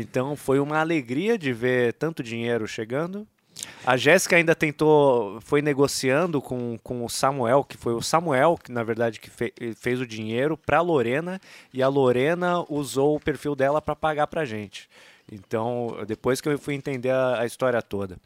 Então 0.00 0.34
foi 0.36 0.58
uma 0.58 0.78
alegria 0.78 1.36
de 1.36 1.52
ver 1.52 1.92
tanto 1.94 2.22
dinheiro 2.22 2.66
chegando. 2.66 3.26
A 3.84 3.96
Jéssica 3.98 4.36
ainda 4.36 4.54
tentou, 4.54 5.38
foi 5.42 5.60
negociando 5.60 6.40
com, 6.40 6.78
com 6.82 7.04
o 7.04 7.10
Samuel, 7.10 7.62
que 7.62 7.76
foi 7.76 7.92
o 7.92 8.00
Samuel 8.00 8.56
que 8.62 8.72
na 8.72 8.82
verdade 8.82 9.20
que 9.20 9.28
fe- 9.28 9.52
fez 9.76 10.00
o 10.00 10.06
dinheiro 10.06 10.56
para 10.56 10.80
Lorena 10.80 11.38
e 11.74 11.82
a 11.82 11.88
Lorena 11.88 12.64
usou 12.70 13.16
o 13.16 13.20
perfil 13.20 13.54
dela 13.54 13.82
para 13.82 13.94
pagar 13.94 14.26
pra 14.28 14.44
gente. 14.46 14.88
Então, 15.30 15.94
depois 16.06 16.40
que 16.40 16.48
eu 16.48 16.58
fui 16.58 16.74
entender 16.74 17.10
a, 17.10 17.40
a 17.40 17.46
história 17.46 17.80
toda. 17.82 18.16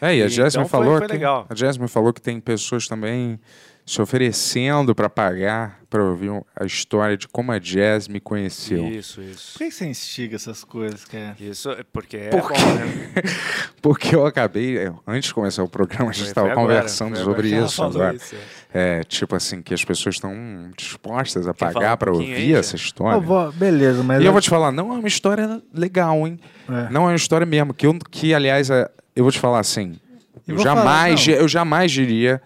É, 0.00 0.16
e 0.16 0.22
a 0.22 0.28
Jasmine 0.28 0.48
então 0.48 0.68
foi- 0.68 0.80
falou 0.84 0.98
foi 0.98 1.06
que 1.08 1.12
legal. 1.12 1.46
a 1.48 1.54
Jasmine 1.54 1.88
falou 1.88 2.12
que 2.12 2.20
tem 2.20 2.38
pessoas 2.40 2.86
também 2.86 3.38
se 3.84 4.00
oferecendo 4.00 4.94
para 4.94 5.10
pagar 5.10 5.80
para 5.90 6.02
ouvir 6.02 6.30
um- 6.30 6.42
a 6.56 6.64
história 6.64 7.16
de 7.18 7.28
como 7.28 7.52
a 7.52 7.58
Jazz 7.58 8.08
me 8.08 8.18
conheceu. 8.18 8.86
Isso, 8.86 9.20
isso. 9.20 9.52
Por 9.52 9.58
que 9.58 9.70
você 9.70 9.84
instiga 9.86 10.36
essas 10.36 10.64
coisas, 10.64 11.04
cara? 11.04 11.36
Isso 11.38 11.70
é 11.70 11.82
porque 11.92 12.16
é 12.16 12.28
Por 12.30 12.40
bom, 12.42 12.48
quê? 12.48 12.54
né? 12.62 13.22
Porque 13.82 14.14
eu 14.14 14.24
acabei, 14.24 14.78
é, 14.78 14.92
antes 15.06 15.28
de 15.28 15.34
começar 15.34 15.62
o 15.64 15.68
programa, 15.68 16.10
a 16.10 16.12
gente 16.12 16.28
estava 16.28 16.50
agora, 16.52 16.66
conversando 16.76 17.16
sobre 17.18 17.48
agora 17.48 17.56
ela 17.56 17.66
isso 17.66 17.82
agora. 17.82 18.14
isso, 18.14 18.36
é. 18.72 19.00
É, 19.00 19.04
tipo 19.04 19.34
assim, 19.34 19.60
que 19.60 19.74
as 19.74 19.84
pessoas 19.84 20.14
estão 20.14 20.32
dispostas 20.78 21.46
a 21.48 21.52
Quer 21.52 21.72
pagar 21.74 21.94
um 21.94 21.96
para 21.98 22.10
pouquinho 22.12 22.30
ouvir 22.36 22.42
aí, 22.54 22.54
essa 22.54 22.76
história. 22.76 23.18
Vó, 23.20 23.50
beleza, 23.50 24.02
mas. 24.04 24.22
E 24.22 24.24
eu 24.24 24.32
vou 24.32 24.40
te 24.40 24.48
falar, 24.48 24.70
não 24.72 24.94
é 24.94 24.98
uma 24.98 25.08
história 25.08 25.60
legal, 25.74 26.26
hein? 26.26 26.38
É. 26.68 26.88
Não 26.90 27.02
é 27.02 27.08
uma 27.08 27.16
história 27.16 27.44
mesmo. 27.44 27.74
Que, 27.74 27.86
eu, 27.86 27.98
que 28.10 28.32
aliás, 28.32 28.70
é- 28.70 28.88
eu 29.16 29.24
vou 29.24 29.32
te 29.32 29.40
falar 29.40 29.58
assim. 29.58 29.98
Eu 30.46 30.54
Eu 30.54 30.54
vou 30.56 30.64
jamais, 30.64 31.24
falar, 31.24 31.36
eu 31.38 31.48
jamais 31.48 31.90
diria. 31.92 32.40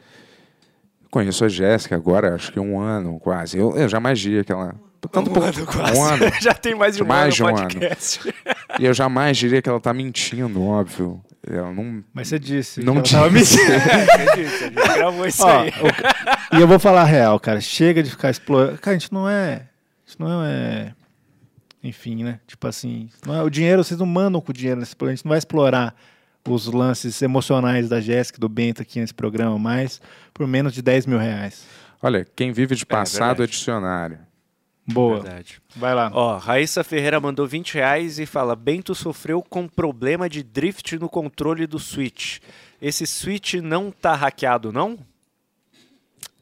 Conheço 1.17 1.47
a 1.47 1.49
Jéssica 1.49 1.97
agora, 1.97 2.35
acho 2.35 2.53
que 2.53 2.61
um 2.61 2.79
ano 2.79 3.19
quase. 3.19 3.57
Eu, 3.57 3.75
eu 3.75 3.89
jamais 3.89 4.21
diria 4.21 4.45
que 4.45 4.53
ela. 4.53 4.75
Tanto 5.11 5.31
por, 5.31 5.43
um 5.43 6.03
ano. 6.03 6.25
Já 6.43 6.53
tem 6.53 6.75
mais 6.75 6.95
de 6.95 7.03
um 7.03 7.07
Mais 7.07 7.35
de 7.35 7.43
um 7.43 7.47
ano 7.47 7.57
no 7.57 7.63
ano. 7.63 7.71
podcast. 7.73 8.35
E 8.79 8.85
eu 8.85 8.93
jamais 8.93 9.39
diria 9.39 9.63
que 9.63 9.69
ela 9.71 9.81
tá 9.81 9.95
mentindo, 9.95 10.63
óbvio. 10.63 11.25
Ela 11.51 11.73
não. 11.73 12.05
Mas 12.13 12.29
você 12.29 12.39
disse. 12.39 12.83
Não 12.83 13.01
tava 13.01 13.31
disse. 13.31 13.57
mentindo. 13.57 13.73
É, 13.89 14.31
a 14.31 14.37
gente 14.37 14.75
gravou 14.75 15.27
isso 15.27 15.43
Ó, 15.43 15.59
aí. 15.59 15.71
o- 15.71 16.53
e 16.59 16.61
eu 16.61 16.69
vou 16.69 16.79
falar 16.79 17.01
a 17.01 17.05
real, 17.05 17.41
cara. 17.41 17.63
Chega 17.63 18.03
de 18.03 18.11
ficar 18.11 18.29
explorando. 18.29 18.77
Cara, 18.77 18.95
a 18.95 18.99
gente 18.99 19.11
não 19.11 19.27
é. 19.27 19.55
A 19.55 20.11
gente 20.11 20.21
não 20.21 20.45
é. 20.45 20.93
Enfim, 21.83 22.25
né? 22.25 22.41
Tipo 22.47 22.69
assim. 22.69 23.09
Não 23.27 23.35
é, 23.35 23.43
o 23.43 23.49
dinheiro, 23.49 23.83
vocês 23.83 23.99
não 23.99 24.05
mandam 24.07 24.39
com 24.39 24.51
o 24.51 24.55
dinheiro 24.55 24.81
nesse. 24.81 24.95
A 25.01 25.07
gente 25.09 25.25
não 25.25 25.31
vai 25.31 25.39
explorar 25.39 25.95
os 26.53 26.67
lances 26.67 27.21
emocionais 27.23 27.89
da 27.89 28.01
Jéssica 28.01 28.39
e 28.39 28.41
do 28.41 28.49
Bento 28.49 28.83
aqui 28.83 29.01
nesse 29.01 29.15
programa 29.15 29.59
mais 29.59 30.01
por 30.33 30.47
menos 30.47 30.73
de 30.73 30.83
10 30.83 31.07
mil 31.07 31.19
reais. 31.19 31.65
Olha, 32.03 32.27
quem 32.37 32.53
vive 32.53 32.75
de 32.75 32.85
passado 32.85 33.23
é, 33.23 33.29
verdade. 33.29 33.53
dicionário. 33.53 34.19
Boa. 34.87 35.21
Verdade. 35.21 35.61
Vai 35.75 35.95
lá. 35.95 36.11
Ó, 36.13 36.37
Raíssa 36.37 36.85
Ferreira 36.85 37.19
mandou 37.19 37.47
20 37.47 37.75
reais 37.75 38.19
e 38.19 38.27
fala: 38.27 38.55
Bento 38.55 38.95
sofreu 38.95 39.43
com 39.43 39.67
problema 39.67 40.29
de 40.29 40.43
drift 40.43 40.97
no 40.99 41.09
controle 41.09 41.67
do 41.67 41.79
Switch. 41.79 42.39
Esse 42.81 43.07
Switch 43.07 43.55
não 43.55 43.91
tá 43.91 44.15
hackeado, 44.15 44.73
não? 44.73 44.99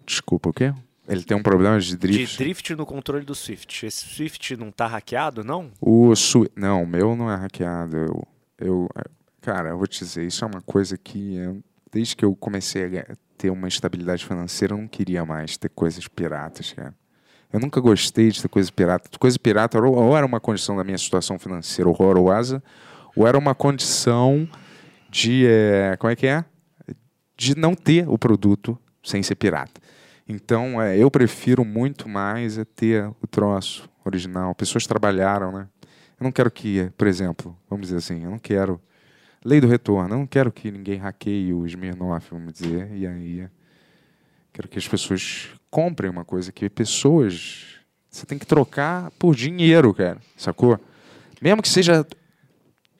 Desculpa, 0.05 0.51
o 0.51 0.52
quê? 0.52 0.74
Ele 1.09 1.22
tem 1.22 1.36
um 1.36 1.43
problema 1.43 1.78
de 1.78 1.97
drift. 1.97 2.32
De 2.32 2.39
drift 2.39 2.74
no 2.74 2.86
controle 2.86 3.24
do 3.24 3.35
Swift. 3.35 3.86
Esse 3.86 4.06
Swift 4.06 4.56
não 4.56 4.70
tá 4.70 4.86
hackeado, 4.86 5.44
não? 5.44 5.70
O 5.81 6.14
su... 6.16 6.48
Não, 6.56 6.82
o 6.82 6.86
meu 6.86 7.14
não 7.14 7.31
é 7.31 7.36
hackeado. 7.36 7.97
Eu, 7.97 8.28
eu, 8.59 8.89
cara, 9.44 9.70
eu 9.70 9.78
vou 9.78 9.86
te 9.86 9.98
dizer, 9.98 10.24
isso 10.26 10.44
é 10.44 10.48
uma 10.48 10.62
coisa 10.62 10.96
que 10.96 11.38
desde 11.92 12.16
que 12.16 12.24
eu 12.24 12.34
comecei 12.34 12.98
a 12.98 13.16
ter 13.36 13.50
uma 13.50 13.68
estabilidade 13.68 14.24
financeira, 14.24 14.74
eu 14.74 14.78
não 14.78 14.88
queria 14.88 15.24
mais 15.24 15.56
ter 15.56 15.68
coisas 15.68 16.08
piratas, 16.08 16.72
cara. 16.72 16.94
Eu 17.52 17.60
nunca 17.60 17.80
gostei 17.80 18.30
de 18.30 18.42
ter 18.42 18.48
coisas 18.48 18.70
piratas. 18.70 19.16
Coisa 19.16 19.38
pirata 19.38 19.78
ou, 19.80 20.16
era 20.16 20.26
uma 20.26 20.40
condição 20.40 20.76
da 20.76 20.82
minha 20.82 20.98
situação 20.98 21.38
financeira 21.38 21.88
horrorosa, 21.88 22.60
ou 23.14 23.28
era 23.28 23.38
uma 23.38 23.54
condição 23.54 24.48
de. 25.08 25.46
eh, 25.46 25.96
como 25.98 26.10
é 26.10 26.16
que 26.16 26.26
é? 26.26 26.44
De 27.36 27.56
não 27.56 27.74
ter 27.74 28.08
o 28.08 28.18
produto 28.18 28.76
sem 29.04 29.22
ser 29.22 29.36
pirata. 29.36 29.80
Então, 30.28 30.82
é, 30.82 30.96
eu 30.98 31.10
prefiro 31.10 31.64
muito 31.64 32.08
mais 32.08 32.58
é 32.58 32.64
ter 32.64 33.06
o 33.22 33.26
troço 33.26 33.88
original. 34.04 34.54
Pessoas 34.54 34.86
trabalharam, 34.86 35.52
né? 35.52 35.68
Eu 36.18 36.24
não 36.24 36.32
quero 36.32 36.50
que, 36.50 36.90
por 36.96 37.06
exemplo, 37.06 37.56
vamos 37.68 37.86
dizer 37.86 37.98
assim, 37.98 38.24
eu 38.24 38.30
não 38.30 38.38
quero. 38.38 38.80
Lei 39.44 39.60
do 39.60 39.66
retorno, 39.66 40.14
eu 40.14 40.18
não 40.18 40.26
quero 40.26 40.50
que 40.50 40.70
ninguém 40.70 40.96
hackeie 40.96 41.52
o 41.52 41.66
Smirnoff, 41.66 42.28
vamos 42.30 42.54
dizer, 42.54 42.90
e 42.94 43.06
aí. 43.06 43.48
Quero 44.54 44.68
que 44.68 44.78
as 44.78 44.88
pessoas 44.88 45.48
comprem 45.68 46.10
uma 46.10 46.24
coisa 46.24 46.50
que 46.50 46.70
pessoas. 46.70 47.66
Você 48.08 48.24
tem 48.24 48.38
que 48.38 48.46
trocar 48.46 49.10
por 49.18 49.34
dinheiro, 49.34 49.92
cara. 49.92 50.18
Sacou? 50.36 50.78
Mesmo 51.42 51.60
que 51.60 51.68
seja 51.68 52.06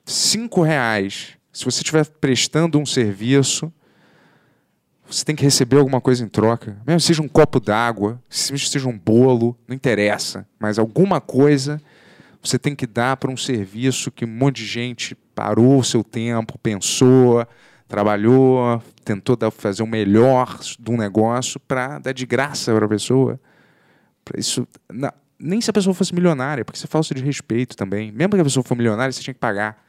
cinco 0.05 0.61
reais. 0.63 1.39
Se 1.53 1.65
você 1.65 1.81
estiver 1.81 2.05
prestando 2.05 2.79
um 2.79 2.85
serviço, 2.85 3.73
você 5.07 5.25
tem 5.25 5.37
que 5.37 5.45
receber 5.45 5.79
alguma 5.79 6.01
coisa 6.01 6.25
em 6.25 6.29
troca. 6.29 6.77
Mesmo 6.85 6.99
que 6.99 7.07
seja 7.07 7.23
um 7.23 7.29
copo 7.29 7.61
d'água, 7.61 8.21
se 8.29 8.59
seja 8.59 8.89
um 8.89 8.99
bolo, 8.99 9.57
não 9.69 9.75
interessa. 9.75 10.47
Mas 10.59 10.79
alguma 10.79 11.21
coisa 11.21 11.81
você 12.45 12.59
tem 12.59 12.75
que 12.75 12.87
dar 12.87 13.17
para 13.17 13.31
um 13.31 13.37
serviço 13.37 14.11
que 14.11 14.25
um 14.25 14.29
monte 14.29 14.57
de 14.57 14.67
gente 14.67 15.15
parou 15.35 15.79
o 15.79 15.85
seu 15.85 16.05
tempo, 16.05 16.59
pensou, 16.59 17.47
trabalhou, 17.89 18.83
tentou 19.05 19.35
dar, 19.35 19.51
fazer 19.51 19.83
o 19.83 19.87
melhor 19.87 20.59
de 20.79 20.91
um 20.91 20.97
negócio 20.97 21.59
para 21.61 21.99
dar 21.99 22.13
de 22.13 22.27
graça 22.27 22.75
para 22.75 22.85
a 22.85 22.89
pessoa. 22.89 23.41
Pra 24.25 24.39
isso, 24.39 24.67
nem 25.39 25.61
se 25.61 25.71
a 25.71 25.73
pessoa 25.73 25.95
fosse 25.95 26.15
milionária, 26.15 26.65
porque 26.65 26.77
isso 26.77 26.87
é 26.87 26.89
falta 26.89 27.15
de 27.15 27.23
respeito 27.23 27.77
também. 27.77 28.13
Mesmo 28.13 28.35
que 28.35 28.41
a 28.41 28.45
pessoa 28.45 28.63
for 28.63 28.77
milionária, 28.77 29.13
você 29.13 29.23
tinha 29.23 29.35
que 29.35 29.41
pagar. 29.41 29.83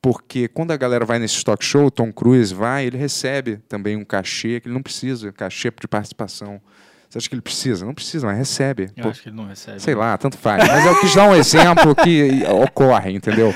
Porque 0.00 0.46
quando 0.46 0.70
a 0.70 0.76
galera 0.76 1.04
vai 1.04 1.18
nesse 1.18 1.42
talk 1.42 1.64
show, 1.64 1.90
Tom 1.90 2.12
Cruise 2.12 2.54
vai, 2.54 2.86
ele 2.86 2.96
recebe 2.96 3.56
também 3.68 3.96
um 3.96 4.04
cachê 4.04 4.60
que 4.60 4.68
ele 4.68 4.74
não 4.74 4.82
precisa, 4.82 5.32
cachê 5.32 5.70
de 5.70 5.88
participação. 5.88 6.60
Você 7.08 7.18
acha 7.18 7.28
que 7.28 7.34
ele 7.34 7.42
precisa? 7.42 7.84
Não 7.86 7.94
precisa, 7.94 8.26
mas 8.26 8.36
recebe. 8.36 8.90
Eu 8.96 9.04
Pô, 9.04 9.08
acho 9.10 9.22
que 9.22 9.28
ele 9.28 9.36
não 9.36 9.46
recebe. 9.46 9.80
sei 9.80 9.94
lá, 9.94 10.16
tanto 10.18 10.36
faz. 10.36 10.66
Mas 10.66 10.84
eu 10.84 11.00
quis 11.00 11.14
dar 11.14 11.28
um 11.28 11.34
exemplo 11.34 11.94
que 11.94 12.42
ocorre, 12.64 13.12
entendeu? 13.12 13.52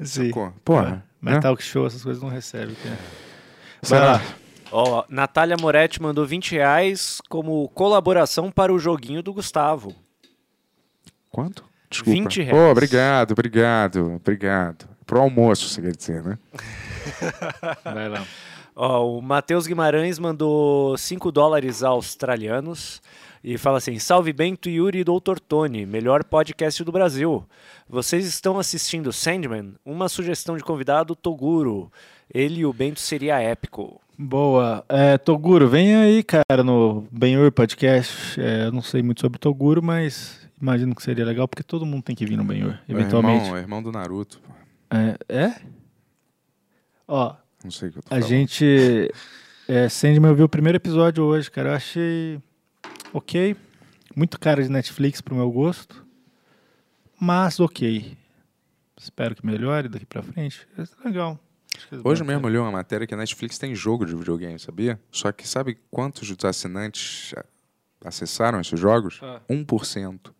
Sim. 0.00 0.28
Sacou? 0.28 0.52
Porra, 0.64 1.04
Metal 1.20 1.56
que 1.56 1.62
show, 1.62 1.86
essas 1.86 2.02
coisas 2.02 2.22
não 2.22 2.28
recebe. 2.30 2.74
cara. 2.82 2.98
Vai 3.82 4.00
lá. 4.00 4.22
Ó, 4.70 5.04
Natália 5.08 5.56
Moretti 5.58 6.00
mandou 6.02 6.26
20 6.26 6.52
reais 6.52 7.20
como 7.28 7.68
colaboração 7.70 8.50
para 8.50 8.72
o 8.72 8.78
joguinho 8.78 9.22
do 9.22 9.32
Gustavo. 9.32 9.94
Quanto? 11.30 11.64
Desculpa. 11.90 12.18
20 12.20 12.42
reais. 12.42 12.58
Oh, 12.58 12.70
obrigado, 12.70 13.32
obrigado, 13.32 14.14
obrigado. 14.16 14.86
Pro 15.06 15.20
almoço, 15.20 15.68
você 15.68 15.80
quer 15.80 15.96
dizer, 15.96 16.22
né? 16.22 16.38
Vai 17.82 18.08
lá. 18.10 18.24
Ó, 18.80 19.18
o 19.18 19.20
Matheus 19.20 19.66
Guimarães 19.66 20.20
mandou 20.20 20.96
5 20.96 21.32
dólares 21.32 21.82
australianos 21.82 23.02
e 23.42 23.58
fala 23.58 23.78
assim: 23.78 23.98
Salve 23.98 24.32
Bento, 24.32 24.70
Yuri 24.70 25.00
e 25.00 25.04
Dr. 25.04 25.40
Tony, 25.48 25.84
melhor 25.84 26.22
podcast 26.22 26.84
do 26.84 26.92
Brasil. 26.92 27.44
Vocês 27.88 28.24
estão 28.24 28.56
assistindo 28.56 29.12
Sandman? 29.12 29.74
Uma 29.84 30.08
sugestão 30.08 30.56
de 30.56 30.62
convidado, 30.62 31.16
Toguro. 31.16 31.90
Ele 32.32 32.60
e 32.60 32.66
o 32.66 32.72
Bento 32.72 33.00
seria 33.00 33.40
épico. 33.40 34.00
Boa. 34.16 34.84
É, 34.88 35.18
Toguro, 35.18 35.66
vem 35.68 35.96
aí, 35.96 36.22
cara, 36.22 36.62
no 36.62 37.04
Benhur 37.10 37.50
Podcast. 37.50 38.40
É, 38.40 38.66
eu 38.66 38.72
não 38.72 38.82
sei 38.82 39.02
muito 39.02 39.20
sobre 39.20 39.40
Toguro, 39.40 39.82
mas 39.82 40.48
imagino 40.62 40.94
que 40.94 41.02
seria 41.02 41.24
legal, 41.24 41.48
porque 41.48 41.64
todo 41.64 41.84
mundo 41.84 42.04
tem 42.04 42.14
que 42.14 42.24
vir 42.24 42.36
no 42.36 42.44
Benhur, 42.44 42.78
É 42.88 42.92
eventualmente. 42.92 43.42
irmão, 43.44 43.56
é 43.56 43.60
irmão 43.60 43.82
do 43.82 43.90
Naruto. 43.90 44.40
É? 44.88 45.16
é? 45.28 45.54
Ó, 47.08 47.34
Não 47.62 47.70
sei 47.70 47.88
o 47.88 47.92
que 47.92 47.98
eu 47.98 48.02
tô 48.02 48.06
a 48.06 48.10
falando. 48.18 48.28
gente. 48.28 49.10
É, 49.66 49.88
Sandman, 49.88 50.30
eu 50.30 50.36
vi 50.36 50.42
o 50.42 50.48
primeiro 50.48 50.76
episódio 50.76 51.24
hoje, 51.24 51.50
cara. 51.50 51.70
Eu 51.70 51.74
achei. 51.74 52.40
Ok. 53.12 53.56
Muito 54.14 54.38
cara 54.38 54.62
de 54.62 54.68
Netflix 54.68 55.20
pro 55.20 55.34
meu 55.34 55.50
gosto. 55.50 56.04
Mas 57.20 57.58
ok. 57.60 58.16
Espero 58.98 59.34
que 59.34 59.44
melhore 59.44 59.88
daqui 59.88 60.06
pra 60.06 60.22
frente. 60.22 60.66
É 60.76 61.08
legal. 61.08 61.38
Hoje 62.02 62.24
mesmo 62.24 62.46
eu 62.46 62.50
li 62.50 62.58
uma 62.58 62.72
matéria 62.72 63.06
que 63.06 63.14
a 63.14 63.16
Netflix 63.16 63.58
tem 63.58 63.74
jogo 63.74 64.04
de 64.04 64.14
videogame, 64.16 64.58
sabia? 64.58 64.98
Só 65.12 65.30
que 65.30 65.46
sabe 65.46 65.78
quantos 65.90 66.28
dos 66.28 66.44
assinantes 66.44 67.32
acessaram 68.04 68.60
esses 68.60 68.78
jogos? 68.78 69.20
Ah. 69.22 69.40
1%. 69.48 70.32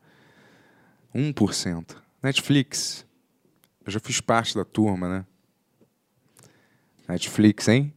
1%. 1.15 1.97
Netflix. 2.23 3.07
Eu 3.85 3.93
já 3.93 4.01
fiz 4.01 4.21
parte 4.21 4.55
da 4.57 4.65
turma, 4.65 5.09
né? 5.09 5.27
Netflix, 7.09 7.69
hein? 7.69 7.93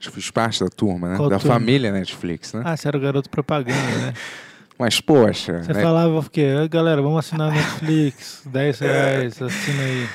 Fiz 0.00 0.30
parte 0.30 0.62
da 0.62 0.68
turma, 0.70 1.08
né? 1.10 1.16
Qual 1.16 1.28
da 1.28 1.38
turma? 1.38 1.54
família 1.54 1.90
Netflix, 1.92 2.52
né? 2.52 2.62
Ah, 2.64 2.76
você 2.76 2.88
era 2.88 2.96
o 2.96 3.00
garoto 3.00 3.28
propaganda, 3.30 3.80
né? 3.98 4.14
Mas, 4.78 5.00
poxa, 5.00 5.60
Você 5.64 5.72
né? 5.72 5.82
falava 5.82 6.18
o 6.20 6.30
quê? 6.30 6.54
"Oi, 6.54 6.68
galera, 6.68 7.02
vamos 7.02 7.18
assinar 7.18 7.50
Netflix, 7.52 8.42
10 8.46 8.78
reais, 8.78 9.42
assina 9.42 9.82
aí. 9.82 10.08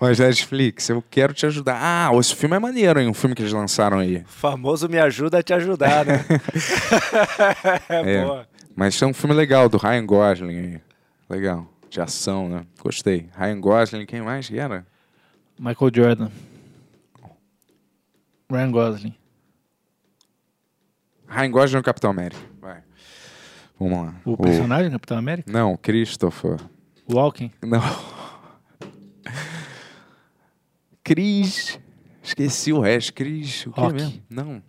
mas 0.00 0.18
Netflix, 0.18 0.88
eu 0.88 1.04
quero 1.10 1.34
te 1.34 1.44
ajudar. 1.44 1.78
Ah, 1.78 2.10
esse 2.18 2.34
filme 2.34 2.56
é 2.56 2.58
maneiro, 2.58 2.98
hein? 2.98 3.08
Um 3.08 3.12
filme 3.12 3.34
que 3.34 3.42
eles 3.42 3.52
lançaram 3.52 3.98
aí. 3.98 4.24
Famoso 4.26 4.88
me 4.88 4.98
ajuda 4.98 5.40
a 5.40 5.42
te 5.42 5.52
ajudar, 5.52 6.06
né? 6.06 6.24
é, 7.90 8.14
É. 8.16 8.24
boa. 8.24 8.48
Mas 8.74 9.00
é 9.02 9.06
um 9.06 9.12
filme 9.12 9.34
legal, 9.34 9.68
do 9.68 9.76
Ryan 9.76 10.06
Gosling 10.06 10.56
aí. 10.58 10.80
Legal. 11.28 11.66
De 11.90 12.00
ação, 12.00 12.48
né? 12.48 12.62
Gostei. 12.82 13.28
Ryan 13.38 13.60
Gosling, 13.60 14.06
quem 14.06 14.22
mais 14.22 14.48
que 14.48 14.58
era? 14.58 14.86
Michael 15.58 15.90
Jordan. 15.94 16.28
Ryan 18.50 18.70
Gosling. 18.72 19.14
Ryan 21.28 21.50
Gosling 21.50 21.76
é 21.76 21.80
o 21.80 21.84
Capitão 21.84 22.10
América. 22.10 22.40
Vai. 22.60 22.82
Vamos 23.78 23.98
lá. 23.98 24.14
O 24.24 24.36
personagem 24.36 24.90
Capitão 24.90 25.16
América? 25.16 25.50
Não, 25.50 25.76
Christopher. 25.76 26.58
Walking. 27.08 27.52
Não. 27.62 27.80
Chris. 31.04 31.78
Esqueci 32.22 32.72
o 32.72 32.80
resto. 32.80 33.14
Chris. 33.14 33.66
O 33.66 33.72
que 33.72 33.80
Rock. 33.80 33.94
mesmo? 33.94 34.22
Não. 34.28 34.62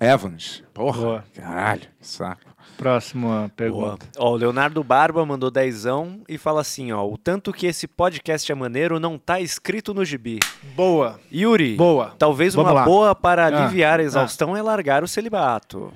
Evans. 0.00 0.62
Porra. 0.72 1.00
Boa. 1.00 1.24
Caralho. 1.34 1.88
Saco. 2.00 2.47
Próxima 2.76 3.50
pergunta. 3.56 4.06
Ó, 4.16 4.32
o 4.32 4.36
Leonardo 4.36 4.84
Barba 4.84 5.24
mandou 5.26 5.50
dezão 5.50 6.20
e 6.28 6.38
fala 6.38 6.60
assim, 6.60 6.92
ó, 6.92 7.04
o 7.04 7.18
tanto 7.18 7.52
que 7.52 7.66
esse 7.66 7.88
podcast 7.88 8.50
é 8.50 8.54
maneiro 8.54 9.00
não 9.00 9.18
tá 9.18 9.40
escrito 9.40 9.92
no 9.92 10.04
gibi. 10.04 10.38
Boa. 10.76 11.18
Yuri, 11.32 11.74
Boa. 11.74 12.14
talvez 12.18 12.54
Vamos 12.54 12.70
uma 12.70 12.80
lá. 12.80 12.84
boa 12.84 13.14
para 13.16 13.44
Ah, 13.44 13.64
aliviar 13.64 13.98
a 13.98 14.02
ah. 14.02 14.06
exaustão 14.06 14.56
é 14.56 14.62
largar 14.62 15.02
o 15.02 15.08
celibato. 15.08 15.92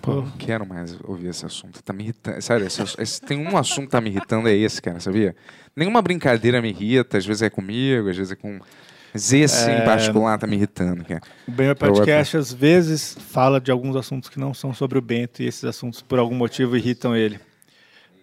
Pô, 0.00 0.14
não 0.22 0.30
quero 0.38 0.64
mais 0.64 0.96
ouvir 1.04 1.28
esse 1.28 1.44
assunto. 1.44 1.82
Tá 1.82 1.92
me 1.92 2.04
irritando. 2.04 2.40
Sério, 2.40 2.66
esse, 2.66 2.80
esse- 2.98 3.20
tem 3.20 3.38
um 3.44 3.56
assunto 3.58 3.86
que 3.86 3.90
tá 3.90 4.00
me 4.00 4.08
irritando, 4.08 4.48
é 4.48 4.54
esse, 4.54 4.80
cara, 4.80 5.00
sabia? 5.00 5.34
Nenhuma 5.74 6.00
brincadeira 6.00 6.62
me 6.62 6.68
irrita, 6.70 7.18
às 7.18 7.26
vezes 7.26 7.42
é 7.42 7.50
comigo, 7.50 8.08
às 8.08 8.16
vezes 8.16 8.32
é 8.32 8.36
com. 8.36 8.60
Mas 9.16 9.32
esse 9.32 9.70
É. 9.70 9.80
em 9.80 9.84
particular 9.84 10.38
tá 10.38 10.46
me 10.46 10.56
irritando, 10.56 11.04
cara. 11.04 11.20
O 11.48 11.50
Benhor 11.50 11.74
Podcast 11.76 12.36
às 12.36 12.52
vezes 12.52 13.14
fala 13.18 13.60
de 13.60 13.70
alguns 13.70 13.96
assuntos 13.96 14.28
que 14.28 14.38
não 14.38 14.52
são 14.54 14.72
sobre 14.74 14.98
o 14.98 15.02
Bento 15.02 15.42
e 15.42 15.46
esses 15.46 15.64
assuntos 15.64 16.02
por 16.02 16.18
algum 16.18 16.34
motivo 16.34 16.76
irritam 16.76 17.14
ele. 17.16 17.40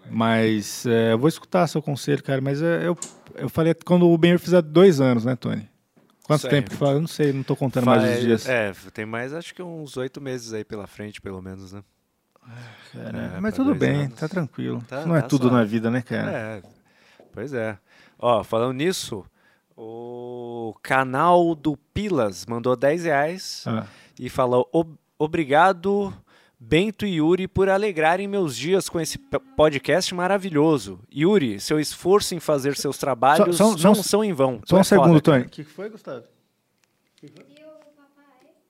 Mas 0.09 0.85
é, 0.85 1.13
eu 1.13 1.17
vou 1.19 1.29
escutar 1.29 1.65
seu 1.67 1.81
conselho, 1.81 2.21
cara. 2.23 2.41
Mas 2.41 2.61
é, 2.61 2.85
eu, 2.87 2.97
eu 3.35 3.49
falei 3.49 3.73
quando 3.73 4.07
o 4.09 4.17
Benhor 4.17 4.37
fizer 4.39 4.61
dois 4.61 4.99
anos, 4.99 5.25
né, 5.25 5.35
Tony? 5.35 5.67
Quanto 6.23 6.47
tempo 6.47 6.69
que 6.69 6.75
fala? 6.75 6.93
Eu 6.93 7.01
não 7.01 7.07
sei, 7.07 7.33
não 7.33 7.43
tô 7.43 7.55
contando 7.55 7.85
mais 7.85 8.03
os 8.17 8.21
dias. 8.21 8.47
É, 8.47 8.71
tem 8.93 9.05
mais 9.05 9.33
acho 9.33 9.53
que 9.53 9.61
uns 9.61 9.97
oito 9.97 10.21
meses 10.21 10.53
aí 10.53 10.63
pela 10.63 10.87
frente, 10.87 11.19
pelo 11.21 11.41
menos, 11.41 11.73
né? 11.73 11.83
Cara, 12.93 13.33
É, 13.37 13.39
mas 13.41 13.53
tudo 13.55 13.73
bem, 13.75 14.03
anos. 14.05 14.19
tá 14.19 14.27
tranquilo. 14.27 14.83
Tá- 14.87 15.05
não 15.05 15.15
é 15.15 15.21
tá 15.21 15.27
tudo 15.27 15.43
suave. 15.47 15.55
na 15.57 15.63
vida, 15.63 15.89
né, 15.91 16.01
cara? 16.01 16.31
É, 16.31 16.61
pois 17.33 17.53
é. 17.53 17.77
Ó, 18.19 18.43
falando 18.43 18.73
nisso, 18.73 19.25
o 19.75 20.22
canal 20.81 21.55
do 21.55 21.75
Pilas 21.93 22.45
mandou 22.45 22.75
10 22.75 23.03
reais 23.05 23.63
Ah, 23.67 23.87
e 24.19 24.29
falou: 24.29 24.69
"Ob- 24.71 24.95
Obrigado, 25.17 26.13
Bento 26.59 27.05
e 27.05 27.15
Yuri, 27.15 27.47
por 27.47 27.69
alegrarem 27.69 28.27
meus 28.27 28.55
dias 28.55 28.87
com 28.87 28.99
esse 28.99 29.17
podcast 29.55 30.13
maravilhoso. 30.13 30.99
Yuri, 31.13 31.59
seu 31.59 31.79
esforço 31.79 32.35
em 32.35 32.39
fazer 32.39 32.75
seus 32.77 32.97
trabalhos 32.97 33.55
Só- 33.57 33.75
só- 33.77 33.87
não 33.87 33.95
só- 33.95 34.03
são 34.03 34.23
em 34.23 34.31
vão. 34.33 34.61
Só 34.65 34.77
um 34.77 34.79
é 34.79 34.83
segundo. 34.83 35.19
Tony. 35.21 35.43
O 35.45 35.49
que 35.49 35.63
foi, 35.63 35.89
Gustavo? 35.89 36.23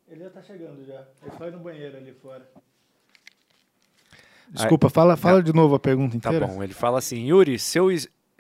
Ele 0.08 0.24
já 0.24 0.30
tá 0.30 0.42
chegando 0.44 0.86
já. 0.86 1.06
Ele 1.24 1.32
foi 1.38 1.50
no 1.52 1.60
banheiro 1.60 1.98
ali 1.98 2.14
fora. 2.14 2.48
Desculpa, 4.50 4.90
fala, 4.90 5.18
fala 5.18 5.42
de 5.42 5.52
novo 5.54 5.74
a 5.76 5.80
pergunta 5.80 6.20
Tá 6.20 6.30
inteira. 6.30 6.46
bom, 6.48 6.62
ele 6.64 6.74
fala 6.74 7.00
assim: 7.00 7.26
Yuri, 7.28 7.58
seu, 7.58 7.88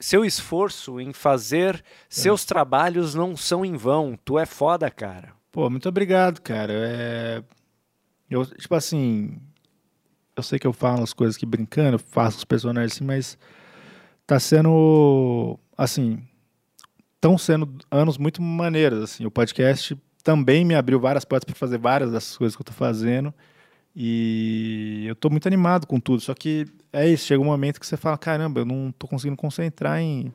seu 0.04 0.26
esforço 0.26 1.00
em 1.00 1.14
fazer 1.14 1.82
seus 2.10 2.44
trabalhos 2.44 3.16
não 3.16 3.38
são 3.38 3.64
em 3.64 3.78
vão. 3.78 4.20
Tu 4.26 4.38
é 4.38 4.46
foda, 4.46 4.92
cara. 4.92 5.32
Pô, 5.50 5.70
muito 5.70 5.88
obrigado, 5.88 6.42
cara. 6.42 6.74
É... 6.74 7.44
Eu, 8.30 8.46
tipo 8.46 8.76
assim, 8.76 9.40
eu 10.36 10.44
sei 10.44 10.60
que 10.60 10.68
eu 10.68 10.74
falo 10.74 11.04
as 11.04 11.14
coisas 11.14 11.38
aqui 11.38 11.46
brincando, 11.46 11.98
faço 11.98 12.40
os 12.40 12.44
personagens 12.44 12.92
assim, 12.92 13.06
mas 13.06 13.38
tá 14.28 14.38
sendo, 14.42 15.58
assim, 15.78 16.22
estão 17.16 17.38
sendo 17.38 17.74
anos 17.90 18.18
muito 18.18 18.42
maneiros, 18.42 19.02
assim. 19.02 19.26
O 19.26 19.32
podcast 19.32 19.98
também 20.22 20.66
me 20.66 20.76
abriu 20.76 21.00
várias 21.00 21.24
portas 21.24 21.46
para 21.46 21.56
fazer 21.56 21.78
várias 21.78 22.12
dessas 22.12 22.36
coisas 22.36 22.58
que 22.58 22.62
eu 22.62 22.66
tô 22.66 22.74
fazendo. 22.74 23.34
E 23.96 25.06
eu 25.08 25.16
tô 25.16 25.30
muito 25.30 25.48
animado 25.48 25.88
com 25.88 25.98
tudo, 25.98 26.20
só 26.20 26.34
que 26.34 26.66
é 26.94 27.10
isso, 27.10 27.26
chega 27.26 27.42
um 27.42 27.46
momento 27.46 27.80
que 27.80 27.86
você 27.88 27.98
fala, 27.98 28.18
caramba, 28.18 28.62
eu 28.62 28.66
não 28.66 28.92
tô 28.92 29.08
conseguindo 29.08 29.36
concentrar 29.36 30.00
em 30.00 30.34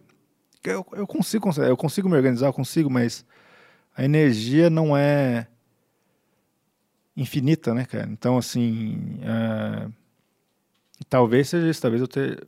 eu, 0.65 0.87
eu 0.93 1.07
consigo, 1.07 1.49
eu 1.63 1.77
consigo 1.77 2.09
me 2.09 2.17
organizar, 2.17 2.47
eu 2.47 2.53
consigo, 2.53 2.91
mas 2.91 3.25
a 3.97 4.05
energia 4.05 4.69
não 4.69 4.97
é 4.97 5.47
infinita, 7.17 7.75
né, 7.75 7.85
cara? 7.85 8.09
Então, 8.11 8.39
assim, 8.39 9.19
é, 9.23 9.89
talvez 11.09 11.49
seja 11.49 11.69
isso, 11.69 11.83
talvez 11.83 12.01
eu 12.01 12.09
ter 12.09 12.47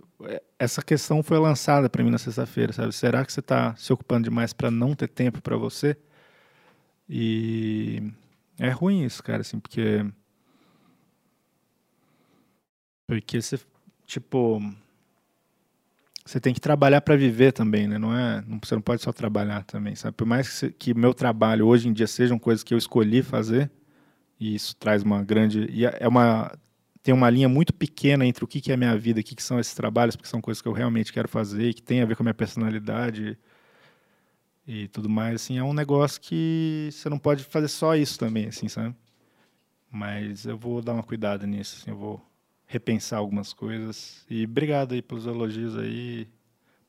essa 0.59 0.83
questão 0.83 1.23
foi 1.23 1.39
lançada 1.39 1.89
para 1.89 2.05
mim 2.05 2.11
na 2.11 2.19
sexta-feira, 2.19 2.73
sabe? 2.73 2.93
Será 2.93 3.25
que 3.25 3.33
você 3.33 3.41
está 3.41 3.75
se 3.77 3.93
ocupando 3.93 4.25
demais 4.25 4.53
para 4.53 4.71
não 4.71 4.95
ter 4.95 5.09
tempo 5.09 5.41
para 5.41 5.57
você? 5.57 5.97
E 7.09 8.03
é 8.59 8.71
ruim 8.71 9.05
isso, 9.05 9.23
cara, 9.23 9.41
assim, 9.41 9.59
porque 9.59 10.05
porque 13.07 13.43
você 13.43 13.59
tipo 14.11 14.61
você 16.25 16.39
tem 16.39 16.53
que 16.55 16.61
trabalhar 16.61 17.01
para 17.01 17.17
viver 17.17 17.53
também, 17.53 17.89
né? 17.89 17.99
Não 17.99 18.17
é, 18.17 18.43
não, 18.47 18.61
você 18.63 18.75
não 18.75 18.83
pode 18.83 19.03
só 19.03 19.13
trabalhar 19.13 19.65
também, 19.65 19.95
sabe? 19.97 20.15
Por 20.17 20.27
mais 20.27 20.61
que, 20.61 20.71
que 20.71 20.95
meu 20.95 21.15
trabalho 21.15 21.67
hoje 21.67 21.89
em 21.89 21.93
dia 21.93 22.07
sejam 22.07 22.39
coisas 22.39 22.63
que 22.63 22.75
eu 22.75 22.79
escolhi 22.79 23.23
fazer, 23.23 23.71
e 24.39 24.55
isso 24.55 24.77
traz 24.77 25.03
uma 25.03 25.23
grande 25.25 25.67
e 25.71 25.85
é 25.87 26.09
uma 26.09 26.53
tem 27.03 27.15
uma 27.15 27.31
linha 27.31 27.49
muito 27.49 27.73
pequena 27.73 28.27
entre 28.27 28.45
o 28.45 28.47
que 28.47 28.61
que 28.61 28.71
é 28.73 28.77
minha 28.77 28.97
vida, 28.97 29.21
o 29.21 29.25
que 29.25 29.35
que 29.35 29.43
são 29.43 29.59
esses 29.59 29.75
trabalhos, 29.75 30.17
porque 30.17 30.29
são 30.29 30.41
coisas 30.41 30.61
que 30.61 30.69
eu 30.69 30.73
realmente 30.73 31.13
quero 31.13 31.29
fazer, 31.29 31.71
e 31.71 31.75
que 31.75 31.83
tem 31.83 32.03
a 32.03 32.07
ver 32.07 32.17
com 32.17 32.23
a 32.23 32.25
minha 32.25 32.35
personalidade 32.35 33.39
e 34.67 34.89
tudo 34.89 35.09
mais, 35.09 35.37
assim, 35.37 35.59
é 35.59 35.65
um 35.65 35.73
negócio 35.73 36.21
que 36.21 36.91
você 36.93 37.09
não 37.09 37.19
pode 37.19 37.45
fazer 37.45 37.69
só 37.69 37.97
isso 37.97 38.19
também, 38.19 38.47
assim, 38.49 38.69
sabe? 38.69 38.95
Mas 39.91 40.47
eu 40.47 40.57
vou 40.59 40.83
dar 40.83 40.95
uma 40.95 41.03
cuidada 41.03 41.47
nisso, 41.47 41.79
assim, 41.81 41.91
eu 41.91 41.97
vou 41.97 42.30
repensar 42.73 43.19
algumas 43.19 43.53
coisas. 43.53 44.25
E 44.31 44.45
obrigado 44.45 44.93
aí 44.95 45.03
pelos 45.03 45.27
elogios 45.27 45.77
aí 45.77 46.29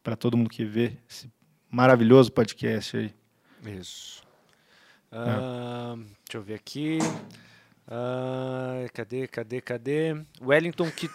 para 0.04 0.16
todo 0.16 0.38
mundo 0.38 0.48
que 0.50 0.64
vê 0.64 0.94
esse 1.10 1.28
maravilhoso 1.70 2.32
podcast 2.32 2.96
aí. 2.98 3.12
Isso. 3.66 4.22
Ah, 5.12 5.96
Deixa 5.98 6.38
eu 6.38 6.44
ver 6.44 6.54
aqui. 6.54 7.00
Ah, 7.88 8.86
cadê, 8.94 9.28
cadê, 9.28 9.60
cadê? 9.60 10.16
Wellington 10.40 10.90
Ki- 10.92 11.10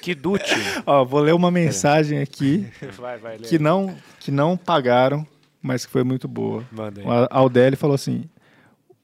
Kiduti. 0.00 0.54
Ó, 0.86 1.04
vou 1.04 1.20
ler 1.20 1.34
uma 1.34 1.50
mensagem 1.50 2.20
aqui 2.20 2.70
vai, 2.96 3.18
vai, 3.18 3.38
que 3.38 3.58
não, 3.58 3.94
que 4.20 4.30
não 4.30 4.56
pagaram, 4.56 5.26
mas 5.60 5.84
que 5.84 5.90
foi 5.90 6.04
muito 6.04 6.28
boa. 6.28 6.64
Manda 6.70 7.00
aí. 7.00 7.06
O 7.06 7.10
Aldelli 7.28 7.74
falou 7.76 7.94
assim: 7.96 8.24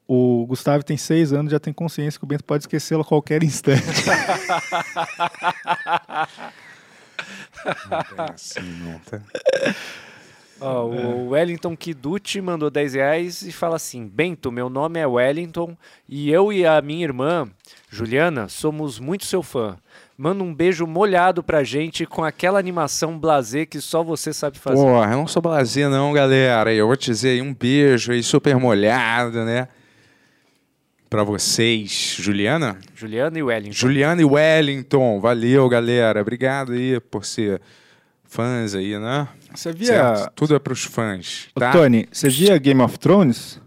o 0.08 0.46
Gustavo 0.46 0.82
tem 0.82 0.96
seis 0.96 1.34
anos, 1.34 1.52
já 1.52 1.60
tem 1.60 1.72
consciência 1.72 2.18
que 2.18 2.24
o 2.24 2.26
Bento 2.26 2.42
pode 2.42 2.62
esquecê-lo 2.62 3.02
a 3.02 3.04
qualquer 3.04 3.44
instante. 3.44 3.82
É 7.64 8.32
assim, 8.32 8.60
não, 8.60 8.98
tá? 9.00 9.20
Ó, 10.60 10.86
o 10.86 11.28
Wellington 11.30 11.76
Kiduti 11.76 12.40
mandou 12.40 12.70
10 12.70 12.94
reais 12.94 13.42
e 13.42 13.52
fala 13.52 13.76
assim: 13.76 14.06
Bento, 14.06 14.50
meu 14.50 14.70
nome 14.70 14.98
é 14.98 15.06
Wellington 15.06 15.76
e 16.08 16.30
eu 16.30 16.52
e 16.52 16.64
a 16.64 16.80
minha 16.80 17.04
irmã, 17.04 17.48
Juliana, 17.90 18.48
somos 18.48 18.98
muito 18.98 19.24
seu 19.24 19.42
fã. 19.42 19.76
Manda 20.16 20.42
um 20.42 20.52
beijo 20.52 20.86
molhado 20.86 21.44
pra 21.44 21.62
gente 21.62 22.04
com 22.06 22.24
aquela 22.24 22.58
animação 22.58 23.18
blasé 23.18 23.66
que 23.66 23.80
só 23.80 24.02
você 24.02 24.32
sabe 24.32 24.58
fazer. 24.58 24.82
Porra, 24.82 25.12
eu 25.12 25.18
não 25.18 25.28
sou 25.28 25.42
blazer 25.42 25.88
não, 25.88 26.12
galera. 26.12 26.72
Eu 26.72 26.88
vou 26.88 26.96
te 26.96 27.10
dizer 27.10 27.30
aí 27.30 27.42
um 27.42 27.54
beijo 27.54 28.10
aí 28.10 28.22
super 28.22 28.56
molhado, 28.56 29.44
né? 29.44 29.68
Pra 31.08 31.22
vocês. 31.24 32.16
Juliana? 32.18 32.78
Juliana 32.94 33.38
e 33.38 33.42
Wellington. 33.42 33.72
Juliana 33.74 34.20
e 34.20 34.24
Wellington. 34.24 35.20
Valeu, 35.20 35.68
galera. 35.68 36.20
Obrigado 36.20 36.72
aí 36.72 37.00
por 37.00 37.24
ser 37.24 37.60
fãs 38.24 38.74
aí, 38.74 38.98
né? 38.98 39.26
Você 39.54 39.72
Certo? 39.72 40.30
Tudo 40.34 40.54
é 40.54 40.58
pros 40.58 40.84
fãs, 40.84 41.48
Ô, 41.54 41.60
tá? 41.60 41.72
Tony, 41.72 42.06
você 42.12 42.28
via 42.28 42.58
Game 42.58 42.82
of 42.82 42.98
Thrones? 42.98 43.58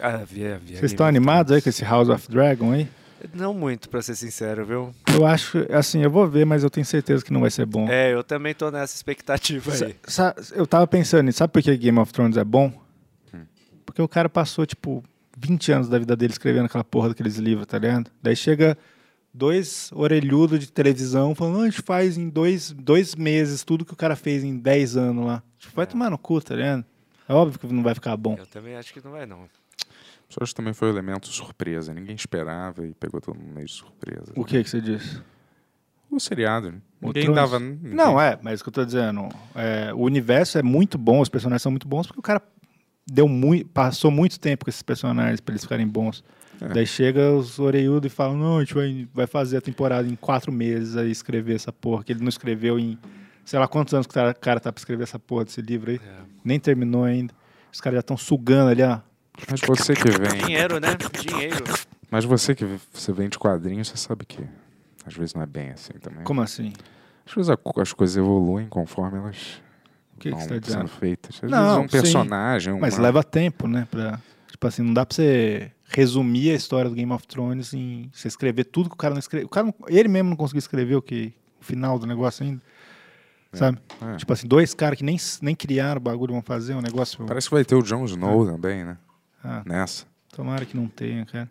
Ah, 0.00 0.22
via, 0.26 0.58
via, 0.64 0.78
Vocês 0.78 0.92
estão 0.92 1.04
animados 1.06 1.52
aí 1.52 1.60
com 1.60 1.68
esse 1.68 1.84
House 1.84 2.08
of 2.08 2.26
Dragon 2.30 2.72
aí? 2.72 2.88
Não 3.34 3.52
muito, 3.52 3.90
pra 3.90 4.00
ser 4.00 4.14
sincero, 4.16 4.64
viu? 4.64 4.94
Eu 5.12 5.26
acho, 5.26 5.58
assim, 5.70 6.02
eu 6.02 6.10
vou 6.10 6.26
ver, 6.26 6.46
mas 6.46 6.64
eu 6.64 6.70
tenho 6.70 6.86
certeza 6.86 7.22
que 7.22 7.30
não 7.30 7.42
vai 7.42 7.50
ser 7.50 7.66
bom. 7.66 7.86
É, 7.86 8.14
eu 8.14 8.24
também 8.24 8.54
tô 8.54 8.70
nessa 8.70 8.94
expectativa 8.96 9.70
aí. 9.84 9.94
Sa- 10.04 10.34
eu 10.54 10.66
tava 10.66 10.86
pensando, 10.86 11.30
sabe 11.30 11.52
por 11.52 11.60
que 11.60 11.76
Game 11.76 11.98
of 11.98 12.10
Thrones 12.14 12.38
é 12.38 12.44
bom? 12.44 12.72
Hum. 13.34 13.42
Porque 13.84 14.00
o 14.00 14.08
cara 14.08 14.30
passou, 14.30 14.64
tipo, 14.64 15.04
20 15.40 15.72
anos 15.72 15.88
da 15.88 15.98
vida 15.98 16.14
dele 16.16 16.32
escrevendo 16.32 16.66
aquela 16.66 16.84
porra 16.84 17.08
daqueles 17.10 17.36
livros, 17.36 17.66
tá 17.66 17.78
ligado? 17.78 18.10
Daí 18.22 18.36
chega 18.36 18.76
dois 19.32 19.90
orelhudos 19.94 20.58
de 20.58 20.70
televisão 20.72 21.34
falando, 21.34 21.54
"Não, 21.54 21.62
a 21.62 21.70
gente 21.70 21.82
faz 21.82 22.18
em 22.18 22.28
dois, 22.28 22.72
dois 22.72 23.14
meses 23.14 23.62
tudo 23.64 23.84
que 23.84 23.92
o 23.92 23.96
cara 23.96 24.16
fez 24.16 24.42
em 24.44 24.56
10 24.58 24.96
anos 24.96 25.24
lá. 25.24 25.42
Tipo, 25.58 25.74
vai 25.76 25.86
tomar 25.86 26.10
no 26.10 26.18
cu, 26.18 26.40
tá 26.40 26.54
ligado? 26.56 26.84
É 27.28 27.32
óbvio 27.32 27.58
que 27.58 27.66
não 27.72 27.82
vai 27.82 27.94
ficar 27.94 28.16
bom. 28.16 28.34
Eu 28.38 28.46
também 28.46 28.74
acho 28.74 28.92
que 28.92 29.02
não 29.04 29.12
vai, 29.12 29.24
não. 29.24 29.48
Só 30.28 30.38
acho 30.42 30.52
que 30.52 30.56
também 30.56 30.72
foi 30.72 30.88
um 30.88 30.92
elemento 30.92 31.28
surpresa. 31.28 31.92
Ninguém 31.94 32.14
esperava 32.14 32.84
e 32.86 32.92
pegou 32.94 33.20
todo 33.20 33.36
mundo 33.38 33.52
meio 33.54 33.66
de 33.66 33.72
surpresa. 33.72 34.32
O 34.36 34.44
que 34.44 34.62
que 34.62 34.68
você 34.70 34.80
disse? 34.80 35.20
O 36.10 36.18
seriado. 36.18 36.72
né? 36.72 36.78
Ninguém 37.00 37.22
Thrones? 37.24 37.40
dava. 37.40 37.58
ninguém- 37.60 37.94
Não, 37.94 38.20
é, 38.20 38.36
mas 38.42 38.60
o 38.60 38.64
que 38.64 38.68
eu 38.68 38.72
tô 38.72 38.84
dizendo, 38.84 39.28
é, 39.54 39.92
o 39.94 39.98
universo 40.00 40.58
é 40.58 40.62
muito 40.62 40.98
bom, 40.98 41.20
os 41.20 41.28
personagens 41.28 41.62
são 41.62 41.70
muito 41.70 41.86
bons, 41.86 42.06
porque 42.06 42.18
o 42.18 42.22
cara 42.22 42.42
deu 43.10 43.26
muito, 43.26 43.68
passou 43.70 44.10
muito 44.10 44.38
tempo 44.38 44.64
com 44.64 44.70
esses 44.70 44.82
personagens 44.82 45.40
pra 45.40 45.52
eles 45.52 45.62
ficarem 45.62 45.86
bons. 45.86 46.22
É. 46.60 46.68
Daí 46.68 46.86
chega 46.86 47.32
os 47.32 47.58
orelhudos 47.58 48.12
e 48.12 48.14
falam, 48.14 48.36
não, 48.36 48.58
a 48.58 48.60
gente 48.60 48.74
vai, 48.74 49.08
vai 49.12 49.26
fazer 49.26 49.56
a 49.56 49.60
temporada 49.60 50.06
em 50.06 50.14
quatro 50.14 50.52
meses 50.52 50.96
aí 50.96 51.10
escrever 51.10 51.54
essa 51.56 51.72
porra, 51.72 52.04
que 52.04 52.12
ele 52.12 52.20
não 52.20 52.28
escreveu 52.28 52.78
em, 52.78 52.98
sei 53.44 53.58
lá 53.58 53.66
quantos 53.66 53.94
anos 53.94 54.06
que 54.06 54.12
o 54.12 54.34
cara- 54.34 54.60
tá 54.60 54.70
pra 54.72 54.78
escrever 54.80 55.02
essa 55.02 55.18
porra 55.18 55.44
desse 55.44 55.60
livro 55.60 55.90
aí. 55.90 55.96
É. 55.96 56.20
Nem 56.44 56.60
terminou 56.60 57.04
ainda. 57.04 57.34
Os 57.72 57.80
caras 57.80 57.96
já 57.96 58.00
estão 58.00 58.16
sugando 58.16 58.70
ali, 58.70 58.82
ó. 58.82 59.00
Mas 59.50 59.60
você 59.60 59.94
que 59.94 60.10
vem. 60.10 60.44
Dinheiro, 60.44 60.78
né? 60.78 60.88
Dinheiro. 61.12 61.64
Mas 62.10 62.24
você 62.24 62.54
que 62.54 62.66
você 62.92 63.12
vem 63.12 63.28
de 63.28 63.38
quadrinhos, 63.38 63.88
você 63.88 63.96
sabe 63.96 64.26
que 64.26 64.44
às 65.06 65.14
vezes 65.14 65.34
não 65.34 65.42
é 65.42 65.46
bem 65.46 65.70
assim 65.70 65.92
também. 66.00 66.24
Como 66.24 66.42
assim? 66.42 66.72
Às 67.26 67.32
vezes 67.34 67.50
as 67.76 67.92
coisas 67.92 68.16
evoluem 68.16 68.66
conforme 68.68 69.18
elas 69.18 69.62
Que, 70.20 70.30
que 70.30 70.36
você 70.36 70.60
tá 70.60 70.70
sendo 70.72 70.88
feitas. 70.88 71.40
Às 71.42 71.50
Não, 71.50 71.82
um 71.82 71.88
personagem, 71.88 72.78
Mas 72.78 72.94
uma- 72.94 73.02
leva 73.04 73.24
tempo, 73.24 73.66
né? 73.66 73.88
Pra, 73.90 74.20
tipo 74.50 74.66
assim, 74.66 74.82
não 74.82 74.92
dá 74.94 75.04
pra 75.06 75.14
você 75.16 75.72
resumir 75.88 76.50
a 76.50 76.54
história 76.54 76.88
do 76.88 76.94
Game 76.94 77.10
of 77.10 77.26
Thrones 77.26 77.72
em 77.74 78.08
você 78.12 78.28
escrever 78.28 78.64
tudo 78.64 78.88
que 78.90 78.94
o 78.94 78.98
cara 78.98 79.14
não 79.14 79.18
escreveu. 79.18 79.46
O 79.46 79.50
cara 79.50 79.66
não- 79.66 79.74
ele 79.88 80.08
mesmo 80.08 80.30
não 80.30 80.36
conseguiu 80.36 80.58
escrever 80.60 80.94
o 80.94 81.02
que 81.02 81.32
o 81.60 81.64
final 81.64 81.98
do 81.98 82.06
negócio 82.06 82.44
ainda. 82.44 82.60
Sabe? 83.52 83.78
é. 84.00 84.16
Tipo 84.16 84.32
assim, 84.32 84.46
dois 84.46 84.74
caras 84.74 84.96
que 84.96 85.04
nem, 85.04 85.16
nem 85.42 85.56
criaram 85.56 85.98
o 86.00 86.04
bagulho 86.04 86.32
vão 86.34 86.42
fazer 86.42 86.74
um 86.74 86.80
negócio. 86.80 87.24
Parece 87.26 87.48
que 87.48 87.54
vai 87.54 87.64
ter 87.64 87.74
o 87.74 87.82
Jon 87.82 88.04
Snow 88.04 88.46
também, 88.46 88.84
né? 88.84 88.96
Ah, 89.42 89.62
Nessa. 89.66 90.04
tomara 90.32 90.64
que 90.64 90.76
não 90.76 90.86
tenha, 90.86 91.26
cara. 91.26 91.50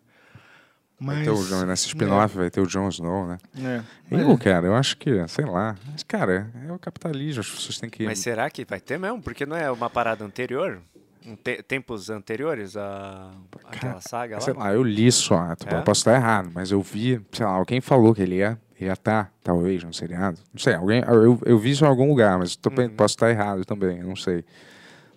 Vai 1.00 1.16
Mas. 1.16 1.24
ter 1.24 1.30
o 1.30 1.42
Jon, 1.44 1.64
nessa 1.64 1.86
spin-off 1.86 2.36
vai 2.36 2.50
ter 2.50 2.60
o 2.60 2.66
Jon 2.66 2.88
Snow, 2.88 3.26
né? 3.26 3.38
É. 3.58 3.80
Eu, 4.20 4.36
cara, 4.36 4.66
eu 4.66 4.74
acho 4.74 4.96
que, 4.98 5.26
sei 5.28 5.46
lá. 5.46 5.74
Mas, 5.90 6.02
cara, 6.02 6.50
é 6.68 6.70
o 6.72 6.78
capitalismo, 6.78 7.40
as 7.40 7.48
pessoas 7.50 7.78
têm 7.78 7.88
que. 7.88 8.04
Mas 8.04 8.18
será 8.18 8.50
que 8.50 8.64
vai 8.66 8.80
ter 8.80 8.98
mesmo? 8.98 9.22
Porque 9.22 9.46
não 9.46 9.56
é 9.56 9.70
uma 9.70 9.88
parada 9.88 10.24
anterior? 10.24 10.78
Um 11.26 11.36
te- 11.36 11.62
tempos 11.62 12.08
anteriores 12.10 12.76
a 12.76 13.30
aquela 13.66 14.00
saga 14.00 14.40
Sei 14.40 14.52
lá? 14.54 14.64
lá, 14.64 14.72
eu 14.74 14.82
li 14.82 15.10
só. 15.12 15.54
tu- 15.56 15.66
É? 15.68 15.80
Posso 15.82 16.00
estar 16.00 16.14
errado, 16.14 16.50
mas 16.54 16.70
eu 16.70 16.80
vi, 16.82 17.20
sei 17.32 17.44
lá, 17.46 17.52
alguém 17.52 17.80
falou 17.80 18.14
que 18.14 18.22
ele 18.22 18.36
ia, 18.36 18.58
ia 18.80 18.92
estar, 18.94 19.30
talvez, 19.42 19.82
no 19.84 19.92
seriado. 19.92 20.38
Não 20.52 20.58
sei, 20.60 20.74
alguém, 20.74 21.02
eu, 21.06 21.38
eu 21.44 21.58
vi 21.58 21.70
isso 21.70 21.84
em 21.84 21.88
algum 21.88 22.08
lugar, 22.08 22.38
mas 22.38 22.56
tô, 22.56 22.70
Uhum. 22.70 22.88
posso 22.90 23.14
estar 23.14 23.30
errado 23.30 23.64
também, 23.66 23.98
eu 23.98 24.06
não 24.06 24.16
sei. 24.16 24.44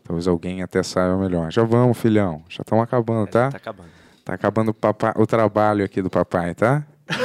Talvez 0.04 0.28
alguém 0.28 0.62
até 0.62 0.84
saiba 0.84 1.18
melhor. 1.18 1.50
Já 1.52 1.64
vamos, 1.64 1.98
filhão. 1.98 2.44
Já 2.50 2.62
estamos 2.62 2.84
acabando, 2.84 3.28
É, 3.30 3.32
tá? 3.32 3.50
Tá 3.52 3.58
acabando. 3.58 3.90
Tá 4.24 4.34
acabando 4.34 4.70
o, 4.70 4.74
papai, 4.74 5.12
o 5.18 5.26
trabalho 5.28 5.84
aqui 5.84 6.02
do 6.02 6.10
papai, 6.10 6.54
tá? 6.56 6.84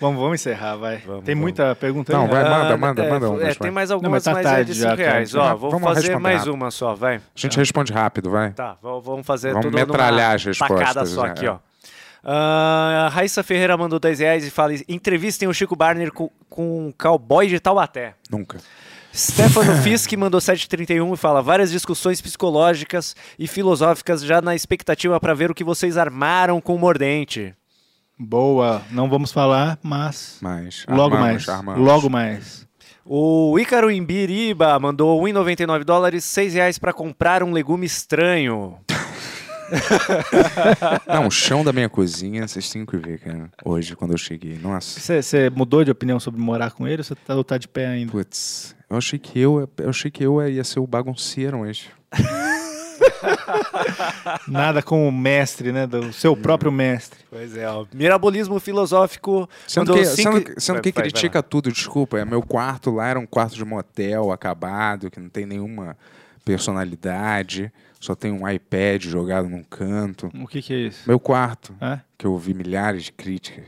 Vamos, 0.00 0.20
vamos 0.20 0.40
encerrar, 0.40 0.74
vai. 0.74 0.96
Vamos, 0.98 1.22
Tem 1.24 1.32
vamos. 1.32 1.42
muita 1.42 1.76
pergunta 1.76 2.12
aí? 2.12 2.18
Não, 2.18 2.26
vai, 2.26 2.42
né? 2.42 2.50
manda, 2.50 2.74
Ah, 2.74 2.76
manda, 2.76 3.04
é, 3.04 3.08
manda 3.10 3.30
um. 3.30 3.40
é, 3.40 3.54
tem 3.54 3.70
mais 3.70 3.88
Não, 3.90 3.96
algumas, 3.98 4.10
mas 4.10 4.24
tá 4.24 4.32
mas 4.32 4.46
é 4.58 4.64
de 4.64 4.72
já, 4.72 4.90
5 4.90 5.00
reais. 5.00 5.32
Ó, 5.36 5.54
vou 5.56 5.70
Vamos 5.70 5.84
fazer 5.88 6.18
mais 6.18 6.38
rápido. 6.38 6.54
uma 6.54 6.72
só, 6.72 6.92
vai. 6.92 7.16
A 7.18 7.20
gente 7.36 7.56
responde 7.56 7.92
rápido, 7.92 8.28
vai. 8.28 8.50
Tá, 8.50 8.76
vamos 8.82 9.24
fazer 9.24 9.50
Vamos 9.50 9.66
tudo 9.66 9.74
numa 9.78 9.86
metralhar 9.86 10.34
as 10.34 10.42
tacada 10.58 10.74
respostas, 10.82 11.08
só 11.10 11.22
né? 11.22 11.28
aqui, 11.30 11.46
ó. 11.46 11.58
Ah, 12.24 13.10
Raíssa 13.12 13.44
Ferreira 13.44 13.76
mandou 13.76 14.00
10 14.00 14.18
reais 14.18 14.44
e 14.44 14.50
fala: 14.50 14.72
entrevistem 14.88 15.48
o 15.48 15.54
Chico 15.54 15.76
Barner 15.76 16.10
com, 16.10 16.28
com 16.50 16.88
um 16.88 16.92
cowboy 16.92 17.46
de 17.46 17.60
Taubaté. 17.60 18.14
Nunca. 18.28 18.58
Stefano 19.14 19.76
Fisk 19.82 20.12
mandou 20.14 20.40
731 20.40 21.14
e 21.14 21.16
fala: 21.16 21.42
várias 21.42 21.70
discussões 21.70 22.20
psicológicas 22.20 23.14
e 23.38 23.46
filosóficas 23.46 24.22
já 24.22 24.40
na 24.40 24.54
expectativa 24.54 25.20
para 25.20 25.34
ver 25.34 25.50
o 25.50 25.54
que 25.54 25.64
vocês 25.64 25.96
armaram 25.96 26.60
com 26.60 26.74
o 26.74 26.78
mordente. 26.78 27.54
Boa. 28.18 28.82
Não 28.90 29.08
vamos 29.08 29.32
falar, 29.32 29.78
mas. 29.82 30.38
Mas. 30.40 30.86
Logo 30.88 31.14
armamos, 31.14 31.46
mais. 31.46 31.48
armamos. 31.48 31.80
Logo 31.80 32.08
mais. 32.10 32.66
O 33.04 33.58
Ícaro 33.58 33.90
Imbiriba 33.90 34.78
mandou 34.78 35.20
1,99 35.22 35.82
dólares, 35.82 36.24
6 36.24 36.54
reais 36.54 36.78
para 36.78 36.92
comprar 36.92 37.42
um 37.42 37.50
legume 37.50 37.84
estranho. 37.84 38.78
Não, 41.08 41.26
o 41.26 41.30
chão 41.30 41.64
da 41.64 41.72
minha 41.72 41.88
cozinha, 41.88 42.46
vocês 42.46 42.70
têm 42.70 42.84
que 42.84 42.96
ver, 42.96 43.18
cara. 43.18 43.50
Hoje, 43.64 43.96
quando 43.96 44.12
eu 44.12 44.18
cheguei. 44.18 44.58
Nossa. 44.58 45.00
Você 45.00 45.22
você 45.22 45.50
mudou 45.50 45.82
de 45.84 45.90
opinião 45.90 46.20
sobre 46.20 46.40
morar 46.40 46.70
com 46.72 46.86
ele 46.86 46.98
ou 46.98 47.04
você 47.04 47.14
tá, 47.14 47.34
ou 47.34 47.42
tá 47.42 47.58
de 47.58 47.66
pé 47.66 47.86
ainda? 47.86 48.12
Putz, 48.12 48.76
eu 48.92 48.98
achei 48.98 49.18
que 49.18 49.38
eu, 49.40 49.68
eu 49.78 49.90
achei 49.90 50.10
que 50.10 50.24
eu 50.24 50.46
ia 50.48 50.64
ser 50.64 50.80
o 50.80 50.86
bagunceiro 50.86 51.60
hoje. 51.60 51.90
Nada 54.46 54.82
com 54.82 55.08
o 55.08 55.12
mestre, 55.12 55.72
né? 55.72 55.86
Do 55.86 56.12
seu 56.12 56.36
próprio 56.36 56.70
mestre. 56.70 57.20
Pois 57.30 57.56
é, 57.56 57.68
ó. 57.68 57.86
Mirabolismo 57.92 58.58
filosófico. 58.60 59.48
Sendo 59.66 59.94
que, 59.94 60.04
cinco- 60.04 60.32
sendo, 60.32 60.44
que- 60.44 60.60
sendo 60.60 60.74
Vai, 60.76 60.82
que 60.82 60.92
vai, 60.92 61.02
vai 61.04 61.10
critica 61.10 61.38
lá. 61.38 61.42
tudo, 61.42 61.72
desculpa. 61.72 62.18
É 62.18 62.24
meu 62.24 62.42
quarto 62.42 62.90
lá 62.90 63.06
era 63.08 63.18
um 63.18 63.26
quarto 63.26 63.54
de 63.54 63.64
motel 63.64 64.30
acabado, 64.32 65.10
que 65.10 65.20
não 65.20 65.28
tem 65.28 65.46
nenhuma 65.46 65.96
personalidade, 66.44 67.72
só 68.00 68.14
tem 68.14 68.32
um 68.32 68.48
iPad 68.48 69.04
jogado 69.04 69.48
num 69.48 69.62
canto. 69.62 70.30
O 70.34 70.46
que 70.46 70.60
que 70.60 70.72
é 70.72 70.76
isso? 70.78 71.02
Meu 71.06 71.20
quarto, 71.20 71.74
Hã? 71.80 72.00
que 72.18 72.26
eu 72.26 72.32
ouvi 72.32 72.52
milhares 72.54 73.04
de 73.04 73.12
críticas. 73.12 73.64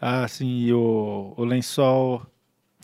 Ah, 0.00 0.26
sim, 0.28 0.46
e 0.66 0.72
o, 0.72 1.34
o 1.36 1.44
lençol 1.44 2.22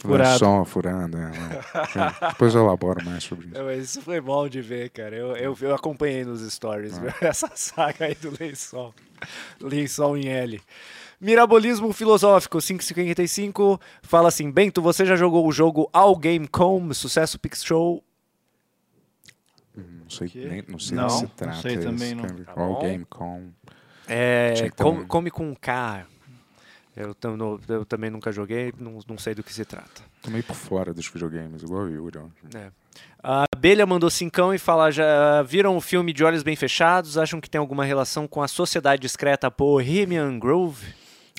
furado. 0.08 0.38
Só 0.38 0.64
furando. 0.64 1.16
É, 1.18 1.22
é. 1.30 2.28
Depois 2.30 2.54
eu 2.54 2.62
elaboro 2.62 3.04
mais 3.04 3.24
sobre 3.24 3.46
isso. 3.48 3.56
É, 3.58 3.62
mas 3.62 3.84
Isso 3.84 4.02
foi 4.02 4.20
bom 4.20 4.48
de 4.48 4.60
ver, 4.60 4.90
cara. 4.90 5.14
Eu, 5.16 5.36
eu, 5.36 5.56
eu 5.60 5.74
acompanhei 5.74 6.24
nos 6.24 6.40
stories 6.52 6.96
viu? 6.98 7.10
essa 7.20 7.50
saga 7.54 8.06
aí 8.06 8.14
do 8.14 8.32
lençol. 8.38 8.94
Lençol 9.60 10.16
em 10.16 10.28
L. 10.28 10.60
Mirabolismo 11.20 11.92
filosófico 11.92 12.58
555 12.60 13.80
fala 14.02 14.28
assim: 14.28 14.50
Bento, 14.50 14.82
você 14.82 15.06
já 15.06 15.16
jogou 15.16 15.46
o 15.46 15.52
jogo 15.52 15.88
All 15.92 16.16
Game 16.16 16.46
Com, 16.46 16.92
sucesso 16.92 17.38
Pix 17.38 17.64
Show? 17.64 18.02
Não 19.76 20.08
sei, 20.10 20.30
nem, 20.34 20.64
não 20.68 20.78
sei 20.78 20.96
Não, 20.96 21.08
se 21.08 21.22
não 21.22 21.28
trata. 21.30 21.62
sei 21.62 21.78
também, 21.78 22.12
esse, 22.12 22.14
não. 22.14 22.44
Tá 22.44 22.52
All 22.56 22.74
bom. 22.74 22.80
Game 22.80 23.04
Com. 23.06 23.50
É, 24.06 24.52
que 24.54 24.62
ter 24.70 24.82
com- 24.84 24.90
um- 24.90 25.06
Come 25.06 25.30
com 25.30 25.54
K. 25.56 26.06
Eu, 26.96 27.12
tam- 27.14 27.36
no- 27.36 27.60
eu 27.68 27.84
também 27.84 28.08
nunca 28.08 28.30
joguei, 28.30 28.72
não, 28.78 29.00
não 29.08 29.18
sei 29.18 29.34
do 29.34 29.42
que 29.42 29.52
se 29.52 29.64
trata. 29.64 30.02
Meio 30.28 30.44
por 30.44 30.54
fora 30.54 30.94
dos 30.94 31.08
videogames, 31.08 31.62
igual 31.62 31.82
o 31.84 31.90
Yuri. 31.90 32.20
É. 32.54 32.68
A 33.22 33.44
Abelha 33.54 33.84
mandou 33.84 34.08
cincão 34.10 34.54
e 34.54 34.58
fala: 34.58 34.90
já 34.92 35.42
viram 35.42 35.76
o 35.76 35.80
filme 35.80 36.12
de 36.12 36.22
Olhos 36.22 36.42
Bem 36.44 36.54
Fechados? 36.54 37.18
Acham 37.18 37.40
que 37.40 37.50
tem 37.50 37.58
alguma 37.58 37.84
relação 37.84 38.28
com 38.28 38.40
a 38.42 38.46
sociedade 38.48 39.02
discreta 39.02 39.50
Bohemian 39.50 40.38
Grove? 40.38 40.86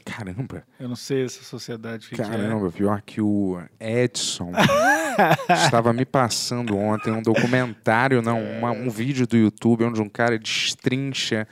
Caramba, 0.03 0.63
Eu 0.79 0.87
não 0.89 0.95
sei 0.95 1.25
essa 1.25 1.43
sociedade. 1.43 2.07
que 2.09 2.15
que 2.15 2.21
é. 2.21 2.25
caramba, 2.25 2.69
pior 2.71 3.01
que 3.01 3.19
o 3.21 3.59
Edson 3.79 4.51
estava 5.65 5.91
me 5.93 6.05
passando 6.05 6.77
ontem 6.77 7.11
um 7.11 7.23
documentário, 7.23 8.21
não, 8.21 8.39
uma- 8.43 8.71
um 8.71 8.89
vídeo 8.89 9.25
do 9.25 9.35
YouTube 9.35 9.83
onde 9.85 9.99
um 10.01 10.09
cara 10.09 10.37
destrincha 10.37 11.47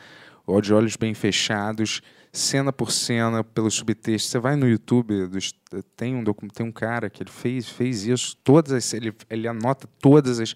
de 0.62 0.74
olhos 0.74 0.96
bem 0.96 1.14
fechados, 1.16 2.02
cena 2.34 2.74
por 2.74 2.92
cena, 2.92 3.44
pelos 3.44 3.76
subtextos. 3.76 4.32
Você 4.32 4.40
vai 4.40 4.56
no 4.56 4.68
YouTube, 4.68 5.28
dos- 5.28 5.54
tem 5.96 6.16
um, 6.16 6.24
tem 6.24 6.66
um 6.66 6.72
cara 6.72 7.10
que 7.10 7.22
ele 7.22 7.30
fez, 7.30 7.70
fez 7.70 8.06
isso, 8.06 8.36
todas 8.44 8.72
as, 8.74 8.92
ele, 8.94 9.16
ele 9.30 9.48
anota 9.48 9.88
todas 10.02 10.40
as 10.40 10.56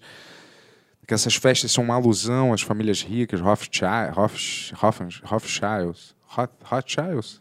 que 1.06 1.14
essas 1.14 1.36
festas 1.36 1.72
são 1.72 1.84
uma 1.84 1.94
alusão 1.94 2.52
às 2.52 2.60
famílias 2.60 3.00
ricas, 3.00 3.40
Rothschild, 3.40 4.10
Roths- 4.12 4.72
Roths- 4.74 5.20
Rothschilds, 5.24 6.14
Roth- 6.26 6.62
Rothschilds? 6.64 7.40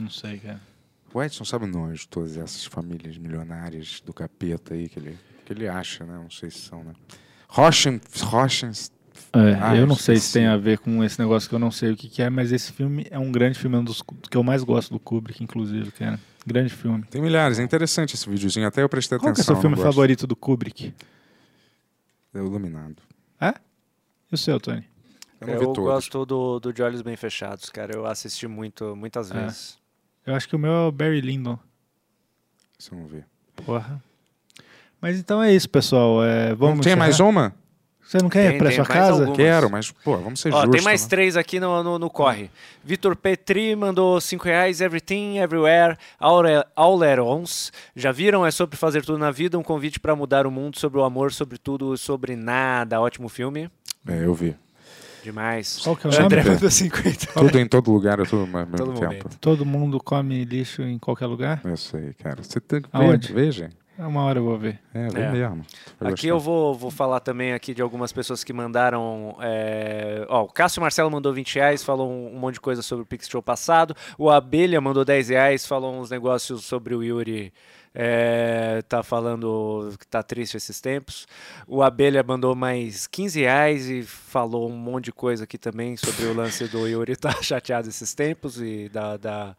Não 0.00 0.08
sei, 0.08 0.38
cara. 0.38 0.60
O 1.12 1.22
Edson 1.22 1.44
sabe 1.44 1.64
o 1.64 1.68
nome 1.68 1.94
de 1.94 2.06
todas 2.08 2.36
essas 2.36 2.64
famílias 2.64 3.18
milionárias 3.18 4.00
do 4.06 4.14
capeta 4.14 4.72
aí 4.74 4.88
que 4.88 4.98
ele, 4.98 5.18
que 5.44 5.52
ele 5.52 5.66
acha, 5.68 6.04
né? 6.04 6.14
Não 6.14 6.30
sei 6.30 6.50
se 6.50 6.60
são, 6.60 6.82
né? 6.84 6.92
Rochen, 7.48 8.00
Rochen, 8.22 8.70
É, 9.32 9.58
Ah, 9.60 9.76
eu 9.76 9.86
não 9.86 9.94
sei 9.94 10.16
se 10.16 10.32
tem 10.32 10.46
a 10.46 10.56
ver 10.56 10.78
com 10.78 11.04
esse 11.04 11.18
negócio 11.20 11.48
que 11.48 11.54
eu 11.54 11.58
não 11.58 11.70
sei 11.70 11.92
o 11.92 11.96
que, 11.96 12.08
que 12.08 12.22
é, 12.22 12.30
mas 12.30 12.50
esse 12.50 12.72
filme 12.72 13.06
é 13.10 13.18
um 13.18 13.30
grande 13.30 13.58
filme, 13.58 13.76
é 13.76 13.78
um 13.80 13.84
dos 13.84 14.02
que 14.30 14.36
eu 14.36 14.42
mais 14.42 14.64
gosto 14.64 14.90
do 14.90 14.98
Kubrick, 14.98 15.42
inclusive, 15.44 15.90
cara. 15.92 16.18
Grande 16.46 16.72
filme. 16.72 17.04
tem 17.10 17.20
milhares. 17.20 17.58
É 17.58 17.62
interessante 17.62 18.14
esse 18.14 18.28
videozinho. 18.28 18.66
Até 18.66 18.82
eu 18.82 18.88
prestei 18.88 19.18
Qual 19.18 19.24
que 19.24 19.28
é 19.28 19.30
o 19.30 19.32
atenção. 19.42 19.54
seu 19.56 19.60
filme 19.60 19.76
favorito 19.76 20.26
do 20.26 20.34
Kubrick? 20.34 20.94
É 22.32 22.40
o 22.40 22.46
Iluminado. 22.46 22.96
É? 23.40 23.48
E 24.30 24.34
o 24.34 24.38
seu, 24.38 24.58
Tony? 24.58 24.84
Eu 25.40 25.48
Eu 25.48 25.72
gosto 25.74 26.24
do, 26.24 26.58
do 26.58 26.72
De 26.72 26.82
Olhos 26.82 27.02
Bem 27.02 27.16
Fechados, 27.16 27.68
cara. 27.70 27.94
Eu 27.94 28.06
assisti 28.06 28.46
muito, 28.48 28.96
muitas 28.96 29.30
É. 29.30 29.34
vezes. 29.42 29.78
Eu 30.26 30.34
acho 30.34 30.48
que 30.48 30.56
o 30.56 30.58
meu 30.58 30.72
é 30.72 30.86
o 30.88 30.92
Barry 30.92 31.20
Lyndon. 31.20 31.58
Você 32.78 32.94
não 32.94 33.06
vê. 33.06 33.24
Porra. 33.56 34.02
Mas 35.00 35.18
então 35.18 35.42
é 35.42 35.52
isso, 35.54 35.68
pessoal. 35.68 36.24
É, 36.24 36.54
vamos 36.54 36.76
Não 36.76 36.82
tem 36.82 36.92
encerrar? 36.92 36.96
mais 36.96 37.20
uma? 37.20 37.54
Você 38.08 38.16
não 38.22 38.30
quer 38.30 38.46
ir 38.46 38.48
Tem- 38.52 38.58
pra 38.58 38.68
tem 38.68 38.76
sua 38.76 38.86
casa? 38.86 39.12
algumas. 39.20 39.36
Quero, 39.36 39.70
mas, 39.70 39.90
pô, 39.90 40.16
vamos 40.16 40.40
ser 40.40 40.48
Ó, 40.48 40.60
justos. 40.62 40.70
tem 40.70 40.80
mais 40.82 41.02
né? 41.02 41.08
três 41.10 41.36
aqui 41.36 41.60
no, 41.60 41.82
no, 41.82 41.98
no 41.98 42.08
corre. 42.08 42.50
Vitor 42.82 43.14
Petri 43.14 43.76
mandou 43.76 44.18
5 44.18 44.42
reais. 44.46 44.80
Everything, 44.80 45.36
Everywhere, 45.36 45.94
all, 46.18 46.42
at 47.02 47.18
once. 47.20 47.70
Já 47.94 48.10
viram? 48.10 48.46
É 48.46 48.50
sobre 48.50 48.78
fazer 48.78 49.04
tudo 49.04 49.18
na 49.18 49.30
vida. 49.30 49.58
Um 49.58 49.62
convite 49.62 50.00
para 50.00 50.16
mudar 50.16 50.46
o 50.46 50.50
mundo, 50.50 50.78
sobre 50.78 50.98
o 50.98 51.04
amor, 51.04 51.32
sobre 51.32 51.58
tudo, 51.58 51.98
sobre 51.98 52.34
nada. 52.34 52.98
Ótimo 52.98 53.28
filme. 53.28 53.70
É, 54.08 54.24
eu 54.24 54.32
vi. 54.32 54.56
Demais. 55.22 55.80
Qual 55.84 55.94
que 55.94 56.06
é 56.06 56.10
o 56.10 56.22
André 56.24 56.42
mandou 56.44 56.70
50. 56.70 57.26
Tudo 57.34 57.58
em 57.58 57.66
todo 57.66 57.90
lugar, 57.92 58.18
é 58.20 58.24
tudo 58.24 58.40
ao 58.42 58.46
mesmo 58.46 58.74
Todo 58.76 58.92
tempo. 58.94 59.04
momento. 59.04 59.38
Todo 59.38 59.66
mundo 59.66 60.00
come 60.02 60.44
lixo 60.46 60.80
em 60.80 60.98
qualquer 60.98 61.26
lugar? 61.26 61.60
Eu 61.62 61.76
sei, 61.76 62.14
cara. 62.14 62.42
Você 62.42 62.58
tem 62.58 62.80
que 62.80 62.88
ver, 62.96 63.32
veja. 63.34 63.70
É 63.98 64.06
Uma 64.06 64.22
hora 64.22 64.38
eu 64.38 64.44
vou 64.44 64.56
ver. 64.56 64.78
É, 64.94 65.08
vê 65.08 65.20
É. 65.22 65.30
mesmo. 65.32 65.66
Vai 65.98 66.12
Aqui 66.12 66.28
eu 66.28 66.38
vou, 66.38 66.72
vou 66.72 66.90
falar 66.90 67.18
também 67.18 67.52
aqui 67.52 67.74
de 67.74 67.82
algumas 67.82 68.12
pessoas 68.12 68.44
que 68.44 68.52
mandaram. 68.52 69.36
é, 69.40 70.24
Ó, 70.28 70.44
o 70.44 70.48
Cássio 70.48 70.80
Marcelo 70.80 71.10
mandou 71.10 71.32
20 71.34 71.56
reais, 71.56 71.82
falou 71.82 72.08
um, 72.08 72.36
um 72.36 72.38
monte 72.38 72.54
de 72.54 72.60
coisa 72.60 72.80
sobre 72.80 73.02
o 73.02 73.06
Pix 73.06 73.28
Show 73.28 73.42
passado. 73.42 73.96
O 74.16 74.30
Abelha 74.30 74.80
mandou 74.80 75.04
10 75.04 75.30
reais, 75.30 75.66
falou 75.66 75.92
uns 75.98 76.10
negócios 76.10 76.64
sobre 76.64 76.94
o 76.94 77.02
Yuri. 77.02 77.52
é, 77.92 78.82
tá 78.88 79.02
falando 79.02 79.92
que 79.98 80.06
tá 80.06 80.22
triste 80.22 80.56
esses 80.56 80.80
tempos. 80.80 81.26
O 81.66 81.82
Abelha 81.82 82.22
mandou 82.22 82.54
mais 82.54 83.08
15 83.08 83.40
reais 83.40 83.90
e 83.90 84.04
falou 84.04 84.70
um 84.70 84.76
monte 84.76 85.06
de 85.06 85.12
coisa 85.12 85.42
aqui 85.42 85.58
também 85.58 85.96
sobre 85.96 86.26
o 86.26 86.34
lance 86.34 86.68
do 86.68 86.86
Yuri 86.86 87.16
tá 87.18 87.32
chateado 87.42 87.88
esses 87.88 88.14
tempos 88.14 88.62
e 88.62 88.88
da, 88.90 89.16
da- 89.16 89.56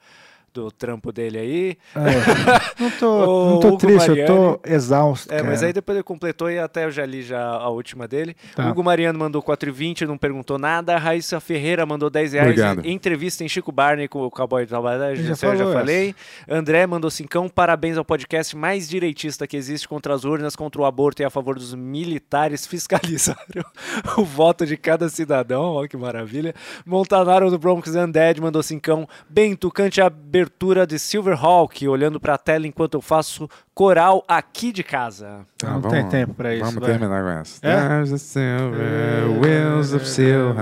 do 0.63 0.71
trampo 0.71 1.11
dele 1.11 1.37
aí. 1.37 1.77
Não 2.79 2.91
tô, 2.91 3.25
não 3.49 3.59
tô 3.59 3.67
Hugo 3.69 3.77
triste, 3.77 4.09
eu 4.11 4.25
tô 4.25 4.59
exausto. 4.65 5.33
É, 5.33 5.41
mas 5.43 5.55
cara. 5.55 5.67
aí 5.67 5.73
depois 5.73 5.95
ele 5.97 6.03
completou 6.03 6.49
e 6.49 6.57
até 6.57 6.85
eu 6.85 6.91
já 6.91 7.05
li 7.05 7.21
já 7.21 7.41
a 7.41 7.69
última 7.69 8.07
dele. 8.07 8.35
Tá. 8.55 8.69
Hugo 8.69 8.83
Mariano 8.83 9.19
mandou 9.19 9.43
4,20, 9.43 10.01
não 10.07 10.17
perguntou 10.17 10.57
nada. 10.57 10.97
Raíssa 10.97 11.39
Ferreira 11.39 11.85
mandou 11.85 12.09
10 12.09 12.33
reais. 12.33 12.47
Obrigado. 12.47 12.85
Entrevista 12.87 13.43
em 13.43 13.49
Chico 13.49 13.71
Barney 13.71 14.07
com 14.07 14.21
o 14.23 14.31
Cowboy 14.31 14.65
do 14.65 14.69
Trabalho. 14.69 15.15
Já 15.17 15.33
Já, 15.33 15.55
já 15.55 15.63
essa. 15.65 15.73
falei. 15.73 16.15
André 16.47 16.87
mandou 16.87 17.09
cincão. 17.09 17.49
Parabéns 17.49 17.97
ao 17.97 18.05
podcast 18.05 18.55
mais 18.55 18.87
direitista 18.87 19.45
que 19.45 19.57
existe 19.57 19.87
contra 19.87 20.13
as 20.13 20.23
urnas, 20.23 20.55
contra 20.55 20.81
o 20.81 20.85
aborto 20.85 21.21
e 21.21 21.25
a 21.25 21.29
favor 21.29 21.55
dos 21.55 21.73
militares 21.73 22.65
fiscalizaram 22.65 23.63
o 24.17 24.23
voto 24.23 24.65
de 24.65 24.77
cada 24.77 25.09
cidadão. 25.09 25.63
Olha 25.73 25.87
que 25.87 25.97
maravilha. 25.97 26.53
Montanaro 26.85 27.49
do 27.49 27.59
Bronx 27.59 27.89
Undead 27.93 28.39
mandou 28.39 28.63
cincão. 28.63 29.07
Bento, 29.29 29.69
cante 29.69 29.99
a 30.01 30.05
abertura 30.07 30.48
de 30.87 30.99
Silverhawk, 30.99 31.87
olhando 31.87 32.19
pra 32.19 32.37
tela 32.37 32.67
enquanto 32.67 32.95
eu 32.95 33.01
faço 33.01 33.49
coral 33.73 34.23
aqui 34.27 34.71
de 34.71 34.83
casa. 34.83 35.45
Tá, 35.57 35.69
Não 35.71 35.81
vamos 35.81 35.97
tem 35.97 36.07
tempo 36.09 36.33
pra 36.33 36.53
isso, 36.53 36.65
Vamos 36.65 36.81
vai. 36.81 36.91
terminar 36.91 37.23
com 37.23 37.29
essa. 37.29 37.59
É? 37.65 37.87
There's 37.87 38.09
the 38.11 38.17
silver 38.17 39.39
wheels 39.41 39.93
of 39.93 40.05
silver, 40.07 40.59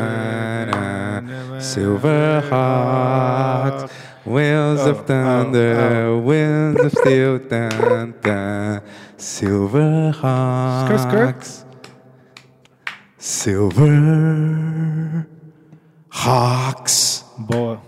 silver 1.60 2.44
heart, 2.52 3.90
wheels 4.26 4.82
of 4.86 5.02
Oh, 5.02 5.04
thunder, 5.04 6.12
wheels 6.24 6.80
of 6.86 6.92
steel, 7.00 7.40
dun, 7.40 8.14
dun, 8.22 8.82
silver 9.18 10.14
Skirt, 10.14 11.00
skirt. 11.00 11.36
hawks, 11.36 11.66
silver 13.18 15.28
hawks. 16.10 17.26
Boa. 17.38 17.80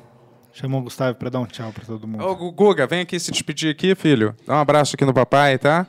Chamou 0.59 0.81
o 0.81 0.83
Gustavo 0.83 1.17
pra 1.17 1.29
dar 1.29 1.39
um 1.39 1.45
tchau 1.45 1.71
pra 1.71 1.85
todo 1.85 2.07
mundo. 2.07 2.23
Ô, 2.23 2.35
Gu- 2.35 2.51
Guga, 2.51 2.85
vem 2.87 3.01
aqui 3.01 3.19
se 3.19 3.31
despedir 3.31 3.71
aqui, 3.71 3.95
filho. 3.95 4.35
Dá 4.45 4.55
um 4.55 4.59
abraço 4.59 4.95
aqui 4.95 5.05
no 5.05 5.13
papai, 5.13 5.57
tá? 5.57 5.87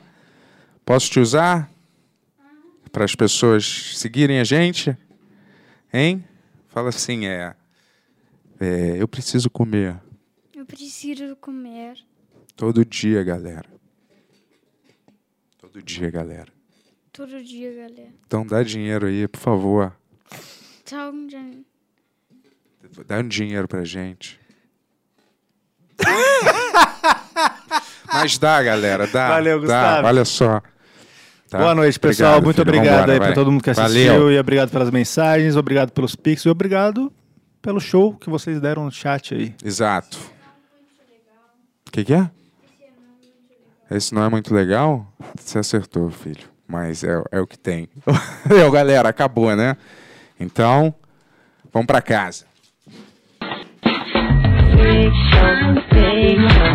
Posso 0.85 1.09
te 1.09 1.19
usar? 1.19 1.69
Para 2.91 3.05
as 3.05 3.15
pessoas 3.15 3.93
seguirem 3.97 4.39
a 4.39 4.43
gente? 4.43 4.97
Hein? 5.93 6.23
Fala 6.67 6.89
assim, 6.89 7.25
é, 7.25 7.53
é... 8.59 9.01
Eu 9.01 9.07
preciso 9.07 9.49
comer 9.49 9.95
Eu 10.55 10.65
preciso 10.65 11.35
comer 11.37 11.97
todo 12.55 12.85
dia, 12.85 13.23
galera. 13.23 13.69
Todo 15.57 15.81
dia, 15.81 16.09
galera. 16.11 16.51
todo 17.13 17.41
dia, 17.43 17.73
galera. 17.73 18.09
Então 18.25 18.45
dá 18.45 18.61
dinheiro 18.63 19.05
aí, 19.07 19.27
por 19.27 19.39
favor. 19.39 19.95
Tchau, 20.85 21.11
gente. 21.29 21.65
Dá 23.07 23.19
um 23.19 23.27
dinheiro 23.27 23.67
pra 23.67 23.83
gente. 23.85 24.39
Mas 28.13 28.37
dá, 28.37 28.61
galera, 28.61 29.07
dá. 29.07 29.29
Valeu, 29.29 29.59
dá, 29.59 29.61
Gustavo. 29.61 30.07
olha 30.07 30.25
só. 30.25 30.61
Tá? 31.49 31.57
Boa 31.57 31.75
noite, 31.75 31.99
pessoal. 31.99 32.37
Obrigado, 32.37 32.45
Muito 32.45 32.55
filho. 32.57 32.69
obrigado 32.69 32.95
Vambora, 32.95 33.11
aí 33.13 33.17
pra 33.19 33.27
vai. 33.27 33.35
todo 33.35 33.51
mundo 33.51 33.63
que 33.63 33.69
assistiu 33.69 34.13
Valeu. 34.13 34.31
e 34.31 34.39
obrigado 34.39 34.69
pelas 34.69 34.89
mensagens, 34.89 35.55
obrigado 35.55 35.91
pelos 35.91 36.15
pics 36.15 36.45
e 36.45 36.49
obrigado 36.49 37.11
pelo 37.61 37.79
show 37.79 38.13
que 38.15 38.29
vocês 38.29 38.59
deram 38.61 38.85
no 38.85 38.91
chat 38.91 39.33
aí. 39.33 39.53
Exato. 39.63 40.17
O 41.87 41.91
que, 41.91 42.05
que 42.05 42.13
é? 42.13 42.29
Esse 43.89 44.13
não 44.15 44.23
é 44.23 44.29
muito 44.29 44.53
legal? 44.53 45.05
Você 45.37 45.59
acertou, 45.59 46.09
filho. 46.09 46.49
Mas 46.65 47.03
é, 47.03 47.21
é 47.31 47.39
o 47.41 47.47
que 47.47 47.59
tem. 47.59 47.89
Valeu, 48.45 48.71
galera. 48.71 49.09
Acabou, 49.09 49.53
né? 49.53 49.75
Então, 50.39 50.95
vamos 51.73 51.87
pra 51.87 52.01
casa. 52.01 52.45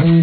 Ben 0.06 0.22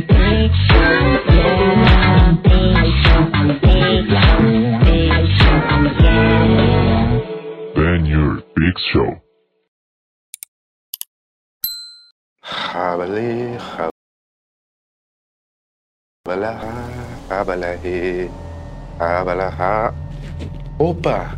Big 8.56 8.80
Show. 8.94 9.20
Rabala, 17.30 17.76
he, 17.84 18.30
rabala, 18.98 19.50
ha. 19.50 19.94
Opa! 20.80 21.38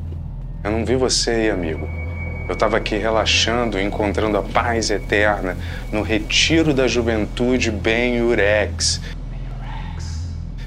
Eu 0.63 0.69
não 0.69 0.85
vi 0.85 0.95
você 0.95 1.31
aí, 1.31 1.49
amigo. 1.49 2.04
Eu 2.47 2.55
tava 2.55 2.77
aqui 2.77 2.95
relaxando, 2.95 3.79
encontrando 3.79 4.37
a 4.37 4.43
paz 4.43 4.91
eterna 4.91 5.57
no 5.91 6.03
retiro 6.03 6.73
da 6.73 6.87
juventude 6.87 7.71
Ben 7.71 8.21
Urex. 8.21 9.01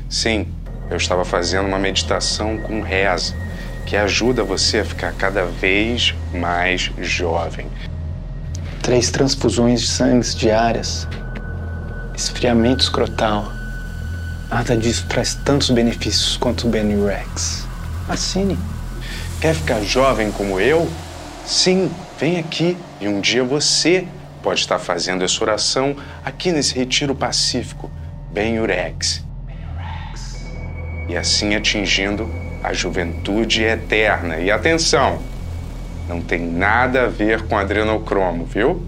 Sim, 0.09 0.49
eu 0.91 0.97
estava 0.97 1.25
fazendo 1.25 1.67
uma 1.67 1.79
meditação 1.79 2.59
com 2.59 2.81
reza, 2.81 3.35
que 3.87 3.97
ajuda 3.97 4.43
você 4.43 4.81
a 4.81 4.85
ficar 4.85 5.13
cada 5.13 5.45
vez 5.45 6.15
mais 6.35 6.91
jovem. 6.99 7.67
Três 8.83 9.11
transfusões 9.11 9.83
de 9.83 9.87
sangue 9.87 10.35
diárias. 10.35 11.07
esfriamento 12.17 12.83
escrotal. 12.83 13.53
Nada 14.51 14.77
disso 14.77 15.07
traz 15.09 15.35
tantos 15.35 15.71
benefícios 15.71 16.37
quanto 16.37 16.67
o 16.67 16.71
Benurex. 16.71 17.67
Assine. 18.09 18.59
Quer 19.41 19.55
ficar 19.55 19.81
jovem 19.83 20.33
como 20.33 20.59
eu? 20.59 20.91
Sim, 21.49 21.91
vem 22.21 22.39
aqui 22.39 22.77
e 23.01 23.09
um 23.09 23.23
dia 23.23 23.43
você 23.43 24.07
pode 24.43 24.61
estar 24.61 24.79
fazendo 24.79 25.25
essa 25.25 25.43
oração 25.43 25.97
aqui 26.23 26.53
nesse 26.53 26.75
retiro 26.75 27.15
pacífico, 27.15 27.91
Benurex. 28.31 29.25
E 31.09 31.17
assim 31.17 31.55
atingindo 31.55 32.31
a 32.63 32.75
juventude 32.75 33.63
eterna. 33.63 34.37
E 34.37 34.51
atenção, 34.51 35.23
não 36.07 36.21
tem 36.21 36.47
nada 36.47 37.05
a 37.05 37.09
ver 37.09 37.41
com 37.47 37.57
adrenocromo, 37.57 38.45
viu? 38.45 38.87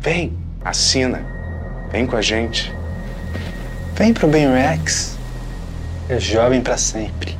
Vem, 0.00 0.32
assina. 0.64 1.26
Vem 1.92 2.06
com 2.06 2.16
a 2.16 2.22
gente. 2.22 2.72
Vem 3.94 4.14
pro 4.14 4.26
Benrex. 4.26 5.18
É 6.08 6.18
jovem 6.18 6.62
para 6.62 6.78
sempre. 6.78 7.36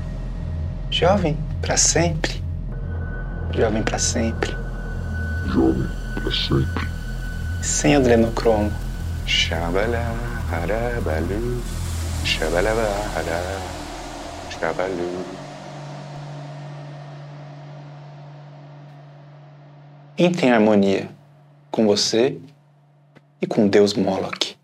Jovem 0.91 1.39
para 1.63 1.79
sempre. 1.79 2.46
Jovem 3.57 3.83
para 3.83 3.99
sempre. 3.99 4.51
Jovem 5.47 5.89
para 6.15 6.31
sempre. 6.31 6.89
Sem 7.63 7.97
adrenocromo. 7.97 8.71
Xabalá, 9.27 10.15
harabalu. 10.53 11.63
Xabalabá. 12.23 12.85
Xabalu. 14.51 15.25
Entre 20.19 20.47
em 20.47 20.51
harmonia 20.53 21.09
com 21.71 21.87
você 21.87 22.39
e 23.41 23.47
com 23.47 23.67
Deus 23.67 23.95
Moloch. 23.95 24.55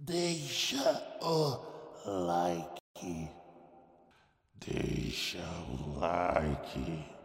Deixa 0.00 1.02
o 1.22 1.58
like. 2.04 3.30
Deixa 4.60 5.38
o 5.70 5.98
like. 5.98 7.15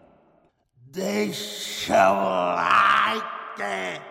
Deixa 0.93 2.11
o 2.11 2.55
like. 2.55 4.10